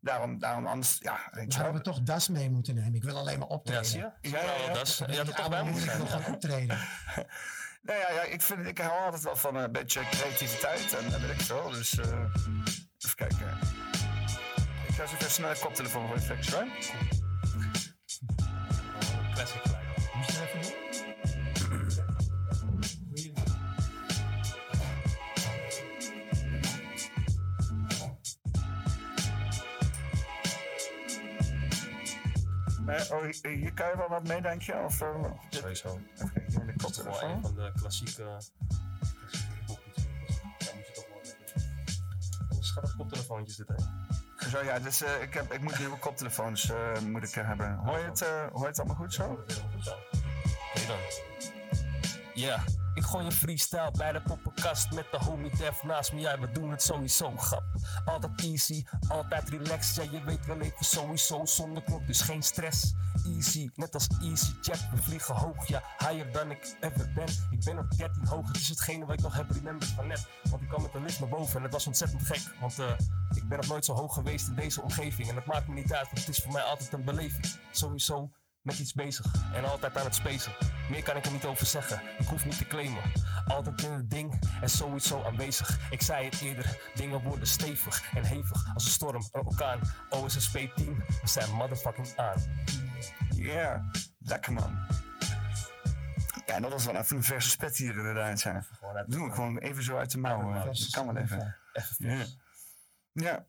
Daarom, 0.00 0.38
daarom 0.38 0.66
anders. 0.66 0.96
Ja, 1.00 1.28
weet 1.30 1.56
Dan 1.56 1.66
je 1.66 1.72
we 1.72 1.80
toch 1.80 2.00
das 2.02 2.28
mee 2.28 2.50
moeten 2.50 2.74
nemen. 2.74 2.94
Ik 2.94 3.04
wil 3.04 3.16
alleen 3.16 3.38
maar 3.38 3.48
optreden. 3.48 3.82
Ja, 3.82 3.88
zie 3.88 4.00
je? 4.00 4.10
Ja, 4.30 4.42
ja, 4.42 4.54
ja. 4.54 4.72
Dat 4.72 4.98
had 4.98 5.08
er 5.08 5.24
die 5.24 5.34
toch 5.34 5.48
bij 5.48 5.62
moeder 5.62 5.82
zijn. 5.82 5.98
nog 5.98 6.10
gaan 6.10 6.34
optreden. 6.34 6.78
Nou 7.82 8.00
ja, 8.00 8.10
ja 8.12 8.22
ik, 8.22 8.42
vind, 8.42 8.66
ik 8.66 8.78
hou 8.78 9.04
altijd 9.04 9.22
wel 9.22 9.36
van 9.36 9.56
een 9.56 9.72
beetje 9.72 10.00
creativiteit 10.10 10.96
en 10.98 11.10
dat 11.10 11.20
weet 11.20 11.30
ik 11.30 11.40
veel. 11.40 11.70
Dus 11.70 11.98
eh, 11.98 12.06
even 12.98 13.14
kijken. 13.14 13.58
Ga 14.98 15.04
eens 15.04 15.12
even 15.12 15.50
een 15.50 15.58
koptelefoon 15.60 16.06
voor 16.06 16.16
effects, 16.16 16.48
right? 16.48 16.92
Classic 19.34 19.60
gelijk. 19.62 19.84
Je 20.26 20.42
even 20.42 20.62
doen? 20.62 20.72
Nee, 32.86 33.12
oh, 33.12 33.22
hier, 33.42 33.72
kan 33.74 33.88
je 33.88 33.96
wel 33.96 34.08
wat 34.08 34.28
mee, 34.28 34.40
denk 34.40 34.62
je? 34.62 34.74
Of, 34.84 35.00
uh, 35.00 35.24
Sowieso. 35.50 35.98
kijken, 36.16 36.42
hier 36.48 36.66
de 36.66 36.72
Dat 36.76 36.90
is 36.90 37.02
wel 37.02 37.22
een 37.22 37.42
van 37.42 37.54
de 37.54 37.72
klassieke... 37.76 38.40
koptelefoontjes 42.96 43.56
dit, 43.56 43.68
Zo 44.50 44.64
ja, 44.64 44.78
dus 44.78 45.02
eh, 45.02 45.22
ik, 45.22 45.34
heb, 45.34 45.52
ik 45.52 45.60
moet 45.60 45.78
nieuwe 45.78 45.98
koptelefoons 45.98 46.70
eh, 46.70 47.00
moet 47.00 47.22
ik, 47.22 47.36
eh, 47.36 47.46
hebben. 47.46 47.74
Hoor 47.74 47.98
je, 47.98 48.04
het, 48.04 48.20
hoor 48.52 48.60
je 48.60 48.66
het 48.66 48.78
allemaal 48.78 48.96
goed 48.96 49.14
zo? 49.14 49.22
Oké 49.24 49.54
dan. 50.86 50.96
Ja, 52.34 52.64
ik 52.98 53.04
gooi 53.04 53.24
een 53.24 53.32
freestyle 53.32 53.90
bij 53.90 54.12
de 54.12 54.20
poppenkast 54.20 54.92
met 54.92 55.06
de 55.10 55.16
homie 55.16 55.56
Def 55.56 55.82
naast 55.82 56.12
me. 56.12 56.20
Ja, 56.20 56.38
we 56.38 56.50
doen 56.52 56.70
het 56.70 56.82
sowieso, 56.82 57.36
grap. 57.36 57.62
Altijd 58.04 58.40
easy, 58.40 58.84
altijd 59.08 59.48
relaxed. 59.48 60.04
Ja, 60.04 60.18
je 60.18 60.24
weet 60.24 60.46
wel 60.46 60.60
even 60.60 60.84
sowieso 60.84 61.44
zonder 61.44 61.82
klok, 61.82 62.06
dus 62.06 62.20
geen 62.20 62.42
stress. 62.42 62.94
Easy, 63.26 63.70
net 63.74 63.94
als 63.94 64.06
easy 64.22 64.52
jet. 64.62 64.90
We 64.90 65.02
vliegen 65.02 65.34
hoog, 65.34 65.68
ja, 65.68 65.82
higher 65.98 66.32
dan 66.32 66.50
ik 66.50 66.76
ever 66.80 67.12
ben. 67.14 67.28
Ik 67.50 67.64
ben 67.64 67.78
op 67.78 67.90
13 67.96 68.26
hoog, 68.26 68.46
het 68.46 68.56
is 68.56 68.68
hetgene 68.68 69.04
wat 69.04 69.14
ik 69.14 69.22
nog 69.22 69.36
heb 69.36 69.50
remembered 69.50 69.94
van 69.94 70.06
net. 70.06 70.26
Want 70.50 70.62
ik 70.62 70.68
kwam 70.68 70.82
met 70.82 70.94
een 70.94 71.02
lift 71.02 71.20
naar 71.20 71.28
boven 71.28 71.56
en 71.56 71.62
het 71.62 71.72
was 71.72 71.86
ontzettend 71.86 72.22
gek. 72.22 72.42
Want 72.60 72.78
eh, 72.78 72.90
ik 73.34 73.48
ben 73.48 73.58
nog 73.58 73.68
nooit 73.68 73.84
zo 73.84 73.94
hoog 73.94 74.14
geweest 74.14 74.48
in 74.48 74.54
deze 74.54 74.82
omgeving. 74.82 75.28
En 75.28 75.34
dat 75.34 75.46
maakt 75.46 75.68
me 75.68 75.74
niet 75.74 75.92
uit, 75.92 76.10
het 76.10 76.28
is 76.28 76.38
voor 76.38 76.52
mij 76.52 76.62
altijd 76.62 76.92
een 76.92 77.04
beleving. 77.04 77.46
Sowieso 77.70 78.30
met 78.68 78.78
iets 78.78 78.92
bezig 78.92 79.26
en 79.54 79.64
altijd 79.64 79.96
aan 79.96 80.04
het 80.04 80.14
spacen. 80.14 80.52
Meer 80.90 81.02
kan 81.02 81.16
ik 81.16 81.24
er 81.24 81.32
niet 81.32 81.44
over 81.44 81.66
zeggen, 81.66 82.00
ik 82.18 82.26
hoef 82.26 82.44
niet 82.44 82.58
te 82.58 82.66
claimen. 82.66 83.02
Altijd 83.46 83.82
in 83.82 83.92
het 83.92 84.10
ding 84.10 84.38
en 84.60 84.68
sowieso 84.70 85.22
aanwezig. 85.24 85.90
Ik 85.90 86.02
zei 86.02 86.24
het 86.24 86.40
eerder, 86.40 86.78
dingen 86.94 87.22
worden 87.22 87.46
stevig 87.46 88.12
en 88.14 88.24
hevig 88.24 88.74
als 88.74 88.84
een 88.84 88.90
storm, 88.90 89.22
een 89.32 89.46
orkaan. 89.46 89.80
OSSP 90.10 90.52
team, 90.76 90.96
we 91.22 91.28
zijn 91.28 91.50
motherfucking 91.50 92.16
aan. 92.16 92.42
Ja, 93.34 93.90
lekker 94.18 94.52
man. 94.52 94.78
Ja, 96.46 96.60
dat 96.60 96.70
was 96.72 96.84
wel 96.84 96.96
even 96.96 97.16
een 97.16 97.22
verse 97.22 97.48
spet 97.48 97.76
hier 97.76 97.96
inderdaad. 97.96 98.40
Zijn. 98.40 98.66
Doen 99.06 99.24
we 99.28 99.34
gewoon 99.34 99.58
even 99.58 99.82
zo 99.82 99.96
uit 99.96 100.10
de 100.10 100.18
mouw. 100.18 100.54
eh. 100.54 100.62
Verse 100.62 100.90
kan 100.90 101.06
wel 101.06 101.16
even. 101.16 101.56
Ja. 101.98 102.24
ja. 103.12 103.46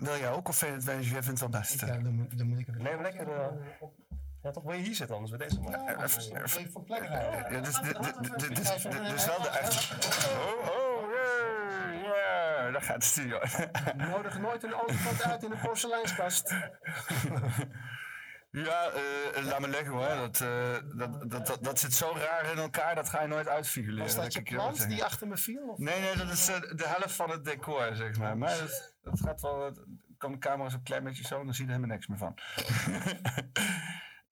Wil 0.00 0.16
jij 0.18 0.30
ook 0.30 0.48
of 0.48 0.56
vind 0.56 0.84
je 0.84 0.90
het, 0.90 1.04
jij 1.04 1.22
vindt 1.22 1.26
het 1.26 1.50
wel 1.50 1.60
best? 1.60 1.74
Ik, 1.74 1.80
eh, 1.88 2.02
dan, 2.02 2.14
moet, 2.14 2.38
dan 2.38 2.48
moet 2.48 2.58
ik 2.58 2.68
even... 2.68 2.82
Neem 2.82 3.02
lekker... 3.02 3.28
eh, 3.28 3.46
ja, 4.46 4.52
toch 4.52 4.62
wil 4.64 4.74
je 4.74 4.82
hier 4.82 4.94
zitten 4.94 5.14
anders 5.16 5.36
bij 5.36 5.46
deze 5.48 5.60
man. 5.60 5.74
Eh, 5.74 6.02
even- 6.02 6.70
voor 6.70 6.84
plek 6.84 7.00
rijden. 7.06 7.52
Ja, 7.52 7.60
dus, 7.60 7.80
wel 9.26 9.42
de 9.42 9.48
echt. 9.48 9.92
Oh, 10.26 10.68
oh. 10.68 11.04
Daar 12.72 12.82
gaat 12.82 12.94
het 12.94 13.04
studio. 13.04 13.40
Nodig 13.96 14.38
nooit 14.38 14.62
een 14.64 14.74
olifant 14.74 15.22
uit 15.22 15.42
in 15.42 15.50
een 15.50 15.60
porseleinskast. 15.60 16.54
Ja, 18.50 18.90
eh, 19.34 19.44
laat 19.44 19.60
me 19.60 19.68
leggen 19.68 19.92
hoor. 19.92 20.08
Dat, 20.08 20.40
eh, 20.40 20.72
dat, 20.96 21.30
dat, 21.30 21.46
dat, 21.46 21.58
dat 21.64 21.80
zit 21.80 21.94
zo 21.94 22.12
raar 22.16 22.50
in 22.52 22.58
elkaar, 22.58 22.94
dat 22.94 23.08
ga 23.08 23.22
je 23.22 23.28
nooit 23.28 23.48
uitfigureren. 23.48 24.04
Was 24.04 24.14
dat 24.14 24.32
je 24.32 24.42
plant 24.42 24.88
die 24.88 25.04
achter 25.04 25.26
me 25.28 25.36
viel? 25.36 25.68
Of? 25.68 25.78
Nee, 25.78 26.00
nee, 26.00 26.16
dat 26.16 26.30
is 26.30 26.46
de 26.46 26.84
helft 26.86 27.14
van 27.14 27.30
het 27.30 27.44
decor, 27.44 27.96
zeg 27.96 28.18
maar. 28.18 28.38
Maar 28.38 28.58
dat, 28.58 28.94
dat 29.02 29.20
gaat 29.20 29.40
wel. 29.40 29.64
het- 29.64 29.84
Kan 30.18 30.32
de 30.32 30.38
camera 30.38 30.68
zo 30.68 30.76
een 30.76 30.82
klein 30.82 31.04
beetje 31.04 31.24
zo, 31.26 31.44
dan 31.44 31.54
zie 31.54 31.66
je 31.66 31.70
er 31.72 31.76
helemaal 31.76 31.96
niks 31.96 32.06
meer 32.08 32.18
van. 32.18 32.34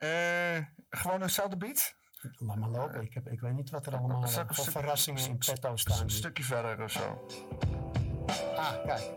Eh, 0.05 0.65
gewoon 0.91 1.23
eenzelfde 1.23 1.57
beat? 1.57 1.95
Laat 2.39 2.57
maar 2.57 2.69
lopen. 2.69 3.03
Ik, 3.03 3.15
heb, 3.15 3.29
ik 3.29 3.41
weet 3.41 3.53
niet 3.53 3.71
wat 3.71 3.87
er 3.87 3.97
allemaal 3.97 4.23
eh, 4.25 4.45
voor 4.49 4.65
verrassingen 4.65 5.29
in 5.29 5.39
petto 5.39 5.77
staan. 5.77 6.03
Een 6.03 6.11
stukje 6.11 6.45
verder 6.45 6.85
of 6.85 6.91
zo. 6.91 7.27
Ah, 8.57 8.85
kijk. 8.87 9.11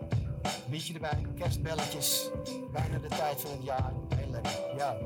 Beetje 0.70 0.94
erbij, 0.94 1.26
kerstbelletjes. 1.36 2.30
Bijna 2.72 2.98
de 2.98 3.08
tijd 3.08 3.42
van 3.42 3.52
het 3.52 3.64
jaar. 3.64 3.92
Heel 4.16 4.30
lekker. 4.30 4.76
Ja. 4.76 4.98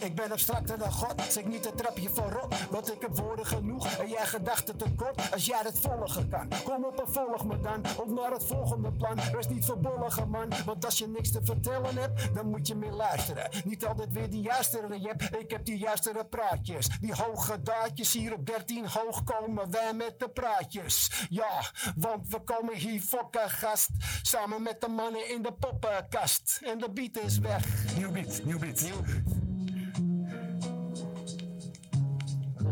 Ik 0.00 0.14
ben 0.14 0.32
abstracter 0.32 0.78
dan 0.78 0.92
God, 0.92 1.14
zeg 1.28 1.44
niet 1.44 1.66
een 1.66 1.74
trapje 1.74 2.08
voorop. 2.08 2.54
Want 2.70 2.92
ik 2.92 3.00
heb 3.00 3.18
woorden 3.18 3.46
genoeg 3.46 3.86
en 3.86 4.08
jij 4.08 4.26
gedachten 4.26 4.76
tekort. 4.76 5.32
Als 5.32 5.46
jij 5.46 5.60
het 5.62 5.78
volgen 5.78 6.28
kan, 6.28 6.48
kom 6.64 6.84
op 6.84 7.00
en 7.00 7.12
volg 7.12 7.44
me 7.44 7.60
dan. 7.60 7.82
Op 7.96 8.10
naar 8.10 8.30
het 8.30 8.44
volgende 8.44 8.92
plan. 8.92 9.18
Wees 9.32 9.48
niet 9.48 9.64
verbolgen, 9.64 10.28
man. 10.30 10.52
Want 10.64 10.84
als 10.84 10.98
je 10.98 11.08
niks 11.08 11.30
te 11.30 11.40
vertellen 11.44 11.96
hebt, 11.96 12.34
dan 12.34 12.50
moet 12.50 12.66
je 12.66 12.74
meer 12.74 12.92
luisteren. 12.92 13.50
Niet 13.64 13.86
altijd 13.86 14.12
weer 14.12 14.30
die 14.30 14.42
juiste 14.42 14.80
rap. 14.80 15.22
Ik 15.22 15.50
heb 15.50 15.64
die 15.64 15.78
juiste 15.78 16.26
praatjes. 16.30 16.88
Die 17.00 17.14
hoge 17.14 17.62
daadjes 17.62 18.12
hier 18.12 18.32
op 18.32 18.46
13 18.46 18.86
hoog 18.86 19.24
komen 19.24 19.70
wij 19.70 19.92
met 19.94 20.18
de 20.18 20.28
praatjes. 20.28 21.26
Ja, 21.28 21.70
want 21.96 22.28
we 22.28 22.40
komen 22.40 22.76
hier 22.76 23.00
fokken 23.00 23.50
gast. 23.50 23.88
Samen 24.22 24.62
met 24.62 24.80
de 24.80 24.88
mannen 24.88 25.30
in 25.30 25.42
de 25.42 25.52
poppenkast. 25.52 26.60
En 26.64 26.78
de 26.78 26.90
beat 26.90 27.18
is 27.24 27.38
weg. 27.38 27.94
Nieuw 27.96 28.10
beat, 28.10 28.44
nieuw 28.44 28.58
beat. 28.58 28.80
Nieuw 28.80 29.02
beat. 29.02 29.43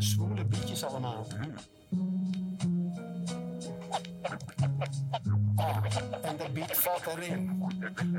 Zwoele 0.03 0.45
beatjes 0.45 0.85
allemaal. 0.85 1.27
En 6.23 6.37
de 6.37 6.51
beat 6.53 6.77
valt 6.77 7.07
erin. 7.07 7.63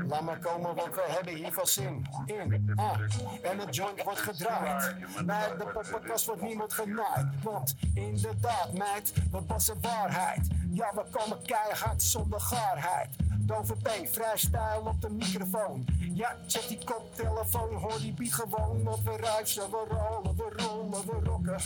Laat 0.08 0.22
maar 0.22 0.38
komen, 0.38 0.74
want 0.74 0.94
we 0.94 1.04
hebben 1.06 1.34
hier 1.34 1.52
veel 1.52 1.66
zin 1.66 2.06
in. 2.26 2.72
Ah, 2.76 2.98
en 3.42 3.58
het 3.58 3.74
joint 3.74 4.02
wordt 4.02 4.20
gedraaid. 4.20 4.96
Bij 5.26 5.56
de 5.58 5.66
poppenkast 5.72 6.26
wordt 6.26 6.42
niemand 6.42 6.72
genaaid. 6.72 7.26
Want 7.42 7.74
inderdaad, 7.94 8.72
meid, 8.72 9.12
dat 9.30 9.42
was 9.46 9.72
waarheid. 9.80 10.48
Ja, 10.70 10.92
we 10.94 11.04
komen 11.10 11.42
keihard 11.42 12.02
zonder 12.02 12.40
gaarheid. 12.40 13.16
Dover 13.46 13.76
P, 13.76 13.88
freestyle 14.10 14.82
op 14.84 15.00
de 15.00 15.10
microfoon. 15.10 15.86
Ja, 16.14 16.36
check 16.46 16.68
die 16.68 16.78
koptelefoon, 16.84 17.74
hoor 17.74 17.98
die 17.98 18.12
beat 18.12 18.32
gewoon. 18.32 18.82
Want 18.82 19.02
we 19.02 19.16
ruisen, 19.16 19.70
we 19.70 19.84
rollen, 19.88 20.36
we 20.36 20.52
rollen, 20.56 20.90
we 20.90 21.18
rocken. 21.24 21.60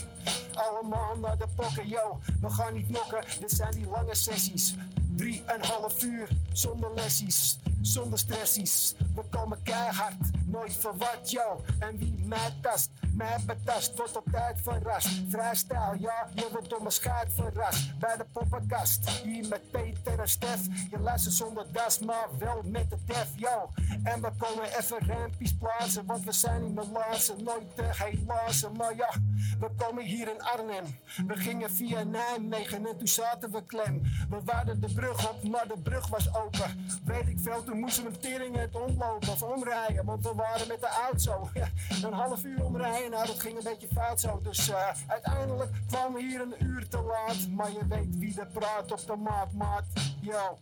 Allemaal 0.54 1.16
naar 1.16 1.38
de 1.38 1.46
pokken, 1.56 1.88
yo, 1.88 2.18
we 2.40 2.50
gaan 2.50 2.74
niet 2.74 2.88
nokken. 2.90 3.24
Dit 3.40 3.50
zijn 3.50 3.72
die 3.72 3.88
lange 3.88 4.14
sessies. 4.14 4.74
Drie 5.18 5.42
en 5.46 5.64
half 5.64 6.02
uur, 6.02 6.28
zonder 6.52 6.94
lessies, 6.94 7.58
zonder 7.80 8.18
stressies. 8.18 8.94
We 9.14 9.22
komen 9.30 9.62
keihard, 9.62 10.14
nooit 10.46 10.76
verward, 10.76 11.30
yo. 11.30 11.64
En 11.78 11.98
wie 11.98 12.14
mij 12.24 12.54
tast, 12.60 12.90
mij 13.14 13.36
betast, 13.46 13.96
wordt 13.96 14.16
op 14.16 14.24
tijd 14.30 14.60
verrast. 14.62 15.08
Vrijstijl, 15.28 15.94
ja, 15.98 16.28
je 16.34 16.48
wordt 16.52 16.70
door 16.70 16.78
mijn 16.78 16.92
schaart 16.92 17.32
verrast. 17.32 17.98
Bij 17.98 18.16
de 18.16 18.24
poppenkast, 18.32 19.08
hier 19.10 19.48
met 19.48 19.70
Peter 19.70 20.18
en 20.20 20.28
Stef. 20.28 20.60
Je 20.90 20.98
luistert 20.98 21.34
zonder 21.34 21.66
das, 21.72 21.98
maar 21.98 22.28
wel 22.38 22.62
met 22.64 22.90
de 22.90 22.96
def, 23.06 23.28
yo. 23.36 23.70
En 24.02 24.20
we 24.22 24.30
komen 24.38 24.78
even 24.78 25.06
rampies 25.06 25.54
plaatsen, 25.54 26.06
want 26.06 26.24
we 26.24 26.32
zijn 26.32 26.62
niet 26.62 26.74
meer 26.74 26.84
laatste. 26.92 27.34
Nooit 27.44 27.76
te 27.76 27.84
helaas, 27.92 28.66
maar 28.76 28.96
ja, 28.96 29.10
We 29.58 29.70
komen 29.76 30.04
hier 30.04 30.28
in 30.28 30.42
Arnhem. 30.42 30.84
We 31.26 31.36
gingen 31.36 31.70
via 31.70 32.02
Nijmegen 32.02 32.86
en 32.86 32.98
toen 32.98 33.08
zaten 33.08 33.50
we 33.50 33.62
klem. 33.64 34.02
We 34.28 34.40
waren 34.44 34.80
de 34.80 34.92
brug 34.94 35.07
op, 35.10 35.42
maar 35.50 35.68
de 35.68 35.78
brug 35.82 36.08
was 36.08 36.34
open. 36.34 36.86
Weet 37.04 37.28
ik 37.28 37.38
veel, 37.40 37.64
toen 37.64 37.78
moesten 37.78 38.04
we 38.04 38.18
teringen 38.18 38.60
het 38.60 38.74
omlopen 38.74 39.28
of 39.28 39.42
omrijden. 39.42 40.04
Want 40.04 40.22
we 40.22 40.34
waren 40.34 40.68
met 40.68 40.80
de 40.80 40.88
auto. 40.88 41.50
Een 42.04 42.12
half 42.12 42.44
uur 42.44 42.64
omrijden, 42.64 43.10
nou 43.10 43.26
dat 43.26 43.40
ging 43.40 43.56
een 43.56 43.64
beetje 43.64 43.88
fout 43.94 44.20
zo. 44.20 44.40
Dus 44.42 44.68
eh, 44.68 44.88
uiteindelijk 45.06 45.70
kwamen 45.86 46.12
we 46.12 46.22
hier 46.22 46.40
een 46.40 46.54
uur 46.58 46.88
te 46.88 47.00
laat. 47.00 47.48
Maar 47.48 47.70
je 47.70 47.86
weet 47.88 48.18
wie 48.18 48.40
er 48.40 48.46
praat 48.46 48.92
op 48.92 49.06
de 49.06 49.16
maat, 49.16 49.52
maat. 49.52 49.84
Yo. 50.20 50.58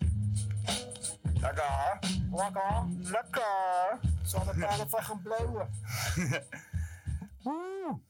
Lekker. 1.40 1.98
Lekker. 2.32 2.84
Lekker. 2.98 3.98
Zal 4.22 4.48
er 4.48 4.58
bijna 4.58 4.86
van 4.88 5.02
gaan 5.02 5.22
blowen. 5.22 5.70
Woe. 7.42 8.00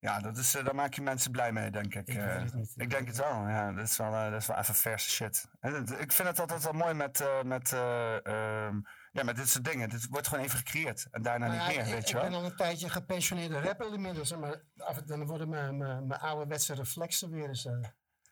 Ja, 0.00 0.20
dat 0.20 0.36
is, 0.36 0.54
eh, 0.54 0.64
daar 0.64 0.74
maak 0.74 0.94
je 0.94 1.02
mensen 1.02 1.30
blij 1.30 1.52
mee, 1.52 1.70
denk 1.70 1.94
ik. 1.94 2.06
Ik 2.08 2.16
Eh, 2.16 2.24
weet 2.26 2.42
het 2.42 2.54
niet. 2.54 2.72
ik 2.76 2.90
denk 2.90 3.06
het 3.06 3.16
wel, 3.16 3.48
ja. 3.48 3.72
Dat 3.72 3.88
is 3.88 3.96
wel, 3.96 4.14
eh, 4.14 4.30
dat 4.30 4.40
is 4.40 4.46
wel 4.46 4.56
even 4.56 4.74
verse 4.74 5.10
shit. 5.10 5.48
En 5.60 5.86
ik 6.00 6.12
vind 6.12 6.28
het 6.28 6.40
altijd 6.40 6.62
wel 6.62 6.72
mooi 6.72 6.94
met, 6.94 7.24
met, 7.44 7.72
eh, 7.72 8.26
ehm, 8.26 8.80
ja, 9.12 9.22
met 9.22 9.36
dit 9.36 9.48
soort 9.48 9.64
dingen. 9.64 9.88
Dit 9.88 10.06
wordt 10.10 10.28
gewoon 10.28 10.44
even 10.44 10.58
gecreëerd 10.58 11.06
en 11.10 11.22
daarna 11.22 11.46
Nou 11.46 11.58
niet 11.58 11.66
ja, 11.68 11.76
meer, 11.76 11.86
ik, 11.88 11.94
weet 11.94 12.08
je 12.08 12.14
ik 12.16 12.20
wel. 12.20 12.30
ben 12.30 12.38
al 12.38 12.44
een 12.44 12.56
tijdje 12.56 12.88
gepensioneerde 12.88 13.60
rapper 13.60 13.92
inmiddels. 13.92 14.36
Maar 14.36 14.62
af 14.76 15.02
dan 15.02 15.26
worden 15.26 15.48
mijn, 15.48 15.76
mijn, 15.76 16.06
mijn 16.06 16.20
ouderwetse 16.20 16.74
reflexen 16.74 17.30
weer 17.30 17.48
eens 17.48 17.68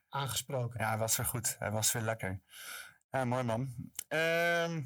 aangesproken. 0.08 0.80
Ja, 0.80 0.88
hij 0.88 0.98
was 0.98 1.16
weer 1.16 1.26
goed. 1.26 1.56
Hij 1.58 1.70
was 1.70 1.92
weer 1.92 2.02
lekker. 2.02 2.40
Ja, 3.10 3.24
mooi 3.24 3.42
man. 3.42 3.74
Ehm, 4.08 4.82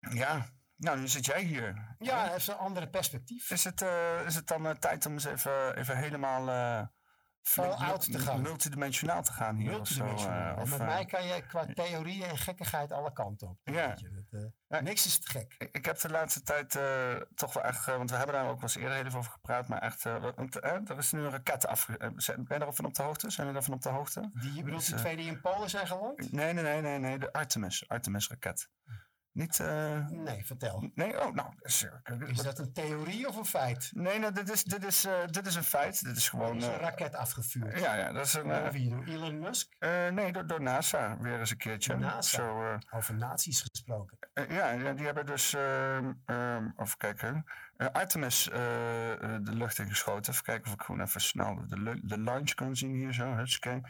ja, 0.00 0.48
nou, 0.78 0.98
nu 0.98 1.08
zit 1.08 1.24
jij 1.26 1.42
hier. 1.42 1.94
Ja, 1.98 2.26
dat 2.28 2.36
is 2.36 2.46
een 2.46 2.56
andere 2.56 2.88
perspectief. 2.88 3.50
Is 3.50 3.64
het, 3.64 3.82
eh, 3.82 4.26
is 4.26 4.34
het 4.34 4.46
dan 4.46 4.66
eh, 4.66 4.74
tijd 4.74 5.06
om 5.06 5.12
eens 5.12 5.24
even, 5.24 5.76
even 5.76 5.96
helemaal 5.96 6.48
eh, 6.48 6.86
Full 7.42 7.64
mul- 7.64 7.74
out 7.74 8.12
te 8.12 8.18
gaan. 8.18 8.40
multidimensionaal 8.42 9.22
te 9.22 9.32
gaan 9.32 9.56
hier? 9.56 9.80
Of 9.80 9.88
zo, 9.88 10.04
Multidimensionaal. 10.04 10.50
eh, 10.50 10.56
En 10.56 10.62
of, 10.62 10.70
met 10.70 10.80
eh, 10.80 10.86
mij 10.86 11.04
kan 11.04 11.26
je 11.26 11.46
qua 11.46 11.66
theorieën 11.74 12.28
en 12.28 12.38
gekkigheid 12.38 12.92
alle 12.92 13.12
kanten 13.12 13.48
op. 13.48 13.58
Ja. 13.62 13.88
Weet 13.88 14.00
je, 14.00 14.10
dat, 14.10 14.40
eh, 14.42 14.46
Ja. 14.68 14.80
Niks 14.80 15.06
is 15.06 15.18
te 15.20 15.30
gek. 15.30 15.54
Ik, 15.58 15.68
ik 15.72 15.84
heb 15.84 15.98
de 16.00 16.10
laatste 16.10 16.42
tijd 16.42 16.74
eh, 16.76 17.14
toch 17.34 17.52
wel 17.52 17.62
echt, 17.62 17.88
eh, 17.88 17.96
want 17.96 18.10
we 18.10 18.16
hebben 18.16 18.34
daar 18.34 18.44
ook 18.44 18.52
wel 18.60 18.62
eens 18.62 18.76
eerder 18.76 19.06
even 19.06 19.18
over 19.18 19.30
gepraat, 19.32 19.68
maar 19.68 19.78
echt, 19.82 20.06
eh, 20.06 20.24
want, 20.36 20.56
eh, 20.60 20.72
er 20.90 20.98
is 20.98 21.12
nu 21.12 21.20
een 21.20 21.30
raket 21.30 21.64
eh, 21.64 21.72
zijn- 22.16 22.44
ben 22.44 22.58
je 22.58 22.64
daarvan 22.64 22.84
op 22.84 22.94
de 22.94 23.02
hoogte? 23.02 23.30
Zijn 23.30 23.36
jullie 23.46 23.52
daarvan 23.52 23.74
op 23.74 23.82
de 23.82 23.88
hoogte? 23.88 24.30
Die, 24.32 24.54
je 24.54 24.62
bedoelt 24.62 24.78
Dus, 24.80 24.86
die 24.86 24.94
eh, 24.94 25.00
twee 25.00 25.16
die 25.16 25.26
in 25.26 25.40
Polen 25.40 25.70
zijn 25.70 25.86
geland? 25.86 26.32
Nee, 26.32 26.52
nee, 26.52 26.62
nee, 26.64 26.80
nee, 26.80 26.98
nee, 26.98 27.18
de 27.18 27.32
Artemis, 27.32 27.88
Artemis-raket. 27.88 28.70
Niet, 29.38 29.60
eh, 29.60 30.06
Nee, 30.08 30.46
vertel. 30.46 30.90
nee, 30.94 31.20
oh, 31.26 31.34
nou, 31.34 31.52
is, 31.60 31.86
eh, 32.04 32.20
Is 32.28 32.36
dat 32.42 32.58
een 32.58 32.72
theorie 32.72 33.28
of 33.28 33.36
een 33.36 33.44
feit? 33.44 33.90
Nee, 33.94 34.18
nee, 34.18 34.32
dit 34.32 34.50
is, 34.50 34.64
dit 34.64 34.84
is, 34.84 35.04
eh, 35.04 35.26
dit 35.26 35.46
is 35.46 35.54
een 35.54 35.62
feit. 35.64 36.04
Dit 36.04 36.16
is 36.16 36.24
Er 36.24 36.30
gewoon... 36.30 36.56
is 36.56 36.64
een 36.64 36.72
eh, 36.72 36.80
raket 36.80 37.14
afgevuurd. 37.14 37.78
ja, 37.78 37.94
ja, 37.94 38.12
dat 38.12 38.26
is 38.26 38.34
een... 38.34 38.42
Door 38.48 38.52
eh, 38.52 38.70
wie? 38.70 38.88
Door 38.90 39.04
Elon 39.04 39.38
Musk? 39.38 39.72
eh, 39.78 40.08
nee, 40.08 40.32
door, 40.32 40.46
door 40.46 40.62
NASA 40.62 41.18
weer 41.20 41.38
eens 41.38 41.50
een 41.50 41.56
keertje. 41.56 41.96
NASA. 41.96 42.36
Zo, 42.36 42.62
eh, 42.64 42.76
Over 42.90 43.14
nazi's 43.14 43.60
gesproken. 43.60 44.18
Eh, 44.32 44.50
ja, 44.50 44.70
ja, 44.70 44.92
die 44.92 45.04
hebben 45.06 45.26
dus, 45.26 45.54
ehm 45.54 46.12
even 46.76 46.96
kijken, 46.96 47.44
eh, 47.76 47.86
Artemis 47.92 48.50
eh, 48.50 49.12
eh, 49.12 49.18
de 49.42 49.54
lucht 49.54 49.78
in 49.78 49.88
geschoten. 49.88 50.32
Even 50.32 50.44
kijken 50.44 50.66
of 50.66 50.72
ik 50.72 50.82
gewoon 50.82 51.00
even 51.02 51.20
snel 51.20 51.64
de, 51.66 52.00
de 52.06 52.18
launch 52.18 52.54
kan 52.54 52.76
zien 52.76 52.94
hier 52.94 53.12
zo. 53.12 53.36
Hutsakee. 53.36 53.80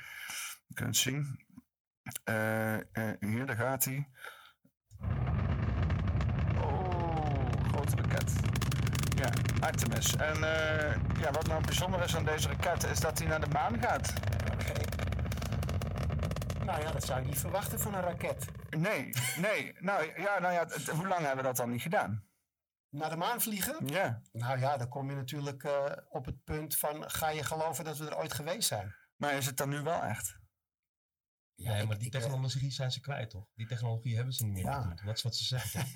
Je 0.67 0.75
kunt 0.75 0.97
zien. 0.97 1.47
Eh, 2.25 2.75
eh, 2.75 2.81
hier, 3.21 3.47
daar 3.47 3.57
gaat 3.57 3.85
hij. 3.85 4.09
Oh, 6.63 7.51
grote 7.73 7.97
raket. 7.97 8.33
Ja, 9.17 9.31
Artemis. 9.67 10.17
En 10.17 10.35
eh, 10.35 10.95
ja, 11.21 11.31
wat 11.31 11.47
nou 11.47 11.65
bijzonder 11.65 12.03
is 12.05 12.17
aan 12.17 12.25
deze 12.25 12.49
raket, 12.49 12.85
is 12.85 13.01
dat 13.01 13.19
hij 13.19 13.29
naar 13.29 13.41
de 13.41 13.51
maan 13.53 13.81
gaat. 13.83 14.13
Nou 16.65 16.83
ja, 16.83 16.93
dat 16.93 17.05
zou 17.05 17.21
je 17.21 17.27
niet 17.27 17.39
verwachten 17.41 17.81
van 17.81 17.95
een 17.95 18.01
raket. 18.03 18.45
Nee, 18.71 19.11
nee. 19.37 19.75
Nou 19.81 20.21
ja, 20.21 20.39
nou 20.39 20.53
ja 20.55 20.61
het- 20.67 20.89
hoe 20.89 21.07
lang 21.09 21.21
hebben 21.21 21.37
we 21.37 21.43
dat 21.43 21.57
dan 21.57 21.71
niet 21.71 21.83
gedaan? 21.83 22.27
Naar 22.91 23.11
de 23.11 23.17
maan 23.17 23.41
vliegen? 23.41 23.87
Ja. 23.87 24.23
Nou 24.33 24.59
ja, 24.59 24.77
dan 24.77 24.89
kom 24.89 25.11
je 25.11 25.17
natuurlijk 25.17 25.63
eh, 25.65 25.85
op 26.09 26.25
het 26.25 26.45
punt 26.45 26.77
van... 26.77 27.11
ga 27.11 27.29
je 27.29 27.45
geloven 27.45 27.85
dat 27.85 27.99
we 27.99 28.07
er 28.09 28.17
ooit 28.19 28.33
geweest 28.35 28.69
zijn? 28.69 28.95
Maar 29.17 29.33
is 29.33 29.47
het 29.47 29.57
dan 29.57 29.69
nu 29.69 29.81
wel 29.83 30.03
echt? 30.03 30.39
Ja, 31.61 31.73
nee, 31.73 31.87
maar 31.87 31.99
die 31.99 32.07
ik, 32.07 32.15
eh, 32.15 32.21
technologie 32.21 32.71
zijn 32.71 32.91
ze 32.91 33.01
kwijt, 33.01 33.31
toch? 33.31 33.45
Die 33.55 33.67
technologie 33.67 34.15
hebben 34.17 34.35
ze 34.35 34.45
niet 34.45 34.53
meer. 34.53 34.63
Ja. 34.65 34.95
Dat 35.05 35.17
is 35.17 35.23
wat 35.23 35.37
ze 35.37 35.45
zeggen. 35.45 35.85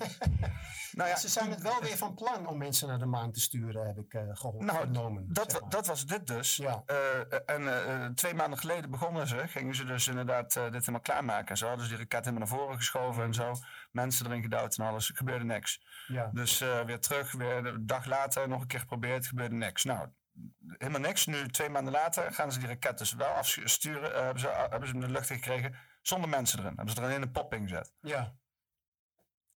Nou 0.91 1.09
ja, 1.09 1.15
Ze 1.15 1.27
zijn 1.29 1.49
het 1.49 1.61
wel 1.61 1.81
weer 1.81 1.97
van 1.97 2.13
plan 2.15 2.47
om 2.47 2.57
mensen 2.57 2.87
naar 2.87 2.99
de 2.99 3.05
maan 3.05 3.31
te 3.31 3.39
sturen, 3.39 3.87
heb 3.87 3.97
ik 3.97 4.13
eh, 4.13 4.21
gehoord. 4.33 4.65
Nou, 4.65 5.23
dat, 5.27 5.51
zeg 5.51 5.53
wa- 5.53 5.59
maar. 5.59 5.69
dat 5.69 5.87
was 5.87 6.05
dit 6.05 6.27
dus. 6.27 6.55
Ja. 6.55 6.83
Eh, 6.85 7.39
en 7.45 8.15
twee 8.15 8.33
maanden 8.33 8.59
geleden 8.59 8.89
begonnen 8.89 9.27
ze. 9.27 9.47
Gingen 9.47 9.75
ze 9.75 9.85
dus 9.85 10.07
inderdaad 10.07 10.55
eh, 10.55 10.63
dit 10.63 10.79
helemaal 10.79 10.99
klaarmaken. 10.99 11.57
Ze 11.57 11.65
hadden 11.65 11.81
dus 11.81 11.89
die 11.97 11.97
raket 12.03 12.25
helemaal 12.25 12.47
naar 12.47 12.57
voren 12.57 12.77
geschoven 12.77 13.23
en 13.23 13.33
zo. 13.33 13.53
Mensen 13.91 14.25
erin 14.25 14.41
gedouwd 14.41 14.77
en 14.77 14.85
alles. 14.85 15.09
Er 15.09 15.15
gebeurde 15.15 15.45
niks. 15.45 15.81
Ja. 16.07 16.29
Dus 16.33 16.61
eh, 16.61 16.81
weer 16.85 16.99
terug, 16.99 17.31
weer 17.31 17.65
een 17.65 17.85
dag 17.85 18.05
later 18.05 18.47
nog 18.47 18.61
een 18.61 18.67
keer 18.67 18.79
geprobeerd. 18.79 19.27
gebeurde 19.27 19.55
niks. 19.55 19.83
Nou, 19.83 20.09
helemaal 20.77 21.01
niks. 21.01 21.25
Nu, 21.25 21.47
twee 21.47 21.69
maanden 21.69 21.93
later, 21.93 22.33
gaan 22.33 22.51
ze 22.51 22.59
die 22.59 22.67
raket 22.67 22.97
dus 22.97 23.13
wel 23.13 23.27
afsturen. 23.33 24.13
eh, 24.13 24.21
hebben, 24.21 24.39
ze, 24.39 24.47
hebben 24.47 24.87
ze 24.87 24.93
hem 24.93 25.03
in 25.03 25.07
de 25.07 25.13
lucht 25.13 25.27
gekregen 25.27 25.75
zonder 26.01 26.29
mensen 26.29 26.59
erin. 26.59 26.73
Hebben 26.75 26.95
ze 26.95 27.01
er 27.01 27.11
in 27.11 27.21
een 27.21 27.31
popping 27.31 27.69
gezet. 27.69 27.93
ja. 28.01 28.35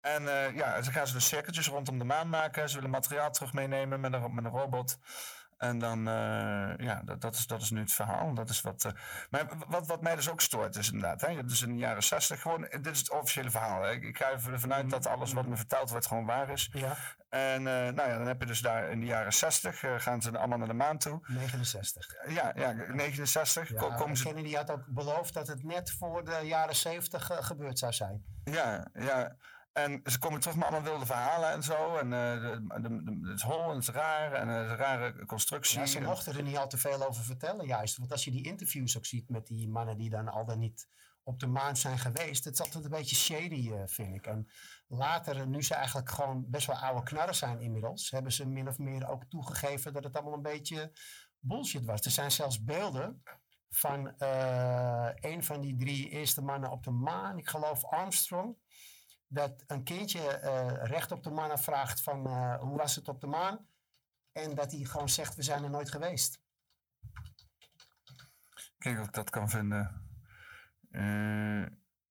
En 0.02 0.28
eh, 0.28 0.56
ja, 0.56 0.82
ze 0.82 0.92
gaan 0.92 1.08
ze 1.08 1.14
dus 1.14 1.28
cirkeltjes 1.28 1.68
rondom 1.68 1.98
de 1.98 2.04
maan 2.04 2.30
maken. 2.30 2.70
Ze 2.70 2.76
willen 2.76 2.90
materiaal 2.90 3.32
terug 3.32 3.54
meenemen 3.54 4.00
met 4.00 4.14
een, 4.14 4.34
met 4.34 4.46
een 4.46 4.52
robot. 4.52 4.98
En 5.58 5.80
dan, 5.80 6.08
eh, 6.08 6.78
ja, 6.78 7.02
dat, 7.06 7.22
dat, 7.22 7.36
is, 7.36 7.48
dat 7.48 7.62
is 7.62 7.70
nu 7.70 7.80
het 7.80 7.92
verhaal. 7.94 8.34
Dat 8.34 8.50
is 8.50 8.62
wat, 8.62 8.86
eh, 8.86 8.92
maar 9.30 9.48
wat, 9.68 9.88
wat 9.88 10.02
mij 10.02 10.16
dus 10.16 10.30
ook 10.30 10.42
stoort 10.42 10.76
is 10.76 10.92
inderdaad, 10.92 11.22
hè, 11.22 11.28
je 11.28 11.36
hebt 11.36 11.50
dus 11.50 11.62
in 11.62 11.72
de 11.72 11.78
jaren 11.78 12.04
60 12.04 12.42
gewoon, 12.42 12.62
dit 12.62 12.86
is 12.88 13.00
het 13.00 13.12
officiële 13.12 13.50
verhaal. 13.52 13.82
Hè. 13.82 13.92
Ik, 13.92 14.18
ga 14.18 14.32
even 14.32 14.54
ervan 14.54 14.74
uit 14.74 14.90
dat 14.90 15.08
alles 15.08 15.34
wat 15.34 15.46
me 15.48 15.56
verteld 15.56 15.90
wordt 15.90 16.06
gewoon 16.08 16.26
waar 16.26 16.50
is. 16.50 16.70
ja, 16.74 16.96
En 17.30 17.68
eh, 17.68 17.74
nou 17.94 18.10
ja, 18.10 18.18
dan 18.18 18.28
heb 18.28 18.40
je 18.40 18.46
dus 18.46 18.62
daar 18.62 18.90
in 18.92 19.00
de 19.00 19.06
jaren 19.06 19.34
60, 19.34 19.84
eh, 19.84 19.94
gaan 20.00 20.22
ze 20.22 20.38
allemaal 20.38 20.58
naar 20.58 20.68
de 20.68 20.74
maan 20.74 20.98
toe. 20.98 21.20
69. 21.28 22.08
Ja, 22.28 22.52
ja 22.56 22.72
69 22.72 23.70
Ja, 23.70 23.76
ko- 23.80 23.92
komen 23.96 24.18
ze 24.18 24.24
Kennedy 24.24 24.56
had 24.56 24.70
ook 24.72 24.86
beloofd 24.88 25.34
dat 25.34 25.48
het 25.48 25.64
net 25.64 25.92
voor 25.92 26.26
de 26.26 26.40
jaren 26.44 26.76
70 26.76 27.30
eh, 27.30 27.38
gebeurd 27.44 27.80
zou 27.80 27.94
zijn. 27.94 28.26
Ja, 28.44 28.88
ja. 28.94 29.36
En 29.76 30.02
ze 30.06 30.20
komen 30.20 30.40
terug 30.40 30.56
met 30.56 30.66
allemaal 30.66 30.90
wilde 30.90 31.06
verhalen 31.06 31.52
en 31.52 31.64
zo. 31.64 31.98
En 31.98 32.14
eh, 32.14 32.52
het 33.24 33.36
is 33.36 33.42
hol 33.42 33.64
en 33.64 33.76
het 33.76 33.88
is 33.88 33.90
raar. 33.90 34.34
En 34.34 34.50
eh, 34.50 34.56
het 34.56 34.66
is 34.66 34.72
een 34.72 34.78
rare 34.78 35.26
constructie. 35.26 35.80
Ja, 35.80 35.86
ze 35.86 36.02
mochten 36.02 36.36
er 36.36 36.44
niet 36.44 36.58
al 36.58 36.68
te 36.68 36.78
veel 36.78 37.08
over 37.08 37.24
vertellen, 37.24 37.66
juist. 37.66 37.98
Want 37.98 38.12
als 38.12 38.24
je 38.24 38.32
die 38.32 38.46
interviews 38.46 38.98
ook 38.98 39.06
ziet 39.06 39.30
met 39.30 39.48
die 39.48 39.70
mannen 39.70 39.98
die 39.98 40.10
dan 40.10 40.28
al 40.28 40.46
dan 40.46 40.60
niet 40.60 40.88
op 41.24 41.40
de 41.40 41.48
maan 41.48 41.78
zijn 41.78 42.00
geweest, 42.00 42.44
het 42.44 42.54
is 42.54 42.62
altijd 42.62 42.84
een 42.84 42.90
beetje 42.90 43.16
shady, 43.16 43.72
eh, 43.72 43.82
vind 43.86 44.16
ik. 44.16 44.28
En 44.28 44.50
later, 44.88 45.48
nu 45.48 45.64
ze 45.64 45.76
eigenlijk 45.76 46.10
gewoon 46.10 46.46
best 46.50 46.68
wel 46.68 46.76
oude 46.76 47.04
knarren 47.04 47.36
zijn 47.36 47.62
inmiddels, 47.62 48.12
hebben 48.12 48.32
ze 48.32 48.48
min 48.48 48.68
of 48.68 48.78
meer 48.78 49.08
ook 49.08 49.24
toegegeven 49.24 49.94
dat 49.94 50.04
het 50.04 50.16
allemaal 50.16 50.34
een 50.34 50.42
beetje 50.42 50.92
bullshit 51.40 51.86
was. 51.86 52.02
Er 52.02 52.12
zijn 52.12 52.32
zelfs 52.32 52.64
beelden 52.64 53.24
van 53.70 54.14
een 55.16 55.44
van 55.44 55.62
die 55.62 55.76
drie 55.76 56.10
eerste 56.10 56.42
mannen 56.42 56.72
op 56.72 56.84
de 56.84 56.92
maan, 56.92 57.38
ik 57.38 57.48
geloof 57.48 57.86
Armstrong, 57.86 58.58
dat 59.36 59.64
een 59.68 59.84
kindje 59.84 60.28
eh, 60.28 60.84
recht 60.84 61.12
op 61.12 61.24
de 61.24 61.30
maan 61.30 61.60
vraagt 61.60 62.02
van 62.02 62.26
eh, 62.26 62.60
hoe 62.60 62.78
was 62.78 62.96
het 62.96 63.08
op 63.08 63.22
de 63.22 63.28
maan? 63.28 63.68
En 64.32 64.56
dat 64.56 64.72
hij 64.72 64.84
gewoon 64.84 65.10
zegt, 65.10 65.36
we 65.36 65.42
zijn 65.42 65.64
er 65.64 65.70
nooit 65.70 65.92
geweest. 65.92 66.40
Kijk 68.78 69.00
of 69.00 69.06
ik 69.06 69.14
dat 69.14 69.30
kan 69.30 69.50
vinden. 69.50 70.10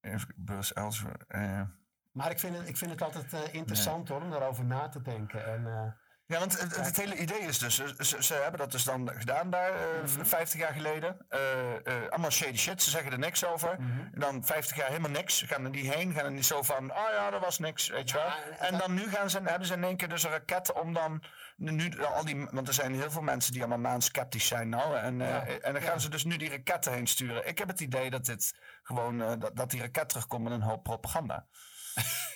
Even 0.01 0.35
Buzz 0.37 0.71
Elsewhere. 0.71 1.69
Maar 2.13 2.31
ik 2.31 2.39
vind 2.39 2.57
het, 2.57 2.69
ik 2.69 2.77
vind 2.77 2.91
het 2.91 3.03
altijd 3.03 3.33
eh, 3.33 3.55
interessant 3.55 4.09
hoor, 4.09 4.23
om 4.23 4.31
daarover 4.31 4.65
na 4.65 4.89
te 4.89 5.03
denken. 5.03 5.47
En, 5.47 5.97
Ja, 6.27 6.39
want 6.39 6.61
het, 6.61 6.77
het 6.77 6.97
hele 6.97 7.17
idee 7.17 7.39
is 7.39 7.59
dus, 7.59 7.75
ze, 7.99 8.17
ze, 8.23 8.35
hebben 8.35 8.59
dat 8.61 8.71
dus 8.71 8.85
dan 8.85 9.11
gedaan 9.15 9.51
daar, 9.51 9.73
eh, 9.75 10.03
Mhm. 10.03 10.25
50 10.25 10.61
jaar 10.61 10.73
geleden. 10.73 11.17
Eh, 11.29 11.87
eh, 11.87 12.09
allemaal 12.11 12.31
shady 12.31 12.57
shit, 12.57 12.83
ze 12.83 12.91
zeggen 12.91 13.13
er 13.13 13.19
niks 13.19 13.45
over. 13.45 13.77
Mhm. 13.81 14.01
En 14.15 14.21
dan 14.21 14.45
50 14.45 14.77
jaar 14.77 14.87
helemaal 14.89 15.11
niks, 15.11 15.43
gaan 15.47 15.65
er 15.65 15.71
niet 15.71 15.95
heen, 15.95 16.13
gaan 16.13 16.25
er 16.25 16.31
niet 16.33 16.47
zo 16.47 16.63
van, 16.63 16.91
oh 16.91 17.09
ja, 17.13 17.31
dat 17.31 17.41
was 17.41 17.59
niks, 17.59 17.89
weet 17.89 18.11
je 18.11 18.17
wel. 18.17 18.27
Ja, 18.27 18.37
en- 18.59 18.79
dan 18.79 18.95
nu 18.95 19.09
gaan 19.11 19.31
ze, 19.31 19.41
hebben 19.45 19.67
ze 19.69 19.75
in 19.75 19.85
één 19.85 19.97
keer 19.97 20.09
dus 20.09 20.23
een 20.23 20.31
raket 20.31 20.73
om 20.73 20.93
dan, 20.93 21.23
nu, 21.57 22.05
al 22.05 22.25
die, 22.25 22.47
want 22.51 22.69
er 22.69 22.75
zijn 22.75 22.95
heel 22.95 23.11
veel 23.11 23.23
mensen 23.23 23.53
die 23.53 23.61
allemaal 23.61 23.93
maansceptisch 23.93 24.47
zijn 24.47 24.69
nou. 24.69 24.97
En, 24.97 25.21
eh, 25.21 25.29
Ja, 25.29 25.45
en 25.47 25.73
dan 25.73 25.83
gaan 25.83 25.93
ja. 25.95 25.99
ze 25.99 26.09
dus 26.09 26.25
nu 26.25 26.37
die 26.37 26.51
raketten 26.51 26.93
heen 26.93 27.07
sturen. 27.07 27.47
Ik 27.49 27.59
heb 27.59 27.69
het 27.69 27.81
idee 27.81 28.11
dat 28.11 28.25
dit 28.25 28.55
gewoon, 28.83 29.23
eh, 29.23 29.33
dat, 29.39 29.57
dat 29.57 29.71
die 29.71 29.81
raket 29.81 30.09
terugkomt 30.09 30.43
met 30.45 30.53
een 30.53 30.63
hoop 30.63 30.83
propaganda. 30.83 31.47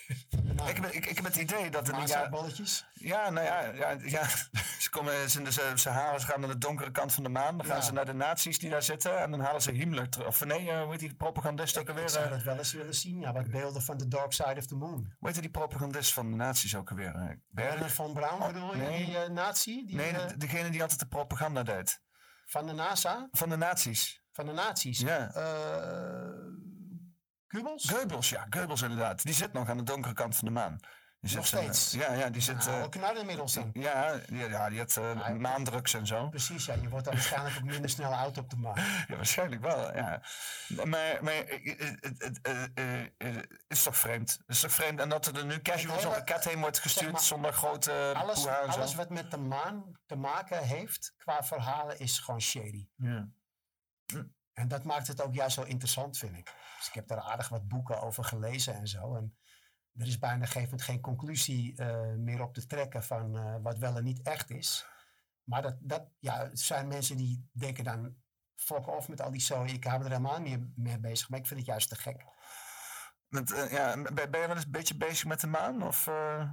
Ik 0.68 0.76
heb, 0.76 0.84
ik, 0.86 1.06
ik 1.06 1.16
heb 1.16 1.24
het 1.24 1.36
idee 1.36 1.70
dat... 1.70 1.90
Maza 1.92 2.20
ja- 2.22 2.28
bolletjes. 2.28 2.86
Ja, 2.94 3.30
nou 3.30 3.46
ja, 3.46 3.60
ja, 3.60 3.96
ja. 4.02 4.26
Ze, 4.78 4.90
komen, 4.90 5.30
ze, 5.30 5.52
ze, 5.52 5.72
ze 5.74 5.88
halen, 5.88 6.20
ze 6.20 6.26
gaan 6.26 6.40
naar 6.40 6.48
de 6.48 6.58
donkere 6.58 6.90
kant 6.90 7.12
van 7.12 7.22
de 7.22 7.28
maan. 7.28 7.56
Dan 7.56 7.66
gaan 7.66 7.76
Ja. 7.76 7.82
ze 7.82 7.92
naar 7.92 8.04
de 8.04 8.12
nazi's 8.12 8.58
die 8.58 8.70
daar 8.70 8.82
zitten. 8.82 9.18
En 9.20 9.30
dan 9.30 9.40
halen 9.40 9.62
ze 9.62 9.70
Himmler 9.72 10.08
terug. 10.08 10.26
Of 10.26 10.44
nee, 10.44 10.70
eh, 10.70 10.82
hoe 10.82 10.90
heet 10.90 11.00
die 11.00 11.14
propagandist 11.14 11.76
ook 11.76 11.82
Ik 11.82 11.88
alweer? 11.88 12.08
zou 12.08 12.24
eh, 12.24 12.30
dat 12.30 12.42
wel 12.42 12.56
eens 12.58 12.72
willen 12.72 12.94
zien. 12.94 13.20
Ja, 13.20 13.32
wat 13.32 13.50
beelden 13.50 13.82
van 13.82 13.98
the 13.98 14.08
dark 14.08 14.32
side 14.32 14.54
of 14.56 14.66
the 14.66 14.74
moon. 14.74 15.12
Hoe 15.18 15.28
heet 15.30 15.40
die 15.40 15.50
propagandist 15.50 16.12
van 16.12 16.30
de 16.30 16.36
nazi's 16.36 16.74
ook 16.74 16.90
alweer? 16.90 17.14
eh, 17.14 17.28
Werner 17.48 17.90
von 17.90 18.12
Braun 18.12 18.52
bedoel 18.52 18.76
je? 18.76 18.82
nee. 18.82 19.04
Die 19.04 19.28
nazi? 19.28 19.84
Die, 19.86 19.96
Nee, 19.96 20.12
de- 20.12 20.36
degene 20.36 20.70
die 20.70 20.82
altijd 20.82 21.00
de 21.00 21.06
propaganda 21.08 21.62
deed. 21.62 22.00
van 22.46 22.66
de 22.66 22.72
NASA? 22.72 23.28
Van 23.32 23.48
de 23.48 23.56
nazi's. 23.56 24.22
Van 24.32 24.46
de 24.46 24.52
nazi's? 24.52 24.98
Ja. 24.98 25.30
Goebbels? 27.48 27.90
Goebbels, 27.90 28.28
ja, 28.28 28.46
Goebbels 28.50 28.82
inderdaad. 28.82 29.22
Die 29.22 29.34
zit 29.34 29.52
nog 29.52 29.68
aan 29.68 29.76
de 29.76 29.82
donkere 29.82 30.14
kant 30.14 30.36
van 30.36 30.48
de 30.48 30.54
maan. 30.54 30.78
Die 31.20 31.36
Nog 31.36 31.46
zit, 31.46 31.58
eh, 31.58 31.64
steeds? 31.64 31.92
ja, 31.92 32.12
ja, 32.12 32.30
die 32.30 32.42
zit... 32.42 32.56
Nou, 32.56 32.78
eh, 32.78 32.84
ook 32.84 32.94
naar 32.94 33.16
inmiddels 33.16 33.52
dan. 33.52 33.70
ja, 33.72 34.20
die, 34.26 34.48
ja, 34.48 34.68
die 34.68 34.78
had 34.78 34.96
eh, 34.96 35.30
maandrugs 35.30 35.94
en 35.94 36.06
zo. 36.06 36.28
Precies, 36.28 36.64
ja. 36.66 36.74
Je 36.74 36.88
wordt 36.88 37.04
dan 37.04 37.14
waarschijnlijk 37.14 37.56
ook 37.56 37.62
minder 37.64 37.90
snel 37.90 38.14
oud 38.14 38.38
op 38.38 38.50
de 38.50 38.56
maan. 38.56 38.74
Ja, 39.08 39.16
waarschijnlijk 39.16 39.62
wel, 39.62 39.94
ja. 39.96 40.22
Maar, 40.68 41.18
maar 41.24 41.34
het, 41.34 42.40
is 43.68 43.82
toch 43.82 43.96
vreemd? 43.96 44.30
Het 44.30 44.56
is 44.56 44.60
toch 44.60 44.72
vreemd? 44.72 45.00
En 45.00 45.08
dat 45.08 45.26
er 45.26 45.44
nu 45.44 45.62
casual 45.62 46.00
zo'n 46.00 46.12
raket 46.12 46.44
heen 46.44 46.60
wordt 46.60 46.78
gestuurd 46.78 47.12
maar, 47.12 47.20
zonder 47.20 47.52
grote 47.52 48.12
Alles, 48.16 48.36
en 48.36 48.42
zo. 48.42 48.48
alles 48.78 48.94
wat 48.94 49.10
met 49.10 49.30
de 49.30 49.38
maan 49.38 49.98
te 50.06 50.16
maken 50.16 50.62
heeft 50.62 51.14
qua 51.16 51.44
verhalen 51.44 51.98
is 51.98 52.18
gewoon 52.18 52.40
shady. 52.40 52.88
Ja. 52.96 53.28
En 54.52 54.68
dat 54.68 54.84
maakt 54.84 55.06
het 55.06 55.22
ook 55.22 55.34
juist 55.34 55.54
zo 55.54 55.62
interessant, 55.62 56.18
vind 56.18 56.36
ik. 56.36 56.52
Dus 56.78 56.88
ik 56.88 56.94
heb 56.94 57.08
daar 57.08 57.20
aardig 57.20 57.48
wat 57.48 57.68
boeken 57.68 58.00
over 58.00 58.24
gelezen 58.24 58.74
en 58.74 58.88
zo. 58.88 59.14
En 59.14 59.36
er 59.94 60.06
is 60.06 60.18
bijna 60.18 60.40
een 60.42 60.48
gegeven 60.48 60.80
geen 60.80 61.00
conclusie 61.00 61.76
eh, 61.76 62.14
meer 62.16 62.42
op 62.42 62.54
te 62.54 62.66
trekken 62.66 63.02
van 63.02 63.36
eh, 63.36 63.54
wat 63.62 63.78
wel 63.78 63.96
en 63.96 64.04
niet 64.04 64.22
echt 64.22 64.50
is. 64.50 64.86
Maar 65.44 65.62
dat, 65.62 65.76
dat 65.80 66.08
ja, 66.18 66.48
zijn 66.52 66.88
mensen 66.88 67.16
die 67.16 67.48
denken 67.52 67.84
dan, 67.84 68.16
fuck 68.54 68.86
off 68.88 69.08
met 69.08 69.20
al 69.20 69.30
die 69.30 69.40
zooi. 69.40 69.72
Ik 69.72 69.84
hou 69.84 69.98
me 69.98 70.04
er 70.04 70.10
helemaal 70.10 70.40
niet 70.40 70.76
mee 70.76 70.98
bezig. 71.00 71.28
Maar 71.28 71.38
ik 71.38 71.46
vind 71.46 71.60
het 71.60 71.68
juist 71.68 71.88
te 71.88 71.96
gek. 71.96 72.24
Met, 73.28 73.52
eh, 73.52 73.70
ja, 73.70 74.02
ben, 74.02 74.14
ben 74.14 74.40
je 74.40 74.46
wel 74.46 74.56
eens 74.56 74.64
een 74.64 74.70
beetje 74.70 74.96
bezig 74.96 75.24
met 75.24 75.40
de 75.40 75.46
maan? 75.46 75.82
Of 75.82 76.06
eh, 76.06 76.52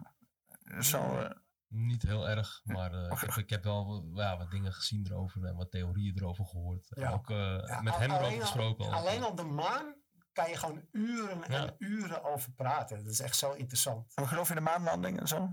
zo? 0.80 1.18
eh, 1.20 1.30
Niet 1.68 2.02
heel 2.02 2.30
erg, 2.30 2.62
maar 2.64 2.94
eh, 2.94 3.12
ik, 3.12 3.20
heb, 3.20 3.30
ik 3.36 3.50
heb 3.50 3.64
wel 3.64 4.12
ja, 4.14 4.38
wat 4.38 4.52
dingen 4.52 4.74
gezien 4.74 5.06
erover 5.06 5.46
en 5.46 5.56
wat 5.56 5.72
theorieën 5.72 6.16
erover 6.18 6.46
gehoord. 6.46 6.88
Ja. 6.90 7.12
ook 7.12 7.30
eh, 7.30 7.38
Ja, 7.68 7.82
met 7.82 7.94
al- 7.94 8.00
hem 8.00 8.10
erover 8.10 8.26
alleen 8.28 8.40
al- 8.40 8.46
gesproken. 8.46 8.86
al. 8.86 8.92
Alleen 8.94 9.26
op 9.26 9.38
de 9.38 9.44
maan 9.44 9.96
kan 10.36 10.50
je 10.50 10.58
gewoon 10.58 10.88
uren 10.92 11.40
Ja. 11.40 11.68
en 11.68 11.76
uren 11.78 12.24
over 12.24 12.52
praten. 12.52 13.04
Dat 13.04 13.12
is 13.12 13.20
echt 13.20 13.38
zo 13.38 13.52
interessant. 13.54 14.12
en 14.16 14.28
geloof 14.28 14.48
je 14.48 14.56
in 14.56 14.64
de 14.64 14.70
maanlanding 14.70 15.20
en 15.20 15.28
zo? 15.28 15.50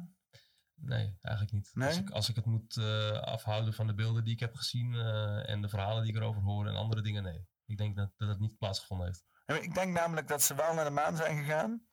Nee, 0.74 1.16
eigenlijk 1.20 1.54
niet. 1.56 1.70
Nee? 1.74 1.88
Als, 1.88 1.98
ik, 1.98 2.10
als 2.10 2.28
ik 2.28 2.36
het 2.36 2.44
moet 2.44 2.76
eh, 2.76 3.10
afhouden 3.10 3.74
van 3.74 3.86
de 3.86 3.94
beelden 3.94 4.24
die 4.24 4.32
ik 4.34 4.40
heb 4.40 4.54
gezien 4.54 4.94
eh, 4.94 5.48
en 5.50 5.62
de 5.62 5.68
verhalen 5.68 6.02
die 6.02 6.12
ik 6.12 6.18
erover 6.18 6.42
hoor 6.42 6.66
en 6.66 6.76
andere 6.76 7.02
dingen, 7.02 7.22
nee. 7.22 7.46
Ik 7.66 7.78
denk 7.78 7.96
dat, 7.96 8.10
dat 8.16 8.28
het 8.28 8.38
niet 8.38 8.58
plaatsgevonden 8.58 9.06
heeft. 9.06 9.24
Ik 9.62 9.74
denk 9.74 9.94
namelijk 9.94 10.28
dat 10.28 10.42
ze 10.42 10.54
wel 10.54 10.74
naar 10.74 10.84
de 10.84 10.90
maan 10.90 11.16
zijn 11.16 11.36
gegaan. 11.36 11.86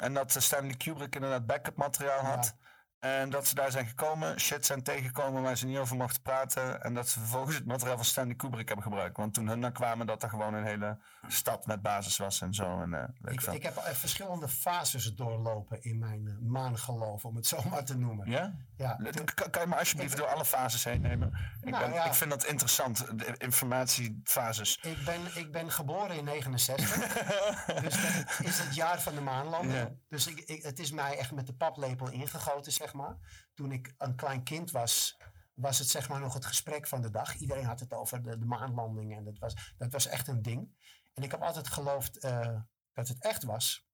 En 0.00 0.14
dat 0.14 0.36
eh, 0.36 0.42
Stanley 0.42 0.76
Kubrick 0.76 1.14
inderdaad 1.14 1.46
backup 1.46 1.76
materiaal 1.76 2.24
had. 2.24 2.56
En 3.04 3.30
dat 3.30 3.46
ze 3.46 3.54
daar 3.54 3.70
zijn 3.70 3.86
gekomen, 3.86 4.40
shit 4.40 4.66
zijn 4.66 4.82
tegengekomen 4.82 5.42
waar 5.42 5.56
ze 5.56 5.66
niet 5.66 5.78
over 5.78 5.96
mochten 5.96 6.22
praten. 6.22 6.82
En 6.82 6.94
dat 6.94 7.08
ze 7.08 7.18
vervolgens 7.18 7.56
het 7.56 7.66
materiaal 7.66 7.96
van 7.96 8.04
Stanley 8.04 8.34
Kubrick 8.34 8.66
hebben 8.66 8.84
gebruikt. 8.84 9.16
Want 9.16 9.34
toen 9.34 9.48
hun 9.48 9.60
dan 9.60 9.72
kwamen, 9.72 10.06
dat 10.06 10.22
er 10.22 10.28
gewoon 10.28 10.54
een 10.54 10.64
hele 10.64 10.98
stad 11.28 11.66
met 11.66 11.82
basis 11.82 12.16
was 12.16 12.40
en 12.40 12.54
zo. 12.54 12.80
En, 12.80 12.94
eh, 12.94 13.32
ik 13.32 13.42
ik 13.42 13.62
heb 13.62 13.76
eh, 13.76 13.92
verschillende 13.92 14.48
fases 14.48 15.14
doorlopen 15.14 15.82
in 15.82 15.98
mijn 15.98 16.28
eh, 16.28 16.38
maangeloof, 16.38 17.24
om 17.24 17.36
het 17.36 17.46
zo 17.46 17.58
maar 17.70 17.84
te 17.84 17.98
noemen. 17.98 18.30
Ja? 18.30 18.54
Ja, 18.76 18.96
Kan, 19.34 19.50
kan 19.50 19.62
je 19.62 19.68
me 19.68 19.76
alsjeblieft 19.76 20.16
door 20.16 20.26
alle 20.26 20.44
fases 20.44 20.84
heen 20.84 21.00
nemen? 21.00 21.28
Ik, 21.60 21.70
Nou, 21.70 21.84
ben, 21.84 21.92
ja. 21.92 22.04
ik 22.04 22.14
vind 22.14 22.30
dat 22.30 22.44
interessant, 22.44 23.18
de 23.18 23.34
informatiefases. 23.36 24.78
Ik 24.82 25.04
ben, 25.04 25.20
ik 25.34 25.52
ben 25.52 25.70
geboren 25.70 26.16
in 26.16 26.24
69. 26.24 26.96
dus 27.82 28.02
dat 28.02 28.46
is 28.46 28.58
het 28.58 28.74
jaar 28.74 29.02
van 29.02 29.14
de 29.14 29.20
maanlanding. 29.20 29.74
Ja. 29.74 29.92
Dus 30.08 30.26
ik, 30.26 30.38
ik, 30.38 30.62
het 30.62 30.78
is 30.78 30.90
mij 30.90 31.18
echt 31.18 31.32
met 31.32 31.46
de 31.46 31.54
paplepel 31.54 32.10
ingegoten, 32.10 32.72
zeg 32.72 32.92
maar. 32.92 33.16
Toen 33.54 33.72
ik 33.72 33.94
een 33.98 34.14
klein 34.14 34.42
kind 34.42 34.70
was, 34.70 35.18
was 35.54 35.78
het 35.78 35.88
zeg 35.88 36.08
maar 36.08 36.20
nog 36.20 36.34
het 36.34 36.46
gesprek 36.46 36.86
van 36.86 37.00
de 37.00 37.10
dag. 37.10 37.34
Iedereen 37.34 37.64
had 37.64 37.80
het 37.80 37.92
over 37.92 38.22
de, 38.22 38.38
de 38.38 38.46
maanlanding 38.46 39.16
en 39.16 39.24
dat 39.24 39.38
was, 39.38 39.74
dat 39.78 39.92
was 39.92 40.06
echt 40.06 40.28
een 40.28 40.42
ding. 40.42 40.68
En 41.14 41.22
ik 41.22 41.30
heb 41.30 41.42
altijd 41.42 41.68
geloofd 41.68 42.18
eh, 42.18 42.56
dat 42.92 43.08
het 43.08 43.22
echt 43.22 43.42
was. 43.42 43.86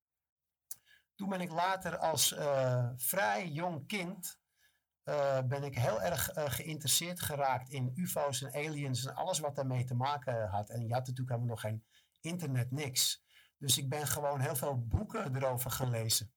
Toen 1.15 1.29
ben 1.29 1.41
ik 1.41 1.51
later 1.51 1.99
als 1.99 2.33
eh, 2.33 2.89
vrij 2.97 3.49
jong 3.49 3.87
kind 3.87 4.40
ben 5.49 5.63
ik 5.63 5.75
heel 5.75 6.03
erg 6.03 6.31
eh, 6.31 6.51
geïnteresseerd 6.51 7.21
geraakt 7.21 7.69
in 7.69 7.93
UFO's 7.95 8.43
en 8.43 8.67
aliens 8.67 9.05
en 9.05 9.15
alles 9.15 9.39
wat 9.39 9.57
daarmee 9.57 9.85
te 9.85 9.95
maken 9.95 10.49
had. 10.49 10.71
En 10.71 10.87
je 10.87 10.93
had 10.93 11.07
natuurlijk 11.07 11.29
helemaal 11.29 11.49
nog 11.49 11.61
geen 11.61 11.85
internet, 12.21 12.71
niks. 12.71 13.25
Dus 13.59 13.79
ik 13.79 13.89
ben 13.89 14.07
gewoon 14.07 14.41
heel 14.41 14.57
veel 14.57 14.87
boeken 14.87 15.37
erover 15.37 15.71
gelezen. 15.71 16.33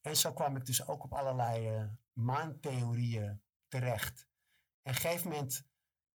En 0.00 0.16
zo 0.16 0.32
kwam 0.32 0.56
ik 0.56 0.66
dus 0.66 0.86
ook 0.86 1.04
op 1.04 1.12
allerlei 1.12 1.68
eh, 1.68 1.84
maantheorieën 2.12 3.42
terecht. 3.68 4.28
En 4.82 4.92
op 4.92 4.96
een 4.96 5.02
gegeven 5.02 5.30
moment, 5.30 5.66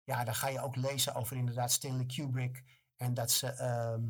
ja, 0.04 0.24
dan 0.24 0.34
ga 0.34 0.48
je 0.48 0.60
ook 0.60 0.76
lezen 0.76 1.14
over 1.14 1.36
inderdaad 1.36 1.72
Stanley 1.72 2.06
Kubrick. 2.06 2.82
En 2.96 3.14
dat 3.14 3.30
ze 3.30 3.46
ehm, 3.52 4.04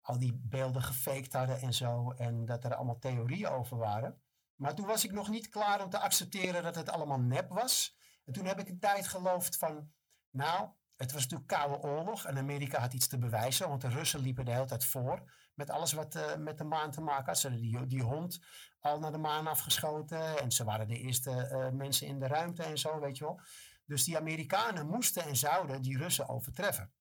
al 0.00 0.18
die 0.18 0.34
beelden 0.34 0.82
gefaked 0.82 1.32
hadden 1.32 1.60
en 1.60 1.74
zo. 1.74 2.10
En 2.10 2.44
dat 2.44 2.64
er 2.64 2.74
allemaal 2.74 2.98
theorieën 2.98 3.48
over 3.48 3.76
waren. 3.76 4.20
Maar 4.56 4.74
toen 4.74 4.86
was 4.86 5.04
ik 5.04 5.12
nog 5.12 5.28
niet 5.28 5.48
klaar 5.48 5.84
om 5.84 5.90
te 5.90 5.98
accepteren 5.98 6.62
dat 6.62 6.74
het 6.74 6.90
allemaal 6.90 7.20
nep 7.20 7.48
was. 7.48 7.96
En 8.24 8.32
toen 8.32 8.44
heb 8.44 8.58
ik 8.58 8.68
een 8.68 8.78
tijd 8.78 9.08
geloofd 9.08 9.56
van, 9.56 9.92
nou, 10.30 10.68
het 10.96 11.12
was 11.12 11.22
natuurlijk 11.22 11.48
koude 11.48 11.78
oorlog 11.88 12.24
en 12.24 12.38
Amerika 12.38 12.80
had 12.80 12.92
iets 12.92 13.06
te 13.06 13.18
bewijzen, 13.18 13.68
want 13.68 13.80
de 13.80 13.88
Russen 13.88 14.20
liepen 14.20 14.44
de 14.44 14.52
hele 14.52 14.66
tijd 14.66 14.84
voor 14.84 15.32
met 15.54 15.70
alles 15.70 15.92
wat 15.92 16.14
eh, 16.14 16.36
met 16.36 16.58
de 16.58 16.64
maan 16.64 16.90
te 16.90 17.00
maken 17.00 17.26
had. 17.26 17.38
Ze 17.38 17.48
hadden 17.48 17.88
die, 17.88 18.02
hond 18.02 18.40
al 18.80 18.98
naar 18.98 19.12
de 19.12 19.18
maan 19.18 19.46
afgeschoten 19.46 20.40
en 20.40 20.52
ze 20.52 20.64
waren 20.64 20.88
de 20.88 20.98
eerste 20.98 21.30
eh, 21.30 21.70
mensen 21.70 22.06
in 22.06 22.18
de 22.18 22.26
ruimte 22.26 22.62
en 22.62 22.78
zo, 22.78 23.00
weet 23.00 23.18
je 23.18 23.24
wel. 23.24 23.40
Dus 23.84 24.04
die 24.04 24.16
Amerikanen 24.16 24.86
moesten 24.86 25.22
en 25.22 25.36
zouden 25.36 25.82
die 25.82 25.98
Russen 25.98 26.28
overtreffen. 26.28 26.92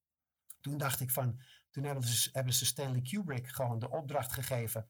Toen 0.62 0.78
dacht 0.78 1.00
ik 1.00 1.12
van, 1.12 1.42
toen 1.72 1.84
hebben 2.32 2.54
ze 2.54 2.66
Stanley 2.66 3.02
Kubrick 3.02 3.48
gewoon 3.48 3.80
de 3.80 3.90
opdracht 3.90 4.34
gegeven 4.34 4.90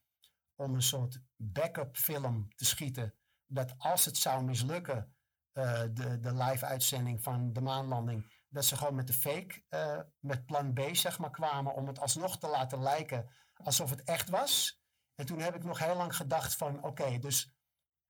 om 0.55 0.73
een 0.73 0.81
soort 0.81 1.19
backup 1.35 1.97
film 1.97 2.47
te 2.55 2.65
schieten. 2.65 3.13
Dat 3.45 3.73
als 3.77 4.05
het 4.05 4.17
zou 4.17 4.43
mislukken, 4.43 5.15
eh, 5.51 5.81
de, 5.93 6.19
de 6.19 6.33
live 6.33 6.65
uitzending 6.65 7.23
van 7.23 7.53
de 7.53 7.61
maanlanding, 7.61 8.43
dat 8.49 8.65
ze 8.65 8.77
gewoon 8.77 8.95
met 8.95 9.07
de 9.07 9.13
fake, 9.13 9.63
eh, 9.69 9.99
met 10.19 10.45
plan 10.45 10.73
B 10.73 10.79
zeg 10.91 11.19
maar 11.19 11.31
kwamen 11.31 11.73
om 11.73 11.87
het 11.87 11.99
alsnog 11.99 12.39
te 12.39 12.47
laten 12.47 12.81
lijken 12.81 13.29
alsof 13.53 13.89
het 13.89 14.03
echt 14.03 14.29
was. 14.29 14.81
En 15.15 15.25
toen 15.25 15.39
heb 15.39 15.55
ik 15.55 15.63
nog 15.63 15.79
heel 15.79 15.95
lang 15.95 16.15
gedacht 16.15 16.55
van 16.55 16.83
oké, 16.83 17.17
dus 17.19 17.55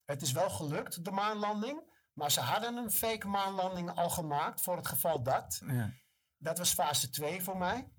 het 0.05 0.21
is 0.21 0.31
wel 0.31 0.49
gelukt, 0.49 1.05
de 1.05 1.11
maanlanding. 1.11 1.93
Maar 2.13 2.31
ze 2.31 2.39
hadden 2.39 2.75
een 2.75 2.91
fake 2.91 3.27
maanlanding 3.27 3.91
al 3.95 4.09
gemaakt 4.09 4.61
voor 4.61 4.75
het 4.75 4.87
geval 4.87 5.23
dat. 5.23 5.61
Ja. 5.65 5.93
Dat 6.37 6.57
was 6.57 6.73
fase 6.73 7.09
2 7.09 7.43
voor 7.43 7.57
mij. 7.57 7.91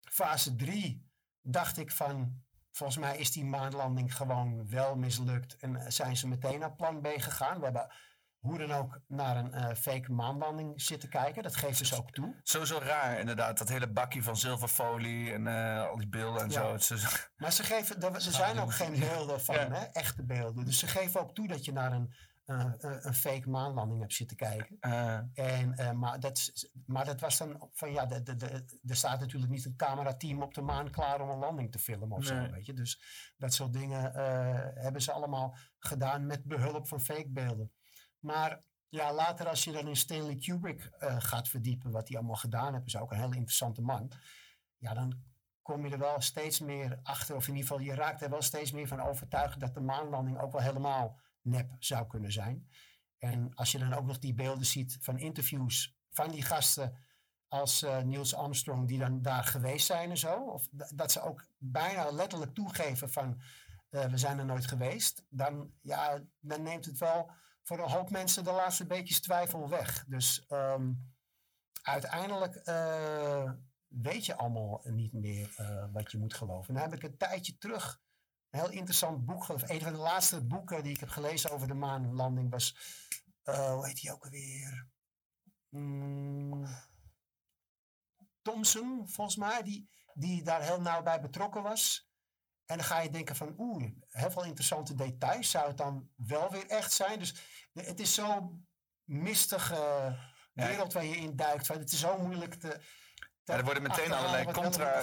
Fase 0.00 0.56
3 0.56 1.10
dacht 1.40 1.76
ik 1.76 1.92
van, 1.92 2.44
volgens 2.70 2.98
mij 2.98 3.16
is 3.18 3.32
die 3.32 3.44
maanlanding 3.44 4.16
gewoon 4.16 4.68
wel 4.68 4.96
mislukt. 4.96 5.56
En 5.56 5.92
zijn 5.92 6.16
ze 6.16 6.28
meteen 6.28 6.58
naar 6.58 6.72
plan 6.74 7.00
B 7.00 7.06
gegaan. 7.16 7.58
We 7.58 7.64
hebben 7.64 7.92
hoe 8.38 8.58
dan 8.58 8.72
ook 8.72 9.00
naar 9.06 9.36
een 9.36 9.52
eh, 9.54 9.74
fake 9.76 10.12
maanlanding 10.12 10.82
zitten 10.82 11.08
kijken. 11.08 11.42
Dat 11.42 11.56
geeft 11.56 11.78
dus 11.78 11.94
ook 11.98 12.10
toe. 12.10 12.40
Sowieso 12.42 12.78
raar 12.78 13.18
inderdaad, 13.18 13.58
dat 13.58 13.68
hele 13.68 13.88
bakje 13.92 14.22
van 14.22 14.36
zilverfolie 14.36 15.32
en 15.32 15.46
eh, 15.46 15.86
al 15.88 15.96
die 15.96 16.08
beelden 16.08 16.42
en 16.42 16.50
Ja. 16.50 16.78
zo. 16.78 16.94
Is- 16.94 17.28
Maar 17.36 17.52
ze 17.52 17.62
geven, 17.64 18.02
er, 18.02 18.14
er 18.14 18.20
zijn 18.20 18.58
ook 18.58 18.72
geen 18.72 18.98
beelden 18.98 19.40
van, 19.40 19.54
Ja. 19.54 19.70
hè, 19.70 19.84
echte 19.84 20.24
beelden. 20.24 20.64
Dus 20.64 20.78
ze 20.78 20.86
geven 20.86 21.20
ook 21.20 21.34
toe 21.34 21.48
dat 21.48 21.64
je 21.64 21.72
naar 21.72 21.92
een, 21.92 22.14
eh, 22.50 22.96
een 23.00 23.14
fake 23.14 23.48
maanlanding 23.50 24.00
hebt 24.00 24.14
zitten 24.14 24.36
kijken. 24.36 24.76
eh, 24.80 25.14
En, 25.34 25.74
eh, 25.74 25.92
maar, 25.92 26.20
dat, 26.20 26.52
maar 26.86 27.04
dat 27.04 27.20
was 27.20 27.38
dan 27.38 27.68
van 27.72 27.92
ja, 27.92 28.06
de, 28.06 28.22
de, 28.22 28.36
de, 28.36 28.78
er 28.86 28.96
staat 28.96 29.20
natuurlijk 29.20 29.52
niet 29.52 29.64
een 29.64 29.76
camerateam 29.76 30.42
op 30.42 30.54
de 30.54 30.62
maan 30.62 30.90
klaar 30.90 31.20
om 31.20 31.28
een 31.28 31.38
landing 31.38 31.72
te 31.72 31.78
filmen 31.78 32.10
of 32.10 32.30
Nee. 32.30 32.46
zo. 32.46 32.52
Weet 32.52 32.66
je? 32.66 32.72
Dus 32.72 33.02
dat 33.36 33.54
soort 33.54 33.72
dingen 33.72 34.14
eh, 34.14 34.82
hebben 34.82 35.02
ze 35.02 35.12
allemaal 35.12 35.56
gedaan 35.78 36.26
met 36.26 36.44
behulp 36.44 36.88
van 36.88 37.00
fakebeelden. 37.00 37.72
Maar 38.18 38.62
ja, 38.88 39.12
later 39.14 39.48
als 39.48 39.64
je 39.64 39.72
dan 39.72 39.88
in 39.88 39.96
Stanley 39.96 40.36
Kubrick 40.36 40.84
eh, 40.84 41.16
gaat 41.18 41.48
verdiepen, 41.48 41.90
wat 41.90 42.08
hij 42.08 42.16
allemaal 42.18 42.36
gedaan 42.36 42.72
heeft, 42.74 42.86
is 42.86 42.96
ook 42.96 43.10
een 43.10 43.18
hele 43.20 43.34
interessante 43.36 43.82
man. 43.82 44.12
Ja, 44.76 44.94
dan 44.94 45.22
kom 45.62 45.86
je 45.86 45.92
er 45.92 45.98
wel 45.98 46.20
steeds 46.20 46.60
meer 46.60 46.98
achter, 47.02 47.36
of 47.36 47.48
in 47.48 47.54
ieder 47.54 47.68
geval 47.68 47.84
je 47.84 47.94
raakt 47.94 48.22
er 48.22 48.30
wel 48.30 48.42
steeds 48.42 48.72
meer 48.72 48.88
van 48.88 49.00
overtuigd 49.00 49.60
dat 49.60 49.74
de 49.74 49.80
maanlanding 49.80 50.38
ook 50.40 50.52
wel 50.52 50.60
helemaal 50.60 51.20
nep 51.42 51.76
zou 51.78 52.06
kunnen 52.06 52.32
zijn. 52.32 52.68
En 53.18 53.54
als 53.54 53.72
je 53.72 53.78
dan 53.78 53.92
ook 53.92 54.06
nog 54.06 54.18
die 54.18 54.34
beelden 54.34 54.66
ziet 54.66 54.98
van 55.00 55.18
interviews 55.18 55.98
van 56.10 56.30
die 56.30 56.42
gasten 56.42 56.98
als 57.48 57.82
eh, 57.82 58.02
Niels 58.02 58.34
Armstrong, 58.34 58.88
die 58.88 58.98
dan 58.98 59.22
daar 59.22 59.44
geweest 59.44 59.86
zijn 59.86 60.10
en 60.10 60.18
zo. 60.18 60.34
Of 60.34 60.68
dat 60.70 61.12
ze 61.12 61.22
ook 61.22 61.46
bijna 61.58 62.10
letterlijk 62.10 62.54
toegeven 62.54 63.10
van 63.10 63.40
eh, 63.88 64.04
we 64.04 64.18
zijn 64.18 64.38
er 64.38 64.44
nooit 64.44 64.66
geweest, 64.66 65.24
dan, 65.28 65.72
ja, 65.80 66.20
dan 66.40 66.62
neemt 66.62 66.84
het 66.84 66.98
wel 66.98 67.30
voor 67.62 67.78
een 67.78 67.90
hoop 67.90 68.10
mensen 68.10 68.44
de 68.44 68.52
laatste 68.52 68.86
beetjes 68.86 69.20
twijfel 69.20 69.68
weg. 69.68 70.04
Dus 70.06 70.46
ehm, 70.46 70.92
uiteindelijk 71.82 72.54
eh, 72.54 73.52
weet 73.86 74.26
je 74.26 74.36
allemaal 74.36 74.80
niet 74.84 75.12
meer 75.12 75.54
wat 75.92 76.12
je 76.12 76.18
moet 76.18 76.34
geloven. 76.34 76.74
Dan 76.74 76.82
heb 76.82 76.94
ik 76.94 77.02
een 77.02 77.16
tijdje 77.16 77.58
terug 77.58 78.00
een 78.50 78.60
heel 78.60 78.70
interessant 78.70 79.24
boek. 79.24 79.48
Een 79.48 79.80
van 79.80 79.92
de 79.92 79.98
laatste 79.98 80.46
boeken 80.46 80.82
die 80.82 80.92
ik 80.92 81.00
heb 81.00 81.08
gelezen 81.08 81.50
over 81.50 81.68
de 81.68 81.74
maanlanding 81.74 82.50
was. 82.50 82.76
eh, 83.42 83.72
hoe 83.72 83.86
heet 83.86 84.00
die 84.00 84.12
ook 84.12 84.24
alweer? 84.24 84.88
Mm, 85.68 86.66
Thompson, 88.42 89.08
volgens 89.08 89.36
mij, 89.36 89.62
die, 89.62 89.88
die 90.14 90.42
daar 90.42 90.62
heel 90.62 90.80
nauw 90.80 91.02
bij 91.02 91.20
betrokken 91.20 91.62
was. 91.62 92.08
En 92.64 92.76
dan 92.76 92.86
ga 92.86 93.00
je 93.00 93.10
denken 93.10 93.36
van, 93.36 93.54
oeh, 93.58 93.84
heel 94.08 94.30
veel 94.30 94.44
interessante 94.44 94.94
details. 94.94 95.50
Zou 95.50 95.68
het 95.68 95.76
dan 95.76 96.10
wel 96.16 96.50
weer 96.50 96.66
echt 96.66 96.92
zijn? 96.92 97.18
Dus 97.18 97.34
het 97.72 98.00
is 98.00 98.14
zo'n 98.14 98.68
mistige 99.04 100.16
wereld 100.52 100.92
waar 100.92 101.04
je 101.04 101.16
in 101.16 101.36
duikt. 101.36 101.68
Het 101.68 101.92
is 101.92 102.00
zo 102.00 102.18
moeilijk 102.18 102.54
te... 102.54 102.80
Ja, 103.50 103.56
er 103.56 103.64
worden 103.64 103.82
meteen 103.82 104.12
allerlei 104.12 104.44
contra, 104.44 105.02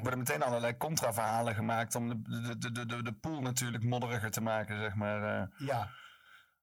worden 0.00 0.18
meteen 0.18 0.42
allerlei 0.42 0.76
contra-verhalen 0.76 1.54
gemaakt 1.54 1.94
om 1.94 2.08
de, 2.08 2.22
de, 2.58 2.72
de, 2.72 2.86
de, 2.86 3.02
de, 3.02 3.12
pool 3.12 3.40
natuurlijk 3.40 3.84
modderiger 3.84 4.30
te 4.30 4.40
maken, 4.40 4.78
zeg 4.78 4.94
maar. 4.94 5.40
eh. 5.40 5.66
Ja. 5.66 5.90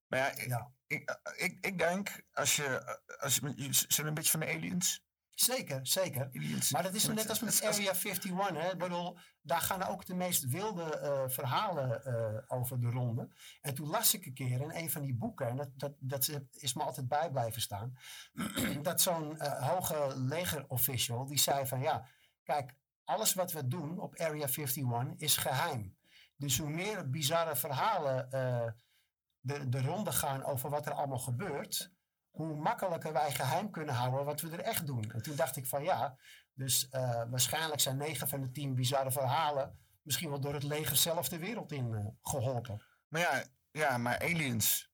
Maar 0.07 0.19
ja, 0.19 0.29
ik, 0.29 0.67
ik, 0.87 1.19
ik, 1.35 1.57
ik 1.65 1.77
denk, 1.77 2.23
als 2.33 2.55
je, 2.55 2.97
als 3.19 3.35
je, 3.35 3.67
zijn 3.71 3.87
we 4.01 4.03
een 4.03 4.13
beetje 4.13 4.31
van 4.31 4.39
de 4.39 4.47
aliens? 4.47 5.03
Zeker, 5.33 5.87
zeker. 5.87 6.29
Maar 6.71 6.83
dat 6.83 6.93
is 6.93 7.07
net 7.07 7.29
als 7.29 7.39
met 7.39 7.63
Area 7.65 7.93
51. 7.93 8.61
Hè? 8.61 8.71
Ik 8.71 8.77
bedoel, 8.77 9.17
daar 9.41 9.61
gaan 9.61 9.83
ook 9.83 10.05
de 10.05 10.15
meest 10.15 10.47
wilde 10.47 10.97
eh, 10.97 11.23
verhalen 11.27 12.05
eh, 12.05 12.57
over 12.57 12.79
de 12.79 12.89
ronde. 12.89 13.29
En 13.61 13.73
toen 13.73 13.87
las 13.87 14.13
ik 14.13 14.25
een 14.25 14.33
keer 14.33 14.61
in 14.61 14.71
een 14.71 14.91
van 14.91 15.01
die 15.01 15.15
boeken, 15.15 15.47
en 15.47 15.55
dat, 15.55 15.69
dat, 15.73 15.93
dat 15.99 16.39
is 16.51 16.73
me 16.73 16.83
altijd 16.83 17.07
bij 17.07 17.31
blijven 17.31 17.61
staan, 17.61 17.97
dat 18.81 19.01
zo'n 19.01 19.39
eh, 19.39 19.69
hoge 19.69 20.13
legerofficial 20.19 21.25
die 21.25 21.39
zei 21.39 21.65
van 21.65 21.81
ja, 21.81 22.07
kijk, 22.43 22.73
alles 23.03 23.33
wat 23.33 23.51
we 23.51 23.67
doen 23.67 23.99
op 23.99 24.15
Area 24.15 24.47
51 24.47 25.13
is 25.17 25.37
geheim. 25.37 25.97
Dus 26.35 26.57
hoe 26.57 26.69
meer 26.69 27.09
bizarre 27.09 27.55
verhalen 27.55 28.29
de, 29.39 29.69
de 29.69 29.81
ronde 29.81 30.11
gaan 30.11 30.43
over 30.43 30.69
wat 30.69 30.85
er 30.85 30.93
allemaal 30.93 31.19
gebeurt, 31.19 31.92
hoe 32.33 32.55
makkelijker 32.55 33.13
wij 33.13 33.31
geheim 33.31 33.71
kunnen 33.71 33.95
houden 33.95 34.25
wat 34.25 34.41
we 34.41 34.49
er 34.49 34.59
echt 34.59 34.85
doen. 34.85 35.11
En 35.11 35.21
toen 35.21 35.35
dacht 35.35 35.55
ik 35.55 35.65
van 35.67 35.83
ja, 35.83 36.17
dus 36.53 36.89
eh, 36.89 37.23
waarschijnlijk 37.29 37.81
zijn 37.81 37.97
negen 37.97 38.27
van 38.27 38.41
de 38.41 38.51
tien 38.51 38.75
bizarre 38.75 39.11
verhalen 39.11 39.77
misschien 40.01 40.29
wel 40.29 40.39
door 40.39 40.53
het 40.53 40.63
leger 40.63 40.95
zelf 40.95 41.29
de 41.29 41.37
wereld 41.37 41.71
in 41.71 41.93
eh, 41.93 42.05
geholpen. 42.21 42.81
Maar 43.07 43.21
ja, 43.21 43.43
ja, 43.71 43.97
maar 43.97 44.19
aliens. 44.19 44.91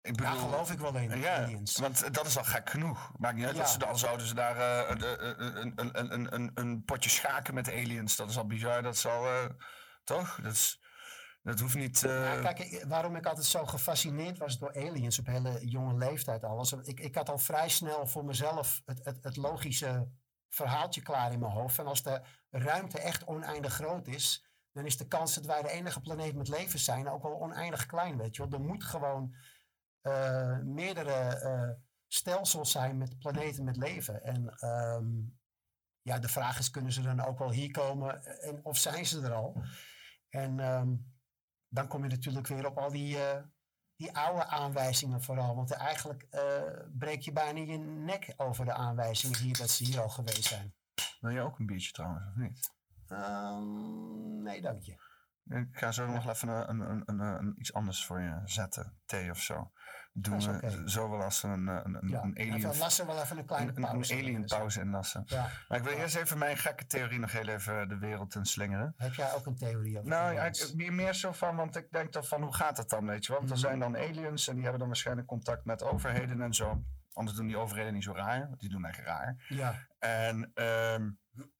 Ik 0.00 0.16
bedoel, 0.16 0.32
Ja, 0.34 0.40
geloof 0.40 0.70
ik 0.72 0.78
wel 0.78 0.94
in, 0.96 1.18
Ja, 1.18 1.36
aliens. 1.36 1.76
want 1.76 2.14
dat 2.14 2.26
is 2.26 2.36
al 2.38 2.44
gek 2.44 2.70
genoeg. 2.70 3.12
Maakt 3.18 3.36
niet 3.36 3.44
uit 3.46 3.54
Ja. 3.56 3.62
dat 3.62 3.70
ze 3.70 3.78
dan 3.78 3.98
zouden 3.98 4.26
ze 4.26 4.34
daar 4.34 4.56
eh, 4.56 4.90
een- 4.90 5.72
een, 5.76 6.34
een, 6.34 6.50
een, 6.54 6.84
potje 6.84 7.10
schaken 7.10 7.54
met 7.54 7.64
de 7.64 7.72
aliens. 7.72 8.16
Dat 8.16 8.30
is 8.30 8.36
al 8.38 8.46
bizar. 8.46 8.82
Dat 8.82 8.94
is 8.94 9.06
al, 9.06 9.26
eh, 9.26 9.44
toch? 10.04 10.38
Dat, 10.42 10.52
is, 10.52 10.80
dat 11.46 11.60
hoeft 11.60 11.74
niet... 11.74 12.02
eh, 12.04 12.10
Ja, 12.24 12.40
kijk, 12.40 12.58
ik- 12.58 12.84
waarom 12.88 13.16
ik 13.16 13.26
altijd 13.26 13.46
zo 13.46 13.66
gefascineerd 13.66 14.38
was 14.38 14.58
door 14.58 14.74
aliens 14.76 15.18
op 15.18 15.26
hele 15.26 15.66
jonge 15.66 15.94
leeftijd 15.96 16.44
al. 16.44 16.56
was- 16.56 16.72
Ik, 16.72 17.00
ik 17.00 17.14
had 17.14 17.28
al 17.28 17.38
vrij 17.38 17.68
snel 17.68 18.06
voor 18.06 18.24
mezelf 18.24 18.82
het, 18.84 19.04
het, 19.04 19.24
het 19.24 19.36
logische 19.36 20.08
verhaaltje 20.48 21.02
klaar 21.02 21.32
in 21.32 21.38
mijn 21.38 21.52
hoofd. 21.52 21.78
En 21.78 21.86
als 21.86 22.02
de 22.02 22.20
ruimte 22.50 22.98
echt 23.00 23.24
oneindig 23.26 23.72
groot 23.72 24.06
is, 24.06 24.44
dan 24.72 24.84
is 24.86 24.96
de 24.96 25.06
kans 25.08 25.34
dat 25.34 25.44
wij 25.46 25.62
de 25.62 25.70
enige 25.70 26.00
planeet 26.00 26.34
met 26.34 26.48
leven 26.48 26.78
zijn 26.78 27.08
ook 27.08 27.22
wel 27.22 27.40
oneindig 27.40 27.86
klein, 27.86 28.16
weet 28.16 28.36
je 28.36 28.42
wel. 28.48 28.60
Er 28.60 28.66
moet 28.66 28.84
gewoon 28.84 29.34
eh, 30.00 30.58
meerdere 30.58 31.12
eh, 31.40 31.70
stelsels 32.06 32.70
zijn 32.70 32.98
met 32.98 33.18
planeten 33.18 33.64
met 33.64 33.76
leven. 33.76 34.22
En 34.22 34.48
ehm, 34.48 35.06
ja, 36.02 36.18
de 36.18 36.28
vraag 36.28 36.58
is, 36.58 36.70
kunnen 36.70 36.92
ze 36.92 37.02
dan 37.02 37.20
ook 37.24 37.38
wel 37.38 37.50
hier 37.50 37.70
komen 37.70 38.40
en, 38.42 38.60
of 38.64 38.78
zijn 38.78 39.06
ze 39.06 39.20
er 39.20 39.32
al? 39.32 39.62
En 40.28 40.60
ehm, 40.60 40.94
dan 41.76 41.88
kom 41.88 42.02
je 42.02 42.08
natuurlijk 42.10 42.46
weer 42.46 42.66
op 42.66 42.78
al 42.78 42.90
die, 42.90 43.18
eh, 43.24 43.42
die 43.96 44.16
oude 44.16 44.44
aanwijzingen 44.46 45.22
vooral. 45.22 45.54
Want 45.56 45.70
eigenlijk 45.72 46.22
eh, 46.30 46.62
breek 46.98 47.20
je 47.20 47.32
bijna 47.32 47.60
je 47.60 47.78
nek 47.78 48.34
over 48.36 48.64
de 48.64 48.72
aanwijzingen 48.72 49.38
hier 49.38 49.56
dat 49.56 49.70
ze 49.70 49.84
hier 49.84 50.00
al 50.00 50.08
geweest 50.08 50.44
zijn. 50.44 50.74
Wil 51.20 51.30
je 51.30 51.40
ook 51.40 51.58
een 51.58 51.66
biertje 51.66 51.92
trouwens, 51.92 52.26
of 52.26 52.34
niet? 52.34 52.74
Ehm, 53.06 54.42
nee, 54.42 54.60
dank 54.60 54.82
je. 54.82 54.92
Ik 55.44 55.68
ga 55.70 55.92
zo 55.92 56.06
nog 56.06 56.28
even 56.28 56.48
een, 56.48 56.80
een, 56.80 57.02
een, 57.06 57.18
een- 57.20 57.54
iets 57.58 57.72
anders 57.72 58.04
voor 58.06 58.20
je 58.20 58.40
zetten. 58.44 58.98
Thee 59.04 59.30
of 59.30 59.38
zo. 59.40 59.72
Doen 60.18 60.38
Dat 60.38 60.60
we 60.60 60.82
zo 60.90 61.10
wel 61.10 61.22
als 61.22 61.42
een, 61.42 61.66
een, 61.66 61.94
een, 61.94 62.08
Ja, 62.08 62.22
een 62.22 62.38
alien... 62.38 62.54
even 62.54 62.76
lassen 62.78 63.06
wel 63.06 63.22
even 63.22 63.38
een 63.38 63.46
kleine 63.46 63.70
een- 63.70 63.76
een 63.76 63.82
pauze. 63.90 64.14
alien 64.14 64.44
pauze 64.44 64.80
inlassen. 64.80 65.22
Ja. 65.26 65.48
Maar 65.68 65.78
ik 65.78 65.84
wil 65.84 65.92
eerst 65.92 66.16
even 66.16 66.38
mijn 66.38 66.56
gekke 66.56 66.86
theorie 66.86 67.18
nog 67.18 67.32
heel 67.32 67.48
even 67.48 67.88
de 67.88 67.98
wereld 67.98 68.34
in 68.34 68.44
slingeren. 68.44 68.94
Heb 68.96 69.14
jij 69.14 69.34
ook 69.34 69.46
een 69.46 69.56
theorie 69.56 69.98
over 69.98 70.08
Nou 70.10 70.32
ja, 70.34 70.44
ik- 70.44 70.72
meer, 70.74 70.92
meer 70.92 71.14
zo 71.14 71.32
van, 71.32 71.56
want 71.56 71.76
ik 71.76 71.90
denk 71.90 72.12
dan 72.12 72.24
van 72.24 72.42
hoe 72.42 72.54
gaat 72.54 72.76
het 72.76 72.88
dan, 72.88 73.06
weet 73.06 73.26
je? 73.26 73.32
Want 73.32 73.44
er 73.44 73.50
Mhm. 73.56 73.58
zijn 73.66 73.78
dan 73.78 73.96
aliens 73.96 74.48
en 74.48 74.52
die 74.54 74.62
hebben 74.62 74.78
dan 74.80 74.88
waarschijnlijk 74.88 75.26
contact 75.28 75.64
met 75.64 75.82
overheden 75.82 76.40
en 76.42 76.54
zo. 76.54 76.82
Anders 77.12 77.36
doen 77.36 77.46
die 77.46 77.56
overheden 77.56 77.92
niet 77.94 78.04
zo 78.04 78.12
raar, 78.12 78.40
want 78.48 78.60
die 78.60 78.68
doen 78.68 78.84
echt 78.84 78.98
raar. 78.98 79.44
Ja. 79.48 79.86
En 79.98 80.50
ehm, 80.54 81.10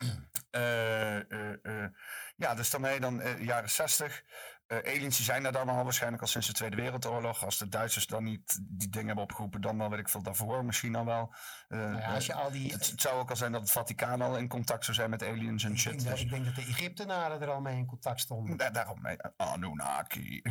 eh, 0.50 1.16
eh, 1.32 1.52
eh, 1.62 1.90
ja, 2.36 2.54
dus 2.54 2.70
dan 2.70 2.82
heb 2.82 2.94
je 2.94 3.00
dan 3.00 3.20
eh, 3.20 3.44
jaren 3.44 3.70
60. 3.70 4.22
Eh, 4.66 4.78
aliens 4.78 5.16
die 5.16 5.24
zijn 5.24 5.44
er 5.44 5.52
dan 5.52 5.68
al 5.68 5.84
waarschijnlijk 5.84 6.22
al 6.22 6.28
sinds 6.28 6.46
de 6.46 6.52
Tweede 6.52 6.76
Wereldoorlog. 6.76 7.44
Als 7.44 7.58
de 7.58 7.68
Duitsers 7.68 8.06
dan 8.06 8.24
niet 8.24 8.58
die 8.62 8.88
dingen 8.88 9.06
hebben 9.06 9.24
opgeroepen, 9.24 9.60
dan 9.60 9.78
wel 9.78 9.90
weet 9.90 9.98
ik 9.98 10.08
veel 10.08 10.22
daarvoor 10.22 10.64
misschien 10.64 10.94
al 10.96 11.04
wel. 11.04 11.34
Eh, 11.68 11.78
Nou 11.78 11.98
ja, 11.98 12.14
als 12.14 12.26
je 12.26 12.34
al 12.34 12.50
die- 12.50 12.72
het, 12.72 12.90
het 12.90 13.00
zou 13.00 13.18
ook 13.18 13.30
al 13.30 13.36
zijn 13.36 13.52
dat 13.52 13.60
het 13.60 13.70
Vaticaan 13.70 14.22
al 14.22 14.36
in 14.38 14.48
contact 14.48 14.84
zou 14.84 14.96
zijn 14.96 15.10
met 15.10 15.22
aliens 15.22 15.64
en 15.64 15.78
shit. 15.78 15.92
denk, 15.92 16.02
dat, 16.04 16.12
dus- 16.12 16.20
ik 16.22 16.30
denk 16.30 16.44
dat 16.44 16.54
de 16.54 16.60
Egyptenaren 16.62 17.40
er 17.40 17.50
al 17.50 17.60
mee 17.60 17.76
in 17.76 17.86
contact 17.86 18.20
stonden. 18.20 18.56
Da- 18.56 18.70
daarom, 18.70 19.06
eh, 19.06 19.30
Anunnaki. 19.36 20.42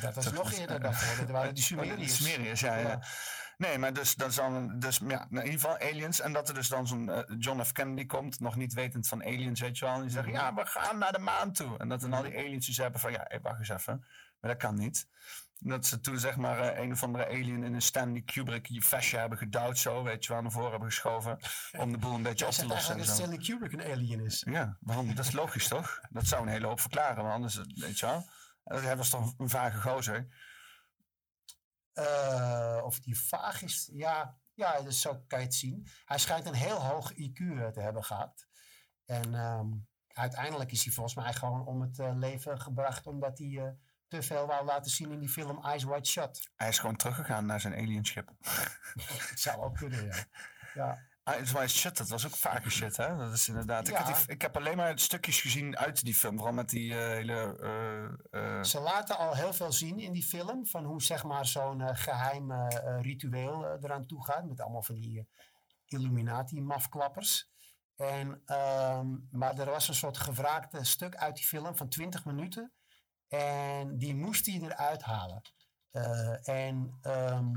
Dat 0.00 0.14
was 0.14 0.32
nog 0.40 0.52
eerder 0.52 0.80
daarvoor. 0.80 1.16
Dat 1.26 1.30
waren 1.34 1.54
die 1.54 1.64
Sumeriërs. 1.70 2.18
De 2.18 2.24
Sumeriërs, 2.24 2.60
ja, 2.60 2.76
ja. 2.76 2.98
Nee, 3.60 3.78
maar 3.78 3.92
dus, 3.92 4.14
dat 4.14 4.28
is 4.28 4.34
dan, 4.34 4.78
dus 4.78 5.00
ja, 5.08 5.26
in 5.30 5.36
ieder 5.36 5.52
geval 5.60 5.78
aliens. 5.78 6.20
En 6.20 6.32
dat 6.32 6.48
er 6.48 6.54
dus 6.54 6.68
dan 6.68 6.86
zo'n 6.86 7.10
eh, 7.10 7.36
John 7.38 7.62
F. 7.62 7.72
Kennedy 7.72 8.06
komt, 8.06 8.40
nog 8.40 8.56
niet 8.56 8.72
wetend 8.72 9.08
van 9.08 9.22
aliens, 9.24 9.60
weet 9.60 9.78
je 9.78 9.84
wel. 9.84 9.94
En 9.94 10.00
die 10.00 10.10
zeggen, 10.10 10.32
ja, 10.32 10.54
we 10.54 10.66
gaan 10.66 10.98
naar 10.98 11.12
de 11.12 11.18
maan 11.18 11.52
toe. 11.52 11.78
En 11.78 11.88
dat 11.88 12.00
dan 12.00 12.12
al 12.12 12.22
die 12.22 12.36
aliens 12.38 12.66
die 12.66 12.82
hebben 12.82 13.00
van, 13.00 13.12
ja, 13.12 13.24
hey, 13.28 13.40
wacht 13.40 13.58
eens 13.58 13.68
even. 13.68 14.04
Maar 14.40 14.50
dat 14.50 14.60
kan 14.60 14.74
niet. 14.74 15.06
Dat 15.58 15.86
ze 15.86 16.00
toen 16.00 16.18
zeg 16.18 16.36
maar 16.36 16.58
eh, 16.58 16.82
een 16.82 16.92
of 16.92 17.02
andere 17.02 17.26
alien 17.26 17.64
in 17.64 17.74
een 17.74 17.82
Stanley 17.82 18.20
Kubrick 18.20 18.68
vestje 18.72 19.18
hebben 19.18 19.38
gedouwd 19.38 19.78
zo, 19.78 20.02
weet 20.02 20.24
je 20.24 20.32
wel, 20.32 20.42
naar 20.42 20.50
voren 20.50 20.70
hebben 20.70 20.88
geschoven. 20.88 21.38
Om 21.78 21.92
de 21.92 21.98
boel 21.98 22.14
een 22.14 22.22
beetje 22.22 22.44
Jij 22.44 22.54
op 22.54 22.60
te 22.60 22.66
lossen. 22.66 22.96
dat. 22.98 23.06
Stanley 23.06 23.38
Kubrick 23.38 23.72
een 23.72 23.92
alien 23.92 24.24
is. 24.24 24.42
Ja, 24.50 24.76
waarom? 24.80 25.14
Dat 25.14 25.24
is 25.26 25.32
logisch 25.32 25.68
toch? 25.68 26.00
Dat 26.10 26.26
zou 26.26 26.42
een 26.42 26.48
hele 26.48 26.66
hoop 26.66 26.80
verklaren, 26.80 27.22
want 27.22 27.34
anders, 27.34 27.60
weet 27.74 27.98
je 27.98 28.06
wel. 28.06 28.26
En 28.64 28.82
Hij 28.82 28.96
was 28.96 29.08
toch 29.08 29.34
een 29.38 29.48
vage 29.48 29.80
gozer. 29.80 30.26
Eh, 32.00 32.80
of 32.84 33.00
die 33.00 33.18
vaag 33.18 33.62
is. 33.62 33.90
Ja, 33.92 34.38
ja, 34.54 34.80
dus 34.80 35.00
zo 35.00 35.24
kan 35.26 35.38
je 35.38 35.44
het 35.44 35.54
zien. 35.54 35.86
Hij 36.04 36.18
schijnt 36.18 36.46
een 36.46 36.54
heel 36.54 36.82
hoog 36.82 37.12
IQ 37.12 37.38
eh, 37.38 37.66
te 37.66 37.80
hebben 37.80 38.04
gehad. 38.04 38.46
En 39.04 39.34
ehm, 39.34 39.68
uiteindelijk 40.06 40.72
is 40.72 40.84
hij 40.84 40.92
volgens 40.92 41.14
mij 41.14 41.32
gewoon 41.32 41.66
om 41.66 41.80
het 41.80 41.98
eh, 41.98 42.12
leven 42.14 42.60
gebracht 42.60 43.06
omdat 43.06 43.38
hij 43.38 43.76
te 44.08 44.22
veel 44.22 44.46
wou 44.46 44.64
laten 44.64 44.90
zien 44.90 45.12
in 45.12 45.18
die 45.18 45.28
film 45.28 45.64
Eyes 45.64 45.84
Wide 45.84 46.06
Shut. 46.06 46.50
Hij 46.56 46.68
is 46.68 46.78
gewoon 46.78 46.96
teruggegaan 46.96 47.46
naar 47.46 47.60
zijn 47.60 47.74
alienschip. 47.74 48.32
Het 49.30 49.40
zou 49.40 49.62
ook 49.62 49.76
kunnen, 49.76 50.04
ja. 50.04 50.24
ja. 50.74 51.08
Ah, 51.30 51.36
het 51.38 51.50
was 51.52 51.78
shit, 51.78 51.96
dat 51.96 52.08
was 52.08 52.26
ook 52.26 52.36
vage 52.36 52.70
shit, 52.70 52.96
hè? 52.96 53.16
Dat 53.16 53.32
is 53.32 53.48
inderdaad. 53.48 53.88
Ik, 53.88 53.94
Ja. 53.94 54.02
had 54.02 54.16
die- 54.16 54.34
ik 54.34 54.42
heb 54.42 54.56
alleen 54.56 54.76
maar 54.76 54.98
stukjes 54.98 55.40
gezien 55.40 55.78
uit 55.78 56.04
die 56.04 56.14
film, 56.14 56.36
vooral 56.36 56.54
met 56.54 56.68
die 56.68 56.92
eh, 56.92 56.98
hele. 56.98 57.56
eh, 58.32 58.56
eh, 58.58 58.62
Ze 58.64 58.80
laten 58.80 59.18
al 59.18 59.34
heel 59.34 59.52
veel 59.52 59.72
zien 59.72 59.98
in 59.98 60.12
die 60.12 60.22
film 60.22 60.66
van 60.66 60.84
hoe 60.84 61.02
zeg 61.02 61.24
maar 61.24 61.46
zo'n 61.46 61.80
eh, 61.80 61.88
geheim 61.96 62.50
eh, 62.50 62.76
eh, 62.76 63.00
ritueel 63.02 63.78
eraan 63.82 64.06
toe 64.06 64.24
gaat. 64.24 64.44
Met 64.44 64.60
allemaal 64.60 64.82
van 64.82 64.94
die 65.00 65.28
Illuminati-mafklappers. 65.86 67.48
En, 67.96 68.42
ehm, 68.46 69.06
maar 69.30 69.58
er 69.58 69.70
was 69.70 69.88
een 69.88 69.94
soort 69.94 70.18
gevraagde 70.18 70.84
stuk 70.84 71.16
uit 71.16 71.36
die 71.36 71.44
film 71.44 71.76
van 71.76 71.88
20 71.88 72.24
minuten. 72.24 72.72
En 73.28 73.98
die 73.98 74.14
moest 74.14 74.46
hij 74.46 74.60
eruit 74.62 75.02
halen. 75.02 75.42
En 76.42 76.98
ehm, 77.02 77.52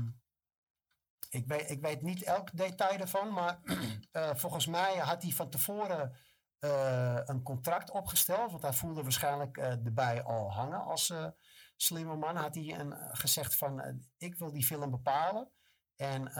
ik, 1.34 1.46
weet, 1.46 1.70
ik 1.70 1.80
weet 1.80 2.02
niet 2.02 2.22
elk 2.22 2.56
detail 2.56 2.98
ervan, 2.98 3.32
maar 3.32 3.60
eh, 4.12 4.34
volgens 4.34 4.66
mij 4.66 4.96
had 4.96 5.22
hij 5.22 5.32
van 5.32 5.50
tevoren 5.50 6.16
eh, 6.58 7.20
een 7.24 7.42
contract 7.42 7.90
opgesteld. 7.90 8.50
Want 8.50 8.62
hij 8.62 8.72
voelde 8.72 9.02
waarschijnlijk 9.02 9.56
eh 9.56 9.70
erbij 9.70 10.22
al 10.22 10.52
hangen 10.52 10.84
als 10.84 11.12
slimme 11.76 12.16
man. 12.16 12.36
Had 12.36 12.54
hij 12.54 12.78
een, 12.78 12.94
gezegd 13.16 13.56
van 13.56 14.02
ik 14.16 14.34
wil 14.34 14.52
die 14.52 14.64
film 14.64 14.90
bepalen. 14.90 15.50
En 15.96 16.30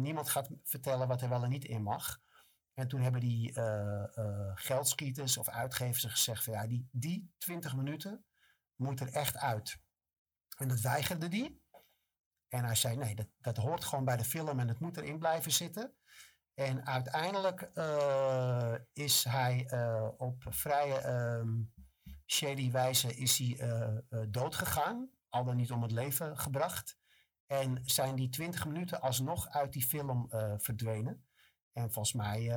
niemand 0.00 0.28
gaat 0.28 0.48
vertellen 0.62 1.08
wat 1.08 1.22
er 1.22 1.28
wel 1.28 1.42
en 1.44 1.50
niet 1.50 1.64
in 1.64 1.82
mag. 1.82 2.20
En 2.74 2.88
toen 2.88 3.00
hebben 3.00 3.20
die 3.20 3.52
geldschieters 4.54 5.36
of 5.36 5.48
uitgevers 5.48 6.04
gezegd 6.04 6.44
van 6.44 6.52
ja, 6.52 6.66
die, 6.66 6.88
die 6.90 7.32
20 7.38 7.76
minuten, 7.76 8.24
moet 8.76 9.00
er 9.00 9.12
echt 9.12 9.36
uit. 9.36 9.78
En 10.56 10.68
dat 10.68 10.80
weigerde 10.80 11.28
die. 11.28 11.63
En 12.54 12.64
hij 12.64 12.74
zei, 12.74 12.96
nee, 12.96 13.16
dat, 13.40 13.56
hoort 13.56 13.84
gewoon 13.84 14.04
bij 14.04 14.16
de 14.16 14.24
film 14.24 14.58
en 14.60 14.68
het 14.68 14.80
moet 14.80 14.96
erin 14.96 15.18
blijven 15.18 15.52
zitten. 15.52 15.94
En 16.54 16.86
uiteindelijk 16.86 17.60
eh, 17.60 18.74
is 18.92 19.24
hij 19.24 19.66
eh, 19.66 20.08
op 20.16 20.44
vrije 20.48 20.98
ehm, 20.98 21.62
shady 22.26 22.70
wijze 22.70 23.14
is 23.14 23.38
hij, 23.38 23.58
eh, 23.58 24.22
doodgegaan. 24.28 25.10
Al 25.28 25.44
dan 25.44 25.56
niet 25.56 25.70
om 25.70 25.82
het 25.82 25.90
leven 25.90 26.38
gebracht. 26.38 26.98
En 27.46 27.80
zijn 27.84 28.14
die 28.14 28.28
20 28.28 28.66
minuten 28.66 29.00
alsnog 29.00 29.48
uit 29.48 29.72
die 29.72 29.86
film 29.86 30.28
verdwenen. 30.58 31.26
En 31.72 31.92
volgens 31.92 32.14
mij 32.14 32.52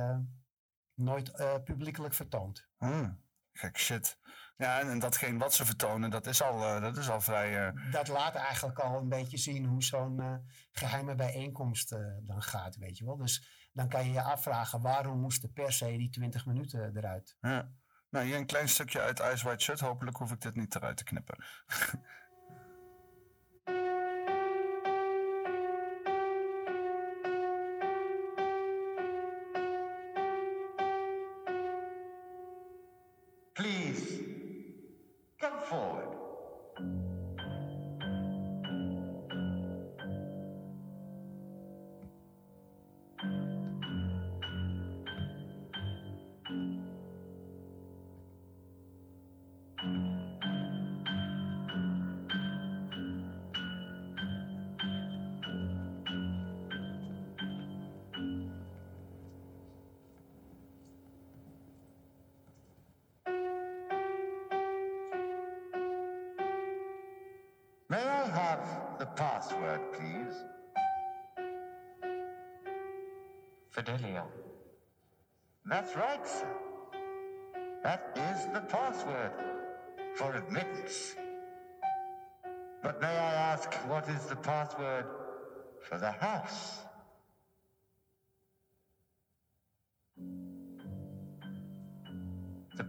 nooit 0.94 1.32
publiekelijk 1.64 2.14
vertoond. 2.14 2.68
Hmm, 2.76 3.24
gek 3.52 3.78
shit. 3.78 4.18
Ja, 4.58 4.80
en, 4.80 4.90
en 4.90 4.98
datgene 4.98 5.38
wat 5.38 5.54
ze 5.54 5.64
vertonen, 5.64 6.10
dat 6.10 6.26
is 6.26 6.42
al, 6.42 6.64
eh, 6.64 6.80
dat 6.80 6.96
is 6.96 7.08
al 7.10 7.20
vrij... 7.20 7.66
eh, 7.66 7.92
Dat 7.92 8.08
laat 8.08 8.34
eigenlijk 8.34 8.78
al 8.78 8.98
een 8.98 9.08
beetje 9.08 9.36
zien 9.38 9.64
hoe 9.66 9.82
zo'n 9.82 10.20
eh, 10.20 10.34
geheime 10.72 11.14
bijeenkomst 11.14 11.88
dan 12.22 12.42
gaat, 12.42 12.76
weet 12.76 12.98
je 12.98 13.04
wel. 13.04 13.16
Dus 13.16 13.48
dan 13.72 13.88
kan 13.88 14.04
je 14.06 14.12
je 14.12 14.22
afvragen, 14.22 14.80
waarom 14.80 15.20
moesten 15.20 15.52
per 15.52 15.72
se 15.72 15.86
die 15.96 16.10
20 16.10 16.46
minuten 16.46 16.96
eruit? 16.96 17.36
ja. 17.40 17.70
Nou, 18.10 18.26
hier 18.26 18.36
een 18.36 18.46
klein 18.46 18.68
stukje 18.68 19.00
uit 19.00 19.18
Ice 19.18 19.44
White 19.44 19.64
Shut. 19.64 19.80
Hopelijk 19.80 20.16
hoef 20.16 20.32
ik 20.32 20.40
dit 20.40 20.54
niet 20.54 20.74
eruit 20.74 20.96
te 20.96 21.04
knippen. 21.04 21.44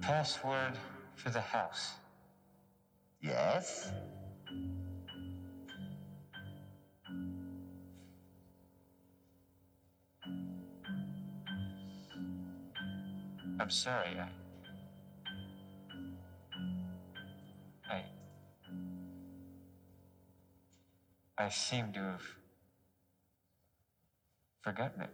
password 0.09 0.73
for 1.13 1.29
the 1.29 1.39
house. 1.39 1.91
Yes? 3.21 3.91
I'm 13.59 13.69
sorry, 13.69 14.17
I. 14.19 14.29
I. 17.93 18.03
I 21.37 21.49
seem 21.49 21.93
to 21.93 21.99
have 21.99 22.23
forgotten 24.63 25.03
it. 25.03 25.11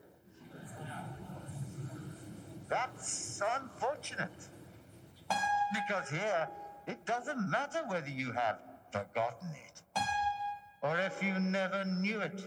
That's 2.70 3.42
unfortunate. 3.60 4.55
Because 5.74 6.10
here, 6.10 6.48
it 6.88 7.06
doesn't 7.06 7.50
matter 7.50 7.84
whether 7.88 8.10
you 8.10 8.32
have 8.32 8.60
forgotten 8.92 9.50
it 9.68 9.82
or 10.82 11.00
if 11.00 11.22
you 11.24 11.40
never 11.40 11.84
knew 11.84 12.22
it. 12.22 12.44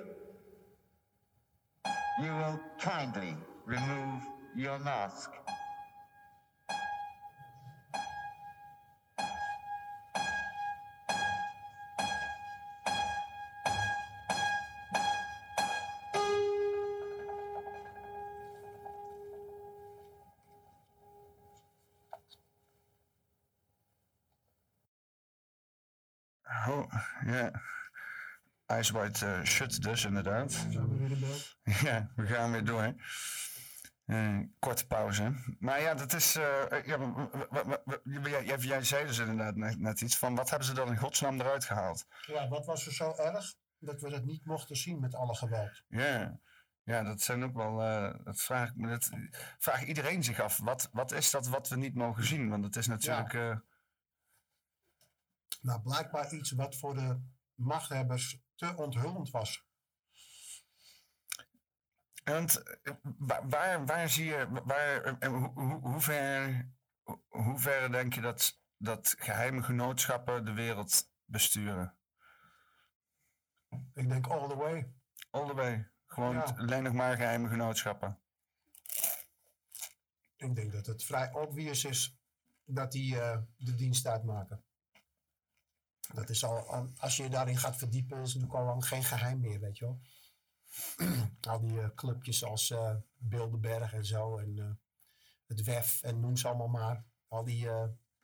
You 2.20 2.30
will 2.32 2.60
kindly 2.80 3.36
remove 3.66 4.22
your 4.56 4.78
mask. 4.78 5.30
Ice 28.78 28.92
White 28.92 29.26
eh, 29.26 29.44
Shut 29.44 29.82
dus, 29.82 30.04
inderdaad. 30.04 30.66
Ja, 31.82 32.12
we 32.16 32.26
gaan 32.26 32.50
weer 32.52 32.64
door. 32.64 32.94
Eh, 34.04 34.38
korte 34.58 34.86
pauze. 34.86 35.32
Maar 35.58 35.80
ja, 35.80 35.94
dat 35.94 36.12
is. 36.12 36.36
eh, 36.36 36.84
ja, 36.84 38.40
jij, 38.42 38.56
jij- 38.58 38.84
zei 38.84 39.06
dus 39.06 39.18
inderdaad 39.18 39.56
net, 39.56 39.78
net 39.78 40.00
iets 40.00 40.18
van. 40.18 40.34
Wat 40.34 40.50
hebben 40.50 40.68
ze 40.68 40.74
dan 40.74 40.88
in 40.88 40.96
godsnaam 40.96 41.40
eruit 41.40 41.64
gehaald? 41.64 42.06
Ja, 42.26 42.48
wat 42.48 42.66
was 42.66 42.86
er 42.86 42.92
zo 42.92 43.14
erg 43.16 43.54
dat 43.78 44.00
we 44.00 44.10
dat 44.10 44.24
niet 44.24 44.44
mochten 44.44 44.76
zien 44.76 45.00
met 45.00 45.14
alle 45.14 45.34
geweld? 45.34 45.82
Ja, 45.88 46.40
ja 46.82 47.02
dat 47.02 47.20
zijn 47.20 47.44
ook 47.44 47.54
wel. 47.54 47.76
dat 48.24 48.40
vraag, 48.40 48.72
dat 48.74 49.10
vraagt 49.58 49.82
iedereen 49.82 50.22
zich 50.24 50.40
af. 50.40 50.58
Wat, 50.58 50.88
wat 50.92 51.12
is 51.12 51.30
dat 51.30 51.46
wat 51.48 51.68
we 51.68 51.76
niet 51.76 51.94
mogen 51.94 52.24
zien? 52.24 52.48
Want 52.48 52.64
het 52.64 52.76
is 52.76 52.86
natuurlijk. 52.86 53.32
Nou, 55.60 55.80
blijkbaar 55.82 56.32
iets 56.32 56.50
wat 56.50 56.76
voor 56.76 56.94
de 56.94 57.20
machthebbers 57.54 58.38
te 58.58 58.74
onthullend 58.76 59.30
was. 59.30 59.66
Want 62.24 62.62
eh, 62.82 62.92
waar, 63.48 63.86
waar, 63.86 64.08
zie 64.08 64.24
je, 64.24 64.48
waar, 64.64 65.02
eh, 65.04 65.14
en 65.18 65.32
hoe, 65.32 65.78
hoe, 65.80 66.00
ver, 66.00 66.68
hoe- 67.28 67.58
ver 67.58 67.92
denk 67.92 68.14
je 68.14 68.20
dat, 68.20 68.60
dat 68.76 69.14
geheime 69.18 69.62
genootschappen 69.62 70.44
de 70.44 70.52
wereld 70.52 71.10
besturen? 71.24 71.96
Ik 73.94 74.08
denk 74.08 74.26
all 74.26 74.48
the 74.48 74.56
way. 74.56 74.92
All 75.30 75.46
the 75.46 75.54
way. 75.54 75.90
Gewoon 76.06 76.34
Ja. 76.34 76.54
alleen 76.56 76.82
nog 76.82 76.92
maar 76.92 77.16
geheime 77.16 77.48
genootschappen. 77.48 78.18
Ik 80.36 80.54
denk 80.54 80.72
dat 80.72 80.86
het 80.86 81.04
vrij 81.04 81.32
obvious 81.32 81.84
is 81.84 82.18
dat 82.64 82.92
die 82.92 83.20
eh, 83.20 83.38
de 83.56 83.74
dienst 83.74 84.06
uitmaken. 84.06 84.64
Dat 86.14 86.28
is 86.30 86.44
al, 86.44 86.68
al- 86.68 86.92
als 86.98 87.16
je 87.16 87.22
je 87.22 87.28
daarin 87.30 87.56
gaat 87.56 87.76
verdiepen, 87.76 88.20
is 88.20 88.32
het 88.32 88.42
natuurlijk 88.42 88.68
al 88.68 88.74
lang 88.74 88.86
geen 88.86 89.04
geheim 89.04 89.40
meer, 89.40 89.60
weet 89.60 89.78
je 89.78 89.84
wel. 89.84 90.00
al 91.52 91.60
die 91.60 91.80
eh, 91.80 91.88
clubjes 91.94 92.44
als 92.44 92.70
eh 92.70 92.96
Bilderberg 93.16 93.92
en 93.92 94.04
zo 94.04 94.38
en 94.38 94.58
eh, 94.58 94.70
het 95.46 95.62
WEF 95.62 96.02
en 96.02 96.20
noem 96.20 96.36
ze 96.36 96.48
allemaal 96.48 96.68
maar. 96.68 97.04
Al 97.28 97.44
die 97.44 97.68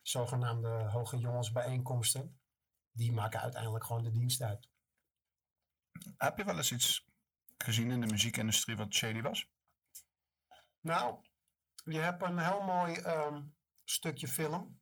zogenaamde 0.01 0.67
hoge 0.67 1.17
jongensbijeenkomsten, 1.17 2.39
die 2.91 3.11
maken 3.11 3.39
uiteindelijk 3.41 3.83
gewoon 3.83 4.03
de 4.03 4.11
dienst 4.11 4.41
uit. 4.41 4.69
Heb 6.17 6.37
je 6.37 6.45
wel 6.45 6.57
eens 6.57 6.71
iets 6.71 7.07
gezien 7.57 7.91
in 7.91 8.01
de 8.01 8.07
muziekindustrie 8.07 8.75
wat 8.75 8.93
shady 8.93 9.21
was? 9.21 9.49
Nou, 10.79 11.19
je 11.83 11.99
hebt 11.99 12.21
een 12.21 12.39
heel 12.39 12.61
mooi 12.61 12.93
ehm, 12.95 13.43
stukje 13.83 14.27
film 14.27 14.79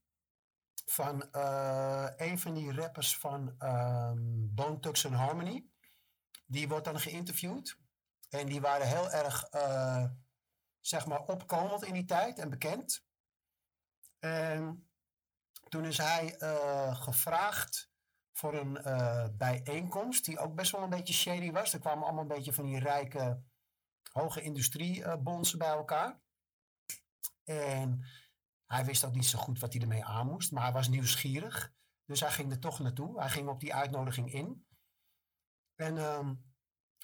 van 0.85 1.31
eh, 1.31 2.07
een 2.15 2.39
van 2.39 2.53
die 2.53 2.73
rappers 2.73 3.17
van 3.17 3.55
ehm 3.57 4.17
Bone 4.55 4.79
Thugs 4.79 5.05
and 5.05 5.15
Harmony. 5.15 5.65
Die 6.45 6.67
wordt 6.67 6.85
dan 6.85 6.99
geïnterviewd. 6.99 7.77
En 8.29 8.47
die 8.47 8.61
waren 8.61 8.87
heel 8.87 9.11
erg, 9.11 9.43
eh, 9.43 10.05
zeg 10.79 11.05
maar, 11.05 11.23
opkomend 11.23 11.83
in 11.83 11.93
die 11.93 12.05
tijd 12.05 12.39
en 12.39 12.49
bekend. 12.49 13.05
En 14.19 14.89
toen 15.69 15.85
is 15.85 15.97
hij 15.97 16.37
eh, 16.37 17.01
gevraagd 17.01 17.91
voor 18.33 18.53
een 18.53 18.73
bijeenkomst, 19.37 20.25
die 20.25 20.39
ook 20.39 20.55
best 20.55 20.71
wel 20.71 20.81
een 20.81 20.89
beetje 20.89 21.13
shady 21.13 21.51
was. 21.51 21.73
Er 21.73 21.79
kwamen 21.79 22.03
allemaal 22.03 22.21
een 22.21 22.27
beetje 22.27 22.53
van 22.53 22.65
die 22.65 22.79
rijke, 22.79 23.43
hoge 24.11 24.41
industriebondsen 24.41 25.57
bij 25.57 25.67
elkaar. 25.67 26.21
En 27.43 28.05
hij 28.73 28.85
wist 28.85 29.05
ook 29.05 29.15
niet 29.15 29.25
zo 29.25 29.39
goed 29.39 29.59
wat 29.59 29.73
hij 29.73 29.81
ermee 29.81 30.05
aan 30.05 30.27
moest, 30.27 30.51
maar 30.51 30.63
hij 30.63 30.71
was 30.71 30.87
nieuwsgierig. 30.87 31.71
Dus 32.05 32.19
hij 32.19 32.31
ging 32.31 32.51
er 32.51 32.59
toch 32.59 32.79
naartoe. 32.79 33.19
Hij 33.19 33.29
ging 33.29 33.47
op 33.47 33.59
die 33.59 33.73
uitnodiging 33.73 34.33
in. 34.33 34.65
En 35.75 35.97
ehm, 35.97 36.33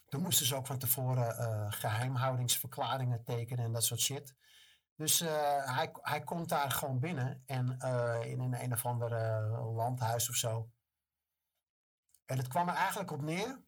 toen 0.07 0.21
moesten 0.21 0.45
ze 0.45 0.55
ook 0.55 0.67
van 0.67 0.77
tevoren 0.77 1.37
eh, 1.37 1.71
geheimhoudingsverklaringen 1.71 3.23
tekenen 3.23 3.65
en 3.65 3.71
dat 3.71 3.83
soort 3.83 3.99
shit. 3.99 4.35
Dus 4.95 5.21
eh, 5.21 5.75
hij, 5.75 5.89
hij 6.01 6.23
komt 6.23 6.49
daar 6.49 6.71
gewoon 6.71 6.99
binnen 6.99 7.43
en 7.45 7.79
eh, 7.79 8.19
in 8.23 8.39
een 8.39 8.63
een 8.63 8.73
of 8.73 8.85
ander 8.85 9.11
landhuis 9.73 10.29
of 10.29 10.35
zo. 10.35 10.71
En 12.25 12.37
het 12.37 12.47
kwam 12.47 12.67
er 12.69 12.75
eigenlijk 12.75 13.11
op 13.11 13.21
neer 13.21 13.61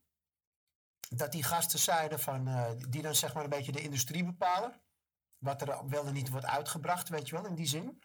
dat 1.09 1.31
die 1.31 1.43
gasten 1.43 1.79
zeiden 1.79 2.19
van, 2.19 2.75
die 2.89 3.01
dan 3.01 3.15
zeg 3.15 3.33
maar 3.33 3.43
een 3.43 3.49
beetje 3.49 3.71
de 3.71 3.81
industrie 3.81 4.23
bepalen. 4.23 4.81
Wat 5.41 5.61
er 5.61 5.87
wel 5.87 6.07
en 6.07 6.13
niet 6.13 6.29
wordt 6.29 6.45
uitgebracht, 6.45 7.09
weet 7.09 7.29
je 7.29 7.35
wel, 7.35 7.45
in 7.45 7.55
die 7.55 7.67
zin. 7.67 8.03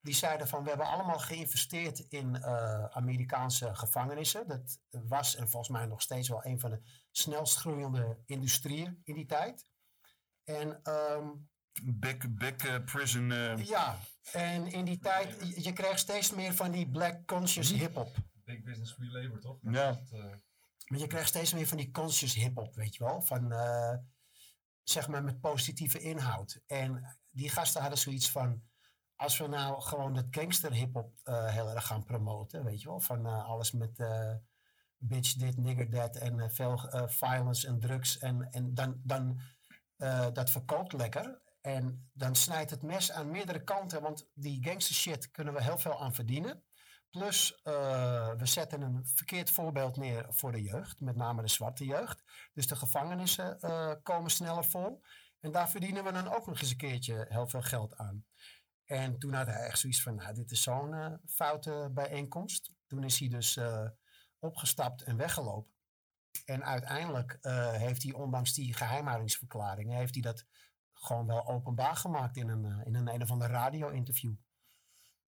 Die 0.00 0.14
zeiden 0.14 0.48
van, 0.48 0.62
we 0.62 0.68
hebben 0.68 0.86
allemaal 0.86 1.18
geïnvesteerd 1.18 1.98
in 1.98 2.34
eh, 2.36 2.84
Amerikaanse 2.84 3.74
gevangenissen. 3.74 4.48
Dat 4.48 4.78
was 4.90 5.36
en 5.36 5.48
volgens 5.48 5.72
mij 5.72 5.86
nog 5.86 6.02
steeds 6.02 6.28
wel 6.28 6.44
een 6.44 6.60
van 6.60 6.70
de 6.70 6.80
snelst 7.10 7.56
groeiende 7.56 8.18
industrieën 8.26 9.00
in 9.04 9.14
die 9.14 9.26
tijd. 9.26 9.66
En 10.44 10.80
ehm, 10.82 11.28
Big, 11.82 12.16
big 12.34 12.56
eh, 12.56 12.84
prison. 12.84 13.32
eh, 13.32 13.64
ja, 13.64 13.98
en 14.32 14.66
in 14.66 14.84
die 14.84 14.98
tijd, 14.98 15.54
je, 15.54 15.62
je 15.62 15.72
kreeg 15.72 15.98
steeds 15.98 16.30
meer 16.34 16.54
van 16.54 16.70
die 16.70 16.90
black 16.90 17.26
conscious 17.26 17.70
hip-hop. 17.70 18.16
Big 18.44 18.62
business 18.62 18.92
free 18.92 19.10
labor, 19.10 19.40
toch? 19.40 19.58
Ja. 19.62 20.00
Maar 20.88 20.98
je 20.98 21.06
krijgt 21.06 21.28
steeds 21.28 21.52
meer 21.52 21.66
van 21.66 21.76
die 21.76 21.90
conscious 21.90 22.34
hip-hop, 22.34 22.74
weet 22.74 22.94
je 22.96 23.04
wel. 23.04 23.22
Van, 23.22 23.52
eh, 23.52 23.96
zeg 24.90 25.08
maar, 25.08 25.24
met 25.24 25.40
positieve 25.40 25.98
inhoud. 25.98 26.60
En 26.66 27.16
die 27.30 27.50
gasten 27.50 27.80
hadden 27.80 27.98
zoiets 27.98 28.30
van. 28.30 28.62
Als 29.16 29.38
we 29.38 29.46
nou 29.46 29.80
gewoon 29.80 30.14
dat 30.14 30.26
gangster 30.30 30.72
hip-hop 30.72 31.12
eh, 31.22 31.46
heel 31.46 31.70
erg 31.70 31.86
gaan 31.86 32.04
promoten, 32.04 32.64
weet 32.64 32.80
je 32.82 32.88
wel. 32.88 33.00
Van 33.00 33.26
eh, 33.26 33.44
alles 33.44 33.72
met 33.72 33.98
eh, 33.98 34.34
bitch 34.96 35.32
dit, 35.32 35.56
nigger 35.56 35.90
dat 35.90 36.16
en 36.16 36.50
veel 36.50 36.80
violence 37.06 37.66
en 37.66 37.80
drugs. 37.80 38.18
En, 38.18 38.50
en 38.50 38.74
dan, 38.74 39.00
dan 39.04 39.40
dat 40.32 40.50
verkoopt 40.50 40.92
lekker. 40.92 41.40
En 41.60 42.10
dan 42.12 42.34
snijdt 42.34 42.70
het 42.70 42.82
mes 42.82 43.12
aan 43.12 43.30
meerdere 43.30 43.64
kanten. 43.64 44.02
Want 44.02 44.28
die 44.34 44.64
gangster 44.64 44.94
shit 44.94 45.30
kunnen 45.30 45.54
we 45.54 45.62
heel 45.62 45.78
veel 45.78 46.00
aan 46.00 46.14
verdienen. 46.14 46.62
Plus, 47.10 47.60
eh, 47.62 48.30
we 48.36 48.46
zetten 48.46 48.82
een 48.82 49.06
verkeerd 49.06 49.50
voorbeeld 49.50 49.96
neer 49.96 50.26
voor 50.28 50.52
de 50.52 50.62
jeugd, 50.62 51.00
met 51.00 51.16
name 51.16 51.42
de 51.42 51.48
zwarte 51.48 51.84
jeugd. 51.84 52.22
Dus 52.52 52.66
de 52.66 52.76
gevangenissen 52.76 53.60
eh, 53.60 53.92
komen 54.02 54.30
sneller 54.30 54.64
vol. 54.64 55.02
En 55.40 55.52
daar 55.52 55.70
verdienen 55.70 56.04
we 56.04 56.12
dan 56.12 56.32
ook 56.34 56.46
nog 56.46 56.60
eens 56.60 56.70
een 56.70 56.76
keertje 56.76 57.26
heel 57.28 57.48
veel 57.48 57.62
geld 57.62 57.96
aan. 57.96 58.24
En 58.84 59.18
toen 59.18 59.32
had 59.32 59.46
hij 59.46 59.66
echt 59.66 59.78
zoiets 59.78 60.02
van, 60.02 60.14
nou, 60.14 60.34
dit 60.34 60.50
is 60.50 60.62
zo'n 60.62 60.94
eh, 60.94 61.12
foute 61.26 61.90
bijeenkomst. 61.92 62.72
Toen 62.86 63.04
is 63.04 63.18
hij 63.18 63.28
dus 63.28 63.58
opgestapt 64.38 65.02
en 65.02 65.16
weggelopen. 65.16 65.72
En 66.44 66.64
uiteindelijk 66.64 67.38
heeft 67.78 68.02
hij, 68.02 68.12
ondanks 68.12 68.54
die 68.54 68.74
geheimhoudingsverklaringen, 68.74 69.96
heeft 69.96 70.14
hij 70.14 70.22
dat 70.22 70.44
gewoon 70.92 71.26
wel 71.26 71.46
openbaar 71.46 71.96
gemaakt 71.96 72.36
in 72.36 72.48
een, 72.48 72.84
in 72.84 72.94
een, 72.94 73.08
een 73.08 73.22
of 73.22 73.30
ander 73.30 73.48
radio-interview. 73.48 74.34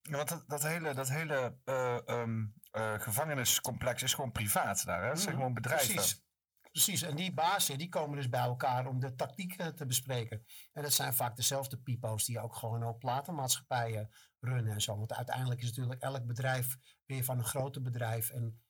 Ja, 0.03 0.17
want 0.17 0.29
dat, 0.29 0.45
dat 0.47 0.63
hele, 0.63 0.95
dat 0.95 1.09
hele 1.09 1.57
eh, 1.65 2.09
ehm, 2.09 2.47
eh, 2.71 3.01
gevangeniscomplex 3.01 4.03
is 4.03 4.15
gewoon 4.15 4.33
privaat 4.33 4.85
daar. 4.85 5.03
Hè? 5.03 5.09
Dat 5.09 5.19
zijn 5.19 5.29
Mhm, 5.29 5.39
gewoon 5.39 5.55
bedrijven. 5.55 5.95
Precies. 5.95 6.29
Precies, 6.71 7.03
en 7.03 7.17
die 7.17 7.35
bazen 7.35 7.79
die 7.79 7.89
komen 7.89 8.17
dus 8.17 8.29
bij 8.29 8.41
elkaar 8.41 8.87
om 8.87 9.01
de 9.01 9.15
tactieken 9.15 9.77
te 9.77 9.87
bespreken. 9.87 10.45
En 10.73 10.83
dat 10.83 10.93
zijn 10.93 11.15
vaak 11.15 11.37
dezelfde 11.37 11.79
pipo's 11.79 12.25
die 12.25 12.41
ook 12.41 12.55
gewoon 12.55 12.85
ook 12.85 12.99
platenmaatschappijen 12.99 14.11
runnen 14.41 14.73
en 14.73 14.81
zo. 14.81 14.97
Want 14.97 15.13
uiteindelijk 15.13 15.61
is 15.61 15.67
natuurlijk 15.67 16.03
elk 16.03 16.27
bedrijf 16.27 16.77
weer 17.07 17.25
van 17.25 17.39
een 17.39 17.45
groter 17.45 17.83
bedrijf. 17.83 18.31
En 18.31 18.63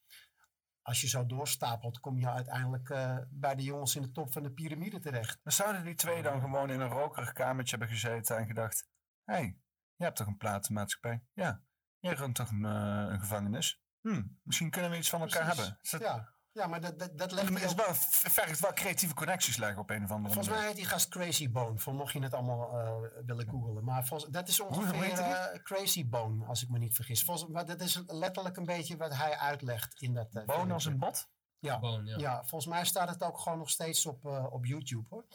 als 0.82 1.00
je 1.00 1.08
zo 1.08 1.26
doorstapelt, 1.26 2.00
kom 2.00 2.18
je 2.18 2.30
uiteindelijk 2.30 2.90
eh, 2.90 3.18
bij 3.30 3.54
de 3.54 3.62
jongens 3.62 3.96
in 3.96 4.02
de 4.02 4.12
top 4.12 4.32
van 4.32 4.42
de 4.42 4.52
piramide 4.52 4.98
terecht. 4.98 5.38
Dan 5.42 5.52
zouden 5.52 5.84
die 5.84 5.94
twee 5.94 6.22
dan 6.22 6.40
gewoon 6.40 6.70
in 6.70 6.80
een 6.80 6.88
rokerig 6.88 7.32
kamertje 7.32 7.76
hebben 7.76 7.96
gezeten 7.96 8.36
en 8.36 8.46
gedacht... 8.46 8.88
Hé, 9.24 9.34
hey, 9.34 9.58
je 10.00 10.06
hebt 10.06 10.16
toch 10.16 10.26
een 10.26 10.36
platenmaatschappij? 10.36 11.22
Ja. 11.32 11.62
Jij 11.98 12.14
runt 12.14 12.34
toch 12.34 12.50
een, 12.50 12.64
eh, 12.64 13.06
een 13.12 13.20
gevangenis? 13.20 13.82
Hm, 14.00 14.22
misschien 14.42 14.70
kunnen 14.70 14.90
we 14.90 14.96
iets 14.96 15.08
van 15.08 15.20
elkaar 15.20 15.44
Precies. 15.54 15.64
hebben. 15.64 15.78
Dat- 15.90 16.00
Ja, 16.00 16.34
ja, 16.52 16.66
maar 16.66 16.80
dat, 16.80 16.98
dat, 16.98 17.18
dat 17.18 17.32
legt 17.32 17.58
Het 17.60 17.74
wel, 17.74 17.94
vergt 18.10 18.60
wel 18.60 18.72
creatieve 18.72 19.14
connecties 19.14 19.56
leggen 19.56 19.78
op 19.80 19.90
een 19.90 20.04
of 20.04 20.10
andere 20.10 20.34
Volgens 20.34 20.46
mij 20.46 20.56
manier. 20.56 20.66
heet 20.68 20.76
die 20.76 20.86
gast 20.86 21.08
Crazy 21.08 21.50
Bone, 21.50 21.78
voor 21.78 21.94
mocht 21.94 22.12
je 22.12 22.22
het 22.22 22.34
allemaal 22.34 22.78
eh, 22.78 23.24
willen 23.26 23.48
googlen. 23.48 23.84
Maar 23.84 24.06
volgens, 24.06 24.30
dat 24.32 24.48
is 24.48 24.60
ongeveer 24.60 25.18
eh, 25.18 25.62
Crazy 25.62 26.08
Bone, 26.08 26.44
als 26.46 26.62
ik 26.62 26.68
me 26.68 26.78
niet 26.78 26.94
vergis. 26.94 27.24
Volgens, 27.24 27.50
maar 27.50 27.66
dat 27.66 27.80
is 27.80 28.02
letterlijk 28.06 28.56
een 28.56 28.64
beetje 28.64 28.96
wat 28.96 29.14
hij 29.16 29.36
uitlegt 29.38 30.00
in 30.02 30.14
dat 30.14 30.34
uh, 30.34 30.44
Bone 30.44 30.72
als 30.72 30.84
een 30.84 30.98
bot? 30.98 31.28
Ja. 31.58 31.78
Bone, 31.78 32.10
ja. 32.10 32.18
ja, 32.18 32.36
volgens 32.44 32.66
mij 32.72 32.84
staat 32.84 33.08
het 33.08 33.22
ook 33.22 33.38
gewoon 33.38 33.58
nog 33.58 33.70
steeds 33.70 34.06
op, 34.06 34.24
eh, 34.26 34.46
op 34.52 34.64
YouTube 34.64 35.06
hoor. 35.08 35.26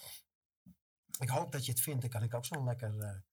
Ik 1.19 1.29
hoop 1.29 1.51
dat 1.51 1.65
je 1.65 1.71
het 1.71 1.81
vindt, 1.81 2.01
dan 2.01 2.09
kan 2.09 2.23
ik 2.23 2.33
ook 2.33 2.45
zo'n 2.45 2.63
lekker 2.65 3.23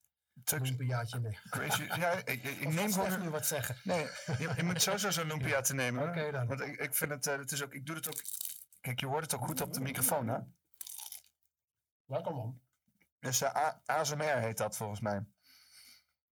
uh, 0.53 0.61
lumpiaatje 0.61 1.21
nemen. 1.21 1.41
Crazy. 1.51 1.83
Ja, 1.83 2.11
ik, 2.11 2.29
ik, 2.29 2.45
ik 2.45 2.73
neem 2.73 2.93
gewoon... 2.93 3.21
Nu 3.23 3.29
wat 3.29 3.47
zeggen? 3.47 3.77
Nee, 3.85 4.07
je, 4.39 4.53
je 4.57 4.63
moet 4.63 4.83
sowieso 4.83 5.11
zo'n 5.11 5.27
lumpia 5.27 5.61
te 5.61 5.75
nemen. 5.75 6.09
Oké 6.09 6.31
dan. 6.31 6.47
Want 6.47 6.61
ik, 6.61 6.77
ik 6.81 6.95
vind 6.95 7.11
het, 7.11 7.27
eh, 7.27 7.37
het 7.39 7.53
is 7.53 7.63
ook, 7.65 7.73
ik 7.75 7.87
doe 7.87 7.97
het 7.97 8.09
ook... 8.09 8.23
Kijk, 8.81 9.01
je 9.01 9.07
hoort 9.07 9.23
het 9.23 9.35
ook 9.35 9.45
goed 9.47 9.61
op 9.61 9.73
de 9.73 9.81
microfoon, 9.81 10.29
hè? 10.29 10.39
Welkom 12.05 12.35
man. 12.35 12.61
Dus 13.21 13.41
eh, 13.41 13.57
A- 13.57 13.83
ASMR 13.87 14.39
heet 14.39 14.57
dat 14.57 14.77
volgens 14.77 15.01
mij. 15.01 15.25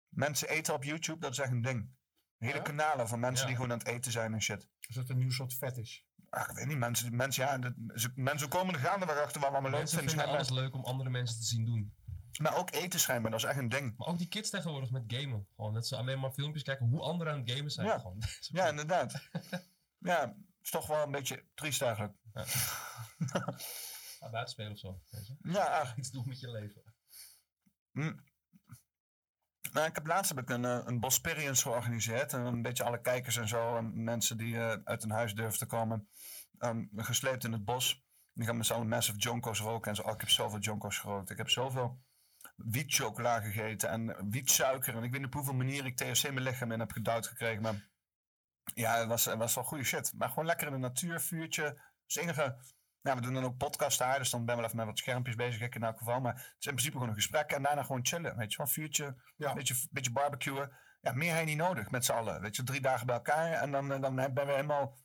Mensen 0.09 0.49
eten 0.49 0.75
op 0.75 0.85
YouTube, 0.85 1.19
dat 1.21 1.33
is 1.33 1.39
echt 1.39 1.51
een 1.51 1.63
ding. 1.63 1.91
Hele 2.39 2.55
Ja? 2.57 2.63
kanalen 2.63 3.09
van 3.09 3.21
mensen 3.21 3.41
Ja. 3.41 3.47
die 3.47 3.57
gewoon 3.57 3.73
aan 3.73 3.79
het 3.79 3.87
eten 3.97 4.13
zijn 4.13 4.33
en 4.35 4.43
shit. 4.43 4.69
Is 4.81 4.95
dat 4.95 5.09
een 5.09 5.19
nieuw 5.19 5.31
soort 5.31 5.55
fetish? 5.55 5.99
Ach, 6.31 6.49
ik 6.49 6.57
weet 6.57 6.67
niet, 6.67 6.79
mensen, 6.79 7.17
mensen, 7.17 7.45
ja, 7.45 7.73
ze- 7.95 8.13
mensen 8.15 8.49
komen 8.49 8.75
er 8.75 8.81
gaande 8.81 9.07
waarachter 9.07 9.41
we 9.41 9.47
allemaal 9.47 9.71
leuk 9.71 9.79
Mensen 9.81 9.99
vinden. 9.99 10.17
vinden 10.17 10.35
alles 10.35 10.51
leuk 10.51 10.75
om 10.75 10.85
andere 10.85 11.11
mensen 11.11 11.37
te 11.41 11.45
zien 11.47 11.65
doen. 11.65 11.95
Maar 12.41 12.57
ook 12.57 12.73
eten 12.73 13.01
schijnbaar, 13.01 13.31
dat 13.31 13.41
is 13.41 13.47
echt 13.47 13.59
een 13.59 13.69
ding. 13.69 13.95
Maar 13.97 14.09
ook 14.09 14.19
die 14.19 14.29
kids 14.29 14.51
tegenwoordig 14.51 14.91
met 14.91 15.05
gamen. 15.07 15.47
Gewoon 15.57 15.73
dat 15.75 15.87
ze 15.87 15.97
alleen 15.97 16.21
maar 16.21 16.33
filmpjes 16.33 16.63
kijken 16.63 16.87
hoe 16.87 17.01
anderen 17.01 17.33
aan 17.33 17.41
het 17.41 17.51
gamen 17.51 17.71
zijn. 17.71 17.87
Ja. 17.87 17.99
Gewoon. 17.99 18.23
Ja, 18.41 18.69
inderdaad. 18.69 19.13
ja, 19.99 20.21
het 20.21 20.37
is 20.63 20.71
toch 20.71 20.87
wel 20.87 21.03
een 21.03 21.11
beetje 21.11 21.45
triest 21.55 21.83
eigenlijk. 21.83 22.15
Ga 24.19 24.31
buiten 24.31 24.53
spelen 24.53 24.73
of 24.73 24.79
zo. 24.79 25.01
Ja. 25.43 25.95
Iets 25.97 26.11
doen 26.11 26.29
met 26.29 26.41
je 26.41 26.51
leven. 26.51 26.83
Hm. 27.93 28.13
Nou, 29.73 29.87
ik 29.87 29.95
heb 29.95 30.07
laatst 30.07 30.35
heb 30.35 30.39
ik 30.39 30.51
een, 30.51 30.65
eh, 30.65 30.81
een 30.85 31.01
Bosperience 31.01 31.63
georganiseerd. 31.63 32.33
En 32.33 32.41
een 32.41 32.63
beetje 32.63 32.85
alle 32.85 33.01
kijkers 33.01 33.37
en 33.37 33.49
zo. 33.49 33.77
En 33.77 34.05
mensen 34.05 34.37
die 34.37 34.57
eh, 34.57 34.77
uit 34.85 35.03
hun 35.03 35.11
huis 35.11 35.35
durven 35.35 35.59
te 35.59 35.67
komen. 35.67 36.09
ehm, 36.59 36.85
gesleept 36.97 37.45
in 37.45 37.53
het 37.53 37.65
bos. 37.65 38.05
Die 38.33 38.47
gaan 38.47 38.57
met 38.57 38.67
z'n 38.67 38.73
allen 38.73 38.89
massive 38.89 39.19
jonko's 39.19 39.61
roken. 39.61 39.91
En 39.91 39.97
zo, 39.97 40.03
oh, 40.03 40.13
ik 40.13 40.21
heb 40.21 40.29
zoveel 40.29 40.59
jonko's 40.59 40.99
gerookt. 40.99 41.31
Ik 41.31 41.37
heb 41.37 41.49
zoveel 41.51 42.01
wietchocola 42.65 43.41
gegeten. 43.41 43.89
En 43.89 44.31
wietsuiker. 44.31 44.97
En 44.97 45.03
ik 45.03 45.11
weet 45.11 45.21
niet 45.21 45.29
op 45.29 45.35
hoeveel 45.35 45.55
manieren 45.55 45.87
ik 45.87 45.97
THC 45.97 46.23
in 46.23 46.35
mijn 46.35 46.47
lichaam 46.47 46.73
in 46.73 46.81
heb 46.81 46.93
gedouwd 46.93 47.27
gekregen. 47.27 47.63
Maar 47.63 47.91
ja, 48.75 48.99
het 48.99 49.09
was, 49.09 49.25
het 49.25 49.39
was 49.39 49.55
wel 49.55 49.65
goede 49.65 49.85
shit. 49.85 50.13
Maar 50.17 50.29
gewoon 50.29 50.47
lekker 50.47 50.67
in 50.67 50.73
de 50.73 50.79
natuur, 50.79 51.21
vuurtje. 51.21 51.83
Dus 52.07 52.17
enige... 52.17 52.57
Ja, 53.01 53.15
we 53.15 53.21
doen 53.21 53.35
dan 53.35 53.45
ook 53.45 53.57
podcast 53.57 53.99
daar, 53.99 54.19
dus 54.19 54.31
dan 54.31 54.45
ben 54.45 54.55
ik 54.55 54.61
wel 54.61 54.65
even 54.65 54.77
met 54.77 54.87
wat 54.87 54.99
schermpjes 54.99 55.35
bezig, 55.35 55.61
ik 55.61 55.75
in 55.75 55.83
elk 55.83 55.99
geval. 55.99 56.21
Maar 56.21 56.35
het 56.35 56.57
is 56.59 56.67
in 56.67 56.73
principe 56.73 56.93
gewoon 56.93 57.09
een 57.09 57.15
gesprek 57.15 57.51
en 57.51 57.63
daarna 57.63 57.83
gewoon 57.83 58.07
chillen. 58.07 58.37
Weet 58.37 58.51
je 58.51 58.57
wel, 58.57 58.67
vuurtje, 58.67 59.17
Ja. 59.37 59.53
beetje, 59.53 59.75
beetje 59.91 60.13
barbecuen. 60.13 60.73
Ja, 61.01 61.13
meer 61.13 61.39
je 61.39 61.45
niet 61.45 61.57
nodig 61.57 61.91
met 61.91 62.05
z'n 62.05 62.13
allen. 62.13 62.41
Weet 62.41 62.57
je, 62.57 62.63
drie 62.63 62.81
dagen 62.81 63.07
bij 63.07 63.15
elkaar 63.15 63.53
en 63.53 63.71
dan, 63.71 63.89
dan 64.01 64.15
ben 64.17 64.47
we 64.47 64.53
helemaal... 64.53 64.97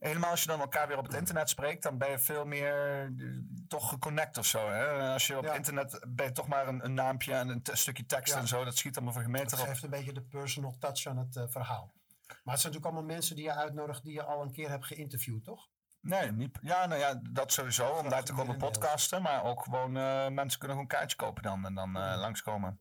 Helemaal 0.00 0.30
als 0.30 0.40
je 0.42 0.46
dan 0.48 0.60
elkaar 0.60 0.88
weer 0.88 0.98
op 0.98 1.04
het 1.06 1.14
internet 1.14 1.48
spreekt, 1.48 1.82
dan 1.82 1.98
ben 1.98 2.10
je 2.10 2.18
veel 2.18 2.44
meer 2.44 3.02
eh, 3.02 3.38
toch 3.68 3.88
geconnect 3.88 4.38
of 4.38 4.46
zo. 4.46 4.68
Hè? 4.68 5.12
Als 5.12 5.26
je 5.26 5.38
op 5.38 5.44
Ja. 5.44 5.54
internet 5.54 6.04
ben 6.08 6.26
je 6.26 6.32
toch 6.32 6.46
maar 6.48 6.68
een, 6.68 6.84
een 6.84 6.94
naampje 6.94 7.34
en 7.34 7.48
een 7.48 7.62
stukje 7.76 8.06
tekst 8.06 8.34
Ja. 8.34 8.40
en 8.40 8.48
zo. 8.48 8.64
Dat 8.64 8.76
schiet 8.76 8.96
allemaal 8.96 9.12
voor 9.14 9.22
gemeente 9.22 9.50
Dat 9.50 9.60
op. 9.60 9.66
geeft 9.66 9.82
een 9.82 9.90
beetje 9.90 10.12
de 10.12 10.22
personal 10.22 10.76
touch 10.78 11.06
aan 11.06 11.16
het 11.18 11.36
eh, 11.36 11.44
verhaal. 11.48 11.92
Maar 12.26 12.54
het 12.54 12.60
zijn 12.60 12.72
natuurlijk 12.72 12.84
allemaal 12.84 13.16
mensen 13.16 13.36
die 13.36 13.44
je 13.44 13.54
uitnodigt 13.54 14.02
die 14.02 14.12
je 14.12 14.22
al 14.24 14.42
een 14.42 14.52
keer 14.52 14.68
hebt 14.70 14.86
geïnterviewd, 14.86 15.44
toch? 15.44 15.68
Nee, 16.00 16.32
niet, 16.32 16.58
ja, 16.62 16.86
nou 16.86 17.00
ja, 17.00 17.20
dat 17.30 17.52
sowieso. 17.52 17.88
Om 17.88 18.08
daar 18.08 18.24
te 18.24 18.32
komen 18.32 18.56
podcasten. 18.56 19.22
Maar 19.22 19.44
ook 19.44 19.62
gewoon, 19.62 19.96
eh, 19.96 20.28
mensen 20.28 20.58
kunnen 20.58 20.76
gewoon 20.76 20.86
kaartjes 20.86 21.16
kopen 21.16 21.42
dan 21.42 21.64
en 21.66 21.74
dan 21.74 21.96
eh, 21.96 22.16
langskomen. 22.20 22.80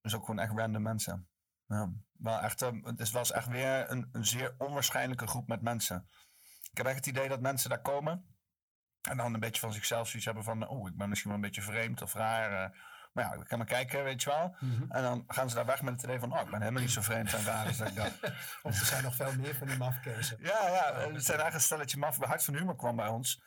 Dus 0.00 0.14
ook 0.14 0.24
gewoon 0.24 0.38
echt 0.40 0.52
random 0.56 0.82
mensen. 0.82 1.28
Ja, 1.72 1.90
wel 2.18 2.38
echt, 2.40 2.62
eh, 2.62 2.68
het 2.84 3.10
was 3.10 3.32
echt 3.32 3.46
weer 3.48 3.90
een, 3.90 4.08
een 4.12 4.26
zeer 4.26 4.54
onwaarschijnlijke 4.58 5.26
groep 5.26 5.48
met 5.48 5.62
mensen. 5.62 6.08
Ik 6.70 6.76
heb 6.76 6.86
echt 6.86 6.96
het 6.96 7.06
idee 7.06 7.28
dat 7.28 7.40
mensen 7.40 7.70
daar 7.70 7.82
komen. 7.82 8.26
En 9.02 9.16
dan 9.16 9.34
een 9.34 9.40
beetje 9.40 9.60
van 9.60 9.72
zichzelf 9.72 10.06
zoiets 10.06 10.24
hebben 10.24 10.44
van... 10.44 10.68
Oh, 10.68 10.88
ik 10.88 10.96
ben 10.96 11.08
misschien 11.08 11.30
wel 11.30 11.38
een 11.40 11.46
beetje 11.46 11.62
vreemd 11.62 12.02
of 12.02 12.14
raar. 12.14 12.64
eh. 12.64 12.78
maar 13.12 13.24
ja, 13.24 13.32
ik 13.32 13.48
kan 13.48 13.58
maar 13.58 13.66
kijken, 13.66 14.04
weet 14.04 14.22
je 14.22 14.30
wel. 14.30 14.56
En 14.88 15.02
dan 15.02 15.24
gaan 15.26 15.48
ze 15.48 15.54
daar 15.54 15.66
weg 15.66 15.82
met 15.82 15.94
het 15.94 16.02
idee 16.02 16.18
van... 16.18 16.32
Oh, 16.32 16.40
ik 16.40 16.50
ben 16.50 16.60
helemaal 16.60 16.82
niet 16.82 16.90
zo 16.90 17.00
vreemd 17.00 17.34
en 17.34 17.44
raar 17.44 17.66
als 17.66 17.80
ik 17.80 17.94
dacht. 17.94 18.20
Of 18.62 18.80
er 18.80 18.86
zijn 18.86 19.02
nog 19.02 19.14
veel 19.14 19.34
meer 19.36 19.54
van 19.54 19.66
die 19.66 19.76
mafkezen. 19.76 20.36
Ja, 20.40 20.68
ja, 20.68 20.84
het 20.94 21.04
zijn 21.04 21.12
eigenlijk 21.14 21.54
een 21.54 21.60
stelletje 21.60 21.98
maf. 21.98 22.18
Hart 22.24 22.44
van 22.44 22.54
Humor 22.54 22.76
kwam 22.76 22.96
bij 22.96 23.08
ons. 23.08 23.42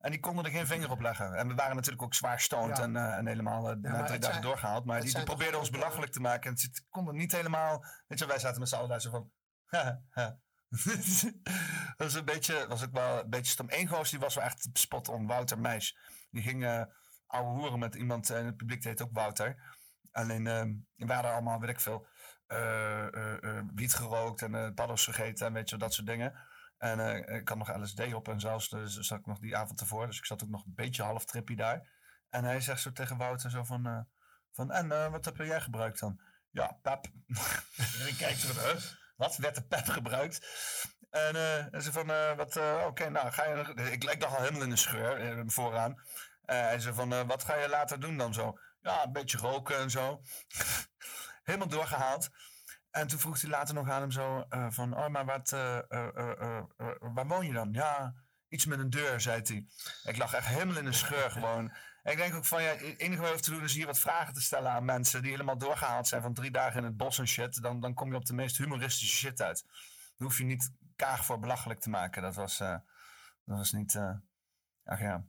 En 0.00 0.10
die 0.10 0.20
konden 0.20 0.44
er 0.44 0.50
geen 0.50 0.66
vinger 0.66 0.90
op 0.90 1.00
leggen. 1.00 1.34
En 1.34 1.48
we 1.48 1.54
waren 1.54 1.74
natuurlijk 1.74 2.02
ook 2.02 2.14
zwaar 2.14 2.40
stoned 2.40 2.76
Ja. 2.76 2.82
en, 2.82 2.96
eh, 2.96 3.16
en 3.16 3.26
helemaal 3.26 3.70
eh, 3.70 3.76
na 3.76 3.90
maar 3.90 4.06
drie 4.06 4.18
dagen 4.18 4.42
doorgehaald. 4.42 4.84
Maar 4.84 5.00
die, 5.00 5.14
die 5.14 5.24
probeerden 5.24 5.58
ons 5.58 5.68
eh, 5.68 5.74
belachelijk 5.74 6.12
te 6.12 6.20
maken. 6.20 6.50
En 6.50 6.56
het 6.60 6.86
konden 6.88 7.16
niet 7.16 7.32
helemaal... 7.32 7.84
Weet 8.06 8.18
je, 8.18 8.26
wij 8.26 8.38
zaten 8.38 8.60
met 8.60 8.68
z'n 8.68 8.74
allen 8.74 8.88
daar 8.88 9.00
zo 9.00 9.10
van... 9.10 9.30
dat 11.96 11.96
was 11.96 12.14
een 12.14 12.24
beetje, 12.24 12.66
was 12.68 12.84
ook 12.84 12.92
wel 12.92 13.20
een 13.20 13.30
beetje 13.30 13.52
stom. 13.52 13.66
Eén 13.70 13.88
goos 13.88 14.10
die 14.10 14.18
was 14.18 14.34
wel 14.34 14.44
echt 14.44 14.68
spot 14.72 15.08
on, 15.08 15.26
Wouter 15.26 15.58
Meis. 15.58 15.98
Die 16.30 16.42
ging 16.42 16.64
eh 16.64 16.82
ouwe 17.26 17.58
hoeren 17.58 17.78
met 17.78 17.94
iemand 17.94 18.30
eh, 18.30 18.38
in 18.38 18.46
het 18.46 18.56
publiek, 18.56 18.84
heet 18.84 19.02
ook 19.02 19.12
Wouter. 19.12 19.56
Alleen, 20.12 20.46
eh, 20.46 20.64
we 21.06 21.12
hadden 21.12 21.32
allemaal, 21.32 21.60
weet 21.60 21.70
ik 21.70 21.80
veel, 21.80 22.06
eh, 22.46 23.14
eh, 23.14 23.42
eh, 23.44 23.64
wiet 23.74 23.94
gerookt 23.94 24.42
en 24.42 24.54
eh 24.54 24.74
paddo's 24.74 25.04
gegeten 25.04 25.46
en 25.46 25.52
weet 25.52 25.70
je, 25.70 25.76
dat 25.76 25.94
soort 25.94 26.06
dingen. 26.06 26.34
En 26.80 27.00
eh, 27.00 27.36
ik 27.36 27.48
had 27.48 27.58
nog 27.58 27.76
LSD 27.76 28.14
op 28.14 28.28
en 28.28 28.40
zelfs, 28.40 28.68
dus 28.68 28.94
zat 28.94 29.18
ik 29.18 29.26
nog 29.26 29.38
die 29.38 29.56
avond 29.56 29.80
ervoor. 29.80 30.06
Dus 30.06 30.18
ik 30.18 30.24
zat 30.24 30.42
ook 30.42 30.48
nog 30.48 30.64
een 30.64 30.74
beetje 30.74 31.02
half 31.02 31.24
trippy 31.24 31.54
daar. 31.54 31.88
En 32.28 32.44
hij 32.44 32.60
zegt 32.60 32.80
zo 32.80 32.92
tegen 32.92 33.16
Wouter 33.16 33.50
zo 33.50 33.64
van, 33.64 33.86
eh, 33.86 34.00
van 34.52 34.70
en 34.70 35.10
wat 35.10 35.24
heb 35.24 35.36
jij 35.36 35.60
gebruikt 35.60 36.00
dan? 36.00 36.20
Ja, 36.50 36.78
pep. 36.82 37.04
en 37.76 38.08
ik 38.12 38.16
kijk 38.18 38.36
zo 38.36 38.52
van, 38.52 38.64
huh? 38.64 38.82
Wat? 39.16 39.36
Werd 39.36 39.56
er 39.56 39.64
pep 39.64 39.86
gebruikt? 39.86 40.46
En 41.10 41.36
en 41.70 41.82
ze 41.82 41.92
van, 41.92 42.06
wat, 42.36 42.56
oké, 42.86 43.08
nou 43.08 43.30
ga 43.30 43.44
je, 43.44 43.74
ik, 43.90 44.04
ik 44.04 44.20
dacht 44.20 44.36
al 44.36 44.42
helemaal 44.42 44.62
in 44.62 44.70
de 44.70 44.76
scheur 44.76 45.44
vooraan. 45.46 46.02
Hij 46.44 46.78
zei 46.78 46.94
van, 46.94 47.26
wat 47.26 47.44
ga 47.44 47.56
je 47.56 47.68
later 47.68 48.00
doen 48.00 48.16
dan 48.16 48.34
zo? 48.34 48.58
Ja, 48.80 49.04
een 49.04 49.12
beetje 49.12 49.38
roken 49.38 49.78
en 49.78 49.90
zo. 49.90 50.20
helemaal 51.42 51.68
doorgehaald. 51.68 52.28
En 52.90 53.06
toen 53.06 53.18
vroeg 53.18 53.40
hij 53.40 53.50
later 53.50 53.74
nog 53.74 53.90
aan 53.90 54.00
hem 54.00 54.10
zo 54.10 54.44
eh, 54.48 54.66
van, 54.70 54.96
oh, 54.96 55.08
maar 55.08 55.24
wat, 55.24 55.52
eh, 55.52 55.78
eh, 55.78 56.62
waar 56.98 57.26
woon 57.26 57.46
je 57.46 57.52
dan? 57.52 57.72
Ja, 57.72 58.14
iets 58.48 58.66
met 58.66 58.78
een 58.78 58.90
deur, 58.90 59.20
zei 59.20 59.42
hij. 59.42 59.66
Ik 60.04 60.16
lag 60.16 60.32
echt 60.32 60.46
helemaal 60.46 60.76
in 60.76 60.84
de 60.84 60.92
scheur 60.92 61.30
gewoon. 61.40 61.72
En 62.02 62.12
ik 62.12 62.18
denk 62.18 62.34
ook 62.34 62.44
van, 62.44 62.62
ja, 62.62 62.68
het 62.68 62.98
enige 62.98 63.16
wat 63.16 63.26
je 63.26 63.32
hoeft 63.32 63.44
te 63.44 63.50
doen 63.50 63.62
is 63.62 63.74
hier 63.74 63.86
wat 63.86 63.98
vragen 63.98 64.34
te 64.34 64.40
stellen 64.40 64.70
aan 64.70 64.84
mensen 64.84 65.22
die 65.22 65.30
helemaal 65.30 65.58
doorgehaald 65.58 66.08
zijn 66.08 66.22
van 66.22 66.34
drie 66.34 66.50
dagen 66.50 66.78
in 66.78 66.84
het 66.84 66.96
bos 66.96 67.18
en 67.18 67.28
shit. 67.28 67.62
Dan, 67.62 67.80
dan 67.80 67.94
kom 67.94 68.10
je 68.10 68.16
op 68.16 68.26
de 68.26 68.34
meest 68.34 68.56
humoristische 68.56 69.16
shit 69.16 69.40
uit. 69.40 69.64
Dan 70.16 70.26
hoef 70.26 70.38
je 70.38 70.44
niet 70.44 70.72
kaag 70.96 71.24
voor 71.24 71.38
belachelijk 71.38 71.80
te 71.80 71.90
maken. 71.90 72.22
Dat 72.22 72.34
was, 72.34 72.58
dat 72.58 72.82
was 73.44 73.72
niet, 73.72 73.96
ach 74.84 75.00
ja. 75.00 75.24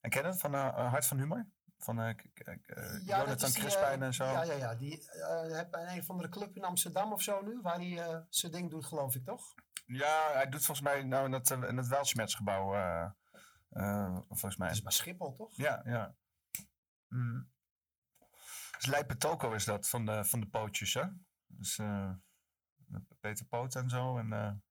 En 0.00 0.10
ken 0.10 0.22
je 0.22 0.28
dat 0.28 0.40
van 0.40 0.54
Hart 0.54 1.06
van 1.06 1.18
Humor? 1.18 1.46
Van 1.84 2.00
eh, 2.00 2.14
dat 2.34 3.02
Jonathan 3.04 3.50
die, 3.50 3.60
Crispijn 3.60 4.00
eh, 4.00 4.06
en 4.06 4.14
zo. 4.14 4.24
Ja, 4.24 4.42
ja, 4.42 4.52
ja. 4.52 4.74
Die 4.74 5.02
heeft 5.52 5.70
bij 5.70 5.92
een 5.92 5.98
of 5.98 6.10
andere 6.10 6.28
club 6.28 6.56
in 6.56 6.64
Amsterdam 6.64 7.12
of 7.12 7.22
zo 7.22 7.42
nu, 7.42 7.60
waar 7.60 7.76
hij 7.76 8.24
zijn 8.28 8.52
ding 8.52 8.70
doet, 8.70 8.86
geloof 8.86 9.14
ik, 9.14 9.24
toch? 9.24 9.54
Ja, 9.86 10.32
hij 10.32 10.48
doet 10.48 10.64
volgens 10.64 10.86
mij 10.86 11.02
nou 11.02 11.26
in 11.26 11.32
het, 11.32 11.50
in 11.50 11.76
het 11.76 11.88
Weltschmertsgebouw. 11.88 12.72
volgens 14.28 14.56
mij. 14.56 14.68
Dat 14.68 14.76
is 14.76 14.82
bij 14.82 14.92
Schiphol, 14.92 15.34
toch? 15.34 15.56
Ja, 15.56 15.82
ja. 15.84 16.14
Mm. 17.08 17.50
Dus 18.76 18.86
Lijpe 18.86 19.16
Toko 19.16 19.52
is 19.52 19.64
dat, 19.64 19.88
van 19.88 20.06
de, 20.06 20.24
van 20.24 20.40
de 20.40 20.46
pootjes, 20.46 20.94
hè? 20.94 21.04
Dus 21.46 21.80
Peter 23.20 23.46
Poot 23.46 23.74
en 23.74 23.88
zo. 23.88 24.18
En, 24.18 24.62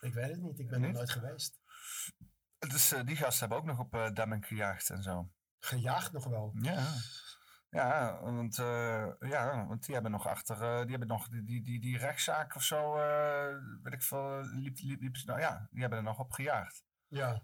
Ik 0.00 0.14
weet 0.14 0.30
het 0.30 0.40
niet, 0.40 0.58
ik 0.58 0.68
ben 0.68 0.82
er 0.82 0.92
nooit 0.92 1.10
geweest. 1.10 1.60
dus 2.58 2.94
die 3.04 3.16
gasten 3.16 3.40
hebben 3.40 3.58
ook 3.58 3.76
nog 3.76 3.78
op 3.78 3.94
eh 3.94 4.12
Demming 4.12 4.46
gejaagd 4.46 4.90
en 4.90 5.02
zo. 5.02 5.30
Gejaagd 5.60 6.12
nog 6.12 6.24
wel. 6.24 6.52
Ja. 6.60 6.86
Ja, 7.70 8.20
want, 8.22 8.58
eh, 8.58 9.08
ja, 9.20 9.66
want 9.66 9.84
die 9.84 9.94
hebben 9.94 10.12
nog 10.12 10.26
achter, 10.26 10.62
eh, 10.62 10.80
die 10.80 10.90
hebben 10.90 11.08
nog 11.08 11.28
die, 11.28 11.44
die, 11.44 11.62
die, 11.62 11.80
die 11.80 11.98
rechtszaak 11.98 12.54
of 12.54 12.62
zo, 12.62 12.96
eh, 12.96 13.56
weet 13.82 13.92
ik 13.92 14.02
veel, 14.02 14.40
liep, 14.42 14.78
liep, 14.80 15.16
nou 15.24 15.40
ja, 15.40 15.68
die 15.70 15.80
hebben 15.80 15.98
er 15.98 16.04
nog 16.04 16.18
op 16.18 16.32
gejaagd. 16.32 16.84
Ja. 17.06 17.42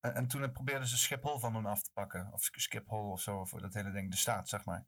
En, 0.00 0.14
en 0.14 0.26
toen 0.26 0.52
probeerden 0.52 0.88
ze 0.88 0.96
Schiphol 0.96 1.38
van 1.38 1.54
hun 1.54 1.66
af 1.66 1.82
te 1.82 1.90
pakken. 1.92 2.32
Of 2.32 2.48
Schiphol 2.52 3.10
of 3.10 3.20
zo, 3.20 3.44
voor 3.44 3.60
dat 3.60 3.74
hele 3.74 3.90
ding, 3.90 4.10
de 4.10 4.16
staat, 4.16 4.48
zeg 4.48 4.64
maar. 4.64 4.86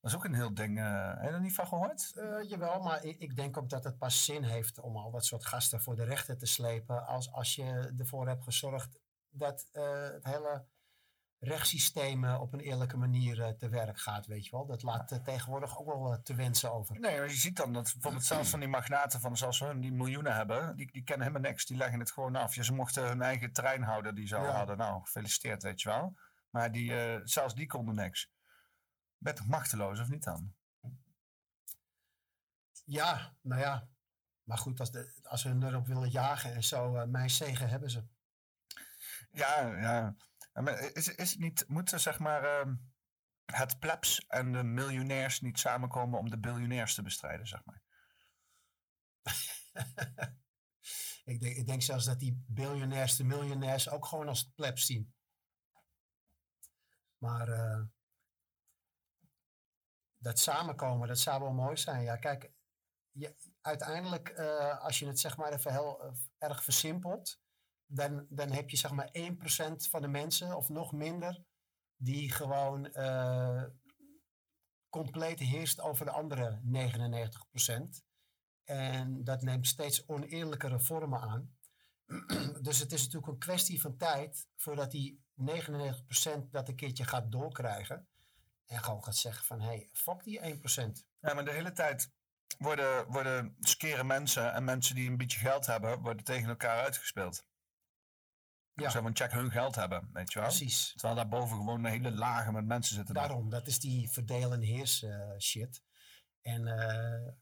Dat 0.00 0.10
is 0.10 0.16
ook 0.16 0.24
een 0.24 0.34
heel 0.34 0.54
ding. 0.54 0.78
eh 0.78 1.08
heb 1.08 1.22
je 1.22 1.28
er 1.28 1.40
niet 1.40 1.54
van 1.54 1.66
gehoord? 1.66 2.12
Eh, 2.14 2.48
jawel, 2.48 2.80
maar 2.80 3.04
ik, 3.04 3.18
ik 3.18 3.36
denk 3.36 3.56
ook 3.56 3.68
dat 3.68 3.84
het 3.84 3.98
pas 3.98 4.24
zin 4.24 4.42
heeft 4.42 4.80
om 4.80 4.96
al 4.96 5.10
dat 5.10 5.24
soort 5.24 5.46
gasten 5.46 5.80
voor 5.80 5.96
de 5.96 6.04
rechter 6.04 6.38
te 6.38 6.46
slepen. 6.46 7.06
Als, 7.06 7.32
als 7.32 7.54
je 7.54 7.94
ervoor 7.98 8.28
hebt 8.28 8.44
gezorgd 8.44 8.98
dat 9.30 9.68
het 9.72 10.24
hele 10.24 10.64
rechtssysteem 11.44 12.24
eh, 12.24 12.40
op 12.40 12.52
een 12.52 12.60
eerlijke 12.60 12.96
manier 12.96 13.42
eh, 13.42 13.48
te 13.48 13.68
werk 13.68 13.98
gaat, 14.00 14.26
weet 14.26 14.44
je 14.44 14.50
wel. 14.50 14.66
Dat 14.66 14.82
laat 14.82 15.12
eh, 15.12 15.18
tegenwoordig 15.18 15.78
ook 15.78 15.86
wel 15.86 16.12
eh, 16.12 16.18
te 16.18 16.34
wensen 16.34 16.72
over. 16.72 17.00
Nee, 17.00 17.18
maar 17.18 17.28
je 17.28 17.34
ziet 17.34 17.56
dan 17.56 17.72
dat 17.72 17.92
bijvoorbeeld 17.92 18.24
zelfs 18.24 18.50
van 18.50 18.60
die 18.60 18.68
magnaten 18.68 19.20
van 19.20 19.36
zoals 19.36 19.58
hun 19.60 19.80
die 19.80 19.92
miljoenen 19.92 20.34
hebben, 20.34 20.76
die, 20.76 20.92
die 20.92 21.02
kennen 21.04 21.26
helemaal 21.26 21.50
niks. 21.50 21.66
Die 21.66 21.76
leggen 21.76 21.98
het 21.98 22.10
gewoon 22.10 22.36
af. 22.36 22.54
Ja, 22.54 22.62
ze 22.62 22.72
mochten 22.74 23.06
hun 23.08 23.22
eigen 23.22 23.52
trein 23.52 23.82
houden 23.82 24.14
die 24.14 24.26
ze 24.26 24.36
al 24.36 24.44
Ja. 24.44 24.50
hadden. 24.56 24.76
Nou, 24.76 25.00
gefeliciteerd, 25.04 25.62
weet 25.62 25.80
je 25.82 25.88
wel. 25.88 26.16
Maar 26.50 26.72
die, 26.72 27.20
zelfs 27.24 27.54
die 27.54 27.66
konden 27.66 27.94
niks. 27.94 28.30
Ben 29.18 29.34
toch 29.34 29.46
machteloos, 29.46 30.00
of 30.00 30.08
niet 30.08 30.24
dan? 30.24 30.54
Ja, 32.84 33.34
nou 33.40 33.60
ja. 33.60 33.88
Maar 34.42 34.58
goed, 34.58 34.80
als, 34.80 34.90
de, 34.90 35.12
als 35.22 35.42
we 35.42 35.56
erop 35.60 35.86
willen 35.86 36.10
jagen 36.10 36.54
en 36.54 36.64
zo, 36.64 36.96
eh, 36.96 37.06
mijn 37.06 37.30
zegen 37.30 37.68
hebben 37.68 37.90
ze. 37.90 38.04
Ja, 39.30 39.76
ja. 39.76 40.16
Is, 40.92 41.08
is 41.08 41.30
het 41.30 41.38
niet, 41.38 41.64
moeten 41.68 42.00
zeg 42.00 42.18
maar 42.18 42.44
ehm, 42.44 42.74
het 43.44 43.78
plebs 43.78 44.26
en 44.26 44.52
de 44.52 44.62
miljonairs 44.62 45.40
niet 45.40 45.58
samenkomen 45.58 46.18
om 46.18 46.30
de 46.30 46.38
biljonairs 46.38 46.94
te 46.94 47.02
bestrijden, 47.02 47.46
zeg 47.46 47.64
maar? 47.64 47.82
ik, 51.32 51.40
denk, 51.40 51.56
ik 51.56 51.66
denk 51.66 51.82
zelfs 51.82 52.04
dat 52.04 52.18
die 52.18 52.44
biljonairs 52.46 53.16
de 53.16 53.24
miljonairs 53.24 53.90
ook 53.90 54.06
gewoon 54.06 54.28
als 54.28 54.50
plebs 54.54 54.86
zien. 54.86 55.14
Maar 57.18 57.48
eh, 57.48 57.82
dat 60.18 60.38
samenkomen, 60.38 61.08
dat 61.08 61.18
zou 61.18 61.40
wel 61.40 61.52
mooi 61.52 61.76
zijn. 61.76 62.02
Ja, 62.02 62.16
kijk, 62.16 62.52
je, 63.10 63.36
uiteindelijk, 63.60 64.28
eh, 64.28 64.78
als 64.78 64.98
je 64.98 65.06
het 65.06 65.20
zeg 65.20 65.36
maar 65.36 65.52
even 65.52 65.72
heel 65.72 66.02
eh, 66.02 66.12
erg 66.38 66.64
versimpelt, 66.64 67.41
dan, 67.94 68.26
dan 68.28 68.50
heb 68.50 68.70
je 68.70 68.76
zeg 68.76 68.90
maar 68.90 69.10
1% 69.12 69.20
van 69.76 70.02
de 70.02 70.08
mensen, 70.08 70.56
of 70.56 70.68
nog 70.68 70.92
minder, 70.92 71.44
die 71.96 72.32
gewoon 72.32 72.92
eh, 72.92 73.64
compleet 74.88 75.38
heerst 75.38 75.80
over 75.80 76.04
de 76.04 76.10
andere 76.10 76.60
99%. 77.64 78.04
En 78.64 79.24
dat 79.24 79.42
neemt 79.42 79.66
steeds 79.66 80.08
oneerlijkere 80.08 80.80
vormen 80.80 81.20
aan. 81.20 81.56
dus 82.66 82.78
het 82.78 82.92
is 82.92 83.02
natuurlijk 83.02 83.32
een 83.32 83.38
kwestie 83.38 83.80
van 83.80 83.96
tijd 83.96 84.46
voordat 84.56 84.90
die 84.90 85.24
99% 85.40 85.44
dat 86.50 86.68
een 86.68 86.76
keertje 86.76 87.04
gaat 87.04 87.32
doorkrijgen. 87.32 88.08
En 88.66 88.82
gewoon 88.82 89.04
gaat 89.04 89.16
zeggen 89.16 89.44
van, 89.44 89.60
hé, 89.60 89.66
hey, 89.66 89.88
fuck 89.92 90.24
die 90.24 90.40
1%. 90.40 90.44
Ja, 91.20 91.34
maar 91.34 91.44
de 91.44 91.52
hele 91.52 91.72
tijd 91.72 92.10
worden, 92.58 93.06
worden 93.06 93.56
skere 93.60 94.04
mensen 94.04 94.52
en 94.52 94.64
mensen 94.64 94.94
die 94.94 95.10
een 95.10 95.16
beetje 95.16 95.38
geld 95.38 95.66
hebben, 95.66 96.00
worden 96.00 96.24
tegen 96.24 96.48
elkaar 96.48 96.82
uitgespeeld. 96.82 97.44
Ja. 98.74 98.90
Zo 98.90 99.02
van 99.02 99.16
check 99.16 99.32
hun 99.32 99.50
geld 99.50 99.74
hebben, 99.74 100.08
weet 100.12 100.32
je 100.32 100.38
wel? 100.38 100.48
Precies. 100.48 100.92
Terwijl 100.92 101.14
daarboven 101.14 101.56
gewoon 101.56 101.84
een 101.84 101.90
hele 101.90 102.10
lagen 102.10 102.52
met 102.52 102.64
mensen 102.64 102.94
zitten. 102.94 103.14
Daarom, 103.14 103.50
dat 103.50 103.66
is 103.66 103.80
die 103.80 104.10
verdeel 104.10 104.52
en 104.52 104.62
heers 104.62 105.02
eh, 105.02 105.38
shit. 105.38 105.82
En 106.40 106.66
eh, 106.66 107.32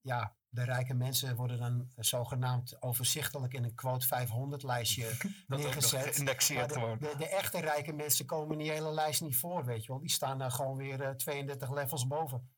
ja, 0.00 0.36
de 0.48 0.64
rijke 0.64 0.94
mensen 0.94 1.36
worden 1.36 1.58
dan 1.58 1.90
zogenaamd 1.96 2.82
overzichtelijk 2.82 3.54
in 3.54 3.64
een 3.64 3.74
quote 3.74 4.06
500 4.06 4.62
lijstje 4.62 5.12
neergezet. 5.46 6.14
geïndexeerd 6.14 6.72
gewoon. 6.72 6.98
De, 6.98 7.14
de 7.18 7.28
echte 7.28 7.60
rijke 7.60 7.92
mensen 7.92 8.26
komen 8.26 8.52
in 8.52 8.58
die 8.58 8.70
hele 8.70 8.92
lijst 8.92 9.20
niet 9.20 9.36
voor, 9.36 9.64
weet 9.64 9.84
je 9.84 9.88
wel. 9.88 10.00
Die 10.00 10.10
staan 10.10 10.38
daar 10.38 10.50
gewoon 10.50 10.76
weer 10.76 11.02
eh, 11.02 11.10
32 11.10 11.70
levels 11.70 12.06
boven. 12.06 12.50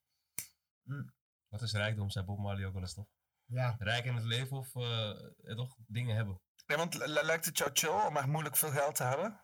Wat 1.48 1.62
is 1.62 1.72
rijkdom, 1.72 2.10
zei 2.10 2.24
Bob 2.24 2.38
Marley 2.38 2.66
ook 2.66 2.72
wel 2.72 2.82
eens 2.82 2.94
toch? 2.94 3.06
Ja. 3.44 3.76
Rijk 3.78 4.04
in 4.04 4.14
het 4.14 4.24
leven 4.24 4.56
of 4.56 4.76
eh, 4.76 5.10
eh, 5.10 5.56
toch 5.56 5.76
dingen 5.86 6.16
hebben. 6.16 6.40
Nee, 6.66 6.76
want 6.76 6.94
li- 6.94 7.22
lijkt 7.22 7.44
het 7.44 7.58
jou 7.58 7.70
chill 7.72 8.06
om 8.06 8.16
echt 8.16 8.26
moeilijk 8.26 8.56
veel 8.56 8.70
geld 8.70 8.94
te 8.94 9.02
hebben? 9.02 9.40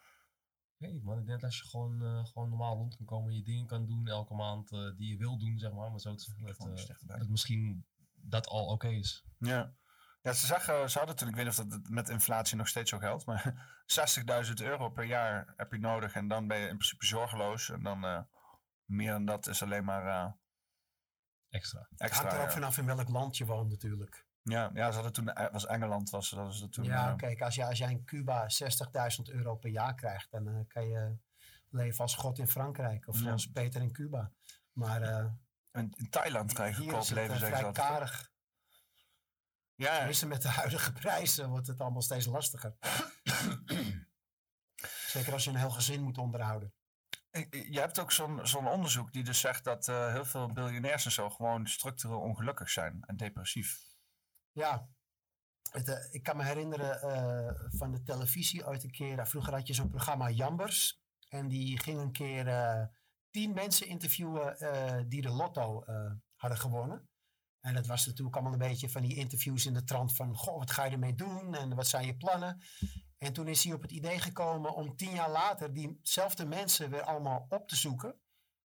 Nee 0.76 1.00
man, 1.02 1.18
ik 1.18 1.26
denk 1.26 1.40
dat 1.40 1.50
als 1.50 1.58
je 1.58 1.68
gewoon, 1.68 2.02
eh, 2.02 2.26
gewoon 2.26 2.48
normaal 2.48 2.76
rond 2.76 2.96
kan 2.96 3.06
komen, 3.06 3.34
je 3.34 3.42
dingen 3.42 3.66
kan 3.66 3.86
doen 3.86 4.08
elke 4.08 4.34
maand 4.34 4.72
eh, 4.72 4.96
die 4.96 5.10
je 5.10 5.16
wil 5.16 5.38
doen, 5.38 5.58
zeg 5.58 5.72
maar. 5.72 5.90
Maar 5.90 6.00
zo 6.00 6.14
te 6.14 6.22
zeggen, 6.22 7.06
dat, 7.06 7.16
eh, 7.16 7.18
dat 7.18 7.28
misschien 7.28 7.86
dat 8.14 8.46
al 8.46 8.66
oké 8.66 8.88
is. 8.88 9.24
Ja. 9.38 9.76
Ja, 10.22 10.32
ze, 10.32 10.46
zeggen, 10.46 10.90
ze 10.90 10.98
hadden 10.98 11.16
toen, 11.16 11.28
ik 11.28 11.34
weet 11.34 11.44
niet 11.44 11.58
of 11.58 11.66
dat 11.66 11.88
met 11.88 12.08
inflatie 12.08 12.56
nog 12.56 12.68
steeds 12.68 12.90
zo 12.90 12.98
geldt, 12.98 13.26
maar 13.26 13.74
60.000 14.46 14.52
euro 14.54 14.90
per 14.90 15.04
jaar 15.04 15.52
heb 15.56 15.72
je 15.72 15.78
nodig 15.78 16.14
en 16.14 16.28
dan 16.28 16.46
ben 16.46 16.58
je 16.58 16.68
in 16.68 16.76
principe 16.76 17.06
zorgeloos. 17.06 17.70
En 17.70 17.82
dan 17.82 18.04
eh, 18.04 18.20
meer 18.84 19.12
dan 19.12 19.24
dat 19.24 19.46
is 19.46 19.62
alleen 19.62 19.84
maar 19.84 20.06
eh, 20.06 20.32
extra. 21.48 21.86
Het 21.90 22.00
extra 22.00 22.20
hangt 22.20 22.36
er 22.36 22.40
ook 22.40 22.48
ja. 22.48 22.54
vanaf 22.54 22.78
in 22.78 22.86
welk 22.86 23.08
land 23.08 23.36
je 23.36 23.46
woont 23.46 23.70
natuurlijk. 23.70 24.26
Ja, 24.48 24.70
ja, 24.74 24.88
ze 24.88 24.94
hadden 24.94 25.12
toen, 25.12 25.32
eh, 25.32 25.52
was 25.52 25.66
Engeland, 25.66 26.10
was, 26.10 26.30
dat 26.30 26.44
was 26.44 26.60
dat 26.60 26.72
toen. 26.72 26.84
ja, 26.84 27.10
eh, 27.10 27.16
kijk, 27.16 27.40
als, 27.42 27.54
je, 27.54 27.64
als 27.64 27.78
jij 27.78 27.90
in 27.90 28.04
Cuba 28.04 28.48
60.000 28.48 29.22
euro 29.30 29.56
per 29.56 29.70
jaar 29.70 29.94
krijgt, 29.94 30.30
dan 30.30 30.48
eh, 30.48 30.60
kan 30.68 30.88
je 30.88 31.16
leven 31.70 32.00
als 32.00 32.14
God 32.14 32.38
in 32.38 32.48
Frankrijk 32.48 33.08
of 33.08 33.16
Ja. 33.16 33.22
zoals 33.22 33.46
Peter 33.46 33.82
in 33.82 33.92
Cuba. 33.92 34.32
Maar 34.72 35.02
in, 35.72 35.94
in 35.96 36.10
Thailand 36.10 36.52
krijg 36.52 36.76
je 36.76 36.82
goedkoop 36.82 37.08
leven, 37.08 37.38
zeggen 37.38 37.38
ze 37.38 37.46
vrij 37.46 37.64
altijd. 37.64 37.86
karig. 37.86 38.32
Ja. 39.74 39.96
Tenminste, 39.96 40.26
met 40.26 40.42
de 40.42 40.48
huidige 40.48 40.92
prijzen 40.92 41.48
wordt 41.48 41.66
het 41.66 41.80
allemaal 41.80 42.02
steeds 42.02 42.26
lastiger. 42.26 42.76
Zeker 45.06 45.32
als 45.32 45.44
je 45.44 45.50
een 45.50 45.56
heel 45.56 45.70
gezin 45.70 46.02
moet 46.02 46.18
onderhouden. 46.18 46.72
Je 47.50 47.80
hebt 47.80 47.98
ook 47.98 48.12
zo'n 48.12 48.46
zo'n 48.46 48.66
onderzoek 48.66 49.12
die 49.12 49.24
dus 49.24 49.40
zegt 49.40 49.64
dat 49.64 49.86
heel 49.86 50.24
veel 50.24 50.52
biljonairs 50.52 51.04
en 51.04 51.12
zo 51.12 51.30
gewoon 51.30 51.66
structureel 51.66 52.20
ongelukkig 52.20 52.70
zijn 52.70 53.02
en 53.06 53.16
depressief. 53.16 53.87
Ja, 54.58 54.88
het, 55.70 55.88
eh, 55.88 56.14
ik 56.14 56.22
kan 56.22 56.36
me 56.36 56.44
herinneren 56.44 57.02
eh, 57.02 57.54
van 57.78 57.90
de 57.92 58.02
televisie 58.02 58.66
ooit 58.66 58.84
een 58.84 58.90
keer. 58.90 59.18
eh, 59.18 59.26
vroeger 59.26 59.52
had 59.54 59.66
je 59.66 59.74
zo'n 59.74 59.90
programma 59.90 60.30
Jambers. 60.30 61.00
En 61.28 61.48
die 61.48 61.78
ging 61.80 62.00
een 62.00 62.12
keer 62.12 62.46
tien 63.30 63.52
mensen 63.54 63.86
interviewen 63.86 64.56
die 65.08 65.22
de 65.22 65.30
lotto 65.30 65.84
hadden 66.36 66.58
gewonnen. 66.58 67.08
En 67.60 67.74
dat 67.74 67.86
was 67.86 68.06
natuurlijk 68.06 68.36
allemaal 68.36 68.52
een 68.52 68.68
beetje 68.68 68.88
van 68.90 69.02
die 69.02 69.16
interviews 69.16 69.66
in 69.66 69.72
de 69.74 69.84
trant 69.84 70.14
van... 70.16 70.36
Goh, 70.36 70.58
wat 70.58 70.70
ga 70.70 70.84
je 70.84 70.90
ermee 70.90 71.14
doen 71.14 71.54
en 71.54 71.74
wat 71.74 71.86
zijn 71.86 72.06
je 72.06 72.16
plannen? 72.16 72.62
En 73.18 73.32
toen 73.32 73.48
is 73.48 73.64
hij 73.64 73.72
op 73.72 73.82
het 73.82 73.90
idee 73.90 74.18
gekomen 74.18 74.74
om 74.74 74.96
tien 74.96 75.14
jaar 75.14 75.30
later 75.30 75.72
diezelfde 75.72 76.46
mensen 76.46 76.90
weer 76.90 77.02
allemaal 77.02 77.46
op 77.48 77.68
te 77.68 77.76
zoeken. 77.76 78.20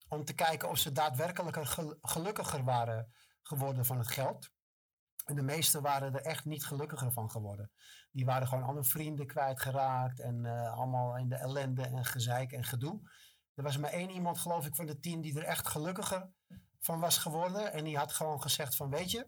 Om 0.08 0.26
te 0.26 0.34
kijken 0.34 0.70
of 0.70 0.78
ze 0.78 0.92
daadwerkelijk 0.92 1.66
gel- 1.68 1.98
gelukkiger 2.02 2.64
waren 2.64 3.14
geworden 3.42 3.86
van 3.86 3.98
het 3.98 4.08
geld. 4.08 4.52
En 5.24 5.36
de 5.36 5.42
meesten 5.42 5.82
waren 5.82 6.14
er 6.14 6.22
echt 6.22 6.46
niet 6.46 6.66
gelukkiger 6.66 7.12
van 7.12 7.30
geworden. 7.30 7.72
Die 8.12 8.26
waren 8.26 8.48
gewoon 8.48 8.64
al 8.64 8.74
hun 8.74 8.86
vrienden 8.86 9.28
kwijtgeraakt 9.28 10.20
en 10.20 10.46
eh, 10.46 10.74
allemaal 10.74 11.18
in 11.18 11.30
de 11.30 11.36
ellende 11.36 11.82
en 11.86 12.06
gezeik 12.06 12.52
en 12.52 12.64
gedoe. 12.64 13.12
Er 13.54 13.64
was 13.64 13.78
maar 13.78 13.92
één 13.92 14.10
iemand, 14.10 14.38
geloof 14.38 14.66
ik, 14.66 14.76
van 14.76 14.86
de 14.86 15.00
tien 15.00 15.22
die 15.22 15.38
er 15.38 15.44
echt 15.44 15.68
gelukkiger 15.68 16.30
van 16.80 17.00
was 17.00 17.18
geworden. 17.18 17.74
En 17.74 17.84
die 17.84 17.98
had 17.98 18.14
gewoon 18.14 18.42
gezegd 18.42 18.76
van, 18.76 18.90
weet 18.90 19.12
je, 19.12 19.28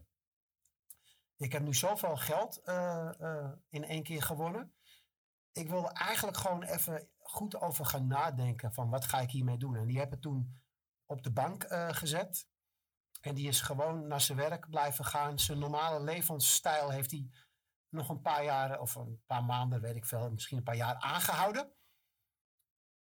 ik 1.37 1.51
heb 1.51 1.61
nu 1.61 1.73
zoveel 1.73 2.17
geld 2.17 2.61
eh, 2.63 3.19
eh, 3.19 3.51
in 3.69 3.83
één 3.83 4.03
keer 4.03 4.21
gewonnen. 4.21 4.73
Ik 5.51 5.69
wil 5.69 5.91
eigenlijk 5.91 6.37
gewoon 6.37 6.63
even 6.63 7.09
goed 7.17 7.61
over 7.61 7.85
gaan 7.85 8.07
nadenken 8.07 8.73
van 8.73 8.89
wat 8.89 9.05
ga 9.05 9.19
ik 9.19 9.29
hiermee 9.29 9.57
doen. 9.57 9.75
En 9.75 9.87
die 9.87 9.97
hebben 9.97 10.19
toen 10.19 10.61
op 11.05 11.23
de 11.23 11.31
bank 11.31 11.65
gezet. 11.89 12.47
En 13.25 13.35
die 13.35 13.47
is 13.47 13.61
gewoon 13.61 14.07
naar 14.07 14.21
zijn 14.21 14.37
werk 14.37 14.69
blijven 14.69 15.05
gaan. 15.05 15.39
Zijn 15.39 15.59
normale 15.59 16.03
levensstijl 16.03 16.89
heeft 16.89 17.11
hij 17.11 17.29
nog 17.89 18.09
een 18.09 18.21
paar 18.21 18.43
jaren, 18.43 18.81
of 18.81 18.95
een 18.95 19.21
paar 19.25 19.43
maanden, 19.43 19.81
weet 19.81 19.95
ik 19.95 20.05
veel, 20.05 20.31
misschien 20.31 20.57
een 20.57 20.63
paar 20.63 20.75
jaar 20.75 20.95
aangehouden. 20.95 21.71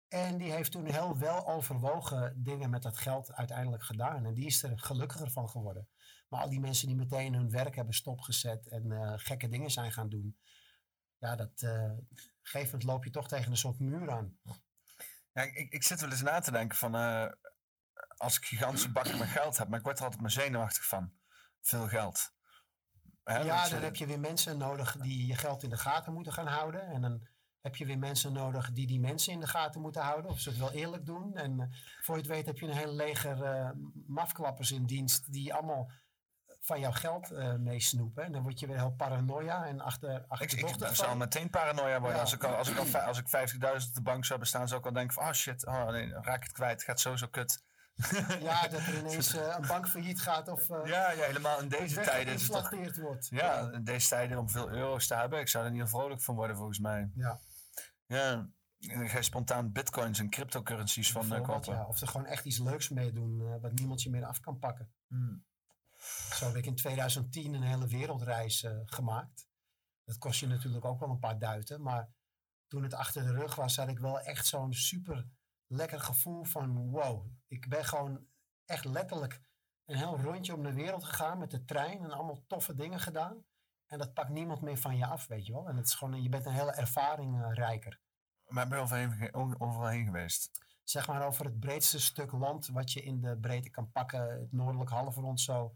En 0.07 0.37
die 0.37 0.51
heeft 0.51 0.71
toen 0.71 0.85
heel 0.85 1.17
wel 1.17 1.47
overwogen 1.47 2.43
dingen 2.43 2.69
met 2.69 2.81
dat 2.81 2.97
geld 2.97 3.33
uiteindelijk 3.33 3.83
gedaan. 3.83 4.25
En 4.25 4.33
die 4.33 4.45
is 4.45 4.63
er 4.63 4.79
gelukkiger 4.79 5.31
van 5.31 5.49
geworden. 5.49 5.87
Maar 6.29 6.41
al 6.41 6.49
die 6.49 6.59
mensen 6.59 6.87
die 6.87 6.95
meteen 6.95 7.33
hun 7.33 7.49
werk 7.49 7.75
hebben 7.75 7.93
stopgezet 7.93 8.67
en 8.67 8.91
eh, 8.91 9.13
gekke 9.15 9.47
dingen 9.49 9.69
zijn 9.71 9.91
gaan 9.91 10.09
doen. 10.09 10.39
Ja, 11.17 11.35
dat 11.35 11.63
moment 12.53 12.83
loop 12.83 13.03
je 13.03 13.09
toch 13.09 13.27
tegen 13.27 13.51
een 13.51 13.57
soort 13.57 13.79
muur 13.79 14.11
aan. 14.11 14.39
Ja, 15.31 15.41
ik, 15.41 15.53
ik- 15.55 15.71
ik 15.73 15.83
zit 15.83 16.01
wel 16.01 16.09
eens 16.11 16.21
na 16.21 16.39
te 16.39 16.51
denken 16.51 16.77
van 16.77 16.95
eh, 16.95 17.31
als 18.17 18.37
ik 18.37 18.45
gigantische 18.45 18.91
bakken 18.91 19.17
met 19.17 19.27
geld 19.27 19.57
heb, 19.57 19.67
maar 19.67 19.79
ik 19.79 19.85
word 19.85 19.97
er 19.97 20.03
altijd 20.03 20.21
maar 20.21 20.31
zenuwachtig 20.31 20.85
van. 20.85 21.11
Veel 21.61 21.87
geld. 21.87 22.33
Ja, 23.23 23.69
dan 23.69 23.77
eh, 23.77 23.83
heb 23.83 23.95
je 23.95 24.05
weer 24.05 24.19
mensen 24.19 24.57
nodig 24.57 24.97
die 24.97 25.27
je 25.27 25.35
geld 25.35 25.63
in 25.63 25.69
de 25.69 25.77
gaten 25.77 26.13
moeten 26.13 26.33
gaan 26.33 26.47
houden. 26.47 26.81
En 26.81 27.01
dan 27.01 27.27
heb 27.61 27.75
je 27.75 27.85
weer 27.85 27.99
mensen 27.99 28.33
nodig 28.33 28.71
die 28.71 28.87
die 28.87 28.99
mensen 28.99 29.33
in 29.33 29.39
de 29.39 29.47
gaten 29.47 29.81
moeten 29.81 30.01
houden. 30.01 30.31
Of 30.31 30.39
ze 30.39 30.49
het 30.49 30.57
wel 30.57 30.71
eerlijk 30.71 31.05
doen. 31.05 31.35
En 31.35 31.59
eh, 31.59 31.67
voor 32.01 32.15
je 32.15 32.21
het 32.21 32.29
weet 32.29 32.45
heb 32.45 32.57
je 32.57 32.65
een 32.65 32.77
heel 32.77 32.93
leger 32.93 33.43
eh, 33.43 33.69
mafklappers 34.07 34.71
in 34.71 34.85
dienst 34.85 35.31
die 35.31 35.53
allemaal 35.53 35.91
van 36.59 36.79
jouw 36.79 36.91
geld 36.91 37.29
meesnoepen. 37.59 38.23
En 38.23 38.31
dan 38.31 38.41
word 38.41 38.59
je 38.59 38.67
weer 38.67 38.77
heel 38.77 38.95
paranoia 38.95 39.65
en 39.65 39.79
achter, 39.79 40.09
Ik, 40.15 40.21
ik 40.21 40.31
achterdochtig 40.31 40.95
zou 40.95 41.17
meteen 41.17 41.49
paranoia 41.49 41.99
worden. 41.99 42.15
Ja. 42.15 42.21
Als 42.21 42.33
ik, 42.33 42.43
al, 42.43 42.55
als, 42.55 42.69
ik 42.69 42.77
al, 42.77 42.99
als 42.99 43.17
ik 43.17 43.27
50.000 43.27 43.87
op 43.87 43.93
de 43.93 44.01
bank 44.01 44.25
zou 44.25 44.39
bestaan, 44.39 44.67
zou 44.67 44.79
ik 44.79 44.85
al 44.85 44.93
denken 44.93 45.13
van, 45.13 45.23
oh 45.27 45.31
shit, 45.31 45.65
oh 45.65 45.85
nee, 45.87 46.09
raak 46.09 46.35
ik 46.35 46.43
het 46.43 46.51
kwijt. 46.51 46.73
Het 46.73 46.83
gaat 46.83 46.99
sowieso 46.99 47.27
kut. 47.27 47.63
Ja, 48.41 48.67
dat 48.67 48.79
er 48.79 48.97
ineens 48.97 49.35
eh, 49.35 49.55
een 49.57 49.67
bank 49.67 49.87
failliet 49.87 50.21
gaat 50.21 50.47
of 50.47 50.69
eh, 50.69 50.85
Ja, 50.85 51.11
ja, 51.11 51.23
helemaal 51.23 51.61
in 51.61 51.69
deze 51.69 52.01
tijden 52.01 52.33
is 52.33 52.47
het 52.47 52.51
toch... 52.51 52.97
wordt. 52.97 53.27
Ja, 53.29 53.71
in 53.71 53.83
deze 53.83 54.07
tijden 54.07 54.37
om 54.37 54.49
veel 54.49 54.69
euro's 54.69 55.07
te 55.07 55.15
hebben. 55.15 55.39
Ik 55.39 55.47
zou 55.47 55.65
er 55.65 55.71
niet 55.71 55.79
heel 55.79 55.89
vrolijk 55.89 56.21
van 56.21 56.35
worden, 56.35 56.55
volgens 56.55 56.79
mij. 56.79 57.11
Ja. 57.15 57.39
Ja, 58.05 58.49
dan 58.77 59.09
ga 59.09 59.17
je 59.17 59.23
spontaan 59.23 59.71
bitcoins 59.71 60.19
en 60.19 60.29
cryptocurrencies 60.29 61.11
van 61.11 61.27
Bijvoorbeeld, 61.27 61.65
kopen. 61.65 61.79
ja. 61.79 61.87
Of 61.87 62.01
er 62.01 62.07
gewoon 62.07 62.25
echt 62.25 62.45
iets 62.45 62.59
leuks 62.59 62.89
mee 62.89 63.11
doen 63.11 63.41
eh, 63.41 63.61
wat 63.61 63.73
niemand 63.73 64.01
je 64.01 64.09
meer 64.09 64.25
af 64.25 64.39
kan 64.39 64.59
pakken. 64.59 64.93
Hmm. 65.07 65.45
Zo 66.33 66.45
heb 66.45 66.55
ik 66.55 66.65
in 66.65 66.75
2010 66.75 67.53
een 67.53 67.61
hele 67.61 67.87
wereldreis 67.87 68.67
gemaakt. 68.85 69.47
Dat 70.03 70.17
kost 70.17 70.39
je 70.39 70.47
natuurlijk 70.47 70.85
ook 70.85 70.99
wel 70.99 71.09
een 71.09 71.19
paar 71.19 71.39
duiten. 71.39 71.81
Maar 71.81 72.09
toen 72.67 72.83
het 72.83 72.93
achter 72.93 73.23
de 73.23 73.31
rug 73.31 73.55
was, 73.55 73.75
had 73.75 73.87
ik 73.87 73.99
wel 73.99 74.19
echt 74.19 74.45
zo'n 74.45 74.73
super 74.73 75.25
lekker 75.67 75.99
gevoel 75.99 76.43
van 76.43 76.89
wow. 76.89 77.25
Ik 77.55 77.69
ben 77.69 77.85
gewoon 77.85 78.27
echt 78.65 78.85
letterlijk 78.85 79.41
een 79.85 79.95
heel 79.97 80.19
rondje 80.19 80.53
om 80.53 80.63
de 80.63 80.73
wereld 80.73 81.03
gegaan 81.03 81.37
met 81.37 81.51
de 81.51 81.65
trein 81.65 81.99
en 82.03 82.11
allemaal 82.11 82.43
toffe 82.47 82.73
dingen 82.73 82.99
gedaan. 82.99 83.45
En 83.85 83.97
dat 83.97 84.13
pakt 84.13 84.29
niemand 84.29 84.61
meer 84.61 84.77
van 84.77 84.97
je 84.97 85.05
af, 85.05 85.27
weet 85.27 85.45
je 85.45 85.51
wel. 85.53 85.67
En 85.67 85.75
het 85.75 85.85
is 85.87 85.93
gewoon, 85.93 86.23
je 86.23 86.29
bent 86.29 86.45
een 86.45 86.51
hele 86.53 86.71
ervaring 86.71 87.53
rijker. 87.53 87.99
Maar 88.47 88.67
ben 88.67 88.77
je 88.77 88.83
overal 88.83 89.09
heen, 89.09 89.33
o- 89.33 89.55
overal 89.57 89.87
heen 89.87 90.05
geweest? 90.05 90.63
zeg 90.83 91.07
maar 91.07 91.25
over 91.25 91.45
het 91.45 91.59
breedste 91.59 91.99
stuk 91.99 92.31
land 92.31 92.67
wat 92.67 92.91
je 92.91 93.01
in 93.03 93.21
de 93.21 93.37
breedte 93.37 93.69
kan 93.69 93.91
pakken. 93.91 94.39
Het 94.39 94.51
noordelijk 94.51 94.89
halfrond 94.89 95.41
zo. 95.41 95.75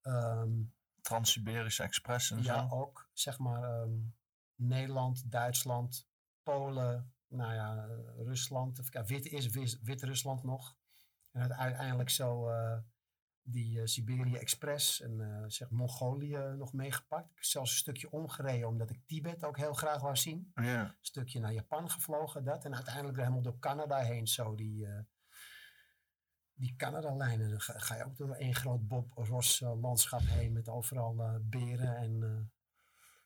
Ehm, 0.00 0.50
Trans-Siberische 1.00 1.82
Express 1.82 2.30
en 2.30 2.42
ja, 2.42 2.68
zo. 2.68 2.74
ook 2.76 3.08
zeg 3.12 3.38
maar 3.38 3.62
ehm, 3.62 3.90
Nederland, 4.54 5.30
Duitsland, 5.30 6.08
Polen, 6.42 7.12
nou 7.28 7.54
ja, 7.54 7.86
Rusland. 8.16 8.88
Wit 9.06 9.26
is 9.26 9.46
Wit- 9.48 9.78
Wit-Rusland 9.82 10.42
nog. 10.42 10.76
En 11.38 11.56
uiteindelijk 11.56 12.10
zo 12.10 12.48
eh, 12.48 12.78
die 13.42 13.80
eh, 13.80 13.86
Siberië 13.86 14.36
Express 14.36 15.00
en 15.00 15.20
eh, 15.20 15.44
zeg 15.46 15.70
Mongolië 15.70 16.54
nog 16.56 16.72
meegepakt. 16.72 17.30
Ik 17.30 17.34
heb 17.34 17.44
zelfs 17.44 17.70
een 17.70 17.76
stukje 17.76 18.10
omgereden 18.10 18.68
omdat 18.68 18.90
ik 18.90 19.00
Tibet 19.06 19.44
ook 19.44 19.56
heel 19.56 19.74
graag 19.74 20.00
wou 20.00 20.16
zien 20.16 20.50
Ja. 20.54 20.84
een 20.84 20.94
stukje 21.00 21.40
naar 21.40 21.52
Japan 21.52 21.90
gevlogen, 21.90 22.44
dat. 22.44 22.64
En 22.64 22.74
uiteindelijk 22.74 23.18
helemaal 23.18 23.42
door 23.42 23.58
Canada 23.58 23.98
heen, 23.98 24.26
zo 24.26 24.54
die, 24.54 24.86
die 26.58 26.76
Canada-lijnen. 26.76 27.50
Dan 27.50 27.60
ga, 27.60 27.96
je 27.96 28.04
ook 28.04 28.16
door 28.16 28.34
één 28.34 28.54
groot 28.54 28.88
Bob 28.88 29.12
Ross 29.14 29.60
landschap 29.60 30.20
heen 30.24 30.52
met 30.52 30.68
overal 30.68 31.22
eh, 31.22 31.34
beren 31.40 31.96
en 31.96 32.22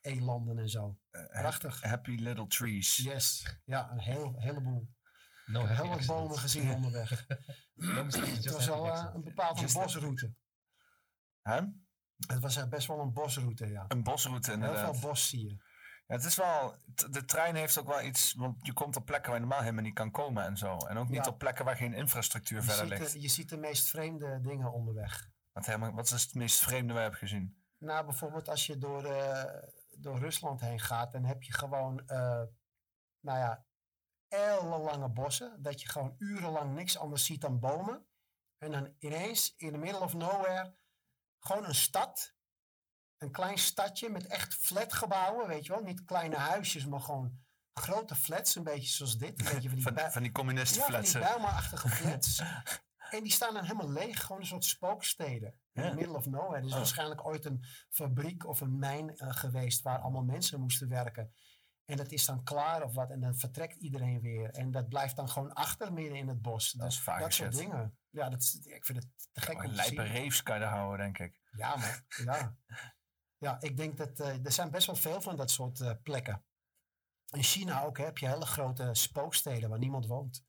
eh, 0.01 0.13
elanden 0.13 0.57
en 0.59 0.69
zo. 0.69 0.97
Prachtig. 1.11 1.81
Happy 1.81 2.15
Little 2.15 2.47
Trees. 2.47 2.97
Yes, 2.97 3.57
ja, 3.65 3.91
een 3.91 3.99
heel, 3.99 4.35
heleboel. 4.37 4.87
No 5.45 5.65
heel 5.65 5.87
wat 5.87 6.05
bomen 6.05 6.37
gezien 6.39 6.71
onderweg. 6.73 7.09
Het 7.75 8.51
was 8.51 8.67
wel 8.67 8.87
eh, 8.93 9.09
een 9.13 9.23
bepaalde 9.23 9.61
Just 9.61 9.73
bosroute. 9.73 10.35
Hè? 11.41 11.61
Het 12.27 12.39
was 12.39 12.67
best 12.69 12.87
wel 12.87 12.99
een 12.99 13.13
bosroute, 13.13 13.67
ja. 13.67 13.85
Een 13.87 14.03
bosroute 14.03 14.51
Heel 14.51 14.59
inderdaad. 14.59 14.97
veel 14.99 15.09
bos 15.09 15.29
zie 15.29 15.43
je. 15.49 15.71
Ja, 16.07 16.15
het 16.15 16.23
is 16.23 16.35
wel, 16.35 16.75
de 17.09 17.25
trein 17.25 17.55
heeft 17.55 17.79
ook 17.79 17.87
wel 17.87 18.01
iets, 18.01 18.33
want 18.33 18.65
je 18.65 18.73
komt 18.73 18.95
op 18.95 19.05
plekken 19.05 19.29
waar 19.31 19.39
je 19.39 19.45
normaal 19.45 19.63
helemaal 19.63 19.83
niet 19.83 19.93
kan 19.93 20.11
komen 20.11 20.43
en 20.43 20.57
zo. 20.57 20.77
En 20.77 20.97
ook 20.97 21.09
niet 21.09 21.25
Ja. 21.25 21.31
op 21.31 21.37
plekken 21.37 21.65
waar 21.65 21.75
geen 21.75 21.93
infrastructuur 21.93 22.57
Je 22.57 22.63
verder 22.63 22.87
ligt. 22.87 23.11
de, 23.13 23.21
je 23.21 23.27
ziet 23.27 23.49
de 23.49 23.57
meest 23.57 23.87
vreemde 23.89 24.39
dingen 24.41 24.71
onderweg. 24.73 25.29
Wat, 25.51 25.65
helemaal, 25.65 25.91
wat 25.93 26.11
is 26.11 26.23
het 26.23 26.33
meest 26.33 26.59
vreemde 26.59 26.93
waar 26.93 27.01
je 27.01 27.07
hebt 27.07 27.19
gezien? 27.21 27.63
Nou, 27.77 28.05
bijvoorbeeld 28.05 28.49
als 28.49 28.65
je 28.65 28.77
door, 28.77 29.05
eh, 29.05 29.53
door 29.97 30.19
Rusland 30.19 30.61
heen 30.61 30.79
gaat, 30.79 31.11
dan 31.11 31.23
heb 31.25 31.43
je 31.43 31.53
gewoon, 31.53 31.99
eh, 32.07 32.43
nou 33.19 33.39
ja, 33.39 33.65
ellenlange 34.33 35.09
bossen. 35.09 35.61
Dat 35.61 35.81
je 35.81 35.89
gewoon 35.89 36.15
urenlang 36.17 36.73
niks 36.75 36.97
anders 36.97 37.25
ziet 37.25 37.41
dan 37.41 37.59
bomen. 37.59 38.05
En 38.57 38.71
dan 38.71 38.93
ineens, 38.99 39.53
in 39.57 39.71
the 39.71 39.77
middle 39.77 39.99
of 40.01 40.13
nowhere, 40.13 40.75
gewoon 41.39 41.65
een 41.65 41.75
stad. 41.75 42.35
Een 43.17 43.31
klein 43.31 43.57
stadje 43.57 44.09
met 44.09 44.27
echt 44.27 44.53
flatgebouwen, 44.55 45.47
weet 45.47 45.65
je 45.65 45.71
wel. 45.73 45.81
Niet 45.83 46.03
kleine 46.05 46.35
huisjes, 46.35 46.85
maar 46.85 46.99
gewoon 47.01 47.39
grote 47.73 48.15
flats. 48.15 48.55
Een 48.55 48.63
beetje 48.63 48.89
zoals 48.93 49.17
dit. 49.17 49.39
Een 49.39 49.53
beetje 49.53 49.69
van 49.69 49.93
die, 49.93 50.09
Van, 50.11 50.21
die 50.21 50.31
communistenflats. 50.31 51.11
ja, 51.11 51.19
van 51.19 51.21
die 51.21 51.29
Bijlmer-achtige 51.29 51.89
flats. 52.01 52.39
en 53.09 53.23
die 53.23 53.31
staan 53.31 53.53
dan 53.53 53.63
helemaal 53.63 53.89
leeg, 53.91 54.21
gewoon 54.23 54.41
een 54.41 54.47
soort 54.47 54.65
spooksteden. 54.65 55.59
In 55.73 55.83
the 55.89 55.95
middle 55.95 56.15
of 56.17 56.25
nowhere. 56.25 56.55
Er 56.57 56.63
is 56.65 56.71
Oh. 56.71 56.77
waarschijnlijk 56.77 57.25
ooit 57.25 57.45
een 57.45 57.63
fabriek 57.89 58.45
of 58.47 58.61
een 58.61 58.77
mijn 58.79 59.17
eh, 59.17 59.35
geweest 59.35 59.81
waar 59.81 59.99
allemaal 59.99 60.23
mensen 60.23 60.59
moesten 60.59 60.89
werken. 60.89 61.33
En 61.85 61.97
dat 61.97 62.11
is 62.11 62.25
dan 62.25 62.43
klaar 62.43 62.83
of 62.83 62.93
wat. 62.93 63.09
En 63.09 63.19
dan 63.19 63.35
vertrekt 63.35 63.75
iedereen 63.75 64.21
weer. 64.21 64.49
En 64.49 64.71
dat 64.71 64.89
blijft 64.89 65.15
dan 65.15 65.29
gewoon 65.29 65.53
achter 65.53 65.93
midden 65.93 66.17
in 66.17 66.27
het 66.27 66.41
bos. 66.41 66.71
Dat 66.71 66.87
is 66.87 66.99
vaak 66.99 67.19
Dat 67.19 67.33
soort 67.33 67.55
dingen. 67.55 67.97
Ja, 68.09 68.29
dat 68.29 68.41
is, 68.41 68.55
ik 68.55 68.85
vind 68.85 68.97
het 68.97 69.07
te 69.31 69.41
gek 69.41 69.55
om 69.55 69.61
te 69.61 69.75
lijpe 69.75 70.05
zien. 70.05 70.11
reefs 70.11 70.43
kan 70.43 70.59
je 70.59 70.65
houden, 70.65 70.97
denk 70.97 71.17
ik. 71.17 71.39
Ja, 71.51 71.75
maar 71.75 72.05
ja. 72.25 72.57
Ja, 73.43 73.57
ik 73.59 73.77
denk 73.77 73.97
dat 73.97 74.19
eh, 74.19 74.45
er 74.45 74.51
zijn 74.51 74.71
best 74.71 74.85
wel 74.85 74.95
veel 74.95 75.21
van 75.21 75.35
dat 75.35 75.51
soort 75.51 75.79
eh, 75.79 75.91
plekken. 76.03 76.45
In 77.29 77.43
China 77.43 77.83
ook 77.83 77.97
hè, 77.97 78.03
heb 78.03 78.17
je 78.17 78.27
hele 78.27 78.45
grote 78.45 78.89
spooksteden 78.93 79.69
waar 79.69 79.79
niemand 79.79 80.05
woont. 80.05 80.45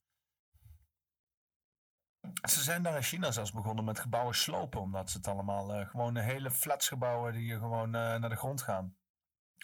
Ze 2.43 2.63
zijn 2.63 2.83
daar 2.83 2.97
in 2.97 3.03
China 3.03 3.31
zelfs 3.31 3.53
begonnen 3.53 3.85
met 3.85 3.99
gebouwen 3.99 4.35
slopen, 4.35 4.81
omdat 4.81 5.11
ze 5.11 5.17
het 5.17 5.27
allemaal 5.27 5.75
eh, 5.75 5.89
gewoon 5.89 6.17
hele 6.17 6.51
flatsgebouwen 6.51 7.33
die 7.33 7.47
je 7.47 7.59
gewoon 7.59 7.91
naar 7.91 8.29
de 8.29 8.37
grond 8.37 8.63
gaan. 8.63 8.97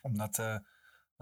Omdat 0.02 0.62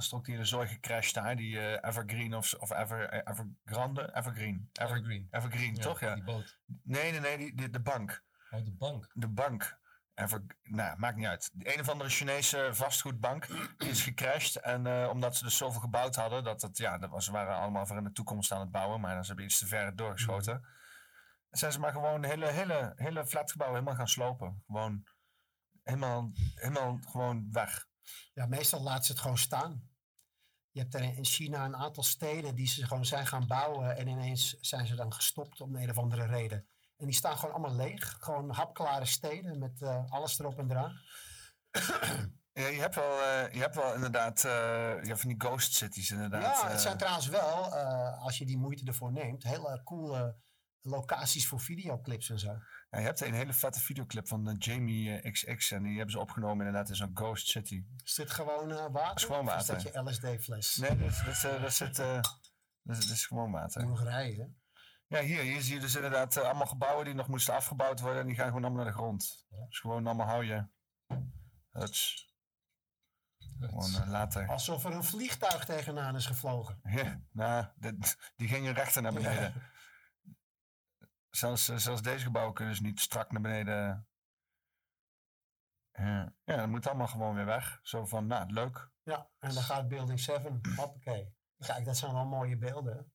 Dan 0.09 0.19
ook 0.19 0.25
die 0.25 0.35
hele 0.35 0.47
zooi 0.47 0.69
gecrashed 0.69 1.15
daar, 1.15 1.37
die 1.37 1.59
eh, 1.61 1.89
Evergreen 1.91 2.35
of, 2.35 2.55
of 2.55 2.71
Ever, 2.71 3.09
eh, 3.09 3.21
Evergrande? 3.35 4.11
Evergreen. 4.17 4.71
Ever, 4.73 4.91
Evergreen. 4.97 5.29
Evergreen, 5.31 5.75
Ja, 5.75 5.83
toch? 5.83 6.01
Ja. 6.01 6.15
die 6.15 6.25
boot. 6.25 6.59
Nee, 6.83 7.11
nee, 7.11 7.21
nee, 7.21 7.37
die, 7.39 7.55
die- 7.57 7.71
de 7.71 7.81
bank. 7.81 8.25
Oh, 8.51 8.65
de 8.65 8.73
bank. 8.73 9.11
De 9.13 9.29
bank. 9.29 9.79
Ever, 10.15 10.45
nou, 10.63 10.99
maakt 10.99 11.17
niet 11.17 11.27
uit. 11.27 11.51
De 11.53 11.75
een 11.75 11.81
of 11.81 11.89
andere 11.89 12.11
Chinese 12.11 12.69
vastgoedbank 12.73 13.47
die 13.79 13.89
is 13.89 14.03
gecrashed. 14.03 14.57
En 14.57 14.87
eh, 14.87 15.09
omdat 15.13 15.37
ze 15.37 15.45
dus 15.45 15.57
zoveel 15.57 15.81
gebouwd 15.81 16.15
hadden, 16.17 16.45
dat 16.45 16.63
het, 16.63 16.77
ja, 16.79 16.99
dat 16.99 17.11
was, 17.11 17.25
ze 17.25 17.33
waren 17.33 17.55
allemaal 17.57 17.87
voor 17.87 17.97
in 17.97 18.05
de 18.05 18.13
toekomst 18.13 18.53
aan 18.53 18.61
het 18.61 18.71
bouwen, 18.71 19.01
maar 19.01 19.13
dan 19.15 19.21
ze 19.23 19.27
hebben 19.29 19.45
iets 19.47 19.59
te 19.59 19.67
ver 19.67 19.97
doorgeschoten. 19.97 20.65
Zijn 21.51 21.73
ze 21.73 21.81
maar 21.81 21.93
gewoon 21.93 22.21
de 22.21 22.29
hele, 22.29 22.47
hele, 22.47 22.93
hele 22.97 23.27
flatgebouw 23.27 23.69
helemaal 23.69 23.95
gaan 23.95 24.09
slopen. 24.09 24.63
Gewoon 24.67 25.05
helemaal, 25.83 26.31
helemaal 26.55 26.99
gewoon 27.07 27.49
weg. 27.53 27.87
Ja, 28.35 28.47
meestal 28.47 28.83
laten 28.83 29.05
ze 29.05 29.13
het 29.13 29.21
gewoon 29.21 29.39
staan. 29.39 29.89
Je 30.71 30.81
hebt 30.81 30.95
er 30.95 31.03
in 31.03 31.25
China 31.25 31.65
een 31.65 31.77
aantal 31.77 32.03
steden 32.03 32.55
die 32.55 32.67
ze 32.67 32.87
gewoon 32.87 33.05
zijn 33.05 33.27
gaan 33.27 33.47
bouwen 33.47 33.97
en 33.97 34.09
ineens 34.09 34.57
zijn 34.61 34.87
ze 34.87 34.95
dan 34.95 35.13
gestopt 35.13 35.61
om 35.61 35.77
een 35.77 35.91
of 35.91 35.99
andere 35.99 36.27
reden. 36.27 36.67
En 36.97 37.07
die 37.07 37.15
staan 37.15 37.39
gewoon 37.39 37.55
allemaal 37.55 37.77
leeg. 37.77 38.17
Gewoon 38.21 38.51
hapklare 38.51 39.05
steden 39.05 39.59
met 39.59 39.83
eh, 39.83 40.11
alles 40.11 40.39
erop 40.39 40.59
en 40.59 40.71
eraan. 40.71 41.01
Ja, 42.53 42.67
je 42.67 42.81
hebt 42.81 42.95
wel, 42.95 43.23
eh, 43.23 43.53
je 43.53 43.61
hebt 43.61 43.75
wel 43.75 43.95
inderdaad 43.95 44.45
eh, 44.45 44.53
je 45.03 45.09
hebt 45.09 45.21
van 45.21 45.29
die 45.29 45.41
ghost 45.41 45.75
cities 45.75 46.11
inderdaad. 46.11 46.43
ja, 46.43 46.71
het 46.71 46.81
zijn 46.81 46.97
trouwens 46.99 47.27
wel, 47.27 47.75
als 48.19 48.39
je 48.39 48.47
die 48.47 48.59
moeite 48.59 48.85
ervoor 48.85 49.13
neemt, 49.13 49.43
hele 49.43 49.81
coole 49.85 50.37
locaties 50.81 51.47
voor 51.49 51.61
videoclips 51.61 52.31
en 52.31 52.39
zo. 52.39 52.59
Ja, 52.91 52.99
je 52.99 53.05
hebt 53.05 53.21
een 53.21 53.35
hele 53.35 53.53
vette 53.53 53.81
videoclip 53.81 54.29
van 54.29 54.49
eh, 54.49 54.55
Jamie 54.59 55.19
eh, 55.21 55.33
XX 55.33 55.71
en 55.71 55.83
die 55.83 55.93
hebben 55.95 56.11
ze 56.13 56.19
opgenomen 56.21 56.67
inderdaad 56.67 56.89
in 56.89 56.97
zo'n 56.97 57.11
ghost 57.15 57.49
city. 57.49 57.85
Is 58.05 58.15
dit 58.15 58.31
gewoon 58.31 58.71
eh, 58.73 58.87
water? 58.91 59.17
is 59.17 59.25
gewoon 59.25 59.49
Of 59.49 59.57
is 59.61 59.67
water. 59.67 59.93
dat 59.93 59.93
je 59.93 60.11
LSD-fles? 60.11 60.77
Nee, 60.77 60.97
dat, 60.99 61.23
dat, 61.25 61.45
eh, 61.53 61.63
dat, 61.63 61.73
zit, 61.73 61.99
eh, 61.99 62.21
dat, 62.83 62.97
is- 62.97 63.11
is 63.11 63.27
gewoon 63.27 63.51
water. 63.53 63.87
Nog 63.87 64.03
rijden. 64.03 64.61
Ja, 65.07 65.21
hier, 65.21 65.41
hier 65.43 65.61
zie 65.61 65.75
je 65.75 65.81
dus 65.81 65.95
inderdaad 65.95 66.37
eh, 66.37 66.43
allemaal 66.45 66.67
gebouwen 66.67 67.05
die 67.05 67.15
nog 67.15 67.29
moesten 67.29 67.55
afgebouwd 67.55 68.01
worden 68.01 68.21
en 68.21 68.27
die 68.27 68.37
gaan 68.37 68.47
gewoon 68.47 68.65
allemaal 68.65 68.85
naar 68.85 68.93
de 68.93 68.99
grond. 68.99 69.47
Dus 69.69 69.79
gewoon 69.79 70.07
allemaal 70.07 70.27
hou 70.27 70.45
je. 70.45 70.67
Huts. 71.71 72.27
Gewoon 73.61 73.95
eh, 73.95 74.09
later. 74.09 74.49
Alsof 74.49 74.85
er 74.85 74.93
een 74.93 75.05
vliegtuig 75.05 75.65
tegenaan 75.65 76.17
is 76.17 76.27
gevlogen. 76.27 76.81
Ja, 76.83 77.23
nou, 77.33 77.67
dit- 77.77 78.33
die 78.37 78.49
gingen 78.49 78.75
rechter 78.75 79.03
naar 79.03 79.13
beneden. 79.13 79.55
Zelfs, 81.39 81.69
eh, 81.69 81.77
zelfs 81.77 82.03
deze 82.03 82.25
gebouwen 82.25 82.55
kunnen 82.55 82.75
ze 82.75 82.83
niet 82.83 83.01
strak 83.01 83.33
naar 83.33 83.41
beneden. 83.43 84.09
Ja, 85.93 86.35
ja, 86.45 86.57
dat 86.57 86.69
moet 86.69 86.87
allemaal 86.87 87.07
gewoon 87.07 87.35
weer 87.35 87.45
weg. 87.45 87.79
Zo 87.83 88.05
van, 88.07 88.27
nou, 88.27 88.51
leuk. 88.53 88.91
Ja, 89.03 89.29
en 89.39 89.55
dan 89.55 89.63
gaat 89.63 89.89
Building 89.89 90.21
7. 90.21 90.61
Hoppakee. 90.77 91.35
Kijk, 91.59 91.85
dat 91.85 91.97
zijn 91.97 92.13
wel 92.13 92.27
mooie 92.27 92.57
beelden. 92.57 93.13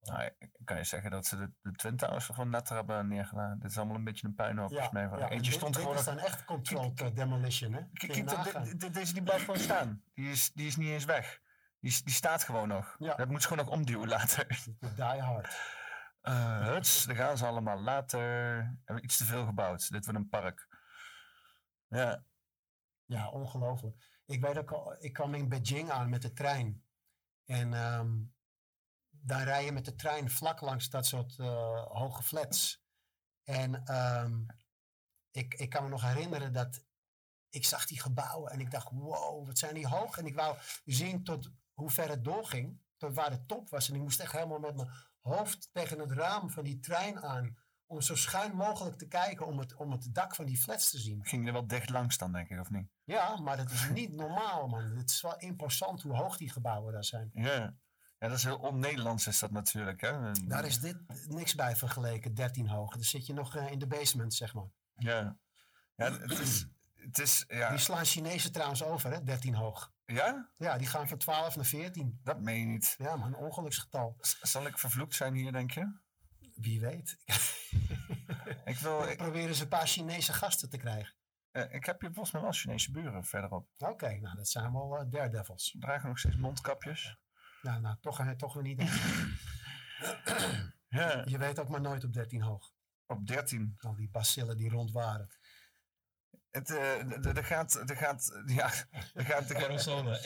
Nou, 0.00 0.30
kan 0.64 0.76
je 0.76 0.84
zeggen 0.84 1.10
dat 1.10 1.26
ze 1.26 1.36
de, 1.36 1.52
de 1.62 1.72
Twin 1.72 1.96
Towers 1.96 2.26
gewoon 2.26 2.50
netter 2.50 2.76
hebben 2.76 3.08
neergedaan. 3.08 3.58
Dit 3.58 3.70
is 3.70 3.76
allemaal 3.76 3.96
een 3.96 4.04
beetje 4.04 4.26
een 4.26 4.34
puinhoop. 4.34 4.68
volgens 4.68 4.90
mij. 4.90 5.02
ja, 5.02 5.10
en 5.10 5.28
Eentje 5.28 5.50
dit, 5.50 5.60
stond 5.60 5.74
dit 5.74 5.82
gewoon... 5.82 5.98
is 5.98 6.04
nog- 6.04 6.14
dan 6.14 6.24
echt 6.24 6.44
controlled 6.44 7.00
eh, 7.00 7.14
demolition, 7.14 7.72
hè? 7.72 7.80
Kijk, 7.92 8.12
dit- 8.64 8.80
dit- 8.80 8.94
deze 8.94 9.12
die 9.12 9.22
blijft 9.22 9.44
gewoon 9.44 9.60
staan. 9.60 10.02
Die 10.14 10.30
is, 10.30 10.52
die 10.52 10.66
is 10.66 10.76
niet 10.76 10.88
eens 10.90 11.04
weg. 11.04 11.40
Die, 11.80 11.90
is- 11.90 12.02
die 12.04 12.14
staat 12.14 12.42
gewoon 12.44 12.68
nog. 12.68 12.96
Dat 12.98 13.28
moet 13.28 13.42
ze 13.42 13.48
gewoon 13.48 13.64
nog 13.64 13.74
omduwen 13.74 14.08
later. 14.08 14.46
Die 14.80 15.02
hard. 15.04 15.82
Eh, 16.24 16.66
huts, 16.66 17.04
daar 17.04 17.16
gaan 17.16 17.38
ze 17.38 17.46
allemaal. 17.46 17.80
Later 17.80 18.20
hebben 18.64 18.94
we 18.94 19.02
iets 19.02 19.16
te 19.16 19.24
veel 19.24 19.44
gebouwd. 19.44 19.90
Dit 19.90 20.04
wordt 20.04 20.20
een 20.20 20.28
park. 20.28 20.68
Ja, 21.86 22.24
Ja, 23.04 23.30
ongelooflijk. 23.30 24.22
Ik 24.26 24.40
weet 24.40 24.58
ook 24.58 24.72
al, 24.72 24.96
ik 24.98 25.12
kwam 25.12 25.34
in 25.34 25.48
Beijing 25.48 25.90
aan 25.90 26.08
met 26.08 26.22
de 26.22 26.32
trein. 26.32 26.84
En 27.44 27.74
ehm 27.74 28.12
daar 29.24 29.44
rij 29.44 29.64
je 29.64 29.72
met 29.72 29.84
de 29.84 29.94
trein 29.94 30.30
vlak 30.30 30.60
langs 30.60 30.90
dat 30.90 31.06
soort 31.06 31.38
eh, 31.38 31.84
hoge 31.86 32.22
flats. 32.22 32.82
En 33.42 33.84
ehm, 33.84 34.42
ik, 35.30 35.54
ik 35.54 35.70
kan 35.70 35.82
me 35.82 35.88
nog 35.88 36.02
herinneren 36.02 36.52
dat 36.52 36.84
ik 37.48 37.64
zag 37.64 37.86
die 37.86 38.00
gebouwen 38.00 38.50
en 38.50 38.60
ik 38.60 38.70
dacht, 38.70 38.90
wow, 38.90 39.46
wat 39.46 39.58
zijn 39.58 39.74
die 39.74 39.88
hoog? 39.88 40.18
En 40.18 40.26
ik 40.26 40.34
wou 40.34 40.58
zien 40.84 41.24
tot 41.24 41.50
hoe 41.72 41.90
ver 41.90 42.08
het 42.08 42.24
doorging, 42.24 42.80
tot 42.96 43.14
waar 43.14 43.30
de 43.30 43.46
top 43.46 43.70
was. 43.70 43.88
En 43.88 43.94
ik 43.94 44.00
moest 44.00 44.20
echt 44.20 44.32
helemaal 44.32 44.58
met 44.58 44.76
mijn 44.76 44.90
hoofd 45.24 45.68
tegen 45.72 45.98
het 45.98 46.10
raam 46.10 46.50
van 46.50 46.64
die 46.64 46.80
trein 46.80 47.22
aan, 47.22 47.56
om 47.86 48.00
zo 48.00 48.16
schuin 48.16 48.54
mogelijk 48.54 48.96
te 48.96 49.08
kijken 49.08 49.46
om 49.46 49.58
het, 49.58 49.74
om 49.74 49.90
het 49.90 50.14
dak 50.14 50.34
van 50.34 50.44
die 50.44 50.58
flats 50.58 50.90
te 50.90 50.98
zien. 50.98 51.24
ging 51.24 51.46
er 51.46 51.52
wel 51.52 51.66
dicht 51.66 51.90
langs 51.90 52.18
dan, 52.18 52.32
denk 52.32 52.48
ik, 52.48 52.60
of 52.60 52.70
niet? 52.70 52.88
Ja, 53.04 53.40
maar 53.40 53.56
dat 53.56 53.70
is 53.70 53.88
niet 53.88 54.12
normaal, 54.12 54.68
man. 54.68 54.96
Het 54.96 55.10
is 55.10 55.20
wel 55.20 55.38
imposant 55.38 56.02
hoe 56.02 56.16
hoog 56.16 56.36
die 56.36 56.50
gebouwen 56.50 56.92
daar 56.92 57.04
zijn. 57.04 57.30
Ja. 57.34 57.74
ja, 58.18 58.28
dat 58.28 58.36
is 58.36 58.44
heel 58.44 58.58
on-Nederlands 58.58 59.26
is 59.26 59.38
dat 59.38 59.50
natuurlijk. 59.50 60.00
Hè? 60.00 60.32
Daar 60.32 60.64
is 60.64 60.80
dit 60.80 60.96
niks 61.28 61.54
bij 61.54 61.76
vergeleken, 61.76 62.34
13 62.34 62.68
hoog. 62.68 62.92
Dan 62.92 63.04
zit 63.04 63.26
je 63.26 63.32
nog 63.32 63.56
eh, 63.56 63.70
in 63.70 63.78
de 63.78 63.86
basement, 63.86 64.34
zeg 64.34 64.54
maar. 64.54 64.70
Ja, 64.96 65.38
ja 65.96 66.12
het 66.12 66.38
is... 66.38 66.66
Het 66.94 67.18
is 67.18 67.44
ja. 67.48 67.70
Die 67.70 67.78
slaan 67.78 68.04
Chinezen 68.04 68.52
trouwens 68.52 68.82
over, 68.82 69.12
hè, 69.12 69.22
13 69.22 69.54
hoog. 69.54 69.92
Ja? 70.06 70.50
Ja, 70.56 70.78
die 70.78 70.86
gaan 70.86 71.08
van 71.08 71.18
12 71.18 71.56
naar 71.56 71.64
14. 71.64 72.20
Dat 72.22 72.40
meen 72.40 72.58
je 72.60 72.66
niet. 72.66 72.94
Ja, 72.98 73.16
maar 73.16 73.28
een 73.28 73.34
ongeluksgetal. 73.36 74.16
Zal 74.20 74.66
ik 74.66 74.78
vervloekt 74.78 75.14
zijn 75.14 75.34
hier, 75.34 75.52
denk 75.52 75.70
je? 75.70 75.98
Wie 76.54 76.80
weet. 76.80 77.18
Ik 78.64 78.76
wil... 78.78 78.98
Dan 78.98 79.08
Ik, 79.08 79.16
proberen 79.16 79.54
ze 79.54 79.62
een 79.62 79.68
paar 79.68 79.86
Chinese 79.86 80.32
gasten 80.32 80.70
te 80.70 80.76
krijgen. 80.76 81.14
eh, 81.50 81.74
ik 81.74 81.84
heb 81.84 82.00
hier 82.00 82.10
volgens 82.12 82.32
mij 82.34 82.42
wel 82.42 82.52
Chinese 82.52 82.90
buren 82.90 83.24
verderop. 83.24 83.68
Oké, 83.78 84.18
nou 84.18 84.36
dat 84.36 84.48
zijn 84.48 84.72
wel 84.72 84.96
eh, 84.98 85.04
daredevils. 85.10 85.70
Ze 85.70 85.78
dragen 85.78 86.08
nog 86.08 86.18
steeds 86.18 86.36
mondkapjes. 86.36 87.16
Nou, 87.62 87.80
nou 87.80 87.96
toch, 88.00 88.20
eh, 88.20 88.30
toch 88.30 88.54
weer 88.54 88.62
niet. 88.62 88.80
Ja. 90.88 91.22
Je 91.24 91.38
weet 91.38 91.58
ook 91.58 91.68
maar 91.68 91.80
nooit 91.80 92.04
op 92.04 92.12
13 92.12 92.42
hoog. 92.42 92.72
Op 93.06 93.26
13. 93.26 93.74
Al 93.78 93.94
die 93.94 94.08
bacillen 94.10 94.56
die 94.56 94.70
rond 94.70 94.92
waren. 94.92 95.28
Het, 96.50 96.70
eh, 96.70 97.36
er 97.36 97.44
gaat, 97.44 97.74
er 97.74 97.96
gaat, 97.96 98.42
ja, 98.46 98.70
er 99.14 99.24
gaat, 99.24 99.50
er 99.50 99.56
aerosolen. 99.56 100.18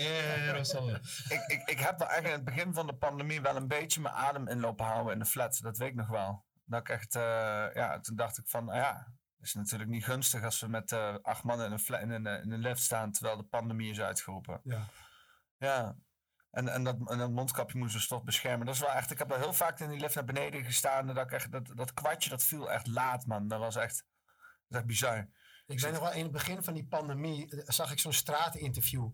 ik, 1.28 1.44
ik, 1.46 1.62
ik 1.64 1.78
heb 1.78 1.98
wel 1.98 2.08
eigenlijk 2.08 2.38
in 2.38 2.44
het 2.44 2.54
begin 2.54 2.74
van 2.74 2.86
de 2.86 2.94
pandemie 2.94 3.40
wel 3.40 3.56
een 3.56 3.68
beetje 3.68 4.00
mijn 4.00 4.14
adem 4.14 4.48
inlopen 4.48 4.86
houden 4.86 5.12
in 5.12 5.18
de 5.18 5.24
flat. 5.24 5.58
Dat 5.62 5.78
weet 5.78 5.88
ik 5.88 5.94
nog 5.94 6.08
wel. 6.08 6.46
Dat 6.64 6.80
ik 6.80 6.88
echt, 6.88 7.14
eh, 7.14 7.66
ja, 7.74 8.00
toen 8.00 8.16
dacht 8.16 8.38
ik 8.38 8.48
van, 8.48 8.66
ja, 8.66 9.12
het 9.38 9.46
is 9.46 9.54
natuurlijk 9.54 9.90
niet 9.90 10.04
gunstig 10.04 10.44
als 10.44 10.60
we 10.60 10.68
met 10.68 10.92
eh, 10.92 11.14
acht 11.22 11.42
man 11.42 11.62
in 11.62 11.72
een, 11.72 11.78
flat, 11.78 12.00
in, 12.00 12.10
een, 12.10 12.26
eh, 12.26 12.42
in 12.42 12.52
een 12.52 12.60
lift 12.60 12.82
staan 12.82 13.12
terwijl 13.12 13.36
de 13.36 13.42
pandemie 13.42 13.90
is 13.90 14.00
uitgeroepen. 14.00 14.60
Ja. 14.64 14.84
Ja. 15.58 15.96
En, 16.50 16.68
en, 16.68 16.84
dat, 16.84 16.96
en 17.10 17.18
dat 17.18 17.30
mondkapje 17.30 17.78
moesten 17.78 18.00
ze 18.00 18.08
toch 18.08 18.22
beschermen. 18.22 18.66
Dat 18.66 18.74
is 18.74 18.80
wel 18.80 18.90
echt, 18.92 19.10
ik 19.10 19.18
heb 19.18 19.28
wel 19.28 19.38
heel 19.38 19.52
vaak 19.52 19.80
in 19.80 19.90
die 19.90 20.00
lift 20.00 20.14
naar 20.14 20.24
beneden 20.24 20.64
gestaan. 20.64 21.08
En 21.08 21.14
dat, 21.14 21.24
ik 21.24 21.32
echt, 21.32 21.52
dat, 21.52 21.70
dat 21.74 21.94
kwartje, 21.94 22.30
dat 22.30 22.44
viel 22.44 22.70
echt 22.70 22.86
laat, 22.86 23.26
man. 23.26 23.48
Dat 23.48 23.58
was 23.58 23.76
echt, 23.76 24.04
dat 24.24 24.36
is 24.68 24.76
echt 24.76 24.86
bizar. 24.86 25.28
Ik 25.68 25.80
weet 25.80 25.92
nog 25.92 26.00
wel, 26.02 26.12
in 26.12 26.22
het 26.22 26.32
begin 26.32 26.62
van 26.62 26.74
die 26.74 26.86
pandemie 26.86 27.50
eh, 27.50 27.68
zag 27.68 27.92
ik 27.92 27.98
zo'n 27.98 28.12
straatinterview. 28.12 29.10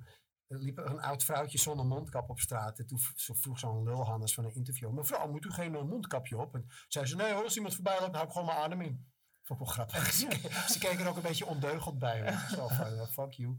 Er 0.47 0.59
liep 0.59 0.79
een 0.79 1.01
oud 1.01 1.25
vrouwtje 1.25 1.59
zonder 1.59 1.87
mondkap 1.87 2.31
op 2.31 2.41
straat. 2.41 2.79
En 2.79 2.87
toen 2.87 2.99
vroeg 3.17 3.59
zo'n 3.59 3.83
lulhannes 3.85 4.35
van 4.35 4.45
een 4.45 4.55
interview. 4.55 4.91
Mevrouw, 4.91 5.29
moet 5.31 5.45
u 5.45 5.51
geen 5.51 5.75
eh, 5.75 5.83
mondkapje 5.83 6.39
op? 6.39 6.55
En 6.55 6.67
zei 6.89 7.07
ze, 7.07 7.17
nee 7.17 7.33
hoor, 7.33 7.43
als 7.45 7.57
iemand 7.57 7.75
voorbij 7.75 8.01
loopt, 8.01 8.15
hou 8.15 8.27
ik 8.27 8.33
gewoon 8.33 8.47
mijn 8.47 8.59
adem 8.59 8.81
in. 8.81 9.13
Vond 9.43 9.61
ik 9.61 9.67
wel 9.67 9.75
grappig. 9.75 10.13
ze, 10.13 10.27
ke- 10.27 10.73
ze 10.73 10.79
keken 10.79 10.99
er 10.99 11.09
ook 11.09 11.17
een 11.17 11.23
beetje 11.23 11.47
ondeugend 11.47 11.99
bij. 11.99 12.37
Zo 12.49 12.69
van, 12.69 12.87
eh, 12.87 13.07
fuck 13.09 13.33
you. 13.33 13.59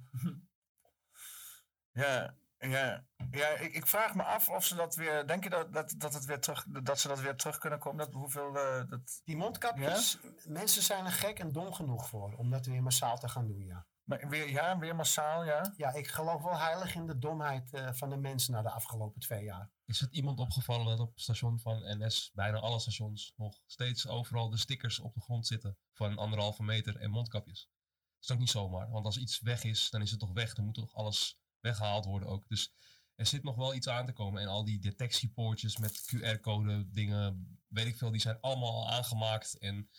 Ja, 1.92 2.36
ja, 2.70 3.06
ja 3.32 3.48
ik, 3.48 3.74
ik 3.74 3.88
vraag 3.88 4.16
me 4.16 4.24
af 4.24 4.50
of 4.50 4.66
ze 4.66 4.76
dat 4.76 4.96
weer. 4.96 5.28
Denk 5.28 5.44
je 5.44 5.50
dat, 5.50 5.74
dat, 5.74 5.94
dat, 5.98 6.14
het 6.14 6.26
weer 6.26 6.40
terug, 6.40 6.66
dat 6.84 7.00
ze 7.00 7.08
dat 7.08 7.20
weer 7.20 7.36
terug 7.36 7.58
kunnen 7.58 7.80
komen? 7.80 8.06
Dat, 8.06 8.14
hoeveel. 8.14 8.58
eh, 8.58 8.90
dat, 8.90 9.22
Die 9.24 9.38
mondkapjes, 9.38 10.18
mensen 10.48 10.82
zijn 10.82 11.06
er 11.06 11.12
gek 11.12 11.40
en 11.40 11.52
dom 11.52 11.74
genoeg 11.74 12.08
voor. 12.10 12.34
Om 12.38 12.50
dat 12.50 12.66
weer 12.66 12.84
massaal 12.84 13.18
te 13.18 13.30
gaan 13.30 13.48
doen, 13.48 13.66
ja. 13.66 13.86
maar 14.04 14.30
weer, 14.30 14.50
ja, 14.50 14.78
weer 14.78 14.96
massaal, 14.96 15.44
ja. 15.46 15.74
Ja, 15.78 15.94
ik 15.94 16.08
geloof 16.08 16.42
wel 16.42 16.58
heilig 16.58 16.96
in 16.96 17.06
de 17.08 17.18
domheid 17.18 17.74
eh, 17.74 17.90
van 17.94 18.10
de 18.10 18.18
mensen 18.18 18.54
na 18.54 18.62
de 18.62 18.72
afgelopen 18.72 19.20
twee 19.20 19.44
jaar. 19.44 19.72
Is 19.86 20.00
het 20.00 20.12
iemand 20.12 20.40
opgevallen 20.40 20.86
dat 20.86 21.00
op 21.00 21.14
het 21.14 21.22
station 21.22 21.60
van 21.60 21.78
NS, 21.98 22.32
bijna 22.34 22.60
alle 22.60 22.80
stations, 22.80 23.34
nog 23.36 23.62
steeds 23.66 24.08
overal 24.08 24.50
de 24.50 24.58
stickers 24.58 25.00
op 25.00 25.14
de 25.14 25.22
grond 25.22 25.48
zitten 25.48 25.78
van 25.94 26.18
anderhalve 26.18 26.64
meter 26.64 26.98
en 26.98 27.10
mondkapjes? 27.12 27.70
Dat 28.16 28.24
is 28.24 28.32
ook 28.32 28.40
niet 28.40 28.50
zomaar, 28.50 28.90
want 28.90 29.06
als 29.06 29.18
iets 29.18 29.40
weg 29.40 29.64
is, 29.64 29.90
dan 29.90 30.02
is 30.02 30.12
het 30.12 30.20
toch 30.20 30.34
weg. 30.34 30.54
Dan 30.54 30.66
moet 30.66 30.74
toch 30.74 30.94
alles 30.94 31.40
weggehaald 31.66 32.06
worden 32.06 32.30
ook. 32.30 32.48
Dus 32.48 32.74
er 33.16 33.26
zit 33.26 33.44
nog 33.44 33.56
wel 33.56 33.76
iets 33.76 33.88
aan 33.88 34.06
te 34.06 34.14
komen. 34.14 34.42
En 34.42 34.48
al 34.48 34.66
die 34.66 34.80
detectiepoortjes 34.80 35.78
met 35.78 36.02
QR-code 36.02 36.90
dingen, 36.92 37.60
weet 37.68 37.88
ik 37.88 37.98
veel, 37.98 38.12
die 38.12 38.22
zijn 38.22 38.40
allemaal 38.40 38.72
al 38.72 38.90
aangemaakt 38.90 39.58
en 39.58 39.90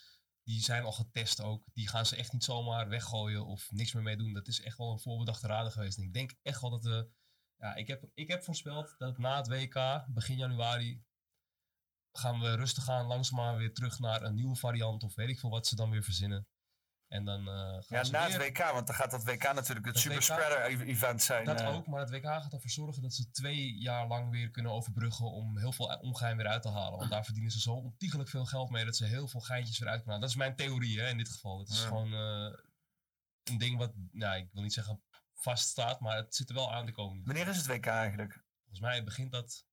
die 0.43 0.60
zijn 0.60 0.82
al 0.82 0.93
getest 0.93 1.40
ook. 1.40 1.64
Die 1.72 1.88
gaan 1.88 2.06
ze 2.06 2.16
echt 2.16 2.32
niet 2.32 2.44
zomaar 2.44 2.88
weggooien 2.88 3.47
of 3.47 3.70
niks 3.70 3.93
meer 3.93 4.02
mee 4.02 4.16
doen. 4.16 4.32
Dat 4.32 4.48
is 4.48 4.60
echt 4.60 4.78
wel 4.78 4.93
een 4.93 5.01
voorbedachte 5.01 5.47
raden 5.47 5.72
geweest. 5.72 5.98
En 5.98 6.05
ik 6.05 6.12
denk 6.12 6.34
echt 6.43 6.60
wel 6.60 6.70
dat 6.70 6.84
we 6.84 7.10
ja, 7.59 7.74
ik 7.74 7.86
heb, 7.86 8.10
ik 8.14 8.28
heb 8.28 8.43
voorspeld 8.43 8.94
dat 8.98 9.18
na 9.18 9.36
het 9.36 9.48
WK, 9.48 10.05
begin 10.09 10.36
januari, 10.36 11.05
gaan 12.12 12.40
we 12.40 12.55
rustig 12.55 12.88
aan 12.88 13.06
langzaamaan 13.06 13.56
weer 13.56 13.74
terug 13.74 13.98
naar 13.98 14.22
een 14.22 14.34
nieuwe 14.34 14.56
variant 14.56 15.02
of 15.02 15.14
weet 15.14 15.28
ik 15.28 15.38
veel 15.38 15.51
wat 15.51 15.66
ze 15.66 15.76
dan 15.76 15.90
weer 15.90 16.02
verzinnen. 16.02 16.48
En 17.16 17.24
dan 17.24 17.48
eh, 17.48 17.55
gaan 17.55 17.82
Ja, 17.88 18.05
ze 18.05 18.12
na 18.12 18.28
het 18.28 18.36
WK, 18.36 18.59
want 18.59 18.86
dan 18.86 18.97
gaat 18.97 19.10
dat 19.10 19.24
WK 19.24 19.43
natuurlijk 19.43 19.86
het 19.86 19.94
Dat 19.94 20.02
super 20.02 20.16
WK 20.18 20.22
spreader 20.22 20.64
e- 20.64 20.84
event 20.90 21.22
zijn. 21.22 21.44
Dat 21.44 21.60
eh. 21.60 21.74
ook, 21.74 21.86
maar 21.86 22.01
het 22.01 22.10
WK 22.10 22.24
gaat 22.24 22.52
ervoor 22.52 22.70
zorgen 22.70 23.02
dat 23.02 23.14
ze 23.14 23.30
twee 23.30 23.78
jaar 23.78 24.06
lang 24.06 24.30
weer 24.30 24.51
kunnen 24.51 24.72
overbruggen 24.72 25.30
om 25.32 25.59
heel 25.59 25.72
veel 25.72 25.86
ongeheim 25.86 26.36
weer 26.36 26.47
uit 26.47 26.62
te 26.62 26.70
halen. 26.70 26.98
Want 26.98 27.10
daar 27.10 27.24
verdienen 27.24 27.52
ze 27.52 27.60
zo 27.60 27.72
ontiegelijk 27.74 28.28
veel 28.28 28.44
geld 28.44 28.70
mee 28.70 28.84
dat 28.84 28.97
ze 28.97 29.05
heel 29.05 29.28
veel 29.28 29.40
geintjes 29.40 29.78
weer 29.78 29.88
uit 29.88 30.02
kunnen 30.02 30.14
halen. 30.20 30.34
Dat 30.34 30.43
is 30.43 30.44
mijn 30.47 30.56
theorie 30.56 31.01
hè, 31.01 31.09
in 31.09 31.18
dit 31.18 31.28
geval. 31.28 31.59
Het 31.59 31.68
is 31.68 31.80
Ja. 31.80 31.86
gewoon 31.86 32.12
eh, 32.12 32.59
een 33.43 33.59
ding 33.59 33.78
wat, 33.78 33.93
nou, 34.12 34.38
ik 34.38 34.48
wil 34.52 34.62
niet 34.62 34.72
zeggen 34.72 35.02
vaststaat, 35.34 36.01
maar 36.01 36.16
het 36.16 36.34
zit 36.34 36.48
er 36.48 36.55
wel 36.55 36.74
aan 36.74 36.86
te 36.86 36.93
komen. 36.93 37.24
Wanneer 37.24 37.48
is 37.48 37.56
het 37.56 37.66
WK 37.66 37.86
eigenlijk? 37.86 38.44
Volgens 38.60 38.80
mij 38.80 39.05
begint 39.05 39.32
dat. 39.32 39.64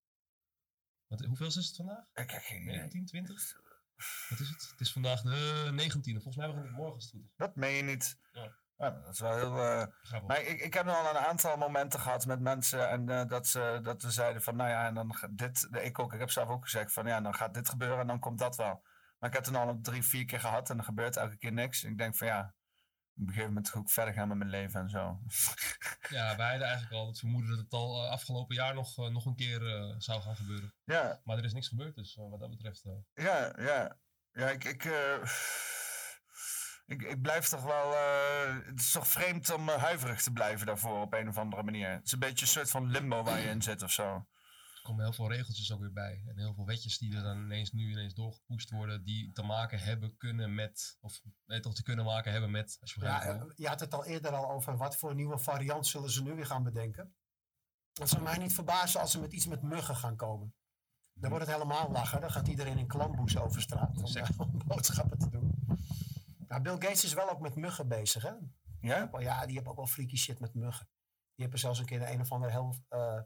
Wat, 1.07 1.25
hoeveel 1.25 1.47
is 1.47 1.55
het 1.55 1.75
vandaag? 1.75 2.05
Ik 2.13 2.31
heb 2.31 2.41
geen 2.43 2.61
idee. 2.61 2.75
19, 2.75 3.05
20? 3.05 3.61
Wat 4.29 4.39
is 4.39 4.49
het? 4.49 4.67
Het 4.71 4.79
is 4.79 4.91
vandaag 4.91 5.21
de 5.21 5.69
19e. 5.71 6.11
Volgens 6.11 6.35
mij 6.35 6.47
begint 6.47 6.65
het 6.65 6.75
morgen 6.75 6.93
als 6.95 7.03
het 7.03 7.11
goed 7.13 7.23
is. 7.23 7.33
Dat 7.35 7.55
meen 7.55 7.75
je 7.75 7.83
niet. 7.83 8.17
Ja. 8.31 8.61
Ja, 8.77 8.89
dat 8.89 9.13
is 9.13 9.19
wel 9.19 9.35
heel. 9.35 9.57
eh, 9.57 10.21
maar 10.27 10.41
ik, 10.41 10.59
ik 10.61 10.73
heb 10.73 10.87
al 10.87 11.09
een 11.09 11.21
aantal 11.21 11.57
momenten 11.57 11.99
gehad 11.99 12.25
met 12.25 12.39
mensen 12.39 12.89
en 12.89 13.09
eh, 13.09 13.25
dat, 13.27 13.47
ze, 13.47 13.79
dat 13.83 14.01
ze 14.01 14.11
zeiden 14.11 14.41
van, 14.41 14.55
nou 14.55 14.69
ja, 14.69 14.85
en 14.87 14.93
dan 14.93 15.15
gaat 15.15 15.37
dit. 15.37 15.67
Ik 15.71 15.99
ook, 15.99 16.13
ik 16.13 16.19
heb 16.19 16.29
zelf 16.29 16.49
ook 16.49 16.63
gezegd 16.63 16.93
van, 16.93 17.05
ja, 17.07 17.21
dan 17.21 17.33
gaat 17.35 17.53
dit 17.53 17.69
gebeuren 17.69 17.99
en 17.99 18.07
dan 18.07 18.19
komt 18.19 18.39
dat 18.39 18.55
wel. 18.55 18.81
Maar 19.19 19.29
ik 19.29 19.35
heb 19.35 19.45
het 19.45 19.55
al 19.55 19.79
drie, 19.81 20.03
vier 20.03 20.25
keer 20.25 20.39
gehad 20.39 20.69
en 20.69 20.77
er 20.77 20.83
gebeurt 20.83 21.17
elke 21.17 21.37
keer 21.37 21.53
niks. 21.53 21.83
Ik 21.83 21.97
denk 21.97 22.15
van, 22.15 22.27
ja, 22.27 22.53
een 23.17 23.27
gegeven 23.27 23.47
moment 23.47 23.73
ook 23.73 23.89
verder 23.89 24.13
gaan 24.13 24.27
met 24.27 24.37
mijn 24.37 24.49
leven 24.49 24.81
en 24.81 24.89
zo. 24.89 25.19
Ja, 26.09 26.35
wij 26.35 26.49
hadden 26.49 26.67
eigenlijk 26.67 26.91
al 26.91 27.07
het 27.07 27.19
vermoeden 27.19 27.49
dat 27.49 27.59
het 27.59 27.73
al 27.73 28.03
eh, 28.03 28.09
afgelopen 28.09 28.55
jaar 28.55 28.73
nog, 28.73 28.97
eh, 28.97 29.07
nog 29.07 29.25
een 29.25 29.35
keer 29.35 29.67
eh, 29.67 29.95
zou 29.97 30.21
gaan 30.21 30.35
gebeuren. 30.35 30.73
Ja. 30.83 31.21
Maar 31.23 31.37
er 31.37 31.43
is 31.43 31.53
niks 31.53 31.67
gebeurd, 31.67 31.95
dus 31.95 32.15
wat 32.15 32.39
dat 32.39 32.49
betreft. 32.49 32.83
Ja, 33.13 33.53
ja. 33.57 33.97
Ja, 34.31 34.49
ik, 34.49 34.63
ik, 34.63 34.83
ik, 36.85 37.01
ik 37.01 37.21
blijf 37.21 37.47
toch 37.47 37.63
wel... 37.63 37.93
het 38.65 38.79
is 38.79 38.91
toch 38.91 39.07
vreemd 39.07 39.53
om 39.53 39.69
huiverig 39.69 40.21
te 40.21 40.31
blijven 40.31 40.65
daarvoor 40.65 41.01
op 41.01 41.13
een 41.13 41.27
of 41.27 41.37
andere 41.37 41.63
manier. 41.63 41.89
Het 41.89 42.05
is 42.05 42.11
een 42.11 42.19
beetje 42.19 42.45
een 42.45 42.51
soort 42.51 42.69
van 42.69 42.91
limbo 42.91 43.23
waar 43.23 43.39
je 43.39 43.49
in 43.49 43.61
zit 43.61 43.81
of 43.81 43.91
zo. 43.91 44.27
Er 44.83 44.89
komen 44.89 45.03
heel 45.03 45.13
veel 45.13 45.31
regeltjes 45.31 45.71
ook 45.71 45.79
weer 45.79 45.93
bij. 45.93 46.23
En 46.27 46.37
heel 46.37 46.53
veel 46.53 46.65
wetjes 46.65 46.97
die 46.97 47.15
er 47.15 47.23
dan 47.23 47.37
ineens 47.37 47.71
nu 47.71 47.91
ineens 47.91 48.13
doorgepoest 48.13 48.69
worden. 48.69 49.03
Die 49.03 49.31
te 49.31 49.43
maken 49.43 49.79
hebben 49.79 50.17
kunnen 50.17 50.55
met. 50.55 50.97
Of 50.99 51.21
nee, 51.45 51.59
toch 51.59 51.73
te 51.73 51.83
kunnen 51.83 52.05
maken 52.05 52.31
hebben 52.31 52.51
met. 52.51 52.77
Als 52.81 52.93
je 52.93 53.01
Ja, 53.01 53.23
eh, 53.23 53.43
je 53.55 53.67
had 53.67 53.79
het 53.79 53.93
al 53.93 54.05
eerder 54.05 54.31
al 54.31 54.51
over 54.51 54.77
wat 54.77 54.95
voor 54.97 55.15
nieuwe 55.15 55.37
variant 55.37 55.87
zullen 55.87 56.09
ze 56.09 56.23
nu 56.23 56.33
weer 56.33 56.45
gaan 56.45 56.63
bedenken. 56.63 57.15
Het 57.93 58.09
zou 58.09 58.21
mij 58.23 58.37
niet 58.37 58.53
verbazen 58.53 58.99
als 58.99 59.11
ze 59.11 59.19
met 59.19 59.33
iets 59.33 59.47
met 59.47 59.61
muggen 59.61 59.95
gaan 59.95 60.15
komen. 60.15 60.55
Dan 61.13 61.29
wordt 61.29 61.45
het 61.45 61.55
helemaal 61.55 61.91
lachen. 61.91 62.21
Dan 62.21 62.31
gaat 62.31 62.47
iedereen 62.47 62.77
in 62.77 62.87
klamboes 62.87 63.37
over 63.37 63.61
straat 63.61 63.97
om, 63.97 64.15
eh, 64.15 64.29
om 64.37 64.61
boodschappen 64.65 65.17
te 65.17 65.29
doen. 65.29 65.77
Ja, 66.47 66.61
Bill 66.61 66.73
Gates 66.73 67.03
is 67.03 67.13
wel 67.13 67.29
ook 67.29 67.39
met 67.39 67.55
muggen 67.55 67.87
bezig, 67.87 68.23
hè? 68.23 68.33
Ja? 68.79 69.09
Ja, 69.19 69.45
die 69.45 69.55
heeft 69.55 69.67
ook 69.67 69.75
wel 69.75 69.87
freaky 69.87 70.15
shit 70.15 70.39
met 70.39 70.53
muggen. 70.53 70.87
Die 71.35 71.41
hebben 71.41 71.59
zelfs 71.59 71.79
een 71.79 71.85
keer 71.85 72.09
een 72.09 72.21
of 72.21 72.31
ander 72.31 72.51
heel 72.51 72.75
uh, 72.89 73.21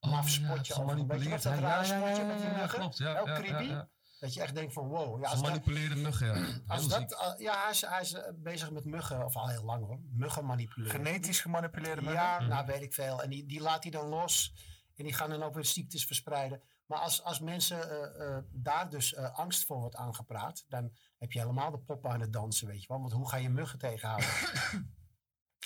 Oh, 0.00 0.10
maf 0.10 0.28
ja, 0.28 0.30
spotje 0.46 0.74
over. 0.74 1.06
Weet 1.06 1.22
je 1.22 1.28
dat 1.28 1.42
Ja, 1.42 1.54
ja, 1.54 1.84
spotje 1.84 2.20
ja, 2.22 2.26
met 2.26 2.38
die 2.38 2.46
ja, 2.46 2.56
muggen? 2.56 2.78
klopt, 2.78 2.98
ja, 2.98 3.14
Heel 3.14 3.26
ja, 3.26 3.34
creepy. 3.34 3.62
ja, 3.64 3.70
ja. 3.70 3.88
Dat 4.20 4.34
je 4.34 4.40
echt 4.40 4.54
denkt 4.54 4.72
van 4.72 4.88
wow. 4.88 5.22
Ja, 5.22 5.28
Gemanipuleerde 5.28 5.94
muggen, 5.96 6.26
ja. 6.26 6.46
als 6.74 6.88
dat, 6.88 7.12
uh, 7.12 7.32
ja, 7.44 7.60
hij 7.62 7.70
is, 7.70 7.80
hij 7.80 8.00
is 8.00 8.12
uh, 8.12 8.20
bezig 8.34 8.70
met 8.70 8.84
muggen, 8.84 9.24
of 9.24 9.36
al 9.36 9.48
heel 9.48 9.64
lang 9.64 9.86
hoor. 9.86 9.98
Muggen 10.12 10.44
manipuleren. 10.46 10.96
Genetisch 10.96 11.40
gemanipuleerde 11.40 12.00
muggen? 12.02 12.20
Ja, 12.22 12.38
Mhm. 12.40 12.48
nou 12.48 12.66
weet 12.66 12.82
ik 12.82 12.94
veel. 12.94 13.22
En 13.22 13.30
die, 13.30 13.46
die 13.46 13.60
laat 13.60 13.82
hij 13.82 13.92
dan 13.92 14.08
los. 14.08 14.52
En 14.96 15.04
die 15.04 15.12
gaan 15.14 15.30
dan 15.30 15.42
ook 15.42 15.54
weer 15.54 15.64
ziektes 15.64 16.06
verspreiden. 16.06 16.62
Maar 16.86 16.98
als, 16.98 17.22
als 17.22 17.40
mensen 17.40 17.78
uh, 18.20 18.36
daar 18.52 18.90
dus 18.90 19.16
angst 19.16 19.64
voor 19.66 19.78
wordt 19.78 19.96
aangepraat, 19.96 20.64
dan 20.68 20.92
heb 21.18 21.32
je 21.32 21.38
helemaal 21.40 21.70
de 21.70 21.78
poppen 21.78 22.10
aan 22.10 22.20
het 22.20 22.32
dansen, 22.32 22.66
weet 22.66 22.80
je 22.82 22.88
wel. 22.88 23.00
Want 23.00 23.12
hoe 23.12 23.28
ga 23.28 23.36
je 23.36 23.48
muggen 23.48 23.78
tegenhouden? 23.78 24.28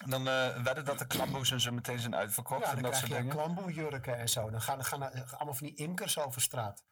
Dan 0.06 0.28
uh, 0.28 0.62
wedden 0.62 0.84
dat 0.84 0.98
de 0.98 1.06
klamboes 1.06 1.50
en 1.50 1.60
zo 1.60 1.72
meteen 1.72 1.98
zijn 1.98 2.14
uitverkocht 2.14 2.64
ja, 2.64 2.76
en 2.76 2.82
dat 2.82 2.96
soort 2.96 3.10
dingen. 3.10 3.28
klamboejurken 3.28 4.18
en 4.18 4.28
zo. 4.28 4.50
Dan 4.50 4.62
gaan, 4.62 4.84
gaan 4.84 5.02
er 5.02 5.34
allemaal 5.34 5.54
van 5.54 5.66
die 5.66 5.76
imkers 5.76 6.18
over 6.18 6.42
straat. 6.42 6.84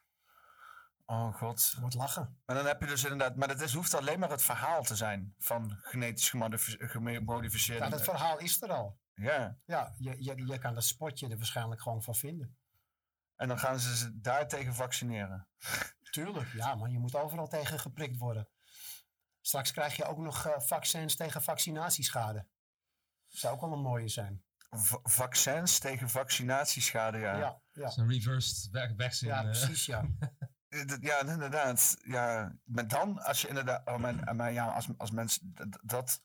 Oh 1.05 1.35
god. 1.35 1.75
Wordt 1.79 1.95
lachen. 1.95 2.39
Maar 2.45 2.55
dan 2.55 2.65
heb 2.65 2.81
je 2.81 2.87
dus 2.87 3.03
inderdaad, 3.03 3.35
maar 3.35 3.49
het 3.49 3.61
is, 3.61 3.73
hoeft 3.73 3.93
alleen 3.93 4.19
maar 4.19 4.29
het 4.29 4.41
verhaal 4.41 4.83
te 4.83 4.95
zijn 4.95 5.35
van 5.39 5.77
genetisch 5.81 6.29
gemodifice- 6.29 6.87
gemodificeerde. 6.87 7.83
Ja, 7.83 7.89
dat 7.89 8.03
verhaal 8.03 8.39
is 8.39 8.61
er 8.61 8.71
al. 8.71 8.99
Ja. 9.13 9.57
Ja, 9.65 9.93
je, 9.97 10.15
je, 10.23 10.45
je 10.45 10.57
kan 10.57 10.73
dat 10.73 10.83
spotje 10.83 11.27
er 11.27 11.37
waarschijnlijk 11.37 11.81
gewoon 11.81 12.03
van 12.03 12.15
vinden. 12.15 12.57
En 13.35 13.47
dan 13.47 13.59
gaan 13.59 13.79
ze 13.79 13.97
ze 13.97 14.19
daartegen 14.19 14.73
vaccineren. 14.73 15.47
Tuurlijk, 16.11 16.53
ja, 16.53 16.75
maar 16.75 16.89
je 16.89 16.99
moet 16.99 17.15
overal 17.15 17.47
tegen 17.47 17.79
geprikt 17.79 18.17
worden. 18.17 18.47
Straks 19.41 19.71
krijg 19.71 19.95
je 19.95 20.05
ook 20.05 20.17
nog 20.17 20.45
uh, 20.45 20.59
vaccins 20.59 21.15
tegen 21.15 21.41
vaccinatieschade. 21.41 22.47
Zou 23.27 23.53
ook 23.55 23.61
wel 23.61 23.71
een 23.73 23.81
mooie 23.81 24.07
zijn. 24.07 24.41
V 24.69 24.93
vaccins 25.03 25.79
tegen 25.79 26.09
vaccinatieschade, 26.09 27.17
ja. 27.17 27.31
Ja, 27.37 27.39
ja. 27.39 27.61
Dat 27.71 27.91
is 27.91 27.97
een 27.97 28.09
reversed 28.09 28.69
va- 28.71 28.93
vaccine. 28.97 29.31
Ja, 29.31 29.37
eh. 29.37 29.43
precies, 29.49 29.85
ja. 29.85 30.05
Ja, 30.99 31.19
inderdaad. 31.21 31.97
Ja, 32.03 32.55
maar 32.63 32.87
dan, 32.87 33.23
als 33.23 33.41
je 33.41 33.47
inderdaad, 33.47 33.87
oh, 33.87 33.97
maar, 33.97 34.35
maar 34.35 34.51
ja, 34.51 34.65
als, 34.67 34.87
als 34.97 35.11
mensen 35.11 35.51
dat- 35.53 35.79
dat, 35.83 36.23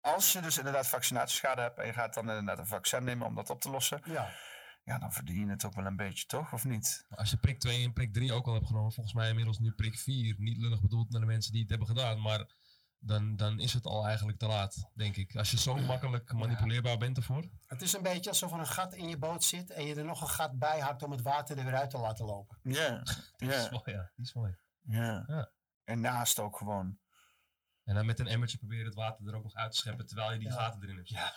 als 0.00 0.32
je 0.32 0.40
dus 0.40 0.58
inderdaad 0.58 0.88
vaccinatieschade 0.88 1.60
hebt 1.60 1.78
en 1.78 1.86
je 1.86 1.92
gaat 1.92 2.14
dan 2.14 2.28
inderdaad 2.28 2.58
een 2.58 2.66
vaccin 2.66 3.04
nemen 3.04 3.26
om 3.26 3.34
dat 3.34 3.50
op 3.50 3.60
te 3.60 3.70
lossen, 3.70 4.00
Ja. 4.04 4.30
ja, 4.84 4.98
dan 4.98 5.12
verdien 5.12 5.40
je 5.44 5.50
het 5.50 5.64
ook 5.64 5.74
wel 5.74 5.86
een 5.86 5.96
beetje, 5.96 6.26
toch? 6.26 6.52
Of 6.52 6.64
niet? 6.64 7.06
Als 7.08 7.30
je 7.30 7.36
prik 7.36 7.60
2 7.60 7.84
en 7.84 7.92
prik 7.92 8.12
3 8.12 8.32
ook 8.32 8.46
al 8.46 8.54
hebt 8.54 8.66
genomen, 8.66 8.92
volgens 8.92 9.14
mij 9.14 9.28
inmiddels 9.28 9.58
nu 9.58 9.72
prik 9.72 9.98
4. 9.98 10.34
Niet 10.38 10.56
lullig 10.58 10.80
bedoeld 10.80 11.10
naar 11.10 11.20
de 11.20 11.26
mensen 11.26 11.52
die 11.52 11.60
het 11.60 11.70
hebben 11.70 11.88
gedaan, 11.88 12.20
maar 12.20 12.50
dan, 13.06 13.36
dan 13.36 13.60
is 13.60 13.72
het 13.72 13.84
al 13.86 14.06
eigenlijk 14.06 14.38
te 14.38 14.46
laat, 14.46 14.90
denk 14.94 15.16
ik. 15.16 15.36
Als 15.36 15.50
je 15.50 15.58
zo 15.58 15.74
makkelijk 15.76 16.32
manipuleerbaar 16.32 16.98
bent 16.98 17.16
ervoor. 17.16 17.44
Het 17.66 17.82
is 17.82 17.92
een 17.92 18.02
beetje 18.02 18.30
alsof 18.30 18.52
er 18.52 18.58
een 18.58 18.66
gat 18.66 18.94
in 18.94 19.08
je 19.08 19.18
boot 19.18 19.44
zit 19.44 19.70
en 19.70 19.86
je 19.86 19.94
er 19.94 20.04
nog 20.04 20.20
een 20.20 20.28
gat 20.28 20.58
bij 20.58 20.80
hakt 20.80 21.02
om 21.02 21.10
het 21.10 21.22
water 21.22 21.58
er 21.58 21.64
weer 21.64 21.74
uit 21.74 21.90
te 21.90 21.98
laten 21.98 22.24
lopen. 22.24 22.58
Ja, 22.62 23.02
Die 23.36 23.48
is 23.48 23.64
ja, 23.64 23.70
mooi, 23.70 23.82
ja. 23.92 24.10
Die 24.16 24.24
is 24.24 24.32
mooi. 24.34 24.56
ja. 24.80 25.24
Ja. 25.26 25.50
En 25.84 26.00
naast 26.00 26.38
ook 26.38 26.56
gewoon. 26.56 26.98
En 27.84 27.94
dan 27.94 28.06
met 28.06 28.18
een 28.18 28.26
emmertje 28.26 28.58
proberen 28.58 28.84
het 28.84 28.94
water 28.94 29.28
er 29.28 29.34
ook 29.34 29.42
nog 29.42 29.54
uit 29.54 29.70
te 29.72 29.76
scheppen 29.76 30.06
terwijl 30.06 30.32
je 30.32 30.38
die 30.38 30.48
Ja. 30.48 30.54
gaten 30.54 30.82
erin 30.82 30.96
hebt. 30.96 31.08
Ja. 31.08 31.32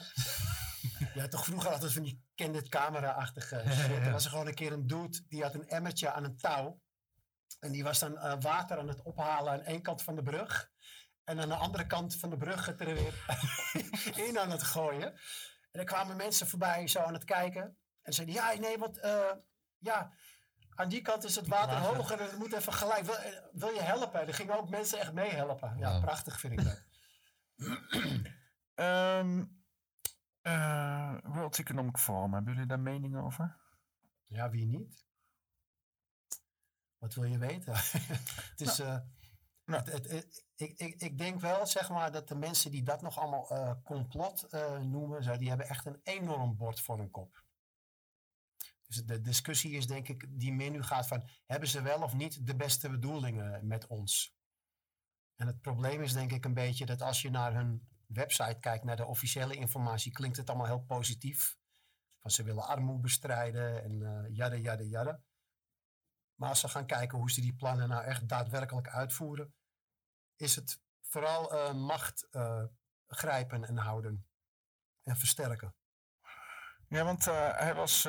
Had 1.21 1.31
toch 1.31 1.45
vroeger 1.45 1.71
altijd 1.71 1.93
van 1.93 2.03
die 2.03 2.23
candid 2.35 2.69
camera-achtige 2.69 3.63
shit. 3.71 3.89
Er 4.05 4.11
was 4.11 4.23
er 4.25 4.29
gewoon 4.31 4.47
een 4.47 4.53
keer 4.53 4.71
een 4.71 4.87
dude 4.87 5.21
die 5.27 5.43
had 5.43 5.53
een 5.53 5.67
emmertje 5.67 6.11
aan 6.11 6.23
een 6.23 6.37
touw. 6.37 6.81
En 7.59 7.71
die 7.71 7.83
was 7.83 7.99
dan 7.99 8.17
eh, 8.17 8.33
water 8.39 8.77
aan 8.79 8.87
het 8.87 9.01
ophalen 9.01 9.51
aan 9.53 9.61
één 9.61 9.81
kant 9.81 10.01
van 10.03 10.15
de 10.15 10.21
brug. 10.23 10.69
En 11.27 11.39
aan 11.39 11.49
de 11.49 11.55
andere 11.55 11.87
kant 11.87 12.15
van 12.15 12.29
de 12.29 12.37
brug 12.37 12.65
het 12.65 12.81
er 12.81 12.93
weer 12.93 13.25
in 14.27 14.39
aan 14.39 14.51
het 14.51 14.63
gooien. 14.63 15.11
En 15.71 15.83
dan 15.83 15.85
kwamen 15.85 16.17
mensen 16.17 16.47
voorbij 16.47 16.87
zo 16.87 16.99
aan 16.99 17.13
het 17.13 17.23
kijken. 17.23 17.77
En 18.01 18.13
zeiden, 18.13 18.35
ja, 18.35 18.53
nee, 18.53 18.77
want 18.77 18.99
eh, 18.99 19.31
ja, 19.77 20.11
aan 20.75 20.89
die 20.89 21.01
kant 21.01 21.23
is 21.23 21.35
het 21.35 21.47
water 21.47 21.77
hoger 21.77 22.19
en 22.19 22.25
het 22.25 22.37
moet 22.37 22.53
even 22.53 22.73
gelijk. 22.73 23.05
Wil, 23.05 23.17
eh, 23.17 23.31
wil 23.51 23.69
je 23.69 23.81
helpen? 23.81 24.27
Er 24.27 24.33
gingen 24.33 24.57
ook 24.57 24.69
mensen 24.69 24.99
echt 24.99 25.13
meehelpen. 25.13 25.77
Ja, 25.77 25.99
prachtig 25.99 26.39
vind 26.39 26.53
ik 26.53 26.63
dat. 26.63 26.83
Ehm 28.75 29.43
eh, 30.41 31.17
World 31.23 31.59
Economic 31.59 31.97
Forum, 31.97 32.33
hebben 32.33 32.53
jullie 32.53 32.67
daar 32.67 32.79
meningen 32.79 33.23
over? 33.23 33.57
Ja, 34.25 34.49
wie 34.49 34.65
niet? 34.65 35.05
Wat 36.97 37.13
wil 37.13 37.23
je 37.23 37.37
weten? 37.37 37.73
het 38.51 38.61
is, 38.61 38.79
eh, 38.79 38.99
Nou. 39.67 39.91
ik, 40.55 40.73
ik, 40.77 40.95
ik 41.01 41.17
denk 41.17 41.41
wel, 41.41 41.65
zeg 41.65 41.89
maar, 41.89 42.11
dat 42.11 42.27
de 42.27 42.35
mensen 42.35 42.71
die 42.71 42.83
dat 42.83 43.01
nog 43.01 43.19
allemaal 43.19 43.49
eh, 43.49 43.73
complot 43.83 44.43
eh, 44.43 44.79
noemen, 44.79 45.39
die 45.39 45.49
hebben 45.49 45.67
echt 45.67 45.85
een 45.85 45.99
enorm 46.03 46.55
bord 46.55 46.81
voor 46.81 46.97
hun 46.97 47.11
kop. 47.11 47.43
Dus 48.87 49.05
de 49.05 49.21
discussie 49.21 49.71
is 49.71 49.87
denk 49.87 50.07
ik, 50.07 50.39
die 50.39 50.53
meer 50.53 50.71
nu 50.71 50.83
gaat 50.83 51.07
van, 51.07 51.29
hebben 51.45 51.69
ze 51.69 51.81
wel 51.81 52.01
of 52.01 52.13
niet 52.13 52.45
de 52.45 52.55
beste 52.55 52.89
bedoelingen 52.89 53.67
met 53.67 53.87
ons? 53.87 54.35
En 55.35 55.47
het 55.47 55.61
probleem 55.61 56.01
is 56.01 56.13
denk 56.13 56.31
ik 56.31 56.45
een 56.45 56.53
beetje 56.53 56.85
dat 56.85 57.01
als 57.01 57.21
je 57.21 57.29
naar 57.29 57.53
hun 57.53 57.87
website 58.05 58.59
kijkt, 58.59 58.83
naar 58.83 58.95
de 58.95 59.05
officiële 59.05 59.55
informatie, 59.55 60.11
klinkt 60.11 60.37
het 60.37 60.49
allemaal 60.49 60.67
heel 60.67 60.83
positief. 60.83 61.57
Van 62.21 62.31
ze 62.31 62.43
willen 62.43 62.67
armoede 62.67 63.01
bestrijden 63.01 63.83
en 63.83 64.01
eh 64.01 64.35
jada, 64.35 64.55
jada, 64.55 64.83
jada. 64.83 65.21
Maar 66.35 66.49
als 66.49 66.59
ze 66.59 66.67
gaan 66.67 66.85
kijken 66.85 67.17
hoe 67.17 67.31
ze 67.31 67.41
die 67.41 67.55
plannen 67.55 67.89
nou 67.89 68.03
echt 68.03 68.27
daadwerkelijk 68.27 68.87
uitvoeren, 68.87 69.53
is 70.37 70.55
het 70.55 70.79
vooral 71.01 71.51
eh, 71.51 71.73
macht 71.73 72.27
eh, 72.31 72.63
grijpen 73.07 73.63
en 73.67 73.77
houden 73.77 74.27
en 75.03 75.15
versterken. 75.17 75.75
Ja, 76.89 77.03
want 77.03 77.27
eh, 77.27 77.57
hij 77.57 77.75
was 77.75 78.01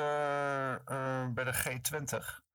bij 1.33 1.43
de 1.43 1.53
G20. 1.53 2.47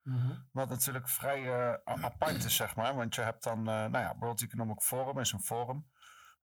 Wat 0.52 0.68
natuurlijk 0.68 1.08
vrij 1.08 1.80
apart 1.84 2.44
is, 2.44 2.56
zeg 2.56 2.76
maar. 2.76 2.94
Want 2.94 3.14
je 3.14 3.20
hebt 3.20 3.42
dan, 3.42 3.62
nou 3.62 3.98
ja, 3.98 4.16
World 4.18 4.42
Economic 4.42 4.80
Forum 4.80 5.18
is 5.18 5.32
een 5.32 5.42
forum. 5.42 5.92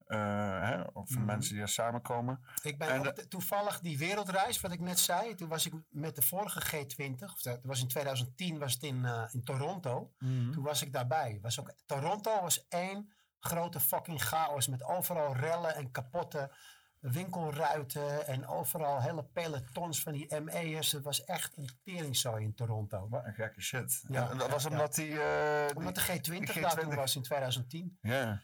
hè, 0.06 0.82
of 0.82 1.10
Mhm. 1.10 1.26
mensen 1.26 1.54
die 1.54 1.62
er 1.62 1.70
samenkomen. 1.70 2.46
Ik 2.62 2.78
ben 2.78 2.88
En 2.90 3.02
de- 3.02 3.28
toevallig 3.28 3.80
die 3.80 3.98
wereldreis, 3.98 4.62
wat 4.62 4.72
ik 4.72 4.80
net 4.80 5.00
zei, 5.00 5.36
toen 5.36 5.50
was 5.50 5.66
ik 5.66 5.74
met 5.90 6.16
de 6.16 6.22
vorige 6.22 6.62
G20, 6.62 7.32
of 7.34 7.42
dat 7.42 7.60
was 7.64 7.82
in 7.82 7.88
2010, 7.88 8.60
was 8.60 8.74
het 8.74 8.84
in, 8.84 9.06
in 9.32 9.44
Toronto. 9.44 10.14
Mhm. 10.20 10.52
Toen 10.52 10.64
was 10.64 10.82
ik 10.82 10.94
daarbij. 10.94 11.40
Was 11.42 11.60
ook, 11.60 11.74
Toronto 11.86 12.42
was 12.42 12.68
één 12.68 13.12
grote 13.42 13.80
fucking 13.80 14.22
chaos 14.24 14.68
met 14.68 14.84
overal 14.84 15.36
rellen 15.36 15.76
en 15.76 15.92
kapotte 15.92 16.52
winkelruiten 17.00 18.28
en 18.28 18.48
overal 18.48 19.02
hele 19.02 19.24
pelotons 19.24 20.02
van 20.02 20.14
die 20.14 20.40
ME'ers. 20.42 20.92
Het 20.92 21.04
was 21.04 21.24
echt 21.24 21.58
een 21.58 21.70
teringzooi 21.84 22.44
in 22.44 22.54
Toronto. 22.56 23.10
Wat 23.10 23.26
een 23.26 23.34
gekke 23.34 23.62
shit. 23.62 24.04
Ja, 24.08 24.30
en 24.30 24.38
dat 24.38 24.50
was 24.50 24.64
ja, 24.64 24.70
omdat 24.70 24.96
die... 24.96 25.22
eh, 25.22 25.76
Omdat 25.76 25.96
de 25.96 26.02
die- 26.22 26.40
G20 26.42 26.54
die 26.54 26.62
daar 26.62 26.80
toen 26.80 26.96
was 26.96 27.16
in 27.16 27.22
2010. 27.22 27.98
Ja. 28.02 28.42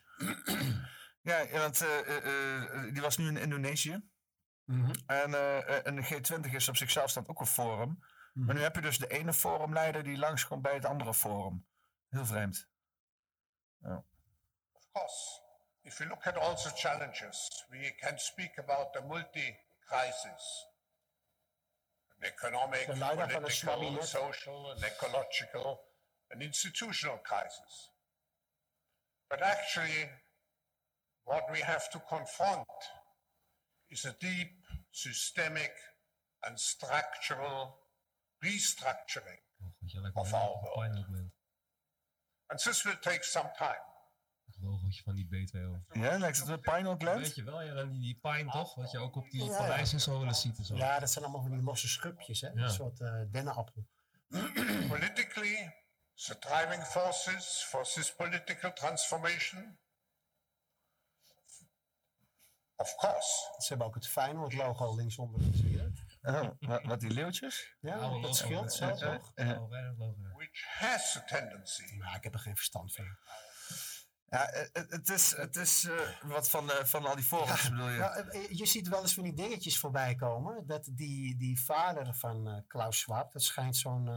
ja, 1.21 1.47
want 1.51 1.81
eh, 1.81 2.17
eh, 2.17 2.93
die 2.93 3.01
was 3.01 3.17
nu 3.17 3.27
in 3.27 3.37
Indonesië. 3.37 4.09
Mhm. 4.63 4.91
En, 5.05 5.33
en 5.85 5.95
de 5.95 6.03
G20 6.03 6.51
is 6.53 6.69
op 6.69 6.75
zichzelf 6.77 7.09
staat 7.09 7.27
ook 7.27 7.39
een 7.39 7.45
forum. 7.45 7.99
Maar 8.33 8.55
nu 8.55 8.61
heb 8.61 8.75
je 8.75 8.81
dus 8.81 8.97
de 8.97 9.07
ene 9.07 9.33
forumleider 9.33 10.03
die 10.03 10.17
langskomt 10.17 10.61
bij 10.61 10.73
het 10.73 10.85
andere 10.85 11.13
forum. 11.13 11.65
Heel 12.09 12.25
vreemd. 12.25 12.69
Ja. 13.77 14.03
Of 14.97 15.01
course, 15.01 15.41
if 15.85 15.99
you 15.99 16.07
look 16.09 16.25
at 16.25 16.37
all 16.37 16.55
the 16.55 16.73
challenges, 16.75 17.37
we 17.71 17.91
can 18.01 18.17
speak 18.17 18.57
about 18.57 18.93
the 18.93 19.01
multi-crisis. 19.01 20.65
An 22.19 22.27
economic, 22.27 22.87
De 22.87 22.97
leider 22.97 23.29
van 23.29 23.43
het 23.43 23.63
political, 23.65 24.03
social, 24.03 24.71
and 24.71 24.83
ecological, 24.83 25.79
and 26.31 26.41
institutional 26.41 27.17
crisis. 27.17 27.91
But 29.29 29.43
actually, 29.43 30.09
what 31.25 31.43
we 31.51 31.59
have 31.59 31.91
to 31.91 31.99
confront 32.09 32.67
is 33.91 34.03
a 34.05 34.15
deep, 34.19 34.53
systemic, 34.91 35.73
and 36.43 36.59
structural 36.59 37.77
restructuring 38.39 39.41
Dat 39.79 39.91
je 39.91 40.01
lekker 40.01 40.21
of 40.21 40.33
our 40.33 40.61
world. 40.61 41.05
And 42.47 42.59
this 42.59 42.83
will 42.83 42.99
take 42.99 43.23
some 43.23 43.49
time. 43.57 43.96
Van 44.95 45.15
die 45.15 45.25
B2O. 45.25 45.91
Ja, 45.91 46.17
lijkt 46.17 46.37
het 46.37 46.47
een 46.47 46.59
pineal 46.59 46.95
gland? 46.97 47.19
Weet 47.19 47.35
je 47.35 47.43
wel, 47.43 47.61
ja, 47.61 47.73
dan 47.73 47.91
die, 47.91 47.99
die 47.99 48.19
pine 48.21 48.51
toch? 48.51 48.75
Wat 48.75 48.91
je 48.91 48.97
ook 48.97 49.15
op 49.15 49.29
die 49.29 49.43
Ja, 49.43 49.57
paleis 49.57 49.93
en 49.93 50.01
zo 50.01 50.19
wel 50.19 50.27
eens 50.27 50.41
ziet 50.41 50.57
en 50.57 50.65
zo. 50.65 50.75
Ja, 50.75 50.99
dat 50.99 51.11
zijn 51.11 51.23
allemaal 51.23 51.41
van 51.41 51.51
die 51.51 51.61
losse 51.61 51.87
schubjes, 51.87 52.41
hè? 52.41 52.47
Ja. 52.47 52.63
Een 52.63 52.69
soort 52.69 52.99
eh 52.99 53.21
dennenappel. 53.31 53.87
Politically, 54.87 55.75
the 56.15 56.39
driving 56.39 56.83
forces 56.83 57.65
for 57.69 57.83
this 57.83 58.15
political 58.15 58.73
transformation, 58.73 59.77
of 62.75 62.95
course, 62.95 63.53
Ze 63.57 63.67
hebben 63.67 63.87
ook 63.87 63.95
het 63.95 64.07
Feyenoord 64.07 64.53
logo 64.53 64.95
linksonder. 64.95 65.41
Zie 65.53 65.71
je 65.71 65.77
dat? 65.77 66.05
Oh, 66.21 66.83
wat, 66.83 66.99
die 66.99 67.11
leeuwtjes? 67.11 67.75
Ja, 67.79 67.95
Oude 67.95 68.21
dat 68.21 68.35
scheelt 68.35 68.73
zo, 68.73 68.85
hè? 68.85 68.97
toch? 68.97 69.31
Oh, 69.35 69.69
which 70.35 70.65
has 70.67 71.17
a 71.17 71.21
tendency 71.21 71.95
Nou, 71.95 72.15
ik 72.15 72.23
heb 72.23 72.33
er 72.33 72.39
geen 72.39 72.55
verstand 72.55 72.93
van. 72.93 73.05
Ja, 74.29 74.49
eh, 74.49 74.67
het, 74.73 74.91
het 74.91 75.09
is, 75.09 75.35
het 75.35 75.55
is 75.55 75.83
eh, 75.85 75.93
wat 76.23 76.49
van, 76.49 76.71
eh, 76.71 76.83
van 76.85 77.05
al 77.05 77.15
die 77.15 77.23
forums 77.23 77.69
bedoel 77.69 77.89
je? 77.89 77.97
Nou, 77.97 78.29
eh, 78.29 78.49
je 78.49 78.65
ziet 78.65 78.87
wel 78.87 79.01
eens 79.01 79.13
van 79.13 79.23
die 79.23 79.33
dingetjes 79.33 79.79
voorbij 79.79 80.15
komen. 80.15 80.63
Dat 80.67 80.89
die, 80.91 81.37
die 81.37 81.61
vader 81.61 82.15
van 82.15 82.47
eh, 82.47 82.57
Klaus 82.67 82.99
Schwab, 82.99 83.31
dat 83.31 83.41
schijnt 83.41 83.77
zo'n 83.77 84.07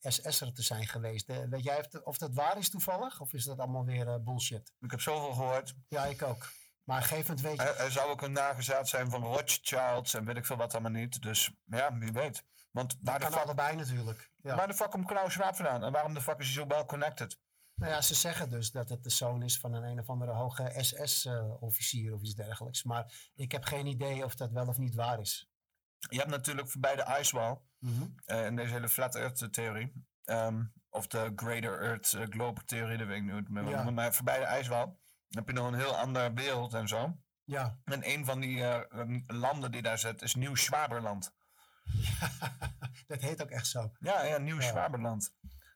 eh 0.00 0.10
SS'er 0.12 0.52
te 0.52 0.62
zijn 0.62 0.86
geweest. 0.86 1.28
Eh, 1.28 1.36
weet 1.50 1.62
jij 1.64 1.78
of, 1.78 1.86
dat- 1.86 2.18
dat 2.18 2.34
waar 2.34 2.58
is 2.58 2.70
toevallig? 2.70 3.20
Of 3.20 3.32
is 3.32 3.44
dat 3.44 3.58
allemaal 3.58 3.84
weer 3.84 4.08
eh, 4.08 4.16
bullshit? 4.20 4.72
Ik 4.80 4.90
heb 4.90 5.00
zoveel 5.00 5.32
gehoord. 5.32 5.74
Ja, 5.88 6.04
ik 6.04 6.22
ook. 6.22 6.48
Maar 6.84 7.02
gegeven 7.02 7.36
weet 7.36 7.56
je... 7.56 7.62
Hij, 7.62 7.72
hij 7.76 7.90
zou 7.90 8.10
ook 8.10 8.22
een 8.22 8.32
nagezaat 8.32 8.88
zijn 8.88 9.10
van 9.10 9.22
Rothschilds 9.22 10.14
en 10.14 10.24
weet 10.24 10.36
ik 10.36 10.46
veel 10.46 10.56
wat 10.56 10.72
allemaal 10.72 10.90
niet. 10.90 11.22
Dus 11.22 11.50
ja, 11.64 11.98
wie 11.98 12.12
weet. 12.12 12.44
Want 12.70 12.96
waar 13.02 13.18
de, 13.18 13.24
kan 13.24 13.32
fuck, 13.34 13.42
allebei 13.44 13.76
natuurlijk. 13.76 14.30
Ja. 14.36 14.56
waar 14.56 14.66
de 14.66 14.74
fuck 14.74 14.90
komt 14.90 15.06
Klaus 15.06 15.32
Schwab 15.32 15.56
vandaan? 15.56 15.84
En 15.84 15.92
waarom 15.92 16.14
de 16.14 16.20
fuck 16.20 16.38
is 16.38 16.44
hij 16.46 16.54
zo 16.54 16.66
wel 16.66 16.84
connected? 16.84 17.38
Nou 17.74 17.92
ja, 17.92 18.00
ze 18.00 18.14
zeggen 18.14 18.50
dus 18.50 18.70
dat 18.70 18.88
het 18.88 19.02
de 19.02 19.10
zoon 19.10 19.42
is 19.42 19.58
van 19.58 19.72
een 19.74 19.82
een 19.82 19.98
of 20.00 20.08
andere 20.08 20.32
hoge 20.32 20.72
SS-officier 20.76 22.14
of 22.14 22.22
iets 22.22 22.34
dergelijks. 22.34 22.82
Maar 22.82 23.30
ik 23.34 23.52
heb 23.52 23.64
geen 23.64 23.86
idee 23.86 24.24
of 24.24 24.34
dat 24.34 24.50
wel 24.52 24.66
of 24.66 24.78
niet 24.78 24.94
waar 24.94 25.20
is. 25.20 25.48
Je 26.10 26.18
hebt 26.18 26.30
natuurlijk 26.30 26.68
voorbij 26.68 26.96
de 26.96 27.16
icewall, 27.20 27.58
Mhm. 27.78 28.04
eh, 28.24 28.46
in 28.46 28.56
deze 28.56 28.72
hele 28.72 28.88
flat 28.88 29.14
earth 29.14 29.52
theorie, 29.52 29.92
ehm, 30.24 30.64
of 30.90 31.06
de 31.06 31.32
greater 31.36 31.80
earth 31.82 32.12
eh, 32.12 32.22
globe 32.28 32.64
theorie, 32.64 32.98
dat 32.98 33.06
weet 33.06 33.16
ik 33.16 33.22
niet 33.22 33.30
hoe 33.32 33.40
het 33.40 33.48
meer 33.50 33.68
Ja. 33.68 33.90
maar 33.90 34.14
voorbij 34.14 34.38
de 34.38 34.44
ijswal 34.44 35.00
heb 35.28 35.46
je 35.46 35.52
nog 35.52 35.66
een 35.66 35.74
heel 35.78 35.96
andere 35.96 36.32
wereld 36.32 36.74
en 36.74 36.88
zo. 36.88 37.16
Ja. 37.44 37.78
En 37.84 38.08
een 38.10 38.24
van 38.24 38.40
die 38.40 38.64
eh, 38.64 39.00
um, 39.00 39.24
landen 39.26 39.70
die 39.70 39.82
daar 39.82 39.98
zit 39.98 40.22
is 40.22 40.34
Nieuw-Zwaberland. 40.34 41.34
Dat 43.06 43.20
heet 43.20 43.42
ook 43.42 43.50
echt 43.50 43.66
zo. 43.66 43.92
Ja, 43.98 44.22
ja 44.24 44.38
Nieuw-Zwaberland. 44.38 45.34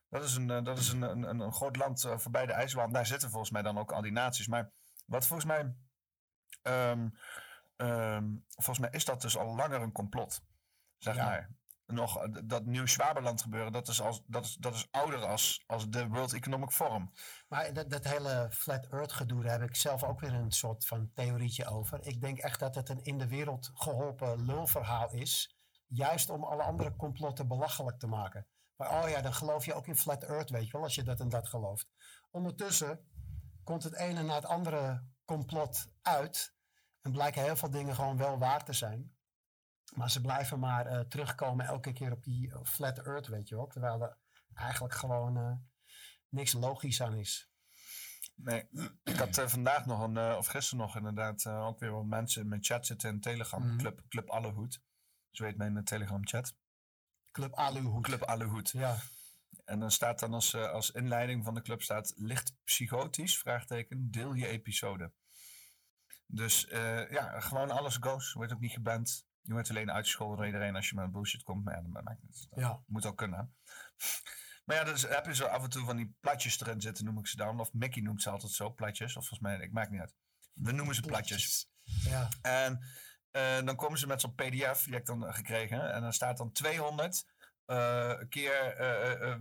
Dat 0.09 0.23
is 0.23 0.35
een, 0.35 0.49
eh, 0.49 0.63
dat 0.63 0.77
is 0.77 0.89
een, 0.89 1.01
een, 1.01 1.39
een, 1.39 1.53
groot 1.53 1.75
land 1.75 2.03
eh, 2.03 2.17
voorbij 2.17 2.45
de 2.45 2.53
ijswal. 2.53 2.91
Daar 2.91 3.05
zitten 3.05 3.29
volgens 3.29 3.51
mij 3.51 3.61
dan 3.61 3.77
ook 3.77 3.91
al 3.91 4.01
die 4.01 4.11
naties. 4.11 4.47
Maar 4.47 4.71
wat 5.05 5.25
volgens 5.25 5.47
mij... 5.47 5.75
ehm, 6.61 7.09
ehm, 7.75 8.25
volgens 8.47 8.79
mij 8.79 8.89
is 8.91 9.05
dat 9.05 9.21
dus 9.21 9.37
al 9.37 9.55
langer 9.55 9.81
een 9.81 9.91
complot. 9.91 10.41
Zeg 10.97 11.15
Ja. 11.15 11.23
maar. 11.25 11.49
Nog, 11.85 12.17
eh, 12.23 12.29
dat 12.43 12.65
Nieuw-Zwaberland 12.65 13.41
gebeuren, 13.41 13.71
dat 13.71 13.87
is, 13.87 14.01
als, 14.01 14.21
dat 14.25 14.45
is, 14.45 14.55
dat 14.55 14.73
is 14.75 14.87
ouder 14.91 15.25
als, 15.25 15.63
als 15.67 15.89
de 15.89 16.07
World 16.07 16.33
Economic 16.33 16.69
Forum. 16.71 17.11
Maar 17.47 17.73
dat, 17.73 17.89
dat 17.89 18.03
hele 18.03 18.47
flat 18.51 18.87
earth 18.87 19.11
gedoe, 19.11 19.43
daar 19.43 19.59
heb 19.59 19.69
ik 19.69 19.75
zelf 19.75 20.03
ook 20.03 20.19
weer 20.19 20.33
een 20.33 20.51
soort 20.51 20.85
van 20.85 21.11
theorietje 21.13 21.65
over. 21.65 22.05
Ik 22.07 22.21
denk 22.21 22.37
echt 22.37 22.59
dat 22.59 22.75
het 22.75 22.89
een 22.89 23.03
in 23.03 23.17
de 23.17 23.27
wereld 23.27 23.71
geholpen 23.73 24.45
lulverhaal 24.45 25.11
is. 25.13 25.57
Juist 25.87 26.29
om 26.29 26.43
alle 26.43 26.63
andere 26.63 26.95
complotten 26.95 27.47
belachelijk 27.47 27.99
te 27.99 28.07
maken. 28.07 28.47
Maar 28.79 29.03
oh 29.03 29.09
ja, 29.09 29.21
dan 29.21 29.33
geloof 29.33 29.65
je 29.65 29.73
ook 29.73 29.87
in 29.87 29.95
flat 29.95 30.23
earth, 30.23 30.49
weet 30.49 30.65
je 30.65 30.71
wel, 30.71 30.81
als 30.81 30.95
je 30.95 31.03
dat 31.03 31.19
en 31.19 31.29
dat 31.29 31.47
gelooft. 31.47 31.87
Ondertussen 32.31 33.07
komt 33.63 33.83
het 33.83 33.95
ene 33.95 34.23
na 34.23 34.35
het 34.35 34.45
andere 34.45 35.03
complot 35.25 35.91
uit. 36.01 36.53
En 37.01 37.11
blijken 37.11 37.43
heel 37.43 37.55
veel 37.55 37.69
dingen 37.69 37.95
gewoon 37.95 38.17
wel 38.17 38.37
waar 38.37 38.65
te 38.65 38.73
zijn. 38.73 39.15
Maar 39.95 40.11
ze 40.11 40.21
blijven 40.21 40.59
maar 40.59 40.85
eh, 40.85 40.99
terugkomen 40.99 41.65
elke 41.65 41.93
keer 41.93 42.11
op 42.11 42.23
die 42.23 42.51
eh, 42.51 42.59
flat 42.63 42.97
earth, 42.97 43.27
weet 43.27 43.47
je 43.49 43.55
wel. 43.55 43.67
Terwijl 43.67 44.01
er 44.01 44.17
eigenlijk 44.53 44.93
gewoon 44.93 45.37
eh, 45.37 45.53
niks 46.29 46.53
logisch 46.53 47.01
aan 47.01 47.15
is. 47.15 47.51
Nee, 48.35 48.67
ik 49.03 49.15
had 49.15 49.41
vandaag 49.51 49.85
nog, 49.85 50.01
een, 50.01 50.35
of 50.35 50.47
gisteren 50.47 50.85
nog 50.85 50.95
inderdaad, 50.95 51.47
ook 51.47 51.79
weer 51.79 51.91
wat 51.91 52.05
mensen 52.05 52.41
in 52.41 52.47
mijn 52.47 52.63
chat 52.63 52.85
zitten 52.85 53.09
in 53.09 53.19
Telegram. 53.19 53.67
Mhm. 53.67 53.77
Club, 53.77 54.01
Club 54.07 54.29
Allehoed. 54.29 54.81
Zo 55.31 55.43
heet 55.43 55.57
mijn 55.57 55.83
Telegram 55.83 56.27
chat. 56.27 56.55
Club 57.31 57.53
Aluhoed. 57.53 58.03
Club 58.03 58.21
Allehoed. 58.23 58.69
Ja. 58.69 58.97
En 59.65 59.79
dan 59.79 59.91
staat 59.91 60.19
dan 60.19 60.33
als, 60.33 60.53
eh, 60.53 60.71
als 60.71 60.91
inleiding 60.91 61.43
van 61.43 61.53
de 61.53 61.61
club 61.61 61.81
staat 61.81 62.13
licht 62.15 62.53
psychotisch, 62.63 63.37
vraagteken, 63.37 64.11
deel 64.11 64.33
je 64.33 64.47
episode. 64.47 65.11
Dus 66.25 66.67
eh, 66.67 67.11
ja, 67.11 67.39
gewoon 67.39 67.71
alles 67.71 67.97
goes. 67.97 68.33
Wordt 68.33 68.53
ook 68.53 68.59
niet 68.59 68.71
geband. 68.71 69.25
Je 69.41 69.53
wordt 69.53 69.69
alleen 69.69 69.91
uitgescholden 69.91 70.37
door 70.37 70.45
iedereen 70.45 70.75
als 70.75 70.89
je 70.89 70.95
met 70.95 71.11
bullshit 71.11 71.43
komt. 71.43 71.63
Maar 71.63 71.75
ja, 71.75 71.81
dat 71.81 72.03
maakt 72.03 72.21
niet. 72.23 72.47
Dat 72.49 72.59
Ja. 72.59 72.83
moet 72.87 73.05
ook 73.05 73.17
kunnen. 73.17 73.53
Maar 74.65 74.77
ja, 74.77 74.83
dus 74.83 75.01
heb 75.01 75.25
je 75.25 75.35
zo 75.35 75.45
af 75.45 75.63
en 75.63 75.69
toe 75.69 75.85
van 75.85 75.95
die 75.97 76.15
platjes 76.19 76.61
erin 76.61 76.81
zitten, 76.81 77.05
noem 77.05 77.19
ik 77.19 77.27
ze 77.27 77.35
dan. 77.35 77.59
Of 77.59 77.73
Mickey 77.73 78.01
noemt 78.01 78.21
ze 78.21 78.29
altijd 78.29 78.51
zo, 78.51 78.73
platjes. 78.73 79.15
Of 79.17 79.27
volgens 79.27 79.39
mij, 79.39 79.57
ik 79.59 79.71
maak 79.71 79.89
niet 79.89 79.99
uit. 79.99 80.15
We 80.53 80.71
noemen 80.71 80.95
ze 80.95 81.01
platjes. 81.01 81.69
Ja. 81.83 82.29
En 82.41 82.79
eh, 83.31 83.65
dan 83.65 83.75
komen 83.75 83.99
ze 83.99 84.07
met 84.07 84.21
zo'n 84.21 84.35
pdf, 84.35 84.83
die 84.83 84.93
heb 84.93 85.01
ik 85.01 85.05
dan 85.05 85.27
eh, 85.27 85.33
gekregen. 85.33 85.93
En 85.93 86.01
dan 86.01 86.13
staat 86.13 86.37
dan 86.37 86.51
200 86.51 87.25
eh, 87.65 88.13
keer 88.29 88.75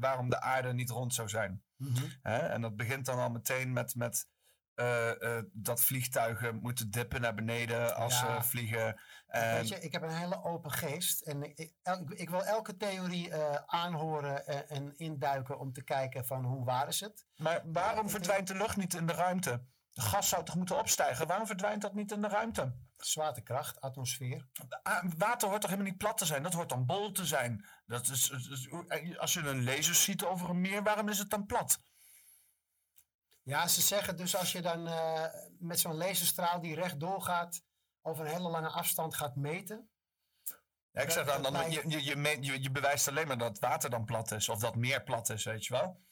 waarom 0.01 0.31
de 0.31 0.40
aarde 0.40 0.73
niet 0.73 0.90
rond 0.90 1.15
zou 1.15 1.28
zijn. 1.28 1.62
Mhm. 1.77 2.05
Hè? 2.23 2.39
En 2.39 2.60
dat 2.60 2.77
begint 2.77 3.06
dan 3.06 3.19
al 3.19 3.31
meteen 3.31 3.73
met, 3.73 3.94
met 3.94 4.27
dat 5.52 5.82
vliegtuigen 5.82 6.56
moeten 6.56 6.90
dippen 6.90 7.20
naar 7.20 7.35
beneden 7.35 7.94
als 7.97 8.20
Ja. 8.20 8.43
ze 8.43 8.48
vliegen. 8.48 9.01
En, 9.27 9.55
Weet 9.55 9.69
je, 9.69 9.81
ik 9.81 9.93
heb 9.93 10.02
een 10.02 10.16
hele 10.16 10.44
open 10.44 10.70
geest. 10.70 11.20
En 11.20 11.43
ik, 11.43 11.73
ik, 12.09 12.31
wil 12.31 12.44
elke 12.44 12.77
theorie 12.77 13.35
aanhoren 13.66 14.47
en, 14.47 14.69
en 14.69 14.97
induiken 14.97 15.59
om 15.59 15.73
te 15.73 15.82
kijken 15.82 16.27
van 16.27 16.44
hoe 16.44 16.65
waar 16.65 16.89
is 16.89 17.01
het. 17.01 17.27
maar 17.36 17.62
waarom 17.65 18.10
verdwijnt 18.10 18.47
de 18.48 18.55
lucht 18.55 18.77
niet 18.77 18.94
in 18.94 19.06
de 19.06 19.12
ruimte? 19.12 19.62
De 19.90 20.01
gas 20.01 20.28
zou 20.28 20.44
toch 20.44 20.55
moeten 20.56 20.78
opstijgen? 20.78 21.27
Waarom 21.27 21.47
verdwijnt 21.47 21.82
dat 21.82 21.94
niet 21.94 22.12
in 22.12 22.20
de 22.20 22.28
ruimte? 22.28 22.73
Zwaartekracht, 22.98 23.80
atmosfeer. 23.80 24.46
Ah, 24.82 25.04
Water 25.16 25.48
hoort 25.48 25.60
toch 25.60 25.70
helemaal 25.70 25.90
niet 25.90 26.00
plat 26.00 26.18
te 26.18 26.24
zijn? 26.26 26.42
Dat 26.42 26.52
hoort 26.54 26.68
dan 26.68 26.86
bol 26.86 27.12
te 27.12 27.26
zijn. 27.26 27.66
Dat 27.86 28.08
is, 28.08 28.32
als 29.18 29.32
je 29.32 29.40
een 29.40 29.64
laser 29.64 29.94
ziet 29.94 30.24
over 30.24 30.50
een 30.50 30.60
meer, 30.60 30.82
waarom 30.82 31.08
is 31.08 31.18
het 31.18 31.30
dan 31.30 31.46
plat? 31.46 31.80
Ja, 33.42 33.66
ze 33.66 33.80
zeggen 33.80 34.16
dus 34.16 34.36
als 34.36 34.52
je 34.52 34.62
dan 34.62 34.86
eh, 34.86 35.24
met 35.58 35.80
zo'n 35.80 35.96
laserstraal 35.96 36.60
die 36.60 36.74
rechtdoor 36.74 37.22
gaat, 37.22 37.62
over 38.02 38.24
een 38.26 38.32
hele 38.32 38.48
lange 38.48 38.68
afstand 38.68 39.14
gaat 39.14 39.36
meten. 39.36 39.90
Ja, 40.90 41.00
ik 41.02 41.10
zeg 41.10 41.26
dan, 41.26 41.42
dan 41.42 41.70
je, 41.70 41.82
je, 41.88 42.04
je, 42.42 42.62
je, 42.62 42.70
bewijst 42.70 43.08
alleen 43.08 43.26
maar 43.26 43.38
dat 43.38 43.58
water 43.58 43.90
dan 43.90 44.04
plat 44.04 44.30
is. 44.30 44.48
Of 44.48 44.58
dat 44.58 44.76
meer 44.76 45.02
plat 45.02 45.28
is, 45.30 45.44
weet 45.44 45.66
je 45.66 45.72
wel. 45.74 46.02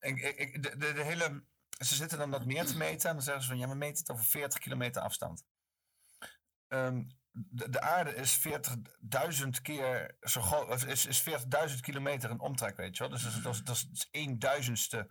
Ik, 0.00 0.18
ik, 0.20 0.36
ik- 0.38 0.62
de, 0.62 0.76
de, 0.76 0.92
de 0.92 1.02
hele, 1.02 1.44
ze 1.68 1.94
zitten 1.94 2.18
dan 2.18 2.30
dat 2.30 2.44
meer 2.44 2.66
te 2.66 2.76
meten. 2.76 3.08
En 3.08 3.14
dan 3.14 3.24
zeggen 3.24 3.42
ze 3.42 3.48
van, 3.48 3.58
ja, 3.58 3.68
we 3.68 3.74
meten 3.74 3.98
het 3.98 4.10
over 4.10 4.24
40 4.24 4.58
kilometer 4.58 5.02
afstand. 5.02 5.44
Ehm, 6.68 7.04
de, 7.32 7.70
de 7.70 7.80
aarde 7.80 8.14
is 8.14 8.48
40.000 9.42 9.48
keer 9.62 10.16
zo 10.20 10.40
groot, 10.40 10.84
is, 10.84 11.06
is 11.06 11.30
40.000 11.70 11.80
kilometer 11.80 12.30
in 12.30 12.40
omtrek, 12.40 12.76
weet 12.76 12.96
je 12.96 13.02
wel. 13.02 13.12
Dus 13.12 13.22
dat 13.22 13.32
is, 13.32 13.40
dat 13.42 13.54
is, 13.54 13.82
dat 13.82 14.08
is 14.10 14.28
duizendste 14.38 15.10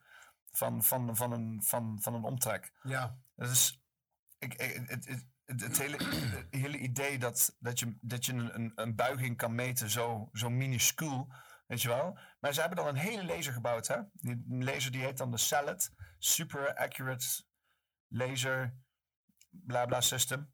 van, 0.52 0.84
van, 0.84 1.16
van, 1.16 1.32
een, 1.32 1.64
van, 1.64 1.98
van 2.02 2.14
een 2.14 2.24
omtrek. 2.24 2.74
Ja. 2.82 3.20
Dat 3.36 3.50
is, 3.50 3.82
ik, 4.38 4.54
ik- 4.54 4.88
het, 4.90 5.06
het, 5.06 5.26
het, 5.46 5.62
het 5.62 5.78
hele, 5.78 5.98
het 6.36 6.48
hele 6.50 6.78
idee 6.78 7.18
dat, 7.20 7.56
dat 7.60 7.80
je, 7.80 7.98
dat 8.02 8.26
je 8.26 8.34
een, 8.34 8.72
een, 8.76 8.96
buiging 8.96 9.38
kan 9.38 9.56
meten 9.56 9.90
zo, 9.90 10.30
zo 10.34 10.50
minuscuul, 10.50 11.34
weet 11.68 11.82
je 11.82 11.88
wel. 11.88 12.20
Maar 12.40 12.54
ze 12.54 12.60
hebben 12.60 12.78
dan 12.78 12.88
een 12.88 12.96
hele 13.02 13.26
laser 13.26 13.54
gebouwd, 13.54 13.88
hè. 13.88 13.98
Die 14.14 14.44
een 14.50 14.64
laser 14.64 14.92
die 14.92 15.02
heet 15.04 15.18
dan 15.18 15.32
de 15.32 15.38
Salad, 15.38 15.92
Super 16.18 16.76
Accurate 16.76 17.44
Laser, 18.08 18.76
bla 19.50 19.86
bla 19.86 20.02
system. 20.02 20.54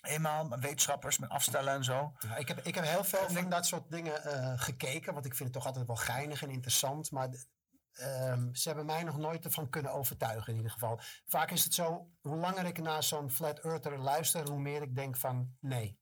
Eenmaal 0.00 0.48
wetenschappers 0.48 1.18
met 1.18 1.30
afstellen 1.30 1.74
en 1.74 1.84
zo. 1.84 2.12
Ja, 2.18 2.36
ik, 2.36 2.48
heb, 2.48 2.58
ik 2.58 2.74
heb 2.74 2.84
heel 2.84 3.04
veel 3.04 3.28
van 3.28 3.48
dat 3.48 3.66
soort 3.66 3.90
dingen 3.90 4.24
eh, 4.24 4.60
gekeken, 4.60 5.12
want 5.14 5.26
ik 5.26 5.34
vind 5.34 5.48
het 5.48 5.58
toch 5.58 5.66
altijd 5.66 5.86
wel 5.86 5.96
geinig 5.96 6.42
en 6.42 6.50
interessant. 6.50 7.10
Maar 7.10 7.28
ehm, 7.92 8.54
ze 8.54 8.68
hebben 8.68 8.86
mij 8.86 9.02
nog 9.02 9.18
nooit 9.18 9.44
ervan 9.44 9.70
kunnen 9.70 9.92
overtuigen 9.92 10.48
in 10.48 10.56
ieder 10.56 10.72
geval. 10.72 11.00
Vaak 11.26 11.50
is 11.50 11.64
het 11.64 11.74
zo, 11.74 12.10
hoe 12.20 12.36
langer 12.36 12.64
ik 12.64 12.78
naar 12.78 13.02
zo'n 13.02 13.30
flat 13.30 13.58
earther 13.58 13.98
luister, 13.98 14.48
hoe 14.48 14.60
meer 14.60 14.82
ik 14.82 14.94
denk 14.94 15.16
van 15.16 15.56
nee. 15.60 15.98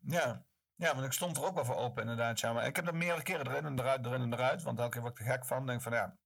Ja. 0.00 0.44
ja, 0.74 0.94
want 0.94 1.06
ik 1.06 1.12
stond 1.12 1.36
er 1.36 1.44
ook 1.44 1.54
wel 1.54 1.64
voor 1.64 1.76
open 1.76 2.02
inderdaad. 2.02 2.40
Ja. 2.40 2.52
Maar 2.52 2.66
ik 2.66 2.76
heb 2.76 2.86
er 2.86 2.96
meerdere 2.96 3.22
keren 3.22 3.46
erin 3.46 3.64
en 3.64 3.78
eruit, 3.78 4.06
erin 4.06 4.22
en 4.22 4.32
eruit. 4.32 4.62
Want 4.62 4.78
elke 4.78 4.90
keer 4.90 5.00
word 5.00 5.18
ik 5.18 5.26
er 5.26 5.32
gek 5.32 5.46
van. 5.46 5.66
denk 5.66 5.82
van 5.82 5.92
ja. 5.92 6.16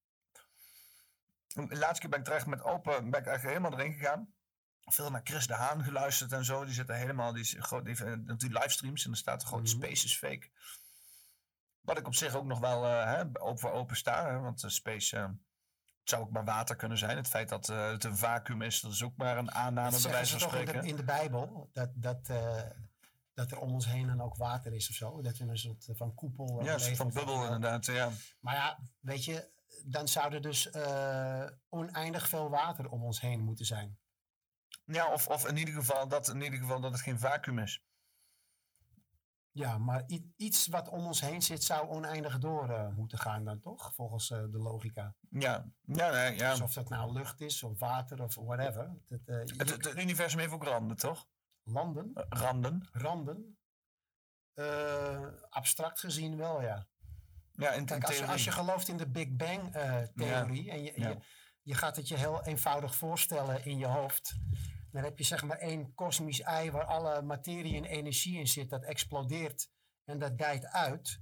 De 1.46 1.76
laatste 1.76 2.00
keer 2.00 2.10
ben 2.10 2.18
ik 2.18 2.24
terecht 2.24 2.46
met 2.46 2.62
open, 2.62 3.10
ben 3.10 3.20
ik 3.20 3.26
echt 3.26 3.42
helemaal 3.42 3.72
erin 3.72 3.92
gegaan. 3.92 4.34
Veel 4.86 5.10
naar 5.10 5.20
Chris 5.24 5.46
de 5.46 5.54
Haan 5.54 5.84
geluisterd 5.84 6.32
en 6.32 6.44
zo. 6.44 6.64
Die 6.64 6.74
zitten 6.74 6.96
helemaal, 6.96 7.32
die, 7.32 7.59
die, 7.82 8.36
die 8.36 8.52
livestreams 8.52 9.04
en 9.04 9.10
er 9.10 9.16
staat 9.16 9.42
er 9.42 9.48
gewoon 9.48 9.66
Space 9.66 10.04
is 10.04 10.16
fake. 10.16 10.50
Wat 11.80 11.98
ik 11.98 12.06
op 12.06 12.14
zich 12.14 12.34
ook 12.34 12.44
nog 12.44 12.59
wel 12.59 12.84
hè, 12.84 13.20
open 13.20 13.59
voor 13.59 13.70
open 13.70 13.96
sta. 13.96 14.30
Hè, 14.30 14.38
want 14.38 14.64
eh, 14.64 14.70
Space 14.70 15.16
eh, 15.16 15.22
het 15.22 16.10
zou 16.10 16.22
ook 16.22 16.30
maar 16.30 16.44
water 16.44 16.76
kunnen 16.76 16.98
zijn. 16.98 17.16
Het 17.16 17.28
feit 17.28 17.48
dat 17.48 17.66
het 17.66 18.04
een 18.04 18.16
vacuüm 18.16 18.62
is, 18.62 18.80
dat 18.80 18.92
is 18.92 19.02
ook 19.02 19.16
maar 19.16 19.38
een 19.38 19.52
aanname 19.52 19.90
Dat 19.90 20.02
bij 20.02 20.10
wijze 20.10 20.38
ze 20.38 20.38
van 20.38 20.48
toch 20.48 20.59
in 20.59 20.64
de, 20.64 20.70
spreken. 20.70 20.90
in 20.90 20.96
de 20.96 21.04
Bijbel, 21.04 21.70
dat, 21.72 21.90
dat, 21.94 22.30
dat 23.34 23.50
er 23.50 23.59
om 23.59 23.72
ons 23.72 23.86
heen 23.86 24.06
dan 24.06 24.20
ook 24.20 24.36
water 24.36 24.72
is 24.72 24.88
of 24.88 24.94
zo. 24.94 25.22
Dat 25.22 25.36
we 25.36 25.44
een 25.44 25.59
soort 25.59 25.88
van 25.92 26.14
koepel 26.14 26.64
Ja, 26.64 26.72
een 26.72 26.80
soort 26.80 26.96
van 26.96 27.12
bubbel 27.12 27.44
inderdaad. 27.44 27.86
Ja. 27.86 28.10
Maar 28.40 28.54
ja, 28.54 28.78
weet 29.00 29.24
je, 29.24 29.50
dan 29.84 30.09
zou 30.09 30.34
er 30.34 30.42
dus 30.42 30.70
oneindig 31.68 32.28
veel 32.28 32.50
water 32.50 32.90
om 32.90 33.02
ons 33.02 33.20
heen 33.20 33.40
moeten 33.40 33.66
zijn. 33.66 33.98
Ja, 34.93 35.12
of, 35.12 35.28
of 35.28 35.47
in, 35.48 35.56
ieder 35.56 35.74
geval 35.74 36.09
dat, 36.09 36.28
in 36.28 36.40
ieder 36.43 36.59
geval 36.59 36.81
dat 36.81 36.93
het 36.93 37.01
geen 37.01 37.19
vacuüm 37.19 37.59
is. 37.59 37.82
Ja, 39.51 39.78
maar 39.78 40.05
iets 40.36 40.66
wat 40.66 40.89
om 40.89 41.06
ons 41.06 41.20
heen 41.20 41.43
zit 41.43 41.64
zou 41.64 41.89
oneindig 41.89 42.39
door 42.39 42.70
eh, 42.70 42.89
moeten 42.89 43.19
gaan 43.19 43.44
dan 43.44 43.60
toch? 43.60 43.94
Volgens 43.94 44.31
eh, 44.31 44.39
de 44.39 44.59
logica. 44.59 45.14
Ja, 45.31 45.70
ja, 45.82 46.10
nee, 46.10 46.36
ja. 46.36 46.51
Dus 46.51 46.60
of 46.60 46.73
dat 46.73 46.89
nou 46.89 47.12
lucht 47.12 47.40
is 47.40 47.62
of 47.62 47.78
water 47.78 48.23
of 48.23 48.35
whatever. 48.35 48.97
Dat, 49.06 49.20
eh, 49.24 49.44
je- 49.44 49.55
Het, 49.56 49.97
universum 49.97 50.39
heeft 50.39 50.52
ook 50.52 50.64
randen, 50.64 50.97
toch? 50.97 51.27
Landen? 51.62 52.10
randen. 52.28 52.89
Randen? 52.93 53.56
Abstract 55.48 56.01
gezien 56.01 56.36
wel, 56.36 56.62
ja. 56.62 56.86
Ja, 57.52 57.70
in, 57.73 57.85
Kijk, 57.85 58.01
in 58.02 58.06
als 58.09 58.19
je, 58.19 58.27
als 58.27 58.44
je 58.44 58.51
gelooft 58.52 58.89
in 58.89 58.97
de 58.97 59.09
Big 59.10 59.28
Bang 59.36 59.73
theorie 60.14 60.70
en 60.70 60.82
je, 60.82 60.93
Ja. 61.01 61.09
je, 61.09 61.19
je 61.62 61.74
gaat 61.74 61.97
het 61.97 62.09
je 62.09 62.16
heel 62.16 62.44
eenvoudig 62.44 62.94
voorstellen 62.94 63.64
in 63.64 63.78
je 63.78 63.86
hoofd, 63.86 64.35
dan 64.93 65.02
heb 65.02 65.19
je 65.19 65.24
zeg 65.24 65.43
maar 65.43 65.59
één 65.59 65.94
kosmisch 65.94 66.40
ei 66.40 66.70
waar 66.70 66.85
alle 66.85 67.23
materie 67.23 67.77
en 67.77 67.85
energie 67.85 68.39
in 68.39 68.48
zit, 68.48 68.70
dat 68.70 68.85
explodeert 68.85 69.70
en 70.05 70.19
dat 70.19 70.39
dijt 70.39 70.66
uit 70.66 71.20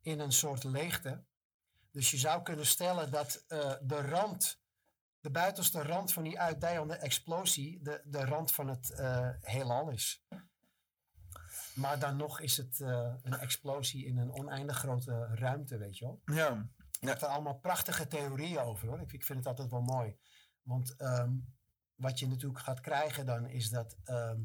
in 0.00 0.20
een 0.20 0.32
soort 0.32 0.64
leegte. 0.64 1.24
Dus 1.90 2.10
je 2.10 2.16
zou 2.16 2.42
kunnen 2.42 2.66
stellen 2.66 3.10
dat 3.10 3.44
eh, 3.48 3.74
de 3.82 4.00
rand, 4.00 4.60
de 5.20 5.30
buitenste 5.30 5.82
rand 5.82 6.12
van 6.12 6.22
die 6.22 6.40
uitdijende 6.40 6.96
explosie, 6.96 7.82
de, 7.82 8.02
de 8.04 8.24
rand 8.24 8.52
van 8.52 8.68
het 8.68 8.90
eh, 8.90 9.28
heelal 9.40 9.90
is. 9.90 10.26
Maar 11.74 11.98
dan 11.98 12.16
nog 12.16 12.40
is 12.40 12.56
het 12.56 12.80
eh, 12.80 13.14
een 13.22 13.38
explosie 13.38 14.06
in 14.06 14.18
een 14.18 14.32
oneindig 14.32 14.78
grote 14.78 15.28
ruimte, 15.34 15.78
weet 15.78 15.98
je 15.98 16.04
wel. 16.04 16.20
Ja. 16.24 16.68
Je 17.00 17.08
hebt 17.08 17.22
er 17.22 17.28
allemaal 17.28 17.58
prachtige 17.58 18.06
theorieën 18.06 18.58
over 18.58 18.88
hoor. 18.88 19.00
Ik, 19.00 19.12
ik 19.12 19.24
vind 19.24 19.38
het 19.38 19.48
altijd 19.48 19.70
wel 19.70 19.82
mooi. 19.82 20.16
Want 20.62 20.96
ehm, 20.96 21.32
wat 22.02 22.18
je 22.18 22.28
natuurlijk 22.28 22.60
gaat 22.60 22.80
krijgen 22.80 23.26
dan 23.26 23.46
is 23.46 23.68
dat 23.68 23.96
ehm, 24.04 24.40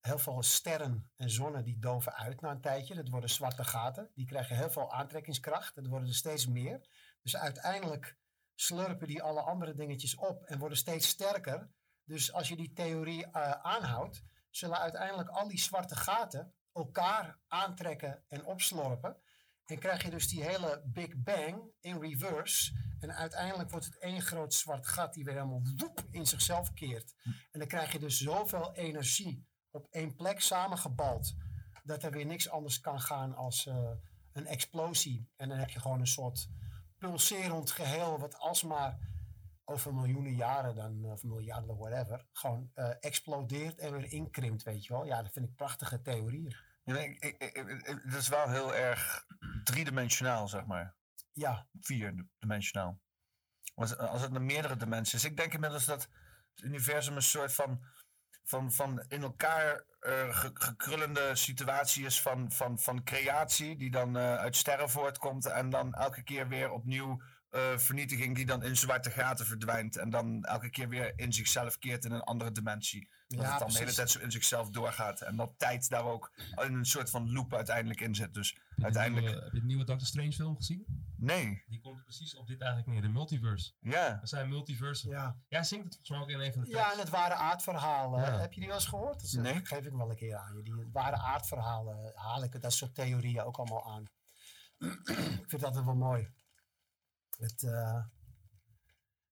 heel 0.00 0.18
veel 0.18 0.42
sterren 0.42 1.10
en 1.16 1.30
zonnen 1.30 1.64
die 1.64 1.78
doven 1.78 2.14
uit 2.14 2.40
na 2.40 2.50
een 2.50 2.60
tijdje. 2.60 2.94
Dat 2.94 3.08
worden 3.08 3.30
zwarte 3.30 3.64
gaten. 3.64 4.10
Die 4.14 4.26
krijgen 4.26 4.56
heel 4.56 4.70
veel 4.70 4.92
aantrekkingskracht. 4.92 5.74
Dat 5.74 5.86
worden 5.86 6.08
er 6.08 6.14
steeds 6.14 6.46
meer. 6.46 6.88
Dus 7.22 7.36
uiteindelijk 7.36 8.18
slurpen 8.54 9.06
die 9.06 9.22
alle 9.22 9.40
andere 9.40 9.74
dingetjes 9.74 10.14
op 10.14 10.42
en 10.42 10.58
worden 10.58 10.78
steeds 10.78 11.08
sterker. 11.08 11.70
Dus 12.04 12.32
als 12.32 12.48
je 12.48 12.56
die 12.56 12.72
theorie 12.72 13.26
eh, 13.26 13.50
aanhoudt, 13.50 14.22
zullen 14.50 14.78
uiteindelijk 14.78 15.28
al 15.28 15.48
die 15.48 15.60
zwarte 15.60 15.96
gaten 15.96 16.54
elkaar 16.72 17.38
aantrekken 17.46 18.24
en 18.28 18.44
opslorpen. 18.44 19.16
En 19.66 19.78
krijg 19.78 20.02
je 20.02 20.10
dus 20.10 20.28
die 20.28 20.42
hele 20.42 20.82
Big 20.84 21.16
Bang 21.16 21.72
in 21.80 22.00
reverse. 22.00 22.72
En 22.98 23.14
uiteindelijk 23.14 23.70
wordt 23.70 23.86
het 23.86 23.98
één 23.98 24.22
groot 24.22 24.54
zwart 24.54 24.86
gat 24.86 25.14
die 25.14 25.24
weer 25.24 25.34
helemaal 25.34 25.62
woep 25.76 26.04
in 26.10 26.26
zichzelf 26.26 26.72
keert. 26.72 27.14
En 27.24 27.58
dan 27.58 27.68
krijg 27.68 27.92
je 27.92 27.98
dus 27.98 28.18
zoveel 28.18 28.74
energie 28.74 29.46
op 29.70 29.86
één 29.90 30.14
plek 30.14 30.40
samengebald. 30.40 31.34
Dat 31.84 32.02
er 32.02 32.10
weer 32.10 32.26
niks 32.26 32.48
anders 32.48 32.80
kan 32.80 33.00
gaan 33.00 33.34
als 33.34 33.66
eh, 33.66 33.90
een 34.32 34.46
explosie. 34.46 35.28
En 35.36 35.48
dan 35.48 35.58
heb 35.58 35.70
je 35.70 35.80
gewoon 35.80 36.00
een 36.00 36.06
soort 36.06 36.48
pulserend 36.98 37.70
geheel. 37.70 38.18
Wat 38.18 38.38
alsmaar 38.38 38.98
over 39.64 39.94
miljoenen 39.94 40.34
jaren 40.34 40.74
dan, 40.74 41.04
of 41.04 41.22
miljarden, 41.22 41.76
whatever. 41.76 42.26
Gewoon 42.32 42.70
eh, 42.74 42.90
explodeert 43.00 43.78
en 43.78 43.92
weer 43.92 44.12
inkrimpt, 44.12 44.62
weet 44.62 44.84
je 44.84 44.92
wel. 44.92 45.04
Ja, 45.04 45.22
dat 45.22 45.32
vind 45.32 45.48
ik 45.48 45.54
prachtige 45.54 46.02
theorieën. 46.02 46.56
Ja, 46.86 46.92
maar 46.94 47.02
ik, 47.04 47.24
ik, 47.24 47.42
ik, 47.42 47.56
ik- 47.68 48.00
het 48.04 48.14
is 48.14 48.28
wel 48.28 48.48
heel 48.50 48.74
erg 48.74 49.24
driedimensionaal, 49.64 50.48
zeg 50.48 50.66
maar. 50.66 50.94
Ja. 51.32 51.66
Vierdimensionaal. 51.80 53.00
Want 53.74 53.98
als 53.98 54.22
het 54.22 54.30
naar 54.30 54.42
meerdere 54.42 54.76
dimensies 54.76 55.14
is. 55.24 55.30
Ik 55.30 55.36
denk 55.36 55.52
inmiddels 55.54 55.84
dat 55.84 56.08
het 56.54 56.64
universum 56.64 57.16
een 57.16 57.22
soort 57.22 57.52
van, 57.52 57.84
van, 58.44 58.72
van 58.72 59.04
in 59.08 59.22
elkaar 59.22 59.84
eh, 60.00 60.36
ge- 60.36 60.50
gekrullende 60.54 61.34
situatie 61.36 62.04
is 62.04 62.22
van, 62.22 62.52
van, 62.52 62.78
van 62.78 63.04
creatie. 63.04 63.76
Die 63.76 63.90
dan 63.90 64.16
eh, 64.16 64.36
uit 64.36 64.56
sterren 64.56 64.90
voortkomt. 64.90 65.46
En 65.46 65.70
dan 65.70 65.94
elke 65.94 66.22
keer 66.22 66.48
weer 66.48 66.70
opnieuw 66.70 67.22
eh, 67.50 67.78
vernietiging 67.78 68.34
die 68.34 68.46
dan 68.46 68.62
in 68.62 68.76
zwarte 68.76 69.10
gaten 69.10 69.46
verdwijnt. 69.46 69.96
En 69.96 70.10
dan 70.10 70.44
elke 70.44 70.70
keer 70.70 70.88
weer 70.88 71.12
in 71.18 71.32
zichzelf 71.32 71.78
keert 71.78 72.04
in 72.04 72.12
een 72.12 72.22
andere 72.24 72.52
dimensie. 72.52 73.10
Dat 73.28 73.40
Ja, 73.40 73.50
het 73.50 73.58
dan 73.58 73.68
de 73.68 73.78
hele 73.78 73.92
tijd 73.92 74.10
zo 74.10 74.18
in 74.20 74.30
zichzelf 74.30 74.70
doorgaat. 74.70 75.20
En 75.20 75.36
dat 75.36 75.52
tijd 75.58 75.88
daar 75.88 76.04
ook 76.04 76.32
in 76.64 76.74
een 76.74 76.84
soort 76.86 77.10
van 77.10 77.32
loop 77.32 77.54
uiteindelijk 77.54 78.00
in 78.00 78.14
zit. 78.14 78.34
Dus 78.34 78.50
Heb 78.50 78.58
je, 78.58 78.74
de 78.76 78.82
uiteindelijk... 78.84 79.26
nieuwe, 79.26 79.42
heb 79.44 79.52
je 79.52 79.60
de 79.60 79.66
nieuwe 79.66 79.84
Doctor 79.84 80.06
Strange 80.06 80.32
film 80.32 80.56
gezien? 80.56 81.04
Nee. 81.16 81.64
Die 81.66 81.80
komt 81.80 82.02
precies 82.02 82.34
op 82.36 82.46
dit 82.46 82.60
eigenlijk 82.60 82.90
neer, 82.92 83.02
de 83.02 83.08
multiverse. 83.08 83.72
Ja. 83.80 84.20
Er 84.20 84.28
zijn 84.28 84.48
multiversen. 84.48 85.10
Ja. 85.10 85.36
Ja, 85.48 85.62
zingt 85.62 85.84
het 85.84 85.94
volgens 85.94 86.10
mij 86.10 86.20
ook 86.20 86.28
in 86.42 86.46
een 86.46 86.52
van 86.52 86.62
de 86.62 86.70
Ja, 86.70 86.92
en 86.92 86.98
het 86.98 87.08
ware 87.08 87.34
aardverhaal. 87.34 88.18
Ja. 88.18 88.38
Heb 88.38 88.52
je 88.52 88.58
die 88.60 88.68
wel 88.68 88.78
eens 88.78 88.86
gehoord? 88.86 89.32
Dat 89.32 89.42
Nee. 89.42 89.60
geef 89.66 89.84
ik 89.86 89.92
wel 89.92 90.10
een 90.10 90.16
keer 90.16 90.36
aan 90.36 90.56
je. 90.56 90.62
Die 90.62 90.88
ware 90.92 91.16
aardverhalen 91.16 92.12
haal 92.14 92.42
ik 92.44 92.60
dat 92.62 92.72
soort 92.72 92.94
theorieën 92.94 93.42
ook 93.42 93.56
allemaal 93.56 93.92
aan. 93.92 94.10
ik 95.42 95.44
vind 95.46 95.60
dat 95.62 95.84
wel 95.84 95.94
mooi. 95.94 96.28
Het, 97.38 97.62
eh, 97.62 98.04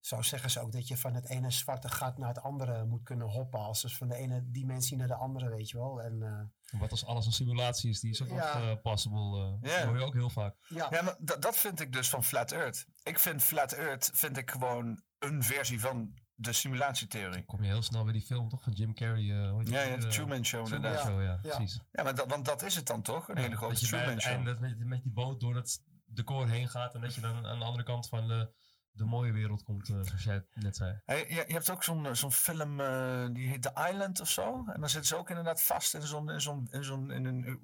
zo 0.05 0.21
zeggen 0.21 0.49
ze 0.49 0.59
ook 0.59 0.71
dat 0.71 0.87
je 0.87 0.97
van 0.97 1.13
het 1.13 1.29
ene 1.29 1.51
zwarte 1.51 1.89
gat 1.89 2.17
naar 2.17 2.27
het 2.27 2.41
andere 2.41 2.85
moet 2.85 3.03
kunnen 3.03 3.27
hoppen. 3.27 3.59
Als 3.59 3.81
dus 3.81 3.97
van 3.97 4.07
de 4.07 4.15
ene 4.15 4.41
dimensie 4.51 4.97
naar 4.97 5.07
de 5.07 5.15
andere, 5.15 5.49
weet 5.49 5.69
je 5.69 5.77
wel. 5.77 6.01
En, 6.01 6.23
eh, 6.71 6.79
Wat 6.79 6.91
als 6.91 7.05
alles 7.05 7.25
een 7.25 7.31
simulatie 7.31 7.89
is, 7.89 7.99
die 7.99 8.11
is 8.11 8.21
ook 8.21 8.27
Ja. 8.29 8.35
nog 8.59 8.63
eh, 8.69 8.81
possible. 8.81 9.39
eh, 9.61 9.69
Ja. 9.71 9.77
Dat 9.77 9.85
hoor 9.87 9.97
je 9.97 10.03
ook 10.03 10.13
heel 10.13 10.29
vaak. 10.29 10.55
Ja, 10.67 10.89
maar 10.89 11.15
dat, 11.19 11.41
dat 11.41 11.57
vind 11.57 11.79
ik 11.79 11.93
dus 11.93 12.09
van 12.09 12.23
Flat 12.23 12.51
Earth. 12.51 12.85
Ik 13.03 13.19
vind 13.19 13.43
Flat 13.43 13.71
Earth 13.71 14.09
vind 14.13 14.37
ik 14.37 14.51
gewoon 14.51 15.01
een 15.19 15.43
versie 15.43 15.79
van 15.79 16.13
de 16.35 16.53
simulatietheorie. 16.53 17.45
Kom 17.45 17.61
je 17.63 17.69
heel 17.69 17.81
snel 17.81 18.03
bij 18.03 18.13
die 18.13 18.21
film 18.21 18.49
toch 18.49 18.63
van 18.63 18.73
Jim 18.73 18.93
Carrey. 18.93 19.43
eh, 19.43 19.49
hoe 19.49 19.59
heet 19.59 19.69
Ja, 19.69 19.81
ja, 19.81 19.97
de 19.97 20.03
Eh, 20.05 20.09
Truman 20.11 20.45
Show 20.45 20.65
Truman 20.65 20.85
inderdaad. 20.85 21.07
Show, 21.11 21.23
ja, 21.23 21.35
precies. 21.41 21.79
Ja, 21.91 22.03
maar 22.03 22.15
dat, 22.15 22.27
want 22.29 22.45
dat 22.45 22.61
is 22.63 22.75
het 22.75 22.87
dan 22.87 23.01
toch? 23.01 23.27
Een 23.29 23.35
Ja, 23.35 23.41
hele 23.41 23.55
grote 23.55 23.73
dat 23.79 23.83
Truman 23.89 24.21
Show. 24.21 24.31
einde 24.33 24.57
met, 24.59 24.85
met 24.85 25.03
die 25.03 25.11
boot 25.11 25.39
door 25.39 25.55
het 25.55 25.83
decor 26.05 26.47
heen 26.49 26.69
gaat 26.69 26.93
en 26.95 27.01
dat 27.01 27.15
je 27.15 27.21
dan 27.21 27.45
aan 27.47 27.59
de 27.59 27.65
andere 27.65 27.83
kant 27.83 28.07
van 28.07 28.27
de, 28.27 28.51
de 28.95 29.05
mooie 29.05 29.31
wereld 29.31 29.63
komt, 29.63 29.89
eh, 29.89 29.95
zoals 30.01 30.23
jij 30.23 30.45
net 30.53 30.75
zei. 30.75 31.01
Hey, 31.05 31.25
je, 31.29 31.43
je 31.47 31.53
hebt 31.53 31.69
ook 31.69 31.83
zo'n 31.83 32.05
eh, 32.05 32.13
zo'n 32.13 32.31
film, 32.31 32.79
eh, 32.79 33.25
die 33.31 33.49
heet 33.49 33.61
The 33.61 33.87
Island 33.91 34.21
of 34.21 34.29
zo. 34.29 34.63
En 34.73 34.79
dan 34.79 34.89
zitten 34.89 35.05
ze 35.05 35.15
ook 35.15 35.29
inderdaad 35.29 35.63
vast 35.63 35.93
in 35.93 36.01
zo'n 36.01 36.39
zo'n 36.39 36.67
zo'n 36.71 37.11
in 37.11 37.25
een 37.25 37.59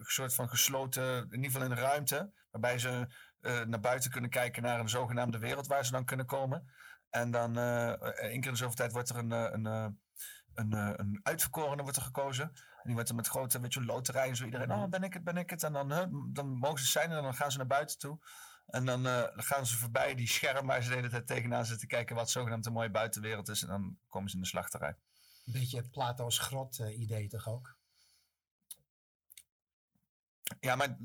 soort 0.00 0.34
van 0.34 0.48
gesloten, 0.48 1.22
in 1.30 1.36
ieder 1.36 1.50
geval 1.50 1.66
in 1.66 1.70
een 1.70 1.78
ruimte. 1.78 2.32
Waarbij 2.50 2.78
ze 2.78 3.06
naar 3.40 3.80
buiten 3.80 4.10
kunnen 4.10 4.30
kijken 4.30 4.62
naar 4.62 4.80
een 4.80 4.88
zogenaamde 4.88 5.38
wereld 5.38 5.66
waar 5.66 5.84
ze 5.84 5.92
dan 5.92 6.04
kunnen 6.04 6.26
komen. 6.26 6.70
En 7.10 7.30
dan 7.30 7.58
één 7.58 8.12
keer 8.12 8.32
in 8.32 8.40
de 8.40 8.56
zoveel 8.56 8.74
tijd 8.74 8.92
wordt 8.92 9.08
er 9.08 9.16
een, 9.16 9.30
een, 9.30 9.64
een, 10.54 10.72
een 11.00 11.20
uitverkorene 11.22 11.82
wordt 11.82 11.96
er 11.96 12.02
gekozen. 12.02 12.44
En 12.44 12.82
die 12.84 12.94
wordt 12.94 13.08
er 13.08 13.14
met 13.14 13.28
grote 13.28 13.60
weet 13.60 13.74
je, 13.74 13.84
loterij 13.84 14.28
en 14.28 14.36
zo 14.36 14.44
iedereen, 14.44 14.72
oh 14.72 14.88
ben 14.88 15.02
ik 15.02 15.12
het, 15.12 15.24
ben 15.24 15.36
ik 15.36 15.50
het. 15.50 15.62
En 15.62 15.72
dan, 15.72 15.88
dan 16.32 16.48
mogen 16.48 16.78
ze 16.78 16.86
zijn 16.86 17.10
en 17.10 17.22
dan 17.22 17.34
gaan 17.34 17.50
ze 17.50 17.58
naar 17.58 17.66
buiten 17.66 17.98
toe. 17.98 18.18
En 18.70 18.84
dan 18.84 19.06
eh, 19.06 19.22
gaan 19.32 19.66
ze 19.66 19.76
voorbij 19.76 20.14
die 20.14 20.28
scherm 20.28 20.66
waar 20.66 20.82
ze 20.82 20.88
de 20.88 20.94
hele 20.94 21.08
tijd 21.08 21.26
tegenaan 21.26 21.66
zitten 21.66 21.88
kijken 21.88 22.16
wat 22.16 22.30
zogenaamd 22.30 22.66
een 22.66 22.72
mooie 22.72 22.90
buitenwereld 22.90 23.48
is. 23.48 23.62
En 23.62 23.68
dan 23.68 23.98
komen 24.08 24.30
ze 24.30 24.36
in 24.36 24.42
de 24.42 24.48
slachterij. 24.48 24.96
Een 25.46 25.52
beetje 25.52 25.88
Plato's 25.88 26.38
grot 26.38 26.78
eh, 26.78 26.98
idee 27.00 27.28
toch 27.28 27.48
ook? 27.48 27.78
Ja, 30.60 30.76
maar, 30.76 30.98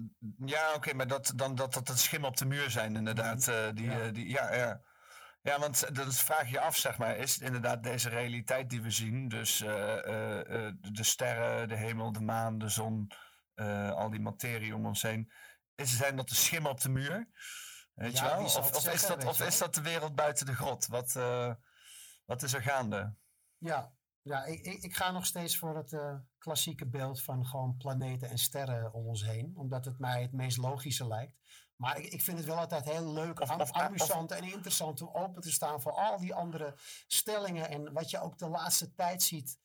ja, 0.46 0.74
oké, 0.74 0.94
maar 0.94 1.08
dat, 1.08 1.34
dan, 1.36 1.56
dat, 1.56 1.74
dat 1.74 1.88
het 1.88 2.00
schimmen 2.00 2.30
op 2.30 2.38
de 2.38 2.46
muur 2.46 2.70
zijn 2.70 2.96
inderdaad. 2.96 3.48
eh, 3.48 3.68
die, 3.74 3.90
ja. 3.90 4.10
die, 4.10 4.30
ja, 4.30 4.56
ja. 4.56 4.82
ja, 5.42 5.60
want 5.60 5.96
dan 5.96 6.12
vraag 6.12 6.46
je 6.46 6.52
je 6.52 6.60
af, 6.60 6.78
zeg 6.78 6.98
maar, 6.98 7.18
is 7.18 7.34
het 7.34 7.44
inderdaad 7.44 7.84
deze 7.84 8.10
realiteit 8.10 8.70
die 8.70 8.82
we 8.82 8.90
zien? 8.90 9.28
Dus 9.28 9.58
de 9.58 11.04
sterren, 11.04 11.68
de 11.68 11.76
hemel, 11.76 12.12
de 12.12 12.22
maan, 12.22 12.58
de 12.58 12.70
zon, 12.70 13.12
al 13.96 14.10
die 14.10 14.20
materie 14.22 14.76
om 14.76 14.86
ons 14.86 15.02
heen. 15.02 15.32
Is, 15.76 15.98
zijn 15.98 16.16
dat 16.16 16.30
de 16.30 16.36
schimmen 16.36 16.72
op 16.72 16.82
de 16.82 16.90
muur? 16.90 17.30
Weet 17.94 18.18
Ja, 18.18 18.24
je 18.24 18.36
wel? 18.36 18.44
Of, 18.44 18.58
of, 18.76 18.94
is 18.94 19.08
dat, 19.08 19.26
of 19.26 19.42
is 19.42 19.58
dat 19.58 19.76
de 19.76 19.82
wereld 19.82 20.16
buiten 20.16 20.46
de 20.46 20.56
grot? 20.56 20.88
Wat, 20.88 21.16
eh, 21.16 21.54
wat 22.26 22.44
is 22.44 22.54
er 22.54 22.62
gaande? 22.62 23.16
Ja, 23.58 23.94
ja 24.22 24.46
ik, 24.46 24.62
ik, 24.62 24.84
ik 24.84 24.96
ga 24.96 25.12
nog 25.12 25.26
steeds 25.26 25.58
voor 25.58 25.78
het 25.78 25.94
eh, 25.94 26.16
klassieke 26.38 26.88
beeld 26.88 27.22
van 27.22 27.46
gewoon 27.46 27.78
planeten 27.78 28.30
en 28.30 28.38
sterren 28.38 28.94
om 28.94 29.06
ons 29.08 29.26
heen. 29.26 29.54
Omdat 29.56 29.86
het 29.86 30.00
mij 30.00 30.22
het 30.22 30.32
meest 30.32 30.58
logische 30.58 31.08
lijkt. 31.08 31.38
Maar 31.76 31.98
ik, 32.00 32.06
ik 32.06 32.22
vind 32.22 32.38
het 32.38 32.48
wel 32.48 32.58
altijd 32.58 32.86
heel 32.86 33.14
leuk, 33.14 33.40
am- 33.40 33.62
of- 33.62 33.72
amusant 33.72 34.32
en 34.32 34.44
interessant 34.44 35.02
om 35.02 35.10
open 35.16 35.42
te 35.42 35.52
staan 35.52 35.82
voor 35.82 35.92
al 35.92 36.20
die 36.20 36.34
andere 36.36 36.78
stellingen. 37.08 37.70
En 37.70 37.94
wat 37.94 38.10
je 38.10 38.20
ook 38.20 38.38
de 38.38 38.48
laatste 38.50 38.94
tijd 38.94 39.24
ziet 39.24 39.60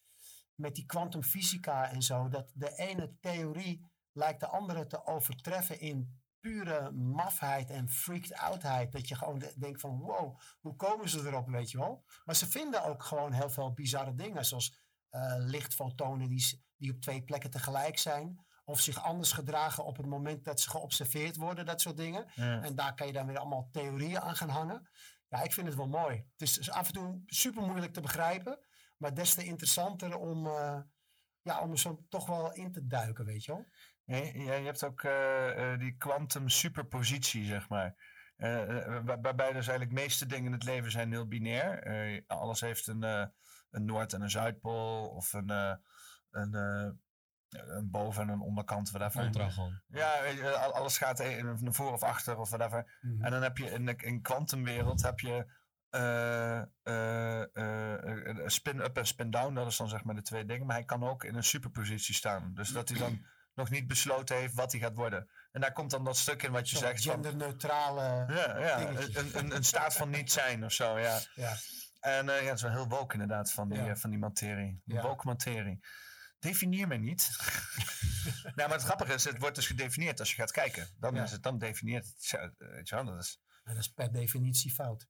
met 0.54 0.74
die 0.74 0.86
kwantumfysica 0.86 1.90
en 1.90 2.02
zo. 2.02 2.28
Dat 2.28 2.50
de 2.54 2.76
ene 2.76 3.16
theorie 3.20 3.89
lijkt 4.12 4.40
de 4.40 4.46
andere 4.46 4.86
te 4.86 5.06
overtreffen 5.06 5.80
in 5.80 6.18
pure 6.40 6.90
mafheid 6.90 7.70
en 7.70 7.88
freaked 7.88 8.34
outheid. 8.34 8.92
Dat 8.92 9.08
je 9.08 9.14
gewoon 9.14 9.38
de- 9.38 9.54
denkt 9.58 9.80
van 9.80 9.98
wow, 9.98 10.38
hoe 10.60 10.76
komen 10.76 11.08
ze 11.08 11.18
erop, 11.26 11.48
weet 11.48 11.70
je 11.70 11.78
wel. 11.78 12.04
Maar 12.24 12.34
ze 12.36 12.46
vinden 12.46 12.84
ook 12.84 13.02
gewoon 13.02 13.32
heel 13.32 13.50
veel 13.50 13.72
bizarre 13.72 14.14
dingen. 14.14 14.44
Zoals 14.44 14.78
eh, 15.08 15.34
lichtfotonen 15.38 16.28
die, 16.28 16.64
die 16.76 16.90
op 16.92 17.00
twee 17.00 17.22
plekken 17.22 17.50
tegelijk 17.50 17.98
zijn. 17.98 18.44
Of 18.64 18.80
zich 18.80 19.02
anders 19.02 19.32
gedragen 19.32 19.84
op 19.84 19.96
het 19.96 20.06
moment 20.06 20.44
dat 20.44 20.60
ze 20.60 20.70
geobserveerd 20.70 21.36
worden. 21.36 21.66
Dat 21.66 21.80
soort 21.80 21.96
dingen. 21.96 22.30
Ja. 22.34 22.62
En 22.62 22.74
daar 22.74 22.94
kan 22.94 23.06
je 23.06 23.12
dan 23.12 23.26
weer 23.26 23.38
allemaal 23.38 23.68
theorieën 23.72 24.20
aan 24.20 24.36
gaan 24.36 24.48
hangen. 24.48 24.88
Ja, 25.28 25.42
ik 25.42 25.52
vind 25.52 25.66
het 25.66 25.76
wel 25.76 25.88
mooi. 25.88 26.16
Het 26.36 26.40
is 26.58 26.70
af 26.70 26.86
en 26.86 26.92
toe 26.92 27.22
super 27.26 27.62
moeilijk 27.62 27.92
te 27.92 28.00
begrijpen. 28.00 28.58
Maar 28.96 29.14
des 29.14 29.34
te 29.34 29.44
interessanter 29.44 30.16
om, 30.16 30.46
eh, 30.46 30.80
ja, 31.42 31.60
om 31.60 31.70
er 31.70 31.78
zo 31.78 32.04
toch 32.08 32.26
wel 32.26 32.52
in 32.52 32.72
te 32.72 32.86
duiken, 32.86 33.24
weet 33.24 33.44
je 33.44 33.52
wel. 33.52 33.66
Ja, 34.16 34.54
je 34.54 34.64
hebt 34.64 34.84
ook 34.84 35.02
eh, 35.02 35.72
eh, 35.72 35.78
die 35.78 35.96
quantum 35.96 36.48
superpositie, 36.48 37.44
zeg 37.44 37.68
maar. 37.68 37.94
Eh, 38.36 38.66
waar- 39.04 39.20
waarbij 39.20 39.52
dus 39.52 39.68
eigenlijk 39.68 39.90
de 39.90 40.02
meeste 40.02 40.26
dingen 40.26 40.46
in 40.46 40.52
het 40.52 40.64
leven 40.64 40.90
zijn 40.90 41.10
heel 41.10 41.26
binair. 41.28 42.24
Alles 42.26 42.60
heeft 42.60 42.86
een, 42.86 43.02
een 43.02 43.84
Noord- 43.84 44.12
en 44.12 44.22
een 44.22 44.30
Zuidpool. 44.30 45.08
Of 45.08 45.32
een, 45.32 45.48
een, 46.30 46.54
een 47.50 47.90
boven- 47.90 48.22
en 48.22 48.28
een 48.28 48.40
onderkant. 48.40 48.90
Whatever. 48.90 49.22
Ja, 49.88 50.24
je, 50.24 50.50
alles 50.56 50.98
gaat 50.98 51.20
eh, 51.20 51.42
naar 51.42 51.58
voor 51.72 51.92
of 51.92 52.02
achter 52.02 52.38
of 52.38 52.48
whatever. 52.50 52.98
Mhm. 53.00 53.24
En 53.24 53.30
dan 53.30 53.42
heb 53.42 53.56
je 53.58 53.70
in 53.70 53.86
de 53.86 53.94
in 53.96 54.22
kwantumwereld 54.22 55.02
heb 55.02 55.20
je 55.20 55.46
spin-up 58.46 58.96
en 58.96 59.06
spin-down. 59.06 59.54
Dat 59.54 59.66
is 59.66 59.76
dan 59.76 59.88
zeg 59.88 60.04
maar 60.04 60.14
de 60.14 60.22
twee 60.22 60.44
dingen. 60.44 60.66
Maar 60.66 60.76
hij 60.76 60.84
kan 60.84 61.04
ook 61.04 61.24
in 61.24 61.34
een 61.34 61.44
superpositie 61.44 62.14
staan. 62.14 62.54
Dus 62.54 62.72
dat 62.72 62.88
hij 62.88 62.98
dan 62.98 63.24
nog 63.60 63.70
niet 63.70 63.86
besloten 63.86 64.36
heeft 64.36 64.54
wat 64.54 64.72
hij 64.72 64.80
gaat 64.80 64.96
worden. 64.96 65.30
En 65.52 65.60
daar 65.60 65.72
komt 65.72 65.90
dan 65.90 66.04
dat 66.04 66.16
stuk 66.16 66.42
in 66.42 66.52
wat 66.52 66.70
je 66.70 66.76
zegt. 66.76 67.02
van- 67.04 67.12
genderneutrale 67.12 68.02
ja, 68.34 68.58
ja 68.58 68.88
een, 68.88 69.38
een, 69.38 69.54
een 69.56 69.64
staat 69.64 69.94
van 69.94 70.10
niet 70.10 70.32
zijn 70.32 70.64
of 70.64 70.72
zo, 70.72 70.98
ja. 70.98 71.20
Ja. 71.34 71.56
En 72.00 72.28
eh, 72.28 72.40
ja, 72.42 72.46
het 72.46 72.56
is 72.56 72.62
wel 72.62 72.70
heel 72.70 72.88
woke 72.88 73.12
inderdaad 73.12 73.52
van 73.52 73.68
die, 73.68 73.78
Ja. 73.78 73.88
eh, 73.88 73.96
van 73.96 74.10
die 74.10 74.18
materie. 74.18 74.82
Ja. 74.84 75.02
Woke 75.02 75.26
materie. 75.26 75.80
Definieer 76.38 76.88
me 76.88 76.96
niet. 76.96 77.30
nou, 78.42 78.68
maar 78.68 78.70
het 78.78 78.82
grappige 78.82 79.12
is, 79.12 79.24
het 79.24 79.38
wordt 79.38 79.54
dus 79.56 79.66
gedefinieerd 79.66 80.18
als 80.20 80.30
je 80.30 80.36
gaat 80.36 80.50
kijken. 80.52 80.88
Dan 80.98 81.16
is 81.16 81.30
het, 81.30 81.42
dan 81.42 81.58
definieert 81.58 82.06
het. 82.06 82.90
wel, 82.90 83.04
dat 83.04 83.20
is... 83.20 83.40
En 83.64 83.74
dat 83.74 83.82
is 83.84 83.88
per 83.88 84.12
definitie 84.12 84.72
fout. 84.72 85.06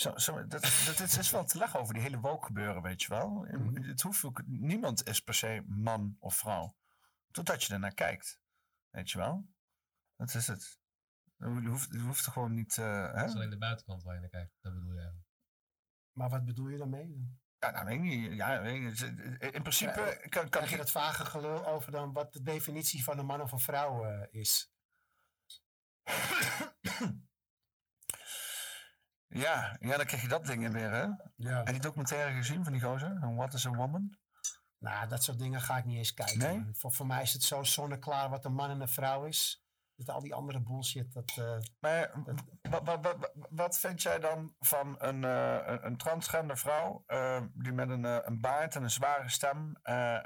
Zo, 0.00 0.18
zo, 0.18 0.46
dat, 0.46 0.62
dat, 0.62 0.98
het 0.98 1.18
is 1.18 1.30
wel 1.30 1.44
te 1.44 1.58
lachen 1.58 1.80
over 1.80 1.94
die 1.94 2.02
hele 2.02 2.20
woke 2.20 2.46
gebeuren, 2.46 2.82
weet 2.82 3.02
je 3.02 3.08
wel. 3.08 3.46
Het 3.72 4.00
hoeft 4.00 4.24
ook, 4.24 4.42
niemand 4.46 5.06
is 5.06 5.20
per 5.20 5.34
se 5.34 5.62
man 5.66 6.16
of 6.18 6.36
vrouw. 6.36 6.76
Totdat 7.30 7.62
je 7.64 7.72
ernaar 7.72 7.94
kijkt. 7.94 8.40
Weet 8.90 9.10
je 9.10 9.18
wel. 9.18 9.48
Dat 10.16 10.34
is 10.34 10.46
het. 10.46 10.80
Je 11.36 11.68
hoeft, 11.68 11.92
je 11.92 11.98
hoeft 11.98 12.26
er 12.26 12.32
gewoon 12.32 12.54
niet... 12.54 12.78
eh, 12.78 13.06
hè? 13.06 13.12
Dat 13.12 13.28
is 13.28 13.34
alleen 13.34 13.50
de 13.50 13.58
buitenkant 13.58 14.02
waar 14.02 14.14
je 14.14 14.20
naar 14.20 14.30
kijkt. 14.30 14.52
Dat 14.60 14.74
bedoel 14.74 14.92
je 14.92 14.98
eigenlijk. 14.98 15.28
Maar 16.12 16.30
wat 16.30 16.44
bedoel 16.44 16.68
je 16.68 16.78
daarmee? 16.78 17.38
Ja, 17.58 17.70
nou, 17.70 17.84
weet 17.86 17.94
ik 17.94 18.00
niet. 18.00 18.32
Ja, 18.32 18.60
weet 18.62 18.74
ik 18.74 18.82
niet. 18.82 19.00
In 19.54 19.62
principe 19.62 20.00
Ja, 20.00 20.14
kan, 20.14 20.28
kan 20.28 20.48
Krijg 20.48 20.68
je 20.68 20.74
ik... 20.74 20.80
dat 20.80 20.90
vage 20.90 21.24
gelul 21.24 21.66
over 21.66 21.92
dan 21.92 22.12
wat 22.12 22.32
de 22.32 22.42
definitie 22.42 23.04
van 23.04 23.18
een 23.18 23.26
man 23.26 23.40
of 23.40 23.52
een 23.52 23.60
vrouw 23.60 24.04
eh, 24.04 24.40
is? 24.40 24.72
Ja, 29.32 29.76
ja, 29.80 29.96
dan 29.96 30.06
krijg 30.06 30.22
je 30.22 30.28
dat 30.28 30.46
ding 30.46 30.64
in 30.64 30.72
weer, 30.72 30.90
hè? 30.90 31.06
Ja. 31.36 31.58
Je 31.64 31.72
die 31.72 31.80
documentaire 31.80 32.34
gezien 32.36 32.64
van 32.64 32.72
die 32.72 32.82
gozer? 32.82 33.34
What 33.34 33.54
is 33.54 33.66
a 33.66 33.70
Woman? 33.70 34.16
Nou, 34.78 35.08
dat 35.08 35.22
soort 35.22 35.38
dingen 35.38 35.60
ga 35.60 35.76
ik 35.76 35.84
niet 35.84 35.96
eens 35.96 36.14
kijken. 36.14 36.38
Nee? 36.38 36.70
Voor, 36.72 36.92
voor 36.92 37.06
mij 37.06 37.22
is 37.22 37.32
het 37.32 37.42
zo 37.42 37.62
zonneklaar 37.62 38.30
wat 38.30 38.44
een 38.44 38.54
man 38.54 38.70
en 38.70 38.80
een 38.80 38.88
vrouw 38.88 39.24
is. 39.24 39.64
Dat 39.96 40.08
al 40.14 40.20
die 40.20 40.34
andere 40.34 40.60
bullshit, 40.60 41.12
dat... 41.12 41.32
eh, 41.38 41.56
Maar 41.80 42.10
wat, 42.62 42.82
wat, 42.84 43.02
wat, 43.02 43.32
wat 43.50 43.78
vind 43.78 44.02
jij 44.02 44.18
dan 44.18 44.54
van 44.58 44.94
een, 44.98 45.24
eh, 45.24 45.76
een, 45.80 45.96
transgender 45.96 46.58
vrouw 46.58 47.02
eh, 47.06 47.42
die 47.54 47.72
met 47.72 47.88
een, 47.88 48.04
een 48.04 48.40
baard 48.40 48.76
en 48.76 48.82
een 48.82 48.90
zware 48.90 49.28
stem, 49.28 49.78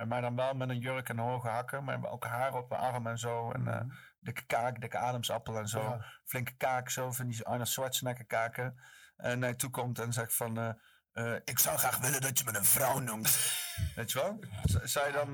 maar 0.09 0.21
dan 0.21 0.37
wel 0.37 0.55
met 0.55 0.69
een 0.69 0.79
jurk 0.79 1.09
en 1.09 1.19
hoge 1.19 1.49
hakken, 1.49 1.85
maar 1.85 2.05
ook 2.05 2.25
haar 2.25 2.55
op 2.55 2.69
de 2.69 2.77
arm 2.77 3.07
en 3.07 3.19
zo, 3.19 3.51
en 3.51 3.69
eh, 3.69 3.81
dikke 4.25 4.45
kaak, 4.47 4.81
dikke 4.81 4.99
ademsappel 4.99 5.59
en 5.59 5.69
zo, 5.69 5.81
Ja. 5.81 6.05
flinke 6.25 6.57
kaak, 6.57 6.91
zo 6.91 7.13
van 7.13 7.29
die 7.29 7.45
Arnold 7.45 7.69
Schwarzenegger 7.69 8.25
kaken, 8.27 8.81
en 9.17 9.39
naar 9.39 9.49
je 9.51 9.57
toe 9.57 9.71
komt 9.71 9.99
en 9.99 10.13
zegt 10.13 10.35
van, 10.37 10.59
eh, 10.59 10.71
eh, 11.13 11.41
ik 11.45 11.59
zou 11.59 11.79
graag 11.79 11.99
willen 11.99 12.21
dat 12.21 12.39
je 12.39 12.45
me 12.45 12.57
een 12.59 12.65
vrouw 12.65 12.99
noemt. 12.99 13.29
Weet 13.97 14.13
je 14.13 14.19
wel? 14.19 14.39
Z- 14.65 14.93
Zou 14.93 15.07
je 15.07 15.13
dan, 15.13 15.33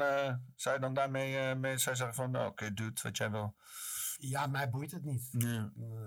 zou 0.56 0.74
je 0.74 0.80
dan 0.80 0.94
daarmee 0.94 1.54
mee, 1.54 1.78
zou 1.78 1.90
je 1.90 1.96
zeggen 1.96 2.14
van, 2.14 2.30
nou, 2.30 2.46
oké, 2.48 2.74
doe 2.74 2.86
het 2.86 3.02
wat 3.02 3.16
jij 3.16 3.30
wil. 3.30 3.56
ja, 4.16 4.46
mij 4.46 4.70
boeit 4.70 4.90
het 4.90 5.04
niet. 5.04 5.30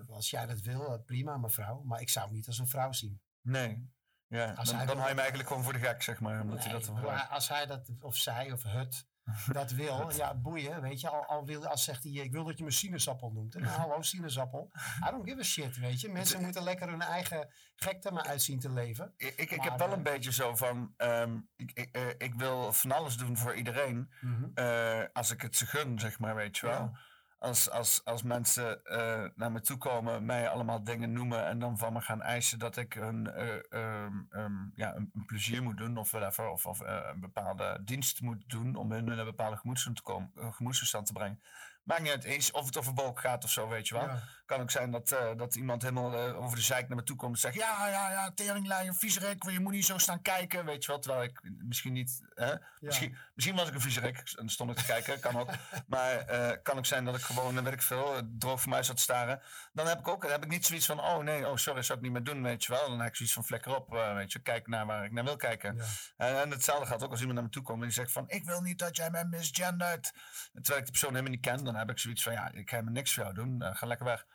Als 0.10 0.30
jij 0.30 0.46
dat 0.46 0.60
wil, 0.60 1.00
prima, 1.06 1.38
mevrouw. 1.38 1.82
Maar 1.84 2.02
ik 2.02 2.10
zou 2.10 2.26
hem 2.26 2.36
niet 2.36 2.48
als 2.48 2.58
een 2.60 2.68
vrouw 2.68 2.92
zien. 2.92 3.22
Nee. 3.42 3.92
Ja, 4.28 4.52
Als 4.54 4.68
dan, 4.70 4.78
hij 4.78 4.86
dan 4.86 4.96
wil- 4.96 4.96
hou 4.96 5.08
je 5.10 5.14
me 5.14 5.20
eigenlijk 5.20 5.48
gewoon 5.48 5.64
voor 5.64 5.74
de 5.74 5.80
gek, 5.80 6.02
zeg 6.02 6.20
maar. 6.20 6.42
Omdat 6.42 6.64
hij 6.64 6.72
dat 6.72 6.92
maar 6.92 7.28
als 7.28 7.50
hij 7.50 7.66
dat, 7.66 7.90
of 8.00 8.16
zij, 8.16 8.52
of 8.52 8.64
het, 8.64 9.08
dat 9.52 9.72
wil, 9.72 10.12
ja, 10.12 10.36
boeien, 10.36 10.82
weet 10.82 11.02
je. 11.02 11.10
Al, 11.10 11.26
al 11.26 11.46
wil, 11.46 11.68
als 11.68 11.84
zegt 11.84 12.04
hij, 12.04 12.12
ik 12.12 12.32
wil 12.32 12.44
dat 12.44 12.58
je 12.58 12.64
me 12.64 12.72
sinaasappel 12.72 13.32
noemt. 13.32 13.54
Nou, 13.54 13.68
hallo, 13.68 14.02
sinaasappel. 14.02 14.72
I 15.08 15.12
don't 15.12 15.30
give 15.30 15.40
a 15.40 15.44
shit, 15.44 15.78
weet 15.78 16.02
je. 16.02 16.10
Mensen 16.10 16.42
moeten 16.42 16.64
lekker 16.64 16.90
hun 16.90 17.02
eigen 17.02 17.50
gekte 17.76 18.12
maar 18.12 18.26
uitzien 18.26 18.60
te 18.60 18.72
leven. 18.72 19.14
Ik, 19.18 19.36
ik, 19.36 19.50
heb 19.50 19.78
wel 19.78 19.88
eh, 19.88 19.94
een 19.94 20.04
beetje 20.04 20.32
zo 20.32 20.56
van, 20.56 20.94
ehm, 20.98 21.40
ik, 21.56 21.72
ik, 21.74 21.96
eh, 21.96 22.08
ik 22.18 22.34
wil 22.36 22.74
van 22.74 22.92
alles 22.92 23.18
doen 23.18 23.38
voor 23.38 23.56
iedereen. 23.56 24.12
Mhm. 24.22 24.46
eh, 24.54 25.04
als 25.14 25.32
ik 25.32 25.42
het 25.42 25.56
ze 25.56 25.66
gun, 25.66 26.00
zeg 26.00 26.20
maar, 26.20 26.36
weet 26.36 26.58
je 26.58 26.68
wel. 26.68 26.98
Als, 27.44 27.70
als, 27.70 28.02
als 28.06 28.24
mensen 28.24 28.86
eh, 28.86 29.26
naar 29.36 29.52
me 29.52 29.62
toe 29.62 29.78
komen, 29.78 30.26
mij 30.26 30.50
allemaal 30.50 30.84
dingen 30.84 31.12
noemen 31.12 31.46
en 31.46 31.60
dan 31.60 31.78
van 31.78 31.94
me 31.94 32.02
gaan 32.02 32.22
eisen 32.22 32.60
dat 32.60 32.78
ik 32.78 32.96
een, 32.96 33.32
eh, 33.32 33.56
ehm, 33.70 34.14
ehm, 34.30 34.54
ja, 34.76 34.96
een, 34.96 35.12
een 35.14 35.26
plezier 35.26 35.64
moet 35.64 35.78
doen 35.78 35.98
of 35.98 36.12
whatever, 36.12 36.50
of, 36.50 36.66
of 36.66 36.82
eh, 36.82 37.10
een 37.14 37.20
bepaalde 37.20 37.82
dienst 37.86 38.22
moet 38.22 38.50
doen 38.50 38.76
om 38.76 38.92
hun 38.92 39.12
in 39.12 39.18
een 39.18 39.26
bepaalde 39.26 39.58
gemoedstoestand 39.58 39.96
te, 39.96 40.04
komen, 40.04 41.06
te 41.06 41.14
brengen. 41.14 41.42
Maakt 41.84 42.02
niet 42.02 42.12
uit 42.12 42.24
eens 42.24 42.52
of 42.52 42.66
het 42.66 42.78
over 42.78 42.94
wolk 42.94 43.20
gaat 43.20 43.44
of 43.44 43.50
zo, 43.50 43.68
weet 43.68 43.88
je 43.88 43.96
wel. 43.96 44.04
Ja. 44.04 44.24
Kan 44.54 44.62
ook 44.62 44.72
zijn 44.72 44.92
dat, 44.92 45.12
eh, 45.12 45.36
dat 45.38 45.56
iemand 45.56 45.82
helemaal 45.82 46.14
eh, 46.14 46.44
over 46.44 46.58
de 46.58 46.64
zeik 46.64 46.88
naar 46.88 46.98
me 46.98 47.04
toe 47.04 47.16
komt 47.16 47.34
en 47.34 47.40
zegt: 47.40 47.56
Ja, 47.56 47.88
ja, 47.88 48.12
ja, 48.12 48.32
teringlijn, 48.32 48.88
een 48.88 48.96
viezerik, 48.96 49.44
je 49.50 49.60
moet 49.60 49.72
niet 49.72 49.86
zo 49.86 49.98
staan 49.98 50.22
kijken, 50.22 50.66
weet 50.66 50.86
je 50.86 50.92
wel. 50.92 51.00
Terwijl 51.00 51.24
ik 51.24 51.40
misschien 51.44 51.94
niet. 51.94 52.22
Hè? 52.34 52.54
Misschien, 52.80 53.18
misschien 53.34 53.56
was 53.56 53.68
ik 53.68 53.74
een 53.74 53.82
viezerik 53.82 54.34
en 54.36 54.50
stond 54.50 54.72
ik 54.72 54.78
te 54.78 54.86
kijken, 54.86 55.20
kan 55.20 55.40
ook. 55.40 55.50
Maar 55.88 56.18
eh 56.18 56.58
kan 56.64 56.78
ook 56.78 56.86
zijn 56.86 57.06
dat 57.06 57.16
ik 57.16 57.22
gewoon, 57.22 57.64
weet 57.64 57.74
ik 57.74 57.82
veel, 57.82 58.22
droog 58.38 58.62
voor 58.62 58.70
mij 58.70 58.84
zat 58.84 58.96
te 58.96 59.02
staren. 59.02 59.42
Dan 59.72 59.88
heb 59.88 60.00
ik 60.00 60.08
ook 60.08 60.22
dan 60.22 60.32
heb 60.32 60.44
ik 60.44 60.50
niet 60.50 60.66
zoiets 60.66 60.86
van: 60.86 61.00
Oh 61.00 61.18
nee, 61.18 61.48
oh 61.48 61.56
sorry, 61.56 61.82
zou 61.82 61.98
ik 61.98 62.04
niet 62.04 62.14
meer 62.14 62.24
doen, 62.24 62.44
weet 62.44 62.64
je 62.64 62.72
wel. 62.72 62.90
Dan 62.90 63.00
heb 63.00 63.08
ik 63.08 63.16
zoiets 63.16 63.36
van: 63.36 63.44
Flekker 63.44 63.76
op, 63.76 63.90
weet 63.90 64.32
je, 64.32 64.40
kijk 64.40 64.68
naar 64.68 64.86
waar 64.86 65.06
ik 65.06 65.12
naar 65.12 65.24
wil 65.24 65.36
kijken. 65.36 65.80
En, 66.18 66.42
en 66.42 66.50
hetzelfde 66.50 66.86
gaat 66.86 67.04
ook 67.04 67.12
als 67.12 67.20
iemand 67.20 67.38
naar 67.38 67.48
me 67.48 67.54
toe 67.54 67.64
komt 67.64 67.80
en 67.80 67.86
die 67.86 67.94
zegt: 67.94 68.12
van, 68.12 68.30
Ik 68.30 68.44
wil 68.44 68.62
niet 68.62 68.80
dat 68.80 68.96
jij 68.96 69.10
mij 69.10 69.26
misgendert. 69.26 70.14
Terwijl 70.54 70.80
ik 70.80 70.86
de 70.86 70.92
persoon 70.92 71.10
helemaal 71.10 71.32
niet 71.32 71.42
ken, 71.42 71.64
dan 71.64 71.76
heb 71.76 71.90
ik 71.90 72.00
zoiets 72.00 72.24
van: 72.24 72.34
Ja, 72.34 72.52
ik 72.52 72.70
ga 72.70 72.76
helemaal 72.76 72.94
niks 72.94 73.14
voor 73.14 73.24
jou 73.24 73.36
doen, 73.36 73.76
ga 73.76 73.88
lekker 73.88 74.06
weg. 74.06 74.26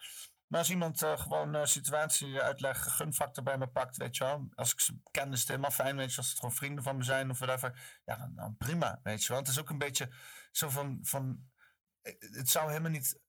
Maar 0.47 0.59
als 0.60 0.70
iemand 0.70 1.02
eh, 1.02 1.18
gewoon 1.18 1.55
een 1.55 1.68
situatie 1.68 2.40
uitleg, 2.40 2.97
gunfactor 2.97 3.44
bij 3.44 3.59
me 3.59 3.66
pakt, 3.66 3.97
weet 3.97 4.16
je 4.16 4.24
wel. 4.24 4.48
Als 4.55 4.72
ik 4.72 4.80
ze 4.80 5.01
ken, 5.10 5.32
is 5.32 5.39
het 5.39 5.48
helemaal 5.48 5.70
fijn, 5.70 5.97
weet 5.97 6.10
je. 6.10 6.16
Als 6.16 6.28
het 6.28 6.39
gewoon 6.39 6.55
vrienden 6.55 6.85
van 6.85 6.97
me 6.97 7.02
zijn 7.02 7.30
of 7.30 7.39
whatever. 7.39 8.01
Ja, 8.05 8.16
dan, 8.16 8.35
dan 8.35 8.56
prima, 8.56 9.01
weet 9.02 9.22
je 9.22 9.28
wel. 9.28 9.39
Het 9.39 9.48
is 9.48 9.59
ook 9.59 9.70
een 9.70 9.78
beetje 9.78 10.12
zo 10.51 10.68
van, 10.68 10.98
van 11.02 11.48
eh, 12.02 12.14
het 12.18 12.51
zou 12.51 12.68
helemaal 12.68 12.90
niet 12.90 13.20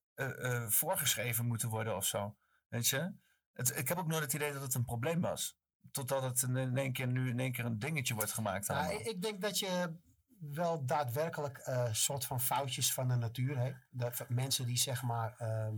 voorgeschreven 0.68 1.46
moeten 1.46 1.70
worden 1.70 1.96
of 1.96 2.06
zo. 2.06 2.38
Weet 2.68 2.88
je? 2.88 3.14
Het, 3.54 3.78
ik 3.78 3.88
heb 3.88 3.98
ook 3.98 4.08
nooit 4.08 4.24
het 4.24 4.34
idee 4.34 4.54
dat 4.54 4.62
het 4.62 4.74
een 4.74 4.86
probleem 4.86 5.22
was. 5.22 5.58
Totdat 5.92 6.24
het 6.24 6.42
in 6.42 6.78
één 6.78 6.94
keer 6.94 7.08
nu 7.08 7.30
in 7.30 7.40
één 7.40 7.52
keer 7.52 7.66
een 7.66 7.80
dingetje 7.80 8.14
wordt 8.14 8.32
gemaakt. 8.32 8.68
Ja, 8.68 8.90
ik, 8.90 9.00
ik 9.00 9.22
denk 9.22 9.42
dat 9.42 9.60
je 9.60 10.00
wel 10.40 10.86
daadwerkelijk 10.86 11.62
een 11.64 11.96
soort 11.96 12.26
van 12.26 12.42
foutjes 12.42 12.94
van 12.94 13.08
de 13.08 13.16
natuur 13.16 13.58
hebt. 13.58 13.88
Dat 13.90 14.30
mensen 14.30 14.66
die 14.66 14.78
zeg 14.78 15.04
maar 15.04 15.36
ehm, 15.38 15.78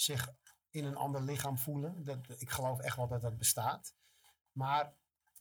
zich 0.00 0.32
in 0.70 0.84
een 0.84 0.96
ander 0.96 1.22
lichaam 1.22 1.58
voelen. 1.58 2.04
Dat, 2.04 2.18
ik 2.38 2.50
geloof 2.50 2.78
echt 2.78 2.96
wel 2.96 3.08
dat 3.08 3.20
dat 3.20 3.38
bestaat. 3.38 3.94
Maar 4.52 4.92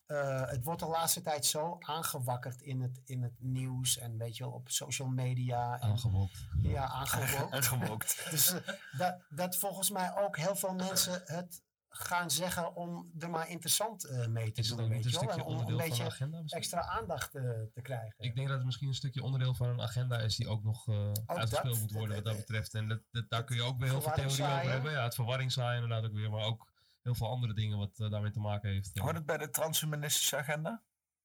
eh, 0.05 0.47
het 0.49 0.63
wordt 0.63 0.79
de 0.79 0.87
laatste 0.87 1.21
tijd 1.21 1.45
zo 1.45 1.77
aangewakkerd 1.79 2.61
in 2.61 2.81
het, 2.81 3.01
in 3.03 3.23
het 3.23 3.35
nieuws 3.37 3.97
en 3.97 4.17
weet 4.17 4.37
je 4.37 4.43
wel, 4.43 4.53
op 4.53 4.69
social 4.69 5.07
media. 5.07 5.79
En, 5.79 5.89
Aangewokt. 5.89 6.47
Ja, 6.61 6.87
aangewokt. 6.87 7.53
Aangewokt. 7.55 8.27
dus 8.29 8.53
eh, 8.53 8.67
dat, 8.97 9.21
dat 9.29 9.57
volgens 9.57 9.89
mij 9.89 10.17
ook 10.17 10.37
heel 10.37 10.55
veel 10.55 10.73
mensen 10.73 11.21
het 11.25 11.63
gaan 11.89 12.31
zeggen 12.31 12.75
om 12.75 13.11
er 13.19 13.29
maar 13.29 13.49
interessant 13.49 14.03
eh, 14.03 14.27
mee 14.27 14.51
te 14.51 14.61
Is 14.61 14.67
doen. 14.67 14.89
Weet 14.89 15.05
een 15.05 15.11
En 15.11 15.29
om 15.29 15.39
een 15.39 15.43
onderdeel 15.43 15.77
van 15.77 15.87
de 15.87 15.89
beetje 15.89 16.03
agenda 16.03 16.41
extra 16.45 16.81
aandacht 16.81 17.35
eh, 17.35 17.43
te 17.73 17.81
krijgen. 17.81 18.15
Ik 18.17 18.35
denk 18.35 18.47
dat 18.47 18.57
het 18.57 18.65
misschien 18.65 18.87
een 18.87 18.93
stukje 18.93 19.23
onderdeel 19.23 19.53
van 19.53 19.69
een 19.69 19.81
agenda 19.81 20.19
is 20.19 20.35
die 20.35 20.47
ook 20.47 20.63
nog 20.63 20.87
eh, 20.87 21.11
uitgespeeld 21.25 21.73
dat. 21.73 21.79
moet 21.79 21.91
worden 21.91 22.15
wat 22.15 22.25
dat 22.25 22.37
betreft. 22.37 22.73
En 22.73 22.87
dat, 22.87 23.01
dat, 23.11 23.29
daar 23.29 23.43
kun 23.43 23.55
je 23.55 23.61
ook 23.61 23.79
weer 23.79 23.89
heel 23.89 24.01
veel 24.01 24.11
theorieën 24.11 24.45
over 24.45 24.71
hebben. 24.71 24.91
Ja, 24.91 25.03
het 25.03 25.15
verwarring 25.15 25.51
zaaien 25.51 25.83
inderdaad 25.83 26.09
ook 26.09 26.15
weer, 26.15 26.29
maar 26.29 26.45
ook 26.45 26.67
heel 27.01 27.15
veel 27.15 27.29
andere 27.29 27.53
dingen 27.53 27.77
wat 27.77 27.95
daarmee 27.95 28.31
te 28.31 28.39
maken 28.39 28.69
heeft. 28.69 28.99
Hoort 28.99 29.15
het 29.15 29.25
bij 29.25 29.37
de 29.37 29.49
transhumanistische 29.49 30.37
agenda? 30.37 30.83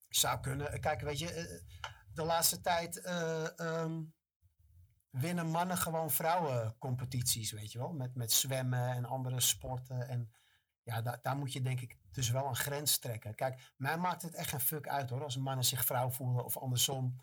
Zou 0.09 0.41
kunnen. 0.41 0.81
Kijk, 0.81 1.01
weet 1.01 1.19
je, 1.19 1.63
de 2.15 2.25
laatste 2.25 2.61
tijd 2.61 3.01
eh, 3.01 3.59
ehm, 3.59 4.03
winnen 5.11 5.47
mannen 5.47 5.77
gewoon 5.77 6.11
vrouwencompetities, 6.11 7.53
weet 7.53 7.73
je 7.73 7.79
wel. 7.79 7.93
Met, 7.93 8.15
met 8.15 8.33
zwemmen 8.33 8.89
en 8.89 9.05
andere 9.05 9.41
sporten. 9.41 10.09
En 10.09 10.33
ja, 10.85 11.03
da- 11.03 11.19
daar 11.23 11.37
moet 11.37 11.53
je 11.53 11.63
denk 11.63 11.81
ik 11.81 11.97
dus 12.11 12.31
wel 12.31 12.47
een 12.47 12.57
grens 12.57 12.99
trekken. 12.99 13.35
Kijk, 13.35 13.73
mij 13.77 13.99
maakt 13.99 14.23
het 14.23 14.35
echt 14.35 14.49
geen 14.51 14.61
fuck 14.61 14.89
uit 14.89 15.11
hoor. 15.11 15.23
Als 15.23 15.37
mannen 15.37 15.65
zich 15.65 15.85
vrouw 15.85 16.11
voelen 16.11 16.45
of 16.45 16.57
andersom. 16.57 17.17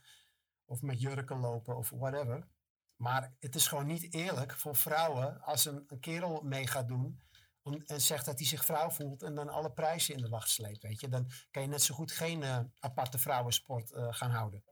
Of 0.65 0.81
met 0.81 1.01
jurken 1.01 1.37
lopen 1.37 1.77
of 1.77 1.89
whatever. 1.89 2.47
Maar 2.95 3.33
het 3.39 3.55
is 3.55 3.67
gewoon 3.67 3.85
niet 3.85 4.13
eerlijk 4.13 4.51
voor 4.55 4.75
vrouwen 4.75 5.41
als 5.41 5.65
een, 5.65 5.83
een 5.87 5.99
kerel 5.99 6.41
mee 6.41 6.67
gaat 6.67 6.87
doen. 6.87 7.21
om- 7.63 7.81
en 7.85 8.01
zegt 8.01 8.25
dat 8.25 8.37
hij 8.37 8.47
zich 8.47 8.65
vrouw 8.65 8.89
voelt 8.89 9.23
en 9.23 9.35
dan 9.35 9.49
alle 9.49 9.71
prijzen 9.71 10.15
in 10.15 10.21
de 10.21 10.29
wacht 10.29 10.49
sleept. 10.49 10.81
Weet 10.83 10.99
je. 10.99 11.07
Dan 11.09 11.29
kan 11.51 11.61
je 11.61 11.67
net 11.67 11.81
zo 11.83 11.95
goed 11.95 12.11
geen 12.11 12.43
eh, 12.43 12.59
aparte 12.79 13.17
vrouwensport 13.19 13.91
eh, 13.91 14.07
gaan 14.09 14.31
houden. 14.31 14.63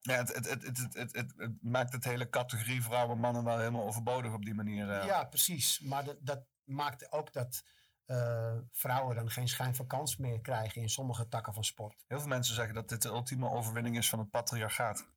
Ja, 0.00 0.14
het, 0.16 0.34
het, 0.34 0.48
het, 0.50 0.62
het, 0.64 0.78
het, 0.78 0.94
het, 0.94 1.14
het- 1.16 1.32
het 1.36 1.62
maakt 1.62 1.92
het 1.92 2.04
hele 2.04 2.28
categorie 2.28 2.82
vrouwen 2.82 3.18
mannen 3.18 3.44
wel 3.44 3.58
helemaal 3.58 3.86
overbodig 3.86 4.32
op 4.32 4.44
die 4.44 4.54
manier. 4.54 4.90
eh. 4.90 5.06
Ja, 5.06 5.24
precies. 5.24 5.80
Maar 5.80 6.04
dat, 6.04 6.16
dat 6.20 6.44
maakt 6.68 7.12
ook 7.12 7.32
dat 7.32 7.64
eh, 8.04 8.56
vrouwen 8.72 9.14
dan 9.14 9.30
geen 9.30 9.48
schijn 9.48 9.74
van 9.74 9.86
kans 9.86 10.16
meer 10.16 10.40
krijgen 10.40 10.82
in 10.82 10.90
sommige 10.90 11.28
takken 11.28 11.54
van 11.54 11.64
sport. 11.64 12.04
Heel 12.06 12.18
veel 12.18 12.28
mensen 12.28 12.54
zeggen 12.54 12.74
dat 12.74 12.88
dit 12.88 13.02
de 13.02 13.08
ultieme 13.08 13.50
overwinning 13.50 13.96
is 13.96 14.08
van 14.08 14.18
het 14.18 14.30
patriarchaat. 14.30 15.08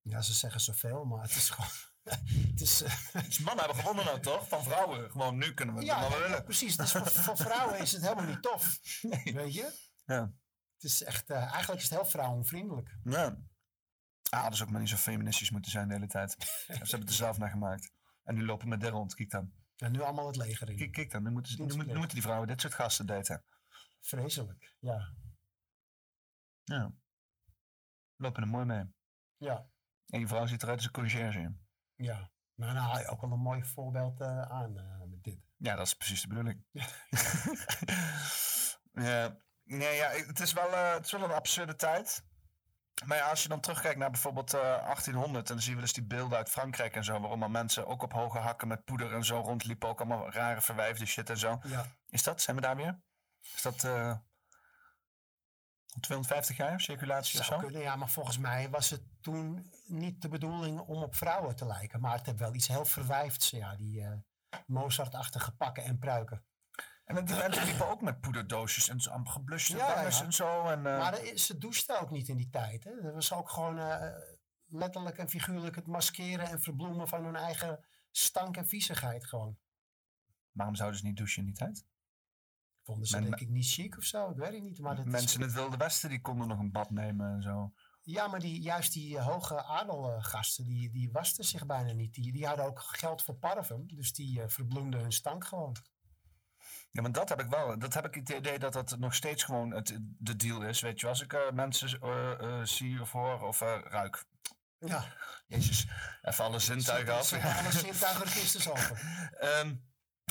Ja, 0.00 0.22
ze 0.22 0.32
zeggen 0.32 0.60
zoveel, 0.60 1.04
maar 1.04 1.22
het 1.22 1.36
is 1.36 1.50
gewoon. 1.50 1.70
het 2.50 2.60
is, 2.60 2.82
eh, 2.82 3.22
Dus 3.24 3.38
mannen 3.38 3.64
hebben 3.64 3.82
gewonnen 3.82 4.04
nou 4.04 4.20
toch? 4.20 4.48
Van 4.48 4.62
vrouwen. 4.62 5.10
Gewoon 5.10 5.36
nu 5.36 5.54
kunnen 5.54 5.74
we 5.74 5.80
het 5.80 5.90
ja, 5.90 6.08
willen. 6.08 6.44
precies. 6.44 6.76
Dus 6.76 6.92
voor, 6.92 7.06
voor 7.10 7.36
vrouwen 7.36 7.78
is 7.78 7.92
het 7.92 8.02
helemaal 8.02 8.24
niet 8.24 8.42
tof. 8.42 8.78
Weet 9.24 9.54
je? 9.54 9.72
Ja. 10.04 10.32
Het 10.74 10.92
is 10.92 11.02
echt, 11.02 11.30
eh, 11.30 11.36
eigenlijk 11.36 11.82
is 11.82 11.88
het 11.90 11.98
heel 11.98 12.10
vrouwenvriendelijk. 12.10 12.96
Ja. 13.04 13.36
Ah, 14.30 14.40
hadden 14.40 14.58
ze 14.58 14.64
ook 14.64 14.70
maar 14.70 14.80
niet 14.80 14.88
zo 14.88 14.96
feministisch 14.96 15.50
moeten 15.50 15.70
zijn 15.70 15.88
de 15.88 15.94
hele 15.94 16.06
tijd. 16.06 16.30
ze 16.40 16.72
hebben 16.72 17.00
het 17.00 17.08
er 17.08 17.14
zelf 17.14 17.38
naar 17.38 17.50
gemaakt. 17.50 17.92
En 18.24 18.34
nu 18.34 18.44
lopen 18.44 18.68
met 18.68 18.80
de 18.80 18.88
rond. 18.88 19.14
Kijk 19.14 19.30
dan. 19.30 19.52
En 19.76 19.92
nu 19.92 20.00
allemaal 20.00 20.26
het 20.26 20.36
leger 20.36 20.70
in. 20.70 20.76
Kijk, 20.76 20.92
kijk 20.92 21.10
dan. 21.10 21.22
Nu 21.22 21.30
moeten, 21.30 21.52
ze- 21.52 21.58
nu, 21.62 21.66
moeten- 21.66 21.86
nu 21.86 21.92
moeten 21.94 22.14
die 22.14 22.22
vrouwen 22.22 22.48
dit 22.48 22.60
soort 22.60 22.74
gasten 22.74 23.06
daten. 23.06 23.44
Vreselijk, 24.00 24.74
ja. 24.80 25.14
Ja. 26.64 26.92
Lopen 28.16 28.42
er 28.42 28.48
mooi 28.48 28.64
mee. 28.64 28.84
Ja, 29.36 29.68
En 30.06 30.20
je 30.20 30.26
vrouw 30.26 30.46
ziet 30.46 30.62
eruit 30.62 30.76
als 30.76 30.86
een 30.86 30.92
conciërge. 30.92 31.54
ja. 31.94 32.32
Maar 32.54 32.74
dan 32.74 32.82
haal 32.82 32.98
je 32.98 33.06
ook 33.06 33.20
wel 33.20 33.32
een 33.32 33.38
mooi 33.40 33.64
voorbeeld 33.64 34.20
eh, 34.20 34.40
aan 34.42 34.78
eh, 34.78 35.02
met 35.08 35.22
dit. 35.24 35.38
Ja, 35.56 35.74
dat 35.76 35.86
is 35.86 35.94
precies 35.94 36.22
de 36.22 36.28
bedoeling. 36.28 36.64
ja, 38.92 39.38
nee, 39.64 39.96
ja, 39.96 40.08
het, 40.10 40.40
is 40.40 40.52
wel, 40.52 40.72
eh, 40.72 40.92
het 40.94 41.04
is 41.04 41.12
wel 41.12 41.22
een 41.24 41.30
absurde 41.30 41.74
tijd. 41.76 42.24
Maar 43.04 43.16
ja, 43.16 43.30
als 43.30 43.42
je 43.42 43.48
dan 43.48 43.60
terugkijkt 43.60 43.98
naar 43.98 44.10
bijvoorbeeld 44.10 44.54
eh, 44.54 44.60
1800, 44.60 45.48
en 45.48 45.54
dan 45.54 45.62
zie 45.62 45.68
je 45.68 45.74
wel 45.74 45.84
eens 45.84 45.94
die 45.94 46.04
beelden 46.04 46.38
uit 46.38 46.48
Frankrijk 46.48 46.96
en 46.96 47.04
zo, 47.04 47.20
waarom 47.20 47.42
er 47.42 47.50
mensen 47.50 47.86
ook 47.86 48.02
op 48.02 48.12
hoge 48.12 48.38
hakken 48.38 48.68
met 48.68 48.84
poeder 48.84 49.12
en 49.12 49.24
zo 49.24 49.40
rondliepen, 49.40 49.88
ook 49.88 50.00
allemaal 50.00 50.30
rare 50.30 50.60
verwijfde 50.60 51.06
shit 51.06 51.30
en 51.30 51.38
zo. 51.38 51.60
Ja. 51.62 51.86
Is 52.08 52.22
dat, 52.22 52.42
zijn 52.42 52.56
we 52.56 52.62
daar 52.62 52.76
weer? 52.76 53.00
Is 53.54 53.62
dat 53.62 53.84
eh 53.84 54.16
250 56.00 56.56
jaar 56.56 56.80
circulatie 56.80 57.40
of 57.40 57.44
zo? 57.44 57.58
kunnen, 57.58 57.80
ja, 57.80 57.96
maar 57.96 58.08
volgens 58.08 58.38
mij 58.38 58.70
was 58.70 58.90
het 58.90 59.02
toen 59.20 59.72
niet 59.86 60.22
de 60.22 60.28
bedoeling 60.28 60.80
om 60.80 61.02
op 61.02 61.14
vrouwen 61.16 61.56
te 61.56 61.66
lijken. 61.66 62.00
Maar 62.00 62.16
het 62.16 62.26
heeft 62.26 62.38
wel 62.38 62.54
iets 62.54 62.68
heel 62.68 62.84
verwijfds, 62.84 63.50
ja, 63.50 63.76
die 63.76 64.00
eh 64.00 64.12
Mozart-achtige 64.66 65.52
pakken 65.52 65.84
en 65.84 65.98
pruiken. 65.98 66.44
En 67.04 67.24
de 67.24 67.34
mensen 67.34 67.64
liepen 67.64 67.88
ook 67.88 68.00
met 68.00 68.20
poederdoosjes 68.20 68.88
en 68.88 69.00
zo, 69.00 69.24
gebluste 69.24 69.76
Ja, 69.76 70.04
en 70.04 70.32
zo. 70.32 70.66
En, 70.66 70.78
eh, 70.78 70.98
Maar 70.98 71.18
er 71.18 71.38
ze 71.38 71.58
douchten 71.58 72.00
ook 72.00 72.10
niet 72.10 72.28
in 72.28 72.36
die 72.36 72.50
tijd. 72.50 72.84
Hè. 72.84 72.90
Er 72.90 73.12
was 73.12 73.32
ook 73.32 73.50
gewoon 73.50 73.78
eh, 73.78 74.16
letterlijk 74.66 75.18
en 75.18 75.28
figuurlijk 75.28 75.76
het 75.76 75.86
maskeren 75.86 76.48
en 76.48 76.60
verbloemen 76.60 77.08
van 77.08 77.24
hun 77.24 77.36
eigen 77.36 77.84
stank 78.10 78.56
en 78.56 78.68
viezigheid 78.68 79.26
gewoon. 79.26 79.58
Waarom 80.50 80.74
zouden 80.74 80.98
ze 80.98 81.06
niet 81.06 81.16
douchen 81.16 81.40
in 81.40 81.46
die 81.46 81.56
tijd? 81.56 81.86
Vonden 82.82 83.06
ze 83.06 83.20
Men- 83.20 83.24
denk 83.24 83.40
ik 83.40 83.48
niet 83.48 83.66
chic 83.68 83.96
of 83.96 84.04
zo, 84.04 84.30
ik 84.30 84.36
weet 84.36 84.52
het 84.52 84.62
niet. 84.62 84.78
Maar 84.78 84.96
dat 84.96 85.04
Mensen 85.04 85.40
in 85.40 85.46
het 85.46 85.54
Wilde 85.54 85.76
Westen 85.76 86.08
die 86.08 86.20
konden 86.20 86.48
nog 86.48 86.58
een 86.58 86.72
bad 86.72 86.90
nemen 86.90 87.34
en 87.34 87.42
zo. 87.42 87.72
Ja, 88.02 88.26
maar 88.26 88.40
die, 88.40 88.60
juist 88.60 88.92
die 88.92 89.18
eh, 89.18 89.26
hoge 89.26 89.62
adelgasten, 89.62 90.64
die, 90.64 90.90
die 90.90 91.10
wasten 91.10 91.44
zich 91.44 91.66
bijna 91.66 91.92
niet. 91.92 92.14
Die, 92.14 92.32
die 92.32 92.46
hadden 92.46 92.64
ook 92.64 92.80
geld 92.80 93.22
voor 93.22 93.34
parfum, 93.36 93.86
dus 93.86 94.12
die 94.12 94.48
verbloemden 94.48 95.00
hun 95.00 95.12
stank 95.12 95.44
gewoon. 95.44 95.76
Ja, 96.94 97.02
maar 97.02 97.12
dat 97.12 97.28
heb 97.28 97.40
ik 97.40 97.46
wel. 97.48 97.78
Dat 97.78 97.94
heb 97.94 98.06
ik 98.06 98.14
het 98.14 98.28
idee 98.28 98.58
dat 98.58 98.72
dat 98.72 98.98
nog 98.98 99.14
steeds 99.14 99.42
gewoon 99.44 99.70
het, 99.70 99.98
de 100.00 100.36
deal 100.36 100.62
is. 100.62 100.80
Weet 100.80 101.00
je, 101.00 101.08
als 101.08 101.22
ik 101.22 101.32
eh, 101.32 101.50
mensen 101.52 102.00
eh, 102.00 102.32
eh, 102.32 102.64
zie 102.64 103.00
of 103.00 103.12
hoor 103.12 103.42
of 103.42 103.60
ruik. 103.84 104.24
Ja. 104.78 105.04
Jezus, 105.46 105.86
even 106.22 106.44
alle 106.44 106.58
zintuigen 106.58 107.14
af. 107.14 107.32
Alle 107.32 107.72
zintuigenregisters 107.72 108.68
open. 108.68 108.98
Ehm, 109.50 109.74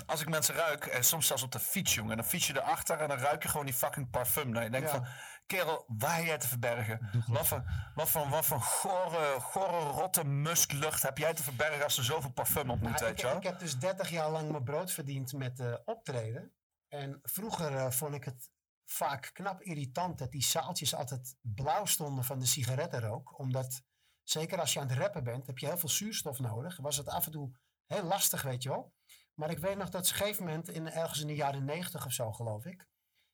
als 0.06 0.22
ik 0.22 0.30
mensen 0.30 0.56
ruik, 0.56 0.86
en 0.86 1.04
soms 1.04 1.28
zelfs 1.28 1.44
op 1.44 1.52
de 1.52 1.60
fiets, 1.60 1.94
jongen, 1.94 2.16
dan 2.16 2.26
fiets 2.26 2.48
je 2.48 2.54
erachter 2.62 2.98
en 3.00 3.08
dan 3.08 3.18
ruik 3.18 3.44
je 3.44 3.50
gewoon 3.50 3.66
die 3.66 3.76
fucking 3.76 4.10
parfum. 4.10 4.54
Dan 4.54 4.64
je 4.64 4.70
denkt 4.70 4.92
Ja. 4.92 4.96
van, 4.96 5.08
kerel, 5.46 5.86
waar 5.88 6.16
heb 6.16 6.26
jij 6.26 6.38
te 6.38 6.48
verbergen? 6.48 7.10
Wat 7.28 7.48
voor, 7.48 7.64
wat 7.96 8.10
voor, 8.10 8.30
wat 8.30 8.46
voor 8.46 8.62
gore, 8.62 9.40
gore, 9.40 9.80
rotte 9.80 10.26
musklucht 10.26 11.02
heb 11.02 11.18
jij 11.18 11.34
te 11.34 11.44
verbergen 11.44 11.84
als 11.84 11.98
er 11.98 12.04
zoveel 12.04 12.32
parfum 12.32 12.70
op 12.70 12.80
moet, 12.80 12.90
Nou, 12.90 13.04
weet 13.04 13.12
ik, 13.12 13.20
je 13.20 13.26
wel? 13.28 13.36
ik 13.38 13.44
heb 13.44 13.60
dus 13.60 13.80
30 13.80 14.10
jaar 14.10 14.32
lang 14.32 14.52
mijn 14.52 14.64
brood 14.64 14.92
verdiend 14.92 15.34
met 15.34 15.60
eh, 15.60 15.74
optreden. 15.86 16.54
En 16.88 17.20
vroeger 17.24 17.76
eh, 17.76 17.92
vond 17.92 18.14
ik 18.14 18.24
het 18.24 18.52
vaak 18.86 19.30
knap 19.34 19.62
irritant 19.62 20.18
dat 20.18 20.32
die 20.32 20.44
zaaltjes 20.44 20.96
altijd 20.96 21.36
blauw 21.42 21.86
stonden 21.86 22.24
van 22.24 22.40
de 22.40 22.46
sigarettenrook. 22.46 23.40
Omdat, 23.40 23.82
zeker 24.24 24.60
als 24.60 24.74
je 24.74 24.80
aan 24.80 24.90
het 24.90 24.98
rappen 24.98 25.24
bent, 25.24 25.48
heb 25.48 25.58
je 25.58 25.66
heel 25.66 25.78
veel 25.78 25.90
zuurstof 25.90 26.40
nodig. 26.40 26.78
Was 26.78 26.98
het 26.98 27.08
af 27.08 27.26
en 27.26 27.32
toe 27.32 27.52
heel 27.86 28.04
lastig, 28.04 28.42
weet 28.42 28.64
je 28.64 28.70
wel. 28.70 28.94
Maar 29.34 29.50
ik 29.50 29.60
weet 29.60 29.78
nog 29.78 29.90
dat 29.90 30.08
ze 30.08 30.14
op 30.14 30.20
een 30.20 30.26
gegeven 30.26 30.46
moment, 30.46 30.70
in, 30.70 30.92
ergens 30.92 31.20
in 31.20 31.28
de 31.28 31.36
jaren 31.36 31.66
90 31.66 32.06
of 32.06 32.12
zo 32.12 32.32
geloof 32.32 32.66
ik, 32.66 32.88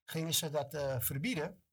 gingen 0.05 0.33
ze 0.33 0.49
dat 0.49 0.73
eh, 0.73 0.95
verbieden. 0.99 1.63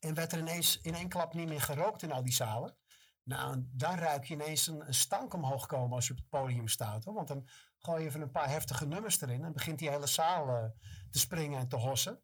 En 0.00 0.14
werd 0.14 0.32
er 0.32 0.38
ineens 0.38 0.80
in 0.80 0.94
één 0.94 1.08
klap 1.08 1.34
niet 1.34 1.48
meer 1.48 1.60
gerookt 1.60 2.02
in 2.02 2.12
al 2.12 2.22
die 2.22 2.32
zalen. 2.32 2.76
Nou, 3.22 3.64
dan 3.70 3.94
ruik 3.98 4.24
je 4.24 4.34
ineens 4.34 4.66
een, 4.66 4.86
een 4.86 4.94
stank 4.94 5.34
omhoog 5.34 5.66
komen 5.66 5.94
als 5.94 6.06
je 6.06 6.12
op 6.12 6.18
het 6.18 6.28
podium 6.28 6.68
staat. 6.68 7.04
Hoor. 7.04 7.14
Want 7.14 7.28
dan 7.28 7.48
gooi 7.78 8.02
je 8.02 8.08
even 8.08 8.20
een 8.20 8.30
paar 8.30 8.48
heftige 8.48 8.86
nummers 8.86 9.20
erin. 9.20 9.44
En 9.44 9.52
begint 9.52 9.78
die 9.78 9.90
hele 9.90 10.06
zaal 10.06 10.48
eh, 10.48 10.64
te 11.10 11.18
springen 11.18 11.58
en 11.58 11.68
te 11.68 11.76
hossen. 11.76 12.22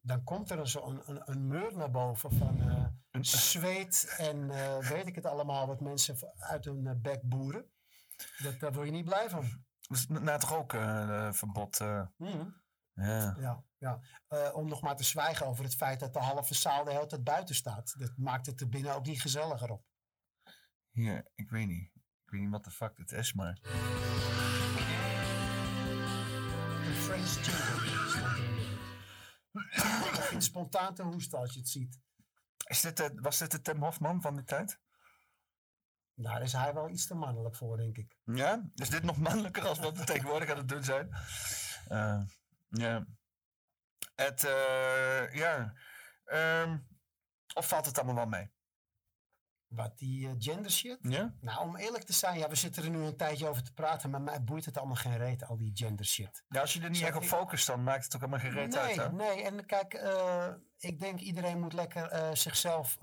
Dan 0.00 0.24
komt 0.24 0.50
er 0.50 0.68
zo 0.68 0.84
een, 0.86 1.02
een, 1.06 1.22
een 1.24 1.46
meur 1.46 1.76
naar 1.76 1.90
boven 1.90 2.32
van 2.32 2.60
eh, 2.60 2.86
zweet 3.20 4.14
en 4.18 4.50
eh, 4.50 4.78
weet 4.88 5.06
ik 5.06 5.14
het 5.14 5.26
allemaal. 5.26 5.66
Wat 5.66 5.80
mensen 5.80 6.16
uit 6.38 6.64
hun 6.64 6.98
bek 7.02 7.20
boeren. 7.22 7.70
Dat, 8.42 8.60
daar 8.60 8.72
word 8.72 8.86
je 8.86 8.92
niet 8.92 9.04
blij 9.04 9.30
van. 9.30 9.64
Is 9.88 10.06
na 10.08 10.32
het 10.32 10.44
rookverbod. 10.44 11.80
eh 11.80 12.02
Mhm. 12.16 12.48
ja. 12.94 13.36
Ja, 13.40 13.64
ja. 13.82 14.00
Eh, 14.28 14.54
om 14.54 14.68
nog 14.68 14.80
maar 14.80 14.96
te 14.96 15.02
zwijgen 15.04 15.46
over 15.46 15.64
het 15.64 15.74
feit 15.74 16.00
dat 16.00 16.12
de 16.12 16.18
halve 16.18 16.54
zaal 16.54 16.84
de 16.84 16.90
hele 16.92 17.06
tijd 17.06 17.24
buiten 17.24 17.54
staat. 17.54 17.94
Dat 17.98 18.12
maakt 18.16 18.46
het 18.46 18.60
er 18.60 18.68
binnen 18.68 18.94
ook 18.94 19.06
niet 19.06 19.20
gezelliger 19.20 19.70
op. 19.70 19.84
Hier, 20.90 21.30
ik 21.34 21.50
weet 21.50 21.66
niet. 21.66 21.90
Ik 22.24 22.30
weet 22.30 22.40
niet 22.40 22.50
wat 22.50 22.64
de 22.64 22.70
fuck 22.70 22.96
dit 22.96 23.12
is, 23.12 23.32
maar... 23.32 23.58
Je 29.52 30.10
begint 30.16 30.44
spontaan 30.44 30.94
te 30.94 31.02
hoesten 31.02 31.38
als 31.38 31.52
je 31.52 31.58
het 31.58 31.68
ziet. 31.68 32.00
Is 32.66 32.80
dit, 32.80 32.96
de- 32.96 33.12
was 33.14 33.38
dit 33.38 33.50
de 33.50 33.60
Tim 33.60 33.82
Hofman 33.82 34.20
van 34.20 34.34
die 34.36 34.44
tijd? 34.44 34.78
Daar 36.14 36.42
is 36.42 36.52
hij 36.52 36.74
wel 36.74 36.88
iets 36.88 37.06
te 37.06 37.14
mannelijk 37.14 37.56
voor, 37.56 37.76
denk 37.76 37.96
ik. 37.96 38.16
Ja? 38.24 38.70
Is 38.74 38.88
dit 38.90 39.02
nog 39.02 39.16
mannelijker 39.16 39.66
als 39.68 39.78
wat 39.78 39.98
we 39.98 40.04
tegenwoordig 40.04 40.50
aan 40.50 40.56
het 40.56 40.68
doen 40.68 40.84
zijn? 40.84 41.10
Eh, 41.88 42.22
ja. 42.68 43.06
Het, 44.22 44.44
eh, 44.44 45.34
ja. 45.34 45.72
Ehm, 46.24 46.78
of 47.54 47.68
valt 47.68 47.86
het 47.86 47.98
allemaal 47.98 48.14
wel 48.14 48.26
mee? 48.26 48.50
Wat, 49.66 49.98
die 49.98 50.28
eh, 50.28 50.34
gender 50.38 50.70
shit? 50.70 50.98
Ja? 51.02 51.34
Nou, 51.40 51.60
om 51.60 51.76
eerlijk 51.76 52.04
te 52.04 52.12
zijn, 52.12 52.38
ja, 52.38 52.48
we 52.48 52.54
zitten 52.54 52.82
er 52.82 52.90
nu 52.90 52.98
een 52.98 53.16
tijdje 53.16 53.48
over 53.48 53.62
te 53.62 53.72
praten, 53.72 54.10
maar 54.10 54.22
mij 54.22 54.44
boeit 54.44 54.64
het 54.64 54.78
allemaal 54.78 54.96
geen 54.96 55.16
reet, 55.16 55.44
al 55.44 55.56
die 55.56 55.70
gender 55.74 56.06
shit. 56.06 56.44
Ja, 56.48 56.60
als 56.60 56.72
je 56.72 56.80
er 56.80 56.90
niet 56.90 56.98
Zo, 56.98 57.06
echt 57.06 57.16
op 57.16 57.22
focust, 57.22 57.66
dan 57.66 57.82
maakt 57.82 58.04
het 58.04 58.14
ook 58.14 58.20
helemaal 58.20 58.40
geen 58.40 58.52
reet 58.52 58.74
nee, 58.74 58.78
uit, 58.78 58.96
hè? 58.96 59.12
Nee, 59.12 59.42
en 59.42 59.66
kijk, 59.66 59.94
eh, 59.94 60.48
ik 60.78 61.00
denk 61.00 61.20
iedereen 61.20 61.60
moet 61.60 61.72
lekker 61.72 62.36
zichzelf 62.36 62.98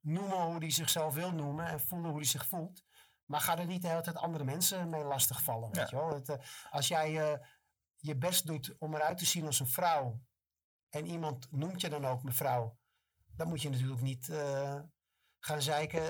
noemen 0.00 0.40
hoe 0.40 0.58
hij 0.58 0.70
zichzelf 0.70 1.14
wil 1.14 1.32
noemen 1.32 1.66
en 1.66 1.80
voelen 1.80 2.10
hoe 2.10 2.18
hij 2.18 2.28
zich 2.28 2.46
voelt. 2.46 2.84
Maar 3.24 3.40
ga 3.40 3.58
er 3.58 3.66
niet 3.66 3.82
de 3.82 3.88
hele 3.88 4.00
tijd 4.00 4.16
andere 4.16 4.44
mensen 4.44 4.88
mee 4.88 5.04
lastigvallen, 5.04 5.70
weet 5.72 5.90
je 5.90 5.96
wel. 5.96 6.14
Het, 6.14 6.36
als 6.70 6.88
jij 6.88 7.40
je 7.96 8.16
best 8.16 8.46
doet 8.46 8.74
om 8.78 8.94
eruit 8.94 9.18
te 9.18 9.26
zien 9.26 9.46
als 9.46 9.60
een 9.60 9.66
vrouw 9.68 10.20
en 10.92 11.06
iemand 11.06 11.46
noemt 11.50 11.80
je 11.80 11.88
dan 11.88 12.04
ook 12.04 12.22
mevrouw, 12.22 12.78
dan 13.36 13.48
moet 13.48 13.62
je 13.62 13.70
natuurlijk 13.70 14.00
niet 14.00 14.28
eh, 14.28 14.80
gaan 15.38 15.62
zeiken 15.62 16.02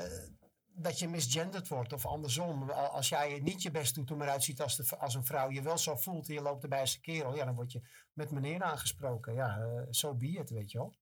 dat 0.74 0.98
je 0.98 1.08
misgenderd 1.08 1.68
wordt 1.68 1.92
of 1.92 2.06
andersom. 2.06 2.70
Als 2.70 3.08
jij 3.08 3.40
niet 3.40 3.62
je 3.62 3.70
best 3.70 3.94
doet 3.94 4.10
om 4.10 4.22
eruit 4.22 4.38
te 4.38 4.44
zien 4.44 4.58
als, 4.58 4.76
de, 4.76 4.98
als 4.98 5.14
een 5.14 5.24
vrouw, 5.24 5.50
je 5.50 5.62
wel 5.62 5.78
zo 5.78 5.96
voelt 5.96 6.28
en 6.28 6.34
je 6.34 6.42
loopt 6.42 6.62
erbij 6.62 6.80
als 6.80 6.94
een 6.94 7.00
kerel, 7.00 7.34
ja, 7.34 7.44
dan 7.44 7.54
word 7.54 7.72
je 7.72 7.88
met 8.12 8.30
meneer 8.30 8.62
aangesproken. 8.62 9.34
Ja, 9.34 9.58
eh, 9.58 9.82
zo 9.90 10.14
be 10.14 10.26
it, 10.26 10.50
weet 10.50 10.70
je 10.70 10.78
wel. 10.78 10.94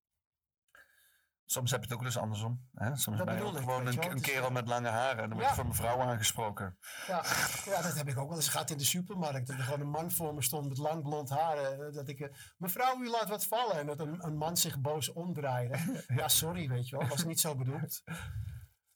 Soms 1.50 1.70
heb 1.70 1.80
je 1.80 1.86
het 1.88 1.96
ook 1.98 2.02
dus 2.04 2.16
andersom. 2.18 2.68
Hè? 2.74 2.96
Soms 2.96 3.16
Dat 3.16 3.26
ben 3.26 3.36
je 3.36 3.50
ik, 3.50 3.56
gewoon 3.56 3.86
een, 3.86 4.20
kerel 4.20 4.50
met 4.50 4.68
lange 4.68 4.88
haren 4.88 5.22
en 5.22 5.28
dan 5.28 5.38
word 5.38 5.42
je 5.42 5.48
Ja. 5.48 5.54
van 5.54 5.66
een 5.66 5.74
vrouw 5.74 6.00
aangesproken. 6.00 6.78
Ja, 7.06 7.24
ja, 7.64 7.82
dat 7.82 7.96
heb 7.96 8.08
ik 8.08 8.18
ook 8.18 8.28
wel 8.28 8.36
eens 8.36 8.48
gehad 8.48 8.70
in 8.70 8.76
de 8.78 8.84
supermarkt. 8.84 9.46
Dat 9.46 9.56
er 9.56 9.62
gewoon 9.64 9.80
een 9.80 9.90
man 9.90 10.10
voor 10.10 10.34
me 10.34 10.42
stond 10.42 10.68
met 10.68 10.78
lang 10.78 11.02
blond 11.02 11.30
haar. 11.30 11.56
eh, 11.56 11.92
Dat 11.92 12.08
ik, 12.08 12.20
eh, 12.20 12.32
mevrouw, 12.56 13.00
u 13.00 13.08
laat 13.08 13.28
wat 13.28 13.46
vallen. 13.46 13.78
En 13.78 13.86
dat 13.86 14.00
een, 14.00 14.24
een 14.26 14.36
man 14.36 14.56
zich 14.56 14.80
boos 14.80 15.12
omdraaide. 15.12 15.78
Ja, 16.16 16.28
sorry, 16.28 16.68
weet 16.68 16.88
je 16.88 16.98
wel. 16.98 17.08
Was 17.08 17.24
niet 17.24 17.40
zo 17.40 17.56
bedoeld. 17.56 18.02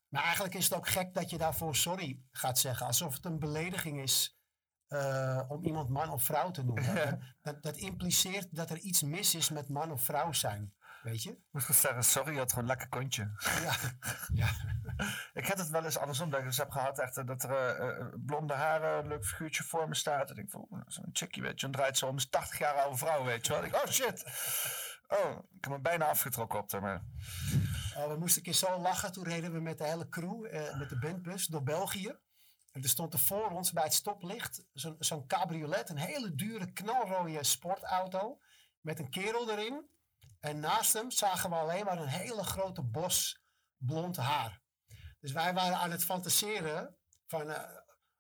Maar 0.09 0.23
eigenlijk 0.23 0.55
is 0.55 0.65
het 0.65 0.75
ook 0.75 0.89
gek 0.89 1.15
dat 1.15 1.31
je 1.31 1.39
daarvoor 1.39 1.77
sorry 1.77 2.21
gaat 2.31 2.59
zeggen. 2.59 2.87
Alsof 2.87 3.15
het 3.15 3.25
een 3.25 3.39
belediging 3.39 4.01
is 4.03 4.39
eh, 4.87 5.43
om 5.49 5.65
iemand 5.65 5.89
man 5.89 6.11
of 6.11 6.23
vrouw 6.23 6.51
te 6.51 6.65
noemen. 6.65 7.21
Dat, 7.43 7.63
dat 7.63 7.77
impliceert 7.77 8.49
dat 8.51 8.71
er 8.71 8.79
iets 8.79 9.03
mis 9.03 9.35
is 9.35 9.51
met 9.51 9.69
man 9.69 9.93
of 9.93 10.03
vrouw 10.03 10.33
zijn. 10.33 10.74
Weet 11.05 11.23
je? 11.23 11.31
Ik 11.53 11.61
zeggen, 11.61 12.05
sorry, 12.05 12.33
je 12.33 12.39
had 12.39 12.49
gewoon 12.49 12.65
een 12.65 12.71
lekker 12.71 12.89
kontje. 12.89 13.31
Ja. 13.63 13.75
ja. 14.43 14.49
ik 15.33 15.47
heb 15.47 15.59
het 15.59 15.69
wel 15.69 15.85
eens 15.85 15.99
andersom 15.99 16.31
dat 16.31 16.41
ik 16.41 16.47
eens 16.47 16.57
heb 16.57 16.71
gehad. 16.71 16.99
Echt, 16.99 17.27
dat 17.27 17.43
er 17.43 17.51
eh, 17.51 17.89
eh, 17.89 18.07
blonde 18.17 18.55
haren, 18.55 18.99
een 18.99 19.09
leuk 19.09 19.25
figuurtje 19.25 19.65
voor 19.65 19.89
me 19.89 19.95
staat. 19.95 20.31
En 20.31 20.31
ik 20.31 20.37
denk 20.37 20.51
van, 20.51 20.67
oeh, 20.71 20.83
zo'n 20.87 21.09
chickie, 21.13 21.43
weet 21.43 21.61
je. 21.61 21.67
Dan 21.67 21.71
draait 21.71 21.99
ze 21.99 22.07
om, 22.07 22.17
is 22.17 22.29
80 22.29 22.59
jaar 22.59 22.75
oude 22.75 22.97
vrouw, 22.97 23.25
weet 23.25 23.47
je 23.47 23.53
wel. 23.53 23.65
Ik 23.65 23.75
oh 23.75 23.87
shit. 23.87 24.25
Oh, 25.09 25.39
ik 25.39 25.65
heb 25.65 25.73
me 25.73 25.81
bijna 25.81 26.09
afgetrokken 26.09 26.59
op 26.59 26.73
haar. 26.73 26.81
Maar... 26.81 27.03
Oh, 27.97 28.09
we 28.09 28.17
moesten 28.19 28.39
een 28.39 28.45
keer 28.45 28.69
zo 28.69 28.79
lachen. 28.79 29.13
Toen 29.13 29.25
reden 29.25 29.53
we 29.53 29.61
met 29.61 29.79
de 29.79 29.85
hele 29.85 30.09
crew, 30.09 30.47
eh, 30.47 30.79
met 30.79 30.89
de 30.89 30.99
bandbus, 30.99 31.47
door 31.47 31.63
België. 31.63 32.17
En 32.73 32.83
er 32.83 32.89
stond 32.89 33.13
er 33.13 33.19
voor 33.19 33.51
ons 33.51 33.73
bij 33.73 33.85
het 33.85 33.95
stoplicht 33.95 34.65
zo'n 34.73 34.97
zo'n 34.99 35.27
cabriolet. 35.27 35.89
Een 35.89 35.99
hele 35.99 36.35
dure, 36.35 36.73
knalrode 36.73 37.45
sportauto. 37.45 38.39
Met 38.81 38.99
een 38.99 39.11
kerel 39.11 39.51
erin. 39.51 39.93
En 40.45 40.61
naast 40.61 40.93
hem 40.93 41.11
zagen 41.11 41.51
we 41.51 41.57
alleen 41.57 41.85
maar 41.85 41.99
een 41.99 42.09
hele 42.09 42.43
grote 42.45 42.83
bos 42.83 43.43
blond 43.77 44.17
haar. 44.17 44.63
Dus 45.21 45.33
wij 45.33 45.55
waren 45.55 45.77
aan 45.77 45.91
het 45.91 46.05
fantaseren 46.05 46.97
van... 47.27 47.51
eh, 47.51 47.63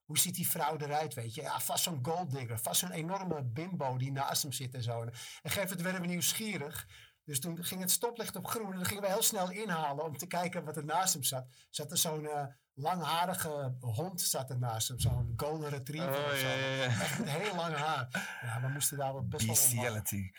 hoe 0.05 0.18
ziet 0.18 0.34
die 0.34 0.48
vrouw 0.48 0.76
eruit, 0.76 1.14
weet 1.14 1.34
je? 1.34 1.42
Ja, 1.42 1.60
vast 1.60 1.84
zo'n 1.84 1.98
golddigger. 2.02 2.59
Vast 2.59 2.80
zo'n 2.80 2.90
enorme 2.90 3.44
bimbo 3.44 3.96
die 3.96 4.12
naast 4.12 4.42
hem 4.42 4.52
zit 4.52 4.74
en 4.74 4.82
zo. 4.82 5.02
En 5.42 5.51
geef 5.51 5.70
het 5.70 5.80
werden 5.82 6.01
we 6.01 6.06
nieuwsgierig. 6.06 6.86
Dus 7.24 7.40
toen 7.40 7.64
ging 7.64 7.80
het 7.80 7.90
stoplicht 7.90 8.36
op 8.36 8.46
groen. 8.46 8.70
En 8.70 8.76
dan 8.76 8.84
gingen 8.84 9.02
we 9.02 9.09
heel 9.09 9.22
snel 9.22 9.51
inhalen 9.51 10.05
om 10.05 10.16
te 10.16 10.26
kijken 10.26 10.64
wat 10.64 10.76
er 10.76 10.84
naast 10.84 11.12
hem 11.12 11.22
zat. 11.22 11.46
Zat 11.70 11.90
er 11.90 11.98
zo'n 11.98 12.26
eh, 12.28 12.46
langharige 12.74 13.76
hond 13.80 14.20
zat 14.20 14.51
er 14.51 14.59
naast 14.59 14.88
hem. 14.88 14.98
Zo'n 14.98 15.32
golden 15.36 15.70
retriever 15.70 16.18
Oh, 16.24 16.24
of 16.32 16.38
zo. 16.38 16.46
ja, 16.48 16.55
ja, 16.55 16.74
ja. 16.74 16.84
Echt 16.84 17.24
heel 17.24 17.55
lang 17.55 17.74
haar. 17.76 18.09
Ja, 18.42 18.60
we 18.60 18.68
moesten 18.68 18.98
daar 18.98 19.12
wel 19.12 19.26
best 19.26 19.44
wel 19.46 19.55
om. 19.55 19.60
Bestiality. 19.60 20.30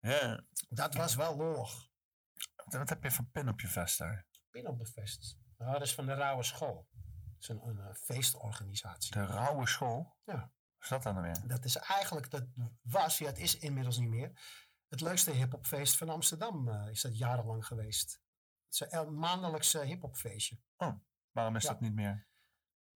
Ja. 0.00 0.44
Dat 0.68 0.94
was 0.94 1.14
wel 1.14 1.36
lollig. 1.36 1.88
Wat 2.64 2.88
heb 2.88 3.02
je 3.02 3.10
van 3.10 3.30
pin 3.30 3.48
op 3.48 3.60
je 3.60 3.68
vest 3.68 3.98
daar? 3.98 4.26
Pin 4.50 4.66
op 4.66 4.78
de 4.78 4.86
vest. 4.86 5.38
Nou, 5.56 5.72
dat 5.72 5.82
is 5.82 5.94
van 5.94 6.06
de 6.06 6.14
Rauwe 6.14 6.42
School. 6.42 6.88
Dat 6.92 7.40
is 7.40 7.48
een, 7.48 7.68
een 7.68 7.78
eh, 7.80 7.94
feestorganisatie. 7.94 9.12
De 9.12 9.26
rauwe 9.26 9.66
school? 9.66 10.16
Ja. 10.24 10.34
Wat 10.34 10.82
is 10.82 10.88
dat 10.88 11.02
dan 11.02 11.22
weer? 11.22 11.46
Dat 11.46 11.64
is 11.64 11.76
eigenlijk, 11.76 12.30
dat 12.30 12.46
was, 12.82 13.18
ja, 13.18 13.26
het 13.26 13.38
is 13.38 13.58
inmiddels 13.58 13.98
niet 13.98 14.08
meer. 14.08 14.40
Het 14.88 15.00
leukste 15.00 15.30
hiphopfeest 15.30 15.96
van 15.96 16.08
Amsterdam 16.08 16.68
eh, 16.68 16.88
is 16.90 17.00
dat 17.00 17.18
jarenlang 17.18 17.66
geweest. 17.66 18.20
Het 18.64 18.80
is 18.80 18.98
een 18.98 19.18
maandelijkse 19.18 19.84
hiphopfeestje. 19.84 20.60
Oh, 20.76 20.94
waarom 21.30 21.56
is 21.56 21.62
Ja. 21.62 21.68
dat 21.68 21.80
niet 21.80 21.94
meer? 21.94 22.26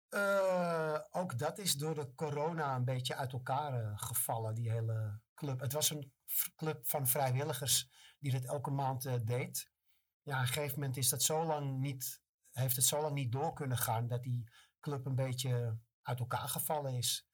Eh, 0.09 1.01
ook 1.11 1.39
dat 1.39 1.59
is 1.59 1.75
door 1.75 1.95
de 1.95 2.15
corona 2.15 2.75
een 2.77 2.85
beetje 2.85 3.17
uit 3.17 3.33
elkaar 3.33 3.99
gevallen, 3.99 4.55
die 4.55 4.71
hele 4.71 5.21
club. 5.41 5.61
Het 5.61 5.73
was 5.73 5.91
een 5.91 6.13
club 6.57 6.89
van 6.89 7.07
vrijwilligers 7.07 7.89
die 8.19 8.33
dat 8.33 8.45
elke 8.45 8.71
maand 8.71 9.05
eh, 9.05 9.15
deed. 9.25 9.71
Ja, 10.23 10.35
op 10.37 10.41
een 10.41 10.47
gegeven 10.47 10.79
moment 10.79 10.97
is 10.97 11.09
dat 11.09 11.23
zo 11.23 11.45
lang 11.45 11.79
niet, 11.79 12.23
heeft 12.51 12.77
het 12.77 12.85
zo 12.85 13.01
lang 13.01 13.15
niet 13.15 13.33
door 13.33 13.53
kunnen 13.53 13.79
gaan 13.79 14.07
dat 14.07 14.23
die 14.23 14.51
club 14.81 15.07
een 15.07 15.15
beetje 15.15 15.79
uit 16.03 16.19
elkaar 16.19 16.49
gevallen 16.49 16.95
is. 16.95 17.27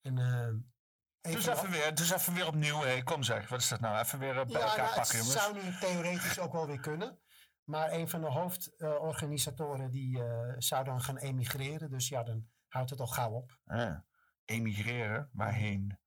En, 0.00 0.18
eh, 0.18 1.32
Dus 1.32 1.46
even, 1.46 1.70
weer, 1.70 1.94
dus 1.94 2.10
even 2.10 2.34
weer 2.34 2.46
opnieuw. 2.46 2.80
Hey, 2.80 3.02
kom 3.02 3.22
zeg, 3.22 3.48
wat 3.48 3.60
is 3.60 3.68
dat 3.68 3.80
nou? 3.80 3.98
Even 3.98 4.18
weer 4.18 4.38
eh, 4.38 4.46
bij 4.46 4.60
ja, 4.60 4.66
elkaar 4.66 4.84
nou, 4.84 4.94
pakken, 4.94 5.18
het 5.18 5.26
jongens. 5.26 5.42
zou 5.42 5.64
nu 5.64 5.78
theoretisch 5.78 6.38
ook 6.38 6.52
wel 6.52 6.66
weer 6.66 6.80
kunnen. 6.80 7.18
Maar 7.64 7.92
een 7.92 8.08
van 8.08 8.20
de 8.20 8.26
hoofdorganisatoren 8.26 9.90
die 9.90 10.22
eh, 10.22 10.54
zou 10.58 10.84
dan 10.84 11.00
gaan 11.00 11.16
emigreren. 11.16 11.90
Dus 11.90 12.08
ja, 12.08 12.22
dan 12.22 12.48
houdt 12.68 12.90
het 12.90 13.00
al 13.00 13.06
gauw 13.06 13.30
op. 13.32 13.58
Ah, 13.64 13.98
emigreren, 14.44 15.30
waarheen? 15.32 15.98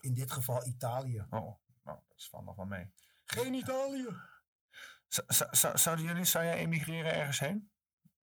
In 0.00 0.14
dit 0.14 0.30
geval 0.32 0.66
Italië. 0.66 1.26
Oh, 1.30 1.58
nou, 1.84 1.98
dat 2.08 2.26
valt 2.30 2.44
nog 2.44 2.56
wel 2.56 2.66
mee. 2.66 2.92
Geen 3.24 3.54
Italië. 3.54 4.06
Z- 5.08 5.18
z- 5.26 5.48
z- 5.50 5.74
Zouden 5.74 6.04
jullie, 6.04 6.24
zou 6.24 6.44
jij 6.44 6.54
emigreren 6.58 7.12
ergens 7.14 7.38
heen? 7.38 7.70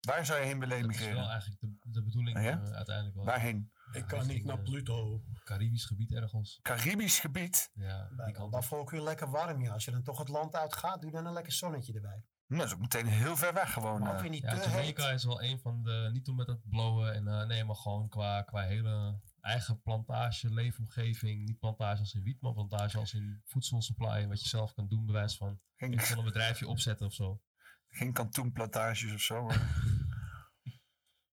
Waar 0.00 0.26
zou 0.26 0.40
je 0.40 0.46
heen 0.46 0.58
willen 0.58 0.80
Dat 0.82 0.90
is 0.90 0.96
emigreren? 0.96 1.20
wel 1.22 1.30
eigenlijk 1.30 1.60
de, 1.60 1.76
de 1.82 2.02
bedoeling 2.02 2.36
Ah, 2.36 2.42
ja? 2.42 2.60
eh, 2.62 2.70
uiteindelijk 2.72 3.16
wel. 3.16 3.24
Waarheen? 3.24 3.72
Ik 3.92 4.06
kan 4.06 4.26
niet 4.26 4.44
naar 4.44 4.60
Pluto. 4.60 5.22
Caribisch 5.44 5.84
gebied 5.84 6.12
ergens. 6.12 6.58
Caribisch 6.62 7.18
gebied? 7.20 7.70
Ja, 7.74 8.08
Dat 8.50 8.64
vond 8.64 8.82
ik 8.82 8.90
weer 8.90 9.00
lekker 9.02 9.30
warm. 9.30 9.62
Ja. 9.62 9.72
Als 9.72 9.84
je 9.84 9.90
dan 9.90 10.02
toch 10.02 10.18
het 10.18 10.28
land 10.28 10.54
uitgaat, 10.54 11.00
doe 11.00 11.10
dan 11.10 11.26
een 11.26 11.32
lekker 11.32 11.52
zonnetje 11.52 11.92
erbij. 11.92 12.24
Nou, 12.46 12.60
dat 12.62 12.66
is 12.70 12.72
ook 12.74 12.80
meteen 12.80 13.06
heel 13.06 13.36
ver 13.36 13.54
weg 13.54 13.72
gewoon. 13.72 14.00
Maar 14.00 14.08
ook 14.08 14.14
eh. 14.14 14.20
weer 14.20 14.30
niet 14.30 14.42
Ja, 14.42 14.58
te 14.58 14.68
Jamaica 14.70 15.06
heet. 15.06 15.14
is 15.14 15.24
wel 15.24 15.42
een 15.42 15.60
van 15.60 15.82
de, 15.82 16.08
niet 16.12 16.28
om 16.28 16.36
met 16.36 16.46
het 16.46 16.68
blowen 16.68 17.14
en 17.14 17.28
eh, 17.28 17.46
nee, 17.46 17.64
maar 17.64 17.76
gewoon 17.76 18.08
qua, 18.08 18.42
qua 18.42 18.62
hele 18.62 19.20
eigen 19.40 19.80
plantage, 19.80 20.50
leefomgeving. 20.52 21.44
Niet 21.46 21.58
plantage 21.58 21.98
als 21.98 22.14
in 22.14 22.22
wiet, 22.22 22.40
maar 22.40 22.52
plantage 22.52 22.98
als 22.98 23.14
in 23.14 23.40
voedselsupply. 23.44 24.26
Wat 24.26 24.42
je 24.42 24.48
zelf 24.48 24.74
kan 24.74 24.88
doen, 24.88 25.06
bewijs 25.06 25.36
van. 25.36 25.60
Geen- 25.76 25.96
kan 25.96 26.18
een 26.18 26.24
bedrijfje 26.24 26.66
opzetten 26.68 27.06
of 27.06 27.12
zo. 27.12 27.42
Geen 27.88 28.12
kantoenplantages 28.12 29.12
of 29.14 29.20
zo. 29.20 29.42
maar- 29.42 29.82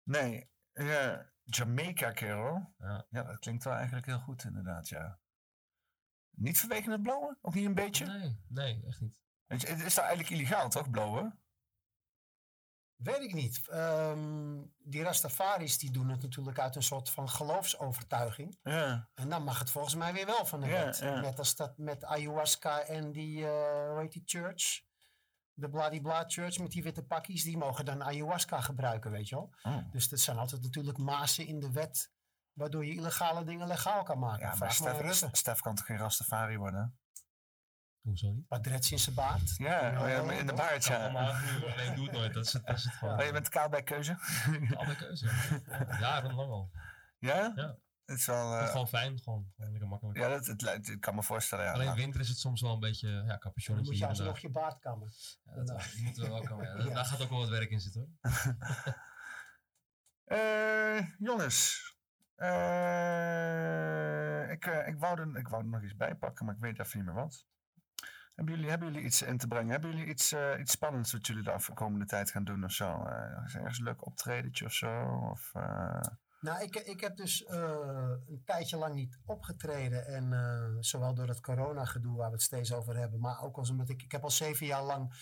nee, 0.03 0.51
ja, 0.73 1.31
Jamaica, 1.45 2.11
kerel. 2.11 2.75
Ja. 2.79 3.07
dat 3.11 3.39
klinkt 3.39 3.65
wel 3.65 3.75
eigenlijk 3.75 4.07
heel 4.07 4.21
goed, 4.21 4.45
inderdaad, 4.45 4.89
ja. 4.89 5.21
Niet 6.31 6.59
vanwege 6.61 6.91
het 6.91 7.03
blowen? 7.03 7.39
Ook 7.41 7.55
niet 7.55 7.67
een 7.67 7.75
beetje? 7.75 8.07
Nee, 8.07 8.37
nee, 8.49 8.83
echt 8.87 9.01
niet. 9.01 9.21
Het 9.47 9.63
is 9.81 9.95
daar 9.95 10.05
eigenlijk 10.05 10.35
illegaal, 10.35 10.69
toch, 10.69 10.91
blowen? 10.91 11.42
Weet 13.03 13.21
ik 13.21 13.35
niet. 13.35 13.69
Ehm, 13.69 14.61
die 14.79 15.03
Rastafaris 15.03 15.79
die 15.79 15.91
doen 15.91 16.09
het 16.09 16.23
natuurlijk 16.23 16.59
uit 16.59 16.77
een 16.77 16.83
soort 16.83 17.11
van 17.11 17.29
geloofsovertuiging. 17.29 18.59
Ja. 18.63 19.09
En 19.15 19.29
dan 19.29 19.45
mag 19.45 19.59
het 19.59 19.71
volgens 19.71 19.95
mij 19.95 20.13
weer 20.13 20.27
wel 20.27 20.47
van 20.47 20.61
de 20.61 20.67
wet. 20.69 20.99
ja. 20.99 21.21
Net 21.21 21.39
als 21.39 21.57
dat 21.57 21.79
met 21.79 22.05
ayahuasca 22.05 22.81
en 22.81 23.13
die, 23.13 23.45
eh 23.47 23.89
hoe 23.91 24.01
heet 24.01 24.13
die 24.13 24.23
church? 24.25 24.83
De 25.55 25.69
Bladibla 25.71 26.25
Church 26.27 26.59
met 26.59 26.71
die 26.71 26.83
witte 26.83 27.03
pakjes, 27.03 27.43
die 27.43 27.57
mogen 27.57 27.85
dan 27.85 28.05
ayahuasca 28.05 28.61
gebruiken, 28.61 29.11
weet 29.11 29.29
je 29.29 29.35
wel. 29.35 29.55
Oh. 29.63 29.91
Dus 29.91 30.09
dat 30.09 30.19
zijn 30.21 30.39
altijd 30.39 30.63
natuurlijk 30.63 30.99
mazen 30.99 31.47
in 31.47 31.61
de 31.61 31.73
wet, 31.73 32.11
waardoor 32.53 32.87
je 32.87 32.95
illegale 32.95 33.45
dingen 33.45 33.67
legaal 33.67 34.03
kan 34.03 34.19
maken. 34.19 34.47
Ja, 34.47 34.55
maar 34.59 34.73
Stef. 34.73 35.29
Stef 35.33 35.61
kan 35.61 35.75
toch 35.75 35.87
geen 35.87 35.97
Rastafari 35.99 36.59
worden? 36.59 36.99
Hoezo 38.03 38.31
niet? 38.31 38.45
Wat 38.49 38.65
dreads 38.65 38.93
in 38.93 38.99
zijn 38.99 39.15
baard. 39.15 39.55
Ja, 39.57 40.03
oh 40.03 40.09
ja, 40.09 40.23
maar 40.23 40.39
in 40.39 40.47
de 40.47 40.53
baard, 40.55 40.85
ja. 40.85 41.07
Alleen 41.07 41.95
doe 41.95 42.05
het 42.05 42.13
nooit, 42.13 42.35
dat 42.35 42.45
is 42.47 42.53
het, 42.53 42.67
dat 42.67 42.77
is 42.77 42.85
het 42.85 42.93
gewoon. 42.93 43.19
Oh, 43.21 43.25
je 43.25 43.33
bent 43.33 43.49
kaal 43.49 43.69
bij 43.69 43.83
keuze? 43.83 44.13
Al 44.77 44.85
bij 44.85 44.95
keuze. 44.95 45.27
Ja, 45.67 45.99
Jarenlang 46.01 46.51
al. 46.51 46.71
Ja? 47.19 47.53
Ja. 47.55 47.77
Het 48.05 48.19
is 48.19 48.27
wel... 48.27 48.51
Het 48.51 48.59
eh, 48.59 48.65
is 48.65 48.71
gewoon 48.71 48.89
fijn, 48.89 49.19
gewoon, 49.19 49.51
gewoon 49.57 49.71
lekker 49.71 49.89
makkelijk. 49.89 50.19
ja, 50.19 50.29
dat, 50.29 50.47
het, 50.47 50.63
lijkt- 50.63 50.89
ik 50.89 51.01
kan 51.01 51.15
me 51.15 51.23
voorstellen. 51.23 51.65
Ja, 51.65 51.73
Alleen 51.73 51.87
Nou, 51.87 51.99
winter 51.99 52.21
is 52.21 52.29
het 52.29 52.39
soms 52.39 52.61
wel 52.61 52.73
een 52.73 52.81
beetje, 52.81 53.09
ja, 53.09 53.23
Dan 53.27 53.39
capuchonnetje 53.39 53.91
moet 53.91 54.01
je 54.01 54.07
alsnog 54.07 54.33
daar. 54.33 54.43
je 54.43 54.51
baard 54.51 54.79
kammen. 54.79 55.13
Ja, 55.45 55.63
dat, 55.65 55.89
die 55.95 56.03
moeten 56.05 56.23
we 56.23 56.29
wel. 56.29 56.63
Ja. 56.63 56.77
Ja. 56.85 56.95
Daar 56.95 57.05
gaat 57.05 57.23
ook 57.23 57.31
wel 57.31 57.39
wat 57.39 57.49
werk 57.49 57.71
in 57.71 57.81
zitten 57.81 58.19
hoor. 58.21 58.33
Eh, 60.25 60.99
jongens. 61.19 61.95
Eh, 62.37 62.51
ik, 64.51 64.67
eh, 64.67 64.89
ik, 64.89 64.99
wou 64.99 65.21
er, 65.21 65.37
ik 65.39 65.49
wou 65.49 65.63
er 65.63 65.69
nog 65.69 65.83
iets 65.83 65.97
bij 65.97 66.15
pakken, 66.15 66.47
maar 66.47 66.55
ik 66.55 66.61
weet 66.61 66.79
even 66.79 66.97
niet 66.99 67.07
meer 67.07 67.15
wat. 67.17 67.47
Hebben 68.35 68.55
jullie, 68.55 68.71
hebben 68.71 68.93
jullie 68.93 69.07
iets 69.07 69.23
in 69.23 69.39
te 69.39 69.47
brengen? 69.47 69.71
Hebben 69.71 69.91
jullie 69.91 70.07
iets, 70.07 70.33
eh, 70.33 70.61
iets 70.61 70.73
spannends 70.73 71.13
wat 71.13 71.27
jullie 71.27 71.43
de 71.43 71.53
afkomende 71.53 72.07
tijd 72.07 72.31
gaan 72.31 72.45
doen 72.45 72.65
of 72.65 72.73
zo? 72.73 73.05
Eh, 73.05 73.45
is 73.47 73.55
er 73.55 73.61
ergens 73.61 73.79
een 73.79 73.85
leuk 73.85 74.07
optredentje 74.07 74.65
of 74.65 74.73
zo? 74.73 75.29
Of, 75.31 75.51
eh, 75.55 76.01
Nou, 76.41 76.63
ik, 76.63 76.77
ik 76.77 77.01
heb 77.01 77.17
dus 77.17 77.49
een 77.49 78.43
tijdje 78.45 78.77
lang 78.77 78.95
niet 78.95 79.19
opgetreden. 79.25 80.07
En 80.07 80.77
zowel 80.81 81.15
door 81.15 81.29
het 81.29 81.41
corona-gedoe 81.41 82.17
waar 82.17 82.27
we 82.27 82.33
het 82.33 82.43
steeds 82.43 82.73
over 82.73 82.97
hebben, 82.97 83.21
maar 83.21 83.43
ook 83.43 83.57
als 83.57 83.71
omdat 83.71 83.89
ik, 83.89 84.03
ik 84.03 84.13
heb 84.13 84.23
al 84.23 84.31
zeven 84.31 84.67
jaar 84.67 84.83
lang 84.83 85.15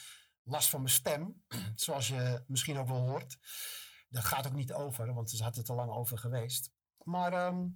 last 0.43 0.69
van 0.69 0.81
mijn 0.81 0.95
stem. 0.95 1.45
Zoals 1.75 2.09
je 2.09 2.45
misschien 2.47 2.79
ook 2.79 2.89
wel 2.89 3.09
hoort. 3.09 3.39
Dat 4.09 4.25
gaat 4.25 4.47
ook 4.47 4.55
niet 4.55 4.73
over, 4.73 5.15
want 5.15 5.31
ze 5.31 5.43
had 5.43 5.57
het 5.57 5.69
er 5.69 5.75
lang 5.75 5.91
over 5.91 6.19
geweest. 6.19 6.73
Maar 7.05 7.33
ehm, 7.33 7.67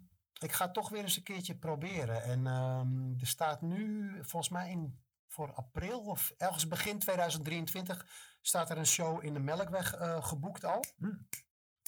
ik 0.40 0.52
ga 0.52 0.70
toch 0.70 0.88
weer 0.88 1.02
eens 1.02 1.16
een 1.16 1.22
keertje 1.22 1.56
proberen. 1.56 2.22
En 2.22 2.46
ehm, 2.46 3.20
er 3.20 3.26
staat 3.26 3.62
nu, 3.62 4.10
volgens 4.20 4.52
mij 4.52 4.70
in, 4.70 5.03
voor 5.34 5.52
april 5.52 6.00
of 6.00 6.32
ergens 6.36 6.68
begin 6.68 6.98
2023, 6.98 8.06
staat 8.40 8.70
er 8.70 8.78
een 8.78 8.86
show 8.86 9.24
in 9.24 9.34
de 9.34 9.40
Melkweg 9.40 9.94
eh, 9.94 10.24
geboekt 10.24 10.64
al. 10.64 10.84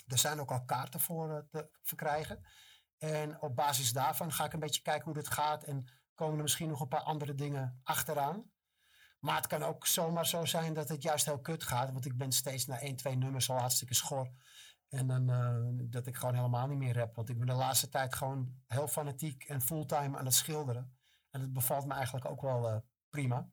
Er 0.06 0.18
zijn 0.18 0.40
ook 0.40 0.50
al 0.50 0.64
kaarten 0.64 1.00
voor 1.00 1.30
eh, 1.30 1.38
te 1.50 1.70
verkrijgen. 1.82 2.44
En 2.98 3.40
op 3.42 3.56
basis 3.56 3.92
daarvan 3.92 4.32
ga 4.32 4.44
ik 4.44 4.52
een 4.52 4.60
beetje 4.60 4.82
kijken 4.82 5.04
hoe 5.04 5.14
dit 5.14 5.28
gaat. 5.28 5.64
En 5.64 5.86
komen 6.14 6.36
er 6.36 6.42
misschien 6.42 6.68
nog 6.68 6.80
een 6.80 6.88
paar 6.88 7.00
andere 7.00 7.34
dingen 7.34 7.80
achteraan. 7.82 8.50
Maar 9.20 9.36
het 9.36 9.46
kan 9.46 9.62
ook 9.62 9.86
zomaar 9.86 10.26
zo 10.26 10.44
zijn 10.44 10.74
dat 10.74 10.88
het 10.88 11.02
juist 11.02 11.24
heel 11.24 11.40
kut 11.40 11.62
gaat. 11.62 11.92
Want 11.92 12.04
ik 12.04 12.16
ben 12.16 12.32
steeds 12.32 12.66
na 12.66 12.80
één, 12.80 12.96
twee 12.96 13.16
nummers 13.16 13.50
al 13.50 13.58
hartstikke 13.58 13.94
schor. 13.94 14.30
En 14.88 15.06
dan 15.06 15.30
eh, 15.30 15.90
dat 15.90 16.06
ik 16.06 16.16
gewoon 16.16 16.34
helemaal 16.34 16.66
niet 16.66 16.78
meer 16.78 16.94
rap. 16.94 17.16
Want 17.16 17.28
ik 17.28 17.38
ben 17.38 17.46
de 17.46 17.52
laatste 17.52 17.88
tijd 17.88 18.14
gewoon 18.14 18.62
heel 18.66 18.88
fanatiek 18.88 19.44
en 19.44 19.60
fulltime 19.60 20.18
aan 20.18 20.24
het 20.24 20.34
schilderen. 20.34 20.96
En 21.30 21.40
dat 21.40 21.52
bevalt 21.52 21.86
me 21.86 21.94
eigenlijk 21.94 22.26
ook 22.26 22.40
wel 22.40 22.84
prima. 23.16 23.48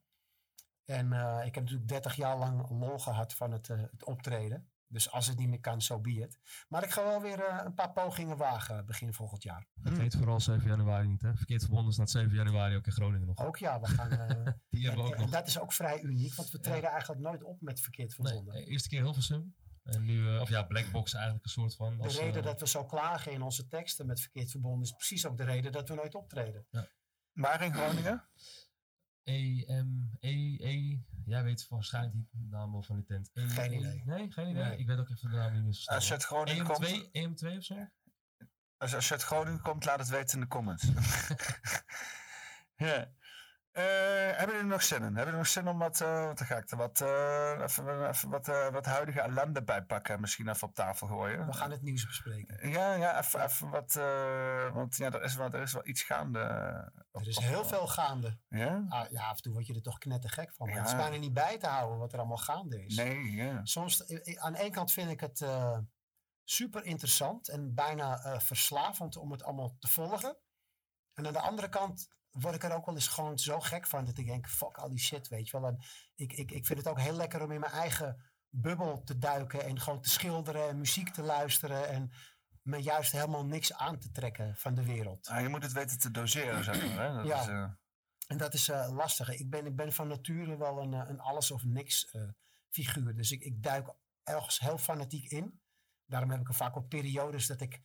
En 0.86 1.14
eh, 1.14 1.46
ik 1.46 1.56
heb 1.56 1.64
natuurlijk 1.64 1.88
30 1.88 2.16
jaar 2.16 2.38
lang 2.38 2.70
lol 2.70 3.00
gehad 3.00 3.34
van 3.34 3.52
het, 3.52 3.70
eh, 3.70 3.82
het 3.92 4.04
optreden. 4.06 4.72
Dus 4.88 5.12
als 5.12 5.28
het 5.28 5.38
niet 5.38 5.50
meer 5.50 5.60
kan, 5.60 5.82
zo 5.82 6.00
be 6.00 6.12
it. 6.12 6.40
Maar 6.68 6.84
ik 6.84 6.90
ga 6.90 7.04
wel 7.04 7.22
weer 7.22 7.40
eh, 7.40 7.62
een 7.66 7.74
paar 7.74 7.92
pogingen 7.92 8.38
wagen 8.38 8.86
begin 8.86 9.14
volgend 9.14 9.44
jaar. 9.44 9.68
Vergeet 9.82 10.16
vooral 10.16 10.40
7 10.40 10.68
januari 10.68 11.08
niet 11.08 11.22
hè. 11.22 11.36
Verkeerd 11.36 11.62
verbonden 11.62 11.94
staat 11.94 12.10
7 12.10 12.36
januari 12.36 12.76
ook 12.76 12.86
in 12.86 12.92
Groningen 12.92 13.28
nog. 13.28 13.40
Ook 13.40 13.58
ja, 13.58 13.80
we 13.80 13.88
gaan. 13.88 14.12
eh, 14.12 14.54
Die 14.70 14.86
hebben 14.86 15.04
we 15.04 15.10
ook 15.10 15.16
en 15.16 15.22
nog. 15.22 15.30
dat 15.30 15.48
is 15.48 15.60
ook 15.60 15.74
vrij 15.74 16.02
uniek, 16.02 16.34
want 16.34 16.50
we 16.50 16.60
treden 16.60 16.90
eigenlijk 16.90 17.22
nooit 17.22 17.44
op 17.44 17.62
met 17.62 17.80
verkeerd 17.80 18.14
verbonden. 18.14 18.54
Nee, 18.54 18.66
eerste 18.66 18.90
keer 18.90 19.02
Hilversum. 19.02 19.56
En 19.84 20.04
nu, 20.04 20.38
of 20.38 20.50
ja, 20.50 20.64
Blackbox 20.64 21.14
eigenlijk 21.14 21.46
een 21.46 21.52
soort 21.52 21.76
van. 21.76 21.98
De 21.98 22.04
als, 22.04 22.18
reden 22.18 22.44
dat 22.44 22.60
we 22.60 22.68
zo 22.68 22.86
klagen 22.86 23.32
in 23.32 23.42
onze 23.42 23.68
teksten 23.68 24.06
met 24.06 24.20
verkeerd 24.20 24.52
verbonden 24.52 24.82
is 24.84 24.92
precies 24.92 25.26
ook 25.26 25.38
de 25.38 25.44
reden 25.44 25.72
dat 25.72 25.90
we 25.90 25.96
nooit 25.96 26.16
optreden. 26.16 26.68
Waar 27.34 27.62
in 27.62 27.74
Groningen? 27.74 28.24
E, 29.24 29.64
M, 29.68 30.10
E, 30.20 30.58
E. 30.60 31.00
Jij 31.26 31.44
weet 31.44 31.68
waarschijnlijk 31.68 32.14
die 32.14 32.48
naam 32.50 32.72
wel 32.72 32.84
van 32.84 32.96
die 32.96 33.06
tent. 33.06 33.30
E, 33.34 33.48
Geen 33.48 33.72
E- 33.72 33.78
idee. 33.78 34.02
Nee, 34.06 34.32
geen 34.32 34.50
idee. 34.50 34.64
Nee. 34.64 34.78
Ik 34.78 34.88
weet 34.88 34.98
ook 35.00 35.10
even 35.10 35.30
de 35.30 35.36
naam 35.36 35.54
niet 35.54 35.64
meer 35.64 35.74
zo. 35.74 35.92
Als 35.92 36.12
uit 36.12 36.24
Groningen 36.24 36.66
EM2, 36.66 36.68
komt- 36.68 37.10
EM2 37.12 37.58
of 37.58 37.64
zo? 37.64 37.88
Als, 38.78 38.96
als 38.96 39.08
je 39.08 39.14
uit 39.14 39.24
Groningen 39.24 39.62
komt, 39.62 39.86
laat 39.86 40.00
het 40.00 40.08
weten 40.10 40.34
in 40.34 40.40
de 40.40 40.48
comments. 40.48 40.84
ja. 42.76 43.12
Eh, 43.74 43.84
hebben 44.38 44.56
jullie 44.56 44.72
nog 44.72 44.84
zin 44.84 44.98
in? 44.98 45.04
Hebben 45.04 45.24
jullie 45.24 45.38
nog 45.38 45.48
zin 45.48 45.68
om 45.68 45.78
wat, 45.78 46.02
eh 46.02 46.26
wat 46.26 46.38
dan 46.38 46.48
ga 46.48 46.58
ik 46.58 46.72
er 46.72 46.78
wat, 46.78 47.02
eh, 47.02 47.60
even, 47.64 48.08
even 48.10 48.30
wat, 48.30 48.46
wat 48.72 48.86
huidige 48.86 49.22
ellende 49.22 49.64
bij 49.64 49.84
pakken 49.84 50.14
en 50.14 50.22
misschien 50.22 50.48
even 50.50 50.68
op 50.68 50.74
tafel 50.76 51.08
gooien? 51.08 51.46
We 51.46 51.54
gaan 51.54 51.72
het 51.72 51.82
nieuws 51.82 52.06
bespreken. 52.06 52.70
Ja, 52.70 52.94
ja 52.94 53.18
even, 53.20 53.44
even 53.44 53.70
wat, 53.70 53.94
want 54.74 54.96
ja, 54.96 55.12
er 55.12 55.24
is, 55.24 55.36
wel, 55.36 55.50
er 55.52 55.62
is 55.62 55.74
wel 55.74 55.88
iets 55.88 56.04
gaande. 56.04 56.40
op- 57.12 57.22
Er 57.22 57.28
is 57.28 57.38
op- 57.38 57.44
heel 57.44 57.66
veel 57.66 57.88
gaande. 57.88 58.38
Ja? 58.48 58.86
Ah, 58.90 59.10
ja, 59.10 59.28
af 59.30 59.36
en 59.36 59.42
toe 59.42 59.54
word 59.54 59.68
je 59.68 59.74
er 59.74 59.82
toch 59.82 59.98
knettergek 59.98 60.54
van. 60.54 60.66
Maar 60.68 60.76
Ja. 60.76 60.82
het 60.82 60.92
is 60.92 60.98
bijna 60.98 61.18
niet 61.18 61.34
bij 61.34 61.58
te 61.58 61.68
houden 61.68 61.98
wat 61.98 62.14
er 62.14 62.20
allemaal 62.20 62.38
gaande 62.38 62.86
is. 62.86 62.96
Nee, 62.96 63.32
ja. 63.32 63.60
Soms, 63.66 64.02
aan 64.40 64.54
de 64.54 64.60
ene 64.60 64.70
kant 64.70 64.92
vind 64.92 65.10
ik 65.12 65.20
het 65.20 65.46
super 66.44 66.84
interessant 66.86 67.50
en 67.50 67.74
bijna 67.74 68.40
verslavend 68.40 69.16
om 69.18 69.32
het 69.32 69.44
allemaal 69.44 69.76
te 69.80 69.88
volgen. 69.88 70.38
En 71.14 71.28
aan 71.28 71.34
de 71.34 71.40
andere 71.40 71.70
kant 71.70 72.08
word 72.34 72.56
ik 72.56 72.64
er 72.64 72.74
ook 72.74 72.86
wel 72.86 72.96
eens 72.96 73.08
gewoon 73.08 73.38
zo 73.40 73.60
gek 73.60 73.88
van 73.88 74.06
dat 74.06 74.18
ik 74.18 74.26
denk, 74.26 74.50
fuck 74.50 74.78
al 74.78 74.90
die 74.90 75.00
shit, 75.00 75.28
weet 75.28 75.50
je 75.50 75.60
wel. 75.60 75.70
En 75.70 75.80
ik, 76.16 76.34
ik, 76.34 76.52
ik 76.52 76.66
vind 76.66 76.80
het 76.80 76.88
ook 76.88 77.00
heel 77.00 77.16
lekker 77.16 77.44
om 77.44 77.52
in 77.52 77.60
mijn 77.60 77.72
eigen 77.72 78.24
bubbel 78.50 79.04
te 79.04 79.18
duiken 79.18 79.64
en 79.66 79.80
gewoon 79.80 80.02
te 80.02 80.10
schilderen 80.10 80.70
en 80.70 80.78
muziek 80.78 81.10
te 81.10 81.22
luisteren 81.22 81.88
en 81.90 82.12
me 82.62 82.78
juist 82.78 83.12
helemaal 83.12 83.46
niks 83.46 83.74
aan 83.74 84.00
te 84.00 84.12
trekken 84.12 84.56
van 84.56 84.74
de 84.76 84.84
wereld. 84.84 85.28
Ah, 85.28 85.42
je 85.42 85.48
moet 85.50 85.64
het 85.64 85.72
weten 85.72 86.00
te 86.00 86.12
doseren, 86.12 86.64
zeg 86.64 86.88
maar. 86.96 87.08
Hè? 87.10 87.14
Dat 87.16 87.26
Ja. 87.26 87.42
is, 87.42 87.48
eh, 87.48 87.66
En 88.28 88.38
dat 88.38 88.54
is 88.54 88.70
eh, 88.70 88.90
lastig. 88.92 89.30
Ik 89.30 89.50
ben, 89.50 89.66
ik 89.66 89.76
ben 89.76 89.94
van 89.94 90.08
nature 90.08 90.58
wel 90.58 90.82
een, 90.82 90.94
eh, 90.94 91.10
een 91.10 91.20
alles 91.20 91.52
of 91.52 91.64
niks 91.64 92.16
figuur. 92.70 93.16
Dus 93.16 93.32
ik, 93.32 93.42
ik 93.42 93.64
duik 93.64 93.94
ergens 94.24 94.60
heel 94.60 94.78
fanatiek 94.78 95.32
in. 95.32 95.62
Daarom 96.06 96.30
heb 96.32 96.40
ik 96.40 96.48
er 96.48 96.54
vaak 96.54 96.78
ook 96.78 96.88
periodes 96.88 97.48
dat 97.48 97.62
ik 97.62 97.82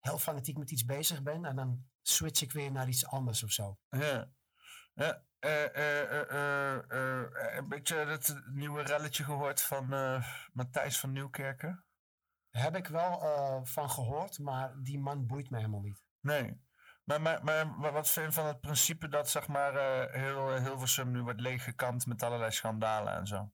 heel 0.00 0.18
fanatiek 0.18 0.58
met 0.58 0.70
iets 0.70 0.84
bezig 0.84 1.22
ben. 1.22 1.44
En 1.44 1.56
dan 1.56 1.86
switch 2.02 2.42
ik 2.42 2.52
weer 2.52 2.72
naar 2.72 2.88
iets 2.88 3.06
anders 3.06 3.42
of 3.42 3.50
zo. 3.50 3.78
Ja. 3.88 4.32
ja. 4.94 5.24
eh, 5.38 5.76
eh, 5.76 6.90
eh, 6.90 7.56
een 7.56 7.68
beetje 7.68 7.96
het 7.96 8.42
nieuwe 8.46 8.82
relletje 8.82 9.24
gehoord 9.24 9.62
van 9.62 9.88
Matthijs 10.52 10.98
van 10.98 11.12
Nieuwkerken? 11.12 11.84
Heb 12.50 12.76
ik 12.76 12.86
wel 12.86 13.20
van 13.64 13.90
gehoord, 13.90 14.38
maar 14.38 14.82
die 14.82 14.98
man 14.98 15.26
boeit 15.26 15.50
me 15.50 15.56
helemaal 15.56 15.80
niet. 15.80 16.04
Nee. 16.20 16.60
Maar, 17.04 17.20
maar, 17.20 17.44
maar, 17.44 17.68
maar 17.68 17.92
wat 17.92 18.08
vind 18.08 18.26
je 18.26 18.32
van 18.32 18.46
het 18.46 18.60
principe 18.60 19.08
dat 19.08 19.30
zeg 19.30 19.48
maar 19.48 19.72
heel 20.10 20.56
Hilversum 20.56 21.10
nu 21.10 21.22
wordt 21.22 21.40
leeggekamd 21.40 22.06
met 22.06 22.22
allerlei 22.22 22.50
schandalen 22.50 23.14
en 23.14 23.26
zo? 23.26 23.52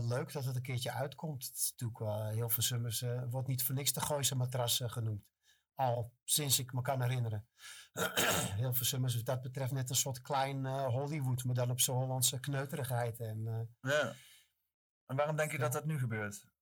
Leuk 0.00 0.32
dat 0.32 0.44
het 0.44 0.56
een 0.56 0.62
keertje 0.62 0.92
uitkomt. 0.92 1.46
Het 1.46 1.56
is 1.56 1.70
natuurlijk 1.70 1.98
wel 1.98 2.26
heel 2.26 2.48
veel 2.48 2.62
summers. 2.62 3.02
eh, 3.02 3.22
wordt 3.30 3.48
niet 3.48 3.62
voor 3.64 3.74
niks 3.74 3.92
de 3.92 4.00
Gooise 4.00 4.36
matras 4.36 4.80
eh, 4.80 4.90
genoemd. 4.90 5.24
Al 5.76 6.12
sinds 6.24 6.58
ik 6.58 6.72
me 6.72 6.82
kan 6.82 7.02
herinneren. 7.02 7.46
heel 8.56 8.74
veel 8.74 8.84
summers 8.84 9.14
wat 9.14 9.24
dat 9.24 9.42
betreft 9.42 9.72
net 9.72 9.90
een 9.90 9.96
soort 9.96 10.20
klein 10.20 10.66
eh, 10.66 10.86
Hollywood. 10.86 11.44
Maar 11.44 11.54
dan 11.54 11.70
op 11.70 11.80
zo'n 11.80 11.96
Hollandse 11.96 12.40
kneuterigheid. 12.40 13.20
En 13.20 13.46
eh, 13.80 13.90
Ja. 13.92 14.12
En 15.06 15.16
waarom 15.16 15.36
denk 15.36 15.52
je 15.52 15.58
dat 15.58 15.72
dat 15.72 15.84
nu 15.84 15.98
gebeurt? 15.98 16.54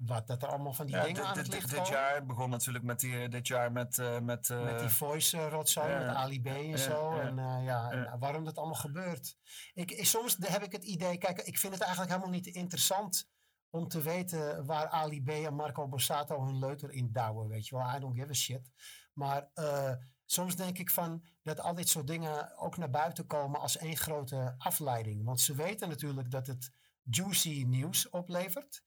wat 0.00 0.26
dat 0.26 0.42
er 0.42 0.48
allemaal 0.48 0.72
van 0.72 0.86
die 0.86 0.94
Ja, 0.94 1.02
dingen 1.04 1.22
aan 1.24 1.36
het 1.36 1.44
dit- 1.44 1.54
licht 1.54 1.68
dit 1.68 1.78
komen. 1.78 1.92
jaar 1.92 2.26
begon 2.26 2.50
natuurlijk 2.50 2.84
met 2.84 3.00
die, 3.00 3.28
dit 3.28 3.46
jaar 3.46 3.72
met... 3.72 3.98
eh, 3.98 4.18
met, 4.18 4.50
eh, 4.50 4.62
Met 4.64 4.78
die 4.80 4.88
voice 4.88 5.36
eh, 5.38 5.48
rotzooi, 5.48 5.88
ja. 5.90 5.98
met 5.98 6.14
Ali 6.14 6.40
B 6.40 6.46
en 6.46 6.78
zo. 6.78 7.14
ja. 7.16 7.20
En 7.22 7.38
eh, 7.38 7.64
ja, 7.64 7.90
en 7.90 8.02
Ja. 8.02 8.18
waarom 8.18 8.44
dat 8.44 8.56
allemaal 8.56 8.74
gebeurt. 8.74 9.36
Ik, 9.74 9.90
ik- 9.90 10.06
soms 10.06 10.36
heb 10.40 10.62
ik 10.62 10.72
het 10.72 10.84
idee, 10.84 11.18
kijk, 11.18 11.38
ik 11.38 11.58
vind 11.58 11.72
het 11.72 11.82
eigenlijk 11.82 12.12
helemaal 12.12 12.34
niet 12.34 12.46
interessant 12.46 13.28
om 13.70 13.88
te 13.88 14.02
weten 14.02 14.64
waar 14.64 14.88
Ali 14.88 15.22
B 15.22 15.28
en 15.28 15.54
Marco 15.54 15.88
Borsato 15.88 16.44
hun 16.44 16.58
leuter 16.58 16.90
in 16.90 17.12
douwen, 17.12 17.48
weet 17.48 17.66
je 17.66 17.76
wel. 17.76 17.94
I 17.96 17.98
don't 17.98 18.18
give 18.18 18.30
a 18.30 18.34
shit. 18.34 18.70
Maar 19.12 19.50
eh, 19.54 19.92
soms 20.24 20.56
denk 20.56 20.78
ik 20.78 20.90
van 20.90 21.24
dat 21.42 21.60
al 21.60 21.74
dit 21.74 21.88
soort 21.88 22.06
dingen 22.06 22.56
ook 22.58 22.76
naar 22.76 22.90
buiten 22.90 23.26
komen 23.26 23.60
als 23.60 23.76
één 23.76 23.96
grote 23.96 24.54
afleiding. 24.58 25.24
Want 25.24 25.40
ze 25.40 25.54
weten 25.54 25.88
natuurlijk 25.88 26.30
dat 26.30 26.46
het 26.46 26.72
juicy 27.02 27.64
nieuws 27.66 28.08
oplevert. 28.08 28.82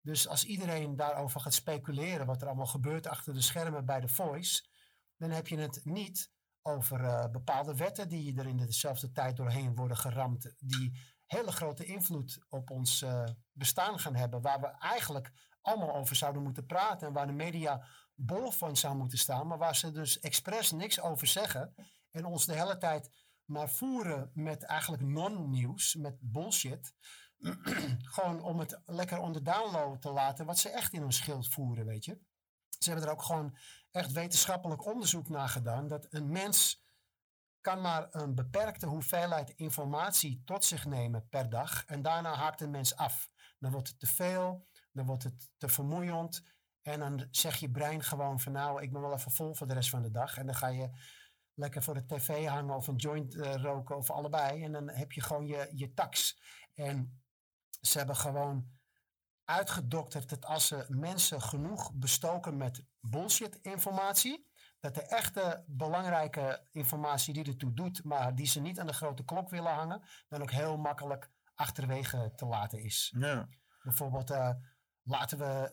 Dus 0.00 0.28
als 0.28 0.44
iedereen 0.44 0.96
daarover 0.96 1.40
gaat 1.40 1.54
speculeren 1.54 2.26
wat 2.26 2.42
er 2.42 2.46
allemaal 2.46 2.66
gebeurt 2.66 3.06
achter 3.06 3.34
de 3.34 3.40
schermen 3.40 3.84
bij 3.84 4.00
de 4.00 4.08
Voice, 4.08 4.68
dan 5.16 5.30
heb 5.30 5.48
je 5.48 5.58
het 5.58 5.80
niet 5.84 6.30
over 6.62 7.04
eh, 7.04 7.30
bepaalde 7.30 7.76
wetten 7.76 8.08
die 8.08 8.38
er 8.38 8.46
in 8.46 8.56
dezelfde 8.56 9.12
tijd 9.12 9.36
doorheen 9.36 9.74
worden 9.74 9.96
geramd, 9.96 10.54
die 10.58 10.98
hele 11.28 11.52
grote 11.52 11.84
invloed 11.84 12.44
op 12.48 12.70
ons 12.70 13.02
eh, 13.02 13.24
bestaan 13.52 13.98
gaan 13.98 14.14
hebben, 14.14 14.40
waar 14.40 14.60
we 14.60 14.66
eigenlijk 14.66 15.32
allemaal 15.60 15.94
over 15.94 16.16
zouden 16.16 16.42
moeten 16.42 16.66
praten 16.66 17.06
en 17.06 17.12
waar 17.12 17.26
de 17.26 17.32
media 17.32 17.86
bol 18.14 18.50
van 18.50 18.76
zou 18.76 18.96
moeten 18.96 19.18
staan, 19.18 19.46
maar 19.46 19.58
waar 19.58 19.76
ze 19.76 19.90
dus 19.90 20.18
expres 20.18 20.70
niks 20.70 21.00
over 21.00 21.26
zeggen 21.26 21.74
en 22.10 22.24
ons 22.24 22.46
de 22.46 22.54
hele 22.54 22.76
tijd 22.76 23.10
maar 23.44 23.70
voeren 23.70 24.30
met 24.34 24.62
eigenlijk 24.62 25.02
non-nieuws, 25.02 25.94
met 25.94 26.16
bullshit. 26.20 26.94
gewoon 28.14 28.42
om 28.42 28.58
het 28.58 28.80
lekker 28.84 29.18
onder 29.18 29.44
download 29.44 30.00
te 30.00 30.10
laten, 30.10 30.46
wat 30.46 30.58
ze 30.58 30.68
echt 30.68 30.92
in 30.92 31.00
hun 31.00 31.12
schild 31.12 31.48
voeren, 31.48 31.86
weet 31.86 32.04
je. 32.04 32.18
Ze 32.78 32.90
hebben 32.90 33.08
er 33.08 33.12
ook 33.12 33.22
gewoon 33.22 33.56
echt 33.90 34.12
wetenschappelijk 34.12 34.86
onderzoek 34.86 35.28
naar 35.28 35.48
gedaan, 35.48 35.88
dat 35.88 36.06
een 36.10 36.30
mens 36.30 36.86
kan 37.60 37.80
maar 37.80 38.06
een 38.10 38.34
beperkte 38.34 38.86
hoeveelheid 38.86 39.50
informatie 39.50 40.42
tot 40.44 40.64
zich 40.64 40.86
nemen 40.86 41.28
per 41.28 41.50
dag 41.50 41.84
en 41.84 42.02
daarna 42.02 42.34
haakt 42.34 42.60
een 42.60 42.70
mens 42.70 42.96
af. 42.96 43.30
Dan 43.58 43.70
wordt 43.70 43.88
het 43.88 43.98
te 43.98 44.06
veel, 44.06 44.66
dan 44.92 45.06
wordt 45.06 45.22
het 45.22 45.50
te 45.56 45.68
vermoeiend 45.68 46.42
En 46.82 47.00
dan 47.00 47.26
zegt 47.30 47.60
je 47.60 47.70
brein 47.70 48.02
gewoon 48.02 48.40
van 48.40 48.52
nou, 48.52 48.82
ik 48.82 48.92
ben 48.92 49.00
wel 49.00 49.12
even 49.12 49.32
vol 49.32 49.54
voor 49.54 49.66
de 49.66 49.74
rest 49.74 49.90
van 49.90 50.02
de 50.02 50.10
dag. 50.10 50.38
En 50.38 50.46
dan 50.46 50.54
ga 50.54 50.68
je 50.68 50.90
lekker 51.54 51.82
voor 51.82 51.94
de 51.94 52.06
tv 52.06 52.46
hangen 52.46 52.76
of 52.76 52.86
een 52.86 52.96
joint 52.96 53.34
eh, 53.34 53.54
roken 53.54 53.96
of 53.96 54.10
allebei. 54.10 54.62
En 54.62 54.72
dan 54.72 54.88
heb 54.88 55.12
je 55.12 55.22
gewoon 55.22 55.46
je, 55.46 55.70
je 55.74 55.94
tax. 55.94 56.40
En 56.74 57.22
ze 57.80 57.98
hebben 57.98 58.16
gewoon 58.16 58.76
uitgedokterd 59.44 60.28
dat 60.28 60.44
als 60.44 60.66
ze 60.66 60.86
mensen 60.88 61.42
genoeg 61.42 61.92
bestoken 61.92 62.56
met 62.56 62.84
bullshit 63.00 63.58
informatie, 63.62 64.47
dat 64.80 64.94
de 64.94 65.02
echte 65.02 65.64
belangrijke 65.66 66.66
informatie 66.72 67.34
die 67.34 67.44
ertoe 67.44 67.74
doet, 67.74 68.04
maar 68.04 68.34
die 68.34 68.46
ze 68.46 68.60
niet 68.60 68.80
aan 68.80 68.86
de 68.86 68.92
grote 68.92 69.24
klok 69.24 69.50
willen 69.50 69.72
hangen, 69.72 70.02
dan 70.28 70.42
ook 70.42 70.50
heel 70.50 70.76
makkelijk 70.76 71.30
achterwege 71.54 72.32
te 72.36 72.46
laten 72.46 72.82
is. 72.82 73.14
Ja. 73.18 73.48
Bijvoorbeeld, 73.82 74.30
eh, 74.30 74.50
laten 75.02 75.38
we 75.38 75.70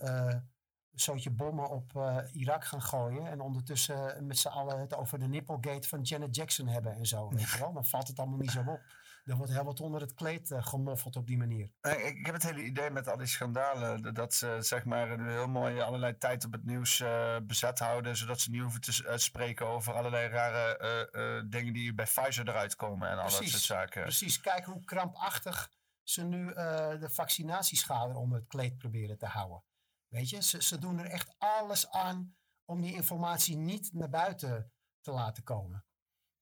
zootje 0.96 1.32
bommen 1.32 1.70
op 1.70 1.96
eh, 1.96 2.18
Irak 2.32 2.66
gaan 2.66 2.82
gooien 2.82 3.28
en 3.28 3.42
ondertussen 3.42 4.26
met 4.26 4.38
z'n 4.38 4.48
allen 4.48 4.80
het 4.80 4.96
over 4.96 5.20
de 5.20 5.28
nipplegate 5.28 5.88
van 5.88 6.02
Janet 6.02 6.36
Jackson 6.36 6.68
hebben 6.68 6.94
en 6.94 7.06
zo. 7.06 7.30
Weet 7.30 7.50
je 7.50 7.60
wel? 7.60 7.74
Dan 7.74 7.86
valt 7.86 8.08
het 8.08 8.20
allemaal 8.20 8.38
niet 8.38 8.52
zo 8.52 8.60
op. 8.60 8.82
Er 9.26 9.36
wordt 9.36 9.52
heel 9.52 9.64
wat 9.64 9.80
onder 9.80 10.02
het 10.02 10.14
kleed 10.14 10.52
eh, 10.52 10.66
gemoffeld 10.66 11.16
op 11.16 11.28
die 11.28 11.38
manier. 11.38 11.70
Ik, 11.82 12.26
heb 12.26 12.34
het 12.36 12.44
hele 12.44 12.64
idee 12.64 12.90
met 12.90 13.08
al 13.08 13.18
die 13.18 13.28
schandalen. 13.28 14.14
dat- 14.14 14.34
ze 14.34 14.58
zeg 14.60 14.86
maar 14.86 15.20
heel 15.20 15.48
mooi 15.48 15.80
allerlei 15.80 16.18
tijd 16.18 16.46
op 16.46 16.52
het 16.52 16.66
nieuws 16.66 17.00
eh, 17.00 17.38
bezet 17.44 17.80
houden. 17.80 18.18
Zodat 18.18 18.40
ze 18.40 18.52
niet 18.52 18.62
hoeven 18.62 18.82
te 18.82 19.04
eh, 19.08 19.18
spreken 19.18 19.66
over 19.68 19.94
allerlei 19.94 20.28
rare 20.28 21.48
dingen 21.48 21.74
die 21.74 21.94
bij 21.94 22.06
Pfizer 22.06 22.48
eruit 22.50 22.76
komen. 22.76 23.10
En 23.10 23.18
al 23.18 23.24
dat 23.24 23.32
soort 23.32 23.50
zaken. 23.50 24.02
Precies, 24.02 24.40
kijk 24.40 24.66
hoe 24.66 24.84
krampachtig 24.84 25.72
ze 26.04 26.24
nu 26.24 26.54
de 27.00 27.10
vaccinatieschade 27.12 28.14
om 28.14 28.34
het 28.34 28.48
kleed 28.48 28.78
proberen 28.78 29.18
te 29.18 29.26
houden. 29.26 29.64
Weet 30.08 30.30
je, 30.30 30.42
ze, 30.42 30.64
ze 30.64 30.80
doen 30.80 31.00
er 31.00 31.06
echt 31.06 31.36
alles 31.38 31.90
aan 31.90 32.36
om 32.66 32.82
die 32.82 32.94
informatie 32.94 33.58
niet 33.58 33.94
naar 33.94 34.10
buiten 34.10 34.72
te 35.02 35.12
laten 35.12 35.44
komen. 35.44 35.86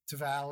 Terwijl 0.04 0.52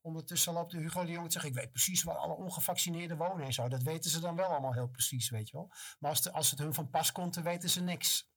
ondertussen 0.00 0.52
loopt 0.52 0.70
de 0.72 0.78
Hugo 0.78 1.04
de 1.04 1.10
Jong 1.10 1.26
te 1.26 1.32
zeggen, 1.32 1.50
ik 1.50 1.56
weet 1.56 1.70
precies 1.70 2.02
waar 2.02 2.16
alle 2.16 2.34
ongevaccineerden 2.34 3.16
wonen 3.16 3.46
en 3.46 3.52
zo. 3.52 3.68
Dat 3.68 3.82
weten 3.82 4.10
ze 4.10 4.20
dan 4.20 4.36
wel 4.36 4.48
allemaal 4.50 4.72
heel 4.72 4.88
precies, 4.88 5.30
weet 5.30 5.48
je 5.48 5.56
wel. 5.56 5.72
Maar 5.98 6.10
als, 6.10 6.22
de- 6.22 6.32
als 6.32 6.50
het 6.50 6.58
hun 6.58 6.74
van 6.74 6.90
pas 6.90 7.12
komt, 7.12 7.34
dan 7.34 7.42
weten 7.44 7.70
ze 7.70 7.80
niks. 7.82 8.30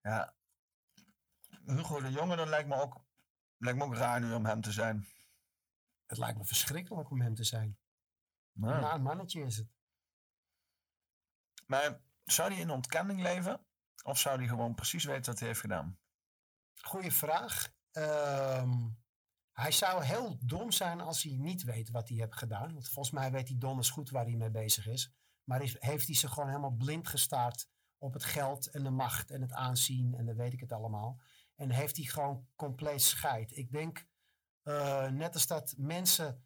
Ja. 0.00 0.34
Hugo 1.64 2.00
de 2.00 2.10
Jonge, 2.10 2.36
dat 2.36 2.48
lijkt 2.48 2.68
me 2.68 2.80
ook, 2.80 3.04
lijkt 3.56 3.78
me 3.78 3.84
ook 3.84 3.94
raar 3.94 4.20
nu 4.20 4.32
om 4.34 4.46
hem 4.46 4.60
te 4.60 4.72
zijn. 4.72 5.06
Het 6.06 6.18
lijkt 6.18 6.38
me 6.38 6.44
verschrikkelijk 6.44 7.10
om 7.10 7.20
hem 7.20 7.34
te 7.34 7.44
zijn. 7.44 7.78
Ja. 8.52 8.80
Maar 8.80 8.94
een 8.94 9.02
mannetje 9.02 9.42
is 9.44 9.56
het. 9.56 9.68
Maar 11.66 12.00
zou 12.24 12.52
hij 12.52 12.60
in 12.60 12.70
ontkenning 12.70 13.20
leven? 13.20 13.66
Of 14.02 14.18
zou 14.18 14.38
hij 14.38 14.48
gewoon 14.48 14.74
precies 14.74 15.04
weten 15.04 15.24
wat 15.30 15.38
hij 15.38 15.48
heeft 15.48 15.60
gedaan? 15.60 15.98
Goeie 16.80 17.12
vraag. 17.12 17.72
Ehm, 17.90 18.88
hij 19.52 19.70
zou 19.70 20.04
heel 20.04 20.38
dom 20.40 20.70
zijn 20.70 21.00
als 21.00 21.22
hij 21.22 21.36
niet 21.36 21.62
weet 21.62 21.90
wat 21.90 22.08
hij 22.08 22.18
heeft 22.18 22.36
gedaan. 22.36 22.72
Want 22.72 22.88
volgens 22.88 23.14
mij 23.14 23.30
weet 23.30 23.48
hij 23.48 23.58
donders 23.58 23.90
goed 23.90 24.10
waar 24.10 24.24
hij 24.24 24.36
mee 24.36 24.50
bezig 24.50 24.86
is. 24.86 25.12
Maar 25.44 25.60
heeft 25.60 26.06
hij 26.06 26.14
zich 26.14 26.30
gewoon 26.30 26.48
helemaal 26.48 26.76
blind 26.76 27.08
gestaard 27.08 27.68
op 27.98 28.12
het 28.12 28.24
geld 28.24 28.70
en 28.70 28.82
de 28.82 28.90
macht 28.90 29.30
en 29.30 29.40
het 29.40 29.52
aanzien 29.52 30.14
en 30.14 30.26
dan 30.26 30.36
weet 30.36 30.52
ik 30.52 30.60
het 30.60 30.72
allemaal. 30.72 31.20
En 31.54 31.70
heeft 31.70 31.96
hij 31.96 32.04
gewoon 32.04 32.46
compleet 32.56 33.02
scheid. 33.02 33.56
Ik 33.56 33.72
denk, 33.72 34.06
eh, 34.62 35.08
net 35.08 35.34
als 35.34 35.46
dat 35.46 35.74
mensen 35.76 36.44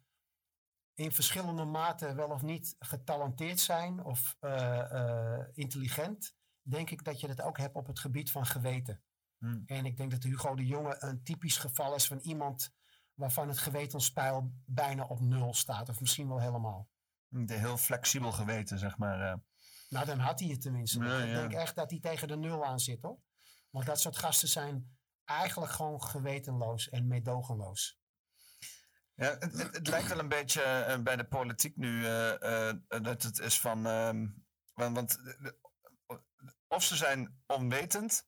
in 0.93 1.11
verschillende 1.11 1.65
maten 1.65 2.15
wel 2.15 2.29
of 2.29 2.41
niet 2.41 2.75
getalenteerd 2.79 3.59
zijn 3.59 4.03
of 4.03 4.37
eh, 4.39 4.91
eh, 4.91 5.47
intelligent, 5.53 6.35
denk 6.61 6.89
ik 6.89 7.03
dat 7.03 7.19
je 7.19 7.27
dat 7.27 7.41
ook 7.41 7.57
hebt 7.57 7.75
op 7.75 7.87
het 7.87 7.99
gebied 7.99 8.31
van 8.31 8.45
geweten. 8.45 9.01
Hmm. 9.37 9.63
En 9.65 9.85
ik 9.85 9.97
denk 9.97 10.11
dat 10.11 10.23
Hugo 10.23 10.55
de 10.55 10.65
Jonge 10.65 10.95
een 10.99 11.23
typisch 11.23 11.57
geval 11.57 11.95
is 11.95 12.07
van 12.07 12.19
iemand 12.19 12.75
waarvan 13.17 13.47
het 13.47 13.57
gewetenspeil 13.57 14.51
bijna 14.65 15.03
op 15.03 15.19
nul 15.19 15.53
staat. 15.53 15.89
Of 15.89 15.99
misschien 15.99 16.27
wel 16.27 16.39
helemaal. 16.39 16.89
De 17.27 17.53
heel 17.53 17.77
flexibel 17.77 18.31
geweten, 18.31 18.79
zeg 18.79 18.97
maar. 18.97 19.21
eh. 19.31 19.37
Nou, 19.89 20.05
dan 20.05 20.19
had 20.19 20.39
hij 20.39 20.49
het 20.49 20.61
tenminste. 20.61 21.03
Ja, 21.03 21.19
Ik 21.19 21.27
ja. 21.29 21.33
denk 21.39 21.53
echt 21.53 21.75
dat 21.75 21.89
hij 21.91 21.99
tegen 21.99 22.27
de 22.27 22.37
nul 22.37 22.65
aan 22.65 22.79
zit 22.79 23.01
hoor. 23.01 23.19
Want 23.69 23.85
dat 23.85 23.99
soort 23.99 24.17
gasten 24.17 24.47
zijn 24.47 24.97
eigenlijk 25.25 25.71
gewoon 25.71 26.03
gewetenloos 26.03 26.89
en 26.89 27.07
meedogenloos. 27.07 27.99
Ja, 29.13 29.29
het, 29.39 29.57
het, 29.57 29.75
het 29.75 29.87
lijkt 29.87 30.07
wel 30.07 30.19
een 30.19 30.27
beetje 30.29 30.61
eh, 30.61 30.99
bij 30.99 31.15
de 31.15 31.27
politiek 31.27 31.77
nu 31.77 32.05
eh, 32.05 32.73
dat 32.87 33.23
het 33.23 33.39
is 33.39 33.59
van. 33.59 33.85
ehm, 33.85 34.27
want, 34.73 34.95
want 34.95 35.19
of 36.67 36.83
ze 36.83 36.95
zijn 36.95 37.41
onwetend, 37.47 38.27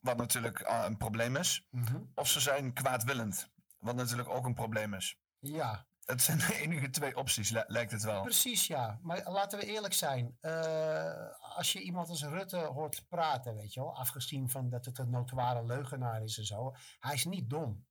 wat 0.00 0.16
natuurlijk 0.16 0.60
een 0.66 0.96
probleem 0.96 1.36
is, 1.36 1.66
Mhm. 1.70 2.00
of 2.14 2.28
ze 2.28 2.40
zijn 2.40 2.72
kwaadwillend, 2.72 3.50
wat 3.86 3.94
natuurlijk 3.96 4.28
ook 4.28 4.44
een 4.44 4.54
probleem 4.54 4.94
is. 4.94 5.18
Ja, 5.38 5.86
Het 6.04 6.22
zijn 6.22 6.38
de 6.38 6.54
enige 6.60 6.90
twee 6.90 7.16
opties, 7.16 7.50
li- 7.50 7.64
lijkt 7.66 7.90
het 7.92 8.02
wel. 8.02 8.22
precies 8.22 8.66
ja. 8.66 8.98
Maar 9.02 9.30
laten 9.30 9.58
we 9.58 9.64
eerlijk 9.66 9.94
zijn. 9.94 10.36
Eh, 10.40 11.30
als 11.56 11.72
je 11.72 11.80
iemand 11.80 12.08
als 12.08 12.22
Rutte 12.22 12.56
hoort 12.58 13.08
praten, 13.08 13.54
weet 13.54 13.72
je 13.74 13.80
wel. 13.80 13.96
Afgezien 13.96 14.50
van 14.50 14.68
dat 14.70 14.84
het 14.84 14.98
een 14.98 15.10
notoire 15.10 15.64
leugenaar 15.64 16.22
is 16.22 16.38
en 16.38 16.44
zo. 16.44 16.74
Hij 16.98 17.14
is 17.14 17.24
niet 17.24 17.50
dom. 17.50 17.86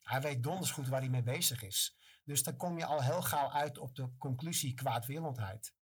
Hij 0.00 0.20
weet 0.20 0.42
donders 0.42 0.70
goed 0.70 0.88
waar 0.88 1.00
hij 1.00 1.08
mee 1.08 1.22
bezig 1.22 1.62
is. 1.62 1.96
Dus 2.24 2.42
dan 2.42 2.56
kom 2.56 2.78
je 2.78 2.84
al 2.86 3.02
heel 3.02 3.22
gauw 3.22 3.50
uit 3.50 3.78
op 3.78 3.94
de 3.94 4.16
conclusie 4.18 4.74
kwaadwillendheid. 4.74 5.74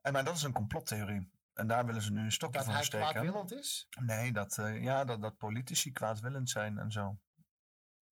En, 0.00 0.12
maar 0.12 0.24
dat 0.24 0.36
is 0.36 0.42
een 0.42 0.52
complottheorie. 0.52 1.32
En 1.54 1.66
daar 1.66 1.86
willen 1.86 2.02
ze 2.02 2.12
nu 2.12 2.24
een 2.24 2.32
stokje 2.32 2.56
Dat 2.56 2.64
voor 2.64 2.74
hij 2.74 2.84
steken. 2.84 3.08
kwaadwillend 3.10 3.52
is? 3.52 3.88
Nee, 4.00 4.32
dat, 4.32 4.58
eh, 4.58 4.82
ja, 4.82 5.04
dat, 5.04 5.22
dat 5.22 5.36
politici 5.36 5.92
kwaadwillend 5.92 6.50
zijn 6.50 6.78
en 6.78 6.92
zo. 6.92 7.18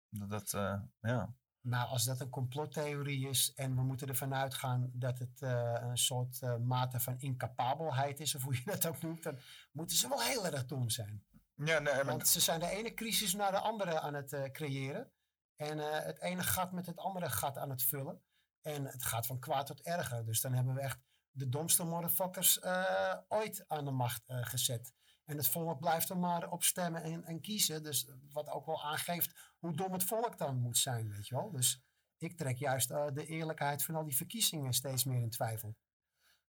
Dat, 0.09 0.31
dat 0.31 0.53
eh, 0.55 0.81
ja. 1.01 1.35
Nou, 1.61 1.89
als 1.89 2.05
dat 2.05 2.21
een 2.21 2.29
complottheorie 2.29 3.29
is 3.29 3.53
en 3.55 3.75
we 3.75 3.83
moeten 3.83 4.09
ervan 4.09 4.35
uitgaan 4.35 4.91
dat 4.93 5.19
het 5.19 5.43
eh, 5.43 5.77
een 5.81 5.99
soort 5.99 6.41
mate 6.61 7.01
van 7.01 7.19
incapabelheid 7.19 8.21
is, 8.21 8.35
of 8.35 8.43
hoe 8.43 8.55
je 8.55 8.65
dat 8.65 8.87
ook 8.87 9.03
noemt, 9.03 9.23
dan 9.23 9.39
moeten 9.73 9.97
ze 9.97 10.09
wel 10.09 10.23
heel 10.23 10.47
erg 10.47 10.67
dom 10.67 10.91
zijn. 10.91 11.25
Ja, 11.55 11.79
nee, 11.79 11.95
maar 11.95 12.05
Want 12.05 12.29
ze 12.29 12.41
zijn 12.41 12.61
de 12.61 12.71
ene 12.71 12.95
crisis 12.95 13.35
naar 13.35 13.51
de 13.51 13.59
andere 13.59 14.01
aan 14.01 14.15
het 14.15 14.51
creëren. 14.53 15.13
En 15.57 15.79
het 15.79 16.21
ene 16.21 16.43
gat 16.43 16.73
met 16.73 16.87
het 16.87 16.99
andere 16.99 17.31
gat 17.31 17.59
aan 17.59 17.71
het 17.71 17.83
vullen. 17.83 18.23
En 18.61 18.85
het 18.85 19.05
gaat 19.05 19.27
van 19.27 19.39
kwaad 19.39 19.67
tot 19.67 19.81
erger. 19.81 20.25
Dus 20.25 20.41
dan 20.41 20.53
hebben 20.53 20.75
we 20.75 20.81
echt 20.81 20.99
de 21.33 21.49
domste 21.49 21.85
motherfuckers 21.85 22.59
eh, 22.59 23.17
ooit 23.29 23.65
aan 23.69 23.85
de 23.85 23.91
macht 23.91 24.23
eh, 24.27 24.39
gezet. 24.43 24.93
En 25.25 25.37
het 25.37 25.49
volk 25.49 25.81
blijft 25.81 26.11
er 26.11 26.19
maar 26.19 26.51
op 26.51 26.63
stemmen 26.63 27.03
en, 27.03 27.25
en 27.25 27.41
kiezen. 27.41 27.83
Dus 27.83 28.09
wat 28.33 28.49
ook 28.49 28.67
wel 28.67 28.83
aangeeft 28.83 29.53
hoe 29.59 29.77
dom 29.77 29.93
het 29.93 30.05
volk 30.05 30.39
dan 30.39 30.59
moet 30.59 30.79
zijn, 30.79 31.09
weet 31.09 31.27
je 31.27 31.35
wel. 31.35 31.51
Dus 31.51 31.83
ik 32.19 32.37
trek 32.37 32.57
juist 32.57 32.91
eh, 32.91 33.07
de 33.13 33.27
eerlijkheid 33.27 33.85
van 33.85 33.95
al 33.95 34.05
die 34.05 34.17
verkiezingen 34.17 34.73
steeds 34.73 35.05
meer 35.05 35.23
in 35.23 35.31
twijfel. 35.31 35.77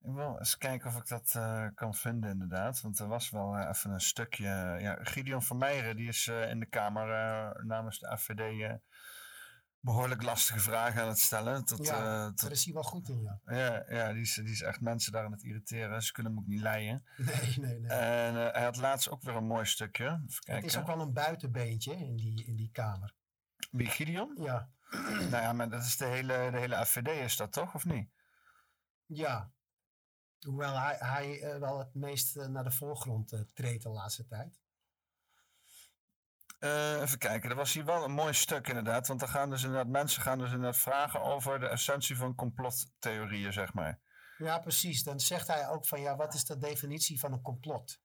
Ik 0.04 0.14
wil 0.14 0.38
eens 0.38 0.58
kijken 0.58 0.90
of 0.90 0.98
ik 0.98 1.08
dat 1.08 1.32
kan 1.76 1.94
vinden, 1.94 2.30
inderdaad. 2.30 2.82
Want 2.82 3.00
er 3.00 3.08
was 3.08 3.30
wel 3.30 3.60
even 3.60 3.92
een 3.92 4.02
stukje. 4.02 4.46
ja, 4.80 4.98
Gideon 5.02 5.44
van 5.44 5.58
Meijeren, 5.58 5.96
die 5.96 6.08
is 6.08 6.28
in 6.28 6.60
de 6.60 6.66
Kamer 6.66 7.66
namens 7.66 8.00
de 8.00 8.08
eh, 8.08 8.18
behoorlijk 9.82 10.22
lastige 10.22 10.60
vragen 10.60 11.02
aan 11.02 11.08
het 11.08 11.20
stellen. 11.20 11.66
Tot, 11.66 11.86
ja, 11.86 11.94
eh, 11.94 12.02
daar 12.02 12.34
tot, 12.34 12.52
is 12.52 12.66
hij 12.66 12.74
wel 12.74 12.84
goed 12.84 13.10
in, 13.10 13.22
ja. 13.22 13.40
ja, 13.46 13.86
ja 13.90 14.14
die, 14.14 14.22
is, 14.22 14.34
die 14.34 14.52
is 14.52 14.62
echt 14.62 14.82
mensen 14.82 15.12
daar 15.12 15.26
aan 15.26 15.32
het 15.32 15.44
irriteren. 15.44 16.04
Ze 16.04 16.12
kunnen 16.12 16.32
hem 16.32 16.42
ook 16.42 16.48
niet 16.48 16.62
leiden. 16.62 17.06
Nee, 17.18 17.58
nee, 17.60 17.80
nee. 17.80 17.92
En 17.92 18.48
eh, 18.48 18.54
hij 18.54 18.64
had 18.64 18.78
laatst 18.78 19.10
ook 19.10 19.22
weer 19.22 19.36
een 19.36 19.48
mooi 19.48 19.66
stukje. 19.66 20.06
Even 20.06 20.56
het 20.56 20.66
is 20.66 20.78
ook 20.78 20.88
wel 20.88 21.00
een 21.00 21.14
buitenbeentje 21.14 21.96
in 21.96 22.16
die, 22.16 22.46
in 22.46 22.56
die 22.56 22.70
kamer. 22.72 23.14
Wie, 23.72 23.88
Gideon? 23.88 24.38
Ja. 24.40 24.70
nou 25.32 25.44
ja, 25.44 25.54
maar 25.54 25.70
dat 25.70 25.84
is 25.84 25.98
de 25.98 26.06
hele, 26.06 26.50
de 26.52 26.58
hele 26.58 26.86
FVD, 26.86 27.08
is 27.08 27.38
dat 27.38 27.52
toch, 27.52 27.76
of 27.76 27.86
niet? 27.86 28.10
Ja. 29.06 29.52
Hoewel 30.40 30.80
hij, 30.80 30.96
hij 31.00 31.42
eh, 31.42 31.60
wel 31.60 31.80
het 31.80 31.94
meest 31.94 32.38
eh, 32.38 32.48
naar 32.48 32.64
de 32.64 32.72
voorgrond 32.72 33.46
treedt 33.54 33.84
de 33.84 33.90
laatste 33.90 34.26
tijd. 34.26 34.60
Eh, 36.62 37.02
even 37.02 37.18
kijken, 37.18 37.50
er 37.50 37.56
was 37.56 37.74
hier 37.74 37.86
wel 37.86 38.04
een 38.04 38.12
mooi 38.12 38.34
stuk 38.34 38.68
inderdaad. 38.68 39.08
Want 39.08 39.20
dan 39.20 39.30
gaan 39.30 39.50
dus 39.50 39.64
inderdaad, 39.64 39.88
mensen 39.88 40.22
gaan 40.22 40.38
dus 40.38 40.52
inderdaad 40.52 40.78
vragen 40.78 41.22
over 41.22 41.60
de 41.60 41.68
essentie 41.68 42.18
van 42.18 42.36
complottheorieën, 42.36 43.54
zeg 43.54 43.74
maar. 43.74 44.00
Ja, 44.38 44.60
precies. 44.60 45.04
Dan 45.04 45.20
zegt 45.20 45.48
hij 45.48 45.68
ook 45.70 45.88
van 45.88 46.02
ja, 46.02 46.16
wat 46.16 46.34
is 46.34 46.46
de 46.46 46.58
definitie 46.58 47.20
van 47.20 47.32
een 47.34 47.42
complot? 47.42 48.00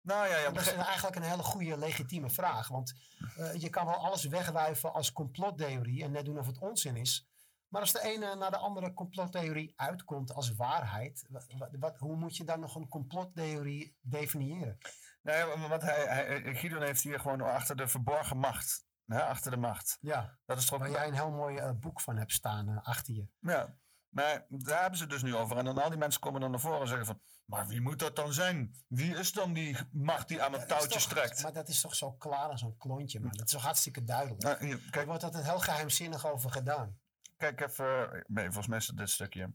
Nou 0.00 0.28
ja, 0.28 0.36
ja 0.38 0.50
dat 0.50 0.62
is 0.62 0.72
eigenlijk 0.72 1.16
een 1.16 1.22
hele 1.22 1.42
goede, 1.42 1.78
legitieme 1.78 2.30
vraag. 2.30 2.68
Want 2.68 2.94
eh, 3.36 3.54
je 3.54 3.68
kan 3.70 3.86
wel 3.86 3.94
alles 3.94 4.24
wegwuiven 4.24 4.92
als 4.92 5.12
complottheorie 5.12 6.02
en 6.04 6.10
net 6.10 6.24
doen 6.24 6.38
of 6.38 6.46
het 6.46 6.58
onzin 6.58 6.96
is. 6.96 7.28
Maar 7.68 7.80
als 7.80 7.92
de 7.92 8.02
ene 8.02 8.34
naar 8.34 8.50
de 8.50 8.56
andere 8.56 8.92
complottheorie 8.94 9.72
uitkomt 9.76 10.32
als 10.32 10.54
waarheid, 10.54 11.26
wa- 11.28 11.42
wa- 11.58 11.70
wat, 11.78 11.98
hoe 11.98 12.16
moet 12.16 12.36
je 12.36 12.44
dan 12.44 12.60
nog 12.60 12.74
een 12.74 12.88
complottheorie 12.88 13.96
definiëren? 14.00 14.78
Nee, 15.22 15.44
Nou 15.44 15.68
want 15.68 15.82
hij, 15.82 16.04
hij, 16.06 16.54
Gideon 16.54 16.82
heeft 16.82 17.02
hier 17.02 17.20
gewoon 17.20 17.40
achter 17.40 17.76
de 17.76 17.88
verborgen 17.88 18.38
macht. 18.38 18.84
Hè, 19.06 19.22
achter 19.24 19.50
de 19.50 19.56
macht. 19.56 19.98
Ja, 20.00 20.38
Dat 20.46 20.58
is 20.58 20.66
toch 20.66 20.78
waar 20.78 20.90
jij 20.90 21.06
een 21.06 21.14
heel 21.14 21.30
mooi 21.30 21.56
eh, 21.56 21.70
boek 21.70 22.00
van 22.00 22.16
hebt 22.16 22.32
staan 22.32 22.68
eh, 22.68 22.78
achter 22.82 23.14
je. 23.14 23.26
Ja. 23.40 23.76
Maar 24.08 24.46
daar 24.48 24.80
hebben 24.80 24.98
ze 24.98 25.04
het 25.04 25.12
dus 25.12 25.22
nu 25.22 25.34
over. 25.36 25.56
En 25.56 25.64
dan 25.64 25.78
al 25.78 25.88
die 25.88 25.98
mensen 25.98 26.20
komen 26.20 26.40
dan 26.40 26.50
naar 26.50 26.60
voren 26.60 26.80
en 26.80 26.86
zeggen 26.88 27.06
van... 27.06 27.20
Maar 27.44 27.66
wie 27.66 27.80
moet 27.80 27.98
dat 27.98 28.16
dan 28.16 28.32
zijn? 28.32 28.74
Wie 28.88 29.16
is 29.16 29.32
dan 29.32 29.52
die 29.52 29.76
macht 29.92 30.28
die 30.28 30.42
aan 30.42 30.52
het 30.52 30.68
touwtje 30.68 30.88
toch- 30.88 31.00
strekt? 31.00 31.42
Maar 31.42 31.52
dat 31.52 31.68
is 31.68 31.80
toch 31.80 31.94
zo 31.94 32.12
klaar 32.12 32.48
als 32.48 32.62
een 32.62 32.76
klontje, 32.76 33.20
man. 33.20 33.30
Dat 33.32 33.46
is 33.46 33.52
toch 33.52 33.62
hartstikke 33.62 34.04
duidelijk. 34.04 34.42
Nou, 34.42 34.66
hier, 34.66 34.88
Er 34.90 35.06
wordt 35.06 35.24
altijd 35.24 35.44
heel 35.44 35.58
geheimzinnig 35.60 36.26
over 36.26 36.50
gedaan. 36.50 36.98
Kijk 37.36 37.60
even... 37.60 38.24
Nee, 38.26 38.44
volgens 38.44 38.66
mij 38.66 38.78
is 38.78 38.86
het 38.86 38.96
dit 38.96 39.10
stukje. 39.10 39.52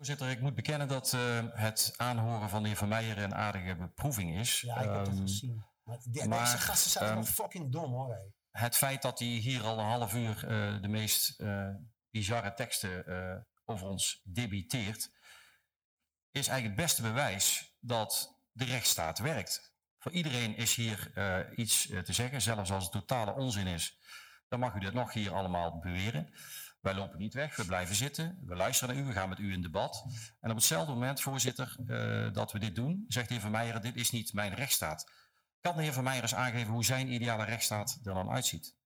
Voorzitter, 0.00 0.30
ik 0.30 0.40
moet 0.40 0.54
bekennen 0.54 0.88
dat 0.88 1.12
eh, 1.12 1.44
het 1.52 1.94
aanhoren 1.96 2.48
van 2.48 2.62
de 2.62 2.68
heer 2.68 2.76
Van 2.76 2.88
Meijer 2.88 3.18
een 3.18 3.34
aardige 3.34 3.76
beproeving 3.76 4.38
is. 4.38 4.60
Ja, 4.60 4.76
ik 4.76 4.90
heb 4.90 4.98
het 4.98 5.08
Ehm, 5.08 5.20
gezien. 5.20 5.64
Maar 5.82 5.98
maar, 6.28 6.40
deze 6.44 6.58
gasten 6.58 6.90
zijn 6.90 7.14
wel 7.14 7.24
fucking 7.24 7.72
dom, 7.72 7.92
hoor. 7.92 8.32
Het 8.50 8.76
feit 8.76 9.02
dat 9.02 9.18
hij 9.18 9.28
hier 9.28 9.62
al 9.62 9.78
een 9.78 9.84
half 9.84 10.14
uur 10.14 10.48
eh, 10.48 10.82
de 10.82 10.88
meest 10.88 11.40
eh, 11.40 11.68
bizarre 12.10 12.54
teksten 12.54 13.04
over 13.64 13.86
ons 13.86 14.20
debiteert, 14.24 15.10
is 16.30 16.48
eigenlijk 16.48 16.64
het 16.64 16.86
beste 16.86 17.02
bewijs 17.02 17.76
dat 17.80 18.40
de 18.52 18.64
rechtsstaat 18.64 19.18
werkt. 19.18 19.74
Voor 19.98 20.12
iedereen 20.12 20.56
is 20.56 20.74
hier 20.74 21.12
iets 21.56 21.86
te 21.86 22.12
zeggen, 22.12 22.42
zelfs 22.42 22.70
als 22.70 22.82
het 22.82 22.92
totale 22.92 23.34
onzin 23.34 23.66
is. 23.66 23.98
Dan 24.48 24.60
mag 24.60 24.74
u 24.74 24.80
dit 24.80 24.92
nog 24.92 25.12
hier 25.12 25.34
allemaal 25.34 25.78
beweren. 25.78 26.32
Wij 26.80 26.94
lopen 26.94 27.18
niet 27.18 27.34
weg, 27.34 27.56
we 27.56 27.64
blijven 27.64 27.94
zitten, 27.94 28.38
we 28.44 28.56
luisteren 28.56 28.94
naar 28.94 29.04
u, 29.04 29.06
we 29.06 29.12
gaan 29.12 29.28
met 29.28 29.38
u 29.38 29.52
in 29.52 29.62
debat. 29.62 30.04
En 30.40 30.50
op 30.50 30.56
hetzelfde 30.56 30.92
moment, 30.92 31.20
voorzitter, 31.20 31.76
eh, 31.86 32.32
dat 32.32 32.52
we 32.52 32.58
dit 32.58 32.74
doen, 32.74 33.04
zegt 33.08 33.28
de 33.28 33.34
heer 33.34 33.42
Van 33.42 33.50
Meijeren, 33.50 33.82
dit 33.82 33.96
is 33.96 34.10
niet 34.10 34.32
mijn 34.32 34.54
rechtsstaat. 34.54 35.10
Kan 35.60 35.76
de 35.76 35.82
heer 35.82 35.92
Van 35.92 36.04
Meijeren 36.04 36.28
eens 36.30 36.38
aangeven 36.38 36.72
hoe 36.72 36.84
zijn 36.84 37.12
ideale 37.12 37.44
rechtsstaat 37.44 37.98
er 38.04 38.14
dan 38.14 38.30
uitziet? 38.30 38.76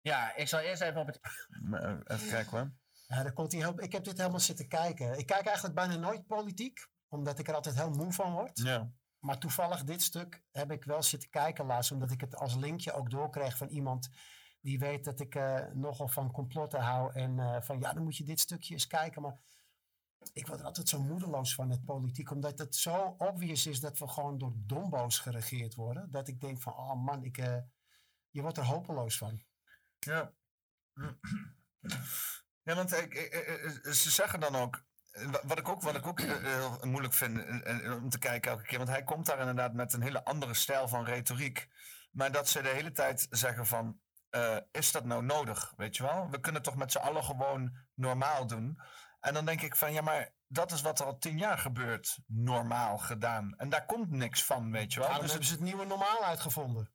Ja, 0.00 0.34
ik 0.36 0.48
zal 0.48 0.60
eerst 0.60 0.82
even 0.82 1.00
op 1.00 1.06
het... 1.06 1.20
eh, 1.72 2.16
Even 2.16 2.28
kijken 2.28 2.50
hoor. 2.58 2.72
Ja, 3.06 3.22
daar 3.22 3.32
komt 3.32 3.52
hij 3.52 3.60
heel, 3.60 3.82
ik 3.82 3.92
heb 3.92 4.04
dit 4.04 4.18
helemaal 4.18 4.40
zitten 4.40 4.68
kijken. 4.68 5.18
Ik 5.18 5.26
kijk 5.26 5.44
eigenlijk 5.46 5.74
bijna 5.74 5.96
nooit 5.96 6.26
politiek, 6.26 6.88
omdat 7.08 7.38
ik 7.38 7.48
er 7.48 7.54
altijd 7.54 7.74
heel 7.74 7.90
moe 7.90 8.12
van 8.12 8.32
word. 8.32 8.58
Ja. 8.58 8.90
Maar 9.18 9.38
toevallig 9.38 9.84
dit 9.84 10.02
stuk 10.02 10.42
heb 10.50 10.70
ik 10.70 10.84
wel 10.84 11.02
zitten 11.02 11.30
kijken 11.30 11.66
laatst, 11.66 11.90
omdat 11.92 12.10
ik 12.10 12.20
het 12.20 12.36
als 12.36 12.54
linkje 12.54 12.92
ook 12.92 13.10
doorkreeg 13.10 13.56
van 13.56 13.68
iemand 13.68 14.08
die 14.60 14.78
weet 14.78 15.04
dat 15.04 15.20
ik 15.20 15.34
eh, 15.34 15.66
nogal 15.72 16.08
van 16.08 16.30
complotten 16.32 16.80
hou. 16.80 17.12
En 17.12 17.38
eh, 17.38 17.60
van 17.62 17.80
ja, 17.80 17.92
dan 17.92 18.02
moet 18.02 18.16
je 18.16 18.24
dit 18.24 18.40
stukje 18.40 18.74
eens 18.74 18.86
kijken. 18.86 19.22
Maar 19.22 19.40
ik 20.32 20.46
word 20.46 20.60
er 20.60 20.66
altijd 20.66 20.88
zo 20.88 21.02
moedeloos 21.02 21.54
van 21.54 21.70
het 21.70 21.84
politiek, 21.84 22.30
omdat 22.30 22.58
het 22.58 22.74
zo 22.76 23.14
obvious 23.18 23.66
is 23.66 23.80
dat 23.80 23.98
we 23.98 24.08
gewoon 24.08 24.38
door 24.38 24.52
dombo's 24.56 25.18
geregeerd 25.18 25.74
worden. 25.74 26.10
Dat 26.10 26.28
ik 26.28 26.40
denk 26.40 26.62
van, 26.62 26.72
oh 26.72 26.94
man, 27.04 27.24
ik, 27.24 27.38
eh, 27.38 27.56
je 28.30 28.40
wordt 28.42 28.56
er 28.56 28.64
hopeloos 28.64 29.18
van. 29.18 29.42
Ja. 29.98 30.32
Ja, 32.62 32.74
want 32.74 32.92
ik, 32.92 33.14
ze 33.92 34.10
zeggen 34.10 34.40
dan 34.40 34.56
ook. 34.56 34.84
wa- 35.12 35.42
Wat 35.46 35.58
ik 35.58 35.68
ook, 35.68 35.82
wat 35.82 35.94
ik 35.94 36.06
ook 36.06 36.20
heel 36.20 36.78
moeilijk 36.82 37.14
vind 37.14 37.38
om 38.02 38.08
te 38.08 38.18
kijken 38.18 38.50
elke 38.50 38.62
keer. 38.62 38.78
Want 38.78 38.90
hij 38.90 39.04
komt 39.04 39.26
daar 39.26 39.38
inderdaad 39.38 39.72
met 39.74 39.92
een 39.92 40.02
hele 40.02 40.24
andere 40.24 40.54
stijl 40.54 40.88
van 40.88 41.04
retoriek. 41.04 41.68
Maar 42.10 42.32
dat 42.32 42.48
ze 42.48 42.62
de 42.62 42.68
hele 42.68 42.92
tijd 42.92 43.26
zeggen 43.30 43.66
van. 43.66 44.00
Eh, 44.30 44.56
is 44.70 44.92
dat 44.92 45.04
nou 45.04 45.24
nodig? 45.24 45.72
Weet 45.76 45.96
je 45.96 46.02
wel? 46.02 46.30
We 46.30 46.40
kunnen 46.40 46.62
toch 46.62 46.76
met 46.76 46.92
z'n 46.92 46.98
allen 46.98 47.24
gewoon 47.24 47.76
normaal 47.94 48.46
doen. 48.46 48.80
En 49.20 49.34
dan 49.34 49.44
denk 49.44 49.60
ik 49.62 49.76
van 49.76 49.92
ja, 49.92 50.00
maar 50.02 50.32
dat 50.46 50.72
is 50.72 50.80
wat 50.82 51.00
er 51.00 51.06
al 51.06 51.18
tien 51.18 51.38
jaar 51.38 51.58
gebeurt. 51.58 52.18
Normaal 52.26 52.98
gedaan. 52.98 53.54
En 53.56 53.68
daar 53.68 53.86
komt 53.86 54.10
niks 54.10 54.44
van, 54.44 54.70
weet 54.70 54.92
je 54.92 54.98
wel. 55.00 55.08
Daarom 55.08 55.24
Dus 55.26 55.30
hebben 55.34 55.48
ze 55.50 55.54
het 55.54 55.64
nieuwe 55.64 55.84
normaal 55.86 56.24
uitgevonden. 56.24 56.92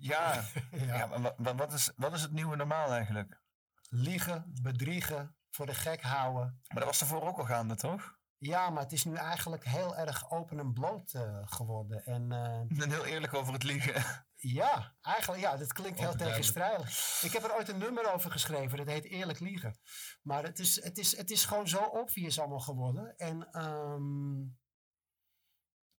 ja, 0.00 0.44
ja. 0.70 1.06
maar 1.06 1.20
wa- 1.20 1.34
wa- 1.36 1.54
wat, 1.54 1.72
is, 1.72 1.92
wat 1.96 2.12
is 2.12 2.22
het 2.22 2.32
nieuwe 2.32 2.56
normaal 2.56 2.92
eigenlijk? 2.92 3.40
Liegen, 3.88 4.52
bedriegen, 4.62 5.36
voor 5.50 5.66
de 5.66 5.74
gek 5.74 6.02
houden. 6.02 6.60
Maar 6.68 6.78
dat 6.78 6.84
was 6.84 6.98
daarvoor 6.98 7.22
ook 7.28 7.38
al 7.38 7.44
gaande, 7.44 7.74
toch? 7.76 8.18
Ja, 8.38 8.70
maar 8.70 8.82
het 8.82 8.92
is 8.92 9.04
nu 9.04 9.14
eigenlijk 9.14 9.64
heel 9.64 9.96
erg 9.96 10.30
open 10.30 10.58
en 10.58 10.72
bloot 10.72 11.12
eh, 11.12 11.38
geworden. 11.44 12.04
En, 12.04 12.32
eh, 12.32 12.82
En 12.82 12.90
heel 12.96 13.04
eerlijk 13.04 13.34
over 13.34 13.52
het 13.52 13.62
liegen. 13.62 14.26
Ja, 14.42 14.96
eigenlijk, 15.00 15.42
ja, 15.42 15.56
dat 15.56 15.72
klinkt 15.72 15.98
heel 15.98 16.16
tegenstrijdig. 16.16 17.22
Ik 17.22 17.32
heb 17.32 17.44
er 17.44 17.54
ooit 17.54 17.68
een 17.68 17.78
nummer 17.78 18.12
over 18.12 18.30
geschreven, 18.30 18.78
dat 18.78 18.86
heet 18.86 19.04
Eerlijk 19.04 19.40
Liegen. 19.40 19.78
Maar 20.22 20.42
het 20.42 20.58
is, 20.58 20.82
het 20.82 20.98
is, 20.98 21.16
het 21.16 21.30
is 21.30 21.44
gewoon 21.44 21.68
zo 21.68 21.78
obvious 21.78 22.38
allemaal 22.38 22.60
geworden. 22.60 23.16
En 23.16 23.50
ehm 23.52 24.58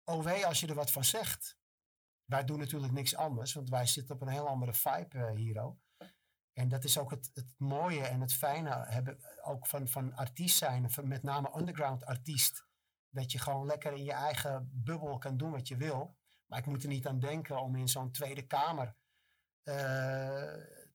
oh 0.03 0.23
wee 0.23 0.45
als 0.45 0.59
je 0.59 0.67
er 0.67 0.75
wat 0.75 0.91
van 0.91 1.03
zegt. 1.03 1.59
Wij 2.25 2.43
doen 2.43 2.59
natuurlijk 2.59 2.93
niks 2.93 3.15
anders, 3.15 3.53
want 3.53 3.69
wij 3.69 3.85
zitten 3.85 4.15
op 4.15 4.21
een 4.21 4.27
heel 4.27 4.47
andere 4.47 4.73
vibe 4.73 5.17
eh, 5.17 5.31
hier 5.31 5.61
ook. 5.61 5.77
En 6.53 6.69
dat 6.69 6.83
is 6.83 6.97
ook 6.97 7.11
het, 7.11 7.31
het 7.33 7.53
mooie 7.57 8.05
en 8.05 8.21
het 8.21 8.33
fijne 8.33 8.85
hebben, 8.87 9.17
ook 9.43 9.67
van, 9.67 9.87
van 9.87 10.13
artiest 10.13 10.57
zijn, 10.57 10.91
van 10.91 11.07
met 11.07 11.23
name 11.23 11.57
underground 11.57 12.05
artiest. 12.05 12.65
Dat 13.09 13.31
je 13.31 13.39
gewoon 13.39 13.65
lekker 13.65 13.93
in 13.93 14.03
je 14.03 14.11
eigen 14.11 14.69
bubbel 14.73 15.17
kan 15.17 15.37
doen 15.37 15.51
wat 15.51 15.67
je 15.67 15.77
wil. 15.77 16.17
Maar 16.51 16.59
ik 16.59 16.65
moet 16.65 16.83
er 16.83 16.89
niet 16.89 17.07
aan 17.07 17.19
denken 17.19 17.61
om 17.61 17.75
in 17.75 17.87
zo'n 17.87 18.11
Tweede 18.11 18.41
Kamer 18.41 18.95
eh, 19.63 19.75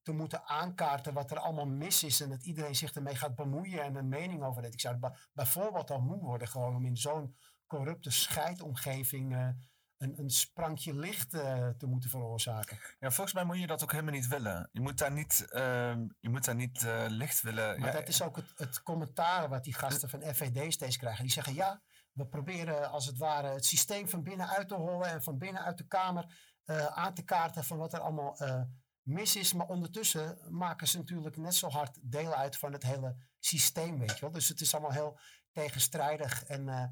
te 0.03 0.13
moeten 0.13 0.45
aankaarten 0.47 1.13
wat 1.15 1.31
er 1.31 1.39
allemaal 1.39 1.67
mis 1.67 2.03
is. 2.05 2.21
En 2.21 2.29
dat 2.29 2.45
iedereen 2.45 2.75
zich 2.75 2.93
ermee 2.93 3.15
gaat 3.17 3.35
bemoeien 3.35 3.83
en 3.83 3.95
een 3.95 4.09
mening 4.09 4.43
over 4.43 4.63
heeft. 4.63 4.75
Ik 4.75 4.81
zou 4.81 4.97
bij- 4.97 5.17
bijvoorbeeld 5.33 5.91
al 5.91 6.01
moe 6.01 6.19
worden 6.21 6.49
gewoon 6.49 6.77
om 6.77 6.85
in 6.85 6.97
zo'n 6.97 7.37
corrupte 7.67 8.11
scheidomgeving 8.11 9.35
eh, 9.35 9.49
een, 9.97 10.19
een 10.19 10.31
sprankje 10.31 10.95
licht 10.95 11.35
eh, 11.35 11.69
te 11.69 11.87
moeten 11.87 12.11
veroorzaken. 12.11 12.79
Ja, 12.99 13.11
volgens 13.11 13.35
mij 13.35 13.45
moet 13.45 13.59
je 13.59 13.67
dat 13.67 13.83
ook 13.83 13.93
helemaal 13.93 14.15
niet 14.15 14.29
willen. 14.29 14.69
Je 14.73 14.81
moet 14.81 14.99
daar 14.99 15.13
niet, 15.13 15.47
ehm, 15.51 16.07
je 16.21 16.29
moet 16.29 16.45
daar 16.45 16.55
niet 16.55 16.87
licht 17.09 17.43
willen. 17.43 17.81
Maar 17.81 17.89
ja, 17.89 17.95
dat 17.99 18.09
is 18.09 18.23
ook 18.23 18.37
het, 18.37 18.53
het 18.55 18.83
commentaar 18.83 19.49
wat 19.49 19.65
die 19.65 19.75
gasten 19.75 20.11
van 20.11 20.23
FVD 20.35 20.73
steeds 20.73 20.97
krijgen. 20.97 21.23
Die 21.23 21.33
zeggen 21.33 21.55
ja, 21.55 21.83
we 22.17 22.27
proberen 22.27 22.91
als 22.91 23.07
het 23.07 23.19
ware 23.19 23.49
het 23.49 23.65
systeem 23.65 24.09
van 24.09 24.23
binnenuit 24.23 24.69
te 24.69 24.75
hollen 24.75 25.09
en 25.09 25.23
van 25.23 25.39
binnenuit 25.39 25.79
de 25.79 25.87
Kamer 25.87 26.55
eh, 26.65 26.87
aan 26.87 27.15
te 27.15 27.25
kaarten 27.25 27.65
van 27.65 27.79
wat 27.79 27.93
er 27.93 28.01
allemaal 28.01 28.39
eh, 28.39 28.63
mis 29.03 29.37
is. 29.37 29.53
Maar 29.53 29.67
ondertussen 29.67 30.39
maken 30.49 30.89
ze 30.89 30.97
natuurlijk 30.97 31.37
net 31.37 31.55
zo 31.55 31.69
hard 31.69 31.99
deel 32.03 32.35
uit 32.35 32.57
van 32.57 32.73
het 32.73 32.83
hele 32.83 33.17
systeem, 33.39 33.99
weet 33.99 34.15
je 34.15 34.21
wel. 34.21 34.31
Dus 34.31 34.49
het 34.49 34.61
is 34.61 34.73
allemaal 34.73 34.93
heel 34.93 35.19
tegenstrijdig 35.53 36.45
en 36.45 36.69
eh, 36.69 36.85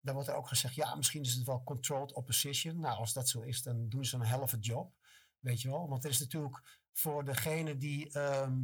dan 0.00 0.14
wordt 0.14 0.28
er 0.28 0.36
ook 0.36 0.48
gezegd, 0.48 0.74
ja, 0.74 0.94
misschien 0.94 1.22
is 1.22 1.34
het 1.34 1.46
wel 1.46 1.62
controlled 1.62 2.12
opposition. 2.12 2.80
Nou, 2.80 2.98
als 2.98 3.12
dat 3.12 3.28
zo 3.28 3.40
is, 3.40 3.62
dan 3.62 3.88
doen 3.88 4.04
ze 4.04 4.16
een 4.16 4.26
helft 4.26 4.64
job, 4.64 4.92
weet 5.38 5.60
je 5.60 5.68
wel. 5.68 5.88
Want 5.88 6.04
er 6.04 6.10
is 6.10 6.20
natuurlijk 6.20 6.80
voor 6.92 7.24
degene 7.24 7.76
die 7.76 8.12
ehm, 8.12 8.58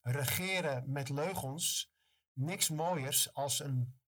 regeren 0.00 0.92
met 0.92 1.08
leugens 1.08 1.92
niks 2.32 2.68
mooiers 2.68 3.34
als 3.34 3.60
een 3.60 4.01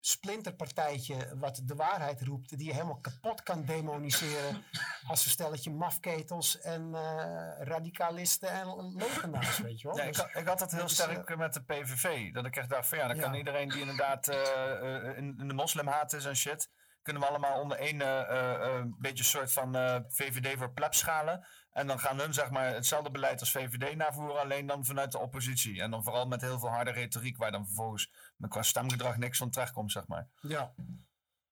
splinterpartijtje 0.00 1.36
wat 1.38 1.60
de 1.64 1.74
waarheid 1.74 2.22
roept, 2.22 2.56
die 2.58 2.66
je 2.66 2.72
helemaal 2.72 3.00
kapot 3.00 3.42
kan 3.42 3.64
demoniseren 3.64 4.64
als 5.06 5.24
een 5.24 5.30
stelletje 5.30 5.70
mafketels 5.70 6.60
en 6.60 6.94
eh, 6.94 7.50
radicalisten 7.58 8.50
en 8.50 8.94
leugenaars, 8.96 9.58
weet 9.58 9.80
je 9.80 9.88
wel. 9.88 9.96
Ja, 9.96 10.02
ik, 10.02 10.08
Dus 10.12 10.22
had- 10.22 10.34
ik 10.42 10.46
had 10.46 10.58
dat 10.58 10.72
heel 10.72 10.88
sterk 10.88 11.36
met 11.36 11.54
de 11.54 11.62
PVV. 11.62 12.32
Dat 12.32 12.44
ik 12.46 12.56
echt 12.56 12.68
dacht 12.68 12.88
van 12.88 12.98
ja, 12.98 13.06
dan 13.06 13.16
Ja. 13.16 13.22
kan 13.22 13.34
iedereen 13.34 13.68
die 13.68 13.80
inderdaad 13.80 14.28
eh, 14.28 15.06
eh, 15.06 15.16
in, 15.16 15.36
in 15.38 15.48
de 15.48 15.54
moslimhaat 15.54 16.12
is 16.12 16.24
en 16.24 16.36
shit, 16.36 16.70
kunnen 17.02 17.22
we 17.22 17.28
allemaal 17.28 17.60
onder 17.60 17.78
één 17.78 18.00
eh, 18.00 18.20
eh, 18.20 18.76
eh, 18.78 18.84
beetje 18.98 19.24
soort 19.24 19.52
van 19.52 19.76
eh, 19.76 19.96
VVD 20.08 20.58
voor 20.58 20.72
plebs 20.72 20.98
schalen. 20.98 21.46
En 21.72 21.86
dan 21.86 22.00
gaan 22.00 22.18
hun 22.18 22.34
zeg 22.34 22.50
maar 22.50 22.74
hetzelfde 22.74 23.10
beleid 23.10 23.40
als 23.40 23.50
VVD 23.50 23.96
navoeren, 23.96 24.40
alleen 24.40 24.66
dan 24.66 24.84
vanuit 24.84 25.12
de 25.12 25.18
oppositie. 25.18 25.82
En 25.82 25.90
dan 25.90 26.02
vooral 26.04 26.26
met 26.26 26.40
heel 26.40 26.58
veel 26.58 26.68
harde 26.68 26.90
retoriek, 26.90 27.36
waar 27.36 27.50
dan 27.52 27.66
vervolgens 27.66 28.12
qua 28.48 28.62
stemgedrag 28.62 29.16
niks 29.16 29.38
van 29.38 29.50
terechtkomt, 29.50 29.92
zeg 29.92 30.06
maar. 30.06 30.28
Ja. 30.40 30.74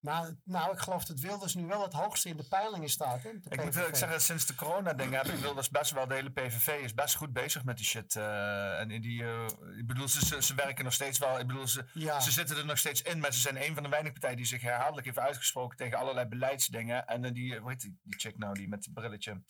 Nou, 0.00 0.36
nou, 0.44 0.72
ik 0.72 0.78
geloof 0.78 1.04
dat 1.04 1.20
Wilders 1.20 1.54
nu 1.54 1.66
wel 1.66 1.82
het 1.82 1.92
hoogste 1.92 2.28
in 2.28 2.36
de 2.36 2.48
peilingen 2.48 2.88
staat. 2.88 3.22
Hè, 3.22 3.28
Ik 3.28 3.64
moet 3.64 3.76
ik 3.76 3.94
zeggen, 3.94 4.20
sinds 4.20 4.46
de 4.46 4.54
corona-ding 4.54 5.12
heb 5.14 5.26
ik 5.26 5.40
Wilders 5.40 5.68
best 5.70 5.90
wel, 5.90 6.06
de 6.06 6.14
hele 6.14 6.30
PVV 6.30 6.68
is 6.82 6.94
best 6.94 7.14
goed 7.14 7.32
bezig 7.32 7.64
met 7.64 7.76
die 7.76 7.86
shit. 7.86 8.16
eh, 8.16 8.80
en 8.80 8.90
in 8.90 9.00
die, 9.00 9.22
eh, 9.24 9.44
ik 9.78 9.86
bedoel, 9.86 10.08
ze, 10.08 10.42
ze, 10.42 10.54
werken 10.54 10.84
nog 10.84 10.92
steeds 10.92 11.18
wel, 11.18 11.38
ik 11.38 11.46
bedoel, 11.46 11.66
ze, 11.68 11.84
Ja. 11.92 12.20
ze 12.20 12.30
zitten 12.30 12.56
er 12.56 12.64
nog 12.64 12.78
steeds 12.78 13.02
in, 13.02 13.18
maar 13.18 13.32
ze 13.32 13.40
zijn 13.40 13.62
een 13.62 13.74
van 13.74 13.82
de 13.82 13.88
weinige 13.88 14.12
partijen 14.12 14.36
die 14.36 14.46
zich 14.46 14.62
herhaaldelijk 14.62 15.06
heeft 15.06 15.18
uitgesproken 15.18 15.76
tegen 15.76 15.98
allerlei 15.98 16.26
beleidsdingen. 16.26 17.06
En 17.06 17.24
eh, 17.24 17.32
die, 17.32 17.58
hoe 17.58 17.70
heet 17.70 17.80
die, 17.80 17.98
die 18.02 18.18
chick 18.18 18.38
nou, 18.38 18.54
die 18.54 18.68
met 18.68 18.84
het 18.84 18.94
brilletje. 18.94 19.42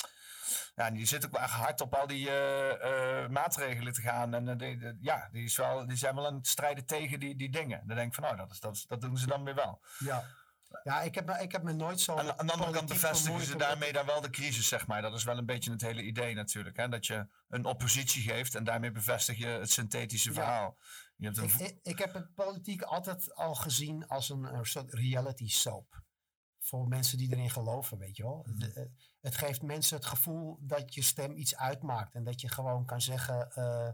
Ja, 0.74 0.90
die 0.90 1.06
zit 1.06 1.24
ook 1.26 1.32
wel 1.38 1.46
hard 1.46 1.80
op 1.80 1.94
al 1.94 2.06
die 2.06 2.28
eh, 2.30 3.22
eh, 3.24 3.30
maatregelen 3.30 3.92
te 3.92 4.00
gaan. 4.00 4.34
En 4.34 4.48
eh, 4.48 4.56
die, 4.56 4.96
ja, 5.00 5.28
die, 5.32 5.44
is 5.44 5.56
wel, 5.56 5.86
die 5.86 5.96
zijn 5.96 6.14
wel 6.14 6.26
aan 6.26 6.34
het 6.34 6.46
strijden 6.46 6.86
tegen 6.86 7.20
die, 7.20 7.36
die 7.36 7.50
dingen. 7.50 7.82
Dan 7.86 7.96
denk 7.96 8.08
ik 8.08 8.14
van, 8.14 8.22
nou, 8.24 8.36
dat, 8.36 8.50
is, 8.50 8.60
dat, 8.60 8.84
dat 8.88 9.00
doen 9.00 9.18
ze 9.18 9.26
dan 9.26 9.44
weer 9.44 9.54
wel. 9.54 9.82
Ja. 9.98 10.24
Ja, 10.82 11.00
ik 11.02 11.14
heb, 11.14 11.26
me, 11.26 11.42
ik 11.42 11.52
heb 11.52 11.62
me 11.62 11.72
nooit 11.72 12.00
zo. 12.00 12.16
Aan, 12.16 12.38
aan 12.38 12.46
de 12.46 12.52
andere 12.52 12.72
kant 12.72 12.88
bevestigen 12.88 13.40
ze 13.40 13.56
daarmee 13.56 13.92
dan 13.92 14.06
wel 14.06 14.20
de 14.20 14.30
crisis, 14.30 14.68
zeg 14.68 14.86
maar. 14.86 15.02
Dat 15.02 15.14
is 15.14 15.24
wel 15.24 15.38
een 15.38 15.46
beetje 15.46 15.70
het 15.70 15.80
hele 15.80 16.02
idee 16.02 16.34
natuurlijk. 16.34 16.76
Hè? 16.76 16.88
Dat 16.88 17.06
je 17.06 17.26
een 17.48 17.64
oppositie 17.64 18.22
geeft 18.22 18.54
en 18.54 18.64
daarmee 18.64 18.90
bevestig 18.90 19.38
je 19.38 19.46
het 19.46 19.70
synthetische 19.70 20.28
Ja. 20.28 20.34
verhaal. 20.34 20.78
Je 21.16 21.24
hebt 21.26 21.36
een 21.38 21.44
Ik, 21.44 21.50
vo- 21.50 21.64
ik, 21.64 21.78
ik 21.82 21.98
heb 21.98 22.14
het 22.14 22.34
politiek 22.34 22.82
altijd 22.82 23.34
al 23.34 23.54
gezien 23.54 24.06
als 24.08 24.28
een, 24.28 24.44
een 24.54 24.64
soort 24.66 24.92
reality 24.94 25.48
soap. 25.48 26.02
Voor 26.68 26.88
mensen 26.88 27.18
die 27.18 27.32
erin 27.32 27.50
geloven, 27.50 27.98
weet 27.98 28.16
je 28.16 28.22
wel. 28.22 28.44
Mhm. 28.48 28.60
Het, 28.62 28.74
het- 29.20 29.36
geeft 29.36 29.62
mensen 29.62 29.96
het 29.96 30.06
gevoel 30.06 30.58
dat 30.60 30.94
je 30.94 31.02
stem 31.02 31.36
iets 31.36 31.56
uitmaakt. 31.56 32.14
En 32.14 32.24
dat 32.24 32.40
je 32.40 32.48
gewoon 32.48 32.84
kan 32.84 33.00
zeggen... 33.00 33.50
eh, 33.50 33.90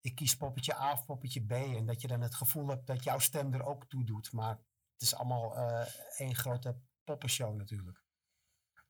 ik 0.00 0.14
kies 0.14 0.36
poppetje 0.36 0.74
A 0.74 0.92
of 0.92 1.04
poppetje 1.04 1.46
B. 1.46 1.50
En 1.52 1.86
dat 1.86 2.00
je 2.00 2.08
dan 2.08 2.20
het 2.20 2.34
gevoel 2.34 2.68
hebt 2.68 2.86
dat 2.86 3.04
jouw 3.04 3.18
stem 3.18 3.52
er 3.54 3.62
ook 3.64 3.88
toe 3.88 4.04
doet. 4.04 4.32
Maar 4.32 4.56
het 4.92 5.02
is 5.02 5.14
allemaal 5.14 5.56
eh, 5.56 5.86
één 6.16 6.34
grote 6.34 6.80
poppenshow 7.04 7.56
natuurlijk. 7.56 8.02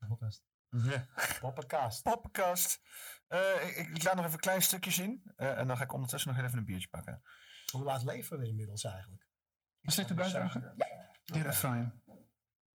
Podcast. 0.07 0.43
Ja. 0.69 1.07
Poppenkast. 1.39 2.03
Poppenkast. 2.03 2.81
Eh, 3.27 3.77
ik, 3.77 3.87
ik 3.87 4.03
laat 4.03 4.13
nog 4.15 4.23
even 4.23 4.33
een 4.33 4.39
klein 4.39 4.61
stukje 4.61 4.91
zien. 4.91 5.31
eh, 5.35 5.57
en 5.57 5.67
dan 5.67 5.77
ga 5.77 5.83
ik 5.83 5.93
ondertussen 5.93 6.33
nog 6.35 6.43
even 6.45 6.57
een 6.57 6.65
biertje 6.65 6.87
pakken. 6.89 7.21
Hoe 7.71 7.83
laat 7.83 8.03
leven 8.03 8.39
we 8.39 8.47
inmiddels 8.47 8.83
eigenlijk? 8.83 9.27
Is 9.81 9.95
dit 9.95 10.07
de 10.07 10.13
bijdrage? 10.13 10.73
De 11.23 11.41
refrein. 11.41 12.00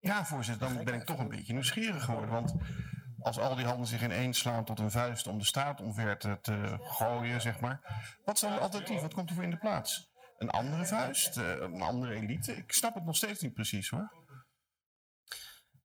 Ja, 0.02 0.26
voorzitter, 0.26 0.74
dan 0.74 0.84
ben 0.84 0.94
ik 0.94 1.04
toch 1.06 1.20
een 1.20 1.28
beetje 1.30 1.54
nieuwsgierig 1.54 2.04
geworden. 2.04 2.30
Want 2.30 2.54
als 3.20 3.40
al 3.40 3.56
die 3.56 3.66
handen 3.66 3.88
zich 3.88 4.02
ineen 4.04 4.34
slaan 4.34 4.66
tot 4.66 4.80
een 4.80 4.92
vuist 4.92 5.28
om 5.28 5.38
de 5.38 5.46
staat 5.46 5.82
omver 5.82 6.18
te, 6.18 6.38
te 6.42 6.78
gooien, 6.82 7.42
zeg 7.42 7.60
maar. 7.60 7.80
Wat 8.26 8.36
is 8.36 8.42
dan 8.42 8.52
het 8.52 8.62
alternatief? 8.62 9.02
Wat 9.02 9.14
komt 9.14 9.30
er 9.30 9.36
voor 9.36 9.44
in 9.44 9.50
de 9.50 9.58
plaats? 9.58 10.10
Een 10.38 10.50
andere 10.50 10.86
vuist? 10.86 11.38
eh, 11.38 11.48
een 11.50 11.82
andere 11.82 12.14
elite? 12.16 12.56
Ik 12.58 12.74
snap 12.74 12.94
het 12.94 13.06
nog 13.06 13.16
steeds 13.16 13.42
niet 13.42 13.54
precies 13.54 13.90
hoor. 13.90 14.20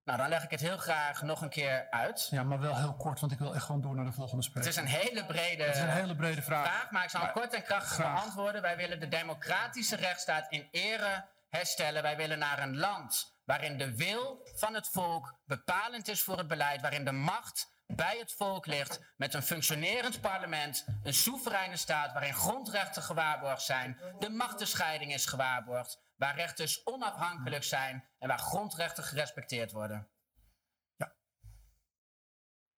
Nou, 0.04 0.18
dan 0.18 0.28
leg 0.28 0.44
ik 0.44 0.50
het 0.50 0.60
heel 0.60 0.76
graag 0.76 1.22
nog 1.22 1.40
een 1.42 1.48
keer 1.48 1.90
uit. 1.90 2.28
Ja, 2.30 2.42
maar 2.42 2.60
wel 2.60 2.76
heel 2.76 2.94
kort, 2.96 3.20
want 3.20 3.32
ik 3.32 3.38
wil 3.38 3.54
echt 3.54 3.64
gewoon 3.64 3.80
door 3.80 3.94
naar 3.94 4.04
de 4.04 4.12
volgende 4.12 4.36
Het 4.42 4.44
spreker. 4.44 4.70
is 4.70 4.76
een 4.76 4.86
hele 5.00 5.26
brede, 5.26 5.62
Het 5.62 5.74
is 5.74 5.80
een 5.80 5.88
hele 5.88 6.16
brede 6.16 6.42
vraag. 6.42 6.90
maar 6.90 7.04
ik 7.04 7.10
zal 7.10 7.20
hem 7.20 7.30
Maar- 7.34 7.42
kort 7.42 7.54
en 7.54 7.62
krachtig 7.62 7.92
Graag. 7.92 8.14
beantwoorden. 8.20 8.62
Wij 8.62 8.76
willen 8.76 9.00
de 9.00 9.08
democratische 9.08 9.96
rechtsstaat 9.96 10.46
in 10.52 10.68
ere 10.70 11.24
herstellen. 11.48 12.02
Wij 12.02 12.16
willen 12.16 12.38
naar 12.38 12.58
een 12.62 12.76
land 12.76 13.35
waarin 13.46 13.78
de 13.78 13.96
wil 13.96 14.48
van 14.54 14.74
het 14.74 14.88
volk 14.88 15.38
bepalend 15.44 16.08
is 16.08 16.22
voor 16.22 16.38
het 16.38 16.48
beleid, 16.48 16.80
waarin 16.80 17.04
de 17.04 17.12
macht 17.12 17.74
bij 17.86 18.18
het 18.18 18.32
volk 18.32 18.66
ligt, 18.66 19.00
met 19.16 19.34
een 19.34 19.42
functionerend 19.42 20.20
parlement, 20.20 20.86
een 21.02 21.14
soevereine 21.14 21.76
staat 21.76 22.12
waarin 22.12 22.34
grondrechten 22.34 23.02
gewaarborgd 23.02 23.62
zijn, 23.62 23.98
de 24.18 24.30
machtenscheiding 24.30 25.12
is 25.12 25.26
gewaarborgd, 25.26 26.00
waar 26.16 26.34
rechters 26.34 26.86
onafhankelijk 26.86 27.64
zijn 27.64 28.04
en 28.18 28.28
waar 28.28 28.38
grondrechten 28.38 29.04
gerespecteerd 29.04 29.72
worden. 29.72 30.08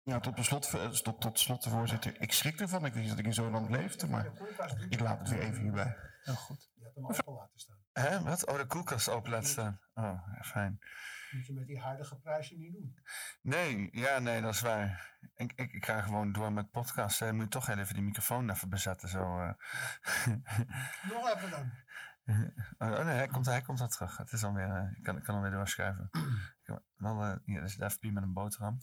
Ja, 0.08 0.20
tot, 0.20 0.34
beslot, 0.34 0.74
eh, 0.74 0.88
tot, 0.88 1.20
tot 1.20 1.38
slot, 1.38 1.62
de 1.62 1.70
voorzitter. 1.70 2.20
Ik 2.20 2.32
schrik 2.32 2.60
ervan. 2.60 2.84
Ik 2.84 2.92
wist 2.92 3.00
niet 3.00 3.08
dat 3.08 3.18
ik 3.18 3.26
in 3.26 3.34
zo'n 3.34 3.50
land 3.50 3.70
leefde, 3.70 4.06
maar 4.06 4.26
ik 4.88 5.00
laat 5.00 5.18
het 5.18 5.28
weer 5.28 5.40
even 5.40 5.62
hierbij. 5.62 5.96
Heel 6.22 6.34
goed. 6.34 6.70
Je 6.74 6.82
hebt 6.82 6.94
hem 6.94 7.06
open 7.06 7.32
laten 7.32 7.58
staan. 7.58 7.77
Hè, 7.98 8.22
wat? 8.22 8.46
Oh, 8.46 8.56
de 8.56 8.66
koelkast 8.66 9.08
open 9.08 9.44
staan. 9.44 9.80
Oh, 9.94 10.40
fijn. 10.42 10.80
Moet 11.30 11.46
je 11.46 11.52
met 11.52 11.66
die 11.66 11.78
huidige 11.78 12.16
prijzen 12.16 12.58
niet 12.58 12.72
doen. 12.72 12.98
Nee, 13.42 13.88
ja, 13.92 14.18
nee, 14.18 14.40
dat 14.40 14.54
is 14.54 14.60
waar. 14.60 15.16
Ik, 15.34 15.52
ik, 15.52 15.72
ik 15.72 15.84
ga 15.84 16.00
gewoon 16.00 16.32
door 16.32 16.52
met 16.52 16.70
podcasten. 16.70 17.26
Je 17.26 17.32
moet 17.32 17.50
toch 17.50 17.66
heel 17.66 17.78
even 17.78 17.94
die 17.94 18.02
microfoon 18.02 18.50
even 18.50 18.68
bezetten. 18.68 19.08
Zo, 19.08 19.38
eh. 19.38 19.52
Nog 21.12 21.34
even 21.34 21.50
dan. 21.50 21.72
oh, 22.90 23.04
nee, 23.04 23.14
hij 23.14 23.26
komt, 23.26 23.46
hij 23.46 23.62
komt 23.62 23.80
al 23.80 23.88
terug. 23.88 24.16
Het 24.16 24.32
is 24.32 24.44
alweer, 24.44 24.70
eh, 24.70 24.96
ik, 24.96 25.02
kan, 25.02 25.16
ik 25.16 25.22
kan 25.22 25.34
alweer 25.34 25.50
doorschuiven. 25.50 26.10
Wel, 26.96 27.22
eh 27.22 27.36
hier 27.44 27.62
is 27.62 27.76
de 27.76 27.90
FP 27.90 28.02
met 28.02 28.22
een 28.22 28.32
boterham. 28.32 28.78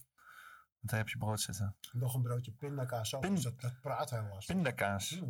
Want 0.80 0.90
daar 0.90 1.00
heb 1.00 1.10
je 1.10 1.18
brood 1.18 1.42
zitten. 1.42 1.76
Nog 1.92 2.14
een 2.14 2.22
broodje 2.22 2.52
pindakaas 2.52 3.10
dus 3.20 3.42
dat, 3.42 3.62
dat 3.62 3.82
praat 3.82 4.10
heel 4.10 4.24
lastig. 4.24 4.56
Pindakaas. 4.56 5.22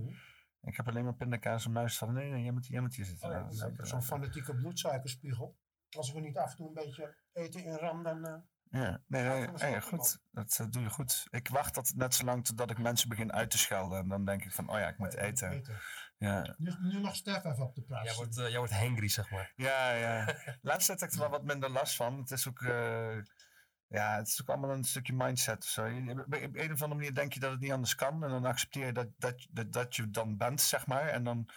Ik 0.66 0.76
heb 0.76 0.88
alleen 0.88 1.04
maar 1.04 1.14
pindakaas 1.16 1.66
en 1.66 1.72
muis 1.72 1.98
van. 1.98 2.14
Nee, 2.14 2.30
nee, 2.32 2.44
jij 2.44 2.52
moet, 2.52 2.68
jij 2.68 2.82
moet 2.82 2.96
hier 2.96 3.06
zitten. 3.06 3.30
Oh 3.30 3.34
ja, 3.36 3.48
Nou, 3.58 3.76
zo'n 3.86 4.04
fanatieke 4.04 4.56
bloedsuikerspiegel. 4.56 5.58
Als 5.98 6.12
we 6.14 6.20
niet 6.20 6.38
af 6.38 6.50
en 6.50 6.56
toe 6.56 6.68
een 6.68 6.74
beetje 6.74 7.16
eten 7.34 7.64
in 7.64 7.76
ram, 7.76 8.04
dan... 8.04 8.26
eh, 8.26 8.36
Ja, 8.82 9.02
nee, 9.08 9.24
nee, 9.24 9.48
slok 9.56 9.84
goed. 9.84 10.20
Dat 10.32 10.58
eh, 10.62 10.68
doe 10.70 10.82
je 10.82 10.90
goed. 10.90 11.28
Ik 11.30 11.48
wacht 11.48 11.76
dat 11.76 11.94
net 11.96 12.14
zo 12.16 12.26
lang 12.26 12.46
totdat 12.46 12.72
ik 12.72 12.78
mensen 12.78 13.10
begin 13.10 13.34
uit 13.34 13.50
te 13.52 13.58
schelden. 13.58 14.00
En 14.00 14.08
dan 14.08 14.26
denk 14.26 14.44
ik 14.44 14.52
van, 14.52 14.70
oh 14.70 14.78
ja, 14.80 14.88
ik 14.88 14.98
moet 14.98 15.14
eten. 15.14 15.50
eten. 15.52 15.80
Ja, 16.18 16.56
Nu, 16.58 16.76
nu 16.80 17.00
nog 17.00 17.16
Stef 17.16 17.44
even 17.44 17.64
op 17.66 17.76
de 17.76 17.82
praat. 17.82 18.06
Jij 18.06 18.16
wordt, 18.16 18.38
eh, 18.38 18.50
jij 18.50 18.58
wordt 18.58 18.74
hangry, 18.74 19.08
zeg 19.08 19.30
maar. 19.32 19.54
ja. 19.56 19.92
ja. 19.92 20.36
Laatst 20.62 20.88
had 20.88 21.02
ik 21.02 21.12
er 21.12 21.20
wel 21.20 21.30
wat 21.30 21.44
minder 21.44 21.70
last 21.70 21.96
van. 21.96 22.18
Het 22.18 22.32
is 22.32 22.48
ook, 22.48 22.62
eh, 22.62 23.18
ja, 23.88 24.16
het 24.18 24.28
is 24.28 24.42
ook 24.42 24.50
allemaal 24.50 24.72
een 24.72 24.84
stukje 24.84 25.14
mindset 25.14 25.64
zo. 25.66 25.86
Op 25.86 26.34
een 26.34 26.72
of 26.72 26.82
andere 26.82 26.88
manier 26.88 27.14
denk 27.14 27.34
je 27.34 27.40
dat 27.40 27.52
het 27.52 27.60
niet 27.60 27.72
anders 27.72 27.96
kan. 27.96 28.24
En 28.24 28.30
dan 28.30 28.46
accepteer 28.46 28.86
je 28.86 28.92
dat, 28.94 29.08
dat, 29.18 29.48
dat, 29.52 29.74
dat 29.74 29.96
je 29.96 30.10
dan 30.10 30.38
bent, 30.38 30.62
zeg 30.62 30.88
maar. 30.88 31.08
En 31.08 31.24
dan 31.24 31.50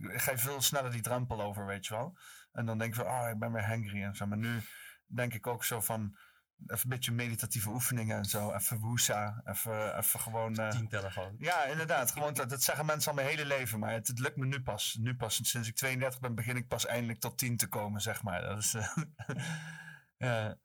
ga 0.00 0.30
je 0.30 0.38
veel 0.38 0.60
sneller 0.60 0.90
die 0.90 1.00
drempel 1.02 1.42
over, 1.42 1.66
weet 1.66 1.86
je 1.86 1.94
wel. 1.94 2.18
En 2.52 2.66
dan 2.66 2.78
denk 2.78 2.94
je 2.94 3.00
van, 3.04 3.10
oh, 3.12 3.28
ik 3.32 3.38
ben 3.38 3.52
weer 3.52 3.66
hangry 3.66 4.02
en 4.02 4.14
zo. 4.16 4.26
Maar 4.26 4.38
nu 4.38 4.60
denk 5.06 5.34
ik 5.34 5.46
ook 5.46 5.64
zo 5.64 5.80
van, 5.80 6.16
even 6.66 6.82
een 6.82 6.88
beetje 6.88 7.12
meditatieve 7.12 7.68
oefeningen 7.68 8.16
en 8.16 8.24
zo. 8.24 8.52
Even 8.52 8.78
woesa, 8.78 9.42
even, 9.44 9.98
even 9.98 10.20
gewoon... 10.20 10.56
eh, 10.58 10.68
Tien 10.68 10.88
tellen 10.88 11.12
gewoon. 11.12 11.34
ja, 11.38 11.64
inderdaad. 11.64 12.10
Gewoon, 12.10 12.34
dat, 12.34 12.50
dat 12.50 12.62
zeggen 12.62 12.86
mensen 12.86 13.10
al 13.10 13.16
mijn 13.16 13.28
hele 13.28 13.44
leven. 13.46 13.78
Maar 13.78 13.92
het, 13.92 14.06
het 14.08 14.18
lukt 14.18 14.36
me 14.36 14.46
nu 14.46 14.62
pas. 14.62 14.96
Nu 15.00 15.16
pas. 15.16 15.48
Sinds 15.48 15.68
ik 15.68 15.74
32 15.76 16.20
ben, 16.20 16.34
begin 16.34 16.56
ik 16.56 16.68
pas 16.68 16.86
eindelijk 16.86 17.20
tot 17.20 17.38
10 17.38 17.56
te 17.56 17.68
komen, 17.68 18.00
zeg 18.00 18.22
maar. 18.22 18.40
Dat 18.42 18.58
is... 18.58 18.74
eh, 18.74 18.96
ja. 20.18 20.56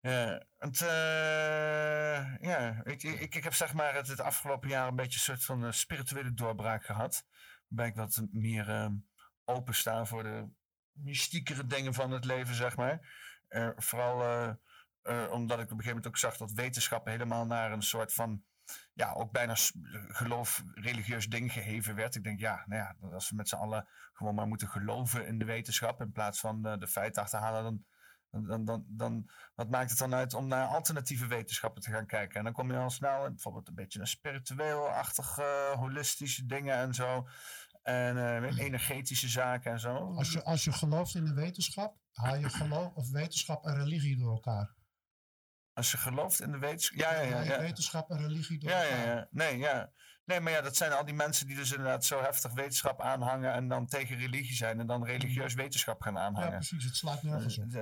Ja, 0.00 0.42
het, 0.58 0.80
eh, 0.80 2.36
ja 2.40 2.80
ik, 2.84 3.02
ik, 3.02 3.34
ik 3.34 3.44
heb 3.44 3.54
zeg 3.54 3.74
maar 3.74 3.94
het, 3.94 4.08
het 4.08 4.20
afgelopen 4.20 4.68
jaar 4.68 4.88
een 4.88 4.96
beetje 4.96 5.14
een 5.14 5.36
soort 5.36 5.44
van 5.44 5.64
eh, 5.64 5.72
spirituele 5.72 6.34
doorbraak 6.34 6.84
gehad. 6.84 7.24
Waarbij 7.68 7.88
ik 7.88 7.94
wat 7.94 8.26
meer 8.30 8.68
eh, 8.68 8.88
opensta 9.44 10.04
voor 10.04 10.22
de 10.22 10.48
mystiekere 10.92 11.66
dingen 11.66 11.94
van 11.94 12.10
het 12.10 12.24
leven, 12.24 12.54
zeg 12.54 12.76
maar. 12.76 13.26
Eh, 13.48 13.70
vooral 13.76 14.56
omdat 15.30 15.58
ik 15.58 15.64
op 15.64 15.70
een 15.70 15.84
gegeven 15.84 15.86
moment 15.86 16.06
ook 16.06 16.16
zag 16.16 16.36
dat 16.36 16.52
wetenschap 16.52 17.06
helemaal 17.06 17.46
naar 17.46 17.72
een 17.72 17.82
soort 17.82 18.12
van 18.12 18.44
ja, 18.94 19.12
ook 19.12 19.32
bijna 19.32 19.54
geloof, 20.08 20.62
religieus 20.74 21.28
ding 21.28 21.52
geheven 21.52 21.94
werd. 21.94 22.14
Ik 22.14 22.24
denk, 22.24 22.40
ja, 22.40 22.64
nou 22.66 22.82
ja, 22.82 23.10
als 23.12 23.30
we 23.30 23.36
met 23.36 23.48
z'n 23.48 23.56
allen 23.56 23.88
gewoon 24.12 24.34
maar 24.34 24.46
moeten 24.46 24.68
geloven 24.68 25.26
in 25.26 25.38
de 25.38 25.44
wetenschap 25.44 26.00
in 26.00 26.12
plaats 26.12 26.40
van 26.40 26.66
eh, 26.66 26.78
de 26.78 26.86
feiten 26.86 27.22
achterhalen, 27.22 27.62
dan, 27.62 27.84
dan, 28.30 28.46
dan, 28.46 28.64
dan, 28.64 28.84
dan 28.88 29.30
wat 29.54 29.70
maakt 29.70 29.90
het 29.90 29.98
dan 29.98 30.14
uit 30.14 30.34
om 30.34 30.46
naar 30.46 30.66
alternatieve 30.66 31.26
wetenschappen 31.26 31.82
te 31.82 31.90
gaan 31.90 32.06
kijken? 32.06 32.38
En 32.38 32.44
dan 32.44 32.52
kom 32.52 32.70
je 32.72 32.78
al 32.78 32.90
snel 32.90 33.24
in 33.24 33.32
bijvoorbeeld 33.32 33.68
een 33.68 33.74
beetje 33.74 33.98
naar 33.98 34.08
spiritueel-achtige, 34.08 35.74
holistische 35.76 36.46
dingen 36.46 36.76
en 36.76 36.94
zo. 36.94 37.28
En 37.82 38.18
eh, 38.18 38.58
energetische 38.58 39.28
zaken 39.28 39.72
en 39.72 39.80
zo. 39.80 40.14
Als 40.14 40.32
je, 40.32 40.44
als 40.44 40.64
je 40.64 40.72
gelooft 40.72 41.14
in 41.14 41.24
de 41.24 41.34
wetenschap, 41.34 41.96
haal 42.12 42.36
je 42.36 42.48
geloof 42.48 42.94
of 42.94 43.10
wetenschap 43.10 43.64
en 43.64 43.74
religie 43.74 44.16
door 44.18 44.32
elkaar. 44.32 44.74
Als 45.72 45.90
je 45.90 45.96
gelooft 45.96 46.40
in 46.40 46.52
de 46.52 46.58
wetenschap. 46.58 46.98
Ja, 46.98 47.12
ja, 47.12 47.20
ja. 47.22 47.32
Haal 47.34 47.42
je 47.42 47.50
ja. 47.50 47.60
wetenschap 47.60 48.10
en 48.10 48.18
religie 48.18 48.58
door 48.58 48.70
Ja, 48.70 48.82
elkaar. 48.82 49.06
ja, 49.06 49.14
ja. 49.14 49.28
Nee, 49.30 49.58
ja. 49.58 49.92
Nee, 50.28 50.40
maar 50.40 50.52
ja, 50.52 50.60
dat 50.60 50.76
zijn 50.76 50.92
al 50.92 51.04
die 51.04 51.14
mensen 51.14 51.46
die 51.46 51.56
dus 51.56 51.70
inderdaad 51.70 52.04
zo 52.04 52.20
heftig 52.20 52.52
wetenschap 52.52 53.00
aanhangen 53.00 53.52
en 53.52 53.68
dan 53.68 53.86
tegen 53.86 54.16
religie 54.16 54.56
zijn 54.56 54.80
en 54.80 54.86
dan 54.86 55.04
religieus 55.04 55.54
wetenschap 55.54 56.02
gaan 56.02 56.18
aanhangen. 56.18 56.50
Ja, 56.50 56.56
precies. 56.56 56.84
Het 56.84 56.96
slaat 56.96 57.22
nergens 57.22 57.58
op. 57.58 57.66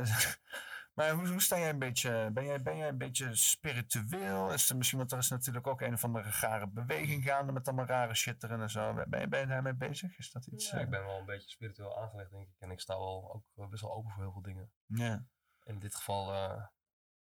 Maar 0.95 1.11
hoe, 1.11 1.29
hoe 1.29 1.43
sta 1.43 1.59
jij 1.59 1.69
een 1.69 1.79
beetje? 1.79 2.31
Ben 2.33 2.45
jij, 2.45 2.63
ben 2.63 2.77
jij 2.77 2.89
een 2.89 2.99
beetje 2.99 3.35
spiritueel? 3.35 4.53
Is 4.53 4.71
er 4.71 4.77
misschien, 4.77 4.99
want 4.99 5.13
er 5.13 5.19
is 5.19 5.29
natuurlijk 5.29 5.67
ook 5.67 5.81
een 5.81 5.93
of 5.93 6.05
andere 6.05 6.31
rare 6.41 6.69
beweging 6.69 7.25
gaande 7.25 7.53
met 7.53 7.67
allemaal 7.67 7.87
rare 7.87 8.15
shit 8.15 8.43
erin 8.43 8.61
en 8.61 8.71
zo. 8.71 8.95
Ben 9.07 9.21
je, 9.21 9.29
ben 9.29 9.41
je 9.41 9.47
daarmee 9.47 9.75
bezig? 9.75 10.19
Is 10.19 10.31
dat 10.31 10.47
iets? 10.47 10.71
Ja, 10.71 10.79
ik 10.79 10.85
eh, 10.85 10.91
ben 10.91 11.05
wel 11.05 11.19
een 11.19 11.25
beetje 11.25 11.49
spiritueel 11.49 12.01
aangelegd, 12.03 12.31
denk 12.31 12.49
ik. 12.49 12.55
En 12.59 12.71
ik 12.71 12.81
sta 12.81 12.99
wel 12.99 13.33
ook 13.35 13.45
eh, 13.65 13.69
best 13.69 13.83
wel 13.83 13.95
open 13.95 14.11
voor 14.11 14.23
heel 14.23 14.33
veel 14.33 14.43
dingen. 14.43 14.71
Ja. 14.87 15.27
In 15.63 15.79
dit 15.79 15.95
geval 15.95 16.33
eh, 16.33 16.63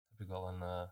heb 0.08 0.20
ik 0.20 0.28
wel 0.28 0.48
een... 0.48 0.62
eh, 0.62 0.88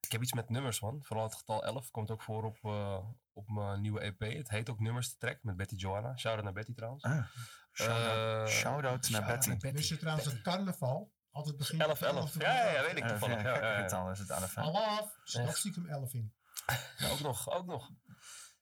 ik 0.00 0.12
heb 0.12 0.22
iets 0.22 0.32
met 0.32 0.48
nummers, 0.48 0.80
man. 0.80 0.98
Vooral 1.02 1.24
het 1.24 1.34
getal 1.34 1.64
11 1.64 1.90
komt 1.90 2.10
ook 2.10 2.22
voor 2.22 2.44
op, 2.44 2.58
eh, 2.62 2.98
op 3.38 3.48
mijn 3.50 3.80
nieuwe 3.80 4.00
EP. 4.00 4.20
Het 4.20 4.48
heet 4.48 4.70
ook 4.70 4.80
Nummers 4.80 5.10
te 5.10 5.16
Track 5.16 5.42
met 5.42 5.56
Betty 5.56 5.74
Joanna. 5.74 6.16
Shout-out 6.16 6.44
naar 6.44 6.52
Betty 6.52 6.74
trouwens. 6.74 7.04
Ah, 7.04 7.26
shout-out- 7.72 8.48
Eh, 8.48 8.54
shout-out 8.54 9.08
naar 9.08 9.26
Betty. 9.26 9.72
Wist 9.72 9.88
je 9.88 9.96
trouwens 9.96 10.24
dat 10.26 10.40
carnaval 10.42 11.12
altijd 11.30 11.56
begint 11.56 11.82
11, 11.82 12.00
11. 12.00 12.40
Ja, 12.40 12.52
ja, 12.54 12.70
ja, 12.70 12.82
weet 12.82 12.96
ik 12.96 13.08
toevallig. 13.08 13.42
ja, 13.42 13.48
Ja, 13.48 13.54
ja, 13.78 13.78
ja. 13.88 14.10
is 14.10 14.18
het 14.18 14.30
11. 14.30 14.54
hè? 14.54 14.62
Half, 14.62 15.00
er 15.00 15.20
zit 15.24 15.40
nog 15.40 15.50
Echt? 15.50 15.58
stiekem 15.58 15.86
11 15.86 16.12
in. 16.14 16.34
Ja, 16.98 17.08
ook 17.10 17.20
nog, 17.20 17.50
ook 17.50 17.66
nog. 17.66 17.90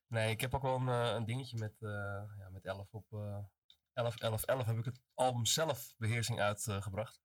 Nee, 0.09 0.31
ik 0.31 0.41
heb 0.41 0.55
ook 0.55 0.63
wel 0.63 0.77
een, 0.77 0.89
eh, 0.89 1.15
een 1.15 1.25
dingetje 1.25 1.59
met, 1.59 1.75
eh, 1.81 1.91
ja, 2.39 2.49
met 2.53 2.65
11 2.65 2.93
op 2.93 3.13
eh 3.13 3.39
11, 3.93 4.17
11, 4.21 4.43
11 4.43 4.67
heb 4.67 4.77
ik 4.79 4.85
het 4.85 5.01
album 5.15 5.45
zelf 5.47 5.95
beheersing 5.97 6.41
uitgebracht. 6.41 7.21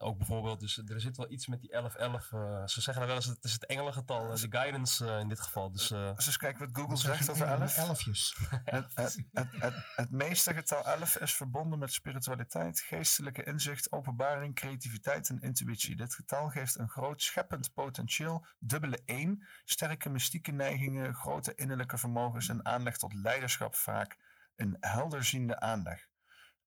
Ook 0.00 0.16
bijvoorbeeld, 0.16 0.60
dus 0.60 0.82
er 0.88 1.00
zit 1.00 1.16
wel 1.16 1.30
iets 1.30 1.46
met 1.46 1.60
die 1.60 1.70
11, 1.72 1.94
11. 1.94 2.32
eh, 2.32 2.66
ze 2.66 2.80
zeggen 2.80 2.94
dan 2.94 3.06
wel 3.06 3.16
eens, 3.16 3.26
het 3.26 3.44
is 3.44 3.52
het 3.52 3.66
engelengetal, 3.66 4.32
eh, 4.32 4.40
de 4.40 4.46
guidance 4.50 5.06
eh, 5.06 5.20
in 5.20 5.28
dit 5.28 5.40
geval. 5.40 5.72
Dus, 5.72 5.90
eh, 5.90 6.06
Eens 6.16 6.36
kijken 6.36 6.66
wat 6.66 6.76
Google 6.76 6.96
zegt 6.96 7.30
over 7.30 7.46
engelen, 7.46 7.62
11. 7.62 7.76
elfjes. 7.76 8.36
Het, 8.64 8.94
het, 8.94 9.18
het, 9.32 9.48
het, 9.58 9.74
het 9.96 10.10
meeste 10.10 10.54
getal 10.54 10.84
11 10.84 11.16
is 11.16 11.34
verbonden 11.34 11.78
met 11.78 11.92
spiritualiteit, 11.92 12.80
geestelijke 12.80 13.44
inzicht, 13.44 13.92
openbaring, 13.92 14.54
creativiteit 14.54 15.28
en 15.28 15.40
intuïtie. 15.40 15.96
Dit 15.96 16.14
getal 16.14 16.48
geeft 16.48 16.78
een 16.78 16.88
groot 16.88 17.22
scheppend 17.22 17.72
potentieel, 17.72 18.46
dubbele 18.58 19.02
1, 19.04 19.46
sterke 19.64 20.08
mystieke 20.08 20.52
neigingen, 20.52 21.14
grote 21.14 21.54
innerlijke 21.54 21.98
vermogens 21.98 22.48
en 22.48 22.64
aanleg 22.64 22.96
tot 22.96 23.14
leiderschap 23.14 23.74
vaak 23.74 24.16
een 24.56 24.76
helderziende 24.80 25.60
aanleg. 25.60 26.08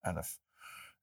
11. 0.00 0.38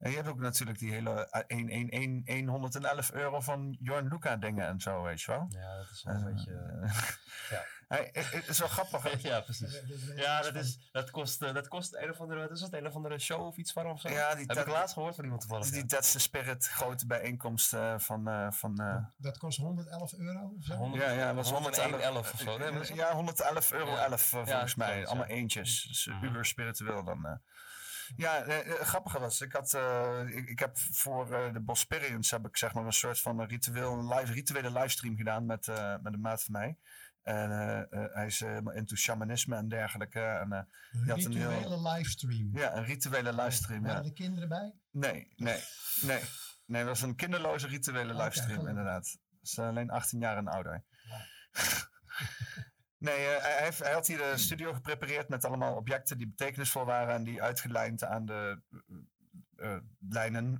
En 0.01 0.09
je 0.09 0.15
hebt 0.15 0.27
ook 0.29 0.39
natuurlijk 0.39 0.79
die 0.79 0.91
hele 0.91 1.27
eh, 1.29 1.41
1, 1.47 1.69
1, 1.69 1.89
1, 1.89 2.21
1, 2.25 2.47
111 2.47 3.11
euro 3.11 3.39
van 3.41 3.77
Jorn 3.81 4.07
Luca 4.07 4.37
dingen 4.37 4.67
en 4.67 4.79
zo, 4.79 5.01
weet 5.03 5.21
je 5.21 5.31
wel. 5.31 5.45
Ja, 5.49 5.77
dat 5.77 5.89
is 5.91 6.03
wel 6.03 6.13
een 6.15 6.27
Eh, 6.27 6.33
beetje... 6.33 6.51
ja. 7.55 7.63
Hij, 7.87 8.09
het 8.13 8.47
is 8.47 8.59
wel 8.59 8.67
grappig. 8.67 9.03
hè? 9.03 9.09
ja, 9.29 9.41
precies. 9.41 9.81
Ja, 10.15 10.41
dat, 10.41 10.55
is, 10.55 10.89
dat, 10.91 11.11
kost, 11.11 11.39
dat 11.39 11.67
kost 11.67 11.95
een 11.95 12.09
of 12.09 12.19
andere, 12.19 12.39
wat 12.39 12.51
is 12.51 12.61
het, 12.61 12.73
een 12.73 12.87
of 12.87 12.95
andere 12.95 13.19
show 13.19 13.45
of 13.45 13.57
iets 13.57 13.71
van 13.71 13.85
of 13.85 13.99
zo? 14.01 14.09
Ja, 14.09 14.29
die 14.35 14.45
Heb 14.45 14.55
dat- 14.55 14.65
ik 14.67 14.71
laatst 14.73 14.93
gehoord 14.93 15.15
van 15.15 15.23
iemand 15.23 15.41
toevallig. 15.41 15.69
Die 15.69 15.85
That's 15.85 16.11
the 16.11 16.19
Spirit, 16.19 16.67
grote 16.67 17.05
bijeenkomst 17.07 17.73
eh, 17.73 17.93
van... 17.97 18.27
eh, 18.27 18.51
van 18.51 18.79
eh, 18.79 18.97
Dat 19.17 19.37
kost 19.37 19.57
111 19.57 20.13
euro 20.13 20.53
of 20.57 20.63
zo? 20.65 20.89
ja, 20.93 21.09
ja, 21.11 21.25
dat 21.25 21.35
was 21.35 21.51
111 21.51 21.83
111 21.91 22.33
of 22.33 22.39
zo. 22.39 22.57
Nee, 22.57 22.95
ja, 22.95 23.13
111 23.13 23.71
euro 23.71 23.91
Ja. 23.91 24.03
11 24.05 24.33
eh, 24.33 24.39
Ja, 24.39 24.45
volgens 24.45 24.75
mij. 24.75 25.05
Allemaal 25.07 25.27
ja. 25.27 25.33
eentjes. 25.33 25.83
Dus 25.87 26.05
uh, 26.05 26.21
uber 26.21 26.45
spiritueel 26.45 27.03
dan. 27.03 27.39
Ja, 28.15 28.43
eh, 28.43 28.59
eh, 28.71 28.79
grappige 28.85 29.19
was, 29.19 29.41
ik, 29.41 29.51
had, 29.51 29.73
eh, 29.73 30.21
ik, 30.27 30.49
ik 30.49 30.59
heb 30.59 30.77
voor 30.77 31.33
eh, 31.33 31.53
de 31.53 31.59
Bosperians 31.59 32.31
heb 32.31 32.45
ik 32.47 32.57
zeg 32.57 32.73
maar 32.73 32.85
een 32.85 32.93
soort 32.93 33.19
van 33.21 33.39
een 33.39 33.47
ritueel, 33.47 34.13
live, 34.15 34.33
rituele 34.33 34.71
livestream 34.71 35.17
gedaan 35.17 35.45
met, 35.45 35.67
met 36.01 36.13
een 36.13 36.21
maat 36.21 36.43
van 36.43 36.51
mij. 36.53 36.77
En 37.21 37.49
hij 38.13 38.25
is 38.25 38.39
helemaal 38.39 38.73
into 38.73 38.95
shamanisme 38.95 39.55
en 39.55 39.67
dergelijke. 39.67 40.19
En, 40.19 40.51
had 40.51 40.67
een 41.23 41.33
heel- 41.33 41.49
Rituele 41.51 41.89
livestream. 41.89 42.49
ja, 42.53 42.75
een 42.75 42.83
rituele 42.85 43.33
livestream. 43.33 43.81
Waren 43.83 44.03
Ja. 44.03 44.07
de 44.09 44.13
kinderen 44.13 44.49
bij? 44.49 44.73
Nee, 44.91 45.33
nee, 45.35 45.59
nee. 46.01 46.21
Nee, 46.65 46.81
dat 46.83 46.89
was 46.89 47.01
een 47.01 47.15
kinderloze 47.15 47.67
rituele 47.67 48.13
livestream, 48.13 48.67
inderdaad. 48.67 49.17
Dat 49.29 49.41
is 49.41 49.59
alleen 49.59 49.89
18 49.89 50.19
jaar 50.19 50.37
en 50.37 50.47
ouder. 50.47 50.83
Nee, 53.01 53.27
eh, 53.27 53.43
hij, 53.43 53.71
hij 53.77 53.93
had 53.93 54.07
hier 54.07 54.17
de 54.17 54.37
studio 54.37 54.73
geprepareerd 54.73 55.29
met 55.29 55.45
allemaal 55.45 55.75
objecten 55.75 56.17
die 56.17 56.27
betekenisvol 56.27 56.85
waren 56.85 57.13
en 57.13 57.23
die 57.23 57.41
uitgelijnd 57.41 58.03
aan 58.03 58.25
de 58.25 58.61
eh, 59.55 59.73
eh, 59.73 59.81
lijnen. 60.09 60.57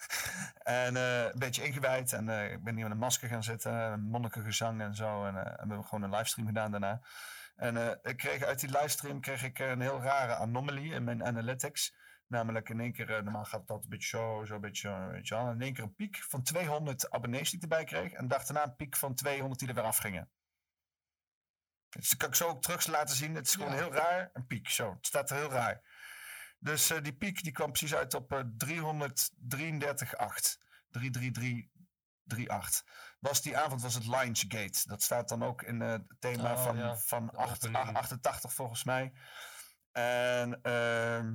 en 0.62 0.94
een 0.94 1.38
beetje 1.38 1.64
ingewijd. 1.64 2.12
En 2.12 2.28
ik 2.28 2.64
ben 2.64 2.74
hier 2.74 2.82
met 2.82 2.92
een 2.92 2.98
masker 2.98 3.28
gaan 3.28 3.42
zitten, 3.42 3.72
een 3.72 4.02
monnikengezang 4.02 4.80
en 4.80 4.94
zo. 4.94 5.26
En, 5.26 5.36
en 5.36 5.42
we 5.42 5.56
hebben 5.58 5.84
gewoon 5.84 6.02
een 6.02 6.14
livestream 6.14 6.46
gedaan 6.46 6.70
daarna. 6.70 7.00
En 7.56 7.98
ik 8.02 8.16
kreeg 8.16 8.42
uit 8.42 8.60
die 8.60 8.70
livestream 8.70 9.20
kreeg 9.20 9.42
ik 9.44 9.58
een 9.58 9.80
heel 9.80 10.02
rare 10.02 10.34
anomaly 10.34 10.92
in 10.92 11.04
mijn 11.04 11.24
analytics. 11.24 11.94
Namelijk 12.26 12.68
in 12.68 12.80
één 12.80 12.92
keer, 12.92 13.22
normaal 13.22 13.44
gaat 13.44 13.66
dat 13.66 13.82
een 13.82 13.88
beetje 13.88 14.08
zo, 14.08 14.44
zo 14.44 14.54
een 14.54 14.60
beetje 14.60 14.88
zo, 14.88 15.10
weet 15.10 15.28
je 15.28 15.34
wel. 15.34 15.50
In 15.50 15.62
één 15.62 15.72
keer 15.72 15.84
een 15.84 15.94
piek 15.94 16.16
van 16.16 16.42
200 16.42 17.10
abonnees 17.10 17.50
die 17.50 17.56
ik 17.56 17.62
erbij 17.62 17.84
kreeg. 17.84 18.12
En 18.12 18.28
daarna 18.28 18.64
een 18.64 18.76
piek 18.76 18.96
van 18.96 19.14
200 19.14 19.60
die 19.60 19.68
er 19.68 19.74
weer 19.74 19.84
afgingen. 19.84 20.28
Dus 21.88 22.08
dat 22.08 22.18
kan 22.18 22.28
ik 22.28 22.34
zo 22.34 22.48
ook 22.48 22.62
terug 22.62 22.86
laten 22.86 23.16
zien. 23.16 23.34
Het 23.34 23.46
is 23.46 23.54
gewoon 23.54 23.72
heel 23.72 23.92
raar. 23.92 24.30
Een 24.32 24.46
piek, 24.46 24.68
zo. 24.68 24.90
Het 24.94 25.06
staat 25.06 25.30
er 25.30 25.36
heel 25.36 25.50
raar. 25.50 25.80
Dus 26.58 26.90
eh, 26.90 27.02
die 27.02 27.16
piek 27.16 27.42
die 27.42 27.52
kwam 27.52 27.72
precies 27.72 27.94
uit 27.94 28.14
op 28.14 28.32
eh 28.32 28.40
333,8. 28.56 30.58
33338. 30.90 32.84
Was 33.20 33.42
die 33.42 33.58
avond 33.58 33.82
was 33.82 33.94
het 33.94 34.06
Lionsgate. 34.06 34.88
Dat 34.88 35.02
staat 35.02 35.28
dan 35.28 35.42
ook 35.44 35.62
in 35.62 35.82
eh, 35.82 35.90
het 35.90 36.04
thema 36.18 36.52
Oh, 36.52 36.62
van, 36.64 36.76
ja. 36.76 36.96
van 36.96 37.26
De 37.26 37.36
acht- 37.36 37.66
opening. 37.66 37.96
88 37.96 38.52
volgens 38.52 38.84
mij. 38.84 39.12
En 39.92 40.62
ehm, 40.62 41.34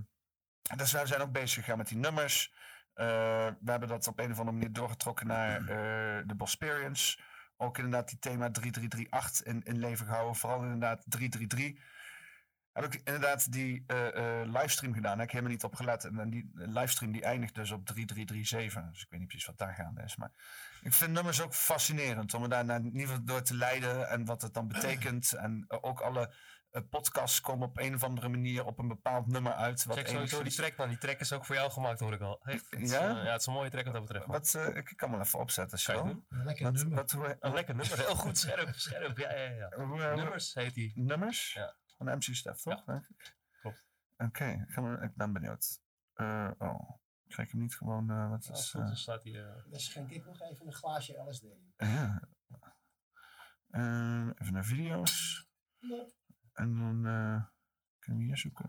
dus 0.76 0.92
wij 0.92 1.06
zijn 1.06 1.22
ook 1.22 1.32
bezig 1.32 1.64
gegaan 1.64 1.78
met 1.78 1.88
die 1.88 1.98
nummers. 1.98 2.54
Eh, 2.94 3.06
we 3.60 3.72
hebben 3.72 3.90
dat 3.90 4.08
op 4.08 4.20
een 4.20 4.32
of 4.32 4.38
andere 4.40 4.58
manier 4.58 4.74
doorgetrokken 4.74 5.28
naar 5.28 5.66
de 6.28 6.36
Bosperians. 6.36 7.22
Ook 7.62 7.78
inderdaad 7.78 8.10
die 8.10 8.20
thema 8.20 8.52
3338 8.52 9.46
in, 9.46 9.64
in 9.64 9.80
leven 9.80 10.06
gehouden. 10.06 10.36
Vooral 10.36 10.64
inderdaad 10.64 11.04
333. 11.06 11.84
Heb 12.72 12.84
ik 12.84 13.02
inderdaad 13.04 13.52
die 13.52 13.84
eh, 13.88 14.08
eh, 14.42 14.48
livestream 14.48 14.94
gedaan. 14.94 15.18
Daar 15.18 15.18
heb 15.18 15.28
ik 15.28 15.32
helemaal 15.32 15.52
niet 15.52 15.64
op 15.64 15.76
gelet. 15.76 16.04
En, 16.04 16.30
die 16.30 16.52
livestream 16.54 17.12
die 17.12 17.24
eindigt 17.24 17.56
dus 17.56 17.72
op 17.72 17.86
3337. 17.86 18.94
Dus 18.94 19.04
ik 19.04 19.10
weet 19.10 19.20
niet 19.20 19.30
precies 19.30 19.48
wat 19.48 19.58
daar 19.58 19.74
gaande 19.74 20.04
is. 20.04 20.16
Maar 20.16 20.32
ik 20.82 20.94
vind 20.94 21.12
nummers 21.12 21.42
ook 21.42 21.54
fascinerend. 21.54 22.34
Om 22.34 22.44
er 22.44 22.50
daar 22.50 22.70
in 22.70 22.86
ieder 22.86 23.08
geval 23.08 23.24
door 23.24 23.42
te 23.42 23.56
leiden. 23.56 24.10
En 24.10 24.26
wat 24.26 24.42
het 24.42 24.54
dan 24.54 24.68
betekent. 24.68 25.34
En 25.34 25.66
ook 25.68 26.00
alle 26.00 26.34
podcasts 26.90 27.42
komen 27.42 27.68
op 27.68 27.78
een 27.78 27.94
of 27.96 28.04
andere 28.04 28.30
manier 28.30 28.66
op 28.66 28.80
een 28.80 28.88
bepaald 28.88 29.28
nummer 29.28 29.54
uit. 29.54 29.86
Wat 29.86 29.98
Check 29.98 30.08
sowieso 30.08 30.44
die 30.44 30.52
track, 30.52 30.76
man. 30.78 30.90
Die 30.90 30.98
track 30.98 31.20
is 31.20 31.34
ook 31.34 31.46
voor 31.46 31.56
jou 31.56 31.72
gemaakt, 31.72 32.00
hoor 32.00 32.14
ik 32.14 32.22
al. 32.22 32.42
Echt, 32.44 32.70
het 32.70 32.80
is, 32.82 32.92
Ja? 32.92 33.10
eh, 33.18 33.24
ja, 33.26 33.32
het 33.32 33.40
is 33.42 33.46
een 33.48 33.54
mooie 33.54 33.70
track 33.70 33.84
wat 33.84 33.94
dat 33.94 34.02
betreft. 34.02 34.28
man. 34.28 34.36
Wat, 34.38 34.56
eh, 34.56 34.76
ik 34.76 34.94
kan 34.96 35.12
hem 35.12 35.20
even 35.22 35.40
opzetten. 35.40 35.96
Een 35.96 36.44
lekker 36.44 36.64
Wat- 36.66 36.74
nummer. 36.74 36.96
wat- 36.96 37.12
hoe- 37.12 37.38
Een 37.40 37.54
lekker 37.54 37.76
nummer. 37.76 37.98
Heel 37.98 38.16
goed, 38.16 38.38
scherp, 38.38 38.76
scherp. 38.76 39.18
Ja, 39.18 39.34
ja, 39.36 39.50
ja. 39.52 39.70
Hoe, 39.86 40.02
eh, 40.04 40.16
Nummers 40.16 40.54
heet 40.54 40.74
die. 40.74 40.92
Nummers? 40.96 41.54
Ja. 41.54 41.76
Van 41.98 42.06
MC 42.08 42.24
Stef, 42.24 42.62
toch? 42.62 42.88
Ik. 42.88 43.36
Klopt. 43.62 43.86
Oké, 44.18 44.66
gaan 44.68 44.92
we- 44.98 45.04
ik 45.06 45.16
ben 45.16 45.34
benieuwd. 45.34 45.80
Eh, 46.14 46.52
oh, 46.58 46.90
krijg 47.28 47.48
ik 47.48 47.54
hem 47.54 47.62
niet 47.62 47.76
gewoon... 47.76 48.10
eh, 48.10 48.30
wat 48.30 48.48
Als 48.50 48.60
is... 48.60 48.70
goed 48.72 48.82
eh, 48.82 48.92
is 48.92 49.02
staat 49.02 49.24
eh, 49.24 49.34
Dan 49.70 49.80
schenk 49.80 50.10
ik 50.12 50.26
nog 50.26 50.42
even 50.42 50.66
een 50.68 50.74
glaasje 50.74 51.18
LSD. 51.30 51.46
ja. 51.78 52.22
Eh, 53.70 54.28
even 54.38 54.54
naar 54.54 54.66
video's. 54.66 55.46
En 56.54 56.76
dan 56.78 57.06
uh, 57.06 57.44
kunnen 58.00 58.22
we 58.22 58.28
hier 58.28 58.38
zoeken. 58.38 58.66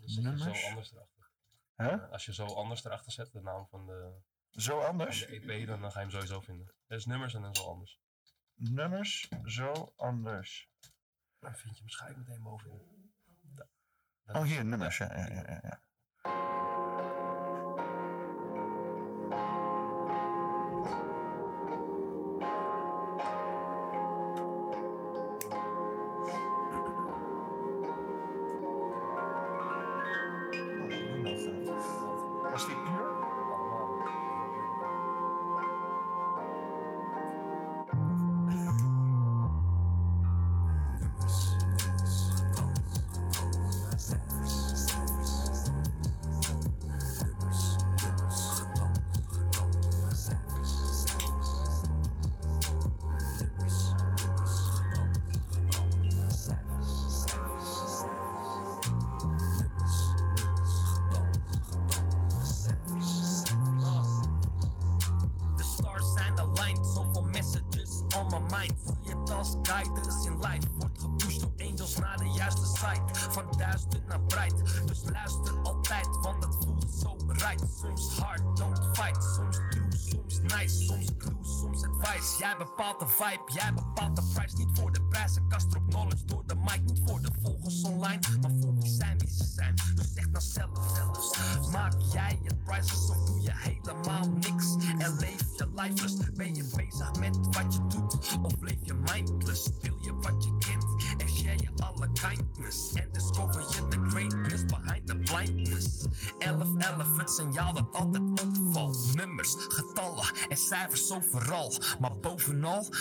zet 0.00 0.14
je 0.14 0.20
Nummers. 0.20 0.60
zo 0.60 0.66
anders 0.68 0.92
erachter. 0.92 1.30
Hè? 1.74 2.08
Als 2.08 2.24
je 2.24 2.34
zo 2.34 2.46
anders 2.46 2.84
erachter 2.84 3.12
zet, 3.12 3.32
de 3.32 3.40
naam 3.40 3.66
van 3.66 3.86
de, 3.86 4.20
Zo 4.50 4.80
anders? 4.80 5.24
van 5.24 5.30
de 5.34 5.40
EP, 5.52 5.66
dan, 5.66 5.80
dan 5.80 5.90
ga 5.92 5.98
je 6.00 6.04
hem 6.06 6.14
sowieso 6.14 6.40
vinden. 6.40 6.74
Dus 6.86 7.06
nummers 7.06 7.34
en 7.34 7.42
dan 7.42 7.54
zo 7.54 7.68
anders. 7.70 8.00
Nummers, 8.54 9.28
zo 9.44 9.92
anders. 9.96 10.70
Dan 11.38 11.54
vind 11.54 11.62
je 11.62 11.70
hem 11.74 11.80
waarschijnlijk 11.82 12.26
meteen 12.28 12.42
bovenin. 12.42 13.12
Oh, 14.26 14.44
is- 14.46 14.52
hier, 14.52 14.64
nummers. 14.64 14.98
Ja, 14.98 15.16
ja, 15.16 15.26
ja, 15.28 15.58
ja. 15.62 15.82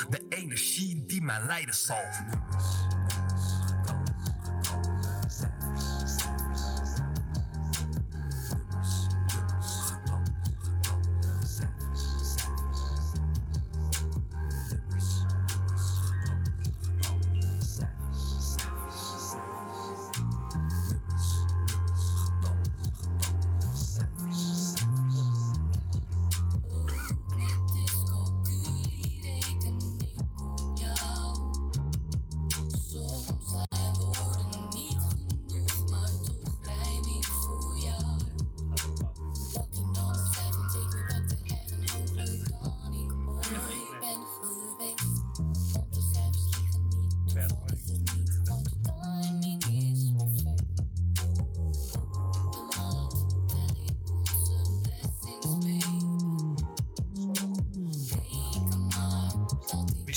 De 0.10 0.26
energie 0.30 1.04
die 1.06 1.22
mij 1.22 1.46
leiden 1.46 1.76
zal. 1.76 2.04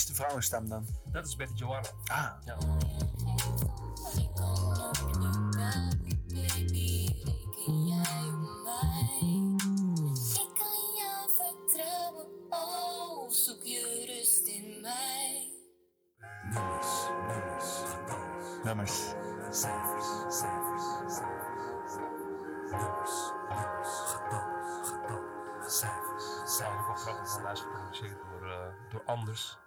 Vrouwenstem 0.05 0.69
dan? 0.69 0.87
Dat 1.11 1.27
is 1.27 1.35
Betty 1.35 1.53
Joanna. 1.55 1.89
Ah. 2.05 2.31
Ja. 2.45 2.57
Ik 4.13 4.29
kan 10.53 10.77
jou 10.95 11.29
vertrouwen, 11.31 12.27
zoek 13.31 13.63
je 13.63 14.05
rust 14.07 14.47
in 14.47 14.81
mij. 14.81 15.51
Nummers, 16.53 17.07
nummers, 17.27 17.65
getallen. 17.65 18.63
Nummers. 18.63 19.15
Cijfers, 19.49 20.05
cijfers, 20.27 20.83
cijfers. 21.07 21.95
Nummers, 22.71 23.31
nummers, 23.49 23.89
getallen, 24.05 24.85
getallen. 24.85 25.69
Cijfers, 25.69 26.23
is 26.45 26.59
eigenlijk 26.59 26.87
wel 26.87 26.95
grappig, 26.95 27.51
is 27.51 27.59
geproduceerd 27.59 28.17
door, 28.29 28.49
eh, 28.51 28.57
door 28.89 29.01
Anders, 29.05 29.57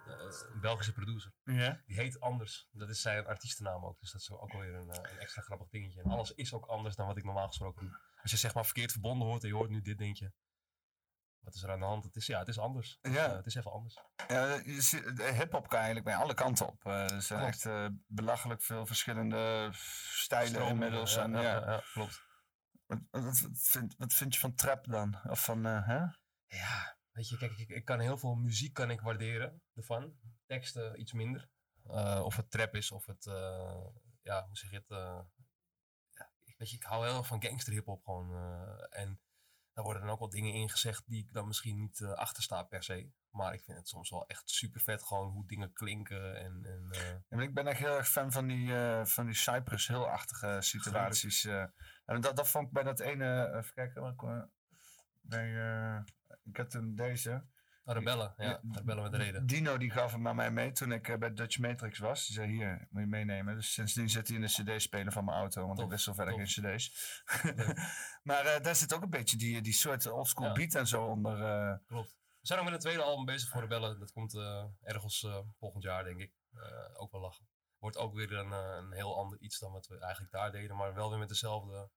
Belgische 0.61 0.93
producer. 0.93 1.33
Ja. 1.43 1.81
Die 1.85 1.95
heet 1.95 2.19
Anders. 2.19 2.67
Dat 2.71 2.89
is 2.89 3.01
zijn 3.01 3.25
artiestennaam 3.25 3.85
ook. 3.85 3.99
Dus 3.99 4.11
dat 4.11 4.21
is 4.21 4.31
ook 4.31 4.51
weer 4.51 4.73
een, 4.73 4.89
eh, 4.89 5.11
een 5.11 5.19
extra 5.19 5.41
grappig 5.41 5.69
dingetje. 5.69 6.01
En 6.01 6.09
alles 6.09 6.33
is 6.33 6.53
ook 6.53 6.65
anders 6.65 6.95
dan 6.95 7.07
wat 7.07 7.17
ik 7.17 7.23
normaal 7.23 7.47
gesproken 7.47 7.81
doe. 7.81 7.99
Als 8.21 8.31
je 8.31 8.37
zeg 8.37 8.53
maar 8.53 8.65
verkeerd 8.65 8.91
verbonden 8.91 9.27
hoort 9.27 9.41
en 9.41 9.47
je 9.47 9.55
hoort 9.55 9.69
nu 9.69 9.81
dit, 9.81 9.97
denk 9.97 10.17
je... 10.17 10.31
Wat 11.41 11.53
is 11.53 11.63
er 11.63 11.71
aan 11.71 11.79
de 11.79 11.85
hand? 11.85 12.03
Het 12.03 12.15
is, 12.15 12.25
ja, 12.25 12.39
het 12.39 12.47
is 12.47 12.59
anders. 12.59 12.99
Ja. 13.01 13.29
Eh, 13.29 13.35
het 13.35 13.45
is 13.45 13.55
even 13.55 13.71
anders. 13.71 13.97
Ja, 14.27 14.61
hip-hop 15.33 15.67
kan 15.67 15.77
eigenlijk 15.77 16.05
bij 16.05 16.15
alle 16.15 16.33
kanten 16.33 16.67
op. 16.67 16.85
Eh, 16.85 17.11
er 17.11 17.21
zijn 17.21 17.39
Klopt. 17.39 17.53
echt 17.53 17.65
eh, 17.65 17.87
belachelijk 18.07 18.61
veel 18.61 18.85
verschillende 18.85 19.69
stijlen 19.73 20.67
inmiddels. 20.67 21.13
ja, 21.13 21.23
en, 21.23 21.31
ja, 21.31 21.41
ja. 21.41 21.83
klopt. 21.93 22.29
Wat, 23.09 23.49
vind, 23.53 23.95
wat 23.97 24.13
vind 24.13 24.33
je 24.33 24.39
van 24.39 24.55
trap 24.55 24.85
dan? 24.85 25.19
Of 25.23 25.43
van, 25.43 25.63
hè? 25.63 25.99
Ja, 26.45 26.97
weet 27.11 27.29
je, 27.29 27.37
kijk, 27.37 27.57
ik, 27.57 27.69
ik 27.69 27.85
kan 27.85 27.99
heel 27.99 28.17
veel 28.17 28.35
muziek 28.35 28.73
kan 28.73 28.89
ik 28.89 29.01
waarderen 29.01 29.61
ervan. 29.73 30.13
Teksten 30.51 30.99
iets 30.99 31.13
minder. 31.13 31.49
Eh, 31.87 32.21
of 32.23 32.35
het 32.35 32.51
trap 32.51 32.75
is, 32.75 32.91
of 32.91 33.05
het, 33.05 33.25
eh, 33.25 33.85
ja, 34.23 34.45
hoe 34.47 34.57
zeg 34.57 34.69
je 34.69 34.75
het? 34.75 34.89
eh, 34.89 35.19
ja, 36.09 36.29
ik, 36.43 36.55
weet 36.57 36.69
je, 36.69 36.75
ik 36.75 36.83
hou 36.83 37.05
heel 37.05 37.17
erg 37.17 37.27
van 37.27 37.43
gangster 37.43 37.73
hip-hop 37.73 38.03
gewoon. 38.03 38.35
en 38.89 39.19
daar 39.73 39.83
worden 39.83 40.01
dan 40.01 40.11
ook 40.11 40.19
wel 40.19 40.29
dingen 40.29 40.53
in 40.53 40.69
gezegd 40.69 41.07
die 41.07 41.23
ik 41.23 41.33
dan 41.33 41.47
misschien 41.47 41.79
niet 41.79 42.01
eh, 42.01 42.11
achter 42.11 42.43
sta 42.43 42.63
per 42.63 42.83
se. 42.83 43.11
Maar 43.29 43.53
ik 43.53 43.63
vind 43.63 43.77
het 43.77 43.87
soms 43.87 44.09
wel 44.09 44.27
echt 44.27 44.49
super 44.49 44.81
vet 44.81 45.03
gewoon 45.03 45.31
hoe 45.31 45.47
dingen 45.47 45.73
klinken. 45.73 46.35
En, 46.35 46.65
en, 46.65 46.87
Ja, 47.29 47.41
ik 47.41 47.53
ben 47.53 47.67
echt 47.67 47.79
heel 47.79 47.97
erg 47.97 48.09
fan 48.09 48.31
van 48.31 48.47
die, 48.47 48.73
van 49.03 49.25
die 49.25 49.35
Cypress 49.35 49.87
Hill-achtige 49.87 50.57
situaties. 50.61 51.45
en 52.05 52.21
dat, 52.21 52.35
dat 52.35 52.49
vond 52.49 52.67
ik 52.67 52.73
bij 52.73 52.83
dat 52.83 52.99
ene, 52.99 53.55
even 53.55 53.73
kijken, 53.73 54.49
bij, 55.21 56.03
ik 56.43 56.57
had 56.57 56.69
toen 56.69 56.95
deze. 56.95 57.45
Rebellen, 57.85 58.33
ja, 58.37 58.61
Rebellen 58.71 59.03
met 59.03 59.13
reden. 59.13 59.45
Dino 59.45 59.77
die 59.77 59.91
gaf 59.91 60.11
hem 60.11 60.27
aan 60.27 60.35
mij 60.35 60.51
mee 60.51 60.71
toen 60.71 60.91
ik 60.91 61.07
eh, 61.07 61.17
bij 61.17 61.33
Dutch 61.33 61.59
Matrix 61.59 61.99
was. 61.99 62.25
Die 62.25 62.35
zei, 62.35 62.51
hier, 62.51 62.87
moet 62.89 63.01
je 63.01 63.07
meenemen. 63.07 63.55
Dus 63.55 63.73
sindsdien 63.73 64.09
zit 64.09 64.27
hij 64.27 64.35
in 64.37 64.41
de 64.41 64.47
cd-speler 64.75 65.11
van 65.11 65.25
mijn 65.25 65.37
auto, 65.37 65.67
want 65.67 65.79
ik 65.79 65.89
wist 65.89 66.03
zo 66.03 66.13
verder 66.13 66.33
geen 66.33 66.75
cd's. 66.75 67.23
maar 68.23 68.45
eh, 68.45 68.63
daar 68.63 68.75
zit 68.75 68.93
ook 68.93 69.01
een 69.01 69.09
beetje 69.09 69.37
die, 69.37 69.61
die 69.61 69.73
soort 69.73 70.05
oldschool 70.07 70.45
Ja. 70.47 70.53
beat 70.53 70.75
en 70.75 70.87
zo 70.87 71.05
onder. 71.05 71.43
eh. 71.43 71.77
Klopt. 71.87 72.09
We 72.39 72.47
zijn 72.47 72.59
ook 72.59 72.65
met 72.65 72.73
het 72.73 72.83
tweede 72.83 73.01
album 73.03 73.25
bezig 73.25 73.49
voor 73.49 73.61
Rebellen. 73.61 73.99
Dat 73.99 74.11
komt 74.11 74.35
eh, 74.35 74.65
ergens 74.81 75.27
volgend 75.59 75.83
jaar, 75.83 76.03
denk 76.03 76.19
ik. 76.19 76.31
Ook 76.93 77.11
wel 77.11 77.21
lachen. 77.21 77.47
Wordt 77.77 77.97
ook 77.97 78.13
weer 78.13 78.33
een, 78.33 78.51
een 78.51 78.91
heel 78.91 79.17
ander 79.17 79.39
iets 79.39 79.59
dan 79.59 79.71
wat 79.71 79.87
we 79.87 79.99
eigenlijk 79.99 80.31
daar 80.33 80.51
deden. 80.51 80.75
Maar 80.75 80.93
wel 80.93 81.09
weer 81.09 81.19
met 81.19 81.29
dezelfde 81.29 81.89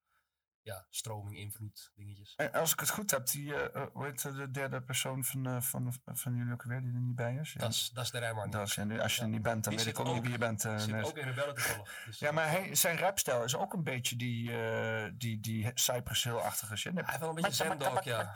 ja, 0.65 0.87
stroming, 0.91 1.37
invloed, 1.39 1.91
dingetjes. 1.95 2.35
En 2.37 2.53
als 2.53 2.73
ik 2.73 2.81
het 2.81 2.91
goed 2.91 3.11
heb, 3.11 3.27
die, 3.27 3.55
hoe 3.93 4.05
heet 4.05 4.23
de 4.23 4.51
derde 4.51 4.83
persoon 4.83 5.25
van, 5.25 5.47
eh, 5.47 5.61
van, 5.61 5.95
van 6.05 6.35
jullie 6.37 6.53
ook 6.53 6.63
weer 6.63 6.81
die 6.81 6.93
er 6.93 7.01
niet 7.01 7.15
bij 7.15 7.35
is? 7.35 7.55
Dat 7.57 7.71
is, 7.71 7.91
dat 7.95 8.05
is 8.05 8.11
de 8.11 8.19
Rijman. 8.19 8.51
Dat 8.51 8.67
is, 8.67 8.77
en 8.77 9.01
als 9.01 9.17
je 9.17 9.23
er 9.23 9.29
niet 9.29 9.43
bent, 9.43 9.65
dan 9.65 9.75
Die 9.75 9.85
weet 9.85 9.99
ik 9.99 10.07
ook 10.07 10.15
niet 10.15 10.23
wie 10.23 10.31
je 10.31 10.39
bent. 10.39 10.65
eh, 10.65 10.79
zit 10.79 11.05
ook 11.05 11.17
in 11.17 11.25
Rebellen 11.25 11.55
toevallig. 11.55 12.03
Dus, 12.05 12.19
Ja, 12.19 12.31
maar 12.33 12.51
hij, 12.51 12.75
zijn 12.75 12.99
rapstijl 12.99 13.45
is 13.45 13.57
ook 13.57 13.73
een 13.73 13.83
beetje 13.85 14.17
die, 14.17 14.51
die, 15.17 15.41
die 15.41 15.71
Cypress 15.75 16.25
Hill-achtige 16.25 16.77
shit. 16.77 16.93
Hij 16.95 17.05
heeft 17.07 17.19
wel 17.19 17.29
een 17.29 17.35
beetje 17.35 17.53
Zendog, 17.53 18.05
ja. 18.05 18.33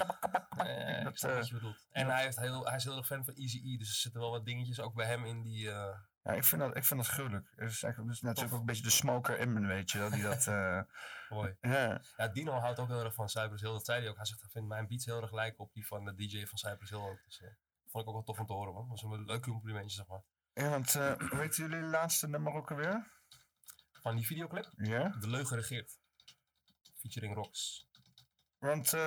Dat, 1.03 1.21
wat 1.21 1.49
je 1.49 1.55
bedoelt. 1.55 1.87
En 1.91 2.07
hij, 2.07 2.23
heeft 2.23 2.39
heel, 2.41 2.67
hij 2.67 2.77
is 2.77 2.85
heel 2.85 2.97
erg 2.97 3.07
fan 3.07 3.25
van 3.25 3.35
Easy 3.35 3.61
E, 3.65 3.77
dus 3.77 3.89
er 3.89 3.95
zitten 3.95 4.21
wel 4.21 4.31
wat 4.31 4.45
dingetjes 4.45 4.81
ook 4.81 4.95
bij 4.95 5.07
hem 5.07 5.25
in 5.25 5.43
die... 5.43 5.71
eh, 6.23 6.33
Ja, 6.33 6.39
ik 6.39 6.45
vind 6.45 6.61
dat, 6.61 6.77
ik 6.77 6.85
vind 6.85 7.01
dat 7.01 7.09
gruwelijk. 7.09 7.47
Het 7.57 7.71
is, 7.71 7.83
eigenlijk, 7.83 7.99
het 7.99 8.17
is 8.17 8.21
natuurlijk 8.21 8.55
ook 8.55 8.61
een 8.61 8.67
beetje 8.67 8.83
de 8.83 8.91
smoker 8.91 9.39
in 9.39 9.53
me, 9.53 9.67
weet 9.67 9.91
je 9.91 9.99
wel. 9.99 10.11
Die 10.11 10.23
dat, 10.23 10.47
eh, 10.57 10.81
Mooi. 11.29 11.57
Ja. 11.61 12.01
Ja, 12.17 12.29
Dino 12.29 12.53
houdt 12.53 12.79
ook 12.79 12.89
heel 12.89 13.05
erg 13.05 13.15
van 13.15 13.29
Cypress 13.29 13.63
Hill. 13.63 13.73
Dat 13.73 13.85
zei 13.85 14.01
hij 14.01 14.09
ook. 14.09 14.17
Hij 14.17 14.25
zegt, 14.25 14.41
hij 14.41 14.51
vindt 14.51 14.69
mijn 14.69 14.87
beats 14.87 15.05
heel 15.05 15.23
erg 15.23 15.33
lijken 15.33 15.65
op 15.65 15.73
die 15.73 15.87
van 15.87 16.05
de 16.05 16.15
DJ 16.15 16.47
van 16.47 16.59
Cypress 16.59 16.91
Hill 16.91 17.01
ook. 17.01 17.25
Dus 17.25 17.41
eh, 17.41 17.49
vond 17.87 18.03
ik 18.03 18.09
ook 18.09 18.15
wel 18.15 18.25
tof 18.25 18.39
om 18.39 18.47
te 18.47 18.53
horen, 18.53 18.73
man. 18.73 18.89
Dat 18.89 19.01
was 19.01 19.13
een 19.13 19.25
leuk 19.25 19.43
complimentje, 19.43 19.97
zeg 19.97 20.07
maar. 20.07 20.23
ja, 20.53 20.69
want 20.69 20.95
eh 20.95 21.17
weten 21.31 21.63
jullie 21.63 21.81
de 21.81 21.87
laatste 21.87 22.29
nummer 22.29 22.53
ook 22.53 22.71
alweer? 22.71 23.07
Van 23.93 24.17
die 24.17 24.27
videoclip? 24.27 24.69
Ja. 24.77 25.09
De 25.09 25.29
Leugen 25.29 25.57
Regeert. 25.57 25.99
Featuring 26.95 27.35
Rocks. 27.35 27.89
Want, 28.59 28.93
eh, 28.93 29.01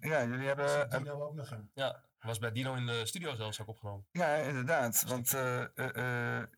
ja, 0.00 0.24
jullie 0.24 0.46
hebben... 0.46 0.90
Dino 0.90 1.22
ook 1.22 1.34
nog 1.34 1.50
een. 1.50 1.70
Ja, 1.74 2.04
was 2.28 2.38
bij 2.38 2.52
Dino 2.52 2.74
in 2.74 2.86
de 2.86 3.06
studio 3.06 3.34
zelfs 3.34 3.60
ook 3.60 3.68
opgenomen. 3.68 4.06
Ja, 4.10 4.34
inderdaad. 4.34 5.02
Want, 5.02 5.34
eh, 5.34 5.60
eh, 5.78 6.38
eh, 6.38 6.48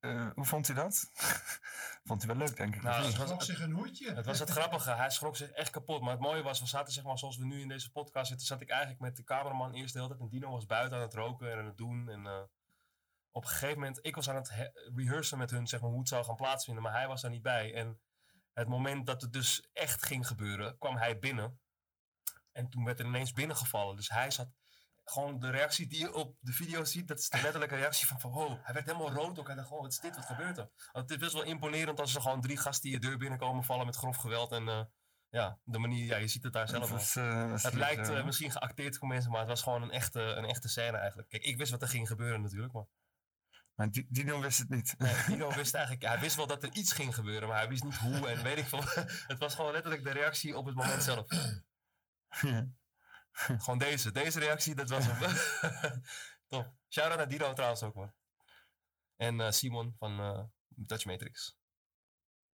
eh, 0.00 0.30
hoe 0.34 0.44
vond 0.44 0.66
hij 0.66 0.76
dat? 0.76 1.10
vond 2.08 2.22
hij 2.24 2.36
wel 2.36 2.46
leuk, 2.46 2.56
denk 2.56 2.74
ik. 2.74 2.82
Nou, 2.82 3.04
het 3.04 3.16
was- 3.16 3.24
Schrok 3.26 3.42
zich 3.42 3.60
een 3.60 3.72
hoedje. 3.72 4.12
Het 4.14 4.26
was 4.26 4.38
het 4.38 4.50
grappige. 4.50 4.90
Hij 4.90 5.10
schrok 5.10 5.36
zich 5.36 5.50
echt 5.50 5.70
kapot. 5.70 6.00
Maar 6.00 6.10
het 6.10 6.20
mooie 6.20 6.42
was, 6.42 6.60
we 6.60 6.66
zaten 6.66 6.92
zeg 6.92 7.04
maar 7.04 7.18
zoals 7.18 7.36
we 7.36 7.44
nu 7.44 7.60
in 7.60 7.68
deze 7.68 7.90
podcast 7.90 8.28
zitten, 8.28 8.46
zat 8.46 8.60
ik 8.60 8.68
eigenlijk 8.70 9.00
met 9.00 9.16
de 9.16 9.24
cameraman 9.24 9.72
eerst 9.74 9.92
de 9.92 9.98
hele 9.98 10.10
tijd. 10.10 10.22
En 10.22 10.28
Dino 10.28 10.50
was 10.50 10.66
buiten 10.66 10.96
aan 10.96 11.02
het 11.02 11.14
roken 11.14 11.50
en 11.52 11.58
aan 11.58 11.66
het 11.66 11.76
doen. 11.76 12.08
En 12.08 12.26
eh, 12.26 12.42
op 13.30 13.42
een 13.42 13.48
gegeven 13.48 13.78
moment, 13.78 13.98
ik 14.02 14.14
was 14.14 14.28
aan 14.30 14.36
het 14.36 14.50
he- 14.50 14.70
rehearsen 14.94 15.38
met 15.38 15.50
hun, 15.50 15.66
zeg 15.66 15.80
maar, 15.80 15.90
hoe 15.90 15.98
het 15.98 16.08
zou 16.08 16.24
gaan 16.24 16.36
plaatsvinden. 16.36 16.82
Maar 16.82 16.92
hij 16.92 17.06
was 17.08 17.20
daar 17.22 17.30
niet 17.30 17.42
bij. 17.42 17.74
En 17.74 18.00
het 18.52 18.68
moment 18.68 19.06
dat 19.06 19.22
het 19.22 19.32
dus 19.32 19.68
echt 19.72 20.06
ging 20.06 20.26
gebeuren, 20.26 20.78
kwam 20.78 20.96
hij 20.96 21.18
binnen. 21.18 21.60
En 22.52 22.68
toen 22.70 22.84
werd 22.84 22.98
er 23.00 23.06
ineens 23.06 23.32
binnengevallen. 23.32 23.96
Dus 23.96 24.08
hij 24.08 24.30
zat 24.30 24.48
gewoon 25.04 25.38
de 25.38 25.50
reactie 25.50 25.86
die 25.86 25.98
je 25.98 26.14
op 26.14 26.36
de 26.40 26.52
video 26.52 26.84
ziet, 26.84 27.08
dat 27.08 27.18
is 27.18 27.28
de 27.28 27.40
letterlijke 27.42 27.76
reactie 27.76 28.06
van, 28.06 28.20
van 28.20 28.30
wow, 28.30 28.58
hij 28.62 28.74
werd 28.74 28.86
helemaal 28.86 29.12
rood 29.12 29.38
ook. 29.38 29.46
Hij 29.46 29.56
dacht, 29.56 29.70
oh, 29.70 29.80
wat 29.80 29.92
is 29.92 29.98
dit, 29.98 30.16
wat 30.16 30.24
gebeurt 30.24 30.58
er? 30.58 30.70
Want 30.92 31.08
het 31.08 31.10
is 31.10 31.16
best 31.16 31.32
wel 31.32 31.42
imponerend 31.42 32.00
als 32.00 32.14
er 32.14 32.20
gewoon 32.20 32.40
drie 32.40 32.56
gasten 32.56 32.82
die 32.82 33.00
je 33.00 33.06
deur 33.06 33.18
binnenkomen 33.18 33.64
vallen 33.64 33.86
met 33.86 33.96
grof 33.96 34.16
geweld. 34.16 34.52
En 34.52 34.68
eh, 34.68 34.82
ja, 35.28 35.58
de 35.64 35.78
manier, 35.78 36.04
ja, 36.04 36.16
je 36.16 36.28
ziet 36.28 36.42
het 36.44 36.52
daar 36.52 36.68
zelf 36.68 36.90
was, 36.90 37.16
eh, 37.16 37.52
het 37.52 37.62
niet, 37.64 37.72
lijkt 37.72 38.08
eh, 38.08 38.18
eh, 38.18 38.24
misschien 38.24 38.50
geacteerd 38.50 38.98
voor 38.98 39.08
mensen, 39.08 39.30
maar 39.30 39.40
het 39.40 39.48
was 39.48 39.62
gewoon 39.62 39.82
een 39.82 39.90
echte, 39.90 40.20
een 40.20 40.44
echte 40.44 40.68
scène 40.68 40.96
eigenlijk. 40.96 41.28
Kijk, 41.28 41.42
ik 41.42 41.56
wist 41.56 41.70
wat 41.70 41.82
er 41.82 41.88
ging 41.88 42.08
gebeuren 42.08 42.42
natuurlijk, 42.42 42.72
maar... 42.72 42.86
Maar 43.74 43.90
Di- 43.90 44.06
Dino 44.08 44.40
wist 44.40 44.58
het 44.58 44.68
niet. 44.68 44.94
Nee, 44.98 45.14
Dino 45.26 45.54
wist 45.54 45.74
eigenlijk, 45.74 46.06
hij 46.06 46.20
wist 46.20 46.36
wel 46.36 46.46
dat 46.46 46.62
er 46.62 46.72
iets 46.72 46.92
ging 46.92 47.14
gebeuren, 47.14 47.48
maar 47.48 47.58
hij 47.58 47.68
wist 47.68 47.84
niet 47.84 47.96
hoe 47.96 48.28
en 48.28 48.42
weet 48.42 48.58
ik 48.58 48.66
veel. 48.66 48.82
Het 49.32 49.38
was 49.38 49.54
gewoon 49.54 49.72
letterlijk 49.72 50.04
de 50.04 50.10
reactie 50.10 50.56
op 50.56 50.66
het 50.66 50.74
moment 50.74 51.02
zelf. 51.02 51.26
Gewoon 53.62 53.78
deze, 53.78 54.12
deze 54.12 54.38
reactie, 54.38 54.74
dat 54.74 54.88
was 54.88 55.06
hem. 55.10 55.34
Top. 56.48 56.74
Shout-out 56.88 57.16
naar 57.16 57.28
Dino 57.28 57.52
trouwens 57.52 57.82
ook, 57.82 57.94
man. 57.94 58.14
En 59.16 59.40
eh, 59.40 59.50
Simon 59.50 59.94
van 59.98 60.20
eh 60.20 60.42
Dutch 60.68 61.04
Matrix. 61.04 61.56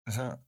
Zo. 0.04 0.44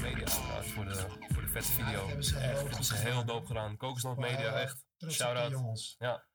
Media 0.00 0.24
trouwens 0.24 0.72
voor 0.72 0.84
de, 0.84 1.06
voor 1.32 1.42
de 1.42 1.48
vette 1.48 1.72
video. 1.72 2.06
hebben 2.06 2.24
ze 2.24 2.38
echt, 2.38 2.60
hebben 2.60 2.84
ze 2.84 2.94
gedaan. 2.94 3.12
heel 3.12 3.24
dope 3.24 3.46
gedaan. 3.46 3.76
Wel, 3.78 4.14
Media, 4.14 4.60
echt. 4.60 4.84
Shout-out. 5.08 5.96
Ja. 5.98 6.26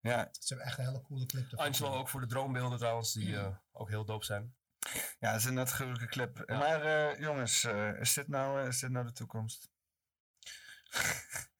Ja. 0.00 0.28
Ze 0.32 0.54
hebben 0.54 0.66
echt 0.66 0.78
een 0.78 0.84
hele 0.84 1.02
coole 1.02 1.26
clip. 1.26 1.54
Angelo 1.54 1.94
ook 1.94 2.08
voor 2.08 2.20
de 2.20 2.26
droombeelden 2.26 2.78
trouwens, 2.78 3.12
die 3.12 3.36
eh, 3.36 3.56
ook 3.72 3.88
heel 3.88 4.04
dope 4.04 4.24
zijn. 4.24 4.56
Ja, 5.18 5.30
dat 5.30 5.40
is 5.40 5.44
een 5.44 5.54
net 5.54 5.70
gruwelijke 5.70 6.06
clip. 6.06 6.48
Maar 6.48 6.82
eh, 6.82 7.20
jongens, 7.20 7.64
eh, 7.64 8.00
is, 8.00 8.14
dit 8.14 8.28
nou, 8.28 8.60
eh, 8.60 8.66
is 8.66 8.78
dit 8.78 8.90
nou 8.90 9.06
de 9.06 9.12
toekomst? 9.12 9.68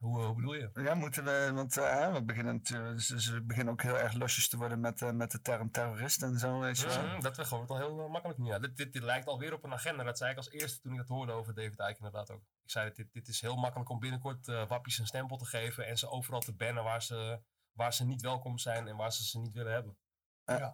Hoe, 0.00 0.22
hoe 0.22 0.34
bedoel 0.34 0.54
je? 0.54 0.70
Ja, 0.74 0.94
moeten 0.94 1.24
we, 1.24 1.50
want 1.54 1.76
eh, 1.76 2.12
we 2.12 2.22
beginnen 2.22 2.54
natuurlijk, 2.54 2.96
dus, 2.96 3.06
dus 3.06 3.28
we 3.28 3.42
beginnen 3.42 3.72
ook 3.72 3.82
heel 3.82 3.98
erg 3.98 4.12
losjes 4.12 4.48
te 4.48 4.56
worden 4.56 4.80
met, 4.80 5.02
eh, 5.02 5.10
met 5.10 5.30
de 5.30 5.40
term 5.40 5.70
terrorist 5.70 6.22
en 6.22 6.38
zo, 6.38 6.58
weet 6.58 6.78
je 6.78 6.86
wel. 6.86 7.02
Mhm, 7.02 7.20
dat 7.20 7.48
wordt 7.48 7.70
al 7.70 7.76
heel 7.76 8.08
makkelijk 8.08 8.38
nu. 8.38 8.46
Ja. 8.46 8.58
Dit, 8.58 8.76
dit, 8.76 8.92
dit 8.92 9.02
lijkt 9.02 9.26
alweer 9.26 9.52
op 9.52 9.64
een 9.64 9.72
agenda. 9.72 10.04
Dat 10.04 10.18
zei 10.18 10.30
ik 10.30 10.36
als 10.36 10.50
eerste 10.50 10.80
toen 10.80 10.92
ik 10.92 10.98
het 10.98 11.08
hoorde 11.08 11.32
over 11.32 11.54
David 11.54 11.78
Icke 11.78 11.96
inderdaad 11.96 12.30
ook. 12.30 12.42
Ik 12.62 12.70
zei, 12.70 12.92
dit, 12.92 13.12
dit 13.12 13.28
is 13.28 13.40
heel 13.40 13.56
makkelijk 13.56 13.90
om 13.90 13.98
binnenkort 13.98 14.48
eh, 14.48 14.68
wappies 14.68 14.98
een 14.98 15.06
stempel 15.06 15.36
te 15.36 15.46
geven 15.46 15.86
en 15.86 15.98
ze 15.98 16.10
overal 16.10 16.40
te 16.40 16.54
bannen 16.54 16.84
waar 16.84 17.02
ze, 17.02 17.40
waar 17.72 17.94
ze 17.94 18.04
niet 18.04 18.22
welkom 18.22 18.58
zijn 18.58 18.88
en 18.88 18.96
waar 18.96 19.12
ze 19.12 19.24
ze 19.24 19.38
niet 19.38 19.52
willen 19.52 19.72
hebben. 19.72 19.96
Eh, 20.44 20.70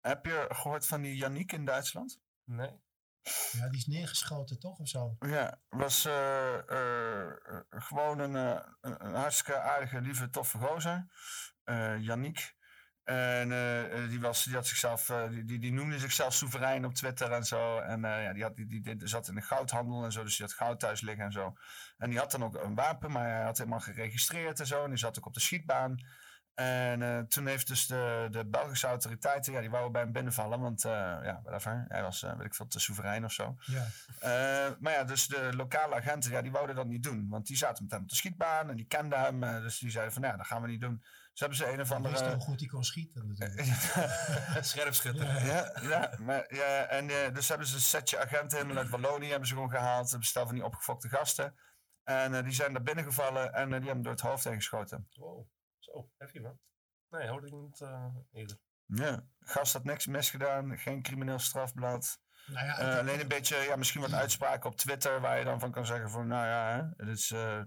Heb 0.00 0.26
je 0.26 0.46
gehoord 0.48 0.86
van 0.86 1.02
die 1.02 1.16
Yannick 1.16 1.52
in 1.52 1.64
Duitsland? 1.64 2.20
Nee. 2.44 2.80
Ja, 3.52 3.68
die 3.68 3.78
is 3.78 3.86
neergeschoten 3.86 4.58
toch 4.58 4.78
of 4.78 4.88
zo? 4.88 5.16
Ja, 5.18 5.60
was 5.68 6.04
eh, 6.04 6.68
eh, 6.68 7.28
eh, 7.28 7.60
gewoon 7.68 8.18
een, 8.18 8.34
een, 8.80 9.14
hartstikke 9.14 9.60
aardige, 9.60 10.00
lieve, 10.00 10.30
toffe 10.30 10.58
gozer. 10.58 11.06
Eh 11.64 11.98
Yannick. 11.98 12.58
En 13.04 13.48
die, 14.08 14.20
was, 14.20 14.44
die, 14.44 14.54
had 14.54 14.66
zichzelf, 14.66 15.08
eh, 15.08 15.28
die, 15.28 15.44
die, 15.44 15.58
die 15.58 15.72
noemde 15.72 15.98
zichzelf 15.98 16.34
soeverein 16.34 16.84
op 16.84 16.94
Twitter 16.94 17.32
en 17.32 17.44
zo. 17.44 17.78
En 17.78 18.04
eh, 18.04 18.22
ja, 18.22 18.32
die, 18.32 18.42
had, 18.42 18.56
die, 18.56 18.66
die, 18.66 18.96
die 18.96 19.08
zat 19.08 19.28
in 19.28 19.34
de 19.34 19.40
goudhandel 19.40 20.04
en 20.04 20.12
zo, 20.12 20.22
dus 20.22 20.36
die 20.36 20.46
had 20.46 20.54
goud 20.54 20.80
thuis 20.80 21.00
liggen 21.00 21.24
en 21.24 21.32
zo. 21.32 21.54
En 21.98 22.10
die 22.10 22.18
had 22.18 22.30
dan 22.30 22.44
ook 22.44 22.54
een 22.54 22.74
wapen, 22.74 23.10
maar 23.10 23.28
hij 23.28 23.44
had 23.44 23.58
helemaal 23.58 23.80
geregistreerd 23.80 24.60
en 24.60 24.66
zo. 24.66 24.84
En 24.84 24.88
die 24.88 24.98
zat 24.98 25.18
ook 25.18 25.26
op 25.26 25.34
de 25.34 25.40
schietbaan. 25.40 26.04
En 26.60 27.02
eh, 27.02 27.18
toen 27.18 27.46
heeft 27.46 27.66
dus 27.66 27.86
de, 27.86 28.28
de 28.30 28.44
Belgische 28.44 28.86
autoriteiten, 28.86 29.52
ja, 29.52 29.60
die 29.60 29.70
wouden 29.70 29.92
bij 29.92 30.02
hem 30.02 30.12
binnenvallen. 30.12 30.60
Want 30.60 30.84
uh, 30.84 30.92
ja, 31.22 31.40
whatever, 31.42 31.84
hij 31.88 32.02
was, 32.02 32.22
uh, 32.22 32.36
weet 32.36 32.46
ik 32.46 32.54
veel, 32.54 32.66
te 32.66 32.80
soeverein 32.80 33.24
of 33.24 33.32
zo. 33.32 33.56
Ja. 33.66 33.86
Uh, 34.22 34.76
maar 34.80 34.92
ja, 34.92 35.04
dus 35.04 35.26
de 35.26 35.50
lokale 35.56 35.94
agenten, 35.94 36.30
ja, 36.30 36.42
die 36.42 36.50
wouden 36.50 36.76
dat 36.76 36.86
niet 36.86 37.02
doen. 37.02 37.28
Want 37.28 37.46
die 37.46 37.56
zaten 37.56 37.82
met 37.82 37.92
hem 37.92 38.02
op 38.02 38.08
de 38.08 38.14
schietbaan 38.14 38.70
en 38.70 38.76
die 38.76 38.86
kenden 38.86 39.20
hem. 39.20 39.42
uh, 39.42 39.60
dus 39.60 39.78
die 39.78 39.90
zeiden 39.90 40.12
van, 40.12 40.22
ja, 40.22 40.36
dat 40.36 40.46
gaan 40.46 40.62
we 40.62 40.68
niet 40.68 40.80
doen. 40.80 41.02
Dus 41.30 41.40
hebben 41.40 41.58
ze 41.58 41.72
een 41.72 41.80
of 41.80 41.88
Hij 41.88 41.96
andere... 41.96 42.14
wist 42.14 42.32
hoe 42.32 42.42
goed 42.42 42.60
hij 42.60 42.68
kon 42.68 42.84
schieten 42.84 43.28
natuurlijk. 43.28 43.66
Scherpschutter. 44.70 45.44
Ja, 45.46 45.72
ja, 45.82 46.12
maar, 46.18 46.54
ja 46.54 46.86
en 46.86 47.08
uh, 47.08 47.16
dus 47.32 47.48
hebben 47.48 47.66
ze 47.66 47.74
een 47.74 47.80
setje 47.80 48.18
agenten 48.18 48.58
helemaal 48.58 48.82
uit 48.82 48.90
Wallonië 48.90 49.30
hebben 49.30 49.48
ze 49.48 49.54
gewoon 49.54 49.70
gehaald. 49.70 50.12
Een 50.12 50.18
bestel 50.18 50.46
van 50.46 50.54
die 50.54 50.64
opgefokte 50.64 51.08
gasten. 51.08 51.54
En 52.04 52.32
uh, 52.32 52.42
die 52.42 52.52
zijn 52.52 52.72
daar 52.72 52.82
binnengevallen 52.82 53.52
en 53.52 53.62
uh, 53.62 53.66
die 53.66 53.72
hebben 53.72 53.88
hem 53.88 54.02
door 54.02 54.12
het 54.12 54.20
hoofd 54.20 54.44
heen 54.44 54.54
geschoten. 54.54 55.08
Wow, 55.14 55.46
zo, 55.92 56.10
heavy 56.16 56.38
man. 56.38 56.58
Nee, 57.08 57.28
hoorde 57.28 57.46
ik 57.46 57.52
niet 57.52 57.80
uh, 57.80 58.14
eerder. 58.30 58.58
Ja, 58.86 59.24
gast 59.40 59.72
had 59.72 59.84
niks 59.84 60.06
misgedaan, 60.06 60.78
geen 60.78 61.02
crimineel 61.02 61.38
strafblad. 61.38 62.20
Nou 62.46 62.66
ja, 62.66 62.92
uh, 62.92 62.98
alleen 62.98 63.20
een 63.20 63.28
beetje, 63.28 63.56
ja, 63.56 63.76
misschien 63.76 64.00
wat 64.00 64.12
uitspraken 64.12 64.70
op 64.70 64.76
Twitter 64.76 65.20
waar 65.20 65.38
je 65.38 65.44
dan 65.44 65.60
van 65.60 65.70
kan 65.70 65.86
zeggen 65.86 66.10
van, 66.10 66.26
nou 66.26 66.46
ja, 66.46 66.76
hè, 66.76 67.04
dit 67.04 67.16
is, 67.16 67.30
uh, 67.30 67.62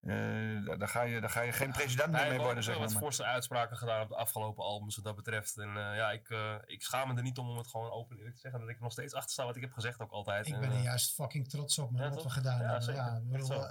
uh, 0.00 0.78
daar, 0.78 0.88
ga 0.88 1.02
je, 1.02 1.20
daar 1.20 1.30
ga 1.30 1.40
je 1.40 1.52
geen 1.52 1.72
president 1.72 2.12
meer 2.12 2.28
mee 2.28 2.38
worden, 2.38 2.62
zeg 2.62 2.78
maar. 2.78 2.88
wat 2.88 2.96
forse 2.96 3.24
uitspraken 3.24 3.76
gedaan 3.76 4.02
op 4.02 4.08
de 4.08 4.16
afgelopen 4.16 4.64
albums 4.64 4.96
wat 4.96 5.04
dat 5.04 5.16
betreft. 5.16 5.56
En 5.56 5.68
uh, 5.68 5.74
ja, 5.74 6.10
ik, 6.10 6.28
uh, 6.28 6.56
ik 6.64 6.82
schaam 6.82 7.08
me 7.08 7.14
er 7.14 7.22
niet 7.22 7.38
om 7.38 7.48
om 7.48 7.56
het 7.56 7.66
gewoon 7.66 7.90
open 7.90 8.16
eerlijk 8.16 8.34
te 8.34 8.40
zeggen. 8.40 8.60
Dat 8.60 8.68
ik 8.68 8.76
er 8.76 8.82
nog 8.82 8.92
steeds 8.92 9.14
achter 9.14 9.30
sta 9.30 9.44
wat 9.44 9.56
ik 9.56 9.62
heb 9.62 9.72
gezegd 9.72 10.00
ook 10.00 10.10
altijd. 10.10 10.46
Ik 10.46 10.54
en, 10.54 10.60
ben 10.60 10.72
er 10.72 10.82
juist 10.82 11.14
fucking 11.14 11.48
trots 11.48 11.78
op 11.78 11.90
man, 11.90 12.02
ja, 12.02 12.10
wat 12.10 12.22
we 12.22 12.30
gedaan 12.30 12.60
ja, 12.60 12.64
hebben. 12.64 12.82
Zeker. 12.82 13.02
Ja, 13.02 13.20
bedoel, 13.24 13.66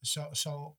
zo, 0.00 0.32
zo 0.32 0.78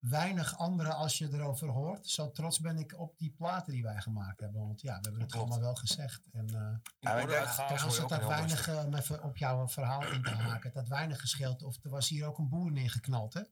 weinig 0.00 0.58
anderen 0.58 0.96
als 0.96 1.18
je 1.18 1.28
erover 1.32 1.68
hoort. 1.68 2.08
Zo 2.08 2.30
trots 2.30 2.60
ben 2.60 2.78
ik 2.78 2.98
op 2.98 3.18
die 3.18 3.30
platen 3.30 3.72
die 3.72 3.82
wij 3.82 4.00
gemaakt 4.00 4.40
hebben. 4.40 4.60
Want 4.60 4.80
ja, 4.80 4.96
we 4.96 5.02
hebben 5.02 5.22
het 5.22 5.34
allemaal 5.34 5.60
wel 5.60 5.74
gezegd. 5.74 6.28
En 6.32 6.46
uh, 6.54 6.76
ja, 6.98 7.54
trouwens, 7.54 7.98
het 7.98 8.10
had 8.10 8.26
weinig, 8.26 8.68
uh, 8.68 8.84
om 8.84 8.94
even 8.94 9.22
op 9.22 9.36
jouw 9.36 9.68
verhaal 9.68 10.02
in 10.02 10.22
te 10.22 10.30
haken, 10.30 10.68
het 10.68 10.78
had 10.78 10.88
weinig 10.88 11.20
gescheeld. 11.20 11.62
Of 11.62 11.84
er 11.84 11.90
was 11.90 12.08
hier 12.08 12.26
ook 12.26 12.38
een 12.38 12.48
boer 12.48 12.72
neergeknald, 12.72 13.34
hè? 13.34 13.42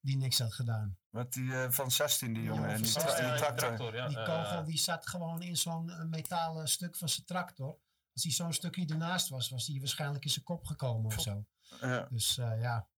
Die 0.00 0.16
niks 0.16 0.38
had 0.38 0.54
gedaan. 0.54 0.98
Wat 1.10 1.32
die 1.32 1.44
uh, 1.44 1.70
van 1.70 1.90
16, 1.90 2.32
die 2.32 2.42
jongen, 2.42 2.68
en 2.68 2.82
die, 2.82 2.92
tra 2.92 3.18
ja, 3.18 3.30
die 3.30 3.38
tractor. 3.38 3.56
tractor 3.56 3.94
ja. 3.94 4.08
Die 4.08 4.22
kogel 4.22 4.64
die 4.64 4.78
zat 4.78 5.06
gewoon 5.06 5.42
in 5.42 5.56
zo'n 5.56 6.08
metalen 6.10 6.68
stuk 6.68 6.96
van 6.96 7.08
zijn 7.08 7.26
tractor. 7.26 7.78
Als 8.12 8.22
hij 8.22 8.32
zo'n 8.32 8.52
stukje 8.52 8.86
ernaast 8.86 9.28
was, 9.28 9.48
was 9.48 9.66
hij 9.66 9.78
waarschijnlijk 9.78 10.24
in 10.24 10.30
zijn 10.30 10.44
kop 10.44 10.66
gekomen 10.66 11.06
of 11.06 11.20
zo. 11.20 11.44
Ja. 11.80 12.06
Dus 12.10 12.34
ja 12.34 12.88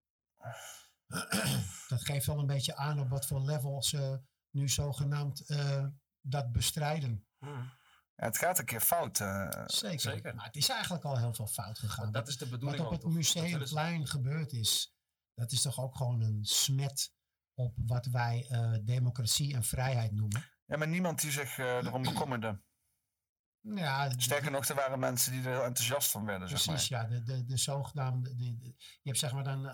dat 1.89 2.05
geeft 2.05 2.27
wel 2.27 2.39
een 2.39 2.47
beetje 2.47 2.77
aan 2.77 3.01
op 3.01 3.09
wat 3.09 3.27
voor 3.27 3.41
level 3.41 3.83
ze 3.83 4.20
nu 4.51 4.69
zogenaamd 4.69 5.51
uh, 5.51 5.87
dat 6.20 6.53
bestrijden. 6.53 7.27
Hmm. 7.39 7.77
Ja, 8.15 8.25
het 8.25 8.39
gaat 8.39 8.59
een 8.59 8.65
keer 8.65 8.81
fout. 8.81 9.19
Uh, 9.19 9.51
zeker. 9.67 10.01
zeker. 10.01 10.35
Maar 10.35 10.45
het 10.45 10.57
is 10.57 10.69
eigenlijk 10.69 11.05
al 11.05 11.19
heel 11.19 11.35
veel 11.35 11.47
fout 11.47 11.78
gegaan. 11.78 12.05
Maar 12.05 12.12
dat 12.12 12.28
is 12.28 12.37
de 12.37 12.49
bedoeling. 12.49 12.83
Wat 12.83 12.93
op 12.93 13.03
het 13.03 13.12
Museumplein 13.12 14.07
gebeurd 14.07 14.53
is, 14.53 14.95
dat 15.35 15.53
is 15.53 15.62
toch 15.62 15.81
ook 15.81 15.97
gewoon 15.97 16.20
een 16.20 16.45
smet 16.45 17.12
op 17.55 17.75
wat 17.77 18.07
wij 18.07 18.47
uh, 18.51 18.75
democratie 18.83 19.55
en 19.55 19.65
vrijheid 19.65 20.12
noemen. 20.12 20.51
Ja, 20.65 20.77
maar 20.77 20.89
niemand 20.89 21.20
die 21.20 21.31
zich 21.31 21.59
uh, 21.59 21.67
erom 21.67 22.03
bekommerde. 22.12 22.62
Ja, 23.61 24.12
Sterker 24.17 24.51
nog, 24.51 24.69
er 24.69 24.75
waren 24.75 24.99
mensen 24.99 25.33
die 25.33 25.41
er 25.43 25.53
heel 25.53 25.65
enthousiast 25.65 26.11
van 26.11 26.25
werden. 26.25 26.49
Precies, 26.49 26.87
zeg 26.87 27.01
maar. 27.01 27.11
ja. 27.11 27.17
De, 27.17 27.23
de, 27.23 27.45
de 27.45 27.57
zogenaamde. 27.57 28.35
De, 28.37 28.57
de, 28.57 28.67
je 28.77 29.03
hebt 29.03 29.19
zeg 29.19 29.33
maar 29.33 29.45
dan 29.45 29.67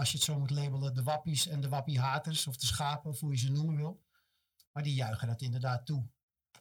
als 0.00 0.10
je 0.10 0.16
het 0.16 0.26
zo 0.26 0.38
moet 0.38 0.50
labelen, 0.50 0.94
de 0.94 1.02
wappies 1.02 1.46
en 1.46 1.60
de 1.60 1.68
wappiehaters, 1.68 2.46
of 2.46 2.56
de 2.56 2.66
schapen, 2.66 3.10
of 3.10 3.20
hoe 3.20 3.30
je 3.30 3.38
ze 3.38 3.50
noemen 3.50 3.76
wil. 3.76 4.02
Maar 4.72 4.82
die 4.82 4.94
juichen 4.94 5.28
dat 5.28 5.40
inderdaad 5.40 5.86
toe. 5.86 6.08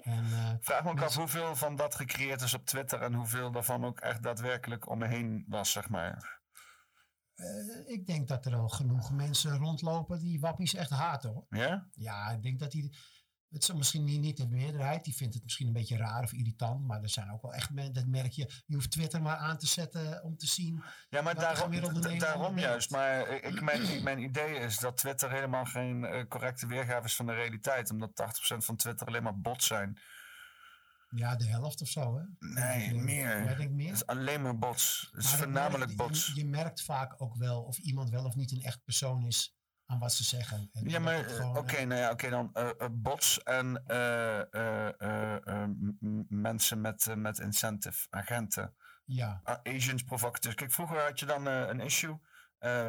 En, 0.01 0.25
uh, 0.25 0.53
Vraag 0.59 0.83
me 0.83 0.89
ook 0.89 1.01
af 1.01 1.15
hoeveel 1.15 1.55
van 1.55 1.75
dat 1.75 1.95
gecreëerd 1.95 2.41
is 2.41 2.53
op 2.53 2.65
Twitter 2.65 3.01
en 3.01 3.13
hoeveel 3.13 3.51
daarvan 3.51 3.85
ook 3.85 3.99
echt 3.99 4.23
daadwerkelijk 4.23 4.89
om 4.89 4.97
me 4.97 5.07
heen 5.07 5.45
was, 5.47 5.71
zeg 5.71 5.89
maar. 5.89 6.41
Uh, 7.35 7.89
ik 7.89 8.05
denk 8.05 8.27
dat 8.27 8.45
er 8.45 8.55
al 8.55 8.69
genoeg 8.69 9.11
mensen 9.11 9.57
rondlopen 9.57 10.19
die 10.19 10.39
wappies 10.39 10.73
echt 10.73 10.89
haten 10.89 11.29
hoor. 11.29 11.45
Ja? 11.49 11.89
Ja, 11.93 12.29
ik 12.29 12.41
denk 12.41 12.59
dat 12.59 12.71
die. 12.71 12.97
Het 13.49 13.61
is 13.61 13.73
misschien 13.73 14.03
niet, 14.03 14.19
niet 14.19 14.37
de 14.37 14.47
meerderheid, 14.47 15.03
die 15.03 15.15
vindt 15.15 15.33
het 15.33 15.43
misschien 15.43 15.67
een 15.67 15.73
beetje 15.73 15.97
raar 15.97 16.23
of 16.23 16.33
irritant, 16.33 16.87
maar 16.87 17.01
er 17.01 17.09
zijn 17.09 17.31
ook 17.31 17.41
wel 17.41 17.53
echt 17.53 17.69
mensen, 17.69 17.93
dat 17.93 18.05
merk 18.05 18.31
je, 18.31 18.51
je 18.65 18.75
hoeft 18.75 18.91
Twitter 18.91 19.21
maar 19.21 19.37
aan 19.37 19.57
te 19.57 19.67
zetten 19.67 20.23
om 20.23 20.37
te 20.37 20.47
zien. 20.47 20.83
Ja, 21.09 21.21
maar 21.21 21.35
daarom, 21.35 22.19
daarom 22.19 22.59
juist. 22.59 22.89
Maar 22.89 23.29
ik, 23.29 23.61
mijn, 23.61 24.03
mijn 24.03 24.19
idee 24.19 24.55
is 24.55 24.77
dat 24.77 24.97
Twitter 24.97 25.31
helemaal 25.31 25.65
geen 25.65 26.03
uh, 26.03 26.23
correcte 26.27 26.67
weergave 26.67 27.05
is 27.05 27.15
van 27.15 27.25
de 27.25 27.33
realiteit, 27.33 27.91
omdat 27.91 28.23
80% 28.53 28.57
van 28.57 28.75
Twitter 28.75 29.07
alleen 29.07 29.23
maar 29.23 29.39
bots 29.39 29.67
zijn. 29.67 29.99
Ja, 31.09 31.35
de 31.35 31.45
helft 31.45 31.81
of 31.81 31.87
zo, 31.87 32.17
hè? 32.17 32.23
Nee, 32.39 32.93
meer. 32.93 33.55
Denkt 33.57 33.73
meer? 33.73 33.87
Het 33.87 33.95
is 33.95 34.05
alleen 34.05 34.41
maar 34.41 34.57
bots. 34.57 35.09
Het 35.11 35.23
is 35.23 35.29
voornamelijk 35.29 35.95
bots. 35.95 36.27
Je, 36.27 36.35
je 36.35 36.45
merkt 36.45 36.83
vaak 36.83 37.21
ook 37.21 37.35
wel 37.35 37.61
of 37.61 37.77
iemand 37.77 38.09
wel 38.09 38.25
of 38.25 38.35
niet 38.35 38.51
een 38.51 38.61
echt 38.61 38.83
persoon 38.83 39.25
is 39.25 39.58
aan 39.89 39.99
wat 39.99 40.13
ze 40.13 40.23
zeggen. 40.23 40.69
En 40.73 40.89
ja, 40.89 40.99
maar 40.99 41.19
oké, 41.19 41.57
okay, 41.57 41.83
nou 41.83 42.01
ja, 42.01 42.11
okay, 42.11 42.29
dan 42.29 42.51
uh, 42.53 42.69
uh, 42.79 42.87
bots 42.91 43.43
en 43.43 43.83
uh, 43.87 44.41
mensen 46.27 46.81
met, 46.81 47.15
met 47.15 47.39
incentive, 47.39 48.07
agenten. 48.09 48.75
Ja. 49.05 49.41
Asians, 49.63 50.03
provocateurs. 50.03 50.55
Kijk, 50.55 50.71
vroeger 50.71 50.99
had 50.99 51.19
je 51.19 51.25
dan 51.25 51.45
een 51.45 51.79
issue. 51.79 52.19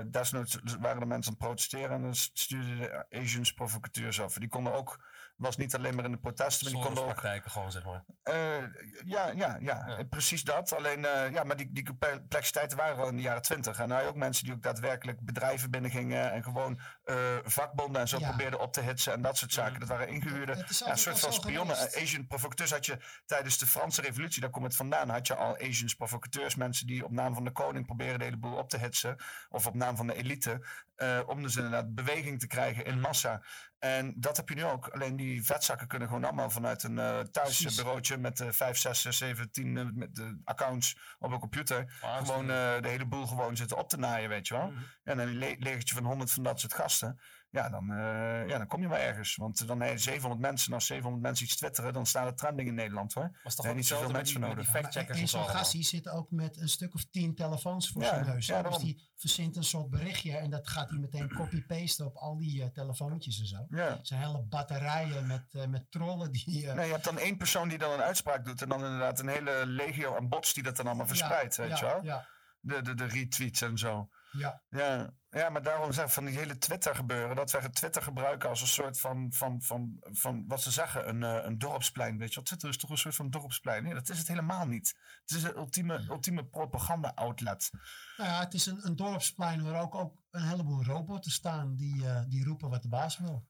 desnoods 0.06 0.58
waren 0.80 1.00
de 1.00 1.06
mensen 1.06 1.32
aan 1.32 1.38
het 1.38 1.46
protesteren 1.46 1.90
en 1.90 2.02
dan 2.02 2.14
stuurden 2.14 2.78
de 2.78 3.06
Asians 3.10 3.52
provocateurs 3.52 4.20
af. 4.20 4.34
Die 4.34 4.48
konden 4.48 4.72
ook, 4.72 5.04
was 5.40 5.56
niet 5.56 5.74
alleen 5.74 5.94
maar 5.94 6.04
in 6.04 6.10
de 6.10 6.18
protesten, 6.18 6.64
maar 6.64 6.74
die 6.74 6.84
konden 6.84 7.04
ook... 7.04 7.10
praktijken 7.10 7.50
gewoon, 7.50 7.72
zeg 7.72 7.84
maar. 7.84 8.04
ja, 8.24 8.70
ja, 9.04 9.30
ja, 9.36 9.58
ja, 9.60 10.04
precies 10.10 10.44
dat. 10.44 10.74
Alleen, 10.76 11.00
ja, 11.32 11.44
maar 11.44 11.56
die, 11.56 11.72
die 11.72 11.84
complexiteiten 11.84 12.76
waren 12.76 12.96
al 12.96 13.08
in 13.08 13.16
de 13.16 13.22
jaren 13.22 13.42
twintig. 13.42 13.78
En 13.78 13.88
nou 13.88 14.08
ook 14.08 14.16
mensen 14.16 14.44
die 14.44 14.52
ook 14.52 14.62
daadwerkelijk 14.62 15.20
bedrijven 15.20 15.70
binnengingen 15.70 16.32
en 16.32 16.42
gewoon 16.42 16.80
uh, 17.04 17.16
vakbonden 17.44 18.00
en 18.00 18.08
zo 18.08 18.18
ja. 18.18 18.28
probeerden 18.28 18.60
op 18.60 18.72
te 18.72 18.80
hitsen 18.80 19.12
en 19.12 19.22
dat 19.22 19.36
soort 19.36 19.52
zaken. 19.52 19.80
Dat 19.80 19.88
waren 19.88 20.08
ingehuurde, 20.08 20.56
ja, 20.56 20.90
een 20.90 20.98
soort 20.98 21.20
van 21.20 21.32
spionnen. 21.32 21.76
Asian 21.76 22.26
provocateurs 22.26 22.70
had 22.70 22.86
je 22.86 22.98
tijdens 23.26 23.58
de 23.58 23.66
Franse 23.66 24.00
revolutie, 24.00 24.40
daar 24.40 24.50
komt 24.50 24.64
het 24.64 24.76
vandaan, 24.76 25.08
had 25.08 25.26
je 25.26 25.34
al 25.34 25.56
Asians 25.56 25.94
provocateurs, 25.94 26.54
mensen 26.54 26.86
die 26.86 27.04
op 27.04 27.10
naam 27.10 27.34
van 27.34 27.44
de 27.44 27.52
koning 27.52 27.86
proberen 27.86 28.18
de 28.18 28.24
hele 28.24 28.36
boel 28.36 28.56
op 28.56 28.68
te 28.68 28.78
hitsen, 28.78 29.16
of 29.48 29.66
op 29.66 29.74
naam 29.74 29.96
van 29.96 30.06
de 30.06 30.14
elite, 30.14 30.60
uh, 31.02 31.20
om 31.26 31.42
dus 31.42 31.56
inderdaad 31.56 31.94
beweging 31.94 32.40
te 32.40 32.46
krijgen 32.46 32.84
in 32.84 33.00
massa. 33.00 33.42
En 33.78 34.14
dat 34.16 34.36
heb 34.36 34.48
je 34.48 34.54
nu 34.54 34.64
ook. 34.64 34.88
Alleen 34.88 35.16
die 35.16 35.44
vetzakken 35.44 35.86
kunnen 35.86 36.08
gewoon 36.08 36.24
allemaal 36.24 36.50
vanuit 36.50 36.82
een 36.82 36.96
uh, 36.96 37.20
thuisbureautje 37.20 38.16
met 38.16 38.40
uh, 38.40 38.48
5, 38.50 38.76
6, 38.76 39.02
7, 39.02 39.50
10 39.50 39.76
uh, 39.76 39.84
met 39.94 40.14
de 40.14 40.40
accounts 40.44 40.98
op 41.18 41.32
een 41.32 41.38
computer. 41.38 41.98
Ah, 42.00 42.16
gewoon 42.16 42.46
de 42.46 42.88
hele 42.88 43.06
boel 43.06 43.26
gewoon 43.26 43.56
zitten 43.56 43.76
op 43.76 43.88
te 43.88 43.98
naaien, 43.98 44.28
weet 44.28 44.48
je 44.48 44.54
wel. 44.54 44.66
Mm 44.66 44.76
-hmm. 44.76 44.84
En 45.02 45.16
dan 45.16 45.26
een 45.26 45.38
le 45.38 45.56
legertje 45.58 45.94
van 45.94 46.04
100 46.04 46.30
van 46.30 46.42
dat 46.42 46.60
soort 46.60 46.74
gasten. 46.74 47.20
Ja, 47.50 47.68
dan, 47.68 47.90
uh, 47.90 48.48
ja, 48.48 48.58
dan 48.58 48.66
kom 48.66 48.82
je 48.82 48.88
wel 48.88 48.98
ergens. 48.98 49.36
Want 49.36 49.66
dan 49.66 49.80
heb 49.80 49.92
je 49.92 49.98
700 49.98 50.40
mensen. 50.40 50.72
Als 50.72 50.86
700 50.86 51.22
mensen 51.22 51.44
iets 51.46 51.56
twitteren, 51.56 51.92
dan 51.92 52.06
staat 52.06 52.26
het 52.26 52.36
trending 52.36 52.68
in 52.68 52.74
Nederland 52.74 53.12
hoor. 53.12 53.38
Was 53.42 53.54
toch 53.54 53.66
er 53.66 53.74
niet 53.74 53.86
zoveel 53.86 54.10
mensen 54.10 54.40
die, 54.40 54.48
nodig. 54.48 54.68
Factcheckers 54.68 55.20
en 55.20 55.28
zo'n 55.28 55.48
gastie 55.48 55.82
zit 55.82 56.08
ook 56.08 56.30
met 56.30 56.60
een 56.60 56.68
stuk 56.68 56.94
of 56.94 57.04
tien 57.04 57.34
telefoons 57.34 57.90
voor 57.90 58.02
ja, 58.02 58.08
zijn 58.08 58.26
neus. 58.26 58.46
Ja, 58.46 58.62
dus 58.62 58.76
die 58.78 59.10
verzint 59.16 59.56
een 59.56 59.64
soort 59.64 59.90
berichtje 59.90 60.36
en 60.36 60.50
dat 60.50 60.68
gaat 60.68 60.90
hij 60.90 60.98
meteen 60.98 61.34
copy-pasten 61.34 62.06
op 62.06 62.16
al 62.16 62.38
die 62.38 62.60
uh, 62.60 62.66
telefoontjes 62.66 63.40
en 63.40 63.46
zo. 63.46 63.66
Ja. 63.68 63.98
Zijn 64.02 64.20
hele 64.20 64.42
batterijen 64.42 65.26
met, 65.26 65.44
uh, 65.52 65.66
met 65.66 65.90
trollen 65.90 66.32
die... 66.32 66.66
nee, 66.66 66.86
je 66.86 66.92
hebt 66.92 67.04
dan 67.04 67.18
één 67.18 67.36
persoon 67.36 67.68
die 67.68 67.78
dan 67.78 67.92
een 67.92 68.02
uitspraak 68.02 68.44
doet 68.44 68.62
en 68.62 68.68
dan 68.68 68.84
inderdaad 68.84 69.18
een 69.18 69.28
hele 69.28 69.66
legio 69.66 70.16
aan 70.16 70.28
bots 70.28 70.54
die 70.54 70.62
dat 70.62 70.76
dan 70.76 70.86
allemaal 70.86 71.06
verspreidt, 71.06 71.56
ja, 71.56 71.62
weet 71.62 71.78
ja, 71.78 71.86
je 71.86 71.92
wel? 71.94 72.04
Ja. 72.04 72.26
De, 72.60 72.82
de, 72.82 72.94
de 72.94 73.06
retweets 73.06 73.60
en 73.60 73.78
zo. 73.78 74.08
Ja. 74.30 74.62
Ja, 74.68 75.14
ja, 75.30 75.48
maar 75.48 75.62
daarom 75.62 75.92
zeg 75.92 76.04
ik 76.04 76.10
van 76.10 76.24
die 76.24 76.38
hele 76.38 76.58
Twitter 76.58 76.94
gebeuren. 76.94 77.36
Dat 77.36 77.50
wij 77.50 77.68
Twitter 77.68 78.02
gebruiken 78.02 78.48
als 78.48 78.60
een 78.60 78.66
soort 78.66 79.00
van, 79.00 79.32
van, 79.32 79.62
van, 79.62 79.96
van 80.00 80.44
wat 80.46 80.62
ze 80.62 80.70
zeggen, 80.70 81.08
een, 81.08 81.22
uh, 81.22 81.44
een 81.44 81.58
dorpsplein. 81.58 82.18
Weet 82.18 82.28
je 82.28 82.34
wel, 82.34 82.44
Twitter 82.44 82.68
is 82.68 82.76
toch 82.76 82.90
een 82.90 82.98
soort 82.98 83.14
van 83.14 83.30
dorpsplein? 83.30 83.82
Nee, 83.82 83.94
dat 83.94 84.08
is 84.08 84.18
het 84.18 84.28
helemaal 84.28 84.66
niet. 84.66 84.94
Het 85.26 85.36
is 85.36 85.42
een 85.42 85.56
ultieme, 85.56 86.06
ultieme 86.08 86.44
propaganda-outlet. 86.44 87.70
Nou 88.16 88.30
ja, 88.30 88.40
het 88.40 88.54
is 88.54 88.66
een, 88.66 88.86
een 88.86 88.96
dorpsplein 88.96 89.62
waar 89.62 89.80
ook, 89.80 89.94
ook 89.94 90.22
een 90.30 90.48
heleboel 90.48 90.84
robotten 90.84 91.30
staan 91.30 91.76
die, 91.76 92.02
uh, 92.02 92.22
die 92.28 92.44
roepen 92.44 92.70
wat 92.70 92.82
de 92.82 92.88
baas 92.88 93.18
wil. 93.18 93.48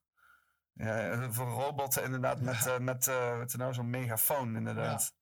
Ja, 0.72 1.30
voor 1.32 1.48
robotten 1.48 2.04
inderdaad 2.04 2.40
met, 2.40 2.66
uh, 2.66 2.78
met, 2.78 3.06
met 3.38 3.56
nou 3.56 3.74
zo'n 3.74 3.90
megafoon 3.90 4.56
inderdaad. 4.56 5.14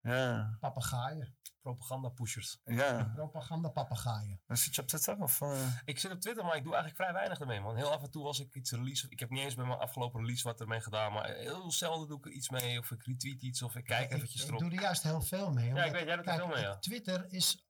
Ja. 0.00 0.14
ja. 0.14 0.56
Papagaaien. 0.60 1.36
Propaganda-pushers. 1.62 2.60
Ja. 2.64 3.12
Propaganda-papagaaien. 3.14 4.40
Zit 4.46 4.74
je 4.74 4.80
op 4.82 4.86
Twitter? 4.88 5.22
Of, 5.22 5.40
eh? 5.40 5.76
Ik 5.84 5.98
zit 5.98 6.12
op 6.12 6.20
Twitter, 6.20 6.44
maar 6.44 6.56
ik 6.56 6.62
doe 6.62 6.72
eigenlijk 6.74 7.02
vrij 7.02 7.12
weinig 7.12 7.40
ermee, 7.40 7.60
man. 7.60 7.76
Heel 7.76 7.92
af 7.92 8.02
en 8.02 8.10
toe 8.10 8.24
als 8.26 8.40
ik 8.40 8.54
iets 8.54 8.70
release... 8.70 9.06
Ik 9.08 9.20
heb 9.20 9.30
niet 9.30 9.44
eens 9.44 9.54
bij 9.54 9.64
mijn 9.66 9.78
afgelopen 9.78 10.20
release 10.20 10.42
wat 10.42 10.60
ermee 10.60 10.80
gedaan, 10.80 11.12
maar 11.12 11.28
heel 11.28 11.72
zelden 11.72 12.08
doe 12.08 12.18
ik 12.18 12.24
er 12.26 12.32
iets 12.32 12.48
mee. 12.48 12.78
Of 12.78 12.90
ik 12.90 13.02
retweet 13.04 13.42
iets, 13.42 13.62
of 13.62 13.76
ik 13.76 13.84
kijk 13.84 14.12
eventjes 14.12 14.42
Ik 14.42 14.48
erop. 14.48 14.60
doe 14.60 14.70
er 14.70 14.80
juist 14.80 15.02
heel 15.02 15.20
veel 15.20 15.52
mee. 15.52 15.74
Ja, 15.74 15.84
ik 15.84 15.92
weet, 15.92 16.06
jij 16.06 16.16
doet 16.16 16.26
er 16.26 16.32
kijk, 16.32 16.36
veel 16.36 16.54
mee, 16.54 16.62
ja. 16.62 16.78
Twitter 16.78 17.32
is, 17.32 17.66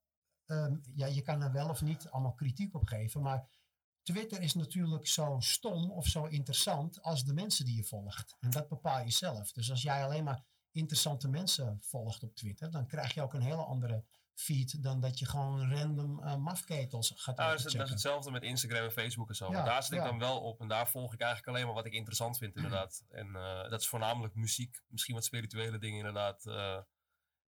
ehm, 0.46 0.76
ja, 0.94 1.06
je 1.06 1.22
kan 1.22 1.42
er 1.42 1.52
wel 1.52 1.68
of 1.68 1.82
niet 1.82 2.08
allemaal 2.10 2.34
kritiek 2.34 2.74
op 2.74 2.86
geven, 2.88 3.22
maar 3.22 3.48
Twitter 4.02 4.40
is 4.40 4.54
natuurlijk 4.54 5.06
zo 5.06 5.36
stom 5.38 5.90
of 5.90 6.06
zo 6.06 6.24
interessant 6.24 7.02
als 7.02 7.24
de 7.24 7.32
mensen 7.34 7.64
die 7.64 7.76
je 7.76 7.84
volgt. 7.84 8.36
En 8.40 8.50
dat 8.50 8.68
bepaal 8.68 9.04
je 9.04 9.10
zelf. 9.10 9.52
Dus 9.52 9.70
als 9.70 9.82
jij 9.82 10.04
alleen 10.04 10.24
maar 10.24 10.44
interessante 10.72 11.28
mensen 11.28 11.78
volgt 11.80 12.22
op 12.22 12.34
Twitter, 12.34 12.70
dan 12.70 12.86
krijg 12.86 13.14
je 13.14 13.22
ook 13.22 13.34
een 13.34 13.42
hele 13.42 13.64
andere 13.64 14.04
feed 14.34 14.82
dan 14.82 15.00
dat 15.00 15.18
je 15.18 15.26
gewoon 15.26 15.72
random 15.74 16.22
eh, 16.22 16.36
mafketels 16.36 17.12
gaat 17.16 17.36
Nou, 17.36 17.56
dat, 17.56 17.66
is, 17.66 17.72
dat 17.72 17.84
is 17.84 17.90
hetzelfde 17.90 18.30
met 18.30 18.42
Instagram 18.42 18.84
en 18.84 18.92
Facebook 18.92 19.28
en 19.28 19.34
zo. 19.34 19.46
Ja, 19.46 19.52
maar 19.52 19.64
daar 19.64 19.82
zit 19.82 19.92
ik 19.92 19.98
ja. 19.98 20.04
dan 20.04 20.18
wel 20.18 20.40
op 20.40 20.60
en 20.60 20.68
daar 20.68 20.88
volg 20.88 21.12
ik 21.12 21.20
eigenlijk 21.20 21.50
alleen 21.50 21.66
maar 21.66 21.74
wat 21.74 21.86
ik 21.86 21.92
interessant 21.92 22.38
vind, 22.38 22.56
inderdaad. 22.56 23.04
En 23.08 23.36
eh, 23.36 23.70
dat 23.70 23.80
is 23.80 23.88
voornamelijk 23.88 24.34
muziek, 24.34 24.82
misschien 24.86 25.14
wat 25.14 25.24
spirituele 25.24 25.78
dingen, 25.78 25.98
inderdaad. 25.98 26.46
eh, 26.46 26.78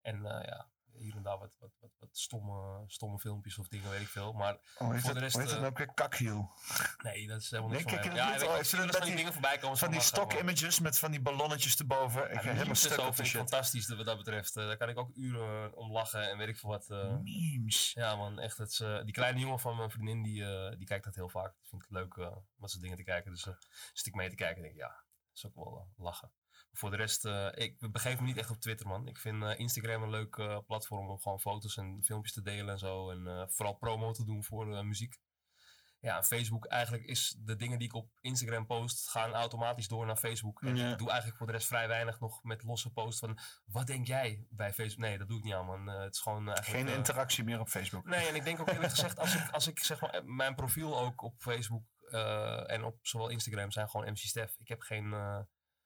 en 0.00 0.22
ja, 0.22 0.68
hier 0.97 1.16
en 1.16 1.23
daar 1.23 1.39
wat, 1.39 1.56
wat, 1.58 1.70
wat, 1.81 1.90
wat 1.98 2.08
stomme, 2.12 2.84
stomme 2.86 3.18
filmpjes 3.18 3.58
of 3.58 3.68
dingen, 3.68 3.90
weet 3.90 4.00
ik 4.00 4.08
veel. 4.08 4.32
Maar 4.32 4.58
Oh, 4.78 4.97
voor 4.98 5.14
de 5.14 5.20
rest. 5.20 5.32
hoe 5.34 5.42
heet 5.42 5.50
het 5.50 5.60
eh, 5.60 5.66
ook 5.66 5.78
weer? 5.78 5.94
Kakhiel. 5.94 6.50
nee, 7.02 7.26
dat 7.26 7.40
is 7.40 7.50
helemaal 7.50 7.70
Nee, 7.73 7.81
niks 7.81 7.92
kijk, 7.92 8.06
van 8.06 8.14
Ja, 8.16 8.32
niet? 8.32 8.42
Oh, 8.42 8.56
dat 8.56 8.97
van 8.97 9.06
die 9.06 9.16
dingen 9.16 9.32
voorbij 9.32 9.58
komen. 9.58 9.78
Van 9.78 9.90
die 9.90 10.00
stock-images 10.00 10.81
met 10.81 10.98
van 10.98 11.10
die 11.10 11.20
ballonnetjes 11.20 11.76
erboven. 11.76 12.23
Ik 12.31 12.36
ga 12.36 12.42
de 12.42 12.48
helemaal 12.48 12.74
stuk 12.74 12.98
op 12.98 13.16
de 13.16 13.24
shit. 13.24 13.36
fantastisch 13.36 13.89
wat 13.89 14.06
dat 14.06 14.16
betreft. 14.16 14.56
Eh, 14.56 14.66
daar 14.66 14.76
kan 14.76 14.89
ik 14.89 14.98
ook 14.98 15.10
uren 15.14 15.76
om 15.76 15.92
lachen 15.92 16.31
en 16.31 16.39
weet 16.39 16.48
ik 16.48 16.56
veel 16.56 16.70
wat. 16.70 16.90
eh. 16.90 17.16
Memes. 17.18 17.92
Ja 17.92 18.16
man, 18.16 18.39
echt. 18.39 18.58
Het 18.58 18.81
eh, 18.81 19.02
die 19.05 19.12
kleine 19.12 19.40
jongen 19.40 19.58
van 19.60 19.76
mijn 19.76 19.90
vriendin, 19.90 20.23
die, 20.23 20.44
eh, 20.44 20.76
die 20.76 20.86
kijkt 20.86 21.05
dat 21.05 21.14
heel 21.14 21.28
vaak. 21.28 21.50
Ik 21.50 21.66
vind 21.68 21.82
het 21.82 21.90
leuk 21.90 22.14
eh, 22.16 22.26
om 22.36 22.44
dat 22.56 22.70
soort 22.70 22.82
dingen 22.82 22.97
te 22.97 23.02
kijken. 23.05 23.31
Dus 23.32 23.47
eh 23.47 23.55
zit 23.92 24.06
ik 24.06 24.14
mee 24.14 24.28
te 24.31 24.34
kijken 24.36 24.56
en 24.56 24.62
denk 24.62 24.74
ik, 24.74 24.81
ja, 24.81 24.89
dat 24.89 25.34
is 25.36 25.47
ook 25.47 25.55
wel 25.55 25.78
eh, 25.78 26.05
lachen. 26.05 26.32
Voor 26.76 26.90
de 26.90 26.96
rest, 26.96 27.24
eh, 27.24 27.48
ik 27.54 27.92
begeef 27.92 28.20
me 28.20 28.26
niet 28.26 28.36
echt 28.36 28.50
op 28.50 28.60
Twitter 28.60 28.86
man. 28.86 29.08
Ik 29.08 29.18
vind 29.18 29.42
eh, 29.42 29.58
Instagram 29.58 30.02
een 30.02 30.10
leuk 30.10 30.36
eh, 30.36 30.58
platform 30.66 31.08
om 31.08 31.20
gewoon 31.20 31.40
foto's 31.40 31.76
en 31.76 32.02
filmpjes 32.04 32.32
te 32.32 32.42
delen 32.42 32.68
en 32.68 32.78
zo. 32.78 33.10
En 33.10 33.50
vooral 33.50 33.74
promo 33.74 34.12
te 34.12 34.24
doen 34.24 34.44
voor 34.44 34.84
muziek. 34.86 35.18
Ja, 36.00 36.22
Facebook 36.22 36.66
eigenlijk 36.66 37.04
is 37.04 37.36
de 37.38 37.56
dingen 37.56 37.78
die 37.78 37.88
ik 37.88 37.94
op 37.94 38.10
Instagram 38.20 38.66
post, 38.66 39.10
gaan 39.10 39.32
automatisch 39.32 39.88
door 39.88 40.06
naar 40.06 40.16
Facebook. 40.16 40.62
En 40.62 40.76
Ja. 40.76 40.92
ik 40.92 40.98
doe 40.98 41.08
eigenlijk 41.08 41.38
voor 41.38 41.46
de 41.46 41.52
rest 41.52 41.66
vrij 41.66 41.88
weinig 41.88 42.20
nog 42.20 42.42
met 42.42 42.62
losse 42.62 42.92
posts 42.92 43.20
van, 43.20 43.38
wat 43.64 43.86
denk 43.86 44.06
jij 44.06 44.46
bij 44.50 44.72
Facebook? 44.72 44.98
Nee, 45.04 45.18
dat 45.18 45.28
doe 45.28 45.38
ik 45.38 45.44
niet 45.44 45.54
aan 45.54 45.66
man. 45.66 45.86
Het 45.86 46.14
is 46.14 46.20
gewoon 46.20 46.46
eigenlijk... 46.48 46.88
Geen 46.88 46.96
interactie 46.96 47.44
meer 47.44 47.60
op 47.60 47.68
Facebook. 47.68 48.04
Nee, 48.04 48.28
en 48.28 48.34
ik 48.34 48.44
denk 48.44 48.60
ook 48.60 48.68
eerlijk 48.68 48.92
gezegd, 48.98 49.18
als 49.18 49.34
ik, 49.34 49.50
als 49.50 49.66
ik 49.66 49.78
zeg 49.78 50.00
maar, 50.00 50.24
mijn 50.24 50.54
profiel 50.54 50.98
ook 50.98 51.22
op 51.22 51.34
Facebook 51.38 51.84
en 52.66 52.84
op 52.84 52.98
zowel 53.06 53.28
Instagram 53.28 53.70
zijn 53.70 53.88
gewoon 53.90 54.10
MC 54.10 54.16
Stef. 54.18 54.56
Ik 54.58 54.68
heb 54.68 54.80
geen 54.80 55.14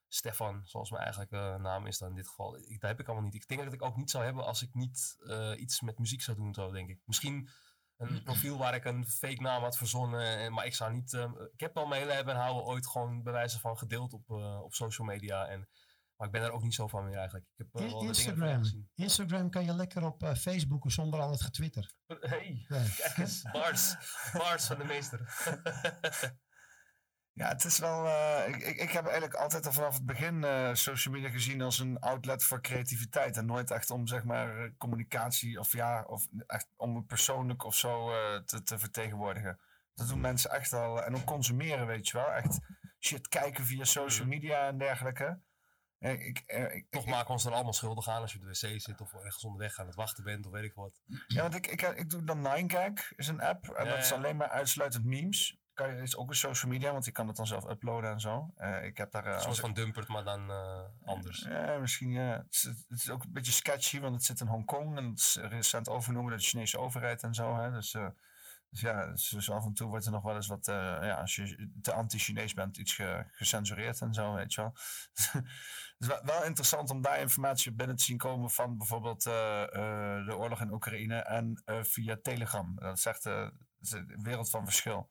Stefan, 0.09 0.61
zoals 0.65 0.91
mijn 0.91 1.03
eigenlijke 1.03 1.57
naam 1.61 1.87
is 1.87 1.99
dan 1.99 2.09
in 2.09 2.15
dit 2.15 2.29
geval. 2.29 2.57
Ik, 2.59 2.81
dat 2.81 2.91
heb 2.91 3.01
ik 3.01 3.07
allemaal 3.07 3.25
niet. 3.25 3.35
Ik 3.35 3.49
denk 3.49 3.65
dat 3.65 3.73
ik 3.73 3.83
ook 3.83 3.97
niet 3.97 4.11
zou 4.11 4.25
hebben 4.25 4.45
als 4.45 4.63
ik 4.63 4.75
niet 4.75 5.17
eh, 5.27 5.53
iets 5.57 5.81
met 5.81 5.99
muziek 5.99 6.23
zou 6.23 6.37
doen, 6.37 6.55
zo 6.55 6.71
denk 6.71 6.89
ik. 6.89 7.01
Misschien 7.05 7.49
een 7.97 8.23
profiel 8.25 8.59
waar 8.59 8.75
ik 8.75 8.85
een 8.85 9.07
fake 9.07 9.43
naam 9.43 9.63
had 9.63 9.77
verzonnen, 9.77 10.39
en- 10.39 10.53
maar 10.53 10.67
ik 10.67 10.75
zou 10.75 10.93
niet... 10.93 11.13
eh, 11.13 11.31
ik 11.53 11.61
heb 11.61 11.77
al 11.77 11.91
hebben 11.91 12.35
en 12.35 12.41
houden 12.41 12.65
ooit 12.65 12.87
gewoon 12.89 13.23
bij 13.23 13.33
wijze 13.33 13.61
van 13.61 13.79
gedeeld 13.79 14.13
op, 14.13 14.31
eh, 14.31 14.61
op 14.63 14.75
social 14.75 15.07
media. 15.07 15.47
En, 15.47 15.69
maar 16.17 16.27
ik 16.27 16.33
ben 16.33 16.43
er 16.43 16.51
ook 16.53 16.63
niet 16.63 16.75
zo 16.75 16.87
van 16.87 17.05
meer 17.05 17.17
eigenlijk. 17.17 17.47
Ik 17.57 17.59
heb 17.73 17.83
eh, 17.83 17.91
wel 17.91 18.03
Instagram. 18.03 18.59
gezien. 18.59 18.91
Instagram 18.95 19.51
kan 19.51 19.65
je 19.65 19.73
lekker 19.73 20.05
op 20.05 20.23
eh, 20.23 20.35
Facebooken 20.35 20.91
zonder 20.91 21.21
al 21.21 21.31
het 21.31 21.43
getwitter. 21.43 21.93
Hey, 22.21 22.65
kijk 22.69 23.17
eens, 23.17 23.43
Bars. 23.53 23.95
Bars 24.39 24.65
van 24.67 24.79
de 24.79 24.85
meester. 24.85 25.21
Ja, 27.39 27.49
het 27.49 27.65
is 27.65 27.79
wel. 27.79 28.07
eh, 28.07 28.49
ik, 28.49 28.63
ik, 28.63 28.91
heb 28.91 29.05
eigenlijk 29.05 29.35
altijd 29.35 29.67
al 29.67 29.73
vanaf 29.73 29.95
het 29.95 30.07
begin 30.07 30.45
eh, 30.45 30.75
social 30.75 31.15
media 31.15 31.29
gezien 31.29 31.63
als 31.63 31.79
een 31.79 31.99
outlet 31.99 32.45
voor 32.45 32.61
creativiteit. 32.61 33.37
En 33.37 33.47
nooit 33.47 33.71
echt 33.71 33.91
om 33.91 34.07
zeg 34.07 34.25
maar 34.25 34.59
eh, 34.59 34.71
communicatie 34.79 35.59
of 35.59 35.73
ja, 35.73 36.05
of 36.07 36.27
echt 36.47 36.69
om 36.77 36.97
het 36.97 37.07
persoonlijk 37.07 37.65
of 37.65 37.75
zo 37.75 38.11
te, 38.45 38.63
te 38.63 38.79
vertegenwoordigen. 38.79 39.61
Dat 39.95 40.09
doen 40.09 40.21
mensen 40.21 40.51
echt 40.51 40.73
al. 40.73 41.03
En 41.03 41.15
ook 41.15 41.25
consumeren, 41.25 41.87
weet 41.87 42.09
je 42.09 42.17
wel. 42.17 42.33
Echt 42.33 42.59
shit 43.01 43.29
kijken 43.29 43.65
via 43.65 43.85
social 43.85 44.27
media 44.27 44.67
en 44.67 44.79
dergelijke. 44.79 45.41
Ik, 45.99 46.43
ik, 46.47 46.87
Toch 46.91 47.07
maken 47.07 47.27
we 47.27 47.33
ons 47.33 47.45
er 47.45 47.53
allemaal 47.53 47.73
schuldig 47.73 48.09
aan 48.09 48.21
als 48.21 48.33
je 48.33 48.39
op 48.39 48.45
de 48.45 48.51
wc 48.51 48.81
zit 48.81 49.01
of 49.01 49.15
ergens 49.15 49.45
onderweg 49.45 49.79
aan 49.79 49.87
het 49.87 49.95
wachten 49.95 50.25
bent 50.25 50.47
of 50.47 50.53
weet 50.53 50.65
ik 50.65 50.75
wat. 50.75 51.01
Ja, 51.27 51.43
want 51.43 51.55
ik, 51.55 51.67
ik, 51.67 51.83
ik 51.83 52.11
doe 52.11 52.25
dan 52.25 52.69
9gag, 52.69 53.17
is 53.17 53.29
een 53.29 53.41
app. 53.41 53.69
En 53.69 53.85
Ja, 53.85 53.91
dat 53.91 54.05
is 54.05 54.13
alleen 54.13 54.37
maar 54.37 54.49
uitsluitend 54.49 55.05
memes. 55.05 55.59
Kan 55.79 55.95
je, 55.97 56.03
is 56.03 56.17
ook 56.17 56.29
een 56.29 56.35
social 56.37 56.71
media, 56.71 56.93
want 56.93 57.05
je 57.05 57.11
kan 57.13 57.27
het 57.27 57.37
dan 57.37 57.47
zelf 57.47 57.69
uploaden 57.71 58.11
en 58.11 58.21
zo. 58.21 58.53
Eh, 58.57 58.85
ik 58.85 58.97
heb 58.97 59.11
daar... 59.11 59.25
eh, 59.25 59.29
Een 59.33 59.37
soort 59.39 59.49
als 59.49 59.61
van 59.61 59.73
dumpert, 59.73 60.09
maar 60.09 60.25
dan 60.25 60.51
eh, 60.51 60.81
anders. 61.05 61.39
Ja, 61.49 61.79
misschien 61.79 62.11
ja. 62.11 62.23
Het 62.31 62.47
is, 62.55 62.63
het 62.63 62.99
is 63.01 63.11
ook 63.11 63.23
een 63.25 63.33
beetje 63.33 63.53
sketchy, 63.53 64.01
want 64.01 64.15
het 64.15 64.25
zit 64.25 64.41
in 64.41 64.47
Hongkong 64.47 64.97
en 64.97 65.05
het 65.09 65.19
is 65.19 65.39
recent 65.43 65.89
overgenomen 65.89 66.29
door 66.31 66.39
de 66.39 66.45
Chinese 66.45 66.79
overheid 66.79 67.23
en 67.23 67.35
zo. 67.35 67.57
Hè. 67.57 67.71
Dus, 67.71 67.95
eh, 67.95 68.07
dus 68.71 68.81
ja, 68.81 69.07
dus, 69.07 69.29
dus 69.29 69.51
af 69.51 69.65
en 69.65 69.73
toe 69.75 69.89
wordt 69.89 70.05
er 70.07 70.13
nog 70.13 70.23
wel 70.23 70.35
eens 70.35 70.47
wat, 70.47 70.69
eh, 70.69 70.75
ja, 71.01 71.15
als 71.21 71.35
je 71.37 71.71
te 71.83 71.93
anti-Chinees 71.93 72.55
bent, 72.55 72.77
iets 72.77 72.95
ge- 72.95 73.25
gecensureerd 73.33 74.01
en 74.01 74.15
zo, 74.15 74.35
weet 74.35 74.55
je 74.55 74.61
wel. 74.61 74.73
Het 75.99 75.99
is 75.99 76.07
wel, 76.07 76.21
wel 76.25 76.45
interessant 76.45 76.91
om 76.91 77.03
daar 77.03 77.21
informatie 77.21 77.73
binnen 77.73 77.97
te 77.97 78.05
zien 78.05 78.17
komen 78.19 78.51
van 78.51 78.79
bijvoorbeeld 78.79 79.27
eh, 79.27 79.63
eh, 79.63 80.27
de 80.27 80.37
oorlog 80.37 80.61
in 80.61 80.73
Oekraïne 80.73 81.17
en 81.19 81.63
eh, 81.65 81.83
via 81.83 82.17
Telegram. 82.23 82.75
Dat 82.79 82.97
is 82.97 83.07
echt 83.07 83.27
eh, 83.27 83.49
een 83.91 84.23
wereld 84.23 84.51
van 84.51 84.65
verschil. 84.65 85.11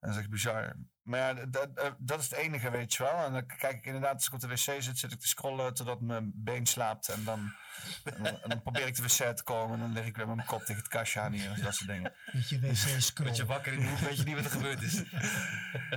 Dat 0.00 0.10
is 0.10 0.16
echt 0.16 0.30
bizar. 0.30 0.76
Maar 1.02 1.18
ja, 1.20 1.34
dat- 1.34 1.52
dat, 1.52 1.68
eh, 1.74 1.90
dat 1.98 2.20
is 2.20 2.30
het 2.30 2.38
enige, 2.38 2.70
weet 2.70 2.94
je 2.94 3.02
wel. 3.02 3.24
En 3.24 3.32
dan 3.32 3.46
kijk 3.46 3.76
ik 3.76 3.84
inderdaad, 3.84 4.14
als 4.14 4.26
ik 4.26 4.32
op 4.32 4.40
de 4.40 4.46
wc 4.48 4.56
zit, 4.56 4.98
zit 4.98 5.12
ik 5.12 5.20
te 5.20 5.28
scrollen 5.28 5.74
totdat 5.74 6.00
mijn 6.00 6.32
been 6.34 6.66
slaapt. 6.66 7.08
En 7.08 7.24
dan, 7.24 7.52
en 8.04 8.22
dan, 8.22 8.42
en 8.42 8.48
dan 8.48 8.62
probeer 8.62 8.86
ik 8.86 8.96
de 8.96 9.02
wc 9.02 9.36
te 9.36 9.42
komen 9.44 9.74
en 9.74 9.80
dan 9.80 9.92
lig 9.92 10.04
ik 10.06 10.16
weer 10.16 10.26
met 10.26 10.36
mijn 10.36 10.48
kop 10.48 10.60
tegen 10.60 10.82
het 10.82 10.90
kastje 10.90 11.20
aan 11.20 11.32
hier. 11.32 11.60
Dat 11.62 11.74
soort 11.74 11.88
dingen. 11.90 12.12
Met 12.32 12.48
je 12.48 12.60
wc 12.60 13.00
scroll. 13.02 13.26
Met 13.26 13.36
je 13.36 13.44
wakker 13.46 13.72
in 13.72 13.80
de 13.80 13.86
hoek, 13.88 13.98
weet 13.98 14.16
je 14.18 14.24
niet 14.24 14.34
wat 14.34 14.44
er 14.44 14.50
gebeurd 14.50 14.82
is. 14.82 15.02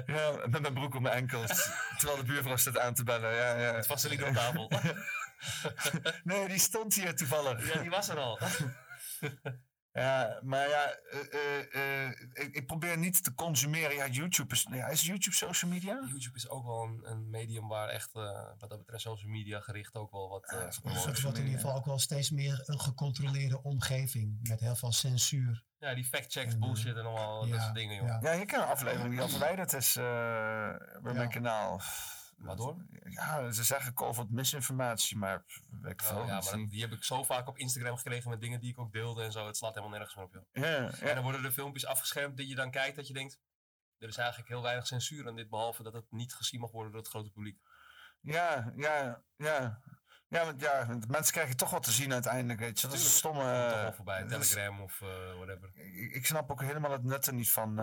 Ja, 0.05 0.31
met 0.49 0.61
mijn 0.61 0.73
broek 0.73 0.95
op 0.95 1.01
mijn 1.01 1.15
enkels. 1.15 1.69
Terwijl 1.97 2.17
de 2.19 2.25
buurvrouw 2.25 2.55
staat 2.55 2.77
aan 2.80 2.93
te 2.93 3.03
bellen. 3.03 3.33
Ja, 3.35 3.55
ja. 3.57 3.73
Het 3.75 3.88
was 3.88 4.03
er 4.03 4.09
niet 4.09 4.23
op 4.23 4.33
tafel. 4.33 4.71
nee, 6.23 6.47
die 6.47 6.59
stond 6.59 6.93
hier 6.93 7.15
toevallig. 7.15 7.73
Ja, 7.73 7.81
die 7.81 7.89
was 7.89 8.09
er 8.09 8.17
al. 8.17 8.39
Ja, 9.94 10.40
maar 10.44 10.70
ja, 10.70 10.90
eh, 10.90 11.34
eh, 11.34 12.06
eh, 12.06 12.11
ik, 12.34 12.56
ik 12.56 12.66
probeer 12.66 12.98
niet 12.98 13.24
te 13.24 13.34
consumeren. 13.34 13.95
Ja, 13.95 14.08
YouTube 14.08 14.53
is, 14.53 14.68
ja, 14.70 14.88
is 14.88 15.06
YouTube 15.06 15.36
social 15.36 15.72
media? 15.72 16.06
YouTube 16.08 16.38
is 16.38 16.50
ook 16.50 16.66
wel 16.66 16.84
een, 16.84 17.11
een 17.11 17.30
medium 17.30 17.68
waar 17.68 17.88
echt, 17.90 18.16
eh, 18.16 18.48
wat 18.60 18.70
dat 18.70 18.78
betreft, 18.78 19.02
social 19.02 19.32
media 19.32 19.60
gericht 19.60 19.95
ook 19.95 20.11
wel 20.11 20.30
wat 20.30 20.45
gepromoot 20.45 21.06
het 21.06 21.22
wordt 21.22 21.38
in 21.38 21.45
ieder 21.45 21.60
geval 21.60 21.76
ook 21.76 21.86
wel 21.86 22.00
steeds 22.00 22.30
meer 22.30 22.64
een 22.66 22.80
gecontroleerde 22.80 23.64
omgeving 23.64 24.40
met 24.42 24.60
heel 24.60 24.76
veel 24.76 24.92
censuur. 24.92 25.64
Ja, 25.80 25.94
die 25.94 26.06
fact-checks, 26.06 26.58
bullshit 26.58 26.95
en 26.95 27.06
allemaal 27.06 27.48
dat 27.48 27.61
soort 27.61 27.76
dingen, 27.76 27.95
joh. 27.95 28.22
Ja, 28.22 28.32
je 28.32 28.45
kan 28.45 28.61
een 28.61 28.68
aflevering 28.68 29.10
die 29.10 29.22
al 29.22 29.30
verwijderd 29.30 29.74
is 29.74 29.95
eh, 29.95 30.03
bij 31.02 31.14
mijn 31.14 31.30
kanaal. 31.30 31.82
Waardoor? 32.42 32.86
Ja, 33.03 33.52
ze 33.52 33.64
zeggen 33.64 33.94
COVID 33.94 34.32
misinformatie, 34.32 35.18
maar 35.18 35.44
ik 35.84 36.02
Ja, 36.02 36.08
veel. 36.08 36.26
ja, 36.26 36.42
maar 36.42 36.70
die 36.70 36.82
heb 36.82 36.92
ik 36.92 37.03
zo 37.03 37.24
vaak 37.24 37.48
op 37.48 37.58
Instagram 37.58 37.98
gekregen 37.98 38.30
met 38.30 38.42
dingen 38.42 38.60
die 38.60 38.72
ik 38.72 38.80
ook 38.80 38.92
deelde 38.92 39.24
en 39.24 39.32
zo. 39.32 39.45
Het 39.45 39.58
slaat 39.58 39.76
helemaal 39.76 39.98
nergens 39.98 40.16
meer 40.16 40.26
op, 40.26 40.34
joh. 40.34 40.44
Ja, 40.52 40.82
ja. 40.82 40.92
En 40.92 41.16
dan 41.16 41.24
worden 41.24 41.44
er 41.45 41.52
filmpjes 41.52 41.86
afgeschermd 41.86 42.38
die 42.38 42.48
je 42.48 42.56
dan 42.56 42.72
kijkt 42.72 42.95
dat 42.95 43.08
je 43.08 43.14
denkt... 43.14 43.40
Er 43.98 44.08
is 44.08 44.18
eigenlijk 44.18 44.50
heel 44.50 44.61
weinig 44.61 44.88
censuur 44.88 45.28
aan 45.28 45.36
dit, 45.36 45.50
behalve 45.50 45.84
dat 45.84 45.94
het 45.94 46.06
niet 46.10 46.34
gezien 46.34 46.60
mag 46.60 46.72
worden 46.72 46.92
door 46.92 47.02
het 47.02 47.10
grote 47.10 47.32
publiek. 47.32 47.60
Ja, 48.22 48.74
ja, 48.76 49.24
ja. 49.36 49.82
Ja, 50.32 50.45
want 50.45 50.61
ja, 50.61 50.85
want 50.88 51.08
mensen 51.08 51.34
krijgen 51.34 51.58
toch 51.58 51.69
wat 51.69 51.84
te 51.84 51.92
zien 51.92 52.14
uiteindelijk, 52.14 52.60
weet 52.60 52.80
je. 52.82 52.88
Dat 52.88 52.95
is 52.95 53.03
een 53.03 53.10
stomme... 53.10 53.68
Toch 53.72 53.82
wel 53.82 53.93
voorbij, 53.93 54.27
dat 54.27 54.42
is- 54.42 54.50
Telegram 54.50 54.82
of 54.82 55.01
eh, 55.01 55.08
whatever. 55.35 55.69
ik, 55.76 56.11
ik 56.14 56.26
snap 56.26 56.51
ook 56.51 56.61
helemaal 56.61 56.92
het 56.92 57.03
nut 57.03 57.26
er 57.27 57.34
niet 57.34 57.51
van. 57.51 57.69
eh. 57.69 57.76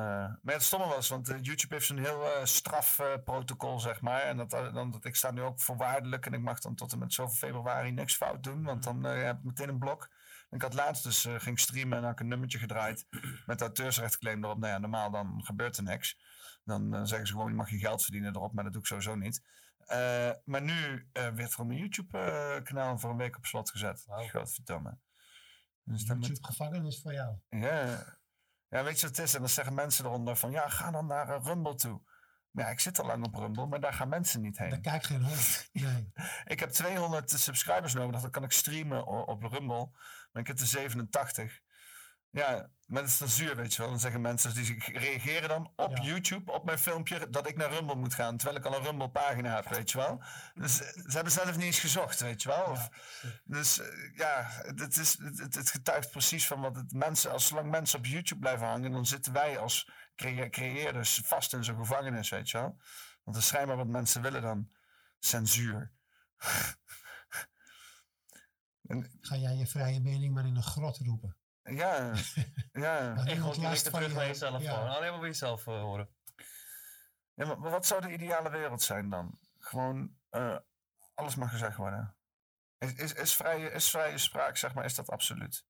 maar 0.42 0.54
het 0.54 0.62
stomme 0.62 0.86
was, 0.86 1.08
want 1.08 1.28
eh, 1.28 1.36
YouTube 1.42 1.74
heeft 1.74 1.86
zo'n 1.86 1.98
heel 1.98 2.24
eh, 2.24 2.44
straf 2.44 2.98
eh, 2.98 3.06
protocol, 3.24 3.80
zeg 3.80 4.00
maar. 4.00 4.20
En 4.22 4.36
dat, 4.36 4.52
eh, 4.52 4.74
dan, 4.74 4.90
dat, 4.90 5.04
ik 5.04 5.16
sta 5.16 5.30
nu 5.30 5.40
ook 5.42 5.60
voorwaardelijk 5.60 6.26
en 6.26 6.32
ik 6.32 6.40
mag 6.40 6.60
dan 6.60 6.74
tot 6.74 6.92
en 6.92 6.98
met 6.98 7.12
zoveel 7.12 7.34
februari 7.48 7.90
niks 7.90 8.14
fout 8.16 8.42
doen, 8.42 8.62
want 8.62 8.82
dan 8.82 9.06
eh, 9.06 9.22
heb 9.22 9.36
ik 9.38 9.44
meteen 9.44 9.68
een 9.68 9.78
blok. 9.78 10.08
En 10.50 10.56
ik 10.56 10.62
had 10.62 10.74
laatst 10.74 11.02
dus 11.04 11.24
eh, 11.24 11.34
ging 11.38 11.60
streamen 11.60 11.98
en 11.98 12.02
had 12.04 12.12
ik 12.12 12.20
een 12.20 12.28
nummertje 12.28 12.58
gedraaid 12.58 13.06
met 13.46 13.60
auteursrechtclaim 13.60 14.44
erop. 14.44 14.58
Nou 14.58 14.72
ja, 14.72 14.78
normaal 14.78 15.10
dan 15.10 15.40
gebeurt 15.44 15.76
er 15.76 15.82
niks. 15.82 16.18
Dan 16.64 16.94
eh, 16.94 17.00
zeggen 17.04 17.26
ze 17.26 17.32
gewoon, 17.32 17.48
je 17.48 17.54
mag 17.54 17.70
je 17.70 17.78
geld 17.78 18.02
verdienen 18.02 18.34
erop, 18.34 18.52
maar 18.52 18.64
dat 18.64 18.72
doe 18.72 18.82
ik 18.82 18.88
sowieso 18.88 19.14
niet. 19.14 19.42
Eh, 19.88 20.30
maar 20.44 20.62
nu 20.62 21.08
eh, 21.12 21.28
werd 21.28 21.54
gewoon 21.54 21.66
mijn 21.66 21.78
YouTube-kanaal 21.80 22.98
voor 22.98 23.10
een 23.10 23.16
week 23.16 23.36
op 23.36 23.46
slot 23.46 23.70
gezet. 23.70 24.04
Godverdomme. 24.30 24.98
Dus 25.82 26.04
dan 26.04 26.18
met- 26.18 26.26
YouTube 26.26 26.46
gevangenis 26.46 27.00
voor 27.02 27.12
jou. 27.12 27.36
ja. 27.48 28.16
ja, 28.68 28.84
weet 28.84 29.00
je 29.00 29.06
wat 29.06 29.16
het 29.16 29.26
is? 29.26 29.34
En 29.34 29.40
dan 29.40 29.48
zeggen 29.48 29.74
mensen 29.74 30.04
eronder 30.04 30.36
van, 30.36 30.50
ja, 30.50 30.68
ga 30.68 30.90
dan 30.90 31.06
naar 31.06 31.28
eh, 31.28 31.44
Rumble 31.44 31.74
toe. 31.74 32.02
Maar 32.50 32.64
ja, 32.64 32.70
ik 32.70 32.80
zit 32.80 32.98
al 33.00 33.06
lang 33.06 33.24
op 33.26 33.34
Rumble, 33.34 33.66
maar 33.66 33.80
daar 33.80 33.92
gaan 33.92 34.08
mensen 34.08 34.40
niet 34.40 34.58
heen. 34.58 34.70
Daar 34.70 34.80
kijkt 34.80 35.06
geen 35.06 35.22
hond. 35.24 35.68
Nee. 35.72 36.12
ik 36.44 36.60
heb 36.60 36.70
200 36.70 37.30
subscribers 37.30 37.94
nodig, 37.94 38.20
dan 38.20 38.30
kan 38.30 38.44
ik 38.44 38.52
streamen 38.52 39.06
op 39.06 39.42
Rumble. 39.42 39.90
Maar 40.32 40.42
ik 40.42 40.46
heb 40.48 40.58
er 40.58 40.66
87. 40.66 41.60
Ja, 42.30 42.70
maar 42.88 43.02
dat 43.02 43.10
is 43.10 43.36
zuur, 43.36 43.56
weet 43.56 43.74
je 43.74 43.82
wel. 43.82 43.90
Dan 43.90 44.00
zeggen 44.00 44.20
mensen, 44.20 44.54
die 44.54 44.82
reageren 44.92 45.48
dan 45.48 45.72
op 45.76 45.96
YouTube, 45.96 46.52
op 46.52 46.64
mijn 46.64 46.78
filmpje, 46.78 47.30
dat 47.30 47.48
ik 47.48 47.56
naar 47.56 47.70
Rumble 47.70 47.94
moet 47.94 48.14
gaan. 48.14 48.36
Terwijl 48.36 48.58
ik 48.58 48.64
al 48.64 48.74
een 48.74 48.82
Rumble 48.82 49.10
pagina 49.10 49.54
heb, 49.54 49.68
weet 49.68 49.90
je 49.90 49.98
wel. 49.98 50.22
Dus 50.54 50.80
eh, 50.80 50.88
ze 50.88 51.14
hebben 51.14 51.32
zelf 51.32 51.56
niet 51.56 51.64
eens 51.64 51.78
gezocht, 51.78 52.20
weet 52.20 52.42
je 52.42 52.48
wel. 52.48 52.64
Of, 52.64 52.88
dus 53.44 53.80
eh, 53.80 54.16
ja, 54.16 54.46
het, 54.76 54.96
is, 54.96 55.18
het, 55.18 55.54
het 55.54 55.70
getuigt 55.70 56.10
precies 56.10 56.46
van 56.46 56.60
wat 56.60 56.76
het 56.76 56.92
mensen, 56.92 57.30
als 57.30 57.46
zolang 57.46 57.70
mensen 57.70 57.98
op 57.98 58.06
YouTube 58.06 58.40
blijven 58.40 58.66
hangen, 58.66 58.92
dan 58.92 59.06
zitten 59.06 59.32
wij 59.32 59.58
als 59.58 59.90
creëerders 60.50 61.20
vast 61.24 61.52
in 61.52 61.64
zo'n 61.64 61.76
gevangenis, 61.76 62.28
weet 62.28 62.50
je 62.50 62.58
wel. 62.58 62.68
Want 63.22 63.36
dat 63.36 63.36
is 63.36 63.46
schijnbaar 63.46 63.76
wat 63.76 63.86
mensen 63.86 64.22
willen 64.22 64.42
dan. 64.42 64.70
Censuur. 65.18 65.92
Ga 69.20 69.36
jij 69.36 69.54
je 69.54 69.66
vrije 69.66 70.00
mening 70.00 70.34
maar 70.34 70.46
in 70.46 70.56
een 70.56 70.62
grot 70.62 70.96
roepen. 70.96 71.37
Ja, 71.70 72.14
ja. 72.72 73.16
Gewoon 73.16 73.42
last 73.42 73.60
direct 73.60 73.88
van 73.88 74.00
terug 74.00 74.14
naar 74.14 74.26
jezelf. 74.26 74.62
ja. 74.62 74.72
Gewoon. 74.74 74.88
Alleen 74.88 75.10
maar 75.10 75.20
bij 75.20 75.28
jezelf 75.28 75.66
eh, 75.66 75.80
horen. 75.80 76.08
Ja, 77.34 77.46
maar, 77.46 77.58
maar 77.60 77.70
wat 77.70 77.86
zou 77.86 78.00
de 78.00 78.12
ideale 78.12 78.50
wereld 78.50 78.82
zijn 78.82 79.10
dan? 79.10 79.38
Gewoon, 79.58 80.16
eh, 80.30 80.56
alles 81.14 81.34
mag 81.34 81.50
gezegd 81.50 81.76
worden. 81.76 82.16
Is, 82.78 82.94
is, 82.94 83.12
is, 83.12 83.36
vrije, 83.36 83.70
is 83.70 83.90
vrije 83.90 84.18
spraak, 84.18 84.56
zeg 84.56 84.74
maar, 84.74 84.84
is 84.84 84.94
dat 84.94 85.10
absoluut? 85.10 85.66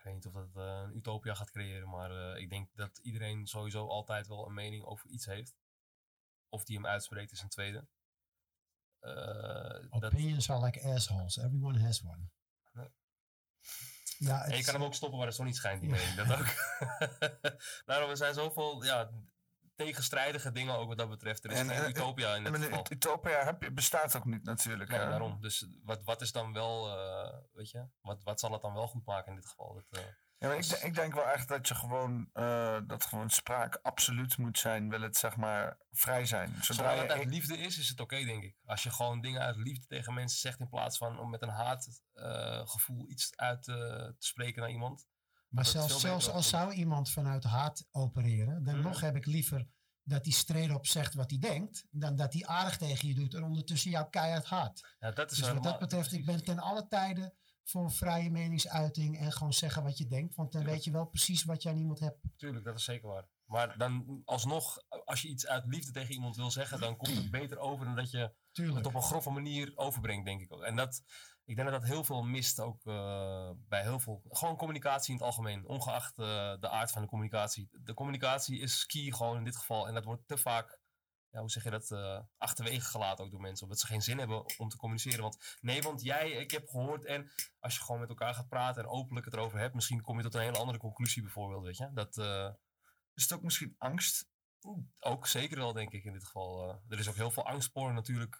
Ik 0.00 0.06
weet 0.06 0.14
niet 0.14 0.26
of 0.26 0.32
dat 0.32 0.56
eh, 0.56 0.82
een 0.84 0.96
utopia 0.96 1.34
gaat 1.34 1.50
creëren, 1.50 1.88
maar 1.88 2.10
eh, 2.10 2.42
ik 2.42 2.50
denk 2.50 2.68
dat 2.74 2.98
iedereen 2.98 3.46
sowieso 3.46 3.86
altijd 3.86 4.26
wel 4.26 4.46
een 4.46 4.54
mening 4.54 4.84
over 4.84 5.08
iets 5.10 5.26
heeft. 5.26 5.56
Of 6.48 6.64
die 6.64 6.76
hem 6.76 6.86
uitspreekt 6.86 7.32
is 7.32 7.42
een 7.42 7.48
tweede. 7.48 7.86
Eh, 8.98 9.90
dat, 9.90 10.04
Opinions 10.04 10.50
are 10.50 10.64
like 10.64 10.88
assholes. 10.88 11.36
Everyone 11.36 11.80
has 11.80 12.04
one. 12.04 12.30
Ja, 14.28 14.44
en 14.44 14.56
je 14.56 14.64
kan 14.64 14.74
hem 14.74 14.82
ook 14.84 14.94
stoppen 14.94 15.18
waar 15.18 15.26
de 15.28 15.32
zon 15.34 15.46
niet 15.46 15.56
schijnt, 15.56 15.80
die 15.80 15.90
Ja. 15.90 15.96
mening. 15.96 16.16
Dat 16.16 16.30
ook. 16.38 16.46
Daarom 17.86 18.10
er 18.10 18.16
zijn 18.16 18.34
zoveel 18.34 18.84
ja, 18.84 19.10
tegenstrijdige 19.76 20.52
dingen 20.52 20.74
ook 20.76 20.88
wat 20.88 20.98
dat 20.98 21.08
betreft. 21.08 21.44
Er 21.44 21.50
is 21.50 21.58
geen 21.58 21.70
eh, 21.70 21.88
utopia 21.88 22.34
in 22.34 22.44
dit 22.44 22.54
een 22.54 22.62
geval. 22.62 22.78
ut- 22.80 22.90
Utopia 22.90 23.44
heb 23.44 23.62
je, 23.62 23.70
bestaat 23.72 24.16
ook 24.16 24.24
niet 24.24 24.44
natuurlijk. 24.44 24.90
Nee, 24.90 24.98
hè? 24.98 25.08
daarom. 25.08 25.40
Dus 25.40 25.66
wat, 25.84 26.00
wat 26.04 26.20
is 26.20 26.32
dan 26.32 26.52
wel, 26.52 26.98
eh, 26.98 27.38
weet 27.52 27.70
je, 27.70 27.86
wat, 28.00 28.22
wat 28.22 28.40
zal 28.40 28.52
het 28.52 28.62
dan 28.62 28.74
wel 28.74 28.88
goed 28.88 29.04
maken 29.06 29.28
in 29.30 29.34
dit 29.36 29.46
geval? 29.48 29.74
Dat, 29.74 30.00
eh, 30.02 30.08
Ja, 30.42 30.48
maar 30.48 30.56
ik, 30.56 30.68
de- 30.68 30.80
ik 30.82 30.94
denk 30.94 31.14
wel 31.14 31.26
echt 31.28 31.48
dat 31.48 31.68
je 31.68 31.74
gewoon, 31.74 32.30
eh, 32.32 32.78
dat 32.86 33.04
gewoon 33.04 33.30
spraak 33.30 33.78
absoluut 33.82 34.36
moet 34.38 34.58
zijn, 34.58 34.88
wil 34.88 35.00
het 35.00 35.16
zeg 35.16 35.36
maar 35.36 35.78
vrij 35.92 36.26
zijn. 36.26 36.54
Zodra 36.60 36.92
je 36.92 37.00
het 37.00 37.10
uit 37.10 37.24
liefde 37.24 37.56
is, 37.58 37.78
is 37.78 37.88
het 37.88 38.00
oké, 38.00 38.24
denk 38.24 38.42
ik. 38.42 38.56
Als 38.64 38.82
je 38.82 38.90
gewoon 38.90 39.20
dingen 39.20 39.40
uit 39.40 39.56
liefde 39.56 39.86
tegen 39.86 40.14
mensen 40.14 40.38
zegt 40.38 40.60
in 40.60 40.68
plaats 40.68 40.98
van 40.98 41.18
om 41.18 41.30
met 41.30 41.42
een 41.42 41.48
haatgevoel 41.48 43.10
iets 43.10 43.32
uit 43.36 43.68
eh, 43.68 43.74
te 43.76 44.14
spreken 44.18 44.60
naar 44.62 44.70
iemand. 44.70 45.06
Maar 45.48 45.66
zelfs, 45.66 46.00
zelfs 46.00 46.24
beter 46.24 46.32
al 46.36 46.42
zou 46.42 46.72
iemand 46.72 47.10
vanuit 47.10 47.44
haat 47.44 47.86
opereren, 47.90 48.64
dan 48.64 48.74
Mhm. 48.74 48.82
nog 48.82 49.00
heb 49.00 49.16
ik 49.16 49.26
liever 49.26 49.66
dat 50.02 50.24
hij 50.24 50.32
straight 50.34 50.74
op 50.74 50.86
zegt 50.86 51.14
wat 51.14 51.30
hij 51.30 51.38
denkt, 51.38 51.84
dan 51.90 52.16
dat 52.16 52.32
hij 52.32 52.46
aardig 52.46 52.76
tegen 52.76 53.08
je 53.08 53.14
doet 53.14 53.34
en 53.34 53.42
ondertussen 53.42 53.90
jou 53.90 54.10
keihard 54.10 54.44
haat. 54.44 54.80
Ja, 54.98 55.10
dat 55.10 55.30
is 55.30 55.36
dus 55.36 55.46
wat 55.46 55.48
helemaal- 55.56 55.70
dat 55.70 55.80
betreft, 55.88 56.12
ik 56.12 56.24
ben 56.26 56.44
ten 56.44 56.58
alle 56.58 56.86
tijden 56.88 57.34
voor 57.64 57.90
vrije 57.90 58.30
meningsuiting 58.30 59.18
en 59.18 59.32
gewoon 59.32 59.52
zeggen 59.52 59.82
wat 59.82 59.98
je 59.98 60.06
denkt, 60.06 60.34
want 60.34 60.52
dan 60.52 60.64
weet 60.64 60.84
je 60.84 60.90
wel 60.90 61.06
precies 61.06 61.44
wat 61.44 61.62
je 61.62 61.68
aan 61.68 61.76
iemand 61.76 62.00
hebt. 62.00 62.18
Tuurlijk, 62.36 62.64
dat 62.64 62.76
is 62.76 62.84
zeker 62.84 63.08
waar. 63.08 63.28
Maar 63.44 63.78
dan 63.78 64.22
alsnog, 64.24 64.78
als 65.04 65.22
je 65.22 65.28
iets 65.28 65.46
uit 65.46 65.66
liefde 65.66 65.92
tegen 65.92 66.14
iemand 66.14 66.36
wil 66.36 66.50
zeggen, 66.50 66.80
dan 66.80 66.96
komt 66.96 67.16
het 67.16 67.30
beter 67.30 67.58
over 67.58 67.84
dan 67.84 67.96
dat 67.96 68.10
je 68.10 68.34
Tuurlijk. 68.52 68.76
het 68.76 68.86
op 68.86 68.94
een 68.94 69.02
grove 69.02 69.30
manier 69.30 69.72
overbrengt, 69.74 70.24
denk 70.24 70.40
ik 70.40 70.52
ook. 70.52 70.62
En 70.62 70.76
dat, 70.76 71.02
ik 71.44 71.56
denk 71.56 71.70
dat 71.70 71.80
dat 71.80 71.90
heel 71.90 72.04
veel 72.04 72.22
mist 72.22 72.60
ook 72.60 72.86
eh, 72.86 73.50
bij 73.68 73.82
heel 73.82 74.00
veel, 74.00 74.22
gewoon 74.28 74.56
communicatie 74.56 75.12
in 75.12 75.16
het 75.16 75.26
algemeen, 75.26 75.66
ongeacht 75.66 76.18
eh, 76.18 76.54
de 76.60 76.68
aard 76.68 76.90
van 76.90 77.02
de 77.02 77.08
communicatie. 77.08 77.68
De 77.70 77.94
communicatie 77.94 78.60
is 78.60 78.86
key 78.86 79.10
gewoon 79.10 79.36
in 79.36 79.44
dit 79.44 79.56
geval 79.56 79.88
en 79.88 79.94
dat 79.94 80.04
wordt 80.04 80.28
te 80.28 80.38
vaak, 80.38 80.79
ja, 81.30 81.40
hoe 81.40 81.50
zeg 81.50 81.62
je 81.64 81.70
dat, 81.70 81.90
eh, 81.90 82.20
achterwege 82.38 82.80
gelaten 82.90 83.24
ook 83.24 83.30
door 83.30 83.40
mensen, 83.40 83.64
omdat 83.64 83.80
ze 83.80 83.86
geen 83.86 84.02
zin 84.02 84.18
hebben 84.18 84.58
om 84.58 84.68
te 84.68 84.76
communiceren. 84.76 85.22
Want 85.22 85.56
nee, 85.60 85.82
want 85.82 86.02
jij, 86.02 86.30
ik 86.30 86.50
heb 86.50 86.68
gehoord 86.68 87.04
en 87.04 87.30
als 87.58 87.74
je 87.76 87.82
gewoon 87.82 88.00
met 88.00 88.08
elkaar 88.08 88.34
gaat 88.34 88.48
praten 88.48 88.82
en 88.82 88.88
openlijk 88.88 89.26
het 89.26 89.34
erover 89.34 89.58
hebt, 89.58 89.74
misschien 89.74 90.00
kom 90.00 90.16
je 90.16 90.22
tot 90.22 90.34
een 90.34 90.40
hele 90.40 90.58
andere 90.58 90.78
conclusie 90.78 91.22
bijvoorbeeld, 91.22 91.64
weet 91.64 91.76
je. 91.76 91.90
Dat, 91.92 92.16
eh, 92.16 92.50
is 93.14 93.22
het 93.22 93.32
ook 93.32 93.42
misschien 93.42 93.74
angst? 93.78 94.28
Ook 94.98 95.26
zeker 95.26 95.56
wel, 95.58 95.72
denk 95.72 95.92
ik 95.92 96.04
in 96.04 96.12
dit 96.12 96.24
geval. 96.24 96.68
eh. 96.70 96.76
er 96.88 96.98
is 96.98 97.08
ook 97.08 97.14
heel 97.14 97.30
veel 97.30 97.46
angstporn 97.46 97.94
natuurlijk 97.94 98.36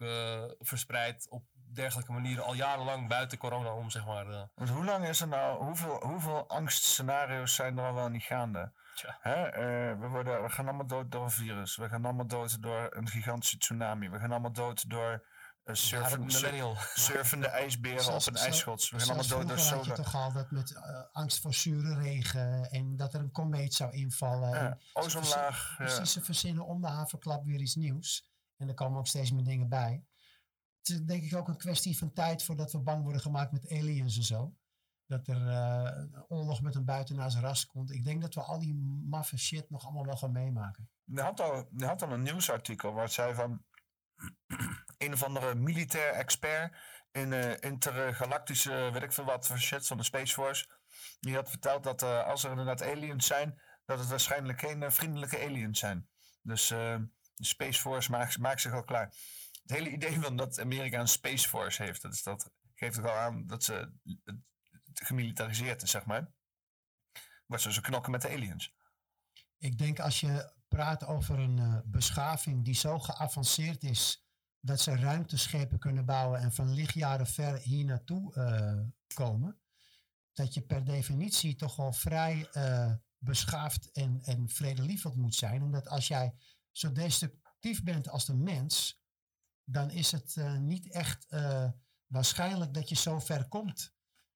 verspreid 0.59 1.29
op 1.29 1.45
dergelijke 1.73 2.13
manieren 2.13 2.45
al 2.45 2.55
jarenlang 2.55 3.09
buiten 3.09 3.39
corona 3.39 3.75
om, 3.75 3.91
zeg 3.91 4.07
maar. 4.07 4.49
Want 4.55 4.71
hoe 4.71 4.85
lang 4.85 5.07
is 5.07 5.21
er 5.21 5.29
nou, 5.29 5.65
hoeveel, 5.65 6.01
hoeveel 6.03 6.49
angstscenario's 6.49 7.55
zijn 7.55 7.79
er 7.79 7.85
al 7.85 7.95
wel 7.95 8.09
niet 8.09 8.23
gaande? 8.23 8.73
Hè? 9.21 9.47
eh, 9.47 10.01
we, 10.01 10.07
worden, 10.09 10.43
we 10.43 10.49
gaan 10.49 10.69
allemaal 10.69 10.87
dood 10.87 11.13
door 11.13 11.23
een 11.23 11.31
virus. 11.31 11.77
We 11.77 11.89
gaan 11.89 12.05
allemaal 12.05 12.27
dood 12.27 12.63
door 12.63 12.87
een 12.91 13.09
gigantische 13.09 13.59
tsunami. 13.59 14.11
We 14.11 14.19
gaan 14.19 14.31
allemaal 14.31 14.53
dood 14.53 14.91
door 14.91 15.25
uh, 15.65 15.75
surfen, 15.75 16.25
millennial. 16.25 16.77
surfende 16.95 17.47
ijsberen 17.47 18.03
Zelfs- 18.03 18.29
op 18.29 18.35
een 18.35 18.41
ijsschots. 18.41 18.91
We 18.91 18.99
gaan 18.99 19.09
allemaal 19.09 19.27
dood 19.27 19.49
door 19.49 19.59
had 19.59 19.85
je 19.85 19.93
toch 19.93 20.15
al 20.15 20.33
dat 20.33 20.51
met 20.51 20.75
eh, 20.75 21.03
angst 21.13 21.41
voor 21.41 21.55
zure 21.55 21.95
regen 21.95 22.71
en 22.71 22.97
dat 22.97 23.15
er 23.15 23.21
een 23.21 23.31
komeet 23.31 23.75
zou 23.75 23.93
invallen. 23.93 24.51
Ja, 24.51 24.79
ozonlaag, 24.93 25.75
ja. 25.79 25.85
Precies, 25.85 26.13
ze 26.13 26.21
verzinnen 26.21 26.67
om 26.67 26.81
de 26.81 26.89
haverklap 26.89 27.45
weer 27.45 27.61
iets 27.61 27.75
nieuws. 27.75 28.29
En 28.57 28.69
er 28.69 28.75
komen 28.75 28.99
ook 28.99 29.07
steeds 29.07 29.33
meer 29.33 29.45
dingen 29.45 29.69
bij. 29.69 30.05
Het 30.81 30.89
is 30.89 31.05
denk 31.05 31.23
ik 31.23 31.37
ook 31.37 31.49
een 31.49 31.57
kwestie 31.57 31.99
van 31.99 32.13
tijd 32.13 32.43
voordat 32.43 32.73
we 32.73 32.81
bang 32.81 33.03
worden 33.03 33.21
gemaakt 33.21 33.53
met 33.53 33.71
aliens 33.71 34.17
en 34.17 34.23
zo. 34.23 34.55
Dat 35.07 35.29
er 35.29 35.49
eh, 35.49 36.05
oorlog 36.29 36.63
met 36.63 36.75
een 36.75 36.85
buitenaars 36.85 37.37
ras 37.37 37.67
komt. 37.67 37.91
Ik 37.91 38.05
denk 38.05 38.21
dat 38.21 38.35
we 38.35 38.43
al 38.43 38.59
die 38.59 38.75
maffe 39.09 39.39
shit 39.39 39.71
nog 39.71 39.85
allemaal 39.85 40.05
wel 40.05 40.17
gaan 40.17 40.33
meemaken. 40.33 40.91
Je 41.05 41.21
had 41.21 41.41
al, 41.41 41.69
had 41.77 42.03
een 42.03 42.23
nieuwsartikel 42.23 42.93
waar 42.93 43.05
het 43.05 43.13
zei 43.13 43.35
van 43.35 43.65
een 44.99 45.13
of 45.13 45.23
andere 45.23 45.55
militair 45.55 46.13
expert 46.13 46.77
in 47.13 47.33
eh 47.33 47.61
intergalactische, 47.61 48.91
weet 48.93 49.03
ik 49.03 49.13
veel 49.13 49.25
wat 49.25 49.53
shit 49.57 49.87
van 49.87 49.97
de 49.97 50.03
Space 50.03 50.35
Force. 50.35 50.67
Die 51.21 51.35
had 51.35 51.51
verteld 51.51 51.83
dat 51.83 52.03
eh, 52.03 52.27
als 52.27 52.45
er 52.45 52.51
inderdaad 52.51 52.83
aliens 52.83 53.27
zijn, 53.27 53.61
dat 53.85 53.99
het 53.99 54.09
waarschijnlijk 54.09 54.61
geen 54.61 54.93
vriendelijke 54.93 55.45
aliens 55.45 55.79
zijn. 55.79 56.09
Dus 56.43 56.69
de 56.69 57.09
Space 57.35 57.81
Force 57.81 58.11
maakt 58.41 58.61
zich 58.61 58.73
al 58.73 58.85
klaar. 58.85 59.15
Het 59.71 59.79
hele 59.79 59.95
idee 59.95 60.21
van 60.21 60.37
dat 60.37 60.61
Amerika 60.61 61.01
een 61.01 61.09
Space 61.09 61.49
Force 61.49 61.83
heeft, 61.83 62.03
dat, 62.03 62.13
is, 62.13 62.23
dat 62.23 62.51
geeft 62.75 62.99
ook 62.99 63.05
al 63.05 63.17
aan 63.17 63.47
dat 63.47 63.65
ze 63.65 63.93
gemilitariseerd 64.95 65.83
is, 65.83 65.91
zeg 65.91 66.05
maar. 66.05 66.33
Wordt 67.47 67.63
ze 67.63 67.73
zo 67.73 67.81
knokken 67.81 68.13
met 68.13 68.23
de 68.23 68.29
aliens. 68.29 68.75
Ik 69.59 69.79
denk 69.79 70.01
als 70.01 70.21
je 70.21 70.53
praat 70.69 71.05
over 71.05 71.39
een 71.39 71.59
eh, 71.59 71.79
beschaving 71.85 72.65
die 72.65 72.75
zo 72.75 72.99
geavanceerd 72.99 73.83
is 73.83 74.27
dat 74.61 74.81
ze 74.81 74.97
ruimteschepen 74.97 75.79
kunnen 75.79 76.05
bouwen 76.05 76.41
en 76.41 76.53
van 76.53 76.73
lichtjaren 76.73 77.27
ver 77.27 77.59
hier 77.59 77.85
naartoe 77.85 78.35
eh, 78.35 78.81
komen, 79.15 79.61
dat 80.33 80.55
je 80.55 80.61
per 80.61 80.85
definitie 80.85 81.57
toch 81.57 81.77
wel 81.77 81.93
vrij 81.93 82.49
eh, 82.53 82.93
beschaafd 83.19 83.91
en, 83.93 84.21
en 84.23 84.49
vredelievend 84.49 85.17
moet 85.17 85.35
zijn. 85.35 85.63
Omdat 85.63 85.89
als 85.89 86.09
jij 86.09 86.35
zo 86.71 86.93
destructief 86.93 87.83
bent 87.83 88.09
als 88.09 88.29
een 88.29 88.43
mens, 88.43 89.00
dan 89.71 89.91
is 89.91 90.13
het 90.13 90.37
eh, 90.37 90.57
niet 90.59 90.91
echt 90.93 91.27
eh, 91.29 91.69
waarschijnlijk 92.07 92.75
dat 92.75 92.89
je 92.89 92.95
zo 92.95 93.19
ver 93.19 93.49
komt 93.49 93.95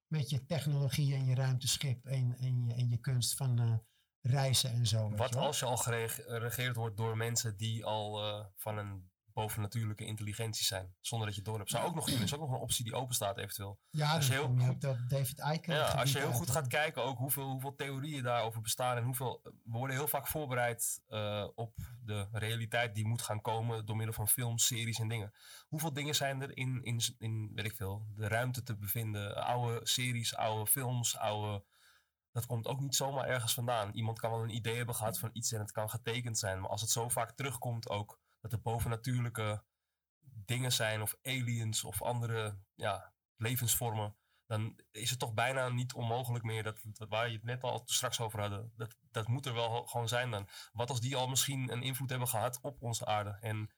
met 0.07 0.29
je 0.29 0.45
technologie 0.45 1.13
en 1.15 1.25
je 1.25 1.35
ruimteschip 1.35 2.05
en, 2.05 2.35
en, 2.37 2.65
je, 2.65 2.73
en 2.73 2.89
je 2.89 2.97
kunst 2.97 3.35
van 3.35 3.59
eh, 3.59 3.73
reizen 4.21 4.71
en 4.71 4.87
zo. 4.87 5.09
Wat 5.15 5.35
als 5.35 5.59
je 5.59 5.65
al 5.65 5.77
gereg- 5.77 6.15
geregeerd 6.25 6.75
wordt 6.75 6.97
door 6.97 7.17
mensen 7.17 7.57
die 7.57 7.85
al 7.85 8.21
van 8.55 8.77
een 8.77 9.11
bovennatuurlijke 9.33 10.05
intelligentie 10.05 10.65
zijn, 10.65 10.95
zonder 11.01 11.27
dat 11.27 11.35
je 11.35 11.41
het 11.41 11.49
door 11.49 11.59
hebt. 11.59 11.71
Zou 11.71 11.85
ook 11.85 11.95
nog 11.95 12.05
kunnen, 12.05 12.23
is 12.23 12.33
ook 12.33 12.39
nog 12.39 12.51
een 12.51 12.59
optie 12.59 12.83
die 12.83 12.95
open 12.95 13.15
staat 13.15 13.37
eventueel. 13.37 13.79
Ja, 13.89 14.15
als 14.15 14.27
je 14.27 14.33
heel 14.33 14.55
je 14.57 14.77
dat 14.77 14.97
David 15.09 15.39
Icke. 15.39 15.73
Ja, 15.73 15.87
als 15.87 16.11
je 16.11 16.17
heel 16.17 16.27
uit, 16.27 16.35
goed 16.35 16.49
gaat 16.49 16.67
kijken 16.67 17.03
ook 17.03 17.17
hoeveel, 17.17 17.49
hoeveel 17.49 17.75
theorieën 17.75 18.23
daarover 18.23 18.61
bestaan 18.61 18.97
en 18.97 19.03
hoeveel... 19.03 19.39
We 19.43 19.51
worden 19.63 19.95
heel 19.95 20.07
vaak 20.07 20.27
voorbereid 20.27 21.01
eh, 21.07 21.47
op 21.55 21.75
de 22.03 22.27
realiteit 22.31 22.95
die 22.95 23.07
moet 23.07 23.21
gaan 23.21 23.41
komen 23.41 23.85
door 23.85 23.95
middel 23.95 24.15
van 24.15 24.27
films, 24.27 24.65
series 24.65 24.99
en 24.99 25.07
dingen. 25.07 25.33
Hoeveel 25.67 25.93
dingen 25.93 26.15
zijn 26.15 26.41
er 26.41 26.57
in, 26.57 26.83
in, 26.83 27.01
in 27.17 27.51
weet 27.55 27.65
ik 27.65 27.75
veel, 27.75 28.05
de 28.15 28.27
ruimte 28.27 28.63
te 28.63 28.75
bevinden? 28.75 29.45
Oude 29.45 29.79
series, 29.83 30.35
oude 30.35 30.71
films, 30.71 31.17
oude... 31.17 31.63
Dat 32.31 32.45
komt 32.45 32.67
ook 32.67 32.79
niet 32.79 32.95
zomaar 32.95 33.27
ergens 33.27 33.53
vandaan. 33.53 33.91
Iemand 33.91 34.19
kan 34.19 34.31
wel 34.31 34.43
een 34.43 34.55
idee 34.55 34.75
hebben 34.75 34.95
gehad 34.95 35.19
van 35.19 35.29
iets 35.33 35.51
en 35.51 35.59
het 35.59 35.71
kan 35.71 35.89
getekend 35.89 36.37
zijn. 36.37 36.59
Maar 36.59 36.69
als 36.69 36.81
het 36.81 36.89
zo 36.89 37.09
vaak 37.09 37.31
terugkomt 37.31 37.89
ook, 37.89 38.19
dat 38.43 38.51
er 38.51 38.61
bovennatuurlijke 38.61 39.63
dingen 40.45 40.71
zijn 40.71 41.01
of 41.01 41.15
aliens 41.23 41.83
of 41.83 42.01
andere 42.01 42.57
ja, 42.75 43.13
levensvormen, 43.37 44.15
dan 44.47 44.79
is 44.91 45.09
het 45.09 45.19
toch 45.19 45.33
bijna 45.33 45.69
niet 45.69 45.93
onmogelijk 45.93 46.43
meer, 46.43 46.63
dat, 46.63 46.79
dat 46.83 47.09
waar 47.09 47.27
je 47.27 47.33
het 47.35 47.43
net 47.43 47.63
al 47.63 47.81
straks 47.85 48.19
over 48.19 48.39
hadden, 48.39 48.73
dat, 48.75 48.95
dat 49.11 49.27
moet 49.27 49.45
er 49.45 49.53
wel 49.53 49.85
gewoon 49.85 50.07
zijn 50.07 50.31
dan. 50.31 50.47
Wat 50.71 50.89
als 50.89 51.01
die 51.01 51.15
al 51.15 51.27
misschien 51.27 51.71
een 51.71 51.83
invloed 51.83 52.09
hebben 52.09 52.27
gehad 52.27 52.59
op 52.61 52.81
onze 52.81 53.05
aarde 53.05 53.37
en 53.41 53.71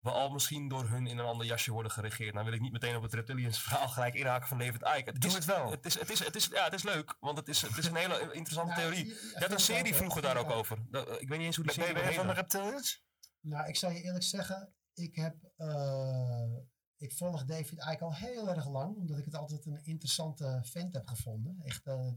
we 0.00 0.10
al 0.12 0.30
misschien 0.30 0.68
door 0.68 0.88
hun 0.88 1.06
in 1.06 1.18
een 1.18 1.24
ander 1.26 1.46
jasje 1.46 1.72
worden 1.72 1.92
geregeerd. 1.92 2.32
Nou 2.32 2.44
wil 2.44 2.54
ik 2.54 2.60
niet 2.60 2.72
meteen 2.72 2.96
op 2.96 3.02
het 3.02 3.14
reptilians 3.14 3.62
verhaal 3.62 3.88
gelijk 3.88 4.14
inhaken 4.14 4.48
van 4.48 4.58
David 4.58 4.82
Icke. 4.82 5.10
Het 5.10 5.20
Doe 5.20 5.30
is, 5.30 5.36
het 5.36 5.44
wel. 5.44 5.70
Het 5.70 5.86
is, 5.86 5.98
het 5.98 6.10
is, 6.10 6.18
het 6.18 6.36
is, 6.36 6.46
ja, 6.46 6.64
het 6.64 6.72
is 6.72 6.82
leuk, 6.82 7.16
want 7.20 7.38
het 7.38 7.48
is, 7.48 7.62
het 7.62 7.76
is 7.76 7.86
een 7.86 7.96
hele 7.96 8.32
interessante 8.32 8.70
Nou, 8.72 8.82
theorie. 8.82 9.06
je- 9.06 9.12
Je 9.14 9.30
je 9.34 9.38
had 9.40 9.50
een 9.52 9.60
serie 9.60 9.94
vroeger 9.94 10.22
daar 10.22 10.36
ook 10.36 10.50
over. 10.50 10.78
Dat- 10.90 11.20
ik 11.20 11.28
weet 11.28 11.38
niet 11.38 11.46
eens 11.46 11.56
hoe 11.56 11.64
die 11.64 11.74
Ben 11.76 11.84
je 11.84 11.90
serie 11.90 12.06
weer 12.08 12.14
van 12.18 12.26
de 12.26 12.34
heette. 12.34 12.56
reptilians? 12.58 13.04
Nou, 13.46 13.68
ik 13.68 13.76
zal 13.76 13.90
je 13.90 14.02
eerlijk 14.02 14.24
zeggen, 14.24 14.74
ik 14.92 15.14
heb, 15.14 15.52
eh, 15.56 16.56
ik 16.96 17.12
volg 17.12 17.44
David 17.44 17.72
Icke 17.72 18.04
al 18.04 18.14
heel 18.14 18.48
erg 18.48 18.68
lang, 18.68 18.96
omdat 18.96 19.18
ik 19.18 19.24
het 19.24 19.34
altijd 19.34 19.66
een 19.66 19.84
interessante 19.84 20.60
vent 20.62 20.94
heb 20.94 21.06
gevonden. 21.06 21.60
Echt, 21.60 21.86
eh, 21.86 22.10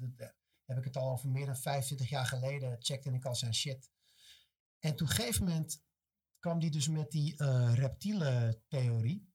heb 0.65 0.77
ik 0.77 0.83
het 0.83 0.97
al 0.97 1.11
over 1.11 1.29
meer 1.29 1.45
dan 1.45 1.57
25 1.57 2.09
jaar 2.09 2.25
geleden, 2.25 2.75
checkte 2.79 3.11
ik 3.11 3.25
al 3.25 3.35
zijn 3.35 3.53
shit. 3.53 3.89
En 4.79 4.95
toen 4.95 5.07
gegeven 5.07 5.45
moment 5.45 5.83
kwam 6.39 6.59
die 6.59 6.71
dus 6.71 6.87
met 6.87 7.11
die 7.11 7.37
eh 7.37 7.73
reptiele 7.73 8.61
theorie. 8.67 9.33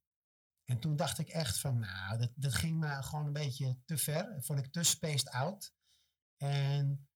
En 0.64 0.78
toen 0.80 0.96
dacht 0.96 1.18
ik 1.18 1.28
echt 1.28 1.60
van, 1.60 1.78
nou, 1.78 2.18
dat, 2.18 2.32
dat 2.34 2.54
ging 2.54 2.78
me 2.78 3.02
gewoon 3.02 3.26
een 3.26 3.32
beetje 3.32 3.78
te 3.84 3.96
ver. 3.96 4.42
Vond 4.42 4.58
ik 4.58 4.72
te 4.72 4.82
spaced 4.82 5.28
out. 5.28 5.74
En 6.36 7.08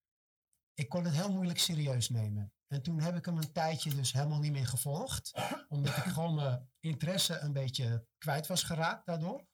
ik 0.75 0.89
kon 0.89 1.05
het 1.05 1.15
heel 1.15 1.33
moeilijk 1.33 1.59
serieus 1.59 2.09
nemen. 2.09 2.53
En 2.69 2.83
toen 2.83 3.01
heb 3.01 3.17
ik 3.17 3.25
hem 3.25 3.37
een 3.37 3.53
tijdje 3.53 3.95
dus 3.95 4.13
helemaal 4.13 4.39
niet 4.39 4.53
meer 4.53 4.67
gevolgd. 4.67 5.33
Omdat 5.69 5.97
ik 5.97 6.03
gewoon 6.03 6.35
mijn 6.35 6.71
interesse 6.81 7.39
een 7.39 7.53
beetje 7.53 8.07
kwijt 8.19 8.47
was 8.47 8.63
geraakt 8.63 9.07
daardoor. 9.07 9.47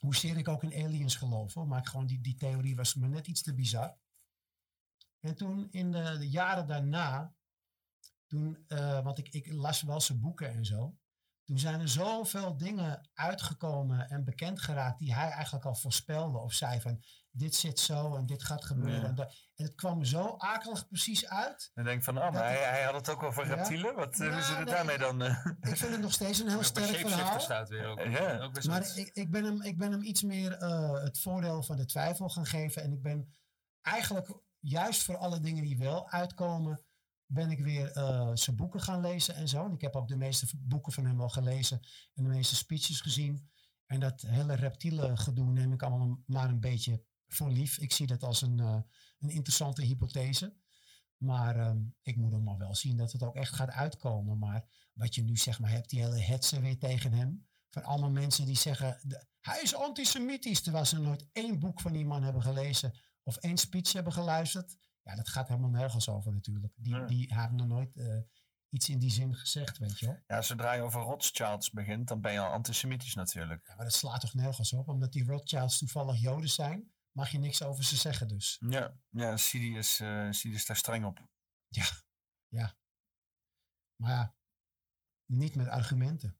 Hoezeer 0.00 0.36
ik 0.36 0.48
ook 0.48 0.62
in 0.62 0.84
aliens 0.84 1.16
geloof. 1.16 1.54
Hoor. 1.54 1.66
Maar 1.66 1.78
ik 1.78 1.86
gewoon 1.86 2.06
die, 2.06 2.20
die 2.20 2.36
theorie 2.36 2.76
was 2.76 2.94
me 2.94 3.08
net 3.08 3.26
iets 3.26 3.42
te 3.42 3.54
bizar. 3.54 3.98
En 5.20 5.34
toen 5.34 5.70
in 5.70 5.90
de, 5.92 6.18
de 6.18 6.30
jaren 6.30 6.66
daarna, 6.66 7.34
toen, 8.26 8.64
eh, 8.66 9.02
want 9.02 9.18
ik, 9.18 9.28
ik 9.28 9.52
las 9.52 9.82
wel 9.82 10.00
zijn 10.00 10.20
boeken 10.20 10.50
en 10.50 10.64
zo. 10.64 10.96
Toen 11.44 11.58
zijn 11.58 11.80
er 11.80 11.88
zoveel 11.88 12.56
dingen 12.56 13.08
uitgekomen 13.14 14.08
en 14.08 14.24
bekend 14.24 14.60
geraakt 14.60 14.98
die 14.98 15.14
hij 15.14 15.30
eigenlijk 15.30 15.64
al 15.64 15.74
voorspelde. 15.74 16.38
Of 16.38 16.52
zei 16.52 16.80
van, 16.80 17.02
dit 17.36 17.54
zit 17.54 17.78
zo 17.80 18.14
en 18.16 18.26
dit 18.26 18.42
gaat 18.42 18.64
gebeuren. 18.64 19.00
Ja. 19.00 19.06
En, 19.06 19.14
dat- 19.14 19.34
en 19.54 19.64
het 19.64 19.74
kwam 19.74 20.04
zo 20.04 20.34
akelig 20.38 20.88
precies 20.88 21.26
uit. 21.28 21.70
Dan 21.74 21.84
denk 21.84 22.02
van, 22.02 22.18
oh, 22.18 22.30
maar 22.32 22.42
hij, 22.44 22.56
hij 22.68 22.82
had 22.82 22.94
het 22.94 23.08
ook 23.08 23.22
over 23.22 23.46
Ja. 23.46 23.54
reptielen. 23.54 23.94
Wat 23.94 24.16
zit 24.16 24.32
het 24.34 24.56
nee, 24.56 24.64
daarmee 24.64 24.98
dan? 24.98 25.22
Ik 25.22 25.76
vind 25.76 25.92
het 25.92 26.00
nog 26.00 26.12
steeds 26.12 26.38
een 26.38 26.48
heel 26.48 26.62
sterk 26.62 26.96
verhaal. 27.08 27.40
staat 27.40 27.68
weer 27.68 27.86
ook. 27.86 28.00
Ja. 28.00 28.40
ook 28.40 28.52
best 28.52 28.68
Maar 28.68 28.96
ik, 28.96 29.10
ik, 29.12 29.30
ben 29.30 29.44
hem, 29.44 29.62
ik 29.62 29.78
ben 29.78 29.90
hem 29.92 30.02
iets 30.02 30.22
meer 30.22 30.52
eh, 30.52 30.92
het 31.02 31.18
voordeel 31.18 31.62
van 31.62 31.76
de 31.76 31.84
twijfel 31.84 32.28
gaan 32.28 32.46
geven. 32.46 32.82
En 32.82 32.92
ik 32.92 33.02
ben 33.02 33.34
eigenlijk 33.82 34.28
juist 34.58 35.02
voor 35.02 35.16
alle 35.16 35.40
dingen 35.40 35.62
die 35.62 35.78
wel 35.78 36.10
uitkomen, 36.10 36.84
ben 37.26 37.50
ik 37.50 37.58
weer 37.60 37.92
eh, 37.92 38.30
zijn 38.34 38.56
boeken 38.56 38.80
gaan 38.80 39.00
lezen 39.00 39.34
en 39.34 39.48
zo. 39.48 39.64
En 39.64 39.72
ik 39.72 39.80
heb 39.80 39.96
ook 39.96 40.08
de 40.08 40.16
meeste 40.16 40.46
boeken 40.58 40.92
van 40.92 41.04
hem 41.06 41.20
al 41.20 41.28
gelezen 41.28 41.80
en 42.14 42.22
de 42.22 42.28
meeste 42.28 42.54
speeches 42.56 43.00
gezien. 43.00 43.50
En 43.86 44.00
dat 44.00 44.20
hele 44.20 44.54
reptiele 44.54 45.16
gedoe 45.16 45.50
neem 45.50 45.72
ik 45.72 45.82
allemaal 45.82 46.22
maar 46.26 46.48
een 46.48 46.60
beetje 46.60 47.04
voor 47.28 47.50
lief. 47.50 47.78
Ik 47.78 47.92
zie 47.92 48.06
dat 48.06 48.22
als 48.22 48.42
een, 48.42 48.60
eh, 48.60 48.80
een 49.18 49.28
interessante 49.30 49.82
hypothese. 49.82 50.56
Maar 51.16 51.56
ehm, 51.56 51.78
ik 52.02 52.16
moet 52.16 52.32
hem 52.32 52.42
maar 52.42 52.58
wel 52.58 52.74
zien 52.74 52.96
dat 52.96 53.12
het 53.12 53.22
ook 53.22 53.34
echt 53.34 53.54
gaat 53.54 53.70
uitkomen. 53.70 54.38
Maar 54.38 54.88
wat 54.92 55.14
je 55.14 55.22
nu 55.22 55.36
zeg 55.36 55.58
maar 55.60 55.70
hebt, 55.70 55.90
die 55.90 56.00
hele 56.02 56.20
hetze 56.20 56.60
weer 56.60 56.78
tegen 56.78 57.12
hem. 57.12 57.46
Van 57.70 57.82
allemaal 57.84 58.10
mensen 58.10 58.46
die 58.46 58.56
zeggen, 58.56 58.98
de- 59.02 59.26
hij 59.40 59.60
is 59.62 59.74
antisemitisch. 59.74 60.62
Terwijl 60.62 60.84
ze 60.84 61.00
nooit 61.00 61.28
één 61.32 61.58
boek 61.58 61.80
van 61.80 61.92
die 61.92 62.04
man 62.06 62.22
hebben 62.22 62.42
gelezen. 62.42 62.98
Of 63.22 63.36
één 63.36 63.56
speech 63.56 63.92
hebben 63.92 64.12
geluisterd. 64.12 64.76
Ja, 65.02 65.14
dat 65.16 65.28
gaat 65.28 65.48
helemaal 65.48 65.70
nergens 65.70 66.08
over 66.08 66.32
natuurlijk. 66.32 66.72
Die, 66.76 67.04
die 67.04 67.34
hebben 67.34 67.56
nog 67.56 67.66
nooit 67.66 67.96
eh, 67.96 68.18
iets 68.68 68.88
in 68.88 68.98
die 68.98 69.10
zin 69.10 69.34
gezegd, 69.34 69.78
weet 69.78 69.98
je 69.98 70.06
wel. 70.06 70.18
Ja, 70.26 70.42
zodra 70.42 70.72
je 70.72 70.82
over 70.82 71.00
Rothschilds 71.00 71.70
begint, 71.70 72.08
dan 72.08 72.20
ben 72.20 72.32
je 72.32 72.38
al 72.38 72.52
antisemitisch 72.52 73.14
natuurlijk. 73.14 73.66
Ja, 73.66 73.74
maar 73.74 73.84
dat 73.84 73.94
slaat 73.94 74.20
toch 74.20 74.34
nergens 74.34 74.72
op. 74.72 74.88
Omdat 74.88 75.12
die 75.12 75.24
Rothschilds 75.24 75.78
toevallig 75.78 76.20
Joden 76.20 76.50
zijn, 76.50 76.90
mag 77.16 77.30
je 77.30 77.38
niks 77.38 77.62
over 77.62 77.84
ze 77.84 77.96
zeggen 77.96 78.28
dus. 78.28 78.56
Ja, 78.68 78.96
ja 79.10 79.36
Sidi 79.36 79.76
is, 79.76 80.00
eh 80.00 80.30
Sidi 80.30 80.54
is 80.54 80.66
daar 80.66 80.76
streng 80.76 81.04
op. 81.04 81.28
Ja, 81.68 81.84
ja. 82.48 82.76
Maar 83.96 84.10
ja, 84.10 84.34
niet 85.26 85.54
met 85.54 85.68
argumenten. 85.68 86.38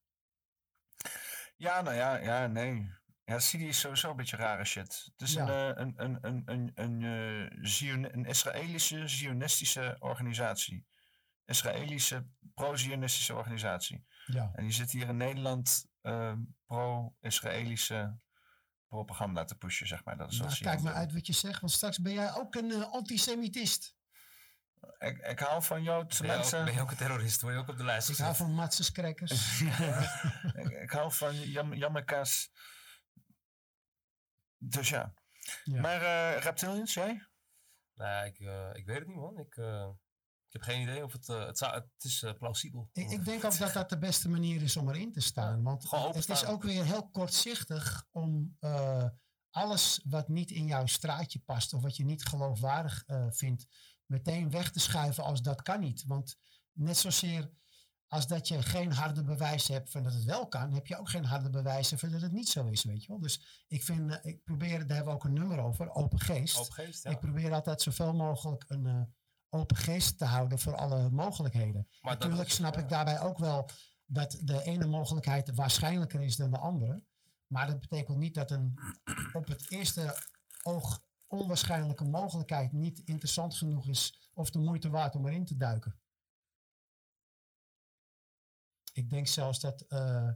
Ja, 1.56 1.80
nou 1.82 1.96
ja, 1.96 2.16
ja, 2.16 2.46
nee. 2.46 2.94
Ja, 3.24 3.38
Sidi 3.38 3.68
is 3.68 3.80
sowieso 3.80 4.10
een 4.10 4.16
beetje 4.16 4.36
rare 4.36 4.64
shit. 4.64 5.08
Het 5.12 5.20
is 5.28 5.32
Ja. 5.32 5.48
een, 5.48 5.76
eh, 5.76 5.84
een, 5.84 5.94
een, 6.04 6.18
een, 6.22 6.42
een, 6.74 7.02
een, 7.02 7.50
eh, 7.52 7.58
Zion- 7.62 8.12
een 8.14 8.24
Israëlische 8.24 9.08
zionistische 9.08 9.96
organisatie. 9.98 10.86
Israëlische 11.44 12.26
pro-zionistische 12.54 13.34
organisatie. 13.34 14.04
Ja. 14.26 14.50
En 14.54 14.62
die 14.64 14.72
zit 14.72 14.90
hier 14.90 15.08
in 15.08 15.16
Nederland 15.16 15.86
eh, 16.00 16.36
pro-Israëlische 16.66 18.18
propaganda 18.88 19.44
te 19.44 19.56
pushen, 19.56 19.86
zeg 19.86 20.04
maar. 20.04 20.16
Dat 20.16 20.32
is 20.32 20.38
Nou, 20.38 20.58
kijk 20.58 20.80
maar 20.80 20.94
uit 20.94 21.12
wat 21.12 21.26
je 21.26 21.32
zegt, 21.32 21.60
want 21.60 21.72
straks 21.72 21.98
ben 21.98 22.12
jij 22.12 22.34
ook 22.34 22.54
een 22.54 22.70
eh, 22.72 22.92
antisemitist. 22.92 23.94
Ik, 24.98 25.18
ik 25.18 25.38
hou 25.38 25.62
van 25.62 25.82
Joodse 25.82 26.22
Ben 26.22 26.30
je, 26.30 26.36
ook, 26.36 26.42
mensen. 26.42 26.64
ben 26.64 26.74
je 26.74 26.80
ook 26.80 26.90
een 26.90 26.96
terrorist? 26.96 27.40
Word 27.40 27.54
je 27.54 27.60
ook 27.60 27.68
op 27.68 27.76
de 27.76 27.84
lijst 27.84 28.08
Ik 28.08 28.16
hou 28.16 28.36
van 28.36 28.52
Matses 28.52 28.92
crackers. 28.92 29.60
ik, 30.62 30.68
ik 30.68 30.90
hou 30.90 31.12
van 31.12 31.36
jam, 31.36 31.74
jammerkaas. 31.74 32.50
Dus 34.58 34.88
ja. 34.88 35.14
Ja. 35.64 35.80
Maar 35.80 36.02
eh 36.02 36.42
reptilians, 36.42 36.94
jij? 36.94 37.26
Nou, 37.94 38.26
ik, 38.26 38.38
eh, 38.38 38.70
ik 38.72 38.86
weet 38.86 38.98
het 38.98 39.06
niet, 39.06 39.16
man. 39.16 39.38
Ik, 39.38 39.56
eh, 39.56 39.88
ik 40.46 40.52
heb 40.52 40.62
geen 40.62 40.82
idee 40.82 41.04
of 41.04 41.12
het... 41.12 41.28
eh, 41.28 41.46
het, 41.46 41.58
zou, 41.58 41.74
het 41.74 42.04
is 42.04 42.22
eh, 42.22 42.32
plausibel. 42.32 42.88
Ik, 42.92 43.10
ik 43.10 43.24
denk 43.24 43.44
ook 43.44 43.58
dat 43.58 43.72
dat 43.72 43.88
de 43.88 43.98
beste 43.98 44.28
manier 44.28 44.62
is 44.62 44.76
om 44.76 44.88
erin 44.88 45.12
te 45.12 45.20
staan. 45.20 45.62
Want 45.62 45.90
het 45.90 46.28
is 46.28 46.44
ook 46.44 46.62
weer 46.62 46.84
heel 46.84 47.08
kortzichtig 47.08 48.06
om 48.10 48.56
eh, 48.60 49.08
alles 49.50 50.00
wat 50.04 50.28
niet 50.28 50.50
in 50.50 50.66
jouw 50.66 50.86
straatje 50.86 51.38
past 51.38 51.74
of 51.74 51.82
wat 51.82 51.96
je 51.96 52.04
niet 52.04 52.24
geloofwaardig 52.24 53.04
vindt, 53.30 53.66
meteen 54.06 54.50
weg 54.50 54.72
te 54.72 54.80
schuiven 54.80 55.24
als 55.24 55.42
dat 55.42 55.62
kan 55.62 55.80
niet. 55.80 56.04
Want 56.06 56.36
net 56.72 56.96
zozeer 56.96 57.50
als 58.06 58.26
dat 58.26 58.48
je 58.48 58.62
geen 58.62 58.92
harde 58.92 59.24
bewijs 59.24 59.68
hebt 59.68 59.90
van 59.90 60.02
dat 60.02 60.12
het 60.12 60.24
wel 60.24 60.48
kan, 60.48 60.72
heb 60.72 60.86
je 60.86 60.98
ook 60.98 61.08
geen 61.08 61.24
harde 61.24 61.50
bewijzen 61.50 61.98
van 61.98 62.10
dat 62.10 62.20
het 62.20 62.32
niet 62.32 62.48
zo 62.48 62.66
is, 62.66 62.84
weet 62.84 63.02
je 63.02 63.08
wel. 63.08 63.20
Dus 63.20 63.64
ik 63.68 63.84
vind, 63.84 64.18
ik 64.22 64.44
probeer, 64.44 64.86
daar 64.86 64.96
hebben 64.96 65.14
we 65.14 65.18
ook 65.18 65.24
een 65.24 65.32
nummer 65.32 65.58
over, 65.58 65.94
open 65.94 66.20
geest. 66.20 66.58
Open 66.58 66.72
geest, 66.72 67.02
ja. 67.02 67.10
Ik 67.10 67.20
probeer 67.20 67.52
altijd 67.52 67.82
zoveel 67.82 68.14
mogelijk 68.14 68.64
een 68.68 69.14
open 69.56 69.76
geest 69.76 70.18
te 70.18 70.24
houden 70.24 70.58
voor 70.58 70.76
alle 70.76 71.10
mogelijkheden. 71.10 71.88
Maar 72.00 72.12
Natuurlijk 72.12 72.50
snap 72.50 72.76
ik 72.76 72.88
daarbij 72.88 73.20
ook 73.20 73.38
wel 73.38 73.68
dat 74.06 74.38
de 74.42 74.62
ene 74.62 74.86
mogelijkheid 74.86 75.54
waarschijnlijker 75.54 76.22
is 76.22 76.36
dan 76.36 76.50
de 76.50 76.58
andere. 76.58 77.04
Maar 77.46 77.66
dat 77.66 77.80
betekent 77.80 78.18
niet 78.18 78.34
dat 78.34 78.50
een 78.50 78.78
op 79.32 79.46
het 79.46 79.70
eerste 79.70 80.16
oog 80.62 81.04
onwaarschijnlijke 81.26 82.04
mogelijkheid 82.04 82.72
niet 82.72 82.98
interessant 82.98 83.56
genoeg 83.56 83.88
is 83.88 84.30
of 84.34 84.50
de 84.50 84.58
moeite 84.58 84.90
waard 84.90 85.14
om 85.14 85.26
erin 85.26 85.44
te 85.44 85.56
duiken. 85.56 86.00
Ik 88.92 89.10
denk 89.10 89.26
zelfs 89.26 89.60
dat 89.60 89.80
eh, 89.80 90.30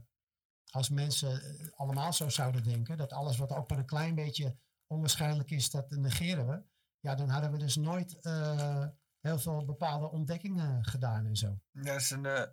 als 0.69 0.89
mensen 0.89 1.41
eh, 1.41 1.71
allemaal 1.71 2.13
zo 2.13 2.29
zouden 2.29 2.63
denken, 2.63 2.97
dat 2.97 3.13
alles 3.13 3.37
wat 3.37 3.51
ook 3.51 3.69
maar 3.69 3.77
een 3.77 3.85
klein 3.85 4.15
beetje 4.15 4.57
onwaarschijnlijk 4.87 5.51
is, 5.51 5.69
dat 5.69 5.89
negeren 5.89 6.47
we. 6.47 6.63
Ja, 6.99 7.15
dan 7.15 7.29
hadden 7.29 7.51
we 7.51 7.57
dus 7.57 7.75
nooit 7.75 8.19
eh, 8.19 8.87
heel 9.21 9.39
veel 9.39 9.65
bepaalde 9.65 10.09
ontdekkingen 10.09 10.85
gedaan 10.85 11.25
en 11.25 11.35
zo. 11.35 11.59
Ja, 11.71 11.93
is 11.93 12.11
in, 12.11 12.25
eh, 12.25 12.43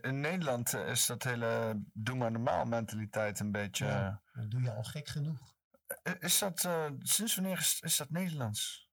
in 0.00 0.20
Nederland 0.20 0.74
eh, 0.74 0.88
is 0.88 1.06
dat 1.06 1.22
hele 1.22 1.82
doe 1.92 2.16
maar 2.16 2.30
normaal 2.32 2.64
mentaliteit 2.64 3.40
een 3.40 3.52
beetje... 3.52 3.86
Ja, 3.86 4.22
dan 4.32 4.48
doe 4.48 4.62
je 4.62 4.72
al 4.74 4.82
gek 4.84 5.08
genoeg. 5.08 5.54
eh, 6.02 6.12
is 6.18 6.38
dat, 6.38 6.64
eh, 6.64 6.90
sinds 6.98 7.34
wanneer 7.34 7.58
is, 7.58 7.80
is 7.80 7.96
dat 7.96 8.10
Nederlands? 8.10 8.88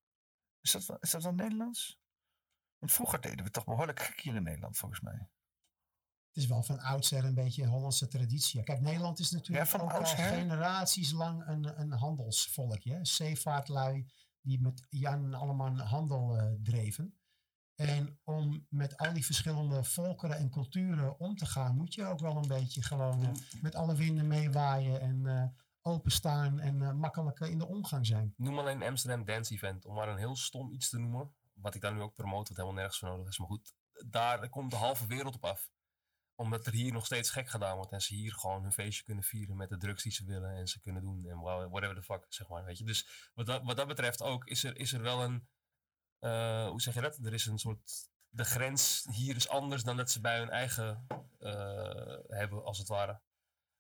Is 0.62 0.72
dat, 0.72 0.98
is 1.00 1.12
dat 1.12 1.24
wel 1.24 1.34
Nederlands? 1.34 2.00
Want 2.78 2.92
vroeger 2.92 3.22
deden 3.22 3.46
we 3.46 3.52
toch 3.52 3.66
behoorlijk 3.66 4.00
gek 4.00 4.20
hier 4.20 4.36
in 4.36 4.44
Nederland, 4.44 4.78
volgens 4.78 5.02
mij. 5.02 5.30
Het 6.34 6.46
is 6.46 6.48
wel 6.48 6.64
van 6.64 6.80
oudsher 6.80 7.26
een 7.26 7.34
beetje 7.34 7.64
een 7.64 7.70
Hollandse 7.70 8.08
traditie. 8.08 8.64
Kijk, 8.64 8.82
Nederland 8.82 9.20
is 9.20 9.32
natuurlijk 9.32 9.66
Ja, 9.66 9.78
van 9.78 9.82
ook 9.82 9.92
al 9.92 9.98
oudsher? 9.98 10.18
generaties 10.34 11.12
lang 11.12 11.48
een, 11.48 11.80
een 11.80 11.92
handelsvolkje. 11.92 13.00
Zeevaartlui 13.06 14.06
die 14.48 14.62
met 14.62 14.86
Jan 14.90 15.34
allemaal 15.34 15.78
handel 15.78 16.38
eh, 16.38 16.52
dreven. 16.64 17.18
En 17.76 18.20
om 18.24 18.66
met 18.70 18.98
al 18.98 19.14
die 19.14 19.26
verschillende 19.26 19.84
volkeren 19.84 20.38
en 20.38 20.50
culturen 20.50 21.20
om 21.20 21.36
te 21.36 21.46
gaan, 21.46 21.76
moet 21.76 21.94
je 21.94 22.06
ook 22.06 22.20
wel 22.20 22.38
een 22.38 22.48
beetje 22.48 22.82
gewoon 22.82 23.24
eh, 23.24 23.62
met 23.62 23.76
alle 23.76 23.96
winden 23.96 24.28
meewaaien 24.28 25.02
en 25.02 25.26
eh, 25.26 25.44
openstaan 25.82 26.60
en 26.60 26.98
makkelijk 26.98 27.40
in 27.40 27.58
de 27.58 27.68
omgang 27.68 28.06
zijn. 28.06 28.34
Noem 28.38 28.60
alleen 28.60 28.84
Amsterdam 28.84 29.26
Dance 29.26 29.54
Event, 29.54 29.86
om 29.86 29.94
maar 29.94 30.10
een 30.10 30.18
heel 30.18 30.36
stom 30.36 30.72
iets 30.72 30.90
te 30.90 31.00
noemen. 31.00 31.32
Wat 31.54 31.76
ik 31.76 31.82
daar 31.82 31.94
nu 31.94 32.02
ook 32.02 32.16
promote, 32.16 32.48
wat 32.48 32.58
helemaal 32.58 32.74
nergens 32.74 33.00
voor 33.00 33.10
nodig 33.10 33.28
is. 33.28 33.38
Maar 33.38 33.48
goed, 33.48 33.74
daar 34.06 34.50
komt 34.50 34.72
de 34.72 34.78
halve 34.78 35.08
wereld 35.08 35.36
op 35.36 35.46
af. 35.46 35.70
Omdat 36.38 36.66
er 36.66 36.74
hier 36.74 36.92
nog 36.94 37.06
steeds 37.06 37.30
gek 37.30 37.50
gedaan 37.50 37.76
wordt 37.76 37.92
en 37.92 38.02
ze 38.02 38.14
hier 38.14 38.34
gewoon 38.34 38.62
hun 38.62 38.72
feestje 38.72 39.04
kunnen 39.04 39.24
vieren 39.24 39.58
met 39.58 39.70
de 39.70 39.78
drugs 39.78 40.04
die 40.04 40.12
ze 40.12 40.26
willen 40.26 40.56
en 40.56 40.68
ze 40.68 40.82
kunnen 40.82 41.02
doen 41.02 41.26
en 41.26 41.40
wha- 41.40 41.70
whatever 41.70 41.96
the 41.96 42.04
fuck, 42.04 42.26
zeg 42.30 42.48
maar. 42.48 42.66
Weet 42.66 42.78
je? 42.78 42.84
Dus 42.84 43.32
wat 43.34 43.46
dat, 43.46 43.64
wat 43.64 43.78
dat 43.78 43.88
betreft 43.88 44.22
ook 44.22 44.46
is 44.46 44.64
er, 44.64 44.78
is 44.78 44.94
er 44.94 45.02
wel 45.02 45.24
een, 45.24 45.48
eh, 46.20 46.68
hoe 46.68 46.82
zeg 46.82 46.94
je 46.94 47.02
dat? 47.02 47.18
Er 47.18 47.34
is 47.34 47.46
een 47.46 47.60
soort, 47.60 48.10
de 48.30 48.44
grens 48.46 49.08
hier 49.12 49.36
is 49.36 49.50
anders 49.50 49.84
dan 49.84 49.98
dat 49.98 50.12
ze 50.12 50.22
bij 50.22 50.38
hun 50.40 50.50
eigen 50.50 51.06
eh, 51.40 52.18
hebben, 52.28 52.64
als 52.64 52.78
het 52.78 52.88
ware. 52.88 53.22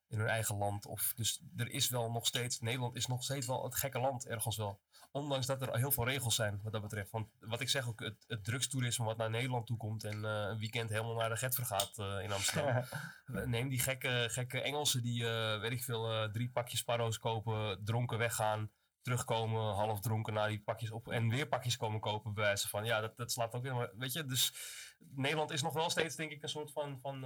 In 0.10 0.20
hun 0.20 0.28
eigen 0.28 0.58
land. 0.58 0.86
Of, 0.86 1.14
dus 1.16 1.42
er 1.56 1.70
is 1.70 1.90
wel 1.90 2.12
nog 2.12 2.28
steeds, 2.28 2.60
Nederland 2.60 2.96
is 2.96 3.08
nog 3.08 3.24
steeds 3.24 3.48
wel 3.48 3.64
het 3.64 3.76
gekke 3.76 4.00
land 4.00 4.28
ergens 4.28 4.58
wel. 4.58 4.80
Ondanks 5.12 5.46
dat 5.46 5.62
er 5.62 5.78
heel 5.78 5.92
veel 5.92 6.06
regels 6.06 6.36
zijn 6.36 6.60
wat 6.64 6.72
dat 6.72 6.82
betreft. 6.82 7.12
Want 7.12 7.28
wat 7.40 7.62
ik 7.62 7.70
zeg 7.70 7.88
ook, 7.88 8.00
het, 8.00 8.24
het 8.28 8.44
drugstoerisme 8.44 9.06
wat 9.06 9.18
naar 9.18 9.30
Nederland 9.30 9.68
toe 9.68 9.78
komt 9.78 10.04
en 10.04 10.26
eh, 10.26 10.32
een 10.32 10.58
weekend 10.58 10.90
helemaal 10.90 11.16
naar 11.16 11.30
de 11.30 11.38
Getver 11.38 11.66
gaat 11.66 11.98
eh, 11.98 12.24
in 12.24 12.32
Amsterdam. 12.32 12.84
Neem 13.46 13.70
die 13.70 13.80
gekke, 13.80 14.28
gekke 14.32 14.62
Engelsen 14.62 15.02
die, 15.02 15.28
eh, 15.30 15.60
weet 15.60 15.72
ik 15.72 15.84
veel, 15.84 16.32
drie 16.32 16.50
pakjes 16.50 16.84
paro's 16.84 17.20
kopen, 17.20 17.84
dronken 17.84 18.18
weggaan, 18.18 18.72
terugkomen, 19.02 19.74
half 19.74 20.00
dronken 20.00 20.34
naar 20.34 20.50
die 20.50 20.64
pakjes 20.64 20.92
op 20.92 21.08
en 21.08 21.30
weer 21.30 21.48
pakjes 21.48 21.78
komen 21.78 22.00
kopen 22.00 22.34
bij 22.34 22.44
wijze 22.44 22.68
van. 22.68 22.86
Ja, 22.86 23.02
dat, 23.02 23.18
dat 23.18 23.32
slaat 23.32 23.54
ook 23.54 23.64
helemaal, 23.64 23.90
weet 23.98 24.14
je. 24.14 24.26
Dus 24.26 24.54
Nederland 24.98 25.52
is 25.52 25.62
nog 25.62 25.74
wel 25.74 25.90
steeds, 25.90 26.16
denk 26.16 26.32
ik, 26.32 26.44
een 26.44 26.50
soort 26.50 26.72
van, 26.72 27.00
van 27.00 27.24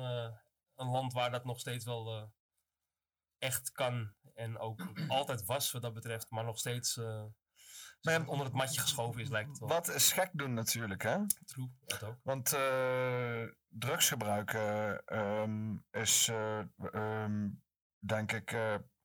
een 0.75 0.87
land 0.87 1.13
waar 1.13 1.31
dat 1.31 1.45
nog 1.45 1.59
steeds 1.59 1.85
wel 1.85 2.31
echt 3.41 3.71
kan 3.71 4.13
en 4.35 4.57
ook 4.59 4.81
altijd 5.07 5.45
was 5.45 5.71
wat 5.71 5.81
dat 5.81 5.93
betreft, 5.93 6.29
maar 6.29 6.43
nog 6.43 6.57
steeds 6.57 6.97
eh, 6.97 7.25
onder 8.25 8.45
het 8.45 8.53
matje 8.53 8.81
geschoven 8.81 9.21
is, 9.21 9.29
lijkt 9.29 9.49
het 9.49 9.59
wel. 9.59 9.67
Wat 9.69 9.87
is 9.87 10.11
gek 10.11 10.29
doen 10.33 10.53
natuurlijk, 10.53 11.01
hè? 11.01 11.17
True, 11.45 11.69
dat 11.85 12.03
ook. 12.03 12.17
Want 12.23 12.53
eh 12.53 13.43
drugsgebruik 13.73 14.53
eh, 14.53 15.07
ehm, 15.07 15.75
is, 15.91 16.27
eh, 16.27 16.59
ehm, 16.91 17.49
denk 17.99 18.31
ik, 18.31 18.49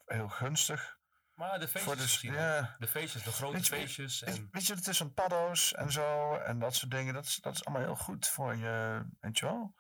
heel 0.04 0.28
gunstig. 0.28 0.94
Maar 1.34 1.58
de 1.60 1.68
feestjes 1.68 1.94
de, 1.96 2.02
misschien 2.02 2.30
ook. 2.30 2.36
ja. 2.36 2.76
De 2.78 2.86
feestjes, 2.88 3.22
de 3.22 3.32
grote 3.32 3.52
Weet 3.56 3.66
je- 3.66 3.74
feestjes. 3.74 4.20
Weet, 4.20 4.36
En, 4.36 4.48
weet 4.50 4.66
je, 4.66 4.74
het 4.74 4.86
is 4.86 5.00
een 5.00 5.14
paddo's 5.14 5.74
en 5.74 5.92
zo 5.92 6.34
en 6.34 6.58
dat 6.58 6.74
soort 6.74 6.90
dingen. 6.90 7.14
Dat 7.14 7.24
is, 7.24 7.36
dat 7.36 7.54
is 7.54 7.64
allemaal 7.64 7.86
heel 7.86 7.96
goed 7.96 8.26
voor 8.28 8.56
je, 8.56 9.04
weet 9.20 9.38
je 9.38 9.46
wel? 9.46 9.74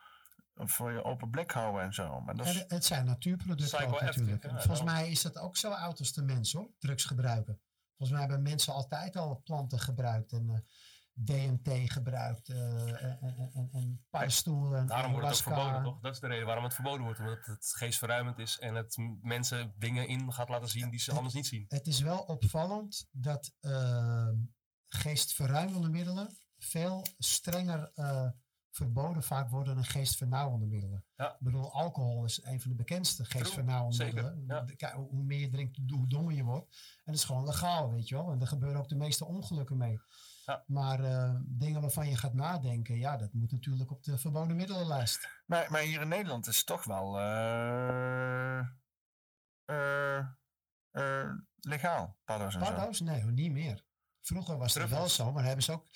Voor 0.58 0.92
je 0.92 1.04
open 1.04 1.30
blik 1.30 1.50
houden 1.50 1.82
en 1.82 1.92
zo. 1.92 2.20
Maar 2.20 2.36
dat 2.36 2.46
is, 2.46 2.64
het 2.68 2.84
zijn 2.84 3.04
natuurproducten 3.04 3.86
ook 3.86 4.00
natuurlijk. 4.00 4.42
ja, 4.42 4.50
Volgens 4.50 4.82
mij 4.82 5.10
is 5.10 5.22
dat 5.22 5.38
ook 5.38 5.56
zo 5.56 5.70
oud 5.70 5.98
als 5.98 6.12
de 6.12 6.22
mens 6.22 6.52
hoor, 6.52 6.70
drugs 6.78 7.04
gebruiken. 7.04 7.60
Volgens 7.96 8.18
mij 8.18 8.28
hebben 8.28 8.42
mensen 8.42 8.72
altijd 8.72 9.16
al 9.16 9.40
planten 9.44 9.78
gebruikt 9.78 10.32
en 10.32 10.50
eh, 10.50 10.58
DMT 11.24 11.92
gebruikt 11.92 12.48
eh, 12.48 13.02
en, 13.02 13.18
en, 13.20 13.50
en, 13.52 13.68
en 13.72 14.06
Daarom 14.86 15.12
wordt 15.12 15.28
het 15.28 15.36
ook 15.36 15.42
verboden, 15.42 15.82
toch? 15.82 16.00
Dat 16.00 16.14
is 16.14 16.20
de 16.20 16.26
reden 16.26 16.46
waarom 16.46 16.64
het 16.64 16.74
verboden 16.74 17.04
wordt. 17.04 17.18
Omdat 17.18 17.46
het 17.46 17.72
geestverruimend 17.76 18.38
is 18.38 18.58
en 18.58 18.74
het 18.74 18.96
mensen 19.22 19.74
dingen 19.78 20.08
in 20.08 20.32
gaat 20.32 20.48
laten 20.48 20.68
zien 20.68 20.90
die 20.90 21.00
ze 21.00 21.12
anders 21.12 21.34
niet 21.34 21.46
zien. 21.46 21.64
Het 21.68 21.86
is 21.86 22.00
wel 22.00 22.18
opvallend 22.18 23.08
dat 23.10 23.54
eh, 23.60 24.28
geestverruimende 24.88 25.88
middelen 25.88 26.38
veel 26.58 27.06
strenger 27.18 27.90
eh, 27.94 28.28
verboden 28.76 29.22
vaak 29.22 29.50
worden 29.50 29.74
dan 29.74 29.84
geestvernauwende 29.84 30.66
middelen. 30.66 31.04
Ja. 31.16 31.30
Ik 31.32 31.40
bedoel, 31.40 31.72
alcohol 31.72 32.24
is 32.24 32.44
een 32.44 32.60
van 32.60 32.70
de 32.70 32.76
bekendste 32.76 33.24
geestvernauwende 33.24 34.04
middelen. 34.04 34.76
Kijk, 34.76 34.92
hoe 34.92 35.24
meer 35.24 35.40
je 35.40 35.48
drinkt, 35.48 35.78
hoe 35.90 36.08
dommer 36.08 36.34
je 36.34 36.44
wordt. 36.44 36.66
En 36.96 37.02
dat 37.04 37.14
is 37.14 37.24
gewoon 37.24 37.44
legaal, 37.44 37.90
weet 37.90 38.08
je 38.08 38.14
wel. 38.14 38.30
En 38.30 38.40
er 38.40 38.46
gebeuren 38.46 38.80
ook 38.80 38.88
de 38.88 38.96
meeste 38.96 39.24
ongelukken 39.24 39.76
mee. 39.76 40.00
Maar 40.66 41.00
eh, 41.00 41.34
dingen 41.44 41.80
waarvan 41.80 42.08
je 42.08 42.16
gaat 42.16 42.34
nadenken, 42.34 42.98
ja, 42.98 43.16
dat 43.16 43.32
moet 43.32 43.52
natuurlijk 43.52 43.90
op 43.90 44.02
de 44.04 44.18
verboden 44.18 44.56
middelenlijst. 44.56 45.28
maar, 45.46 45.70
maar 45.70 45.80
hier 45.80 46.00
in 46.00 46.08
Nederland 46.08 46.46
is 46.46 46.56
het 46.56 46.66
toch 46.66 46.84
wel 46.84 47.18
eh, 47.18 48.58
eh, 50.90 51.30
legaal, 51.60 52.18
paddo's 52.24 52.54
en 52.54 52.66
zo. 52.66 52.72
Paddo's? 52.72 53.00
Nee, 53.00 53.24
niet 53.24 53.52
meer. 53.52 53.84
Vroeger 54.26 54.58
was 54.58 54.74
het 54.74 54.88
wel 54.88 55.08
zo, 55.08 55.32
maar 55.32 55.44
hebben 55.44 55.64
ze 55.64 55.72
ook... 55.72 55.86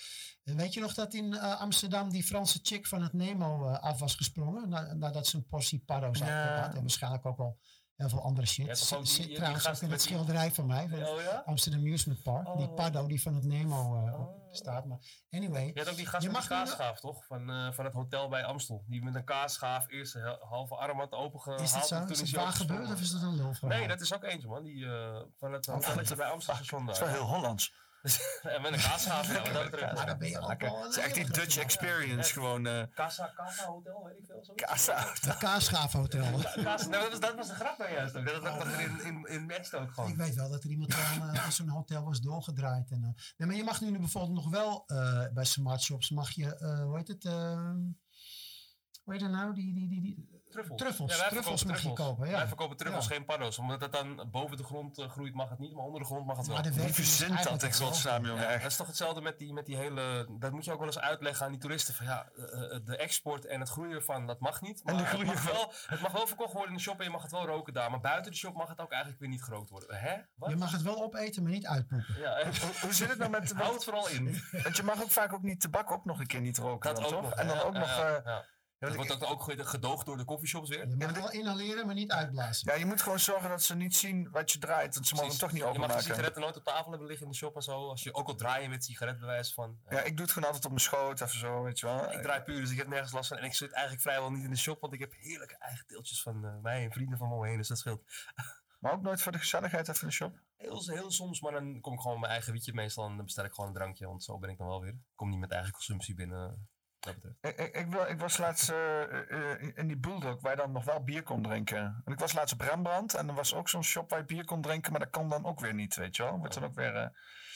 Weet 0.42 0.74
je 0.74 0.80
nog 0.80 0.94
dat 0.94 1.14
in 1.14 1.34
eh, 1.34 1.60
Amsterdam 1.60 2.10
die 2.10 2.22
Franse 2.24 2.58
chick 2.62 2.86
van 2.86 3.02
het 3.02 3.12
Nemo 3.12 3.66
eh, 3.68 3.78
af 3.82 3.98
was 3.98 4.14
gesprongen? 4.14 4.68
Na- 4.68 4.92
nadat 4.94 5.26
ze 5.26 5.36
een 5.36 5.46
portie 5.46 5.82
paddo's 5.86 6.18
Ja. 6.18 6.60
had 6.60 6.74
En 6.74 6.80
waarschijnlijk 6.80 7.26
ook 7.26 7.38
al 7.38 7.58
heel 7.96 8.08
veel 8.08 8.22
andere 8.22 8.46
shit. 8.46 8.66
Ja, 8.66 8.74
Zit- 8.74 8.98
ook 8.98 9.04
die- 9.04 9.12
zit 9.12 9.26
die 9.26 9.34
trouwens 9.34 9.62
ook 9.64 9.68
gast 9.70 9.82
in 9.82 9.90
het 9.90 9.98
die- 10.00 10.08
schilderij 10.08 10.52
van 10.52 10.66
mij. 10.66 10.88
van 10.88 11.06
Oh 11.06 11.20
ja? 11.20 11.42
Amsterdam 11.46 11.80
Amusement 11.80 12.22
Park. 12.22 12.56
Die 12.56 12.68
Oh. 12.68 12.74
paddo 12.74 13.06
die 13.06 13.22
van 13.22 13.34
het 13.34 13.44
Nemo 13.44 14.06
eh, 14.06 14.20
op 14.20 14.48
staat. 14.50 14.84
Maar 14.84 14.98
anyway. 15.30 15.70
Je 15.74 15.80
had 15.80 15.88
ook 15.88 15.96
die 15.96 16.06
gast 16.06 16.30
met 16.30 16.46
kaasschaaf, 16.46 17.00
toch? 17.00 17.24
Van, 17.26 17.50
eh, 17.50 17.72
van 17.72 17.84
het 17.84 17.94
hotel 17.94 18.28
bij 18.28 18.44
Amstel. 18.44 18.84
Die 18.86 19.02
met 19.04 19.14
een 19.14 19.24
kaasschaaf 19.24 19.88
eerst 19.88 20.12
de 20.12 20.38
halve 20.48 20.74
arm 20.74 20.98
had 20.98 21.12
opengehaald. 21.12 21.60
Is 21.62 21.72
dat 21.72 21.86
zo? 21.88 21.98
toen 22.00 22.10
Is 22.10 22.20
het 22.20 22.30
hij 22.30 22.44
waar 22.44 22.52
gebeurd 22.52 22.92
of 22.92 23.00
is 23.00 23.10
dat 23.10 23.22
een 23.22 23.36
lulverhaal? 23.36 23.78
Nee, 23.78 23.88
dat 23.88 24.00
is 24.00 24.14
ook 24.14 24.24
eentje, 24.24 24.48
man. 24.48 24.62
Die 24.64 24.84
eh, 24.86 25.20
van 25.36 25.52
het 25.52 25.68
Oh, 25.68 25.74
hotelletje 25.74 26.16
bij 26.16 26.26
Amstel. 26.26 26.54
Dat 26.54 26.94
is 26.94 26.98
wel 27.00 27.08
heel 27.08 27.26
Hollands. 27.26 27.74
en 28.42 28.62
met 28.62 28.72
een 28.72 28.78
kaasschaaf, 28.80 29.32
ja, 29.32 29.42
dat 29.52 29.70
dan 30.06 30.18
ben 30.18 30.28
je 30.28 30.38
wel 30.38 30.82
Het 30.82 30.90
is 30.90 30.96
echt 30.96 31.14
die 31.14 31.30
Dutch 31.30 31.56
experience, 31.58 32.32
gewoon. 32.32 32.66
eh 32.66 32.82
Casa, 32.94 33.32
Casa 33.36 33.66
Hotel, 33.66 34.04
weet 34.04 34.16
ik 34.18 34.24
veel. 34.26 34.44
Zo. 34.44 34.54
Casa 34.54 35.12
Het 35.20 35.36
Kaasschaafhotel. 35.38 36.40
Kaas, 36.64 36.86
nee, 36.86 37.00
dat, 37.00 37.10
was, 37.10 37.20
dat 37.20 37.34
was 37.34 37.48
de 37.48 37.54
grap 37.54 37.78
nou 37.78 37.92
juist 37.92 38.16
ook. 38.16 38.26
Dat 38.26 38.42
dat 38.42 38.60
toch 38.60 38.78
in, 38.78 39.04
in, 39.04 39.26
in 39.28 39.46
matcht 39.46 39.74
ook 39.74 39.92
gewoon. 39.92 40.10
Ik 40.10 40.16
weet 40.16 40.34
wel 40.34 40.50
dat 40.50 40.64
er 40.64 40.70
iemand 40.70 40.94
gewoon 40.94 41.34
eh, 41.34 41.44
in 41.44 41.52
zo'n 41.52 41.68
hotel 41.68 42.04
was 42.04 42.20
doorgedraaid. 42.20 42.90
En, 42.90 43.04
eh, 43.04 43.22
nee, 43.36 43.48
maar 43.48 43.56
je 43.56 43.64
mag 43.64 43.80
nu 43.80 43.98
bijvoorbeeld 43.98 44.34
nog 44.34 44.50
wel 44.50 44.82
eh, 44.86 45.24
bij 45.32 45.44
smart 45.44 45.82
shops 45.82 46.10
mag 46.10 46.30
je, 46.30 46.56
eh, 46.56 46.82
hoe 46.82 46.96
heet 46.96 47.08
het? 47.08 47.22
hoe 47.24 49.12
heet 49.12 49.20
het 49.22 49.30
nou? 49.30 49.54
Die, 49.54 49.74
die, 49.74 49.88
die, 49.88 50.00
die, 50.00 50.39
Truffels. 50.50 50.80
Truffels, 50.80 51.12
Ja, 51.12 51.18
wij 51.18 51.28
truffels 51.28 51.64
mag 51.64 51.80
verkopen 51.80 52.04
je 52.04 52.10
kopen. 52.10 52.28
Ja. 52.28 52.36
Wij 52.36 52.46
verkopen 52.46 52.76
truffels, 52.76 53.08
Ja. 53.08 53.14
geen 53.14 53.24
paddo's. 53.24 53.58
Omdat 53.58 53.80
het 53.80 53.92
dan 53.92 54.28
boven 54.30 54.56
de 54.56 54.64
grond 54.64 54.98
eh, 54.98 55.10
groeit, 55.10 55.34
mag 55.34 55.48
het 55.50 55.58
niet. 55.58 55.74
Maar 55.74 55.84
onder 55.84 56.00
de 56.00 56.06
grond 56.06 56.26
mag 56.26 56.36
het 56.36 56.46
wel. 56.46 56.54
Maar 56.54 56.64
de 56.64 56.72
Wie 56.74 56.94
verzint 56.94 57.28
dat 57.28 57.46
eigenlijk 57.46 57.62
in 57.62 57.86
godsnaam, 57.86 58.26
jongen, 58.26 58.42
Ja, 58.42 58.56
dat 58.56 58.70
is 58.70 58.76
toch 58.76 58.86
hetzelfde 58.86 59.20
met 59.20 59.38
die, 59.38 59.52
met 59.52 59.66
die 59.66 59.76
hele... 59.76 60.26
Dat 60.38 60.52
moet 60.52 60.64
je 60.64 60.72
ook 60.72 60.78
wel 60.78 60.86
eens 60.86 60.98
uitleggen 60.98 61.44
aan 61.46 61.52
die 61.52 61.60
toeristen. 61.60 61.94
Van 61.94 62.06
ja, 62.06 62.28
eh, 62.36 62.74
eh, 62.74 62.80
de 62.84 62.96
export 62.96 63.44
en 63.46 63.60
het 63.60 63.68
groeien 63.68 63.94
ervan, 63.94 64.26
dat 64.26 64.40
mag 64.40 64.60
niet. 64.60 64.84
Maar 64.84 64.94
En 64.94 65.00
de 65.00 65.06
het, 65.06 65.26
mag 65.26 65.44
wel, 65.44 65.72
het 65.86 66.00
mag 66.00 66.12
wel 66.12 66.26
verkocht 66.26 66.52
worden 66.52 66.70
in 66.70 66.76
de 66.76 66.82
shop 66.82 66.98
en 66.98 67.04
je 67.04 67.10
mag 67.10 67.22
het 67.22 67.30
wel 67.30 67.46
roken 67.46 67.72
daar. 67.72 67.90
Maar 67.90 68.00
buiten 68.00 68.30
de 68.32 68.38
shop 68.38 68.54
mag 68.54 68.68
het 68.68 68.80
ook 68.80 68.90
eigenlijk 68.90 69.20
weer 69.20 69.30
niet 69.30 69.42
groot 69.42 69.70
worden. 69.70 69.96
Hè? 69.96 70.16
Wat? 70.34 70.50
Je 70.50 70.56
mag 70.56 70.72
het 70.72 70.82
wel 70.82 71.02
opeten, 71.02 71.42
maar 71.42 71.52
niet 71.52 71.66
uitpoepen. 71.66 72.14
Ja, 72.18 72.44
Hoe, 72.80 72.92
zit 72.92 73.08
het 73.08 73.18
nou 73.18 73.30
met... 73.30 73.52
Hou 73.60 73.74
het 73.74 73.84
vooral 73.84 74.08
in. 74.08 74.42
Want 74.62 74.76
je 74.76 74.82
mag 74.82 75.02
ook 75.02 75.10
vaak 75.10 75.32
ook 75.32 75.42
niet 75.42 75.60
tabak 75.60 75.90
ook 75.90 76.04
nog 76.04 76.20
een 76.20 76.26
keer 76.26 76.40
niet 76.40 76.58
roken. 76.58 76.94
Dat 76.94 77.02
dan, 77.02 77.04
ook 77.04 77.10
toch? 77.10 77.22
nog. 77.22 77.34
En 77.34 77.46
dan 77.46 77.56
ja, 77.56 77.62
ook 77.62 77.74
ja, 77.74 77.78
nog... 77.78 78.44
eh. 78.80 78.88
Dat 78.88 78.94
wordt 78.96 79.12
ook, 79.12 79.30
ook 79.30 79.42
ge- 79.42 79.64
gedoogd 79.64 80.06
door 80.06 80.16
de 80.16 80.24
koffieshops 80.24 80.68
weer. 80.68 80.88
Je 80.88 80.96
mag 80.96 81.12
wel 81.12 81.30
inhaleren, 81.30 81.86
maar 81.86 81.94
niet 81.94 82.10
uitblazen. 82.10 82.72
Ja, 82.72 82.78
je 82.78 82.86
moet 82.86 83.02
gewoon 83.02 83.18
zorgen 83.18 83.48
dat 83.48 83.62
ze 83.62 83.74
niet 83.74 83.94
zien 83.96 84.30
wat 84.30 84.52
je 84.52 84.58
draait. 84.58 84.94
Want 84.94 85.06
ze 85.06 85.14
mogen 85.14 85.30
hem 85.30 85.38
toch 85.38 85.52
niet 85.52 85.58
Je 85.60 85.64
mag 85.66 85.74
de 85.76 85.80
openmaken. 85.82 86.06
sigaretten 86.08 86.42
nooit 86.42 86.56
op 86.56 86.64
tafel 86.64 86.90
hebben 86.90 87.08
liggen 87.08 87.26
in 87.26 87.32
de 87.32 87.38
shop 87.38 87.56
en 87.56 87.62
zo. 87.62 87.88
Als 87.88 88.02
je 88.02 88.14
ook 88.14 88.28
al 88.28 88.34
draaien 88.34 88.70
met 88.70 88.84
sigaretbewijs 88.84 89.54
van. 89.54 89.78
Ja, 89.88 90.00
ik 90.02 90.12
doe 90.16 90.24
het 90.24 90.30
gewoon 90.34 90.44
altijd 90.48 90.64
op 90.64 90.70
mijn 90.70 90.82
schoot 90.82 91.20
even 91.20 91.38
zo, 91.38 91.62
weet 91.62 91.78
je 91.78 91.86
wel. 91.86 92.12
Ik 92.12 92.22
draai 92.22 92.40
puur, 92.42 92.60
dus 92.60 92.70
ik 92.70 92.78
heb 92.78 92.88
nergens 92.88 93.12
last 93.12 93.28
van. 93.28 93.36
En 93.38 93.44
ik 93.44 93.54
zit 93.54 93.72
eigenlijk 93.72 94.02
vrijwel 94.02 94.30
niet 94.30 94.44
in 94.44 94.50
de 94.50 94.56
shop, 94.56 94.80
want 94.80 94.92
ik 94.92 95.00
heb 95.00 95.12
heerlijke 95.18 95.56
eigen 95.58 95.84
deeltjes 95.88 96.22
van 96.22 96.44
eh, 96.44 96.56
mij 96.62 96.84
en 96.84 96.92
vrienden 96.92 97.18
van 97.18 97.28
me 97.28 97.46
heen. 97.48 97.56
Dus 97.56 97.68
dat 97.68 97.78
scheelt. 97.78 98.02
Maar 98.80 98.92
ook 98.92 99.02
nooit 99.02 99.22
voor 99.22 99.32
de 99.32 99.38
gezelligheid 99.38 99.88
even 99.88 100.00
in 100.00 100.06
de 100.08 100.12
shop? 100.14 100.38
Heel, 100.56 100.82
heel 100.86 101.10
soms, 101.10 101.40
maar 101.40 101.52
dan 101.52 101.80
kom 101.80 101.92
ik 101.94 102.00
gewoon 102.00 102.20
mijn 102.20 102.32
eigen 102.32 102.52
wietje 102.52 102.72
meestal 102.74 103.06
en 103.08 103.16
dan 103.16 103.24
bestel 103.24 103.44
ik 103.44 103.52
gewoon 103.52 103.70
een 103.70 103.76
drankje, 103.76 104.06
want 104.06 104.24
zo 104.24 104.38
ben 104.38 104.50
ik 104.50 104.58
dan 104.58 104.66
wel 104.66 104.80
weer. 104.80 104.90
Ik 104.90 104.96
kom 105.14 105.28
niet 105.30 105.38
met 105.38 105.50
eigen 105.50 105.72
consumptie 105.72 106.14
binnen. 106.14 106.68
Ik, 107.00 107.56
ik, 107.56 107.74
ik, 107.74 107.86
wil- 107.86 108.06
ik 108.08 108.18
was 108.18 108.38
laatst 108.38 108.68
eh, 108.70 109.02
eh, 109.02 109.70
in- 109.74 109.86
die 109.86 109.98
Bulldog 109.98 110.40
waar 110.40 110.50
je 110.52 110.56
dan 110.56 110.72
nog 110.72 110.84
wel 110.84 111.02
bier 111.04 111.22
kon 111.22 111.42
drinken. 111.42 112.02
En 112.04 112.12
ik 112.12 112.18
was 112.18 112.32
laatst 112.32 112.54
op 112.54 112.60
Rembrandt 112.60 113.14
en 113.14 113.28
er 113.28 113.34
was 113.34 113.54
ook 113.54 113.68
zo'n 113.68 113.84
shop 113.84 114.10
waar 114.10 114.18
je 114.18 114.24
bier 114.24 114.44
kon 114.44 114.62
drinken, 114.62 114.90
maar 114.92 115.00
dat 115.00 115.10
kan 115.10 115.28
dan 115.28 115.44
ook 115.44 115.60
weer 115.60 115.74
niet, 115.74 115.94
weet 115.96 116.16
je 116.16 116.22
wel. 116.22 116.38
Wordt 116.38 116.54
dan 116.54 116.64
ook 116.64 116.74
weer... 116.74 116.94
eh, 116.94 117.08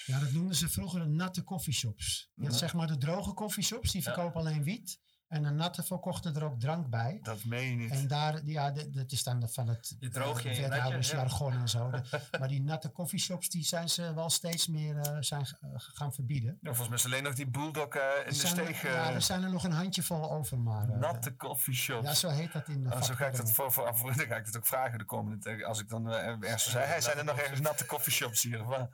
Ja, 0.07 0.19
dat 0.19 0.33
noemden 0.33 0.57
ze 0.57 0.69
vroeger 0.69 1.01
de 1.01 1.07
natte 1.09 1.43
koffieshops. 1.43 2.31
Je 2.35 2.43
had 2.43 2.53
Ja. 2.53 2.59
zeg 2.59 2.75
maar 2.75 2.87
de 2.87 2.97
droge 2.99 3.33
koffieshops, 3.35 3.93
die 3.93 4.03
Ja. 4.05 4.13
verkopen 4.13 4.41
alleen 4.41 4.63
wiet. 4.63 5.01
En 5.35 5.43
de 5.43 5.51
natte 5.51 5.83
verkochten 5.83 6.37
er 6.37 6.45
ook 6.45 6.61
drank 6.61 6.91
bij. 6.91 7.19
Dat 7.23 7.45
meen 7.45 7.71
je 7.71 7.77
niet. 7.77 7.91
En 7.91 8.09
daar, 8.09 8.45
ja, 8.45 8.71
dat 8.71 9.13
is 9.13 9.23
dan 9.23 9.49
van 9.49 9.69
het 9.69 9.97
wethoudersjargon 10.01 11.53
ja. 11.53 11.61
en 11.61 11.69
zo. 11.69 11.91
De- 11.91 12.21
maar 12.39 12.49
die 12.49 12.63
natte 12.63 12.89
koffieshops, 12.89 13.49
die 13.49 13.65
zijn 13.65 13.89
ze 13.89 14.15
wel 14.15 14.31
steeds 14.31 14.67
meer 14.67 14.97
eh, 14.97 15.17
zijn, 15.21 15.47
eh, 15.61 15.69
gaan 15.75 16.13
verbieden. 16.13 16.59
Ja, 16.61 16.75
volgens 16.75 16.89
mij 16.89 16.99
is 16.99 17.05
alleen 17.05 17.23
nog 17.23 17.35
die 17.35 17.47
Bulldog 17.47 17.89
eh, 17.89 18.03
in 18.03 18.25
Er 18.25 18.29
de 18.29 18.35
zijn, 18.35 18.53
steeg. 18.53 18.83
ja, 18.83 19.11
er 19.13 19.23
zijn 19.23 19.43
er 19.43 19.51
nog 19.51 19.65
een 19.65 19.73
handjevol 19.73 20.31
over, 20.33 20.59
maar... 20.59 20.99
Natte 20.99 21.37
coffeeshops. 21.37 22.07
Ja, 22.07 22.15
zo 22.15 22.29
heet 22.29 22.53
dat 22.53 22.69
in 22.69 22.83
de 22.83 22.93
Oh, 22.93 23.03
zo 23.03 23.15
ga 23.15 23.27
ik 23.27 23.37
dat 23.37 23.53
voor, 23.53 23.73
voor, 23.73 23.97
voor, 23.97 24.17
dan 24.17 24.27
ga 24.27 24.37
ik 24.37 24.45
dat 24.45 24.57
ook 24.57 24.67
vragen 24.67 24.99
de 24.99 25.05
komende 25.05 25.39
tijd. 25.39 25.65
Als 25.65 25.81
ik 25.81 25.89
dan 25.89 26.11
eh, 26.11 26.27
ergens 26.27 26.71
zei, 26.71 26.85
hey, 26.85 27.01
zijn 27.01 27.19
er 27.19 27.25
nog 27.25 27.39
ergens 27.39 27.61
natte 27.61 27.87
coffeeshops 27.87 28.43
hier? 28.43 28.67
Of? 28.67 28.87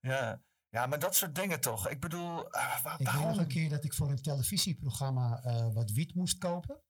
Ja. 0.00 0.40
Ja, 0.70 0.86
maar 0.86 0.98
dat 0.98 1.14
soort 1.14 1.34
dingen 1.34 1.60
toch. 1.60 1.88
Ik 1.88 2.00
bedoel, 2.00 2.34
wa- 2.82 2.94
Ik 2.98 3.08
weet 3.10 3.22
nog 3.24 3.38
een 3.38 3.48
keer 3.48 3.68
dat 3.68 3.84
ik 3.84 3.94
voor 3.94 4.10
een 4.10 4.22
televisieprogramma 4.22 5.42
eh, 5.42 5.72
wat 5.72 5.90
wiet 5.90 6.14
moest 6.14 6.38
kopen. 6.38 6.82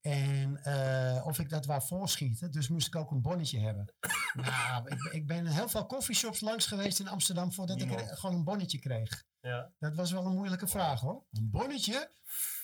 En 0.00 0.56
eh, 0.56 1.26
of 1.26 1.38
ik 1.38 1.48
dat 1.48 1.66
wou 1.66 1.82
voorschieten, 1.82 2.50
dus 2.52 2.68
moest 2.68 2.86
ik 2.86 2.96
ook 2.96 3.10
een 3.10 3.22
bonnetje 3.22 3.60
hebben. 3.60 3.94
nou, 4.34 4.88
ik, 4.88 5.02
ik 5.12 5.26
ben 5.26 5.46
heel 5.46 5.68
veel 5.68 5.86
coffeeshops 5.86 6.40
langs 6.40 6.66
geweest 6.66 7.00
in 7.00 7.08
Amsterdam 7.08 7.52
voordat 7.52 7.80
ik 7.80 7.86
Niemand. 7.88 8.18
gewoon 8.18 8.34
een 8.36 8.44
bonnetje 8.44 8.78
kreeg. 8.78 9.24
Ja. 9.40 9.72
Dat 9.78 9.94
was 9.94 10.12
wel 10.12 10.26
een 10.26 10.34
moeilijke 10.34 10.66
vraag 10.66 11.00
hoor. 11.00 11.26
Een 11.32 11.50
bonnetje? 11.50 12.10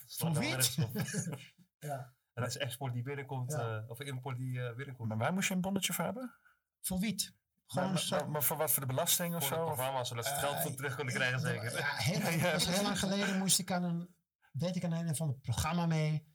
Voor 0.06 0.32
wiet? 0.38 0.74
ja. 1.78 2.14
Dat 2.34 2.46
is 2.48 2.56
export 2.56 2.92
die 2.92 3.02
binnenkomt, 3.02 3.52
Ja. 3.52 3.78
eh, 3.78 3.90
of 3.90 4.00
import 4.00 4.36
die 4.36 4.62
eh, 4.62 4.74
binnenkomt. 4.76 5.08
Maar 5.08 5.18
waar 5.18 5.32
moest 5.32 5.48
je 5.48 5.54
een 5.54 5.60
bonnetje 5.60 5.92
voor 5.92 6.04
hebben? 6.04 6.34
Voor 6.80 6.98
wiet. 6.98 7.34
Maar, 7.74 7.82
Gewoon 7.84 7.92
maar, 7.94 8.02
zo. 8.02 8.16
maar- 8.16 8.30
maar 8.30 8.42
voor 8.42 8.56
wat? 8.56 8.70
Voor 8.70 8.80
de 8.80 8.88
belasting 8.88 9.34
of 9.34 9.40
Voor 9.46 9.56
zo? 9.56 9.60
het 9.60 9.70
Of- 9.70 9.74
programma, 9.74 10.04
zodat 10.04 10.24
ze 10.24 10.30
het 10.30 10.40
geld 10.40 10.60
voor 10.60 10.74
terug 10.74 10.94
kunnen 10.94 11.14
krijgen 11.14 11.40
zeker. 11.40 11.78
Ja, 11.78 11.94
heel, 11.96 12.20
dat 12.42 12.52
was 12.52 12.66
heel 12.66 12.82
lang 12.82 12.98
geleden 12.98 13.38
moest 13.38 13.58
ik 13.58 13.70
aan 13.72 13.82
een, 13.82 14.14
weet 14.52 14.76
ik 14.76 14.84
aan 14.84 14.92
een 14.92 15.16
van 15.16 15.28
het 15.28 15.40
programma 15.40 15.86
mee. 15.86 16.28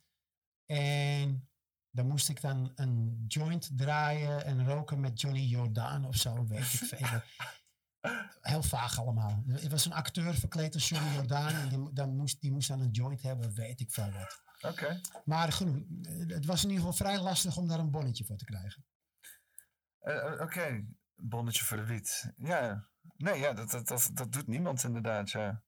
En 0.66 1.50
dan 1.90 2.08
moest 2.08 2.30
ik 2.30 2.42
dan 2.42 2.72
een 2.76 3.26
joint 3.28 3.78
draaien 3.78 4.46
en 4.46 4.66
roken 4.68 5.00
met 5.00 5.22
Johnny 5.22 5.42
Jordaan 5.42 6.06
of 6.06 6.16
zo, 6.16 6.46
weet 6.46 6.60
ik 6.60 6.66
veel. 6.66 7.22
Heel 8.42 8.64
vaag 8.64 9.00
allemaal. 9.00 9.44
Er 9.48 9.70
was 9.70 9.86
een 9.86 9.94
acteur 9.94 10.34
verkleed 10.36 10.74
als 10.74 10.90
Johnny 10.90 11.14
Jordaan 11.16 11.54
en 11.56 11.70
die, 11.70 11.94
dan 11.94 12.16
moest, 12.16 12.42
die 12.42 12.52
moest 12.52 12.68
dan 12.68 12.82
een 12.82 12.92
joint 12.92 13.22
hebben, 13.22 13.54
weet 13.54 13.80
ik 13.80 13.92
veel 13.92 14.12
wat. 14.12 14.42
Oké. 14.72 15.02
Maar 15.26 15.52
genoeg, 15.52 15.84
het 16.28 16.46
was 16.46 16.64
in 16.64 16.70
ieder 16.70 16.86
geval 16.86 17.06
vrij 17.08 17.20
lastig 17.20 17.58
om 17.58 17.68
daar 17.68 17.80
een 17.80 17.92
bonnetje 17.92 18.26
voor 18.26 18.38
te 18.38 18.46
krijgen. 18.46 18.86
Eh, 20.00 20.16
eh, 20.34 20.42
Oké, 20.42 20.86
bonnetje 21.16 21.66
voor 21.66 21.78
de 21.78 21.86
wiet. 21.86 22.34
Ja, 22.36 22.88
nee, 23.18 23.40
ja, 23.40 23.54
dat, 23.54 23.72
dat, 23.72 23.88
dat, 23.88 24.10
dat 24.14 24.32
doet 24.32 24.48
niemand 24.48 24.84
inderdaad, 24.84 25.32
ja. 25.32 25.64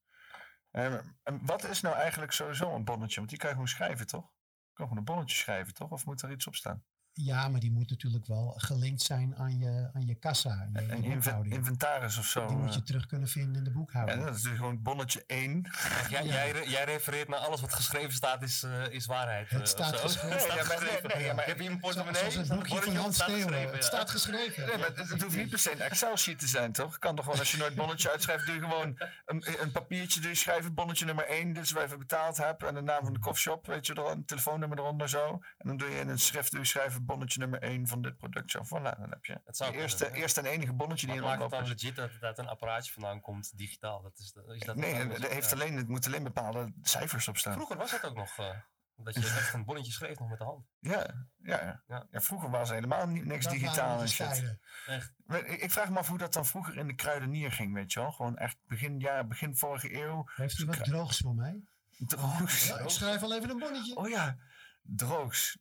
Eh, 0.70 0.94
en 1.22 1.46
wat 1.46 1.64
is 1.64 1.80
nou 1.80 1.96
eigenlijk 1.96 2.32
sowieso 2.32 2.74
een 2.74 2.84
bonnetje? 2.84 3.16
Want 3.16 3.28
die 3.28 3.38
kan 3.38 3.48
je 3.48 3.54
gewoon 3.54 3.68
schrijven, 3.68 4.06
toch? 4.06 4.24
Je 4.68 4.74
kan 4.74 4.86
gewoon 4.86 4.98
een 4.98 5.04
bonnetje 5.04 5.36
schrijven, 5.36 5.74
toch? 5.74 5.90
Of 5.90 6.04
moet 6.04 6.22
er 6.22 6.30
iets 6.30 6.46
op 6.46 6.54
staan? 6.54 6.84
Ja, 7.20 7.48
maar 7.48 7.60
die 7.60 7.70
moet 7.70 7.90
natuurlijk 7.90 8.26
wel 8.26 8.54
gelinkt 8.56 9.02
zijn 9.02 9.36
aan 9.36 9.58
je, 9.58 9.88
aan 9.94 10.06
je 10.06 10.14
kassa. 10.14 10.68
Je, 10.72 10.92
Een 10.92 11.44
inventaris 11.50 12.18
of 12.18 12.24
zo. 12.26 12.46
Die 12.46 12.56
moet 12.56 12.72
je 12.74 12.78
eh. 12.80 12.84
terug 12.86 13.06
kunnen 13.06 13.28
vinden 13.28 13.54
in 13.56 13.64
de 13.64 13.70
Ja, 13.70 13.76
boekhouding. 13.76 14.24
dat 14.24 14.34
is 14.36 14.42
dus 14.42 14.56
gewoon 14.56 14.82
bonnetje 14.82 15.24
1. 15.26 15.62
Kijk, 15.62 16.08
jij, 16.14 16.26
jij, 16.26 16.50
re- 16.50 16.68
jij 16.70 16.84
refereert 16.84 17.28
naar 17.28 17.38
alles 17.38 17.60
wat 17.60 17.72
geschreven 17.72 18.12
staat 18.12 18.42
is, 18.42 18.62
eh, 18.62 18.88
is 18.90 19.06
waarheid. 19.06 19.50
Het 19.50 19.60
eh, 19.60 19.66
staat 19.66 19.94
zo. 19.98 20.02
geschreven. 20.02 20.30
Het 20.30 20.40
staat 20.40 20.54
Nee, 20.54 20.62
ja, 20.62 20.68
maar- 20.68 20.76
geschreven. 20.78 21.08
nee, 21.08 21.16
nee, 21.16 21.26
ja, 21.26 21.32
maar- 21.34 21.42
ik 21.42 21.48
heb 21.48 21.58
hier 21.58 21.70
een 21.70 21.78
Zoals 21.80 21.94
portemonnee. 21.94 22.22
het 22.22 22.32
staat 22.32 22.48
een 22.50 22.56
boekje 22.56 22.82
van 22.82 22.96
Hans 22.96 23.22
Steeuwen. 23.22 23.60
Het 23.62 23.74
ja. 23.74 23.80
staat 23.80 24.10
geschreven. 24.10 24.66
Nee, 24.66 24.76
maar 24.78 24.86
het, 24.86 25.08
het 25.10 25.22
hoeft 25.22 25.36
niet 25.36 25.48
per 25.50 25.58
se 25.58 25.72
een 25.72 25.80
Excel-sheet 25.80 26.38
te 26.38 26.46
zijn, 26.46 26.72
toch? 26.72 26.90
Het 26.90 26.98
kan 26.98 27.14
toch 27.16 27.24
gewoon, 27.24 27.38
als 27.40 27.50
je 27.50 27.56
nooit 27.58 27.74
bonnetje 27.74 28.10
uitschrijft, 28.10 28.46
doe 28.46 28.54
je 28.54 28.60
gewoon 28.60 28.98
een, 29.26 29.44
een 29.62 29.70
papiertje, 29.70 30.20
doe 30.20 30.30
je 30.30 30.36
schrijven 30.36 30.74
bonnetje 30.74 31.04
nummer 31.04 31.26
1, 31.26 31.52
dit 31.52 31.62
is 31.64 31.70
waar 31.70 31.82
je 31.82 31.88
voor 31.88 31.98
betaald 31.98 32.36
hebt, 32.36 32.62
en 32.62 32.74
de 32.74 32.80
naam 32.82 33.04
van 33.04 33.12
de 33.12 33.18
koffieshop, 33.18 33.66
weet 33.66 33.86
je, 33.86 33.94
er, 33.94 34.06
een 34.06 34.24
telefoonnummer 34.24 34.78
eronder 34.78 35.08
zo. 35.08 35.32
En 35.58 35.68
dan 35.68 35.76
doe 35.76 35.88
je 35.90 35.98
in 36.00 36.08
een 36.08 36.18
schrift, 36.18 36.50
doe 36.50 36.60
je 36.60 36.66
schrijven 36.66 37.04
bonnetje 37.08 37.40
nummer 37.40 37.62
1 37.62 37.86
van 37.86 38.02
dit 38.02 38.16
product. 38.16 38.50
Zo, 38.50 38.64
voilà, 38.64 38.98
dan 38.98 39.10
heb 39.10 39.24
je 39.24 39.40
Het 39.44 39.56
zou 39.56 39.72
de 39.72 39.78
eerste, 39.78 39.96
kunnen, 39.96 40.14
hè? 40.14 40.20
eerste 40.22 40.40
en 40.40 40.46
enige 40.46 40.72
bonnetje 40.72 41.06
die 41.06 41.16
in 41.16 41.22
maakt 41.22 41.40
het 41.42 41.50
dan 41.50 41.66
legit 41.68 41.96
dat 41.96 42.12
het 42.12 42.22
uit 42.22 42.38
een 42.38 42.48
apparaatje 42.48 42.92
vandaan 42.92 43.20
komt, 43.20 43.56
digitaal? 43.58 44.02
Dat 44.02 44.18
is, 44.18 44.32
de- 44.32 44.54
is 44.54 44.60
dat 44.64 44.76
Nee, 44.76 44.94
het, 44.94 45.12
het 45.22 45.32
heeft 45.32 45.50
ja. 45.50 45.56
alleen, 45.56 45.76
het 45.76 45.88
moet 45.88 46.06
alleen 46.06 46.22
bepaalde 46.22 46.72
cijfers 46.82 47.28
op 47.28 47.36
staan. 47.36 47.52
Vroeger 47.52 47.76
was 47.76 47.90
dat 47.90 48.04
ook 48.04 48.16
nog, 48.16 48.38
eh, 48.38 48.50
dat 48.96 49.14
je 49.14 49.20
echt 49.20 49.54
een 49.54 49.64
bonnetje 49.64 49.92
schreef 49.92 50.18
nog 50.18 50.28
met 50.28 50.38
de 50.38 50.44
hand. 50.44 50.66
Ja, 50.78 51.26
ja, 51.42 51.82
Ja. 51.86 52.06
ja. 52.10 52.20
vroeger 52.20 52.50
was 52.50 52.68
er 52.68 52.74
helemaal 52.74 53.06
niet, 53.06 53.24
niks 53.24 53.44
Dat 53.44 53.52
digitaal 53.52 54.00
en 54.00 54.08
shit. 54.08 54.56
Echt. 54.86 55.12
Ik, 55.46 55.70
vraag 55.70 55.90
me 55.90 55.98
af 55.98 56.08
hoe 56.08 56.18
dat 56.18 56.32
dan 56.32 56.46
vroeger 56.46 56.76
in 56.76 56.86
de 56.86 56.94
kruidenier 56.94 57.52
ging, 57.52 57.74
weet 57.74 57.92
je 57.92 58.00
wel? 58.00 58.12
Gewoon 58.12 58.36
echt 58.36 58.56
begin, 58.66 58.98
jaar, 58.98 59.26
begin 59.26 59.56
vorige 59.56 59.94
eeuw. 60.02 60.24
Heeft 60.34 60.58
u 60.58 60.66
wat 60.66 60.84
droogs 60.84 61.18
voor 61.18 61.34
mij? 61.34 61.62
Droogs. 61.98 62.66
Ja, 62.66 62.78
ik 62.78 62.88
schrijf 62.88 63.22
al 63.22 63.34
even 63.34 63.50
een 63.50 63.58
bonnetje. 63.58 63.96
Oh 63.96 64.08
ja, 64.08 64.36
droogs. 64.82 65.58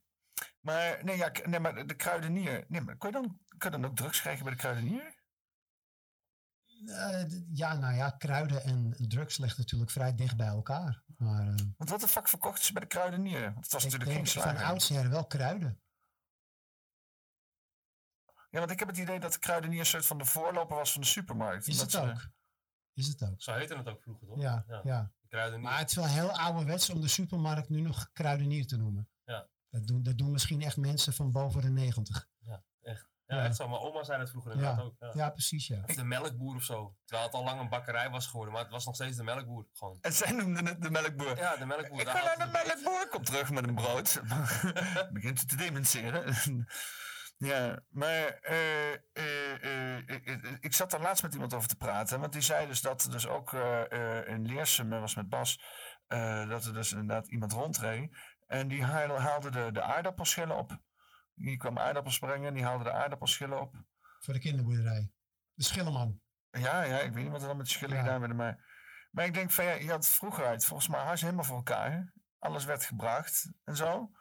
Maar 0.68 1.04
nee, 1.04 1.18
ja, 1.18 1.32
nee, 1.44 1.60
maar 1.60 1.76
de, 1.76 1.86
de 1.86 1.96
kruidenier. 1.96 2.66
Nee, 2.68 2.82
maar 2.82 2.98
kon 2.98 3.10
je, 3.10 3.16
dan, 3.16 3.40
kon 3.58 3.72
je 3.72 3.78
dan 3.78 3.86
ook 3.86 3.96
drugs 3.96 4.22
krijgen 4.22 4.44
bij 4.44 4.54
de 4.54 4.60
kruidenier? 4.60 5.16
Eh, 6.86 7.24
ja, 7.54 7.74
nou 7.74 7.96
ja, 7.96 8.10
kruiden 8.10 8.64
en 8.64 8.96
drugs 9.08 9.38
liggen 9.38 9.60
natuurlijk 9.60 9.92
vrij 9.92 10.16
dicht 10.16 10.38
bij 10.38 10.48
elkaar. 10.48 11.04
Maar 11.18 11.48
eh, 11.48 11.56
Want 11.78 11.90
wat 11.90 12.00
de 12.00 12.08
fuck 12.08 12.28
verkochten 12.28 12.66
ze 12.66 12.74
bij 12.74 12.82
de 12.82 12.88
kruidenier? 12.88 13.42
Want 13.42 13.64
het 13.64 13.72
was 13.74 13.84
ik 13.84 13.92
natuurlijk 13.92 14.26
geen 14.26 14.42
denk 14.44 14.56
van 14.58 14.66
oudsher 14.66 15.10
wel 15.10 15.26
kruiden. 15.28 15.82
Ja, 18.50 18.60
want 18.60 18.72
ik 18.72 18.80
heb 18.80 18.88
het 18.88 18.98
idee 18.98 19.20
dat 19.20 19.34
de 19.34 19.40
kruidenier 19.40 19.80
een 19.80 19.86
soort 19.86 20.06
van 20.06 20.18
de 20.18 20.26
voorloper 20.26 20.76
was 20.76 20.92
van 20.92 21.02
de 21.02 21.08
supermarkt. 21.08 21.68
Is 21.68 21.80
het 21.82 21.92
ze- 21.92 22.02
ook? 22.02 22.30
Is 22.94 23.08
het 23.08 23.24
ook? 23.24 23.42
Zo 23.42 23.54
heette 23.54 23.78
het 23.78 23.88
ook 23.88 24.02
vroeger, 24.02 24.28
toch? 24.28 24.42
Ja, 24.42 24.66
ja. 24.84 25.12
De 25.22 25.28
kruidenier. 25.28 25.66
Maar 25.70 25.80
het 25.80 25.90
is 25.90 25.96
wel 25.96 26.08
heel 26.08 26.32
ouderwets 26.40 26.90
om 26.90 27.02
de 27.02 27.08
supermarkt 27.08 27.70
nu 27.70 27.82
nog 27.82 28.10
kruidenier 28.14 28.68
te 28.68 28.78
noemen. 28.78 29.10
Dat 29.70 29.88
doen, 29.88 30.04
dat 30.04 30.18
doen 30.18 30.32
misschien 30.32 30.62
echt 30.62 30.78
mensen 30.78 31.14
van 31.14 31.32
boven 31.32 31.62
de 31.62 31.70
90. 31.70 32.28
Ja, 32.40 32.64
echt. 32.82 33.08
Ja, 33.26 33.36
Ja. 33.36 33.44
echt 33.44 33.56
zo. 33.56 33.68
Mijn 33.68 33.82
oma 33.82 34.04
zei 34.04 34.20
dat 34.20 34.30
vroeger 34.30 34.52
inderdaad 34.52 34.78
Ja. 34.78 34.84
ook. 34.84 34.96
Ja. 35.00 35.12
Ja, 35.14 35.30
precies, 35.30 35.68
ja. 35.68 35.84
Of 35.88 35.96
de 35.96 36.04
melkboer 36.04 36.56
of 36.56 36.64
zo. 36.64 36.96
Terwijl 37.06 37.28
het 37.28 37.38
al 37.38 37.44
lang 37.44 37.60
een 37.60 37.70
bakkerij 37.70 38.10
was 38.10 38.28
geworden, 38.28 38.54
maar 38.54 38.64
het 38.64 38.72
was 38.72 38.86
nog 38.86 38.96
steeds 38.96 39.18
de 39.18 39.24
melkboer. 39.24 39.68
Gewoon. 39.74 39.98
En 40.02 40.14
zij 40.14 40.32
noemden 40.32 40.66
het 40.66 40.82
de 40.82 40.92
melkboer. 40.92 41.38
Ja, 41.38 41.56
de 41.56 41.66
melkboer. 41.66 42.02
Ik 42.02 42.08
ga 42.08 42.24
naar 42.36 42.46
de 42.46 42.52
melkboer, 42.52 43.08
kom 43.10 43.24
terug 43.24 43.50
met 43.52 43.68
een 43.68 43.76
brood. 43.76 44.22
Begint 45.14 45.40
het 45.40 45.50
te 45.50 45.56
dementeren. 45.56 46.36
ja, 47.38 47.80
maar 47.90 48.28
eh, 48.28 48.94
eh, 49.14 49.98
eh, 49.98 50.58
ik- 50.60 50.74
zat 50.74 50.92
daar 50.92 51.02
laatst 51.02 51.24
met 51.24 51.34
iemand 51.34 51.54
over 51.54 51.68
te 51.70 51.76
praten. 51.76 52.20
Want 52.20 52.34
die 52.34 52.42
zei 52.42 52.68
dus 52.68 52.82
dat 52.82 53.04
er 53.04 53.12
dus 53.12 53.28
ook 53.28 53.54
in 54.28 54.46
Leersum, 54.46 54.90
dat 54.90 55.00
was 55.00 55.16
met 55.16 55.30
Bas, 55.30 55.62
eh, 56.08 56.50
dat 56.50 56.66
er 56.66 56.74
dus 56.74 56.92
inderdaad 56.92 57.28
iemand 57.28 57.52
rondreed. 57.54 58.16
En 58.48 58.68
die 58.68 58.84
haal- 58.84 59.20
haalde 59.20 59.52
de, 59.52 59.70
de 59.72 59.82
aardappelschillen 59.82 60.58
op. 60.58 60.78
Die 61.34 61.58
kwam 61.58 61.78
aardappels 61.78 62.20
brengen 62.20 62.48
en 62.48 62.54
die 62.54 62.64
haalde 62.64 62.84
de 62.84 62.92
aardappelschillen 62.92 63.62
op. 63.62 63.76
Voor 64.20 64.34
de 64.34 64.40
kinderboerderij. 64.40 65.12
De 65.54 65.64
Schilleman. 65.64 66.22
Ja, 66.52 66.82
ja, 66.84 67.00
ik 67.00 67.14
weet 67.14 67.24
niet 67.24 67.32
wat 67.32 67.42
er 67.42 67.48
dan 67.48 67.58
met 67.58 67.66
de 67.66 67.72
schillen 67.72 67.96
Ja. 67.96 68.04
gedaan 68.04 68.20
werd. 68.20 68.34
Maar, 68.36 68.66
maar 69.12 69.26
ik 69.26 69.34
denk 69.34 69.52
van 69.52 69.66
ja, 69.66 69.72
je 69.72 69.90
had 69.90 70.08
vroeger 70.10 70.46
uit, 70.46 70.66
volgens 70.66 70.88
mij 70.88 71.12
je 71.14 71.18
helemaal 71.26 71.44
voor 71.44 71.56
elkaar. 71.58 72.14
Alles 72.40 72.66
werd 72.66 72.86
gebracht 72.86 73.52
en 73.64 73.76
zo. 73.76 74.12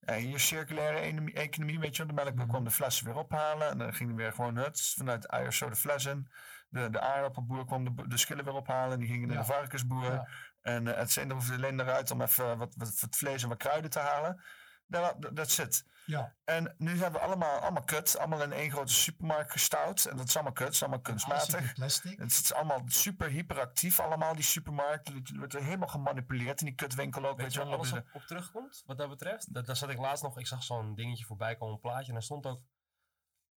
Ja, 0.00 0.14
je 0.14 0.38
circulaire 0.38 0.98
economie, 1.32 1.78
weet 1.78 1.96
je. 1.96 2.06
De 2.06 2.12
melkboer 2.12 2.46
kwam 2.46 2.64
de 2.64 2.70
flessen 2.70 3.06
weer 3.06 3.16
ophalen. 3.16 3.68
En 3.70 3.78
dan 3.78 3.94
ging 3.94 4.08
hij 4.08 4.18
weer 4.18 4.32
gewoon 4.32 4.56
huts 4.56 4.94
vanuit 4.94 5.22
de 5.22 5.28
eiers 5.28 5.56
zo 5.58 5.68
de 5.68 5.76
fles 5.76 6.04
in. 6.04 6.30
De, 6.68 6.90
de 6.90 7.00
aardappelboer 7.00 7.64
kwam 7.66 7.84
de, 7.96 8.08
de 8.08 8.16
schillen 8.16 8.44
weer 8.44 8.54
ophalen. 8.54 8.92
En 8.92 8.98
die 8.98 9.08
gingen 9.08 9.28
naar 9.28 9.36
Ja. 9.36 9.42
de 9.42 9.48
varkensboer. 9.52 10.12
Ja. 10.12 10.28
En 10.66 10.86
uh, 10.86 10.96
het 10.96 11.12
zijn 11.12 11.30
hoefde 11.30 11.54
alleen 11.54 11.80
eruit 11.80 12.10
om 12.10 12.22
even 12.22 12.58
wat, 12.58 12.74
wat, 12.76 13.00
wat 13.00 13.16
vlees 13.16 13.42
en 13.42 13.48
wat 13.48 13.58
kruiden 13.58 13.90
te 13.90 13.98
halen. 13.98 14.42
Dat, 14.86 15.16
dat 15.32 15.50
zit. 15.50 15.84
Ja. 16.06 16.34
En 16.44 16.74
nu 16.78 16.96
zijn 16.96 17.12
we 17.12 17.18
allemaal, 17.18 17.58
allemaal 17.58 17.84
kut. 17.84 18.18
Allemaal 18.18 18.42
in 18.42 18.52
één 18.52 18.70
grote 18.70 18.92
supermarkt 18.92 19.52
gestouwd. 19.52 20.04
En 20.04 20.16
dat 20.16 20.28
is 20.28 20.34
allemaal 20.34 20.52
kut. 20.52 20.66
Het 20.66 20.74
is 20.74 20.82
allemaal 20.82 21.00
kunstmatig. 21.00 21.72
plastic. 21.74 22.18
Het 22.18 22.30
is 22.30 22.52
allemaal 22.52 22.82
super 22.86 23.28
hyperactief, 23.28 24.00
allemaal 24.00 24.34
die 24.34 24.44
supermarkt. 24.44 25.08
Het 25.08 25.36
wordt 25.36 25.52
helemaal 25.52 25.88
gemanipuleerd 25.88 26.60
in 26.60 26.66
die 26.66 26.74
kutwinkel 26.74 27.26
ook. 27.26 27.40
Weet 27.40 27.52
je 27.52 27.58
waar 27.58 27.68
wel, 27.68 27.76
alles 27.76 27.92
op, 27.92 28.04
op 28.12 28.22
terugkomt, 28.22 28.82
wat 28.86 28.98
dat 28.98 29.08
betreft? 29.08 29.54
Dat, 29.54 29.66
daar 29.66 29.76
zat 29.76 29.90
ik 29.90 29.98
laatst 29.98 30.22
nog, 30.22 30.38
ik 30.38 30.46
zag 30.46 30.62
zo'n 30.62 30.94
dingetje 30.94 31.24
voorbij 31.24 31.56
komen, 31.56 31.74
een 31.74 31.80
plaatje. 31.80 32.06
En 32.06 32.12
daar 32.12 32.22
stond 32.22 32.46
ook, 32.46 32.62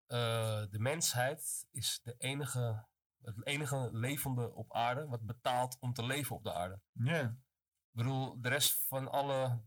eh, 0.07 0.61
de 0.69 0.79
mensheid 0.79 1.67
is 1.71 1.99
de 2.03 2.15
enige, 2.17 2.85
het 3.21 3.45
enige 3.45 3.89
levende 3.91 4.53
op 4.53 4.73
aarde 4.73 5.07
wat 5.07 5.25
betaalt 5.25 5.77
om 5.79 5.93
te 5.93 6.05
leven 6.05 6.35
op 6.35 6.43
de 6.43 6.53
aarde. 6.53 6.79
Ja. 6.91 7.21
Ik 7.21 7.95
bedoel, 7.95 8.41
de 8.41 8.49
rest 8.49 8.85
van 8.87 9.11
alle 9.11 9.61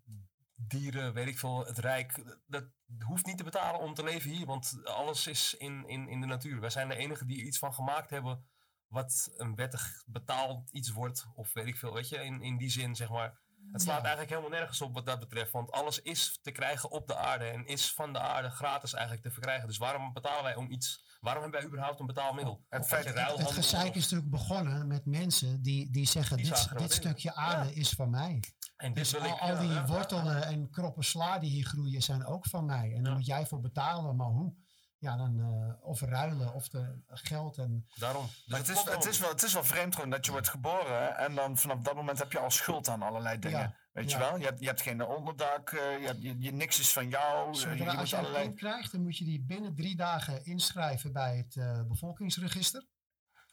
dieren, 0.54 1.12
weet 1.12 1.26
ik 1.26 1.38
veel, 1.38 1.66
het 1.66 1.78
rijk, 1.78 2.38
dat 2.46 2.64
hoeft 2.98 3.26
niet 3.26 3.38
te 3.38 3.44
betalen 3.44 3.80
om 3.80 3.94
te 3.94 4.04
leven 4.04 4.30
hier, 4.30 4.46
want 4.46 4.80
alles 4.84 5.26
is 5.26 5.54
in, 5.54 5.88
in, 5.88 6.08
in 6.08 6.20
de 6.20 6.26
natuur. 6.26 6.60
Wij 6.60 6.70
zijn 6.70 6.88
de 6.88 6.96
enigen 6.96 7.26
die 7.26 7.40
er 7.40 7.46
iets 7.46 7.58
van 7.58 7.74
gemaakt 7.74 8.10
hebben 8.10 8.46
wat 8.86 9.32
een 9.36 9.54
wettig 9.54 10.02
betaald 10.06 10.70
iets 10.70 10.90
wordt, 10.90 11.26
of 11.34 11.52
weet 11.52 11.66
ik 11.66 11.76
veel, 11.76 11.92
weet 11.92 12.08
je, 12.08 12.16
in, 12.16 12.42
in 12.42 12.56
die 12.56 12.70
zin 12.70 12.94
zeg 12.96 13.10
maar. 13.10 13.40
Het 13.72 13.82
slaat 13.82 13.96
Ja. 13.96 14.02
eigenlijk 14.02 14.30
helemaal 14.30 14.58
nergens 14.58 14.80
op 14.80 14.94
wat 14.94 15.06
dat 15.06 15.18
betreft, 15.20 15.52
want 15.52 15.70
alles 15.72 16.02
is 16.02 16.38
te 16.42 16.50
krijgen 16.50 16.90
op 16.90 17.06
de 17.06 17.16
aarde 17.16 17.44
en 17.44 17.66
is 17.66 17.92
van 17.94 18.12
de 18.12 18.18
aarde 18.18 18.50
gratis 18.50 18.92
eigenlijk 18.92 19.24
te 19.26 19.30
verkrijgen. 19.32 19.66
Dus 19.68 19.78
waarom 19.78 20.12
betalen 20.12 20.42
wij 20.42 20.54
om 20.54 20.70
iets? 20.70 21.10
Waarom 21.20 21.42
hebben 21.42 21.60
wij 21.60 21.68
überhaupt 21.68 22.00
een 22.00 22.06
betaalmiddel? 22.06 22.64
Het 22.68 22.80
Of 22.82 22.88
feit- 22.88 23.04
het- 23.04 23.38
Het 23.38 23.50
gezeik 23.52 23.94
is 23.94 24.02
natuurlijk 24.02 24.30
begonnen 24.30 24.86
met 24.86 25.06
mensen 25.06 25.62
die, 25.62 25.90
die 25.90 26.06
zeggen: 26.06 26.36
Die 26.36 26.46
dit, 26.46 26.68
dit 26.78 26.92
stukje 26.92 27.34
aarde 27.34 27.74
is 27.74 27.90
van 27.90 28.10
mij. 28.10 28.42
En 28.76 28.92
Dus 28.94 29.16
al, 29.16 29.24
ik, 29.26 29.38
al 29.40 29.58
die 29.58 29.80
wortelen 29.80 30.42
en 30.44 30.70
kroppen 30.70 31.04
sla 31.04 31.38
die 31.38 31.50
hier 31.50 31.64
groeien 31.66 32.02
zijn 32.02 32.24
ook 32.26 32.46
van 32.46 32.64
mij. 32.64 32.92
En 32.94 33.02
daar 33.02 33.12
moet 33.14 33.26
jij 33.26 33.46
voor 33.46 33.60
betalen, 33.60 34.16
maar 34.16 34.26
hoe? 34.26 34.54
Ja, 35.02 35.16
dan 35.16 35.40
eh, 35.40 35.86
of 35.88 36.00
ruilen 36.00 36.54
of 36.54 36.68
de 36.68 37.02
geld 37.08 37.58
en 37.58 37.86
Daarom. 37.94 38.26
Dus 38.26 38.46
Maar 38.46 38.58
het, 38.58 38.68
is, 38.68 38.84
het, 38.84 39.04
is 39.04 39.18
wel, 39.18 39.28
het 39.30 39.42
is 39.42 39.52
wel 39.52 39.64
vreemd 39.64 39.94
gewoon 39.94 40.10
dat 40.10 40.24
je 40.26 40.32
wordt 40.32 40.48
geboren 40.48 41.16
en 41.16 41.34
dan 41.34 41.58
vanaf 41.58 41.80
dat 41.80 41.94
moment 41.94 42.18
heb 42.18 42.32
je 42.32 42.38
al 42.38 42.50
schuld 42.50 42.88
aan 42.88 43.02
allerlei 43.02 43.38
dingen. 43.38 43.58
Ja, 43.58 43.76
Weet 43.92 44.10
je 44.10 44.18
wel? 44.18 44.36
Je 44.38 44.44
hebt, 44.44 44.60
je 44.60 44.66
hebt 44.66 44.80
geen 44.82 45.04
onderdak, 45.04 45.70
eh, 45.70 46.00
je 46.00 46.06
hebt, 46.06 46.22
je, 46.22 46.40
je- 46.40 46.52
niks 46.52 46.78
is 46.78 46.92
van 46.92 47.08
jou. 47.08 47.48
eh, 47.48 47.54
Zodra, 47.54 47.92
je 47.92 47.98
als 47.98 48.10
je 48.10 48.16
een 48.16 48.22
allerlei... 48.22 48.44
kind 48.46 48.58
krijgt, 48.58 48.92
dan 48.92 49.02
moet 49.02 49.16
je 49.18 49.24
die 49.24 49.40
binnen 49.42 49.74
drie 49.74 49.96
dagen 49.96 50.44
inschrijven 50.44 51.12
bij 51.12 51.36
het 51.36 51.56
eh, 51.56 51.82
bevolkingsregister. 51.82 52.86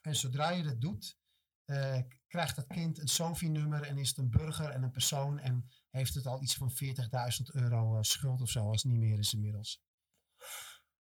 En 0.02 0.16
zodra 0.16 0.50
je 0.50 0.64
dat 0.64 0.82
doet, 0.82 1.18
eh, 1.66 1.98
krijgt 2.28 2.56
dat 2.56 2.68
kind 2.68 3.00
een 3.00 3.08
SOFI-nummer 3.08 3.82
en 3.84 3.98
is 3.98 4.10
het 4.10 4.18
een 4.18 4.30
burger 4.30 4.70
en 4.70 4.84
een 4.84 4.92
persoon 4.92 5.40
en 5.40 5.70
heeft 5.90 6.14
het 6.14 6.26
al 6.26 6.42
iets 6.42 6.56
van 6.56 6.72
40.000 6.72 7.42
euro 7.54 8.04
schuld 8.04 8.42
of 8.42 8.50
zo, 8.50 8.68
als 8.68 8.84
het 8.84 8.92
niet 8.92 9.02
meer 9.02 9.20
is 9.20 9.34
inmiddels. 9.34 9.82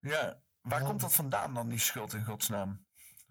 Ja, 0.02 0.40
waar 0.60 0.80
Ja. 0.80 0.86
komt 0.86 1.00
dat 1.00 1.14
vandaan 1.14 1.54
dan, 1.54 1.68
die 1.68 1.78
schuld 1.78 2.12
in 2.12 2.24
godsnaam? 2.24 2.86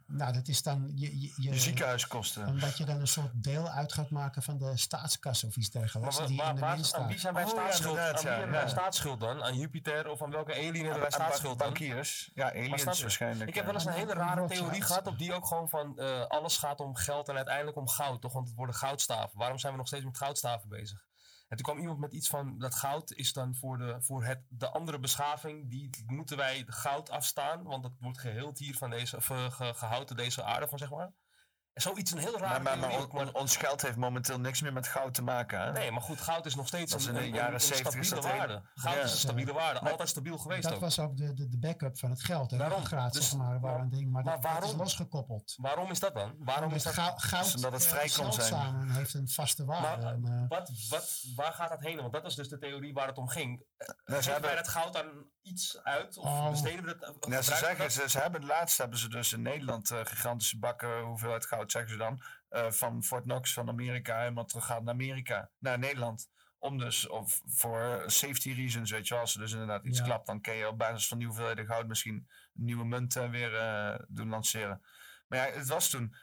Nou, 0.05 0.33
dat 0.33 0.47
is 0.47 0.63
dan 0.63 0.91
je, 0.95 1.31
je, 1.41 1.57
ziekenhuiskosten. 1.57 2.47
Omdat 2.47 2.77
je 2.77 2.85
dan 2.85 2.99
een 2.99 3.07
soort 3.07 3.43
deel 3.43 3.69
uit 3.69 3.93
gaat 3.93 4.09
maken 4.09 4.43
van 4.43 4.57
de 4.57 4.77
staatskas 4.77 5.43
of 5.43 5.55
iets 5.55 5.69
dergelijks. 5.69 6.17
Maar 6.17 6.27
die 6.27 6.43
in 6.43 6.55
de 6.55 6.65
aan 6.95 7.07
wie 7.07 7.19
zijn 7.19 7.33
wij 7.33 7.43
Oh, 7.43 7.49
staatsschuld? 7.49 7.97
aan 7.97 8.03
ja, 8.23 8.29
hebben 8.29 8.51
wij 8.51 8.61
ja. 8.61 8.67
staatsschuld 8.67 9.19
dan? 9.19 9.43
Aan 9.43 9.57
Jupiter 9.57 10.09
of 10.09 10.21
aan 10.21 10.31
welke 10.31 10.53
alien 10.53 10.73
hebben 10.73 10.83
wij 10.83 10.95
Aan- 10.95 11.03
aan 11.03 11.11
staatsschuld 11.11 11.59
dan? 11.59 11.67
bankiers. 11.67 12.31
Ja, 12.33 12.49
aliens 12.49 12.83
Maar 12.85 12.97
waarschijnlijk, 13.01 13.49
Ik 13.49 13.55
heb 13.55 13.65
wel 13.65 13.73
eens 13.73 13.85
een 13.85 13.91
hele 13.93 14.15
Aan 14.15 14.17
rare 14.37 14.47
theorie 14.47 14.81
gehad 14.81 15.07
op 15.07 15.17
die 15.17 15.33
ook 15.33 15.45
gewoon 15.45 15.69
van 15.69 15.99
eh, 15.99 16.25
alles 16.25 16.57
gaat 16.57 16.79
om 16.79 16.95
geld 16.95 17.29
en 17.29 17.35
uiteindelijk 17.35 17.77
om 17.77 17.87
goud, 17.87 18.21
toch? 18.21 18.33
Want 18.33 18.47
het 18.47 18.55
worden 18.57 18.75
goudstaven. 18.75 19.37
Waarom 19.37 19.57
zijn 19.57 19.71
we 19.71 19.77
nog 19.77 19.87
steeds 19.87 20.05
met 20.05 20.17
goudstaven 20.17 20.69
bezig? 20.69 21.05
En 21.51 21.57
toen 21.57 21.65
kwam 21.65 21.79
iemand 21.79 21.99
met 21.99 22.13
iets 22.13 22.27
van 22.27 22.59
dat 22.59 22.75
goud 22.75 23.11
is 23.11 23.33
dan 23.33 23.55
voor, 23.55 23.77
de, 23.77 24.01
voor 24.01 24.23
het, 24.23 24.41
de 24.49 24.69
andere 24.69 24.99
beschaving, 24.99 25.69
die 25.69 25.89
moeten 26.07 26.37
wij 26.37 26.63
goud 26.67 27.09
afstaan, 27.09 27.63
want 27.63 27.83
dat 27.83 27.91
wordt 27.99 28.19
geheeld 28.19 28.57
hier 28.59 28.75
van 28.77 28.89
deze, 28.89 29.15
of 29.15 29.29
eh, 29.29 29.51
ge- 29.51 29.73
gehouden 29.73 30.15
deze 30.15 30.43
aarde 30.43 30.67
van, 30.67 30.77
zeg 30.77 30.89
maar. 30.89 31.11
Zoiets 31.73 32.11
een 32.11 32.17
heel 32.17 32.37
raar. 32.39 32.61
Maar, 32.61 32.77
maar, 32.77 32.89
maar 32.89 32.99
on- 32.99 33.11
on- 33.11 33.33
ons 33.35 33.55
geld 33.55 33.81
heeft 33.81 33.95
momenteel 33.95 34.39
niks 34.39 34.61
meer 34.61 34.73
met 34.73 34.87
goud 34.87 35.13
te 35.13 35.21
maken. 35.23 35.59
Hè? 35.61 35.71
Nee, 35.71 35.91
maar 35.91 36.01
goed, 36.01 36.21
goud 36.21 36.45
is 36.45 36.55
nog 36.55 36.67
steeds 36.67 36.91
Dat 36.91 37.01
een, 37.01 37.07
in 37.07 37.13
de 37.13 37.19
een- 37.27 37.33
jaren 37.33 37.53
een 37.53 37.59
70 37.61 37.99
is 37.99 38.07
stabiele 38.07 38.29
dat 38.29 38.37
waarde. 38.39 38.61
Goud 38.75 38.95
Ja. 38.95 39.01
is 39.01 39.11
een 39.11 39.17
stabiele 39.17 39.53
waarde, 39.53 39.81
Maar- 39.81 39.91
altijd 39.91 40.09
stabiel 40.09 40.37
geweest 40.37 40.63
Dat 40.63 40.73
ook. 40.73 40.79
was 40.79 40.99
ook 40.99 41.17
de, 41.17 41.33
de, 41.33 41.49
de 41.49 41.57
backup 41.57 41.99
van 41.99 42.09
het 42.09 42.23
geld. 42.23 42.49
De 42.49 42.57
Daarom. 42.57 42.77
ruggengraat, 42.77 43.13
Dus- 43.13 43.29
zeg 43.29 43.37
maar, 43.39 43.59
waar 43.59 43.79
een 43.79 43.89
ding. 43.89 44.11
Maar, 44.11 44.23
maar 44.23 44.33
dat, 44.33 44.43
dat 44.43 44.51
is 44.51 44.59
waarom? 44.59 44.77
losgekoppeld. 44.79 45.53
Waarom 45.57 45.91
is 45.91 45.99
dat 45.99 46.13
dan? 46.13 46.35
Waarom 46.39 46.63
Omdat 46.63 46.77
is 46.77 46.83
dat? 46.83 46.93
gou- 46.93 47.17
goud 47.19 47.43
Dus 47.43 47.55
omdat 47.55 47.71
het 47.71 47.83
eh, 47.83 47.89
vrij 47.89 48.07
zijn. 48.07 48.89
heeft 48.91 49.13
een 49.13 49.29
vaste 49.29 49.65
waarde. 49.65 50.03
Maar 50.05 50.13
En, 50.13 50.25
eh, 50.25 50.43
wat, 50.57 50.71
wat, 50.89 51.23
waar 51.35 51.53
gaat 51.53 51.69
dat 51.69 51.79
heen? 51.81 51.97
Want 51.97 52.13
dat 52.13 52.25
is 52.25 52.35
dus 52.35 52.49
de 52.49 52.57
theorie 52.57 52.93
waar 52.93 53.07
het 53.07 53.17
om 53.17 53.27
ging. 53.27 53.63
ze 53.77 53.93
Geven 54.05 54.23
wij 54.23 54.31
hebben- 54.33 54.55
dat 54.55 54.67
goud 54.67 54.97
aan 54.97 55.25
iets 55.41 55.83
uit? 55.83 56.17
Of 56.17 56.25
Oh. 56.25 56.49
besteden 56.49 56.85
we 56.85 56.97
dat? 56.97 57.17
Ja, 57.29 57.41
ze 57.41 57.51
gebruiken 57.51 57.51
we 57.51 57.53
zeggen, 57.59 57.77
dat? 57.77 57.91
ze, 57.91 58.09
ze 58.09 58.19
hebben 58.19 58.45
laatst 58.45 58.77
hebben 58.77 58.97
ze 58.97 59.09
dus 59.09 59.33
in 59.33 59.41
Nederland 59.41 59.91
eh, 59.91 59.99
gigantische 60.05 60.59
bakken 60.59 60.99
hoeveelheid 61.01 61.45
goud, 61.45 61.71
zeggen 61.71 61.91
ze 61.91 61.97
dan, 61.97 62.21
eh, 62.49 62.71
van 62.71 63.03
Fort 63.03 63.23
Knox 63.23 63.53
van 63.53 63.69
Amerika 63.69 64.19
helemaal 64.19 64.45
terug 64.45 64.65
gaat 64.65 64.83
naar 64.83 64.93
Amerika, 64.93 65.49
naar 65.59 65.79
Nederland. 65.79 66.29
Om 66.59 66.77
dus, 66.77 67.07
of 67.07 67.41
voor 67.45 68.03
safety 68.07 68.51
reasons, 68.53 68.91
weet 68.91 69.07
je 69.07 69.13
wel, 69.13 69.23
als 69.23 69.33
er 69.33 69.39
dus 69.39 69.51
inderdaad 69.51 69.85
iets 69.85 69.97
Ja. 69.97 70.03
klapt, 70.03 70.25
dan 70.25 70.41
kun 70.41 70.53
je 70.53 70.67
op 70.67 70.77
basis 70.77 71.07
van 71.07 71.17
die 71.17 71.27
hoeveelheden 71.27 71.65
goud 71.65 71.87
misschien 71.87 72.15
een 72.15 72.65
nieuwe 72.65 72.85
munt 72.85 73.15
eh, 73.15 73.29
weer 73.29 73.55
eh, 73.55 73.99
doen 74.07 74.29
lanceren. 74.29 74.81
Maar 75.27 75.47
ja, 75.47 75.57
het 75.57 75.67
was 75.67 75.89
toen, 75.89 76.11
eh, 76.13 76.19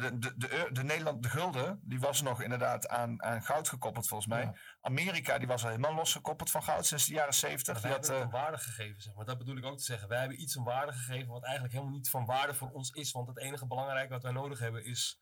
de, 0.00 0.18
de, 0.18 0.36
de, 0.36 0.68
de 0.72 0.84
Nederland, 0.84 1.22
de 1.22 1.28
gulden, 1.28 1.80
die 1.82 2.00
was 2.00 2.22
nog 2.22 2.42
inderdaad 2.42 2.88
aan, 2.88 3.22
aan 3.22 3.42
goud 3.42 3.68
gekoppeld 3.68 4.08
volgens 4.08 4.28
mij. 4.28 4.52
Amerika, 4.80 5.38
die 5.38 5.46
was 5.46 5.62
al 5.62 5.68
helemaal 5.68 5.94
losgekoppeld 5.94 6.50
van 6.50 6.62
goud 6.62 6.86
sinds 6.86 7.06
de 7.06 7.14
jaren 7.14 7.34
70. 7.34 7.74
Maar 7.74 7.82
Die 7.82 7.90
had, 7.90 8.08
eh, 8.08 8.18
een 8.18 8.30
waarde 8.30 8.58
gegeven, 8.58 9.02
zeg 9.02 9.14
maar. 9.14 9.24
Dat 9.24 9.38
bedoel 9.38 9.56
ik 9.56 9.64
ook 9.64 9.78
te 9.78 9.84
zeggen. 9.84 10.08
Wij 10.08 10.18
hebben 10.18 10.40
iets 10.40 10.54
een 10.54 10.64
waarde 10.64 10.92
gegeven 10.92 11.28
wat 11.28 11.42
eigenlijk 11.44 11.74
helemaal 11.74 11.94
niet 11.94 12.10
van 12.10 12.24
waarde 12.24 12.54
voor 12.54 12.70
ons 12.70 12.90
is. 12.90 13.12
Want 13.12 13.28
het 13.28 13.38
enige 13.38 13.66
belangrijke 13.66 14.12
wat 14.12 14.22
wij 14.22 14.32
nodig 14.32 14.58
hebben 14.58 14.84
is 14.84 15.21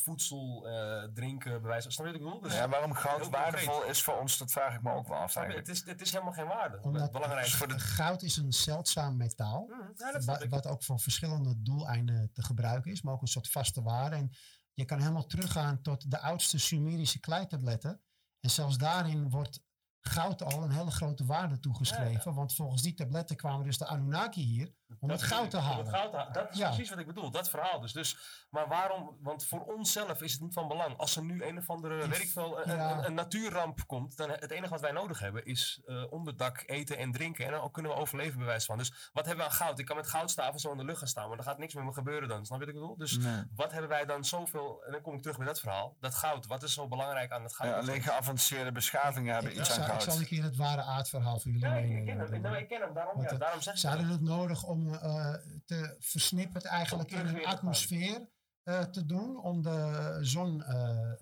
voedsel, 0.00 0.68
eh, 0.68 1.04
drinken, 1.14 1.62
bewijs. 1.62 1.82
Snap 1.82 2.06
je 2.06 2.12
wat 2.12 2.20
ik 2.20 2.26
bedoel? 2.26 2.40
Dus 2.40 2.54
ja, 2.54 2.68
waarom 2.68 2.92
goud 2.92 3.28
waardevol 3.28 3.84
is 3.84 4.02
voor 4.02 4.20
ons, 4.20 4.38
dat 4.38 4.50
vraag 4.50 4.74
ik 4.74 4.82
me 4.82 4.92
ook 4.92 5.08
wel 5.08 5.16
af. 5.18 5.34
Het 5.34 5.68
is, 5.68 5.84
het 5.84 6.00
is 6.00 6.12
helemaal 6.12 6.32
geen 6.32 6.46
waarde. 6.46 6.78
Omdat 6.82 7.12
belangrijkste 7.12 7.56
voor 7.56 7.68
de... 7.68 7.78
goud 7.78 8.22
is 8.22 8.36
een 8.36 8.52
zeldzaam 8.52 9.16
metaal. 9.16 9.68
ja, 9.96 10.12
dat 10.12 10.24
wa- 10.24 10.48
wat 10.48 10.66
ook 10.66 10.82
voor 10.84 11.00
verschillende 11.00 11.62
doeleinden 11.62 12.30
te 12.32 12.42
gebruiken 12.42 12.90
is, 12.92 13.02
maar 13.02 13.12
ook 13.14 13.22
een 13.22 13.28
soort 13.28 13.48
vaste 13.48 13.82
waarde. 13.82 14.16
En 14.16 14.30
je 14.74 14.84
kan 14.84 14.98
helemaal 15.00 15.26
teruggaan 15.26 15.82
tot 15.82 16.10
de 16.10 16.18
oudste 16.20 16.58
Sumerische 16.58 17.20
kleitabletten. 17.20 18.00
En 18.40 18.50
zelfs 18.50 18.78
daarin 18.78 19.30
wordt 19.30 19.64
goud 20.00 20.42
al 20.42 20.62
een 20.62 20.70
hele 20.70 20.90
grote 20.90 21.24
waarde 21.24 21.58
toegeschreven. 21.60 22.34
Want 22.34 22.54
volgens 22.54 22.82
die 22.82 22.94
tabletten 22.94 23.36
kwamen 23.36 23.64
dus 23.64 23.78
de 23.78 23.86
Anunnaki 23.86 24.42
hier 24.42 24.74
om 25.00 25.10
het 25.10 25.20
Dat 25.20 25.28
goud 25.28 25.50
te 25.50 25.56
halen. 25.58 25.84
het 25.86 25.94
goud 25.94 26.10
te 26.10 26.16
halen. 26.16 26.32
Dat 26.32 26.50
is 26.52 26.58
Ja. 26.58 26.66
precies 26.68 26.90
wat 26.90 26.98
ik 26.98 27.06
bedoel, 27.06 27.30
dat 27.30 27.50
verhaal. 27.50 27.80
Dus, 27.80 27.92
dus, 27.92 28.16
maar 28.50 28.68
waarom? 28.68 29.16
Want 29.20 29.44
voor 29.46 29.60
onszelf 29.64 30.22
is 30.22 30.32
het 30.32 30.40
niet 30.40 30.52
van 30.54 30.68
belang. 30.68 30.96
Als 30.96 31.16
er 31.16 31.22
nu 31.24 31.44
een 31.44 31.58
of 31.58 31.70
andere, 31.70 32.08
weet 32.08 32.20
ik 32.22 32.30
veel, 32.30 32.66
een, 32.66 32.76
Ja. 32.76 32.98
een, 32.98 33.04
een 33.04 33.14
natuurramp 33.14 33.86
komt, 33.86 34.16
dan 34.16 34.30
het 34.30 34.50
enige 34.50 34.68
wat 34.70 34.80
wij 34.80 34.92
nodig 34.92 35.18
hebben 35.18 35.44
is 35.46 35.80
eh, 35.86 36.12
onderdak, 36.12 36.62
eten 36.66 36.98
en 36.98 37.12
drinken. 37.12 37.44
En 37.46 37.50
dan 37.52 37.70
kunnen 37.70 37.92
we 37.92 37.98
overleven 37.98 38.36
bij 38.38 38.46
wijze 38.46 38.66
van. 38.66 38.78
Dus 38.78 39.10
wat 39.12 39.26
hebben 39.26 39.44
we 39.44 39.50
aan 39.50 39.56
goud? 39.56 39.78
Ik 39.78 39.86
kan 39.86 39.96
met 39.96 40.06
goudstaven 40.08 40.60
zo 40.60 40.70
in 40.70 40.76
de 40.78 40.84
lucht 40.84 40.98
gaan 40.98 41.08
staan, 41.08 41.28
maar 41.28 41.38
er 41.38 41.44
gaat 41.44 41.58
niks 41.58 41.74
meer 41.74 41.84
me 41.84 41.92
gebeuren 41.92 42.28
dan. 42.28 42.46
Snap 42.46 42.58
je 42.60 42.66
wat 42.66 42.74
ik 42.74 42.80
bedoel? 42.80 42.96
Dus 42.96 43.18
Nee. 43.18 43.42
wat 43.54 43.72
hebben 43.72 43.90
wij 43.90 44.04
dan 44.04 44.24
zoveel, 44.24 44.82
en 44.86 44.92
dan 44.92 45.00
kom 45.00 45.14
ik 45.14 45.22
terug 45.22 45.36
bij 45.36 45.46
dat 45.46 45.60
verhaal, 45.60 45.96
dat 46.00 46.14
goud. 46.14 46.46
Wat 46.46 46.62
is 46.62 46.72
zo 46.72 46.88
belangrijk 46.88 47.30
aan 47.32 47.42
het 47.42 47.54
goud? 47.54 47.70
Ja, 47.70 47.76
alleen 47.78 48.02
geavanceerde 48.02 48.72
beschavingen 48.72 49.34
hebben 49.34 49.52
Ik 49.52 49.58
iets 49.58 49.68
aan 49.68 49.74
zal, 49.74 49.84
ik 49.84 49.90
goud. 49.90 50.02
zal 50.02 50.16
een 50.18 50.26
keer 50.26 50.42
het 50.42 50.56
ware 50.56 50.82
aardverhaal 50.82 51.38
voor 51.38 51.50
jullie 51.50 51.68
Ja, 51.68 51.74
ik, 51.74 52.06
ken 52.06 52.18
hem, 52.18 52.40
nou, 52.40 52.56
ik 52.56 52.68
ken 52.68 52.80
hem, 52.80 52.94
daarom, 52.94 53.24
eh, 53.24 53.38
daarom 53.38 53.60
zeg 53.60 53.74
ik 53.74 53.80
Ze 53.80 53.86
dat. 53.86 53.96
hadden 53.96 54.12
het 54.12 54.22
nodig 54.22 54.62
om 54.64 54.75
eh, 54.84 55.34
te 55.64 55.96
versnipperd 55.98 56.64
eigenlijk 56.64 57.10
in 57.10 57.26
een 57.26 57.46
atmosfeer 57.46 58.28
eh, 58.62 58.82
te 58.82 59.06
doen. 59.06 59.42
Om 59.42 59.62
de 59.62 60.18
zon, 60.20 60.62
eh, 60.62 61.12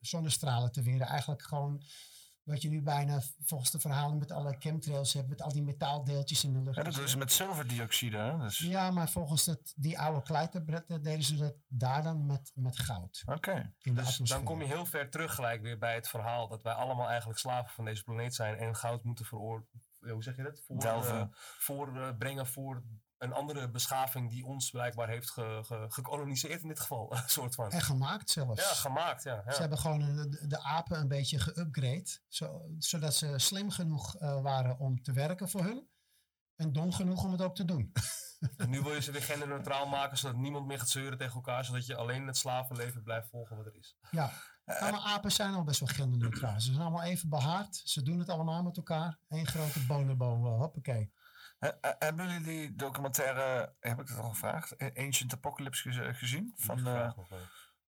zonnestralen 0.00 0.72
te 0.72 0.82
weren. 0.82 1.06
Eigenlijk 1.06 1.42
gewoon 1.42 1.82
wat 2.42 2.62
je 2.62 2.68
nu 2.68 2.82
bijna 2.82 3.20
volgens 3.44 3.70
de 3.70 3.80
verhalen 3.80 4.18
met 4.18 4.30
alle 4.30 4.56
chemtrails 4.58 5.12
hebt. 5.12 5.28
Met 5.28 5.42
al 5.42 5.52
die 5.52 5.62
metaaldeeltjes 5.62 6.44
in 6.44 6.52
de 6.52 6.60
lucht. 6.62 6.76
Ja, 6.76 6.82
dat 6.82 6.94
doen 6.94 7.08
ze 7.08 7.18
met 7.18 7.32
zilverdioxide. 7.32 8.16
Hè? 8.16 8.38
Dus, 8.38 8.58
Ja, 8.58 8.90
maar 8.90 9.10
volgens 9.10 9.46
het, 9.46 9.72
die 9.76 9.98
oude 9.98 10.22
kleitabletten 10.22 11.02
deden 11.02 11.22
ze 11.22 11.36
dat 11.36 11.54
daar 11.68 12.02
dan 12.02 12.26
met, 12.26 12.50
met 12.54 12.78
goud. 12.78 13.22
Oké. 13.26 13.74
Dus 13.78 14.16
dan 14.16 14.44
kom 14.44 14.60
je 14.60 14.66
heel 14.66 14.86
ver 14.86 15.10
terug 15.10 15.34
gelijk 15.34 15.62
weer 15.62 15.78
bij 15.78 15.94
het 15.94 16.08
verhaal 16.08 16.48
dat 16.48 16.62
wij 16.62 16.72
allemaal 16.72 17.08
eigenlijk 17.08 17.38
slaven 17.38 17.70
van 17.70 17.84
deze 17.84 18.02
planeet 18.02 18.34
zijn 18.34 18.56
en 18.56 18.76
goud 18.76 19.04
moeten 19.04 19.24
Hoe 20.00 20.22
zeg 20.22 20.36
je 20.36 20.42
dat? 20.42 20.60
Voor, 20.66 20.78
Delven. 20.78 21.20
eh, 21.20 21.26
voor, 21.58 21.96
eh, 22.00 22.16
brengen 22.18 22.46
voor 22.46 22.82
een 23.18 23.32
andere 23.32 23.70
beschaving 23.70 24.30
die 24.30 24.44
ons 24.44 24.70
blijkbaar 24.70 25.08
heeft 25.08 25.30
ge, 25.30 25.60
ge- 25.64 25.86
gekoloniseerd 25.88 26.62
in 26.62 26.68
dit 26.68 26.80
geval. 26.80 27.12
Een 27.16 27.22
soort 27.28 27.54
van. 27.54 27.70
En 27.70 27.80
gemaakt 27.80 28.30
zelfs. 28.30 28.62
Ja, 28.68 28.74
gemaakt, 28.74 29.22
ja. 29.22 29.42
ja. 29.46 29.52
Ze 29.52 29.60
hebben 29.60 29.78
gewoon 29.78 29.98
de, 30.30 30.46
de 30.46 30.62
apen 30.62 30.98
een 31.00 31.08
beetje 31.08 31.38
geüpgrade. 31.40 32.24
Zo, 32.28 32.64
zodat 32.78 33.14
ze 33.14 33.38
slim 33.38 33.70
genoeg 33.70 34.16
eh, 34.16 34.40
waren 34.42 34.78
om 34.78 35.02
te 35.02 35.12
werken 35.12 35.48
voor 35.48 35.62
hun. 35.64 35.88
En 36.56 36.72
dom 36.72 36.92
genoeg 36.92 37.24
om 37.24 37.32
het 37.32 37.42
ook 37.42 37.54
te 37.54 37.64
doen. 37.64 37.92
En 38.56 38.70
nu 38.70 38.80
wil 38.82 38.92
je 38.94 39.02
ze 39.02 39.10
weer 39.16 39.22
genderneutraal 39.22 39.86
maken 39.86 40.18
zodat 40.18 40.36
niemand 40.36 40.66
meer 40.66 40.78
gaat 40.78 40.88
zeuren 40.88 41.18
tegen 41.18 41.34
elkaar, 41.34 41.64
zodat 41.64 41.86
je 41.86 41.96
alleen 41.96 42.26
het 42.26 42.36
slavenleven 42.36 43.02
blijft 43.02 43.28
volgen 43.28 43.56
wat 43.56 43.66
er 43.66 43.74
is. 43.76 43.96
Ja, 44.10 44.30
nou, 44.80 44.92
maar 44.92 45.00
apen 45.00 45.32
zijn 45.32 45.54
al 45.54 45.64
best 45.64 45.80
wel 45.80 45.88
genderneutraal. 45.88 46.60
Ze 46.60 46.66
zijn 46.72 46.80
allemaal 46.82 47.02
even 47.02 47.28
behaard. 47.28 47.80
Ze 47.84 48.02
doen 48.02 48.18
het 48.18 48.28
allemaal 48.28 48.62
met 48.62 48.76
elkaar. 48.76 49.18
Eén 49.28 49.46
grote 49.46 49.86
bonobo, 49.86 50.46
uh, 50.46 50.58
hoppakee. 50.58 51.12
He- 51.58 51.72
he- 51.80 51.94
hebben 51.98 52.28
jullie 52.28 52.44
die 52.44 52.74
documentaire, 52.74 53.74
heb 53.80 54.00
ik 54.00 54.08
het 54.08 54.18
al 54.18 54.28
gevraagd, 54.30 54.82
A- 54.82 54.90
Ancient 54.94 55.32
Apocalypse 55.32 55.82
geze- 55.88 56.14
gezien? 56.14 56.52
Van, 56.56 56.86
eh, 56.86 57.10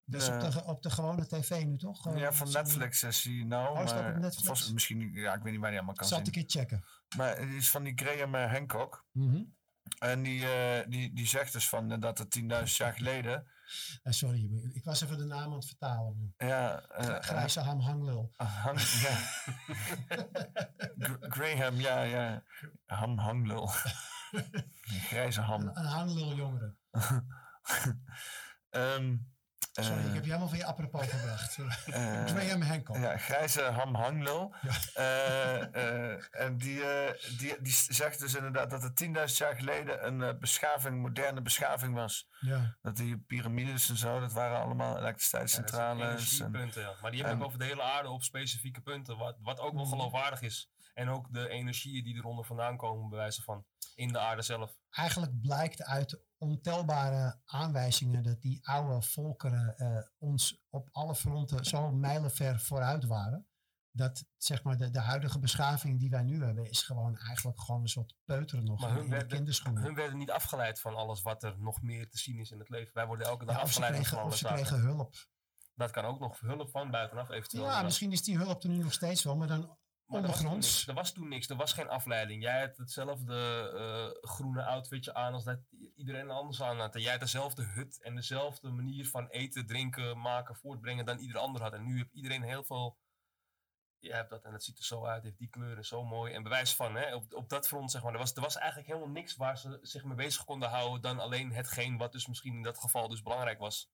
Dus 0.05 0.29
op 0.29 0.41
de, 0.41 0.65
op 0.65 0.83
de 0.83 0.91
gewone 0.91 1.27
tv 1.27 1.65
nu 1.65 1.77
toch? 1.79 2.07
Eh, 2.07 2.19
ja, 2.19 2.33
van 2.33 2.51
Netflix 2.53 3.03
is 3.03 3.23
die 3.23 3.47
nou. 3.47 3.69
Oh, 3.69 3.75
maar 3.85 4.09
op 4.15 4.21
Netflix? 4.21 4.47
volgens- 4.47 4.73
misschien, 4.73 5.13
ja, 5.13 5.35
ik 5.35 5.43
weet 5.43 5.53
niet 5.53 5.61
waar 5.61 5.71
die 5.71 5.79
allemaal 5.79 5.95
kan 5.97 6.07
Zal 6.09 6.19
ik 6.19 6.25
zien. 6.25 6.35
een 6.37 6.47
keer 6.47 6.61
checken. 6.61 6.85
Maar 7.17 7.37
het 7.39 7.49
is 7.49 7.71
van 7.71 7.83
die 7.83 7.93
Graham 7.97 8.35
eh, 8.35 8.51
Hancock. 8.53 9.05
Mhm. 9.13 9.43
En 9.99 10.23
die, 10.23 10.53
eh, 10.55 10.89
die, 10.89 11.13
die 11.15 11.27
zegt 11.27 11.53
dus 11.53 11.69
van 11.69 11.93
eh, 11.93 12.01
dat 12.01 12.19
het 12.19 12.31
10.000 12.31 12.77
jaar 12.77 12.93
geleden. 12.93 13.47
Eh, 14.03 14.13
sorry, 14.13 14.71
ik 14.73 14.85
was 14.85 15.01
even 15.01 15.19
de 15.19 15.25
naam 15.25 15.51
aan 15.51 15.57
het 15.59 15.67
vertalen. 15.67 16.35
Ja, 16.37 16.81
eh, 16.81 17.19
Grijze 17.21 17.61
ham 17.61 17.81
hanglul. 17.81 18.33
Ah, 18.37 18.55
hang, 18.65 18.81
ja. 18.81 19.17
Gra- 20.99 21.17
Graham, 21.21 21.75
ja, 21.81 22.03
ja. 22.03 22.43
Ham, 22.87 23.19
hanglul. 23.19 23.67
Grijze 25.09 25.41
ham. 25.41 25.61
Een, 25.63 25.79
een 25.79 25.85
hanglul 25.85 26.35
jongere. 26.35 26.77
Ehm, 28.71 29.17
Sorry, 29.73 30.01
eh, 30.01 30.07
ik 30.07 30.15
heb 30.15 30.23
je 30.25 30.29
helemaal 30.29 30.49
van 30.49 30.59
je 30.59 30.65
apropos 30.65 31.07
gebracht. 31.09 31.59
eh, 31.87 32.25
Graham 32.27 32.63
Hancock. 32.63 32.97
Ja, 32.97 33.17
grijze 33.17 33.63
ham 33.63 33.95
hanglul. 33.95 34.55
Eh, 34.95 35.75
eh, 35.75 36.23
en 36.31 36.59
die, 36.59 36.85
eh, 36.85 37.39
die, 37.39 37.57
die 37.63 37.73
zegt 37.73 38.19
dus 38.19 38.35
inderdaad 38.35 38.71
dat 38.71 38.83
het 38.83 38.97
10.000 39.05 39.37
jaar 39.37 39.55
geleden 39.57 40.07
een 40.07 40.39
beschaving, 40.39 41.01
moderne 41.03 41.41
beschaving 41.43 41.95
was. 41.95 42.29
Ja. 42.41 42.77
Dat 42.83 42.97
die 42.97 43.19
piramides 43.19 43.89
en 43.89 43.97
zo, 43.97 44.21
dat 44.21 44.33
waren 44.33 44.59
allemaal 44.61 44.99
elektriciteitscentrales. 44.99 46.03
en- 46.03 46.11
Energiepunten, 46.13 46.83
ja. 46.83 46.93
Maar 47.03 47.11
die 47.11 47.21
hebben 47.21 47.39
en- 47.39 47.43
ook 47.43 47.47
over 47.47 47.59
de 47.59 47.65
hele 47.65 47.83
aarde 47.83 48.09
op 48.09 48.23
specifieke 48.23 48.81
punten, 48.81 49.17
wat, 49.19 49.37
wat 49.41 49.61
ook 49.61 49.71
Mm. 49.73 49.77
wel 49.79 49.87
geloofwaardig 49.87 50.41
is. 50.41 50.71
En 50.95 51.09
ook 51.09 51.27
de 51.33 51.49
energieën 51.49 52.05
die 52.05 52.17
eronder 52.17 52.45
vandaan 52.45 52.77
komen, 52.77 53.09
bij 53.09 53.19
wijze 53.19 53.43
van, 53.43 53.65
in 54.03 54.13
de 54.13 54.19
aarde 54.19 54.43
zelf. 54.43 54.79
Eigenlijk 54.91 55.41
blijkt 55.41 55.83
uit 55.83 56.21
ontelbare 56.39 57.41
aanwijzingen 57.45 58.23
dat 58.23 58.41
die 58.41 58.69
oude 58.69 59.03
volkeren 59.07 59.77
eh, 59.77 59.99
ons 60.19 60.65
op 60.71 60.89
alle 60.93 61.15
fronten 61.15 61.65
zo 61.65 61.91
mijlenver 61.91 62.61
vooruit 62.61 63.05
waren. 63.05 63.47
Dat 63.95 64.25
zeg 64.37 64.63
maar 64.63 64.77
de, 64.77 64.91
de 64.91 65.01
huidige 65.01 65.39
beschaving 65.39 65.99
die 66.01 66.11
wij 66.11 66.23
nu 66.23 66.45
hebben, 66.45 66.71
is 66.71 66.83
gewoon 66.83 67.17
eigenlijk 67.19 67.61
gewoon 67.61 67.81
een 67.81 67.89
soort 67.89 68.15
peuteren 68.25 68.65
nog 68.65 68.81
Maar 68.81 68.89
in, 68.89 68.95
hun 68.95 69.05
in 69.05 69.11
de 69.11 69.17
werden, 69.17 69.37
kinderschoenen. 69.37 69.83
hun 69.83 69.95
werden 69.95 70.19
niet 70.19 70.31
afgeleid 70.31 70.81
van 70.81 70.95
alles 70.95 71.23
wat 71.23 71.43
er 71.43 71.55
nog 71.59 71.83
meer 71.83 72.09
te 72.11 72.19
zien 72.19 72.39
is 72.39 72.51
in 72.51 72.59
het 72.59 72.69
leven. 72.69 72.91
Wij 72.95 73.07
worden 73.07 73.27
elke 73.27 73.45
dag 73.45 73.57
Ja, 73.57 73.63
afgeleid 73.63 73.93
kregen, 73.93 74.17
van 74.17 74.19
of 74.19 74.25
alle 74.25 74.37
ze 74.37 74.45
kregen 74.45 74.81
hulp. 74.81 75.15
Dat 75.75 75.91
kan 75.91 76.05
ook 76.05 76.19
nog 76.19 76.41
hulp 76.41 76.71
van 76.71 76.91
buitenaf 76.91 77.31
eventueel. 77.31 77.65
Ja, 77.65 77.83
misschien 77.83 78.13
is 78.13 78.23
die 78.23 78.37
hulp 78.37 78.63
er 78.63 78.69
nu 78.69 78.83
nog 78.83 78.93
steeds 78.93 79.23
wel, 79.23 79.37
maar 79.37 79.49
dan 79.49 79.77
Maar 80.13 80.23
er 80.23 80.27
was 80.29 80.37
toen 80.37 80.47
Ondergronds. 80.47 80.75
niks. 80.75 80.89
Er 80.89 80.95
was 80.95 81.13
toen 81.13 81.29
niks. 81.29 81.49
Er 81.49 81.57
was 81.57 81.73
geen 81.73 81.89
afleiding. 81.89 82.43
Jij 82.43 82.61
had 82.61 82.77
hetzelfde 82.77 83.35
eh, 83.75 84.31
groene 84.31 84.65
outfitje 84.65 85.15
aan 85.15 85.33
als 85.33 85.45
dat 85.45 85.59
iedereen 85.97 86.31
anders 86.31 86.63
aan 86.63 86.79
had. 86.79 86.95
En 86.95 87.01
jij 87.01 87.11
had 87.11 87.21
dezelfde 87.21 87.63
hut 87.65 88.01
en 88.03 88.15
dezelfde 88.15 88.71
manier 88.71 89.09
van 89.09 89.29
eten, 89.29 89.67
drinken, 89.67 90.21
maken, 90.21 90.57
voortbrengen 90.57 91.05
dan 91.05 91.19
ieder 91.19 91.39
ander 91.39 91.63
had. 91.63 91.73
En 91.73 91.85
nu 91.85 91.97
heeft 91.97 92.13
iedereen 92.13 92.43
heel 92.43 92.65
veel... 92.65 92.99
Je 93.99 94.13
hebt 94.13 94.31
dat 94.31 94.45
en 94.45 94.53
het 94.53 94.65
ziet 94.65 94.79
er 94.79 94.85
zo 94.85 95.05
uit, 95.07 95.23
heeft 95.23 95.39
die 95.39 95.49
kleuren, 95.49 95.85
zo 95.85 96.05
mooi. 96.05 96.33
En 96.33 96.43
bewijs 96.43 96.75
van, 96.75 96.95
hè, 96.95 97.15
op, 97.15 97.35
op 97.35 97.49
dat 97.49 97.67
front 97.67 97.91
zeg 97.91 98.03
maar. 98.03 98.13
Er 98.13 98.19
was, 98.19 98.35
er 98.35 98.41
was 98.41 98.57
eigenlijk 98.57 98.89
helemaal 98.89 99.13
niks 99.13 99.37
waar 99.37 99.59
ze 99.59 99.79
zich 99.83 100.05
mee 100.05 100.17
bezig 100.17 100.45
konden 100.45 100.69
houden 100.69 101.01
dan 101.01 101.19
alleen 101.19 101.53
hetgeen 101.53 101.97
wat 101.97 102.13
dus 102.13 102.27
misschien 102.27 102.55
in 102.55 102.63
dat 102.63 102.79
geval 102.79 103.09
dus 103.09 103.23
belangrijk 103.23 103.59
was. 103.59 103.91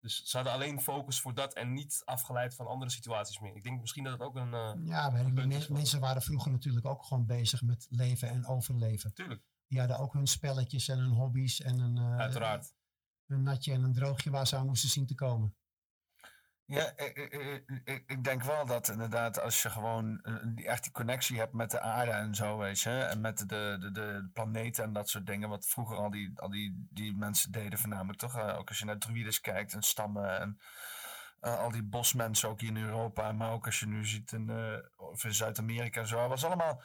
Dus 0.00 0.22
ze 0.24 0.36
hadden 0.36 0.54
alleen 0.54 0.80
focus 0.80 1.20
voor 1.20 1.34
dat 1.34 1.54
en 1.54 1.72
niet 1.72 2.02
afgeleid 2.04 2.54
van 2.54 2.66
andere 2.66 2.90
situaties 2.90 3.38
meer. 3.38 3.56
Ik 3.56 3.62
denk 3.62 3.80
misschien 3.80 4.04
dat 4.04 4.12
het 4.12 4.22
ook 4.22 4.36
een... 4.36 4.54
eh, 4.54 4.72
Ja, 4.84 5.12
weet 5.12 5.26
ik 5.26 5.32
niet. 5.46 5.46
Men- 5.46 5.72
mensen 5.72 6.00
waren 6.00 6.22
vroeger 6.22 6.50
natuurlijk 6.50 6.86
ook 6.86 7.04
gewoon 7.04 7.26
bezig 7.26 7.62
met 7.62 7.86
leven 7.90 8.28
en 8.28 8.46
overleven. 8.46 9.12
Tuurlijk. 9.14 9.42
Die 9.66 9.78
hadden 9.78 9.98
ook 9.98 10.12
hun 10.12 10.26
spelletjes 10.26 10.88
en 10.88 10.98
hun 10.98 11.10
hobby's 11.12 11.60
en 11.60 11.78
een, 11.78 11.96
eh, 11.96 12.16
Uiteraard. 12.16 12.74
een 13.26 13.42
natje 13.42 13.72
en 13.72 13.82
een 13.82 13.92
droogje 13.92 14.30
waar 14.30 14.46
ze 14.46 14.56
aan 14.56 14.66
moesten 14.66 14.88
zien 14.88 15.06
te 15.06 15.14
komen. 15.14 15.54
Ja, 16.68 16.92
ik, 16.96 17.16
ik- 17.16 17.64
ik, 17.84 18.02
ik- 18.06 18.24
denk 18.24 18.42
wel 18.42 18.66
dat 18.66 18.88
inderdaad 18.88 19.40
als 19.40 19.62
je 19.62 19.70
gewoon 19.70 20.20
eh, 20.22 20.66
echt 20.66 20.82
die 20.82 20.92
connectie 20.92 21.38
hebt 21.38 21.52
met 21.52 21.70
de 21.70 21.80
aarde 21.80 22.10
en 22.10 22.34
zo, 22.34 22.58
weet 22.58 22.80
je, 22.80 22.90
en 22.90 23.20
met 23.20 23.38
de, 23.38 23.76
de, 23.80 23.90
de 23.92 24.28
planeten 24.32 24.84
en 24.84 24.92
dat 24.92 25.08
soort 25.08 25.26
dingen, 25.26 25.48
wat 25.48 25.66
vroeger 25.66 25.96
al 25.96 26.10
die, 26.10 26.32
al 26.40 26.48
die, 26.50 26.86
die 26.90 27.16
mensen 27.16 27.52
deden 27.52 27.78
voornamelijk, 27.78 28.18
toch? 28.18 28.36
Eh, 28.36 28.58
ook 28.58 28.68
als 28.68 28.78
je 28.78 28.84
naar 28.84 28.98
druides 28.98 29.40
kijkt 29.40 29.72
en 29.74 29.82
stammen 29.82 30.40
en 30.40 30.58
eh, 31.40 31.58
al 31.58 31.70
die 31.70 31.82
bosmensen 31.82 32.48
ook 32.48 32.60
hier 32.60 32.68
in 32.68 32.76
Europa, 32.76 33.32
maar 33.32 33.52
ook 33.52 33.66
als 33.66 33.80
je 33.80 33.86
nu 33.86 34.06
ziet 34.06 34.32
in, 34.32 34.50
eh, 34.50 34.74
of 34.96 35.24
in 35.24 35.34
Zuid-Amerika 35.34 36.00
en 36.00 36.06
zo. 36.06 36.20
Het 36.20 36.28
was 36.28 36.44
allemaal 36.44 36.82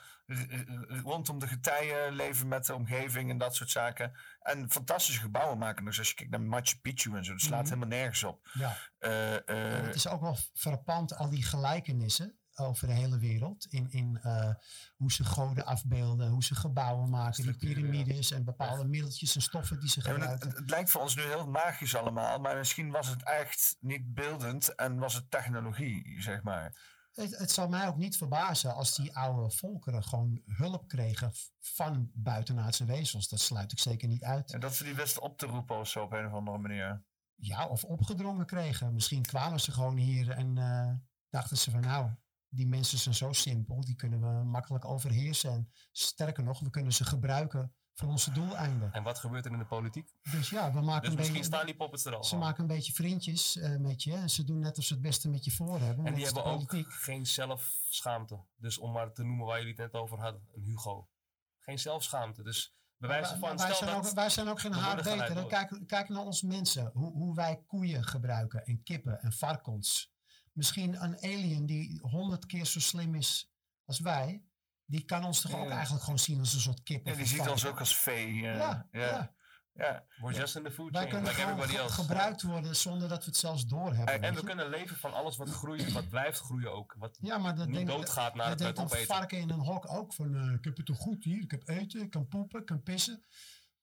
rondom 1.03 1.39
de 1.39 1.47
getijen, 1.47 2.13
leven 2.13 2.47
met 2.47 2.65
de 2.65 2.73
omgeving 2.75 3.29
en 3.29 3.37
dat 3.37 3.55
soort 3.55 3.69
zaken. 3.69 4.13
En 4.41 4.71
fantastische 4.71 5.21
gebouwen 5.21 5.57
maken. 5.57 5.85
Dus 5.85 5.97
als 5.99 6.09
je 6.09 6.15
kijkt 6.15 6.31
naar 6.31 6.41
Machu 6.41 6.77
Picchu 6.81 7.15
en 7.17 7.25
zo, 7.25 7.31
dat 7.31 7.41
slaat 7.41 7.61
Mhm. 7.61 7.73
helemaal 7.73 7.97
nergens 7.97 8.23
op. 8.23 8.49
Ja. 8.53 8.77
Eh, 8.99 9.35
eh, 9.35 9.85
het 9.85 9.95
is 9.95 10.07
ook 10.07 10.21
wel 10.21 10.37
frappant, 10.53 11.15
al 11.15 11.29
die 11.29 11.43
gelijkenissen 11.43 12.37
over 12.55 12.87
de 12.87 12.93
hele 12.93 13.17
wereld. 13.17 13.65
In, 13.69 13.91
in 13.91 14.19
eh, 14.21 14.53
hoe 14.95 15.11
ze 15.11 15.23
goden 15.23 15.65
afbeelden, 15.65 16.29
hoe 16.29 16.43
ze 16.43 16.55
gebouwen 16.55 17.09
maken, 17.09 17.43
die 17.43 17.57
piramides 17.57 18.31
en 18.31 18.43
bepaalde 18.43 18.85
middeltjes 18.85 19.35
en 19.35 19.41
stoffen 19.41 19.79
die 19.79 19.89
ze 19.89 20.01
Ja, 20.03 20.11
gebruiken. 20.11 20.47
het, 20.47 20.57
het 20.57 20.69
lijkt 20.69 20.89
voor 20.89 21.01
ons 21.01 21.15
nu 21.15 21.21
heel 21.21 21.47
magisch 21.47 21.95
allemaal, 21.95 22.39
maar 22.39 22.57
misschien 22.57 22.91
was 22.91 23.07
het 23.07 23.23
echt 23.23 23.77
niet 23.79 24.13
beeldend 24.13 24.75
en 24.75 24.97
was 24.97 25.13
het 25.13 25.31
technologie, 25.31 26.21
zeg 26.21 26.43
maar. 26.43 26.91
Het, 27.13 27.37
het 27.37 27.51
zou 27.51 27.69
mij 27.69 27.87
ook 27.87 27.97
niet 27.97 28.17
verbazen 28.17 28.73
als 28.75 28.95
die 28.95 29.15
oude 29.15 29.55
volkeren 29.55 30.03
gewoon 30.03 30.41
hulp 30.45 30.87
kregen 30.87 31.31
van 31.59 32.11
buitenaardse 32.13 32.85
wezens. 32.85 33.27
Dat 33.29 33.39
sluit 33.39 33.71
ik 33.71 33.79
zeker 33.79 34.07
niet 34.07 34.23
uit. 34.23 34.53
En 34.53 34.59
dat 34.59 34.75
ze 34.75 34.83
die 34.83 34.95
wisten 34.95 35.21
op 35.21 35.37
te 35.37 35.45
roepen 35.45 35.79
of 35.79 35.87
zo 35.87 36.03
op 36.03 36.11
een 36.11 36.25
of 36.25 36.33
andere 36.33 36.57
manier. 36.57 37.03
Ja, 37.35 37.67
of 37.67 37.83
opgedrongen 37.83 38.45
kregen. 38.45 38.93
Misschien 38.93 39.21
kwamen 39.21 39.59
ze 39.59 39.71
gewoon 39.71 39.97
hier 39.97 40.29
en 40.29 40.57
eh, 40.57 40.91
dachten 41.29 41.57
ze 41.57 41.71
van 41.71 41.81
nou, 41.81 42.09
die 42.55 42.67
mensen 42.67 42.97
zijn 42.97 43.15
zo 43.15 43.31
simpel, 43.31 43.81
die 43.81 43.95
kunnen 43.95 44.19
we 44.21 44.43
makkelijk 44.43 44.85
overheersen. 44.85 45.51
En 45.51 45.71
sterker 45.91 46.43
nog, 46.43 46.59
we 46.59 46.69
kunnen 46.69 46.93
ze 46.93 47.05
gebruiken 47.05 47.73
voor 47.93 48.09
onze 48.09 48.31
doeleinden. 48.31 48.93
En 48.93 49.03
wat 49.03 49.19
gebeurt 49.19 49.45
er 49.45 49.51
in 49.51 49.57
de 49.57 49.65
politiek? 49.65 50.13
Dus 50.31 50.49
ja, 50.49 50.73
we 50.73 50.81
maken 50.81 51.01
Dus 51.01 51.09
een 51.09 51.15
misschien 51.15 51.41
beetje, 51.41 51.55
staan 51.55 51.65
die 51.65 51.75
poppets 51.75 52.05
er 52.05 52.15
al. 52.15 52.23
ze 52.23 52.35
maken 52.35 52.61
een 52.61 52.67
beetje 52.67 52.93
vriendjes 52.93 53.57
eh, 53.57 53.77
met 53.77 54.03
je 54.03 54.13
en 54.13 54.29
ze 54.29 54.43
doen 54.43 54.59
net 54.59 54.77
of 54.77 54.83
ze 54.83 54.93
het 54.93 55.01
beste 55.01 55.29
met 55.29 55.45
je 55.45 55.51
voor 55.51 55.79
hebben. 55.79 56.05
En 56.05 56.13
die 56.13 56.25
als 56.25 56.33
hebben 56.33 56.51
ook 56.51 56.75
geen 56.87 57.25
zelfschaamte. 57.25 58.43
Dus 58.55 58.77
om 58.77 58.91
maar 58.91 59.13
te 59.13 59.23
noemen 59.23 59.45
waar 59.45 59.57
jullie 59.57 59.73
het 59.73 59.81
net 59.81 60.01
over 60.01 60.19
hadden, 60.19 60.47
een 60.53 60.61
Hugo. 60.61 61.09
Geen 61.57 61.79
zelfschaamte. 61.79 62.43
Dus 62.43 62.75
bij 62.97 63.09
wijze 63.09 63.37
van, 63.37 63.57
wij, 63.57 63.57
stel 63.57 63.75
zijn 63.75 63.95
dat... 63.95 64.07
ook, 64.07 64.13
wij 64.13 64.29
zijn 64.29 64.47
ook 64.47 64.59
geen 64.59 64.73
haar 64.73 64.95
beter. 64.95 65.45
Kijk, 65.45 65.79
kijk 65.87 66.09
naar 66.09 66.23
ons 66.23 66.41
mensen. 66.41 66.91
Hoe, 66.93 67.11
hoe 67.11 67.35
wij 67.35 67.63
koeien 67.67 68.03
gebruiken 68.03 68.65
en 68.65 68.83
kippen 68.83 69.21
en 69.21 69.31
varkens. 69.31 70.12
Misschien 70.53 71.03
een 71.03 71.15
alien 71.17 71.65
die 71.65 71.99
honderd 72.01 72.45
keer 72.45 72.65
zo 72.65 72.79
slim 72.79 73.15
is 73.15 73.51
als 73.85 73.99
wij. 73.99 74.43
Die 74.85 75.05
kan 75.05 75.23
ons 75.23 75.41
toch 75.41 75.53
ook 75.55 75.69
eigenlijk 75.69 76.03
gewoon 76.03 76.19
zien 76.19 76.39
als 76.39 76.53
een 76.53 76.59
soort 76.59 76.83
kip. 76.83 77.05
Ja, 77.05 77.11
of 77.11 77.17
die 77.17 77.27
ziet 77.27 77.47
ons 77.47 77.65
ook 77.65 77.79
als 77.79 77.97
vee. 77.97 78.27
eh, 78.27 78.41
Ja, 78.41 78.87
ja. 78.91 78.99
ja. 79.07 79.33
ja. 79.73 80.05
We're 80.21 80.37
just 80.39 80.55
in 80.55 80.63
the 80.63 80.71
food 80.71 80.91
Wij 80.91 81.01
chain, 81.01 81.13
kunnen 81.13 81.29
like 81.31 81.41
everybody 81.41 81.75
else. 81.75 81.93
gebruikt 81.93 82.41
worden 82.41 82.75
zonder 82.75 83.09
dat 83.09 83.19
we 83.19 83.25
het 83.25 83.37
zelfs 83.39 83.65
doorhebben. 83.65 84.13
En, 84.13 84.23
en 84.23 84.33
we 84.33 84.39
je? 84.39 84.45
kunnen 84.45 84.69
leven 84.69 84.95
van 84.97 85.13
alles 85.13 85.37
wat 85.37 85.49
groeit, 85.49 85.91
wat 85.91 86.09
blijft 86.09 86.39
groeien 86.39 86.71
ook. 86.73 86.95
Wat 86.97 87.17
Ja, 87.21 87.37
maar 87.37 87.55
dat 87.55 87.67
niet 87.67 87.87
doodgaat 87.87 88.35
na 88.35 88.49
dat 88.55 88.59
het 88.59 88.79
opeten. 88.79 89.05
varken 89.05 89.37
in 89.39 89.49
een 89.49 89.59
hok 89.59 89.89
ook 89.91 90.13
van 90.13 90.35
eh, 90.35 90.53
ik 90.53 90.63
heb 90.63 90.77
het 90.77 90.85
toch 90.85 90.97
goed 90.97 91.23
hier, 91.23 91.41
ik 91.41 91.51
heb 91.51 91.67
eten, 91.67 92.01
ik 92.01 92.09
kan 92.09 92.27
poepen, 92.27 92.59
ik 92.59 92.65
kan 92.65 92.83
pissen. 92.83 93.23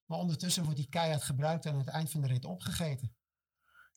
Maar 0.04 0.18
ondertussen 0.18 0.62
wordt 0.62 0.78
die 0.78 0.88
keihard 0.88 1.22
gebruikt 1.22 1.64
en 1.66 1.72
aan 1.72 1.78
het 1.78 1.88
eind 1.88 2.10
van 2.10 2.20
de 2.20 2.26
rit 2.26 2.44
opgegeten. 2.44 3.14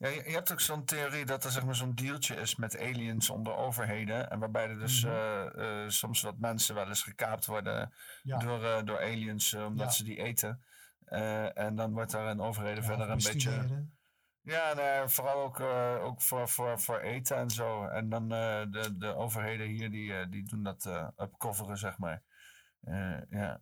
Ja, 0.04 0.10
je, 0.10 0.24
je 0.26 0.32
hebt 0.34 0.52
ook 0.52 0.60
zo'n 0.62 0.86
theorie 0.86 1.26
dat 1.26 1.44
er 1.44 1.52
zeg 1.52 1.66
maar, 1.66 1.76
zo'n 1.76 1.96
dealtje 1.96 2.36
is 2.36 2.56
met 2.56 2.80
aliens 2.80 3.30
onder 3.30 3.56
overheden. 3.56 4.30
En 4.30 4.40
waarbij 4.40 4.70
er 4.70 4.80
dus 4.80 5.04
Mhm. 5.04 5.14
eh, 5.14 5.84
eh, 5.84 5.90
soms 5.90 6.22
wat 6.22 6.38
mensen 6.38 6.76
wel 6.76 6.88
eens 6.88 7.04
gekaapt 7.04 7.46
worden 7.46 7.94
Ja. 8.24 8.38
door, 8.38 8.64
eh, 8.64 8.84
door 8.84 9.00
aliens, 9.00 9.54
omdat 9.54 9.86
Ja. 9.88 9.92
ze 9.94 10.04
die 10.04 10.18
eten. 10.18 10.64
En 11.54 11.76
dan 11.76 11.94
wordt 11.94 12.12
daar 12.12 12.28
een 12.28 12.42
overheden 12.42 12.84
Ja, 12.84 12.90
verder 12.90 13.10
een 13.10 13.18
beetje. 13.24 13.86
Ja, 14.42 14.74
nee, 14.74 15.08
vooral 15.08 15.42
ook, 15.44 15.60
ook 16.04 16.22
voor, 16.22 16.50
voor, 16.50 16.80
voor 16.80 17.00
eten 17.00 17.38
en 17.38 17.50
zo. 17.50 17.86
En 17.88 18.10
dan 18.10 18.30
de, 18.30 18.94
de 18.98 19.16
overheden 19.16 19.68
hier, 19.68 19.92
die, 19.92 20.30
die 20.30 20.44
doen 20.44 20.64
dat 20.64 20.86
upcoveren, 21.18 21.78
zeg 21.78 21.98
maar. 21.98 22.24
Ja. 23.30 23.62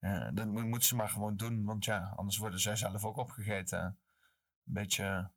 ja, 0.00 0.30
dat 0.30 0.46
mo- 0.46 0.60
moeten 0.66 0.88
ze 0.88 0.96
maar 0.96 1.08
gewoon 1.08 1.36
doen, 1.36 1.64
want 1.64 1.84
ja, 1.84 2.12
anders 2.16 2.36
worden 2.38 2.60
zij 2.60 2.76
zelf 2.76 3.04
ook 3.04 3.16
opgegeten. 3.16 3.80
Een 3.80 3.98
beetje... 4.64 5.30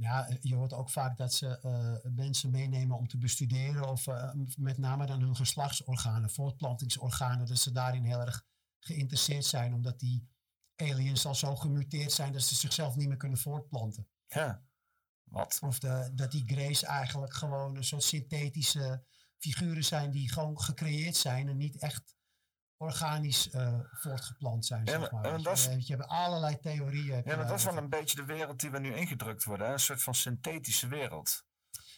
Ja, 0.00 0.28
eh, 0.28 0.36
je 0.40 0.54
hoort 0.54 0.72
ook 0.72 0.90
vaak 0.90 1.16
dat 1.16 1.34
ze 1.34 1.60
eh, 1.60 2.10
mensen 2.12 2.50
meenemen 2.50 2.96
om 2.96 3.08
te 3.08 3.18
bestuderen. 3.18 3.88
Of 3.88 4.06
eh, 4.06 4.32
met 4.56 4.78
name 4.78 5.06
dan 5.06 5.20
hun 5.20 5.36
geslachtsorganen, 5.36 6.30
voortplantingsorganen. 6.30 7.46
Dat 7.46 7.58
ze 7.58 7.72
daarin 7.72 8.04
heel 8.04 8.20
erg 8.20 8.44
geïnteresseerd 8.78 9.44
zijn. 9.44 9.74
Omdat 9.74 9.98
die 10.00 10.28
aliens 10.76 11.26
al 11.26 11.34
zo 11.34 11.56
gemuteerd 11.56 12.12
zijn 12.12 12.32
dat 12.32 12.42
ze 12.42 12.54
zichzelf 12.54 12.96
niet 12.96 13.08
meer 13.08 13.16
kunnen 13.16 13.38
voortplanten. 13.38 14.08
Ja, 14.26 14.62
wat? 15.24 15.58
Of 15.62 15.78
de, 15.78 16.10
dat 16.14 16.30
die 16.30 16.44
Greys 16.46 16.82
eigenlijk 16.82 17.34
gewoon 17.34 17.76
een 17.76 17.84
soort 17.84 18.02
synthetische 18.02 19.04
figuren 19.38 19.84
zijn 19.84 20.10
die 20.10 20.32
gewoon 20.32 20.60
gecreëerd 20.60 21.16
zijn 21.16 21.48
en 21.48 21.56
niet 21.56 21.76
echt 21.76 22.16
organisch 22.78 23.50
eh, 23.50 23.78
voortgeplant 23.92 24.66
zijn. 24.66 24.84
Ja, 24.84 25.00
zeg 25.00 25.10
maar- 25.10 25.42
dat 25.42 25.62
je, 25.62 25.70
je 25.86 25.96
hebt 25.96 26.08
allerlei 26.08 26.58
theorieën. 26.60 27.22
Ja, 27.24 27.36
maar 27.36 27.46
dat 27.46 27.58
is 27.58 27.64
wel 27.64 27.72
daarover. 27.74 27.82
een 27.82 27.88
beetje 27.88 28.16
de 28.16 28.24
wereld 28.24 28.60
die 28.60 28.70
we 28.70 28.78
nu 28.78 28.94
ingedrukt 28.94 29.44
worden. 29.44 29.66
Hè? 29.66 29.72
Een 29.72 29.78
soort 29.78 30.02
van 30.02 30.14
synthetische 30.14 30.88
wereld. 30.88 31.46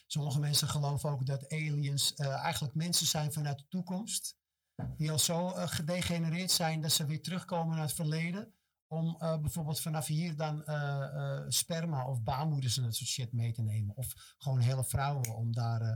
Sommige 0.07 0.39
mensen 0.39 0.67
geloven 0.67 1.09
ook 1.09 1.25
dat 1.25 1.49
aliens 1.51 2.13
eh, 2.13 2.27
eigenlijk 2.43 2.75
mensen 2.75 3.05
zijn 3.07 3.33
vanuit 3.33 3.57
de 3.57 3.67
toekomst. 3.67 4.35
Die 4.97 5.11
al 5.11 5.19
zo 5.19 5.49
eh, 5.51 5.67
gedegenereerd 5.67 6.51
zijn 6.51 6.81
dat 6.81 6.91
ze 6.91 7.05
weer 7.05 7.21
terugkomen 7.21 7.75
naar 7.75 7.85
het 7.85 7.93
verleden. 7.95 8.53
Om 8.87 9.15
eh, 9.19 9.37
bijvoorbeeld 9.37 9.81
vanaf 9.81 10.05
hier 10.07 10.35
dan 10.35 10.63
eh, 10.65 11.03
eh, 11.03 11.43
sperma 11.47 12.07
of 12.07 12.21
baarmoeders 12.23 12.77
en 12.77 12.83
dat 12.83 12.95
soort 12.95 13.09
shit 13.09 13.31
mee 13.33 13.51
te 13.53 13.61
nemen. 13.61 13.95
Of 13.95 14.07
gewoon 14.37 14.59
hele 14.59 14.83
vrouwen 14.83 15.35
om 15.35 15.53
daar 15.53 15.81
eh, 15.81 15.95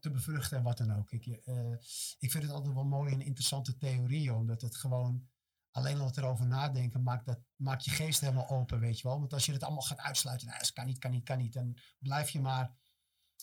te 0.00 0.10
bevruchten 0.10 0.58
en 0.58 0.62
wat 0.62 0.78
dan 0.78 0.96
ook. 0.98 1.10
Ik, 1.10 1.26
eh, 1.26 1.72
ik 2.18 2.30
vind 2.30 2.42
het 2.42 2.52
altijd 2.52 2.74
wel 2.74 2.84
mooi 2.84 3.12
en 3.12 3.20
interessante 3.20 3.76
theorieën. 3.76 4.34
Omdat 4.34 4.60
het 4.60 4.76
gewoon 4.76 5.28
alleen 5.70 5.98
al 5.98 6.06
het 6.06 6.16
erover 6.16 6.46
nadenken 6.46 7.02
maakt, 7.02 7.26
dat, 7.26 7.40
maakt 7.56 7.84
je 7.84 7.90
geest 7.90 8.20
helemaal 8.20 8.48
open, 8.48 8.80
weet 8.80 9.00
je 9.00 9.08
wel. 9.08 9.18
Want 9.18 9.32
als 9.32 9.46
je 9.46 9.52
het 9.52 9.62
allemaal 9.62 9.82
gaat 9.82 9.98
uitsluiten, 9.98 10.46
nou, 10.46 10.58
dat 10.58 10.72
kan 10.72 10.86
niet, 10.86 10.98
kan 10.98 11.10
niet, 11.10 11.24
kan 11.24 11.38
niet. 11.38 11.52
Dan 11.52 11.78
blijf 11.98 12.30
je 12.30 12.40
maar 12.40 12.74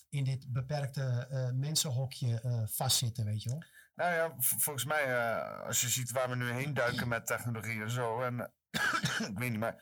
in 0.08 0.24
dit 0.24 0.52
beperkte 0.52 1.26
eh, 1.30 1.50
mensenhokje 1.50 2.40
eh, 2.40 2.62
vastzitten, 2.66 3.24
weet 3.24 3.42
je 3.42 3.48
wel. 3.48 3.64
Nou 3.94 4.14
ja, 4.14 4.34
volgens 4.38 4.84
mij, 4.84 5.34
als 5.42 5.80
je 5.80 5.88
ziet 5.88 6.10
waar 6.10 6.28
we 6.28 6.36
nu 6.36 6.50
heen 6.50 6.74
duiken 6.74 7.08
met 7.08 7.26
technologie 7.26 7.82
en 7.82 7.90
zo. 7.90 8.20
En, 8.20 8.52
ik 9.30 9.38
weet 9.38 9.50
niet, 9.50 9.58
maar 9.58 9.76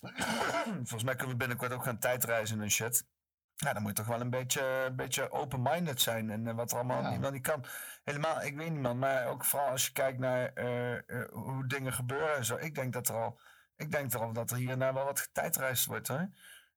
volgens 0.88 1.02
mij 1.02 1.14
kunnen 1.14 1.32
we 1.32 1.36
binnenkort 1.36 1.72
ook 1.72 1.84
gaan 1.84 1.98
tijdreizen 1.98 2.60
en 2.60 2.70
shit. 2.70 3.06
Ja, 3.64 3.72
dan 3.72 3.82
moet 3.82 3.90
je 3.90 3.96
toch 3.96 4.06
wel 4.06 4.20
een 4.20 4.30
beetje, 4.30 4.84
een 4.88 4.96
beetje 4.96 5.30
open-minded 5.30 6.00
zijn. 6.00 6.30
En 6.30 6.46
eh, 6.46 6.54
wat 6.54 6.70
er 6.70 6.76
allemaal 6.76 7.02
Ja. 7.02 7.10
niet, 7.10 7.20
wel 7.20 7.30
niet 7.30 7.42
kan. 7.42 7.64
Helemaal, 8.04 8.42
ik 8.42 8.56
weet 8.56 8.70
niet 8.70 8.80
man, 8.80 8.98
maar 8.98 9.26
ook 9.26 9.44
vooral 9.44 9.68
als 9.68 9.86
je 9.86 9.92
kijkt 9.92 10.18
naar 10.18 10.52
eh, 10.54 10.94
eh, 10.94 11.28
hoe 11.32 11.66
dingen 11.66 11.92
gebeuren 11.92 12.36
en 12.36 12.44
zo. 12.44 12.56
Ik 12.56 12.74
denk 12.74 12.92
dat 12.92 13.08
er 13.08 13.14
al, 13.14 13.40
ik 13.76 13.90
denk 13.90 14.12
er 14.12 14.20
al 14.20 14.32
dat 14.32 14.50
er 14.50 14.56
hier 14.56 14.70
en 14.70 14.78
daar 14.78 14.94
wel 14.94 15.04
wat 15.04 15.20
getijdreisd 15.20 15.86
wordt 15.86 16.08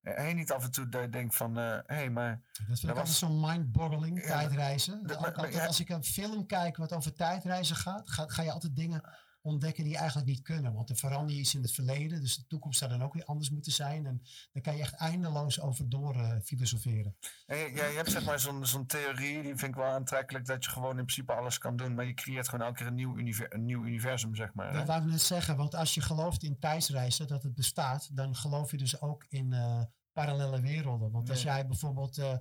Hey, 0.01 0.33
niet 0.33 0.51
af 0.51 0.63
en 0.63 0.71
toe 0.71 0.89
dat 0.89 1.01
je 1.01 1.09
denkt 1.09 1.35
van, 1.35 1.55
hé, 1.55 1.81
hey, 1.85 2.09
maar... 2.09 2.41
Dat 2.67 2.79
vind 2.79 2.83
ik 2.83 2.89
altijd 2.97 3.07
zo'n 3.15 3.39
mind-boggling, 3.39 4.21
Ja, 4.21 4.27
tijdreizen. 4.27 4.93
dat- 5.07 5.15
Ook 5.15 5.21
maar- 5.21 5.29
maar 5.31 5.37
altijd 5.39 5.53
ja- 5.61 5.65
als 5.67 5.79
ik 5.79 5.89
een 5.89 6.03
film 6.03 6.45
kijk 6.45 6.77
wat 6.77 6.93
over 6.93 7.13
tijdreizen 7.13 7.75
gaat, 7.75 8.09
ga, 8.09 8.23
ga 8.27 8.41
je 8.41 8.51
altijd 8.51 8.75
dingen 8.75 9.03
ontdekken 9.41 9.83
die 9.83 9.97
eigenlijk 9.97 10.27
niet 10.27 10.41
kunnen. 10.41 10.73
Want 10.73 10.89
er 10.89 10.95
verander 10.95 11.33
je 11.35 11.39
iets 11.41 11.55
in 11.55 11.61
het 11.61 11.71
verleden, 11.71 12.21
dus 12.21 12.35
de 12.35 12.47
toekomst 12.47 12.79
zou 12.79 12.91
dan 12.91 13.03
ook 13.03 13.13
weer 13.13 13.25
anders 13.25 13.49
moeten 13.49 13.71
zijn. 13.71 14.05
En 14.05 14.21
daar 14.51 14.63
kan 14.63 14.75
je 14.75 14.81
echt 14.81 14.93
eindeloos 14.93 15.59
over 15.61 15.89
door 15.89 16.15
eh, 16.15 16.35
filosoferen. 16.43 17.15
Je, 17.45 17.71
ja, 17.75 17.85
je 17.85 17.95
hebt 17.95 18.11
zeg 18.11 18.25
maar 18.25 18.39
zo'n 18.39 18.65
zo'n 18.65 18.85
theorie, 18.85 19.41
die 19.41 19.55
vind 19.55 19.63
ik 19.71 19.75
wel 19.75 19.85
aantrekkelijk, 19.85 20.45
dat 20.45 20.63
je 20.65 20.69
gewoon 20.71 20.89
in 20.97 21.05
principe 21.05 21.33
alles 21.33 21.57
kan 21.57 21.75
doen, 21.75 21.93
maar 21.95 22.05
je 22.05 22.13
creëert 22.13 22.49
gewoon 22.49 22.65
elke 22.65 22.77
keer 22.77 22.87
een 22.87 22.95
nieuw, 22.95 23.17
univer- 23.17 23.53
een 23.53 23.65
nieuw 23.65 23.83
universum, 23.85 24.35
zeg 24.35 24.53
maar. 24.53 24.71
hè? 24.71 24.77
Dat 24.77 24.87
wou 24.87 25.01
ik 25.01 25.07
net 25.09 25.21
zeggen, 25.21 25.55
want 25.57 25.75
als 25.75 25.93
je 25.93 26.01
gelooft 26.01 26.43
in 26.43 26.59
tijdsreizen, 26.59 27.27
dat 27.27 27.43
het 27.43 27.55
bestaat, 27.55 28.15
dan 28.15 28.35
geloof 28.35 28.71
je 28.71 28.77
dus 28.77 29.01
ook 29.01 29.25
in 29.29 29.53
eh, 29.53 29.81
parallele 30.11 30.61
werelden. 30.61 31.11
Want 31.11 31.29
als 31.29 31.41
Ja. 31.43 31.53
jij 31.53 31.67
bijvoorbeeld 31.67 32.17
eh, 32.17 32.37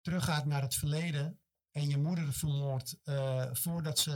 teruggaat 0.00 0.44
naar 0.44 0.62
het 0.62 0.74
verleden 0.74 1.38
en 1.70 1.88
je 1.88 1.98
moeder 1.98 2.32
vermoordt 2.32 2.96
voordat 3.52 3.98
ze 3.98 4.12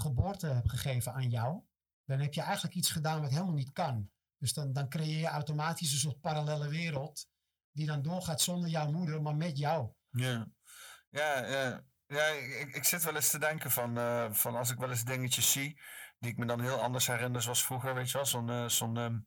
geboorte 0.00 0.46
heeft 0.46 0.70
gegeven 0.70 1.12
aan 1.12 1.30
jou, 1.30 1.60
dan 2.04 2.18
heb 2.18 2.34
je 2.34 2.40
eigenlijk 2.40 2.74
iets 2.74 2.90
gedaan 2.90 3.20
wat 3.20 3.30
helemaal 3.30 3.54
niet 3.54 3.72
kan. 3.72 4.10
Dus 4.38 4.52
dan, 4.52 4.72
dan 4.72 4.88
creëer 4.88 5.18
je 5.18 5.26
automatisch 5.26 5.92
een 5.92 5.98
soort 5.98 6.20
parallele 6.20 6.68
wereld 6.68 7.28
die 7.72 7.86
dan 7.86 8.02
doorgaat 8.02 8.40
zonder 8.40 8.70
jouw 8.70 8.90
moeder, 8.90 9.22
maar 9.22 9.36
met 9.36 9.58
jou. 9.58 9.92
Ja, 10.10 10.46
ja, 11.10 11.46
ja. 11.46 11.84
ja 12.06 12.24
ik, 12.26 12.74
ik 12.74 12.84
zit 12.84 13.04
wel 13.04 13.14
eens 13.14 13.30
te 13.30 13.38
denken 13.38 13.70
van, 13.70 13.98
eh, 13.98 14.32
van 14.32 14.56
als 14.56 14.70
ik 14.70 14.78
wel 14.78 14.90
eens 14.90 15.04
dingetjes 15.04 15.52
zie 15.52 15.80
die 16.18 16.30
ik 16.30 16.36
me 16.36 16.46
dan 16.46 16.60
heel 16.60 16.80
anders 16.80 17.06
herinner 17.06 17.42
zoals 17.42 17.64
vroeger, 17.64 17.94
weet 17.94 18.10
je 18.10 18.16
wel, 18.16 18.26
zo'n 18.26 18.50
eh, 18.50 18.68
zo'n 18.68 18.96
ehm, 18.96 19.18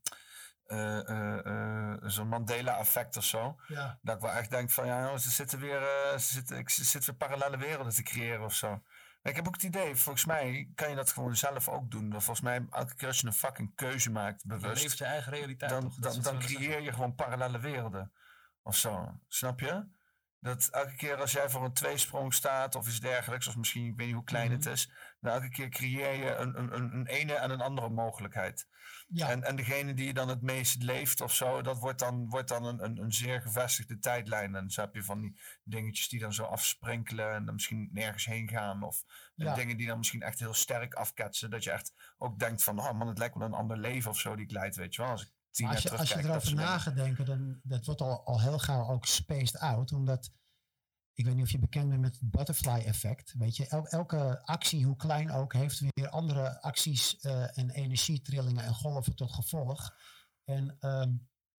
eh, 0.65 1.97
zo'n 2.01 2.27
Mandela-effect 2.27 3.17
of 3.17 3.23
zo. 3.23 3.55
Ja. 3.67 3.99
Dat 4.01 4.15
ik 4.15 4.21
wel 4.21 4.31
echt 4.31 4.49
denk 4.49 4.69
van, 4.69 4.85
ja, 4.85 5.17
ze 5.17 5.31
zitten 5.31 5.59
weer, 5.59 5.81
ze 6.19 6.33
zitten, 6.33 6.57
ik 6.57 6.69
ze 6.69 6.83
zitten 6.83 7.09
weer 7.09 7.27
parallele 7.27 7.57
werelden 7.57 7.93
te 7.93 8.03
creëren 8.03 8.45
of 8.45 8.55
zo. 8.55 8.81
Ik 9.23 9.35
heb 9.35 9.47
ook 9.47 9.53
het 9.53 9.63
idee, 9.63 9.95
volgens 9.95 10.25
mij 10.25 10.71
kan 10.75 10.89
je 10.89 10.95
dat 10.95 11.11
gewoon 11.11 11.35
zelf 11.35 11.69
ook 11.69 11.91
doen. 11.91 12.11
Volgens 12.11 12.41
mij, 12.41 12.65
elke 12.69 12.95
keer 12.95 13.07
als 13.07 13.19
je 13.19 13.27
een 13.27 13.33
fucking 13.33 13.75
keuze 13.75 14.11
maakt, 14.11 14.45
bewust, 14.45 14.81
leeft 14.81 14.97
je 14.97 15.05
eigen 15.05 15.31
realiteit, 15.31 15.71
dan, 15.71 16.21
dan, 16.21 16.39
creëer 16.39 16.81
je 16.81 16.93
gewoon 16.93 17.15
parallele 17.15 17.59
werelden. 17.59 18.11
Of 18.61 18.77
zo. 18.77 19.19
Snap 19.27 19.59
je? 19.59 19.85
Dat 20.39 20.67
elke 20.67 20.95
keer 20.95 21.15
als 21.15 21.31
jij 21.31 21.49
voor 21.49 21.63
een 21.65 21.73
tweesprong 21.73 22.33
staat 22.33 22.75
of 22.75 22.87
iets 22.87 22.99
dergelijks, 22.99 23.47
of 23.47 23.55
misschien, 23.55 23.85
ik 23.85 23.95
weet 23.95 24.05
niet 24.05 24.15
hoe 24.15 24.23
klein 24.23 24.51
het 24.51 24.65
is, 24.65 24.91
dan 25.23 25.33
elke 25.33 25.49
keer 25.49 25.69
creëer 25.69 26.13
je 26.13 26.35
een, 26.35 26.59
een, 26.59 26.93
een, 26.93 27.05
ene 27.05 27.33
en 27.33 27.51
een 27.51 27.61
andere 27.61 27.89
mogelijkheid. 27.89 28.67
Ja. 29.07 29.29
En, 29.29 29.43
en 29.43 29.55
degene 29.55 29.93
die 29.93 30.05
je 30.05 30.13
dan 30.13 30.27
het 30.29 30.41
meest 30.41 30.83
leeft 30.83 31.21
of 31.21 31.33
zo, 31.33 31.61
dat 31.61 31.79
wordt 31.79 31.99
dan, 31.99 32.29
wordt 32.29 32.47
dan 32.47 32.65
een, 32.65 32.83
een, 32.83 32.97
een 32.97 33.13
zeer 33.13 33.41
gevestigde 33.41 33.99
tijdlijn. 33.99 34.55
En 34.55 34.69
zo 34.69 34.81
heb 34.81 34.95
je 34.95 35.03
van 35.03 35.21
die 35.21 35.39
dingetjes 35.63 36.09
die 36.09 36.19
dan 36.19 36.33
zo 36.33 36.43
afsprinkelen 36.43 37.33
en 37.33 37.45
dan 37.45 37.53
misschien 37.53 37.89
nergens 37.91 38.25
heen 38.25 38.49
gaan. 38.49 38.83
Of 38.83 39.03
Ja. 39.35 39.55
dingen 39.55 39.77
die 39.77 39.87
dan 39.87 39.97
misschien 39.97 40.21
echt 40.21 40.39
heel 40.39 40.53
sterk 40.53 40.93
afketsen. 40.93 41.49
Dat 41.49 41.63
je 41.63 41.71
echt 41.71 41.93
ook 42.17 42.39
denkt 42.39 42.63
van, 42.63 42.79
oh 42.79 42.91
man, 42.91 43.07
het 43.07 43.17
lijkt 43.17 43.35
wel 43.35 43.47
een 43.47 43.53
ander 43.53 43.77
leven 43.77 44.11
of 44.11 44.19
zo 44.19 44.35
die 44.35 44.45
ik 44.45 44.51
leid, 44.51 44.75
weet 44.75 44.95
je 44.95 45.01
wel. 45.01 45.11
Als 45.11 45.21
ik 45.21 45.31
tien 45.51 45.65
jaar 45.65 45.75
als 45.75 45.83
je, 45.83 45.89
als 45.89 45.99
je 45.99 46.13
terugkijk, 46.13 46.33
dat 46.33 46.43
erover 46.43 46.47
soort 46.47 46.59
na 46.59 46.65
dingen. 46.65 46.81
gaat 46.81 47.05
denken, 47.05 47.25
dan 47.25 47.59
dat 47.63 47.85
wordt 47.85 48.01
al, 48.01 48.25
al 48.25 48.41
heel 48.41 48.59
gauw 48.59 48.89
ook 48.89 49.05
spaced 49.05 49.59
out. 49.59 49.91
Omdat, 49.91 50.31
ik 51.13 51.25
weet 51.25 51.35
niet 51.35 51.43
of 51.43 51.51
je 51.51 51.59
bekend 51.59 51.89
bent 51.89 52.01
met 52.01 52.19
het 52.19 52.31
butterfly 52.31 52.79
effect. 52.79 53.33
Weet 53.37 53.55
je, 53.55 53.67
el- 53.67 53.87
elke 53.87 54.41
actie, 54.45 54.85
hoe 54.85 54.95
klein 54.95 55.31
ook, 55.31 55.53
heeft 55.53 55.79
weer 55.79 56.09
andere 56.09 56.61
acties 56.61 57.19
eh, 57.19 57.57
en 57.57 57.69
energietrillingen 57.69 58.63
en 58.63 58.73
golven 58.73 59.15
tot 59.15 59.33
gevolg. 59.33 59.95
En 60.43 60.77
ehm, 60.79 61.13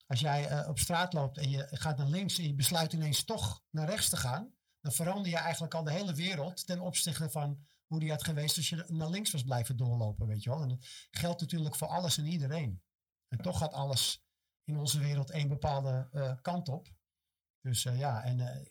als 0.06 0.20
jij 0.20 0.48
eh, 0.48 0.68
op 0.68 0.78
straat 0.78 1.12
loopt 1.12 1.38
en 1.38 1.50
je 1.50 1.66
gaat 1.70 1.96
naar 1.96 2.08
links 2.08 2.38
en 2.38 2.44
je 2.44 2.54
besluit 2.54 2.92
ineens 2.92 3.24
toch 3.24 3.64
naar 3.70 3.88
rechts 3.88 4.08
te 4.08 4.16
gaan, 4.16 4.54
dan 4.80 4.92
verander 4.92 5.30
je 5.30 5.36
eigenlijk 5.36 5.74
al 5.74 5.84
de 5.84 5.92
hele 5.92 6.14
wereld 6.14 6.66
ten 6.66 6.80
opzichte 6.80 7.30
van 7.30 7.66
hoe 7.86 8.00
die 8.00 8.10
had 8.10 8.24
geweest 8.24 8.56
als 8.56 8.68
je 8.68 8.84
naar 8.88 9.10
links 9.10 9.30
was 9.30 9.42
blijven 9.42 9.76
doorlopen, 9.76 10.26
weet 10.26 10.42
je 10.42 10.50
wel. 10.50 10.62
En 10.62 10.68
dat 10.68 10.86
geldt 11.10 11.40
natuurlijk 11.40 11.74
voor 11.74 11.88
alles 11.88 12.18
en 12.18 12.26
iedereen. 12.26 12.82
En 13.28 13.38
toch 13.38 13.58
gaat 13.58 13.72
alles 13.72 14.24
in 14.64 14.78
onze 14.78 14.98
wereld 14.98 15.30
één 15.30 15.48
bepaalde 15.48 16.08
eh, 16.12 16.34
kant 16.42 16.68
op. 16.68 16.88
Dus 17.60 17.82
ja, 17.82 18.22
en 18.22 18.68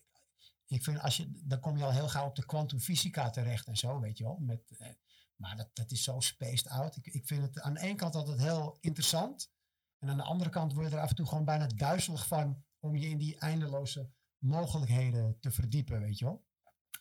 ik 0.74 0.84
vind 0.84 1.00
als 1.00 1.18
je, 1.18 1.32
dan 1.44 1.60
kom 1.60 1.78
je 1.78 1.84
al 1.84 1.92
heel 1.92 2.10
gauw 2.10 2.28
op 2.28 2.36
de 2.36 2.46
kwantumfysica 2.46 3.30
terecht 3.30 3.68
en 3.68 3.78
zo, 3.78 4.00
weet 4.00 4.18
je 4.18 4.24
wel. 4.24 4.38
Met, 4.40 4.76
eh, 4.78 4.88
maar 5.36 5.56
dat, 5.56 5.70
dat 5.74 5.92
is 5.92 6.04
zo 6.04 6.20
spaced 6.20 6.68
out. 6.68 6.96
Ik, 6.96 7.08
ik 7.08 7.28
vind 7.28 7.42
het 7.42 7.62
aan 7.62 7.74
de 7.74 7.80
ene 7.80 7.96
kant 7.96 8.16
altijd 8.16 8.40
heel 8.40 8.78
interessant. 8.80 9.52
En 10.00 10.10
aan 10.10 10.18
de 10.18 10.24
andere 10.24 10.50
kant 10.50 10.74
word 10.74 10.90
je 10.90 10.96
er 10.96 11.02
af 11.02 11.10
en 11.10 11.16
toe 11.16 11.28
gewoon 11.28 11.46
bijna 11.46 11.68
duizelig 11.68 12.28
van 12.28 12.64
om 12.80 12.96
je 12.96 13.10
in 13.10 13.18
die 13.18 13.40
eindeloze 13.40 14.12
mogelijkheden 14.38 15.40
te 15.40 15.52
verdiepen, 15.52 16.00
weet 16.00 16.20
je 16.20 16.26
wel. 16.26 16.46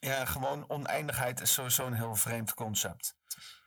Ja, 0.01 0.25
gewoon 0.25 0.69
oneindigheid 0.71 1.41
is 1.41 1.53
sowieso 1.53 1.87
een 1.87 1.95
heel 1.95 2.15
vreemd 2.15 2.55
concept. 2.55 3.17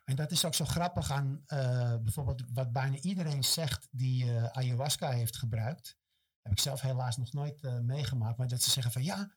En 0.04 0.16
dat 0.16 0.32
is 0.32 0.46
ook 0.46 0.54
zo 0.54 0.66
grappig 0.66 1.12
aan 1.12 1.44
eh, 1.46 1.96
bijvoorbeeld 1.98 2.44
wat 2.54 2.72
bijna 2.72 2.98
iedereen 2.98 3.44
zegt 3.44 3.88
die 3.92 4.36
eh, 4.36 4.44
ayahuasca 4.44 5.12
heeft 5.12 5.38
gebruikt. 5.38 5.98
Heb 6.42 6.52
ik 6.52 6.60
zelf 6.60 6.82
helaas 6.82 7.18
nog 7.18 7.34
nooit 7.34 7.82
meegemaakt. 7.82 8.38
Maar 8.38 8.48
dat 8.48 8.62
ze 8.62 8.70
zeggen 8.70 8.92
van 8.92 9.04
ja, 9.04 9.36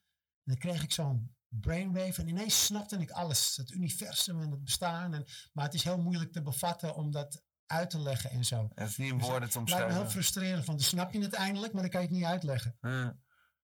dan 0.48 0.58
kreeg 0.58 0.82
ik 0.82 0.92
zo'n 0.92 1.36
brainwave 1.48 2.20
en 2.20 2.28
ineens 2.28 2.64
snapte 2.64 2.96
ik 2.96 3.10
alles. 3.10 3.56
Het 3.56 3.70
universum 3.70 4.40
en 4.40 4.50
het 4.50 4.64
bestaan. 4.64 5.14
En, 5.14 5.24
maar 5.52 5.64
het 5.64 5.74
is 5.74 5.84
heel 5.84 5.98
moeilijk 5.98 6.32
te 6.32 6.42
bevatten 6.42 6.94
om 6.94 7.10
dat 7.10 7.42
uit 7.66 7.90
te 7.90 8.00
leggen 8.00 8.30
en 8.30 8.44
zo. 8.44 8.68
Het 8.74 8.88
is 8.88 8.96
niet 8.96 9.10
in 9.10 9.18
Dus 9.18 9.26
woorden 9.26 9.50
te 9.50 9.58
Het 9.58 9.68
lijkt 9.68 9.86
me 9.86 9.92
heel 9.92 10.02
omschrijven. 10.02 10.10
frustrerend, 10.10 10.66
want 10.66 10.78
dan 10.78 10.88
snap 10.88 11.12
je 11.12 11.20
het 11.20 11.32
eindelijk, 11.32 11.72
maar 11.72 11.82
dan 11.82 11.90
kan 11.90 12.00
je 12.00 12.06
het 12.06 12.16
niet 12.16 12.24
uitleggen. 12.24 12.76
Ja. 12.80 13.18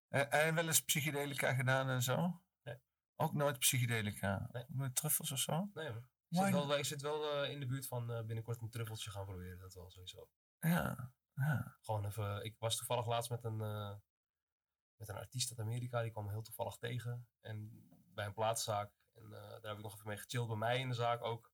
En, 0.08 0.30
en 0.30 0.54
wel 0.54 0.66
eens 0.66 0.84
psychedelica 0.84 1.54
gedaan 1.54 1.88
en 1.88 2.02
zo? 2.02 2.42
Nee. 2.62 2.76
Ook 3.16 3.32
nooit 3.32 3.58
psychedelica? 3.58 4.50
Nooit 4.68 4.94
truffels 4.94 5.32
of 5.32 5.38
zo? 5.38 5.70
Nee 5.74 5.88
hoor. 5.88 6.08
Ik 6.28 6.40
zit 6.40 6.52
wel, 6.52 6.78
ik 6.78 6.84
zit 6.84 7.02
wel 7.02 7.42
eh, 7.42 7.50
in 7.50 7.60
de 7.60 7.66
buurt 7.66 7.86
van 7.86 8.12
eh, 8.12 8.24
binnenkort 8.24 8.60
een 8.60 8.70
truffeltje 8.70 9.10
gaan 9.10 9.24
proberen. 9.24 9.58
Dat 9.58 9.74
wel 9.74 9.90
sowieso. 9.90 10.28
Ja. 10.58 11.12
ja. 11.34 11.76
Gewoon 11.80 12.04
even. 12.06 12.44
Ik 12.44 12.54
was 12.58 12.76
toevallig 12.76 13.06
laatst 13.06 13.30
met 13.30 13.44
een, 13.44 13.60
eh, 13.60 13.94
met 14.96 15.08
een 15.08 15.16
artiest 15.16 15.50
uit 15.50 15.60
Amerika. 15.60 16.02
Die 16.02 16.10
kwam 16.10 16.28
heel 16.28 16.42
toevallig 16.42 16.76
tegen. 16.76 17.26
En 17.40 17.86
bij 18.14 18.26
een 18.26 18.34
plaatszaak. 18.34 18.92
En 19.14 19.24
eh, 19.24 19.30
daar 19.30 19.70
heb 19.70 19.76
ik 19.76 19.82
nog 19.82 19.94
even 19.94 20.08
mee 20.08 20.16
gechilled. 20.16 20.48
Bij 20.48 20.56
mij 20.56 20.78
in 20.78 20.88
de 20.88 20.94
zaak 20.94 21.22
ook. 21.22 21.52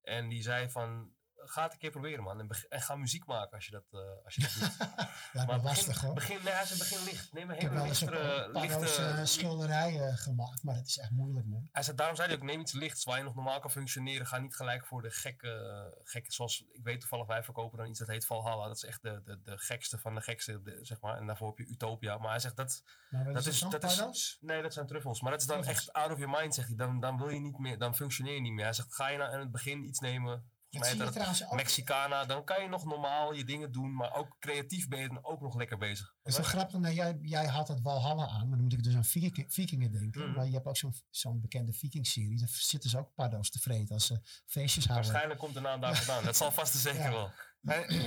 En 0.00 0.28
die 0.28 0.42
zei 0.42 0.70
van. 0.70 1.14
Ga 1.38 1.62
het 1.62 1.72
een 1.72 1.78
keer 1.78 1.90
proberen, 1.90 2.24
man. 2.24 2.40
En, 2.40 2.48
ga 2.80 2.94
muziek 2.96 3.26
maken 3.26 3.54
als 3.54 3.64
je 3.64 3.70
dat, 3.70 3.84
eh, 3.90 4.24
als 4.24 4.34
je 4.34 4.40
dat 4.40 4.52
doet. 4.58 4.76
Ja, 5.32 5.44
maar 5.44 5.46
begin, 5.46 5.62
lastig 5.62 6.00
hoor. 6.00 6.14
Begin, 6.14 6.38
nee, 6.44 6.52
hij 6.52 6.64
zei 6.66 6.78
begin 6.78 7.04
licht. 7.04 7.32
Neem 7.32 7.48
een 7.50 7.54
Ik 7.56 7.60
heb 7.60 7.70
hele 7.70 7.82
wel 7.82 7.90
eens 7.90 8.00
lichtere, 8.00 8.50
lichte, 8.60 9.00
uh, 9.18 9.24
schilderijen 9.24 10.16
gemaakt, 10.16 10.62
maar 10.62 10.74
dat 10.74 10.86
is 10.86 10.98
echt 10.98 11.10
moeilijk 11.10 11.46
man. 11.46 11.68
hij 11.72 11.82
zei, 11.82 11.96
daarom 11.96 12.16
zei 12.16 12.28
hij 12.28 12.36
ook, 12.36 12.42
neem 12.42 12.60
iets 12.60 12.72
lichts 12.72 13.04
waar 13.04 13.18
je 13.18 13.24
nog 13.24 13.34
normaal 13.34 13.60
kan 13.60 13.70
functioneren. 13.70 14.26
Ga 14.26 14.38
niet 14.38 14.56
gelijk 14.56 14.86
voor 14.86 15.02
de 15.02 15.10
gekke, 15.10 15.94
gekke 16.04 16.32
zoals 16.32 16.64
ik 16.72 16.82
weet 16.82 17.00
toevallig, 17.00 17.26
wij 17.26 17.42
verkopen 17.42 17.78
dan 17.78 17.88
iets 17.88 17.98
dat 17.98 18.08
heet 18.08 18.26
Valhalla. 18.26 18.66
Dat 18.66 18.76
is 18.76 18.84
echt 18.84 19.02
de, 19.02 19.22
de, 19.24 19.40
de 19.42 19.58
gekste 19.58 19.98
van 19.98 20.14
de 20.14 20.20
gekste, 20.20 20.62
de- 20.62 20.78
zeg 20.82 21.00
maar. 21.00 21.16
En 21.16 21.26
daarvoor 21.26 21.48
heb 21.48 21.58
je 21.58 21.72
Utopia. 21.72 22.18
Maar 22.18 22.30
hij 22.30 22.40
zegt, 22.40 22.56
dat, 22.56 22.82
Maar 23.10 23.32
dat 23.32 23.46
is 23.46 23.58
dat 23.60 23.78
paddo's? 23.80 24.38
Nee, 24.40 24.62
dat 24.62 24.72
zijn 24.72 24.86
truffels. 24.86 25.20
Maar 25.20 25.30
dat 25.30 25.40
is 25.40 25.46
dan 25.46 25.60
Truffels. 25.60 25.86
echt 25.86 25.96
out 25.96 26.12
of 26.12 26.18
your 26.18 26.38
mind, 26.40 26.54
zegt 26.54 26.68
hij. 26.68 26.76
Dan, 26.76 27.00
dan 27.00 27.18
wil 27.18 27.28
je 27.28 27.40
niet 27.40 27.58
meer, 27.58 27.78
dan 27.78 27.94
functioneer 27.96 28.34
je 28.34 28.40
niet 28.40 28.52
meer. 28.52 28.64
Hij 28.64 28.72
zegt, 28.72 28.94
ga 28.94 29.08
je 29.08 29.18
nou 29.18 29.32
in 29.32 29.38
het 29.38 29.50
begin 29.50 29.84
iets 29.84 29.98
nemen... 30.00 30.50
Dat 30.78 30.86
zie 30.88 31.04
je 31.04 31.10
trouwens 31.10 31.44
ook. 31.44 31.54
Mexicana, 31.54 32.24
dan 32.24 32.44
kan 32.44 32.62
je 32.62 32.68
nog 32.68 32.84
normaal 32.84 33.32
je 33.32 33.44
dingen 33.44 33.72
doen, 33.72 33.94
maar 33.94 34.14
ook 34.14 34.36
creatief 34.38 34.88
ben 34.88 35.00
je 35.00 35.08
dan 35.08 35.24
ook 35.24 35.40
nog 35.40 35.54
lekker 35.56 35.78
bezig. 35.78 36.14
Dat 36.22 36.32
is 36.32 36.38
wel 36.38 36.46
grappig, 36.46 36.78
nou, 36.78 36.94
jij, 36.94 37.18
jij 37.22 37.46
had 37.46 37.68
het 37.68 37.80
Valhalla 37.82 38.26
aan, 38.28 38.40
maar 38.48 38.56
dan 38.58 38.62
moet 38.62 38.72
ik 38.72 38.82
dus 38.82 38.94
aan 38.94 39.04
Viking- 39.04 39.52
vikingen 39.52 39.92
denken. 39.92 40.26
Mhm. 40.26 40.36
Maar 40.36 40.46
je 40.46 40.52
hebt 40.52 40.66
ook 40.66 40.76
zo'n 40.76 40.94
zo'n 41.10 41.40
bekende 41.40 41.72
Viking-serie, 41.72 42.38
daar 42.38 42.48
zitten 42.52 42.90
ze 42.90 42.98
ook 42.98 43.14
paddo's 43.14 43.50
te 43.50 43.58
vreten 43.58 43.94
als 43.94 44.06
ze 44.06 44.20
feestjes 44.46 44.84
houden. 44.86 45.06
Waarschijnlijk 45.06 45.40
komt 45.40 45.54
de 45.54 45.60
naam 45.60 45.80
daar 45.80 45.96
vandaan. 45.96 46.24
Dat 46.24 46.36
zal 46.36 46.52
vast 46.52 46.74
en 46.74 46.80
zeker 46.80 47.00
Ja. 47.02 47.10
wel. 47.10 47.30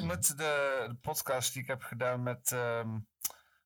Moet 0.03 0.27
de, 0.27 0.85
de 0.87 0.97
podcast 1.01 1.53
die 1.53 1.61
ik 1.61 1.67
heb 1.67 1.81
gedaan 1.83 2.23
met. 2.23 2.51
ehm, 2.51 2.99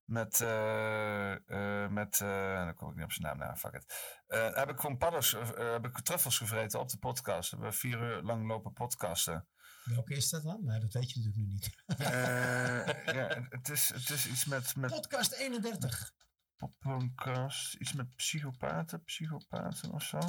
met. 0.06 0.41
eh, 0.41 1.88
met 1.88 2.22
eh, 2.22 2.65
dan 2.65 2.73
kom 2.73 2.90
ik 2.90 2.95
niet 2.95 3.03
op 3.03 3.11
zijn 3.11 3.27
naam 3.27 3.38
na, 3.38 3.56
fuck 3.56 3.73
it. 3.73 4.15
Heb 4.56 4.69
ik 4.69 4.80
gewoon 4.80 4.98
paddo's, 4.98 5.33
eh, 5.33 5.72
heb 5.72 5.85
ik 5.85 5.99
truffels 5.99 6.38
gevreten 6.38 6.80
op 6.80 6.90
de 6.90 6.98
podcast. 6.98 7.49
We 7.49 7.56
hebben 7.56 7.73
vier 7.75 8.01
uur 8.01 8.22
lang 8.22 8.48
lopen 8.48 8.73
podcasten. 8.73 9.48
Welke 9.83 10.15
is 10.15 10.30
dat 10.30 10.43
dan? 10.43 10.59
Nee, 10.64 10.80
dat 10.80 10.93
weet 10.93 11.11
je 11.11 11.19
natuurlijk 11.19 11.48
nu 11.48 11.53
niet. 11.53 11.83
Ja, 13.15 13.48
het 13.49 13.69
is, 13.69 13.90
het 13.90 14.09
is 14.09 14.27
iets 14.27 14.45
met. 14.45 14.75
met 14.75 14.91
Podcast 14.91 15.32
31. 15.32 16.14
podcast, 16.80 17.73
iets 17.73 17.93
met 17.93 18.15
psychopaten, 18.15 19.03
psychopaten 19.03 19.91
of 19.91 20.03
zo. 20.03 20.19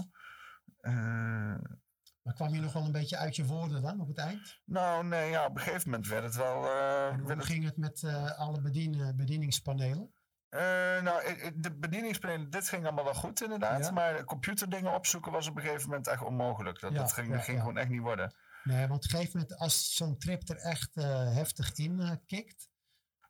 Maar 2.25 2.35
kwam 2.35 2.55
je 2.55 2.61
nog 2.61 2.73
wel 2.73 2.85
een 2.85 2.93
beetje 2.93 3.17
uit 3.17 3.37
je 3.37 3.45
woorden 3.47 3.83
dan 3.83 4.01
op 4.01 4.09
het 4.09 4.19
eind? 4.19 4.61
nou, 4.65 5.05
nee, 5.05 5.31
ja, 5.31 5.47
op 5.47 5.57
een 5.57 5.63
gegeven 5.63 5.91
moment 5.91 6.09
werd 6.09 6.25
het 6.25 6.35
wel. 6.35 6.65
eh, 6.65 7.07
En 7.13 7.21
hoe 7.21 7.31
het- 7.31 7.45
ging 7.45 7.65
het 7.65 7.77
met 7.77 8.03
eh, 8.03 8.39
alle 8.39 8.61
bedien, 8.61 9.17
bedieningspanelen? 9.17 10.13
Eh, 10.49 10.61
nou, 11.03 11.23
eh, 11.23 11.47
eh, 11.47 11.53
de 11.57 11.77
bedieningspanelen, 11.79 12.51
dit 12.51 12.69
ging 12.69 12.85
allemaal 12.85 13.05
wel 13.05 13.15
goed 13.15 13.43
inderdaad. 13.43 13.85
Ja. 13.85 13.91
Maar 13.91 14.25
computerdingen 14.25 14.95
opzoeken 14.95 15.33
was 15.33 15.47
op 15.49 15.57
een 15.57 15.63
gegeven 15.63 15.89
moment 15.89 16.07
echt 16.07 16.23
onmogelijk. 16.23 16.81
Dat, 16.81 16.93
Ja, 16.93 16.99
dat 16.99 17.13
ging, 17.13 17.29
ja, 17.29 17.33
dat 17.35 17.45
ging 17.45 17.57
ja. 17.57 17.63
gewoon 17.63 17.79
echt 17.79 17.89
niet 17.89 18.01
worden. 18.01 18.35
Nee, 18.65 18.87
want 18.89 19.05
op 19.05 19.11
een 19.13 19.19
gegeven 19.19 19.41
moment, 19.41 19.59
als 19.59 19.95
zo'n 19.95 20.19
trip 20.19 20.49
er 20.49 20.57
echt 20.57 20.95
heftig 20.95 21.73
in 21.75 22.21
kikt, 22.27 22.69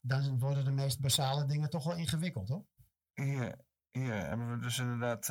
dan 0.00 0.38
worden 0.38 0.64
de 0.64 0.70
meest 0.70 1.00
basale 1.00 1.44
dingen 1.44 1.70
toch 1.70 1.84
wel 1.84 1.96
ingewikkeld 1.96 2.48
hoor. 2.48 2.64
Hier, 3.14 3.54
hier 3.90 4.14
hebben 4.14 4.50
we 4.50 4.58
dus 4.58 4.78
inderdaad. 4.78 5.26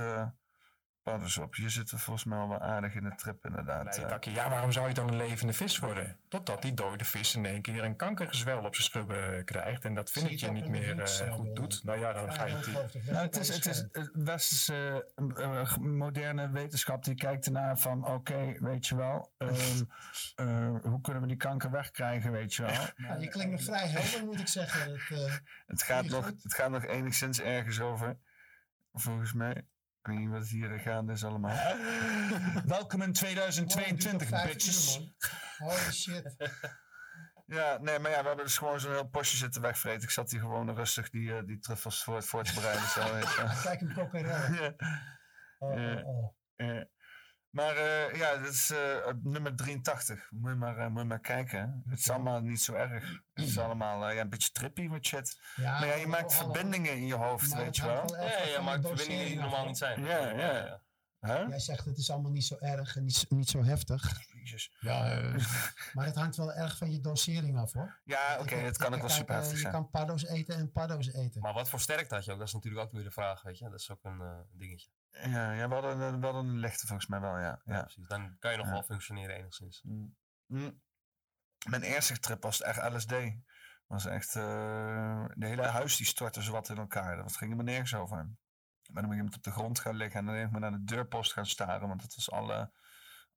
Paddo's 1.04 1.38
op. 1.38 1.56
Je 1.56 1.70
zit 1.70 1.92
er 1.92 2.00
volgens 2.00 2.26
mij 2.26 2.38
al 2.38 2.50
wel 2.50 2.60
aardig 2.60 2.96
in 2.96 3.04
de 3.04 3.16
trip 3.16 3.46
inderdaad. 3.46 3.98
Nee, 3.98 4.06
eh. 4.06 4.34
Ja, 4.34 4.50
waarom 4.50 4.72
zou 4.72 4.88
je 4.88 4.94
dan 4.94 5.08
een 5.08 5.18
levende 5.18 5.54
vis 5.54 5.80
worden? 5.80 6.18
Totdat 6.28 6.62
die 6.62 6.74
dode 6.74 7.06
vis 7.06 7.36
in 7.36 7.46
één 7.46 7.62
keer 7.62 7.84
een 7.84 7.96
kankergezwel 7.96 8.64
op 8.64 8.76
zijn 8.76 8.88
schubben 8.88 9.38
eh, 9.38 9.44
krijgt. 9.44 9.86
En 9.86 9.94
dat 9.94 10.10
Zie 10.10 10.22
vind 10.22 10.40
je 10.40 10.48
ik 10.48 10.54
je 10.54 10.62
het 10.62 10.72
niet 10.72 10.82
meer 10.82 11.02
eh, 11.02 11.34
goed 11.34 11.56
doet. 11.56 11.84
Nou 11.84 12.00
ja, 12.00 12.14
dan 12.14 12.34
ga 12.34 12.46
je 12.46 12.56
het... 12.56 13.06
Nou, 13.06 13.26
het 13.26 13.38
is, 13.38 13.50
het 13.50 13.66
is 13.66 13.88
westerse 14.14 15.12
moderne 15.80 16.50
wetenschap 16.50 17.04
die 17.04 17.16
kijkt 17.16 17.46
ernaar 17.46 17.80
van 17.80 18.08
oké, 18.08 18.56
weet 18.60 18.88
je 18.88 18.96
wel, 18.96 19.32
ehm, 19.38 19.52
eh, 20.36 20.76
hoe 20.82 21.02
kunnen 21.02 21.22
we 21.22 21.28
die 21.28 21.38
kanker 21.38 21.72
wegkrijgen, 21.72 22.32
weet 22.32 22.54
je 22.54 22.62
wel. 22.62 22.72
Ja, 22.96 23.16
je 23.20 23.28
klinkt 23.28 23.52
nog 23.52 23.64
vrij 23.64 23.88
helder, 23.88 24.26
moet 24.26 24.40
ik 24.40 24.48
zeggen. 24.48 24.92
Het, 24.92 25.10
eh, 25.10 25.34
Het 25.66 25.84
gaat, 25.84 26.06
nog, 26.06 26.26
het 26.26 26.54
gaat 26.54 26.70
nog 26.70 26.86
enigszins 26.86 27.42
ergens 27.42 27.80
over, 27.80 28.18
volgens 28.94 29.34
mij. 29.34 29.66
Ik 30.04 30.10
weet 30.10 30.18
niet 30.18 30.30
wat 30.30 30.48
hier 30.48 30.80
gaande 30.80 31.12
is 31.12 31.24
allemaal. 31.24 31.78
Welkom 32.66 33.02
in 33.02 33.14
2022, 33.14 34.30
bitches. 34.30 35.00
Holy 35.58 35.92
shit. 35.92 36.36
Ja, 37.46 37.78
nee, 37.82 38.00
maar 38.00 38.12
ja, 38.12 38.22
we 38.22 38.28
hebben 38.28 38.46
dus 38.46 38.58
gewoon 38.58 38.80
zo'n 38.80 38.92
heel 38.92 39.08
postje 39.08 39.38
zitten 39.38 39.62
wegvreten. 39.62 40.04
Ik 40.04 40.10
zat 40.10 40.32
hier 40.32 40.40
gewoon 40.40 40.76
rustig 40.76 41.10
die, 41.10 41.34
eh, 41.34 41.44
die 41.46 41.60
truffels 41.60 42.04
voor, 42.04 42.24
voor 42.24 42.44
te 42.44 42.54
bereiden. 42.54 42.88
Zo. 42.88 43.02
Kijk 43.70 43.80
hem 43.80 43.94
kokerellen. 43.94 44.54
Ja. 44.54 44.76
Oh, 45.58 45.72
oh, 45.72 46.08
oh. 46.08 46.43
Maar 47.54 47.76
eh, 47.76 48.18
ja, 48.20 48.38
dat 48.38 48.54
is 48.54 48.72
eh, 48.72 49.14
nummer 49.24 49.56
83. 49.56 50.28
Moet 50.32 50.52
je 50.52 50.58
maar, 50.58 50.78
eh, 50.78 50.88
moet 50.88 51.02
je 51.02 51.08
maar 51.08 51.20
kijken. 51.20 51.84
Het 51.90 52.00
is 52.00 52.10
allemaal 52.10 52.42
niet 52.42 52.62
zo 52.62 52.74
erg. 52.74 53.22
Het 53.34 53.46
is 53.46 53.58
allemaal 53.58 54.12
ja, 54.12 54.22
een 54.22 54.30
beetje 54.30 54.52
trippy 54.52 54.88
met 54.88 55.06
shit. 55.06 55.40
Ja, 55.56 55.80
maar 55.80 55.88
ja, 55.88 55.94
je 55.94 56.08
maakt 56.08 56.34
hallo. 56.34 56.54
verbindingen 56.54 56.92
in 56.92 57.06
je 57.06 57.14
hoofd, 57.14 57.50
Maar 57.50 57.64
weet 57.64 57.76
je 57.76 57.86
wel. 57.86 58.16
Ja, 58.16 58.24
ja, 58.24 58.56
van 58.56 58.64
maakt 58.64 58.88
verbindingen 58.88 59.26
die 59.26 59.40
normaal 59.40 59.66
niet 59.66 59.78
zijn. 59.78 60.04
Ja, 60.04 60.30
ja. 60.30 60.82
Huh? 61.20 61.48
Jij 61.50 61.60
zegt 61.60 61.86
het 61.86 61.98
is 61.98 62.10
allemaal 62.10 62.32
niet 62.32 62.46
zo 62.46 62.58
erg 62.60 62.96
en 62.96 63.04
niet 63.30 63.50
zo 63.50 63.64
heftig. 63.64 64.12
Ja, 64.80 65.22
Maar 65.94 66.06
het 66.06 66.16
hangt 66.16 66.36
wel 66.36 66.54
erg 66.54 66.78
van 66.78 66.92
je 66.92 67.00
dosering 67.00 67.58
af 67.58 67.74
hoor. 67.74 68.00
Ja, 68.04 68.38
oké, 68.40 68.56
het 68.56 68.78
kan 68.78 68.94
ook 68.94 69.00
wel 69.00 69.10
super 69.10 69.30
eh, 69.36 69.36
heftig 69.40 69.56
Je 69.56 69.62
zijn. 69.62 69.74
kan 69.74 69.90
paddo's 69.90 70.26
eten 70.26 70.56
en 70.56 70.72
paddo's 70.72 71.08
eten. 71.14 71.42
Maar 71.42 71.54
wat 71.54 71.70
voor 71.70 71.80
sterkte 71.80 72.16
had 72.16 72.26
je 72.26 72.32
ook? 72.32 72.38
Dat 72.38 72.48
is 72.48 72.54
natuurlijk 72.54 72.86
ook 72.86 72.92
weer 72.92 73.04
de 73.04 73.12
vraag, 73.12 73.42
weet 73.42 73.58
je. 73.58 73.70
Dat 73.70 73.80
is 73.80 73.92
ook 73.92 74.04
een 74.04 74.22
eh, 74.22 74.40
dingetje. 74.52 74.90
Ja, 75.12 75.52
ja 75.52 75.68
we, 75.68 75.74
hadden, 75.74 76.00
een- 76.00 76.20
we 76.20 76.26
hadden 76.26 76.46
een 76.46 76.58
lichte 76.58 76.88
volgens 76.88 77.08
mij 77.08 77.20
wel, 77.20 77.38
ja. 77.40 77.62
ja. 77.66 77.82
Precies, 77.82 78.08
dan 78.08 78.36
kan 78.40 78.52
je 78.52 78.58
nog 78.58 78.66
Ja. 78.66 78.72
wel 78.72 78.84
functioneren 78.84 79.36
enigszins. 79.36 79.82
Mm. 80.48 80.82
Mijn 81.70 81.82
eerste 81.82 82.20
trip 82.20 82.44
was 82.44 82.62
echt 82.62 82.94
LSD. 82.94 83.14
Was 83.88 84.06
echt, 84.06 84.36
eh, 84.36 85.26
de 85.36 85.46
hele 85.48 85.62
huis 85.62 85.98
die 85.98 86.06
stortte 86.06 86.42
zowat 86.42 86.70
in 86.70 86.78
elkaar. 86.78 87.18
Dat 87.18 87.36
ging 87.38 87.56
me 87.56 87.64
nergens 87.64 87.94
over. 87.96 88.18
Ik 88.20 88.94
ben 88.94 89.04
op 89.04 89.10
een 89.12 89.18
gegeven 89.18 89.18
moment 89.18 89.36
op 89.36 89.44
de 89.44 89.52
grond 89.52 89.80
gaan 89.80 89.96
liggen 89.96 90.20
en 90.20 90.26
dan 90.26 90.36
even 90.36 90.60
naar 90.62 90.72
de 90.72 90.84
deurpost 90.84 91.34
gaan 91.34 91.46
staren. 91.46 91.88
Want 91.88 92.02
dat 92.02 92.16
was 92.16 92.32
alle, 92.32 92.72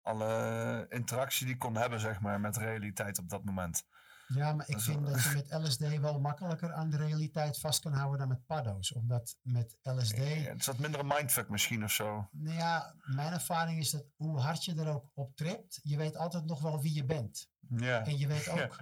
alle 0.07 0.87
interactie 0.89 1.47
die 1.47 1.57
kon 1.57 1.77
hebben, 1.77 2.01
zeg 2.01 2.21
maar, 2.21 2.41
met 2.41 2.57
realiteit 2.57 3.19
op 3.19 3.29
dat 3.29 3.45
moment. 3.45 3.85
Ja, 4.29 4.53
maar 4.53 4.67
ik 4.69 4.73
Dat 4.73 4.81
is 4.81 4.87
vind 4.87 5.01
wel- 5.01 5.13
dat 5.13 5.23
je 5.23 5.35
met 5.51 5.53
LSD 5.63 5.99
wel 5.99 6.21
makkelijker 6.21 6.73
aan 6.73 6.91
de 6.91 6.97
realiteit 6.97 7.59
vast 7.59 7.81
kan 7.83 7.93
houden 7.93 8.19
dan 8.19 8.29
met 8.29 8.47
paddo's. 8.47 8.93
Omdat 8.93 9.37
met 9.43 9.79
LSD... 9.83 10.17
Ja, 10.17 10.25
het 10.25 10.61
is 10.61 10.67
wat 10.67 10.79
minder 10.79 11.01
een 11.01 11.07
mindfuck 11.07 11.49
misschien 11.49 11.85
of 11.85 11.91
zo. 11.93 12.29
Nou 12.33 12.57
ja, 12.57 12.95
mijn 13.05 13.33
ervaring 13.33 13.79
is 13.79 13.91
dat 13.91 14.05
hoe 14.17 14.39
hard 14.41 14.65
je 14.65 14.75
er 14.75 14.89
ook 14.89 15.11
op 15.15 15.37
tript, 15.37 15.81
je 15.83 15.97
weet 15.97 16.17
altijd 16.17 16.45
nog 16.45 16.61
wel 16.63 16.81
wie 16.83 16.95
je 16.95 17.05
bent. 17.05 17.51
Ja. 17.69 18.05
En 18.05 18.19
je 18.19 18.27
weet 18.27 18.49
ook 18.59 18.77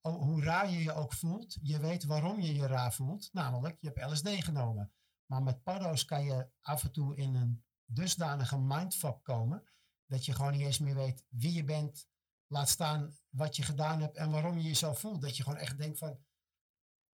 hoe 0.00 0.42
raar 0.44 0.70
je 0.70 0.82
je 0.82 0.92
ook 0.92 1.12
voelt. 1.12 1.58
Je 1.62 1.78
weet 1.80 2.04
waarom 2.04 2.40
je 2.40 2.54
je 2.54 2.66
raar 2.66 2.92
voelt. 2.92 3.28
Namelijk, 3.32 3.76
je 3.80 3.90
hebt 3.94 4.10
LSD 4.12 4.28
genomen. 4.44 4.92
Maar 5.26 5.42
met 5.42 5.62
paddo's 5.62 6.04
kan 6.04 6.24
je 6.24 6.48
af 6.60 6.84
en 6.84 6.92
toe 6.92 7.16
in 7.16 7.34
een 7.34 7.64
dusdanige 7.84 8.58
mindfuck 8.58 9.22
komen. 9.22 9.62
Dat 10.10 10.24
je 10.24 10.34
gewoon 10.34 10.52
niet 10.52 10.60
eens 10.60 10.78
meer 10.78 10.94
weet 10.94 11.24
wie 11.28 11.52
je 11.52 11.64
bent. 11.64 12.08
Laat 12.46 12.68
staan 12.68 13.16
wat 13.28 13.56
je 13.56 13.62
gedaan 13.62 14.00
hebt 14.00 14.16
en 14.16 14.30
waarom 14.30 14.56
je 14.58 14.62
jezelf 14.68 15.00
voelt. 15.00 15.22
Dat 15.22 15.36
je 15.36 15.42
gewoon 15.42 15.58
echt 15.58 15.78
denkt 15.78 15.98
van, 15.98 16.24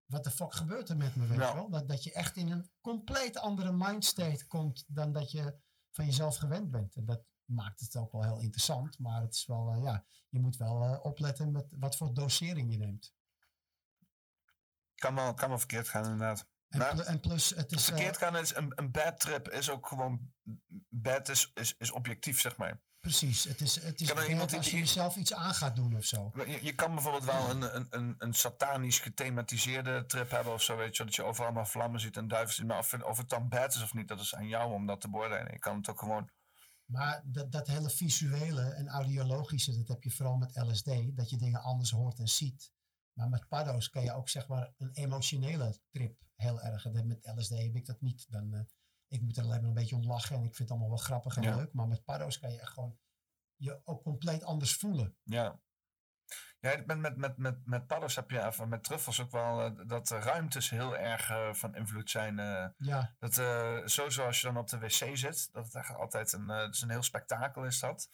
wat 0.05 0.25
de 0.25 0.31
fuck 0.31 0.55
gebeurt 0.55 0.89
er 0.89 0.97
met 0.97 1.16
me? 1.16 1.26
Weet 1.26 1.39
Ja. 1.39 1.55
wel? 1.55 1.70
Dat, 1.70 1.89
dat 1.89 2.05
je 2.05 2.12
echt 2.12 2.36
in 2.36 2.50
een 2.50 2.70
compleet 2.81 3.39
andere 3.39 3.73
mindstate 3.73 4.47
komt 4.47 4.84
dan 4.86 5.12
dat 5.12 5.31
je 5.31 5.58
van 5.91 6.05
jezelf 6.05 6.36
gewend 6.36 6.70
bent. 6.70 6.94
En 6.97 7.05
dat 7.05 7.25
maakt 7.44 7.81
het 7.81 7.97
ook 7.97 8.12
wel 8.12 8.23
heel 8.23 8.39
interessant. 8.41 8.99
Maar 8.99 9.20
het 9.20 9.34
is 9.34 9.47
wel, 9.47 9.73
eh, 9.73 9.83
ja, 9.83 10.07
je 10.28 10.41
moet 10.41 10.57
wel 10.57 10.83
eh, 10.84 11.05
opletten 11.05 11.52
met 11.52 11.75
wat 11.78 11.97
voor 11.97 12.15
dosering 12.15 12.70
je 12.73 12.78
neemt. 12.78 13.15
Kan 14.94 15.15
wel, 15.15 15.34
kan 15.34 15.49
wel 15.49 15.58
verkeerd 15.58 15.89
gaan 15.89 16.05
inderdaad. 16.05 16.49
En, 16.68 16.78
Maar- 16.78 16.94
pl- 16.94 17.00
en 17.02 17.20
plus, 17.20 17.50
het 17.50 17.73
is... 17.73 17.78
eh, 17.78 17.84
verkeerd 17.84 18.16
gaan 18.16 18.36
is 18.36 18.55
een, 18.55 18.73
een 18.75 18.91
bad 18.91 19.20
trip 19.20 19.49
is 19.49 19.70
ook 19.70 19.86
gewoon 19.86 20.33
bad 20.89 21.28
is, 21.28 21.50
is, 21.55 21.75
is 21.78 21.91
objectief 21.91 22.41
zeg 22.41 22.57
maar. 22.57 22.84
Precies, 23.07 23.44
het 23.44 23.60
is, 23.60 23.81
het 23.81 24.01
is 24.01 24.12
Kan 24.12 24.25
iemand 24.25 24.49
die- 24.49 24.59
als 24.59 24.70
je 24.70 24.76
jezelf 24.76 25.17
iets 25.17 25.35
aan 25.35 25.55
gaat 25.55 25.76
doen 25.76 25.97
of 25.97 26.05
zo. 26.05 26.31
Je, 26.35 26.59
je 26.65 26.75
kan 26.75 26.94
bijvoorbeeld 26.94 27.25
wel 27.25 27.51
een, 27.51 27.76
een, 27.76 27.86
een, 27.91 28.15
een 28.18 28.35
satanisch 28.35 28.99
gethematiseerde 28.99 30.07
trip 30.07 30.31
hebben 30.31 30.52
of 30.52 30.62
zo, 30.62 30.76
weet 30.76 30.97
je, 30.97 31.05
dat 31.05 31.15
je 31.15 31.23
overal 31.23 31.52
maar 31.52 31.68
vlammen 31.68 32.01
ziet 32.01 32.17
en 32.17 32.28
duiven 32.28 32.55
ziet. 32.55 32.67
Maar 32.67 32.78
of, 32.78 32.91
het- 32.91 33.05
of 33.05 33.18
het 33.18 33.28
dan 33.28 33.49
bad 33.49 33.75
is 33.75 33.83
of 33.83 33.94
niet, 33.94 34.09
dat 34.09 34.20
is 34.20 34.35
aan 34.35 34.49
jou 34.49 34.73
om 34.73 34.86
dat 34.86 35.01
te 35.01 35.10
beoordelen. 35.10 35.52
Je 35.52 35.59
kan 35.59 35.76
het 35.76 35.89
ook 35.89 35.99
gewoon. 35.99 36.31
Maar 36.85 37.23
dat, 37.25 37.52
dat 37.52 37.67
hele 37.67 37.91
visuele 37.91 38.62
en 38.62 38.89
audiologische, 38.89 39.76
dat 39.76 39.89
heb 39.89 40.02
je 40.02 40.10
vooral 40.10 40.36
met 40.36 40.57
LSD, 40.57 41.17
dat 41.17 41.31
je 41.31 41.36
dingen 41.36 41.62
anders 41.62 41.91
hoort 41.91 42.18
en 42.18 42.28
ziet. 42.28 42.73
Maar 43.12 43.28
met 43.28 43.49
paddo's 43.49 43.89
kan 43.91 44.02
je 44.02 44.12
ook 44.15 44.28
zeg 44.28 44.49
maar 44.49 44.73
een 44.78 44.91
emotionele 44.93 45.78
trip 45.91 46.18
heel 46.36 46.60
erg. 46.62 46.85
En 46.85 47.07
met 47.07 47.31
LSD 47.36 47.51
heb 47.51 47.75
ik 47.75 47.86
dat 47.86 48.01
niet. 48.01 48.26
Dan, 48.31 48.55
eh, 48.55 48.60
ik 49.09 49.20
moet 49.23 49.36
er 49.36 49.43
alleen 49.43 49.60
maar 49.60 49.68
een 49.68 49.75
beetje 49.75 49.97
om 49.97 50.07
lachen 50.07 50.36
en 50.36 50.43
ik 50.44 50.55
vind 50.55 50.59
het 50.59 50.70
allemaal 50.70 50.89
wel 50.89 50.99
grappig 50.99 51.36
en 51.36 51.43
Ja. 51.43 51.57
leuk. 51.57 51.73
Maar 51.73 51.89
met 51.89 52.05
paddo's 52.05 52.39
kan 52.39 52.52
je 52.52 52.60
echt 52.60 52.73
gewoon 52.73 52.99
je 53.57 53.81
ook 53.85 54.02
compleet 54.02 54.44
anders 54.44 54.75
voelen. 54.76 55.17
Ja. 55.23 55.60
Ja, 56.60 56.83
met, 56.86 56.99
met, 56.99 57.17
met, 57.17 57.36
met, 57.36 57.67
met 57.67 57.86
paddo's 57.86 58.15
heb 58.17 58.31
je, 58.31 58.47
of 58.47 58.65
met 58.67 58.85
truffels 58.85 59.20
ook 59.20 59.31
wel, 59.31 59.60
eh, 59.65 59.89
dat 59.89 60.09
de 60.09 60.18
ruimtes 60.18 60.70
heel 60.70 60.97
erg 60.97 61.31
eh, 61.31 61.52
van 61.55 61.75
invloed 61.75 62.10
zijn. 62.10 62.39
eh. 62.39 62.67
Ja. 62.76 63.15
Dat, 63.18 63.35
sowieso 63.91 64.25
als 64.26 64.41
je 64.41 64.47
dan 64.47 64.57
op 64.57 64.68
de 64.68 64.78
wc 64.78 65.17
zit, 65.17 65.52
dat 65.52 65.65
het 65.65 65.75
echt 65.75 65.94
altijd 65.94 66.33
een, 66.33 66.51
is 66.70 66.81
een 66.81 66.91
heel 66.91 67.02
spektakel 67.02 67.65
is 67.65 67.81
dat. 67.81 68.09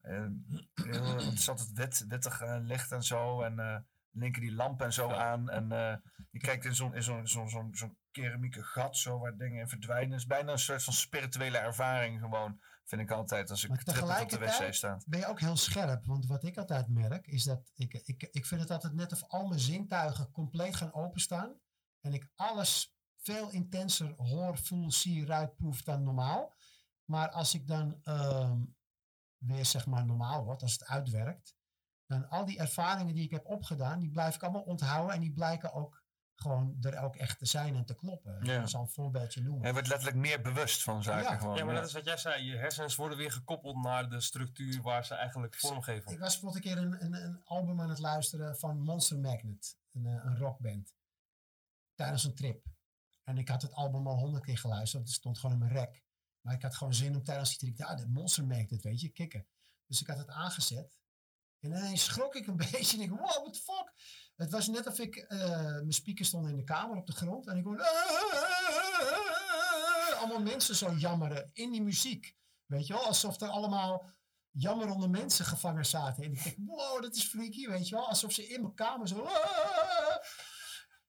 Heel, 0.00 1.16
het 1.16 1.32
is 1.38 1.48
altijd 1.48 1.72
wit, 1.72 2.04
wittig 2.08 2.42
licht 2.60 2.92
en 2.92 3.02
zo. 3.02 3.42
En 3.42 3.86
linken 4.16 4.42
die 4.42 4.54
lampen 4.54 4.86
en 4.86 4.92
zo 4.92 5.10
aan. 5.10 5.50
En 5.50 5.72
eh, 5.72 5.96
je 6.30 6.38
kijkt 6.38 6.64
in 6.64 6.74
zo'n 6.74 6.94
in 6.94 7.02
zo'n 7.02 7.26
zo'n 7.26 7.48
zo'n 7.48 7.74
zo'n 7.74 7.98
keramieke 8.10 8.62
gat 8.62 8.96
zo 8.96 9.18
waar 9.18 9.36
dingen 9.36 9.60
in 9.60 9.68
verdwijnen. 9.68 10.10
Het 10.10 10.20
is 10.20 10.26
bijna 10.26 10.52
een 10.52 10.58
soort 10.58 10.82
van 10.82 10.92
spirituele 10.92 11.58
ervaring 11.58 12.20
gewoon, 12.20 12.60
vind 12.84 13.02
ik 13.02 13.10
altijd, 13.10 13.50
als 13.50 13.64
ik 13.64 13.70
trippend 13.74 13.88
op 13.88 13.94
de 13.94 14.06
wc 14.06 14.28
tegelijkertijd 14.28 14.74
sta. 14.74 15.00
ben 15.06 15.20
je 15.20 15.26
ook 15.26 15.40
heel 15.40 15.56
scherp. 15.56 16.04
Want 16.04 16.26
wat 16.26 16.44
ik 16.44 16.56
altijd 16.56 16.88
merk, 16.88 17.26
is 17.26 17.44
dat 17.44 17.70
ik, 17.74 17.94
ik, 17.94 18.28
ik 18.30 18.46
vind 18.46 18.60
het 18.60 18.70
altijd 18.70 18.94
net 18.94 19.12
of 19.12 19.22
al 19.22 19.46
mijn 19.46 19.60
zintuigen 19.60 20.30
compleet 20.30 20.76
gaan 20.76 20.94
openstaan. 20.94 21.60
En 22.00 22.12
ik 22.12 22.28
alles 22.34 22.96
veel 23.16 23.50
intenser 23.50 24.14
hoor, 24.16 24.58
voel, 24.58 24.92
zie, 24.92 25.26
ruik, 25.26 25.56
proef 25.56 25.82
dan 25.82 26.02
normaal. 26.02 26.54
Maar 27.04 27.30
als 27.30 27.54
ik 27.54 27.66
dan 27.66 28.00
ehm, 28.02 28.58
weer 29.38 29.66
zeg 29.66 29.86
maar 29.86 30.06
normaal 30.06 30.44
word, 30.44 30.62
als 30.62 30.72
het 30.72 30.86
uitwerkt, 30.86 31.55
dan 32.06 32.28
al 32.28 32.44
die 32.44 32.58
ervaringen 32.58 33.14
die 33.14 33.24
ik 33.24 33.30
heb 33.30 33.46
opgedaan, 33.46 33.98
die 33.98 34.10
blijf 34.10 34.34
ik 34.34 34.42
allemaal 34.42 34.62
onthouden. 34.62 35.14
En 35.14 35.20
die 35.20 35.32
blijken 35.32 35.72
ook 35.72 36.04
gewoon 36.34 36.76
er 36.80 36.98
ook 36.98 37.16
echt 37.16 37.38
te 37.38 37.46
zijn 37.46 37.74
en 37.76 37.84
te 37.84 37.94
kloppen. 37.94 38.44
Ja. 38.44 38.60
Ik 38.60 38.68
zal 38.68 38.80
een 38.80 38.88
voorbeeldje 38.88 39.42
noemen. 39.42 39.66
Je 39.66 39.72
wordt 39.72 39.88
letterlijk 39.88 40.16
meer 40.16 40.40
bewust 40.42 40.82
van 40.82 41.02
zaken 41.02 41.32
Ja. 41.32 41.38
gewoon. 41.38 41.56
Ja, 41.56 41.64
maar 41.64 41.74
dat 41.74 41.86
is 41.86 41.92
wat 41.92 42.04
jij 42.04 42.16
zei. 42.16 42.44
Je 42.44 42.56
hersens 42.56 42.96
worden 42.96 43.18
weer 43.18 43.32
gekoppeld 43.32 43.76
naar 43.76 44.08
de 44.08 44.20
structuur 44.20 44.82
waar 44.82 45.04
ze 45.04 45.14
eigenlijk 45.14 45.54
vormgeven. 45.54 46.12
Ik 46.12 46.18
was 46.18 46.40
bijvoorbeeld 46.40 46.64
een 46.64 46.72
keer 46.72 46.82
een, 46.82 47.04
een, 47.04 47.24
een 47.24 47.44
album 47.44 47.80
aan 47.80 47.88
het 47.88 47.98
luisteren 47.98 48.56
van 48.56 48.78
Monster 48.78 49.18
Magnet, 49.18 49.76
een, 49.92 50.06
eh, 50.06 50.24
een 50.24 50.38
rockband, 50.38 50.94
tijdens 51.94 52.24
een 52.24 52.34
trip. 52.34 52.64
En 53.24 53.38
ik 53.38 53.48
had 53.48 53.62
het 53.62 53.72
album 53.72 54.06
al 54.06 54.18
honderd 54.18 54.44
keer 54.44 54.58
geluisterd, 54.58 54.92
want 54.92 55.06
het 55.06 55.16
stond 55.16 55.38
gewoon 55.38 55.52
in 55.54 55.62
mijn 55.62 55.72
rek. 55.72 56.04
Maar 56.40 56.54
ik 56.54 56.62
had 56.62 56.74
gewoon 56.74 56.94
zin 56.94 57.16
om 57.16 57.22
tijdens 57.22 57.48
die 57.48 57.58
trip, 57.58 57.88
ja, 57.88 57.94
de 57.94 58.06
Monster 58.08 58.46
Magnet, 58.46 58.82
weet 58.82 59.00
je, 59.00 59.08
kicken. 59.08 59.46
Dus 59.86 60.00
ik 60.00 60.06
had 60.06 60.18
het 60.18 60.28
aangezet. 60.28 60.98
En 61.72 61.78
ineens 61.78 62.04
schrok 62.04 62.34
ik 62.34 62.46
een 62.46 62.56
beetje 62.70 62.96
en 62.96 63.02
ik, 63.02 63.10
wow, 63.10 63.20
what 63.20 63.52
the 63.52 63.60
fuck? 63.60 63.92
Het 64.36 64.50
was 64.50 64.66
net 64.66 64.86
of 64.86 64.98
ik, 64.98 65.16
eh, 65.16 65.60
mijn 65.60 65.92
speakers 65.92 66.28
stonden 66.28 66.50
in 66.50 66.56
de 66.56 66.64
kamer 66.64 66.96
op 66.96 67.06
de 67.06 67.12
grond 67.12 67.46
en 67.46 67.56
ik 67.56 67.64
hoorde, 67.64 67.84
allemaal 70.18 70.40
mensen 70.40 70.76
zo 70.76 70.92
jammeren 70.92 71.50
in 71.52 71.70
die 71.70 71.82
muziek. 71.82 72.34
Weet 72.66 72.86
je 72.86 72.92
wel, 72.92 73.06
alsof 73.06 73.40
er 73.40 73.48
allemaal 73.48 74.10
jammerende 74.50 75.08
mensen 75.08 75.44
gevangen 75.44 75.86
zaten. 75.86 76.24
En 76.24 76.32
ik 76.32 76.44
denk, 76.44 76.56
wow, 76.66 77.02
dat 77.02 77.14
is 77.14 77.24
freaky, 77.24 77.68
weet 77.68 77.88
je 77.88 77.94
wel. 77.94 78.08
Alsof 78.08 78.32
ze 78.32 78.48
in 78.48 78.60
mijn 78.60 78.74
kamer 78.74 79.08
zo... 79.08 79.28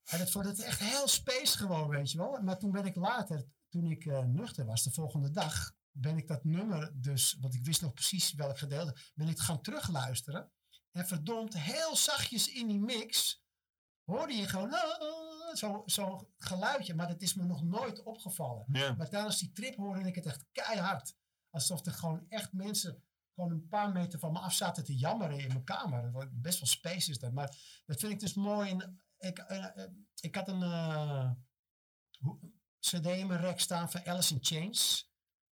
En 0.08 0.20
het 0.20 0.34
het 0.34 0.62
echt 0.62 0.80
heel 0.80 1.08
space 1.08 1.58
gewoon, 1.58 1.88
weet 1.88 2.12
je 2.12 2.18
wel. 2.18 2.42
Maar 2.42 2.60
toen 2.60 2.72
ben 2.72 2.86
ik 2.86 2.96
later, 2.96 3.46
toen 3.70 3.86
ik 3.86 4.06
eh, 4.06 4.24
nuchter 4.24 4.66
was, 4.66 4.84
de 4.84 4.92
volgende 4.92 5.32
dag, 5.32 5.72
ben 6.02 6.18
ik 6.18 6.28
dat 6.28 6.44
nummer 6.44 6.92
dus, 7.02 7.38
want 7.40 7.54
ik 7.54 7.64
wist 7.64 7.82
nog 7.82 7.94
precies 7.94 8.34
welk 8.34 8.58
gedeelte, 8.58 8.98
ben 9.16 9.28
ik 9.28 9.40
gaan 9.40 9.62
terugluisteren. 9.62 10.52
En 10.92 11.08
verdomd, 11.08 11.60
heel 11.60 11.96
zachtjes 11.96 12.48
in 12.52 12.68
die 12.68 12.80
mix, 12.80 13.44
hoorde 14.04 14.34
je 14.34 14.48
gewoon 14.48 14.74
zo'n 15.54 15.82
zo 15.86 16.32
geluidje. 16.38 16.94
Maar 16.94 17.08
dat 17.08 17.22
is 17.22 17.34
me 17.34 17.44
nog 17.44 17.64
nooit 17.64 18.04
opgevallen. 18.04 18.66
Maar 18.68 19.10
tijdens 19.10 19.38
die 19.38 19.52
trip 19.52 19.76
hoorde 19.76 20.08
ik 20.08 20.16
het 20.16 20.26
echt 20.26 20.46
keihard. 20.52 21.16
alsof 21.50 21.86
er 21.86 21.94
gewoon 21.94 22.26
echt 22.30 22.54
mensen 22.54 23.04
gewoon 23.38 23.52
een 23.52 23.68
paar 23.68 23.92
meter 23.92 24.20
van 24.20 24.32
me 24.32 24.40
af 24.40 24.54
zaten 24.54 24.84
te 24.84 24.96
jammeren 24.96 25.40
in 25.40 25.48
mijn 25.48 25.64
kamer. 25.64 26.30
Best 26.32 26.60
wel 26.60 26.68
space 26.68 27.10
is 27.10 27.20
dat. 27.20 27.34
Maar 27.34 27.82
dat 27.86 28.00
vind 28.00 28.12
ik 28.12 28.20
dus 28.20 28.34
mooi. 28.34 28.70
En 28.70 29.02
ik, 29.18 29.38
eh, 29.38 29.84
eh, 29.84 29.92
ik 30.20 30.36
had 30.36 30.48
een 30.48 30.64
eh, 30.64 31.32
cd 32.80 33.06
in 33.06 33.28
mijn 33.28 33.42
rek 33.42 33.60
staan 33.60 33.92
van 33.92 34.06
Alice 34.06 34.34
in 34.34 34.40
Chains. 34.42 35.12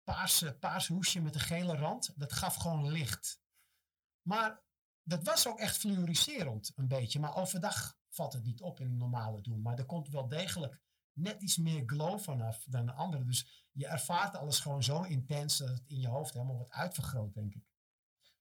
Paarse, 0.09 0.59
paars 0.59 0.87
hoesje 0.87 1.21
met 1.21 1.35
een 1.35 1.41
gele 1.41 1.77
rand. 1.77 2.13
Dat 2.17 2.33
gaf 2.33 2.55
gewoon 2.55 2.91
licht. 2.91 3.41
Maar 4.23 4.63
dat 5.03 5.25
was 5.25 5.47
ook 5.47 5.59
echt 5.59 5.77
fluoriserend 5.77 6.73
een 6.77 6.89
beetje. 6.89 7.21
Maar 7.21 7.37
overdag 7.37 7.99
valt 8.09 8.33
het 8.33 8.45
niet 8.45 8.61
op 8.61 8.81
in 8.81 8.87
een 8.87 8.97
normale 8.97 9.41
doen. 9.41 9.63
Maar 9.63 9.79
er 9.79 9.87
komt 9.87 10.09
wel 10.09 10.29
degelijk 10.29 10.81
net 11.13 11.43
iets 11.43 11.57
meer 11.57 11.83
glow 11.87 12.19
vanaf 12.19 12.65
dan 12.69 12.87
de 12.87 12.93
andere. 12.93 13.25
Dus 13.25 13.69
je 13.73 13.87
ervaart 13.87 14.37
alles 14.37 14.61
gewoon 14.61 14.83
zo 14.83 15.03
intens 15.03 15.57
dat 15.59 15.69
het 15.69 15.85
in 15.87 16.01
je 16.01 16.09
hoofd 16.09 16.33
helemaal 16.33 16.57
wordt 16.57 16.73
uitvergroot, 16.73 17.35
denk 17.35 17.55
ik. 17.55 17.65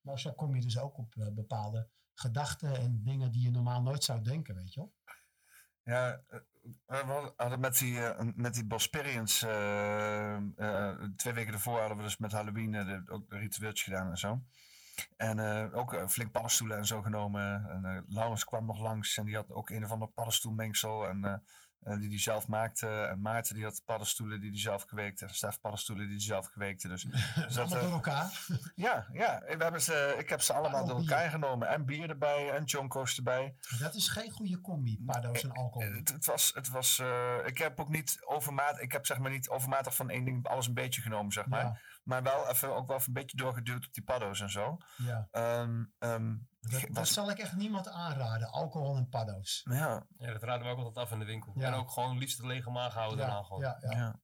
Maar 0.01 0.19
zo 0.19 0.31
kom 0.31 0.55
je 0.55 0.61
dus 0.61 0.77
ook 0.77 0.97
op 0.97 1.15
eh, 1.15 1.27
bepaalde 1.27 1.89
gedachten 2.13 2.75
en 2.75 3.03
dingen 3.03 3.31
die 3.31 3.41
je 3.41 3.51
normaal 3.51 3.81
nooit 3.81 4.03
zou 4.03 4.21
denken, 4.21 4.55
weet 4.55 4.73
je 4.73 4.79
wel. 4.79 4.93
Ja, 5.83 6.23
eh, 6.27 6.39
we 6.85 7.33
hadden 7.35 7.59
met 7.59 7.77
die, 7.77 8.05
eh, 8.05 8.27
met 8.35 8.53
die 8.53 8.65
Bosperians, 8.65 9.41
eh, 9.43 10.35
eh, 10.35 11.03
twee 11.15 11.33
weken 11.33 11.53
ervoor 11.53 11.79
hadden 11.79 11.97
we 11.97 12.03
dus 12.03 12.17
met 12.17 12.31
Halloween 12.31 12.75
eh, 12.75 12.85
de, 12.85 13.11
ook 13.11 13.31
een 13.31 13.39
ritueeltje 13.39 13.83
gedaan 13.83 14.09
en 14.09 14.17
zo. 14.17 14.41
En 15.17 15.39
eh, 15.39 15.77
ook 15.77 15.93
eh, 15.93 16.07
flink 16.07 16.31
paddenstoelen 16.31 16.77
en 16.77 16.85
zo 16.85 17.01
genomen. 17.01 17.69
En 17.69 17.85
eh 17.85 18.01
Laurens 18.07 18.45
kwam 18.45 18.65
nog 18.65 18.79
langs 18.79 19.17
en 19.17 19.25
die 19.25 19.35
had 19.35 19.51
ook 19.51 19.69
een 19.69 19.83
of 19.83 19.91
ander 19.91 20.07
paddenstoelmengsel. 20.07 21.07
En, 21.07 21.43
eh, 21.83 21.93
eh, 21.93 21.99
die 21.99 22.09
hij 22.09 22.19
zelf 22.19 22.47
maakte. 22.47 22.87
En 22.87 23.21
Maarten 23.21 23.55
die 23.55 23.63
had 23.63 23.81
paddenstoelen 23.85 24.39
die 24.41 24.49
hij 24.49 24.59
zelf 24.59 24.85
kweekte. 24.85 25.25
En 25.25 25.35
Stef 25.35 25.61
paddenstoelen 25.61 26.05
die 26.05 26.15
hij 26.15 26.25
zelf 26.25 26.49
kweekte. 26.49 26.87
Dus, 26.87 27.01
dus 27.47 27.57
Allemaal 27.57 27.77
eh, 27.77 27.83
door 27.83 27.91
elkaar. 27.91 28.45
ja, 28.75 29.07
ja 29.11 29.43
we 29.47 29.63
hebben 29.63 29.81
ze, 29.81 30.15
ik 30.17 30.29
heb 30.29 30.41
ze 30.41 30.53
allemaal 30.53 30.85
door 30.85 30.97
elkaar 30.97 31.29
genomen. 31.29 31.67
En 31.67 31.85
bier 31.85 32.09
erbij 32.09 32.51
en 32.51 32.63
jonko's 32.63 33.17
erbij. 33.17 33.55
Dat 33.79 33.95
is 33.95 34.07
geen 34.07 34.31
goede 34.31 34.61
combi, 34.61 35.01
pardo's 35.05 35.43
en 35.43 35.51
alcohol. 35.51 35.91
Het, 35.91 36.09
het 36.09 36.25
was, 36.25 36.51
het 36.53 36.69
was 36.69 36.99
eh, 36.99 37.35
ik 37.45 37.57
heb 37.57 37.79
ook 37.79 37.89
niet 37.89 38.17
overmatig, 38.25 38.79
ik 38.79 38.91
heb 38.91 39.05
zeg 39.05 39.19
maar 39.19 39.31
niet 39.31 39.49
overmatig 39.49 39.95
van 39.95 40.09
één 40.09 40.25
ding 40.25 40.47
alles 40.47 40.67
een 40.67 40.73
beetje 40.73 41.01
genomen, 41.01 41.31
zeg 41.31 41.45
maar. 41.45 41.63
Ja. 41.63 41.79
Maar 42.03 42.23
wel 42.23 42.49
even, 42.49 42.75
ook 42.75 42.87
wel 42.87 42.95
even 42.97 43.07
een 43.07 43.21
beetje 43.21 43.37
doorgeduwd 43.37 43.85
op 43.85 43.93
die 43.93 44.03
paddo's 44.03 44.41
en 44.41 44.49
zo. 44.49 44.77
Ja. 44.95 45.27
Ehm, 45.31 45.83
ehm, 45.99 46.35
Dat, 46.71 46.85
dat 46.89 47.07
zal 47.07 47.29
ik 47.29 47.37
echt 47.37 47.55
niemand 47.55 47.87
aanraden, 47.87 48.51
alcohol 48.51 48.95
en 48.95 49.09
paddo's. 49.09 49.61
ja. 49.63 50.05
Ja, 50.17 50.31
dat 50.33 50.43
raden 50.43 50.65
we 50.65 50.71
ook 50.71 50.77
altijd 50.77 51.05
af 51.05 51.11
in 51.11 51.19
de 51.19 51.25
winkel. 51.25 51.53
Ja. 51.55 51.67
En 51.67 51.73
ook 51.73 51.91
gewoon 51.91 52.17
liefst 52.17 52.39
een 52.39 52.47
lege 52.47 52.69
maag 52.69 52.93
houden 52.93 53.25
Ja, 53.25 53.43
gewoon. 53.43 53.61
ja, 53.61 53.77
ja. 53.79 53.91
Ja. 53.91 54.21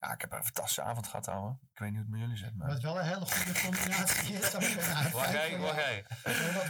Ja, 0.00 0.12
ik 0.12 0.20
heb 0.20 0.32
een 0.32 0.44
fantastische 0.44 0.82
avond 0.82 1.06
gehad, 1.06 1.28
ouwe. 1.28 1.58
Ik 1.72 1.78
weet 1.78 1.90
niet 1.90 1.98
hoe 1.98 2.00
het 2.00 2.10
met 2.10 2.20
jullie 2.20 2.36
zit, 2.36 2.56
maar... 2.56 2.68
Wat 2.68 2.80
wel 2.80 2.98
een 2.98 3.04
hele 3.04 3.26
goede 3.26 3.60
combinatie 3.60 4.34
is. 4.34 4.46
five 4.46 5.32
jij, 5.32 5.50
jou. 5.50 5.74
jij? 5.74 6.04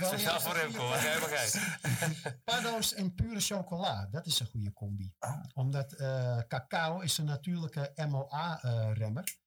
Speciaal 0.00 0.40
voor 0.40 0.54
Remco, 0.56 0.88
waar 0.88 1.02
jij, 1.02 1.44
is. 1.44 1.58
Paddo's 2.44 2.94
en 2.94 3.14
pure 3.14 3.40
chocola, 3.40 4.06
dat 4.10 4.26
is 4.26 4.40
een 4.40 4.46
goede 4.46 4.72
combi. 4.72 5.14
Oh. 5.18 5.42
Omdat 5.54 5.92
eh, 5.92 6.38
cacao 6.48 7.00
is 7.00 7.18
een 7.18 7.24
natuurlijke 7.24 7.92
MOA-remmer. 8.08 9.38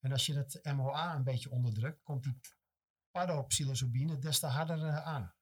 en 0.00 0.12
als 0.12 0.26
je 0.26 0.34
dat 0.34 0.60
MOA 0.74 1.14
een 1.14 1.24
beetje 1.24 1.50
onderdrukt, 1.50 2.02
komt 2.02 2.22
die 2.22 2.40
paddo-psilocybine 3.18 4.18
des 4.18 4.38
te 4.38 4.46
harder 4.46 4.86
eh, 4.86 5.06
aan. 5.06 5.34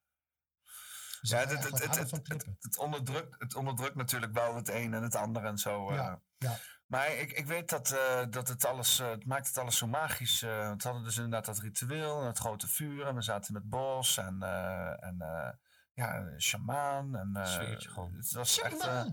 Dus 1.21 1.29
Ja, 1.29 1.39
het, 1.39 1.49
het, 1.49 1.63
het, 1.63 1.71
het, 1.79 1.87
harder 1.87 2.11
het, 2.11 2.27
het, 2.27 2.45
het 2.59 2.77
onderdrukt, 2.77 3.35
het 3.39 3.55
onderdrukt 3.55 3.95
natuurlijk 3.95 4.33
wel 4.33 4.55
het 4.55 4.69
een 4.69 4.93
en 4.93 5.03
het 5.03 5.15
ander 5.15 5.43
en 5.45 5.57
zo. 5.57 5.89
eh. 5.89 5.95
Ja, 5.95 6.21
ja. 6.37 6.57
Maar 6.85 7.07
ik, 7.13 7.31
ik 7.31 7.45
weet 7.45 7.69
dat, 7.69 7.91
eh, 7.91 8.25
dat 8.29 8.47
het 8.47 8.65
alles, 8.65 8.99
eh, 8.99 9.09
het 9.09 9.25
maakt 9.25 9.47
het 9.47 9.57
alles 9.57 9.77
zo 9.77 9.87
magisch. 9.87 10.41
eh, 10.41 10.71
we 10.71 10.83
hadden 10.83 11.03
dus 11.03 11.15
inderdaad 11.15 11.45
dat 11.45 11.59
ritueel 11.59 12.21
en 12.21 12.27
het 12.27 12.37
grote 12.37 12.67
vuur. 12.67 13.07
En 13.07 13.15
we 13.15 13.21
zaten 13.21 13.53
met 13.53 13.69
bos 13.69 14.17
en, 14.17 14.41
eh, 14.43 15.03
en 15.03 15.21
eh, 15.21 15.49
ja, 15.93 16.15
een 16.15 16.41
shamaan. 16.41 17.15
En, 17.15 17.31
eh, 17.35 17.45
Sfeertje 17.53 17.89
gewoon. 17.89 18.13
Het 18.15 18.31
was 18.31 18.61
echt... 18.61 18.81
eh, 18.85 19.05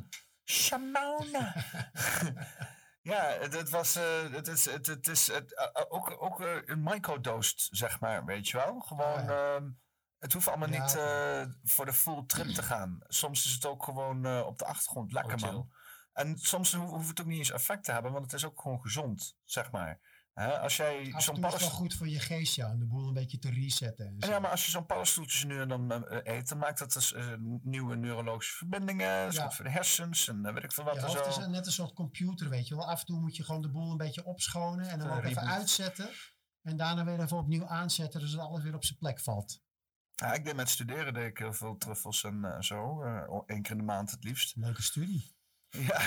Shamaan! 0.44 1.26
ja, 3.02 3.22
het, 3.24 3.70
was, 3.70 3.96
eh, 3.96 4.32
het 4.32 4.48
is, 4.48 4.64
het, 4.64 4.86
het 4.86 5.08
is 5.08 5.26
het, 5.26 5.54
eh, 5.54 5.64
eh, 5.72 5.82
ook, 5.88 6.16
ook 6.22 6.40
eh, 6.40 6.56
een 6.64 6.82
microdosed, 6.82 7.68
zeg 7.70 8.00
maar, 8.00 8.24
weet 8.24 8.48
je 8.48 8.56
wel. 8.56 8.80
Gewoon, 8.80 9.30
ehm, 9.30 9.70
het 10.18 10.32
hoeft 10.32 10.48
allemaal 10.48 10.68
Ja, 10.68 10.82
niet 10.82 10.92
voor 11.72 11.84
de 11.84 11.92
full 11.92 12.24
trip 12.26 12.46
te 12.48 12.62
gaan. 12.62 12.98
Soms 13.06 13.44
is 13.46 13.52
het 13.52 13.66
ook 13.66 13.84
gewoon 13.84 14.42
op 14.44 14.58
de 14.58 14.64
achtergrond 14.64 15.12
lekker, 15.12 15.38
chill. 15.38 15.52
man. 15.52 15.72
En 16.12 16.38
soms 16.38 16.72
ho- 16.74 16.86
hoeft 16.86 17.08
het 17.08 17.20
ook 17.20 17.26
niet 17.26 17.38
eens 17.38 17.50
effect 17.50 17.84
te 17.84 17.92
hebben, 17.92 18.12
want 18.12 18.24
het 18.24 18.32
is 18.34 18.44
ook 18.44 18.60
gewoon 18.60 18.80
gezond, 18.80 19.36
zeg 19.44 19.70
maar. 19.70 20.00
Hè, 20.34 20.58
als 20.60 20.76
jij 20.76 21.04
zo'n 21.04 21.04
is 21.04 21.26
het 21.26 21.26
wel 21.26 21.40
paddenstoel... 21.40 21.70
goed 21.78 21.94
voor 21.94 22.08
je 22.08 22.20
geest, 22.20 22.54
ja, 22.54 22.70
om 22.70 22.78
de 22.78 22.86
boel 22.86 23.06
een 23.08 23.14
beetje 23.14 23.38
te 23.38 23.50
resetten. 23.50 24.14
Ja, 24.18 24.38
maar 24.38 24.50
als 24.50 24.64
je 24.64 24.70
zo'n 24.70 24.86
paddenstoeltje 24.86 25.46
nu 25.46 25.60
en 25.60 25.68
dan 25.68 25.92
eh, 26.08 26.34
eet, 26.36 26.48
dan 26.48 26.58
maakt 26.58 26.78
dat 26.78 26.92
dus 26.92 27.12
eh, 27.12 27.32
nieuwe 27.62 27.96
neurologische 27.96 28.56
verbindingen. 28.56 29.22
Dat 29.22 29.32
is 29.32 29.36
Ja. 29.38 29.44
goed 29.44 29.54
voor 29.54 29.64
de 29.64 29.70
hersens 29.70 30.28
en 30.28 30.46
eh, 30.46 30.54
weet 30.54 30.64
ik 30.64 30.72
veel 30.72 30.84
wat 30.84 30.94
Je 30.94 31.00
en 31.00 31.06
hoofd 31.06 31.26
is 31.26 31.46
net 31.46 31.66
een 31.66 31.72
soort 31.72 31.92
computer, 31.92 32.48
weet 32.48 32.68
je 32.68 32.76
wel. 32.76 32.88
Af 32.88 33.00
en 33.00 33.06
toe 33.06 33.20
moet 33.20 33.36
je 33.36 33.44
gewoon 33.44 33.62
de 33.62 33.70
boel 33.70 33.90
een 33.90 33.96
beetje 33.96 34.24
opschonen 34.24 34.88
en 34.88 34.98
dan 34.98 35.10
ook 35.10 35.24
even 35.24 35.46
uitzetten. 35.48 36.08
En 36.62 36.76
daarna 36.76 37.04
weer 37.04 37.20
even 37.20 37.36
opnieuw 37.36 37.66
aanzetten, 37.66 38.28
zodat 38.28 38.46
alles 38.46 38.62
weer 38.62 38.74
op 38.74 38.84
zijn 38.84 38.98
plek 38.98 39.20
valt. 39.20 39.60
Ja, 40.14 40.32
ik 40.34 40.44
deed 40.44 40.56
met 40.56 40.68
studeren 40.68 41.14
deed 41.14 41.26
ik 41.30 41.38
heel 41.38 41.52
veel 41.52 41.76
truffels 41.76 42.24
en 42.24 42.44
eh, 42.44 42.60
zo. 42.60 43.02
eh, 43.02 43.38
Eén 43.46 43.62
keer 43.62 43.70
in 43.72 43.78
de 43.78 43.84
maand 43.84 44.10
het 44.10 44.24
liefst. 44.24 44.56
Leuke 44.56 44.82
studie. 44.82 45.34
Ja. 45.72 46.00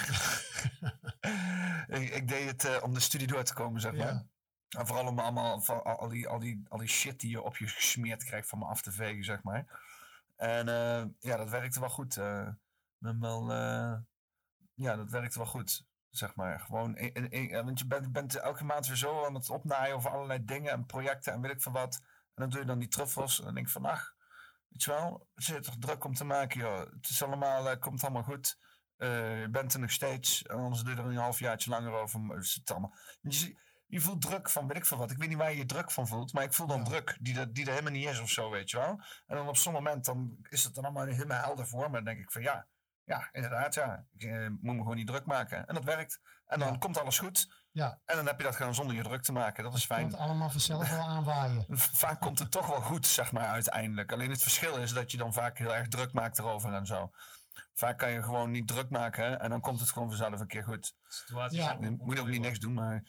ik, 2.00 2.10
ik 2.10 2.28
deed 2.28 2.48
het 2.48 2.66
eh, 2.66 2.84
om 2.84 2.94
de 2.94 3.00
studie 3.00 3.28
door 3.28 3.44
te 3.44 3.54
komen, 3.54 3.82
zeg 3.82 3.92
maar. 3.92 4.08
Ja. 4.08 4.26
En 4.70 4.88
vooral 4.88 5.08
om 5.08 5.20
allemaal 5.20 5.62
van 5.62 5.84
al, 5.84 6.10
die, 6.10 6.28
al, 6.28 6.40
die, 6.40 6.66
al 6.68 6.78
die 6.78 6.88
shit 6.88 7.20
die 7.20 7.30
je 7.30 7.42
op 7.42 7.58
je 7.58 7.68
gesmeerd 7.68 8.24
krijgt 8.24 8.50
van 8.50 8.60
me 8.60 8.66
af 8.66 8.82
te 8.82 8.92
vegen, 8.92 9.24
zeg 9.24 9.44
maar. 9.44 9.82
En 10.36 10.68
eh, 10.68 11.06
ja, 11.20 11.38
dat 11.38 11.50
werkte 11.50 11.80
wel 11.80 11.90
goed. 11.90 12.16
ben 12.98 13.20
wel, 13.20 13.52
ja, 14.74 14.96
dat 14.96 15.10
werkte 15.10 15.38
wel 15.38 15.48
goed, 15.48 15.86
zeg 16.10 16.36
maar. 16.36 16.60
Gewoon, 16.60 16.98
want 17.64 17.80
je 17.80 17.86
bent, 17.88 18.12
bent 18.12 18.36
elke 18.36 18.64
maand 18.64 18.88
weer 18.88 18.98
zo 18.98 19.26
aan 19.26 19.34
het 19.34 19.50
opnaaien 19.50 19.96
over 19.96 20.10
allerlei 20.10 20.46
dingen 20.46 20.72
en 20.72 20.86
projecten 20.86 21.34
en 21.34 21.42
weet 21.42 21.52
ik 21.52 21.62
veel 21.62 21.72
wat. 21.72 21.96
En 22.04 22.42
dan 22.42 22.50
doe 22.50 22.60
je 22.60 22.66
dan 22.66 22.80
die 22.80 22.88
truffels 22.88 23.40
en 23.40 23.46
dan 23.46 23.54
denk 23.54 23.66
ik 23.66 23.72
van, 23.72 23.86
ach, 23.86 24.16
weet 24.68 24.84
je 24.84 24.92
wel, 24.92 25.28
het 25.36 25.44
zit 25.44 25.64
toch 25.64 25.78
druk 25.80 26.04
om 26.04 26.14
te 26.14 26.26
maken, 26.26 26.60
joh. 26.60 26.80
Het 26.80 27.10
is 27.10 27.24
allemaal, 27.24 27.78
komt 27.78 28.04
allemaal 28.04 28.24
goed. 28.24 28.58
Eh, 28.98 29.42
je 29.42 29.50
bent 29.50 29.74
er 29.74 29.80
nog 29.80 29.92
steeds, 29.92 30.44
en 30.44 30.56
anders 30.56 30.82
je 30.82 30.90
er 30.90 31.00
een 31.00 31.16
halfjaartje 31.16 31.70
langer 31.70 31.92
over. 31.92 32.22
Het. 32.30 32.64
Je, 33.22 33.56
je 33.88 34.00
voelt 34.00 34.22
druk 34.22 34.50
van, 34.50 34.68
weet 34.68 34.78
ik 34.78 34.86
veel 34.86 34.98
wat. 34.98 35.12
Ik 35.12 35.18
weet 35.18 35.30
niet 35.30 35.38
waar 35.38 35.52
je 35.52 35.58
je 35.58 35.66
druk 35.66 35.92
van 35.92 36.08
voelt, 36.08 36.34
maar 36.34 36.44
ik 36.44 36.54
voel 36.54 36.68
dan 36.68 36.84
druk 36.84 37.18
die 37.20 37.40
er, 37.40 37.54
die 37.54 37.66
er 37.66 37.72
helemaal 37.72 37.92
niet 37.92 38.08
is 38.08 38.20
of 38.20 38.30
zo, 38.30 38.50
weet 38.50 38.70
je 38.70 38.78
wel. 38.78 39.02
En 39.28 39.36
dan 39.36 39.48
op 39.48 39.58
zo'n 39.58 39.74
moment 39.74 40.06
dan 40.06 40.38
is 40.50 40.64
het 40.64 40.76
dan 40.76 40.84
allemaal 40.84 41.06
helemaal 41.06 41.44
helder 41.44 41.68
voor 41.68 41.90
me. 41.90 41.96
Dan 41.96 42.04
denk 42.04 42.20
ik 42.20 42.32
van 42.32 42.42
ja, 42.42 42.68
ja, 43.06 43.30
inderdaad, 43.32 43.74
ja. 43.74 44.06
Ik 44.18 44.24
eh, 44.24 44.48
moet 44.48 44.76
me 44.76 44.82
gewoon 44.82 44.96
niet 44.96 45.08
druk 45.08 45.26
maken. 45.26 45.68
En 45.68 45.74
dat 45.74 45.84
werkt. 45.84 46.20
En 46.46 46.60
dan 46.60 46.80
komt 46.80 47.00
alles 47.00 47.20
goed. 47.20 47.64
Ja. 47.72 48.00
En 48.06 48.16
dan 48.16 48.26
heb 48.26 48.38
je 48.38 48.44
dat 48.44 48.56
gewoon 48.56 48.76
zonder 48.76 48.96
je 48.96 49.04
druk 49.04 49.22
te 49.22 49.32
maken. 49.32 49.64
Dat 49.64 49.74
is 49.74 49.86
fijn. 49.86 50.10
Komt 50.10 50.22
allemaal 50.22 50.50
vanzelf 50.50 50.90
wel 50.90 51.06
aanwaaien. 51.06 51.66
Vaak 52.04 52.20
komt 52.20 52.40
het 52.40 52.52
toch 52.52 52.68
wel 52.68 52.82
goed, 52.82 53.08
zeg 53.08 53.32
maar, 53.32 53.48
uiteindelijk. 53.48 54.12
Alleen 54.12 54.30
het 54.30 54.42
verschil 54.42 54.78
is 54.78 54.94
dat 54.94 55.12
je 55.12 55.18
dan 55.18 55.34
vaak 55.34 55.58
heel 55.58 55.76
erg 55.76 55.88
druk 55.88 56.14
maakt 56.14 56.40
erover 56.40 56.74
en 56.74 56.86
zo. 56.86 57.12
Vaak 57.76 57.98
kan 57.98 58.12
je 58.12 58.24
gewoon 58.24 58.52
niet 58.52 58.68
druk 58.68 58.90
maken 58.90 59.26
hè, 59.26 59.36
en 59.36 59.50
dan 59.50 59.62
komt 59.62 59.80
het 59.80 59.92
gewoon 59.92 60.08
vanzelf 60.08 60.40
een 60.40 60.48
keer 60.48 60.64
goed. 60.64 60.96
Situaties 61.08 61.58
Ja. 61.58 61.66
zijn 61.66 61.82
Je 61.82 61.98
moet 62.04 62.20
ook 62.20 62.28
niet 62.28 62.42
niks 62.42 62.60
doen, 62.60 62.74
maar... 62.74 63.04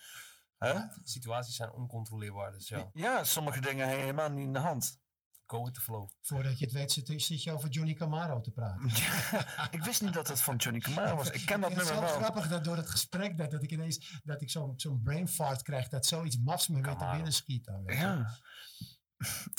Hè? 0.58 0.74
Situaties 1.02 1.56
zijn 1.56 1.72
oncontroleerbaar, 1.72 2.52
dus 2.52 2.68
ja. 2.68 2.90
Ja, 2.92 3.24
sommige 3.24 3.60
dingen 3.60 3.86
heb 3.88 3.96
je 3.96 4.02
helemaal 4.02 4.30
niet 4.30 4.46
in 4.46 4.52
de 4.52 4.58
hand. 4.58 5.00
Go 5.46 5.64
with 5.64 5.74
the 5.74 5.80
flow. 5.80 6.08
Voordat 6.20 6.58
je 6.58 6.64
het 6.64 6.74
weet 6.74 6.92
zit, 6.92 7.22
zit 7.22 7.42
je 7.42 7.52
over 7.52 7.68
Johnny 7.68 7.94
Camaro 7.94 8.40
te 8.40 8.50
praten. 8.50 8.90
ik 9.78 9.82
wist 9.82 10.02
niet 10.02 10.12
dat 10.12 10.28
het 10.28 10.40
van 10.40 10.56
Johnny 10.56 10.80
Camaro 10.80 11.16
was. 11.16 11.30
Ik 11.30 11.46
ken 11.46 11.60
dat 11.60 11.70
het 11.70 11.80
is 11.80 11.88
nummer 11.88 12.08
zo 12.08 12.14
wel. 12.14 12.22
grappig 12.22 12.48
dat 12.48 12.64
door 12.64 12.76
het 12.76 12.90
gesprek 12.90 13.38
dat, 13.38 13.50
dat 13.50 13.62
ik 13.62 13.70
ineens 13.70 14.20
dat 14.24 14.42
ik 14.42 14.50
zo'n 14.50 14.72
zo'n 14.76 15.02
brain 15.02 15.28
fart 15.28 15.62
krijg 15.62 15.88
dat 15.88 16.06
zoiets 16.06 16.38
mafs 16.38 16.68
me 16.68 16.80
weer 16.80 16.96
te 16.96 17.08
binnen 17.12 17.32
schiet. 17.32 17.64
Dan. 17.64 17.82
Ja. 17.86 18.30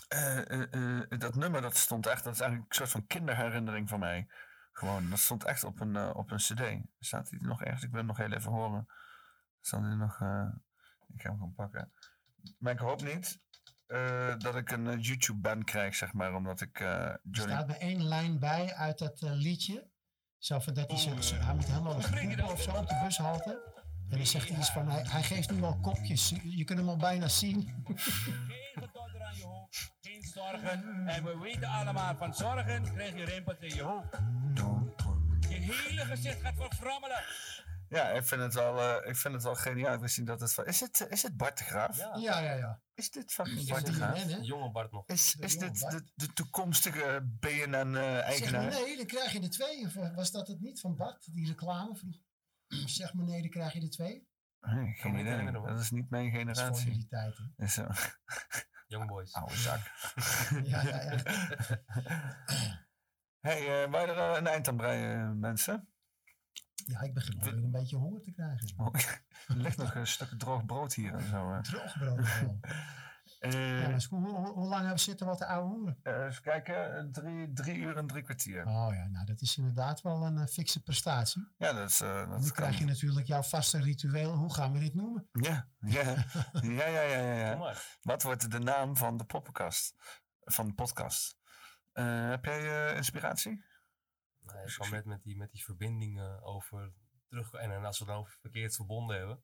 Eh, 0.08 0.52
eh, 0.52 1.02
eh, 1.02 1.20
dat 1.20 1.36
nummer 1.36 1.62
dat 1.62 1.78
stond 1.78 2.08
echt, 2.08 2.24
dat 2.24 2.34
is 2.34 2.40
eigenlijk 2.40 2.70
een 2.70 2.78
soort 2.78 2.90
van 2.90 3.08
kinderherinnering 3.08 3.90
van 3.90 4.00
mij. 4.00 4.28
Gewoon, 4.78 5.10
dat 5.10 5.20
stond 5.20 5.44
echt 5.44 5.64
op 5.64 5.80
een, 5.80 5.96
eh, 5.96 6.10
op 6.14 6.32
een 6.32 6.38
cd. 6.38 6.62
Staat 7.00 7.30
hij 7.30 7.40
nog 7.42 7.62
ergens? 7.64 7.84
Ik 7.84 7.90
wil 7.90 7.98
hem 7.98 8.08
nog 8.08 8.18
heel 8.18 8.32
even 8.32 8.52
horen. 8.52 8.88
Staat 9.62 9.82
hij 9.82 9.96
nog... 9.96 10.22
eh, 10.22 10.48
ik 11.14 11.22
ga 11.22 11.30
hem 11.30 11.38
gewoon 11.38 11.54
pakken. 11.54 11.92
Maar 12.60 12.74
ik 12.74 12.80
hoop 12.80 13.02
niet 13.04 13.40
eh, 13.86 14.38
dat 14.38 14.56
ik 14.56 14.72
een 14.72 15.00
YouTube-ban 15.00 15.64
krijg, 15.64 15.96
zeg 15.96 16.14
maar, 16.14 16.36
omdat 16.36 16.62
ik 16.62 16.80
eh, 16.80 16.88
Er 17.04 17.20
staat 17.32 17.68
me 17.68 17.78
één 17.78 18.04
lijn 18.04 18.40
bij 18.40 18.74
uit 18.76 18.98
dat 18.98 19.22
liedje. 19.22 19.90
Zo 20.38 20.60
van 20.60 20.74
dat 20.74 20.92
hij, 20.92 21.00
zo, 21.00 21.22
zo- 21.22 21.36
hij 21.36 21.54
moet 21.56 21.66
helemaal 21.66 22.02
roepen 22.02 22.46
of 22.52 22.62
zo 22.62 22.72
op 22.72 22.88
de 22.88 23.00
bushalte. 23.04 23.76
En 24.10 24.18
dan 24.18 24.26
zegt 24.26 24.50
hij 24.50 24.58
iets 24.58 24.72
van, 24.72 24.90
hij, 24.90 25.04
hij 25.08 25.24
geeft 25.24 25.52
nu 25.52 25.62
al 25.64 25.80
kopjes. 25.80 26.30
Je 26.44 26.64
kunt 26.64 26.80
hem 26.80 26.90
al 26.90 26.98
bijna 26.98 27.28
zien. 27.28 27.84
Zorgen. 30.38 31.08
En 31.08 31.24
we 31.24 31.38
weten 31.38 31.68
allemaal, 31.68 32.16
van 32.16 32.34
zorgen 32.36 32.94
krijg 32.94 33.16
je 33.16 33.26
rimpels 33.26 33.58
in 33.60 33.76
je 33.76 33.82
hoofd. 33.82 34.18
Je 35.50 35.56
hele 35.56 36.06
gezicht 36.06 36.42
gaat 36.42 36.56
verfrommelen. 36.56 37.24
Ja, 37.90 38.10
ik 38.10 38.24
vind 38.24 38.42
het 38.42 38.54
wel, 38.54 38.82
eh, 38.82 39.10
ik 39.10 39.16
vind 39.16 39.34
het 39.34 39.44
wel 39.44 39.56
geniaal. 39.56 40.00
Niet 40.00 40.26
dat 40.26 40.40
het 40.40 40.54
van... 40.54 40.66
Is 40.66 40.80
het, 40.80 41.08
is 41.10 41.24
het 41.24 41.38
Bart 41.38 41.58
de 41.58 41.64
Graaf? 41.64 41.98
Ja. 41.98 42.16
Ja, 42.18 42.40
ja, 42.40 42.54
ja. 42.54 42.82
Is 42.94 43.12
dit 43.12 43.32
fucking 43.34 43.58
Is 43.60 43.66
Bart 43.66 43.86
de 43.86 43.92
dit 43.92 44.02
Graaf? 44.02 44.38
Jonge 44.42 44.72
Bart 44.72 44.92
nog. 44.92 45.08
Is, 45.08 45.32
De 45.32 45.44
is 45.44 45.58
dit 45.58 45.80
de, 45.80 46.04
de 46.16 46.34
toekomstige 46.34 47.28
Zeg 47.40 47.40
BNN-eigenaar? 47.40 48.62
maar 48.64 48.72
nee, 48.72 48.98
dan 48.98 49.06
krijg 49.06 49.32
je 49.32 49.40
de 49.40 49.48
twee. 49.50 49.86
Of 49.86 49.96
eh, 49.96 50.16
was 50.16 50.32
dat 50.32 50.48
het 50.48 50.60
niet 50.60 50.80
van 50.80 50.96
Bart, 50.96 51.34
die 51.34 51.48
reclame 51.48 51.96
vroeg? 51.96 52.16
Zeg 53.00 53.14
maar 53.14 53.26
nee, 53.26 53.42
dan 53.42 53.50
krijg 53.50 53.74
je 53.74 53.80
de 53.80 53.90
twee. 53.90 54.28
Nee, 54.62 54.94
geen 54.94 55.12
niet 55.12 55.22
idee. 55.22 55.52
Dat 55.52 55.80
is 55.80 55.92
niet 55.92 56.10
mijn 56.10 56.32
Dat 56.32 56.34
is 56.34 56.46
voor 56.46 56.56
generatie. 56.56 56.86
jullie 56.92 57.08
tijd. 57.08 57.38
hè. 57.38 57.64
Is 57.66 57.74
zo. 57.74 57.88
Young 58.88 59.08
Boys. 59.08 59.34
Oude 59.34 59.56
zak. 59.56 59.80
Ja, 60.64 60.82
ja, 60.82 61.02
ja. 61.02 61.18
hey, 63.48 63.84
eh, 63.84 63.92
wou 63.92 64.06
je 64.08 64.14
er 64.14 64.20
al 64.20 64.38
een 64.38 64.48
eind 64.48 64.68
aan 64.68 64.78
breien, 64.78 65.40
mensen? 65.40 65.90
Ja, 66.86 67.02
ik 67.02 67.14
begin 67.14 67.40
weer 67.40 67.54
een 67.54 67.72
beetje 67.72 67.98
honger 67.98 68.22
te 68.22 68.32
krijgen. 68.32 68.68
Er 69.48 69.56
ligt 69.56 69.78
nog 69.78 69.96
een 69.96 70.08
stuk 70.08 70.30
droog 70.40 70.66
brood 70.66 70.94
hier 70.94 71.14
en 71.14 71.28
zo. 71.28 71.52
eh. 71.54 71.60
Droogbrood 71.60 72.28
Eh, 73.40 73.82
Ja, 73.82 73.98
hoe, 74.10 74.20
hoe, 74.30 74.48
hoe 74.48 74.64
lang 74.68 74.74
hebben 74.74 74.92
we 74.94 74.98
zitten 75.00 75.26
wat 75.28 75.38
de 75.38 75.46
oude 75.46 75.76
hoeren? 75.76 76.00
eh, 76.04 76.26
even 76.26 76.42
kijken, 76.44 76.98
eh, 76.98 77.04
drie, 77.12 77.54
drie 77.54 77.76
uur 77.78 77.98
en 77.98 78.08
drie 78.08 78.24
kwartier. 78.24 78.66
Oh 78.66 78.88
ja, 78.94 79.08
nou 79.08 79.26
dat 79.26 79.42
is 79.42 79.58
inderdaad 79.58 80.02
wel 80.02 80.26
een 80.26 80.38
eh, 80.38 80.46
fikse 80.46 80.84
prestatie. 80.84 81.48
Ja, 81.58 81.74
dat 81.74 81.90
is... 81.90 82.02
eh, 82.02 82.18
dat 82.30 82.40
Nu 82.40 82.46
kan. 82.46 82.52
krijg 82.52 82.78
je 82.80 82.86
natuurlijk 82.86 83.28
jouw 83.28 83.42
vaste 83.42 83.80
ritueel. 83.82 84.34
Hoe 84.36 84.54
gaan 84.54 84.72
we 84.74 84.80
dit 84.80 84.94
noemen? 84.94 85.30
Ja, 85.32 85.70
ja, 85.80 86.02
ja, 86.62 86.86
ja, 86.88 87.02
ja, 87.02 87.34
ja. 87.34 87.76
Wat 88.02 88.24
wordt 88.24 88.52
de 88.52 88.60
naam 88.60 88.98
van 88.98 89.18
de 89.18 89.24
poppenkast? 89.26 89.94
Van 90.44 90.68
de 90.68 90.74
podcast? 90.74 91.38
Eh, 91.94 92.30
heb 92.30 92.46
jij 92.46 92.96
inspiratie? 92.96 93.64
Nee, 94.54 94.64
ik 94.66 94.74
kwam 94.74 94.90
net 94.92 95.06
met 95.06 95.24
die, 95.24 95.38
met 95.38 95.52
die 95.52 95.64
verbindingen 95.64 96.44
over 96.44 96.94
terug. 97.28 97.54
En, 97.54 97.72
en 97.72 97.86
als 97.86 98.00
we 98.00 98.06
dan 98.06 98.28
verkeerd 98.42 98.76
verbonden 98.76 99.18
hebben. 99.18 99.44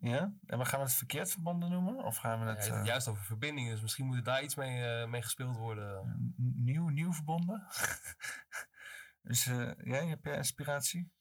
Ja? 0.00 0.32
En 0.46 0.56
maar 0.56 0.66
gaan 0.66 0.80
we 0.80 0.86
het 0.86 0.94
verkeerd 0.94 1.30
verbonden 1.30 1.70
noemen? 1.70 2.04
Of 2.04 2.16
gaan 2.16 2.40
we 2.40 2.46
het 2.46 2.66
eh, 2.66 2.76
het 2.76 2.86
juist 2.86 3.08
over 3.08 3.24
verbindingen, 3.24 3.72
dus 3.72 3.80
misschien 3.82 4.06
moet 4.06 4.16
er 4.16 4.22
daar 4.24 4.42
iets 4.42 4.54
mee, 4.54 4.84
eh, 4.84 5.08
mee 5.08 5.22
gespeeld 5.22 5.56
worden. 5.56 6.32
nieuw, 6.36 6.88
nieuw 6.88 7.12
verbonden? 7.12 7.66
dus 9.22 9.46
eh, 9.46 9.70
jij, 9.84 10.06
heb 10.06 10.24
jij 10.24 10.36
inspiratie? 10.36 11.12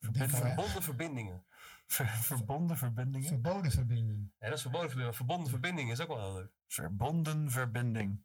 Verbinden- 0.00 0.36
Verbonden 0.38 0.82
verbindingen. 0.82 1.46
ver- 1.86 2.08
verbonden 2.08 2.76
verbindingen? 2.76 3.28
Verboden 3.28 3.70
verbinding. 3.70 4.32
Ja, 4.38 4.46
dat 4.48 4.56
is 4.56 4.62
verboden 4.62 4.90
verbindingen. 4.90 5.04
maar 5.04 5.14
Verbonden 5.14 5.50
verbindingen 5.50 5.92
is 5.92 6.00
ook 6.00 6.08
wel 6.08 6.20
heel 6.20 6.34
leuk. 6.34 6.52
Verbonden 6.66 7.50
verbinding. 7.50 8.24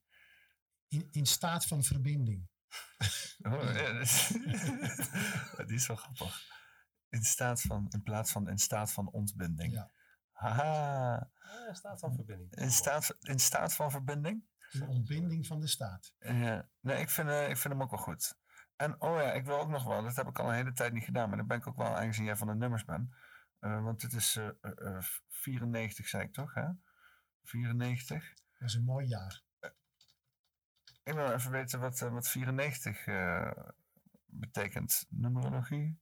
In, 0.88 1.08
in 1.12 1.26
staat 1.26 1.66
van 1.66 1.84
verbinding. 1.84 2.48
Oh, 3.42 3.64
ja, 3.64 3.92
dat 3.94 4.02
is- 4.02 4.28
die 5.68 5.76
is 5.76 5.88
wel 5.88 5.96
grappig. 5.98 6.48
In 7.10 7.24
staat 7.24 7.62
van, 7.62 7.88
in 7.90 8.04
plaats 8.04 8.32
van 8.32 8.50
in 8.50 8.58
staat 8.58 8.92
van 8.92 9.10
ontbinding. 9.10 9.74
Ja. 9.74 9.92
Haha. 10.32 11.30
Ja, 11.68 11.74
staat 11.74 12.00
van 12.00 12.14
verbinding. 12.14 12.56
In 12.56 12.72
staat, 12.72 13.16
in 13.20 13.40
staat 13.40 13.74
van 13.74 13.92
verbinding? 13.92 14.44
Een 14.72 14.88
ontbinding 14.88 15.48
van 15.48 15.60
de 15.60 15.68
staat. 15.68 16.14
Ja, 16.20 16.70
nee, 16.80 17.02
ik 17.02 17.10
vind, 17.10 17.30
eh, 17.30 17.50
ik 17.50 17.58
vind 17.58 17.74
hem 17.74 17.82
ook 17.84 17.92
wel 17.92 18.00
goed. 18.00 18.38
En 18.76 19.02
oh 19.02 19.18
ja, 19.18 19.32
ik 19.32 19.46
wil 19.46 19.60
ook 19.60 19.70
nog 19.70 19.84
wel, 19.84 20.04
dat 20.04 20.16
heb 20.16 20.28
ik 20.28 20.40
al 20.40 20.50
een 20.50 20.56
hele 20.56 20.74
tijd 20.74 20.94
niet 20.94 21.04
gedaan, 21.04 21.28
maar 21.30 21.38
dan 21.38 21.48
ben 21.48 21.58
ik 21.58 21.68
ook 21.68 21.78
wel, 21.78 21.98
aangezien 21.98 22.26
jij 22.26 22.36
van 22.36 22.48
de 22.48 22.56
nummers 22.56 22.86
bent. 22.86 23.10
Eh, 23.60 23.84
want 23.84 24.02
dit 24.02 24.14
is 24.14 24.36
eh, 24.36 24.48
eh, 24.62 24.96
eh, 24.96 25.04
94, 25.30 26.08
zei 26.08 26.24
ik 26.24 26.34
toch, 26.34 26.54
hè? 26.54 26.68
94. 27.44 28.34
Dat 28.60 28.70
is 28.70 28.74
een 28.74 28.84
mooi 28.84 29.08
jaar. 29.08 29.42
Ik 31.04 31.14
wil 31.14 31.32
even 31.32 31.52
weten 31.52 31.80
wat, 31.80 32.00
wat 32.00 32.28
94 32.28 33.08
eh, 33.08 33.52
betekent. 34.26 35.06
Numerologie. 35.10 36.00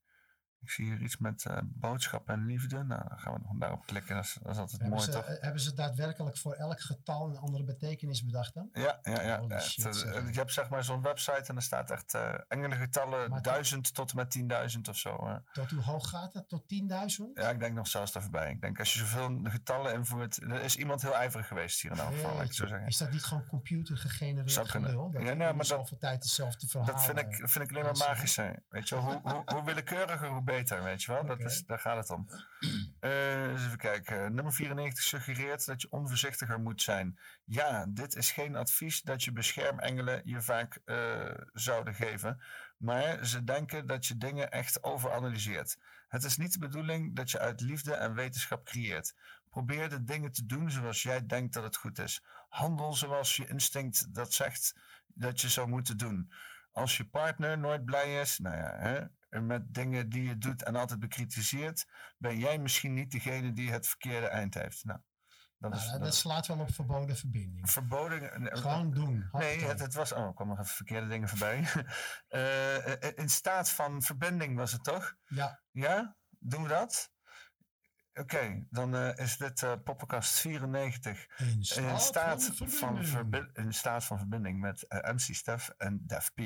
Ik 0.62 0.70
zie 0.70 0.86
hier 0.86 1.02
iets 1.02 1.18
met 1.18 1.46
eh, 1.46 1.58
boodschap 1.64 2.30
en 2.30 2.46
liefde. 2.46 2.84
Nou, 2.84 3.08
dan 3.10 3.20
gaan 3.20 3.34
we 3.34 3.40
nog 3.44 3.58
daarop 3.58 3.86
klikken. 3.86 4.16
Dat 4.16 4.24
is, 4.24 4.38
dat 4.42 4.52
is 4.52 4.58
altijd 4.58 4.82
Hebben 4.82 4.98
mooi, 4.98 5.12
ze, 5.12 5.18
toch? 5.18 5.26
eh, 5.26 5.42
hebben 5.42 5.62
ze 5.62 5.74
daadwerkelijk 5.74 6.38
voor 6.38 6.54
elk 6.54 6.80
getal 6.82 7.30
een 7.30 7.38
andere 7.38 7.64
betekenis 7.64 8.24
bedacht 8.26 8.54
dan? 8.54 8.70
Ja, 8.74 9.00
ja, 9.02 9.22
ja. 9.22 9.60
Shit, 9.60 9.86
eh, 9.86 10.28
je 10.32 10.38
hebt 10.40 10.54
zeg 10.54 10.70
maar 10.70 10.84
zo'n 10.84 11.02
website 11.02 11.44
en 11.48 11.56
er 11.56 11.62
staat 11.62 11.92
echt 11.92 12.14
eh 12.14 12.34
engelengetallen, 12.48 13.30
Maar- 13.30 13.42
duizend 13.42 13.94
tot 13.94 14.10
en 14.10 14.16
met 14.16 14.30
10.000 14.32 14.88
of 14.88 14.98
zo. 14.98 15.42
Tot 15.52 15.70
hoe 15.70 15.82
hoog 15.82 16.10
gaat 16.10 16.34
het? 16.34 16.48
Tot 16.50 16.68
10.000? 16.68 17.30
Ja, 17.34 17.50
ik 17.50 17.60
denk 17.60 17.76
nog 17.76 17.88
zelfs 17.88 18.12
daar 18.12 18.22
voorbij. 18.22 18.52
Ik 18.52 18.62
denk 18.62 18.80
als 18.80 18.94
je 18.94 19.00
zoveel 19.00 19.40
getallen 19.44 19.94
invoert, 19.94 20.38
er 20.42 20.62
is 20.62 20.76
iemand 20.76 21.02
heel 21.02 21.16
ijverig 21.16 21.48
geweest 21.48 21.82
hier 21.82 21.92
in 21.92 21.98
elk 21.98 22.14
geval, 22.14 22.38
Jeetje. 22.38 22.68
zeggen. 22.68 22.88
Is 22.88 22.98
dat 22.98 23.12
niet 23.12 23.24
gewoon 23.24 23.46
computer 23.46 23.98
gegenereerd 23.98 24.52
Zou 24.52 24.68
gelul? 24.68 25.12
Dat 25.12 25.22
Ja, 25.22 25.30
je 25.30 25.36
nou, 25.36 25.56
maar 25.56 25.56
dat- 25.56 25.66
zoveel 25.80 25.98
tijd 25.98 26.24
hetzelfde 26.24 26.68
verhaal... 26.68 26.88
Dat 26.94 27.04
vind 27.04 27.20
ik, 27.20 27.34
vind 27.50 27.64
ik 27.64 27.70
alleen 27.70 27.84
maar 27.84 27.98
magisch 27.98 28.34
zijn. 28.34 28.64
Weet 28.70 28.90
je 28.90 28.96
wel, 28.96 29.04
hoe, 29.04 29.20
hoe, 29.24 29.42
hoe 29.46 29.64
willekeuriger, 29.64 30.28
hoe 30.30 30.44
beter, 30.48 30.84
weet 30.84 31.04
je 31.04 31.12
wel. 31.12 31.26
Dat 31.26 31.40
is, 31.40 31.66
daar 31.66 31.80
gaat 31.80 31.98
het 31.98 32.10
om. 32.10 32.28
Eens 33.00 33.66
even 33.66 33.78
kijken. 33.78 34.34
Nummer 34.34 34.54
94 34.54 35.04
suggereert 35.04 35.66
dat 35.66 35.82
je 35.82 35.92
onvoorzichtiger 35.92 36.60
moet 36.60 36.82
zijn. 36.82 37.20
Ja, 37.46 37.86
dit 37.90 38.16
is 38.16 38.32
geen 38.32 38.56
advies 38.56 39.02
dat 39.02 39.24
je 39.24 39.32
beschermengelen 39.32 40.22
je 40.26 40.42
vaak 40.42 40.80
eh, 40.86 41.30
zouden 41.54 41.94
geven. 41.94 42.42
Maar 42.78 43.26
ze 43.26 43.44
denken 43.44 43.88
dat 43.88 44.06
je 44.06 44.18
dingen 44.18 44.52
echt 44.52 44.84
overanalyseert. 44.84 45.78
Het 46.08 46.24
is 46.24 46.38
niet 46.38 46.54
de 46.54 46.60
bedoeling 46.60 47.16
dat 47.16 47.32
je 47.32 47.40
uit 47.40 47.62
liefde 47.62 47.94
en 47.94 48.14
wetenschap 48.14 48.66
creëert. 48.66 49.16
Probeer 49.50 49.90
de 49.90 50.04
dingen 50.04 50.32
te 50.32 50.46
doen 50.46 50.72
zoals 50.72 51.04
jij 51.04 51.26
denkt 51.26 51.54
dat 51.54 51.64
het 51.64 51.78
goed 51.78 52.00
is. 52.00 52.24
Handel 52.50 52.94
zoals 52.94 53.36
je 53.36 53.48
instinct 53.48 54.14
dat 54.14 54.34
zegt 54.34 54.76
dat 55.08 55.42
je 55.42 55.50
zou 55.50 55.68
moeten 55.68 55.98
doen. 55.98 56.32
Als 56.72 56.98
je 56.98 57.06
partner 57.06 57.58
nooit 57.58 57.86
blij 57.86 58.22
is, 58.22 58.40
nou 58.40 58.56
ja, 58.56 58.76
hè, 58.78 59.02
met 59.46 59.74
dingen 59.74 60.10
die 60.10 60.24
je 60.24 60.38
doet 60.38 60.64
en 60.64 60.76
altijd 60.76 61.00
bekritiseert, 61.00 61.86
ben 62.18 62.38
jij 62.40 62.58
misschien 62.60 62.94
niet 62.94 63.12
degene 63.12 63.54
die 63.54 63.72
het 63.72 63.88
verkeerde 63.88 64.28
eind 64.28 64.54
heeft. 64.54 64.84
Nou, 64.84 65.00
dat 65.58 65.72
Nou, 65.72 65.84
is 65.84 65.92
dat, 65.92 66.00
dat 66.00 66.14
is 66.14 66.20
slaat 66.20 66.48
wel 66.48 66.60
op 66.60 66.74
verboden 66.74 67.18
verbinding. 67.18 67.70
verboden. 67.72 68.50
eh, 68.52 68.62
Gewoon 68.62 68.92
doen. 68.92 69.30
Nee, 69.32 69.64
het, 69.64 69.80
het 69.80 69.94
was. 69.94 70.12
Oh, 70.12 70.36
kwamen 70.36 70.56
nog 70.56 70.64
even 70.66 70.76
verkeerde 70.76 71.08
dingen 71.08 71.28
voorbij. 71.30 71.64
Eh, 72.28 72.94
eh, 73.04 73.12
in 73.16 73.30
staat 73.30 73.70
van 73.70 74.02
verbinding 74.02 74.56
was 74.58 74.72
het 74.72 74.84
toch? 74.84 75.16
Ja. 75.28 75.62
Ja? 75.72 76.16
Doen 76.40 76.62
we 76.64 76.68
dat? 76.70 77.12
Oké, 78.20 78.66
dan 78.70 78.96
eh, 78.96 79.26
is 79.26 79.38
dit 79.38 79.64
eh 79.64 79.72
Poppenkast 79.84 80.40
94 80.40 81.28
In 81.38 81.66
staat 81.66 82.02
staat 82.02 82.52
van 82.54 82.70
van, 82.70 82.98
in 83.54 83.74
staat 83.74 84.04
van 84.04 84.18
verbinding 84.18 84.60
met 84.60 84.84
eh, 84.88 85.14
MC 85.14 85.36
Stef 85.36 85.70
en 85.78 86.04
Def 86.08 86.32
P. 86.34 86.42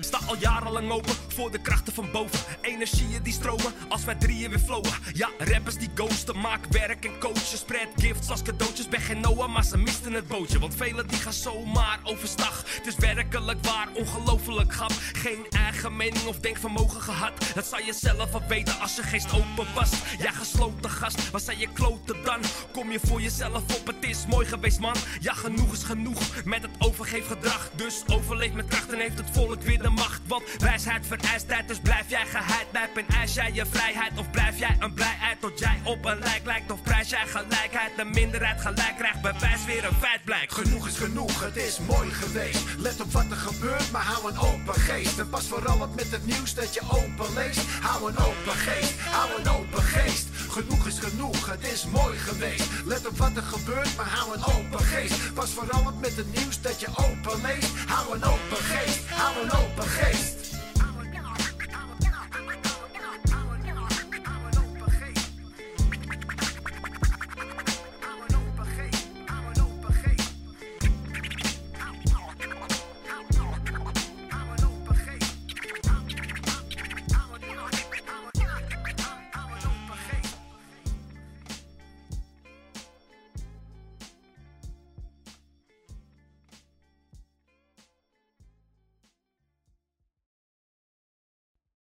Sta 0.00 0.18
al 0.26 0.36
jarenlang 0.36 0.90
open 0.90 1.14
voor 1.28 1.50
de 1.50 1.60
krachten 1.60 1.92
van 1.92 2.10
boven. 2.10 2.38
Energieën 2.62 3.22
die 3.22 3.32
stromen 3.32 3.72
als 3.88 4.04
wij 4.04 4.14
drieën 4.14 4.50
weer 4.50 4.58
flowen. 4.58 4.92
Ja, 5.12 5.30
rappers 5.38 5.76
die 5.76 5.90
ghosten, 5.94 6.40
maak 6.40 6.66
werk 6.66 7.04
en 7.04 7.18
coachen. 7.18 7.58
Spread 7.58 7.88
gifts 7.96 8.30
als 8.30 8.42
cadeautjes. 8.42 8.88
Ben 8.88 9.00
geen 9.00 9.20
Noah, 9.20 9.52
maar 9.52 9.64
ze 9.64 9.78
misten 9.78 10.12
het 10.12 10.28
bootje. 10.28 10.58
Want 10.58 10.74
velen 10.74 11.08
die 11.08 11.18
gaan 11.18 11.32
zomaar 11.32 11.98
overstag. 12.02 12.64
Het 12.76 12.86
is 12.86 12.96
werkelijk 12.96 13.64
waar, 13.64 13.88
ongelooflijk 13.94 14.72
grap. 14.72 14.92
Geen 14.92 15.46
eigen 15.50 15.96
mening 15.96 16.26
of 16.26 16.38
denkvermogen 16.38 17.00
gehad. 17.00 17.52
Dat 17.54 17.66
zou 17.66 17.84
je 17.84 17.92
zelf 17.92 18.30
wel 18.32 18.46
weten 18.48 18.80
als 18.80 18.96
je 18.96 19.02
geest 19.02 19.32
open 19.32 19.74
was. 19.74 19.90
Ja, 20.18 20.30
gesloten 20.30 20.87
gast, 20.88 21.30
waar 21.30 21.40
zijn 21.40 21.58
je 21.58 21.68
kloten 21.72 22.24
dan? 22.24 22.40
Kom 22.72 22.90
je 22.90 23.00
voor 23.02 23.20
jezelf 23.20 23.62
op, 23.78 23.86
het 23.86 23.96
is 24.00 24.26
mooi 24.26 24.46
geweest 24.46 24.78
man. 24.78 24.94
Ja, 25.20 25.32
genoeg 25.32 25.72
is 25.72 25.82
genoeg 25.82 26.44
met 26.44 26.62
het 26.62 26.70
overgeefgedrag. 26.78 27.70
Dus 27.74 28.02
overleef 28.06 28.52
met 28.52 28.66
kracht 28.66 28.92
en 28.92 28.98
heeft 28.98 29.18
het 29.18 29.30
volk 29.32 29.62
weer 29.62 29.82
de 29.82 29.88
macht. 29.88 30.20
Want 30.26 30.42
wijsheid 30.58 31.06
vereist 31.06 31.48
tijd, 31.48 31.68
dus 31.68 31.80
blijf 31.80 32.10
jij 32.10 32.26
geheid. 32.26 32.72
Nijp 32.72 32.96
en 32.96 33.06
eis 33.08 33.34
jij 33.34 33.52
je 33.52 33.66
vrijheid 33.66 34.18
of 34.18 34.30
blijf 34.30 34.58
jij 34.58 34.76
een 34.78 34.94
blijheid 34.94 35.40
tot 35.40 35.58
jij 35.58 35.80
op 35.84 36.04
een 36.04 36.18
lijk 36.18 36.44
lijkt. 36.44 36.72
Of 36.72 36.82
prijs 36.82 37.10
jij 37.10 37.26
gelijkheid, 37.26 37.96
de 37.96 38.04
minderheid 38.04 38.60
gelijk 38.60 38.94
krijgt. 38.96 39.20
Bewijs 39.20 39.64
weer 39.64 39.84
een 39.84 39.94
feit 40.00 40.24
blijkt. 40.24 40.52
Genoeg 40.52 40.86
is 40.86 40.96
genoeg, 40.96 41.44
het 41.44 41.56
is 41.56 41.78
mooi 41.78 42.10
geweest. 42.10 42.64
Let 42.78 43.00
op 43.00 43.12
wat 43.12 43.30
er 43.30 43.36
gebeurt, 43.36 43.90
maar 43.90 44.02
hou 44.02 44.30
een 44.30 44.38
open 44.38 44.74
geest. 44.74 45.18
En 45.18 45.28
pas 45.28 45.44
vooral 45.44 45.80
op 45.80 45.94
met 45.94 46.10
het 46.10 46.26
nieuws 46.26 46.54
dat 46.54 46.74
je 46.74 46.80
open 46.90 47.34
leest. 47.34 47.60
Hou 47.80 48.10
een 48.10 48.18
open 48.18 48.52
geest, 48.52 49.00
hou 49.00 49.40
een 49.40 49.48
open 49.48 49.82
geest. 49.82 50.26
Genoeg 50.58 50.86
is 50.86 50.98
genoeg, 50.98 51.50
het 51.50 51.72
is 51.72 51.86
mooi 51.86 52.18
geweest. 52.18 52.64
Let 52.84 53.06
op 53.06 53.18
wat 53.18 53.36
er 53.36 53.42
gebeurt, 53.42 53.96
maar 53.96 54.08
hou 54.08 54.34
een 54.34 54.44
open 54.44 54.84
geest. 54.84 55.34
Pas 55.34 55.50
vooral 55.50 55.86
op 55.86 56.00
met 56.00 56.16
het 56.16 56.34
nieuws 56.34 56.60
dat 56.60 56.80
je 56.80 56.86
open 56.88 57.40
leest. 57.42 57.70
Hou 57.86 58.14
een 58.14 58.24
open 58.24 58.56
geest, 58.56 59.00
hou 59.08 59.44
een 59.44 59.52
open 59.52 59.88
geest. 59.88 60.37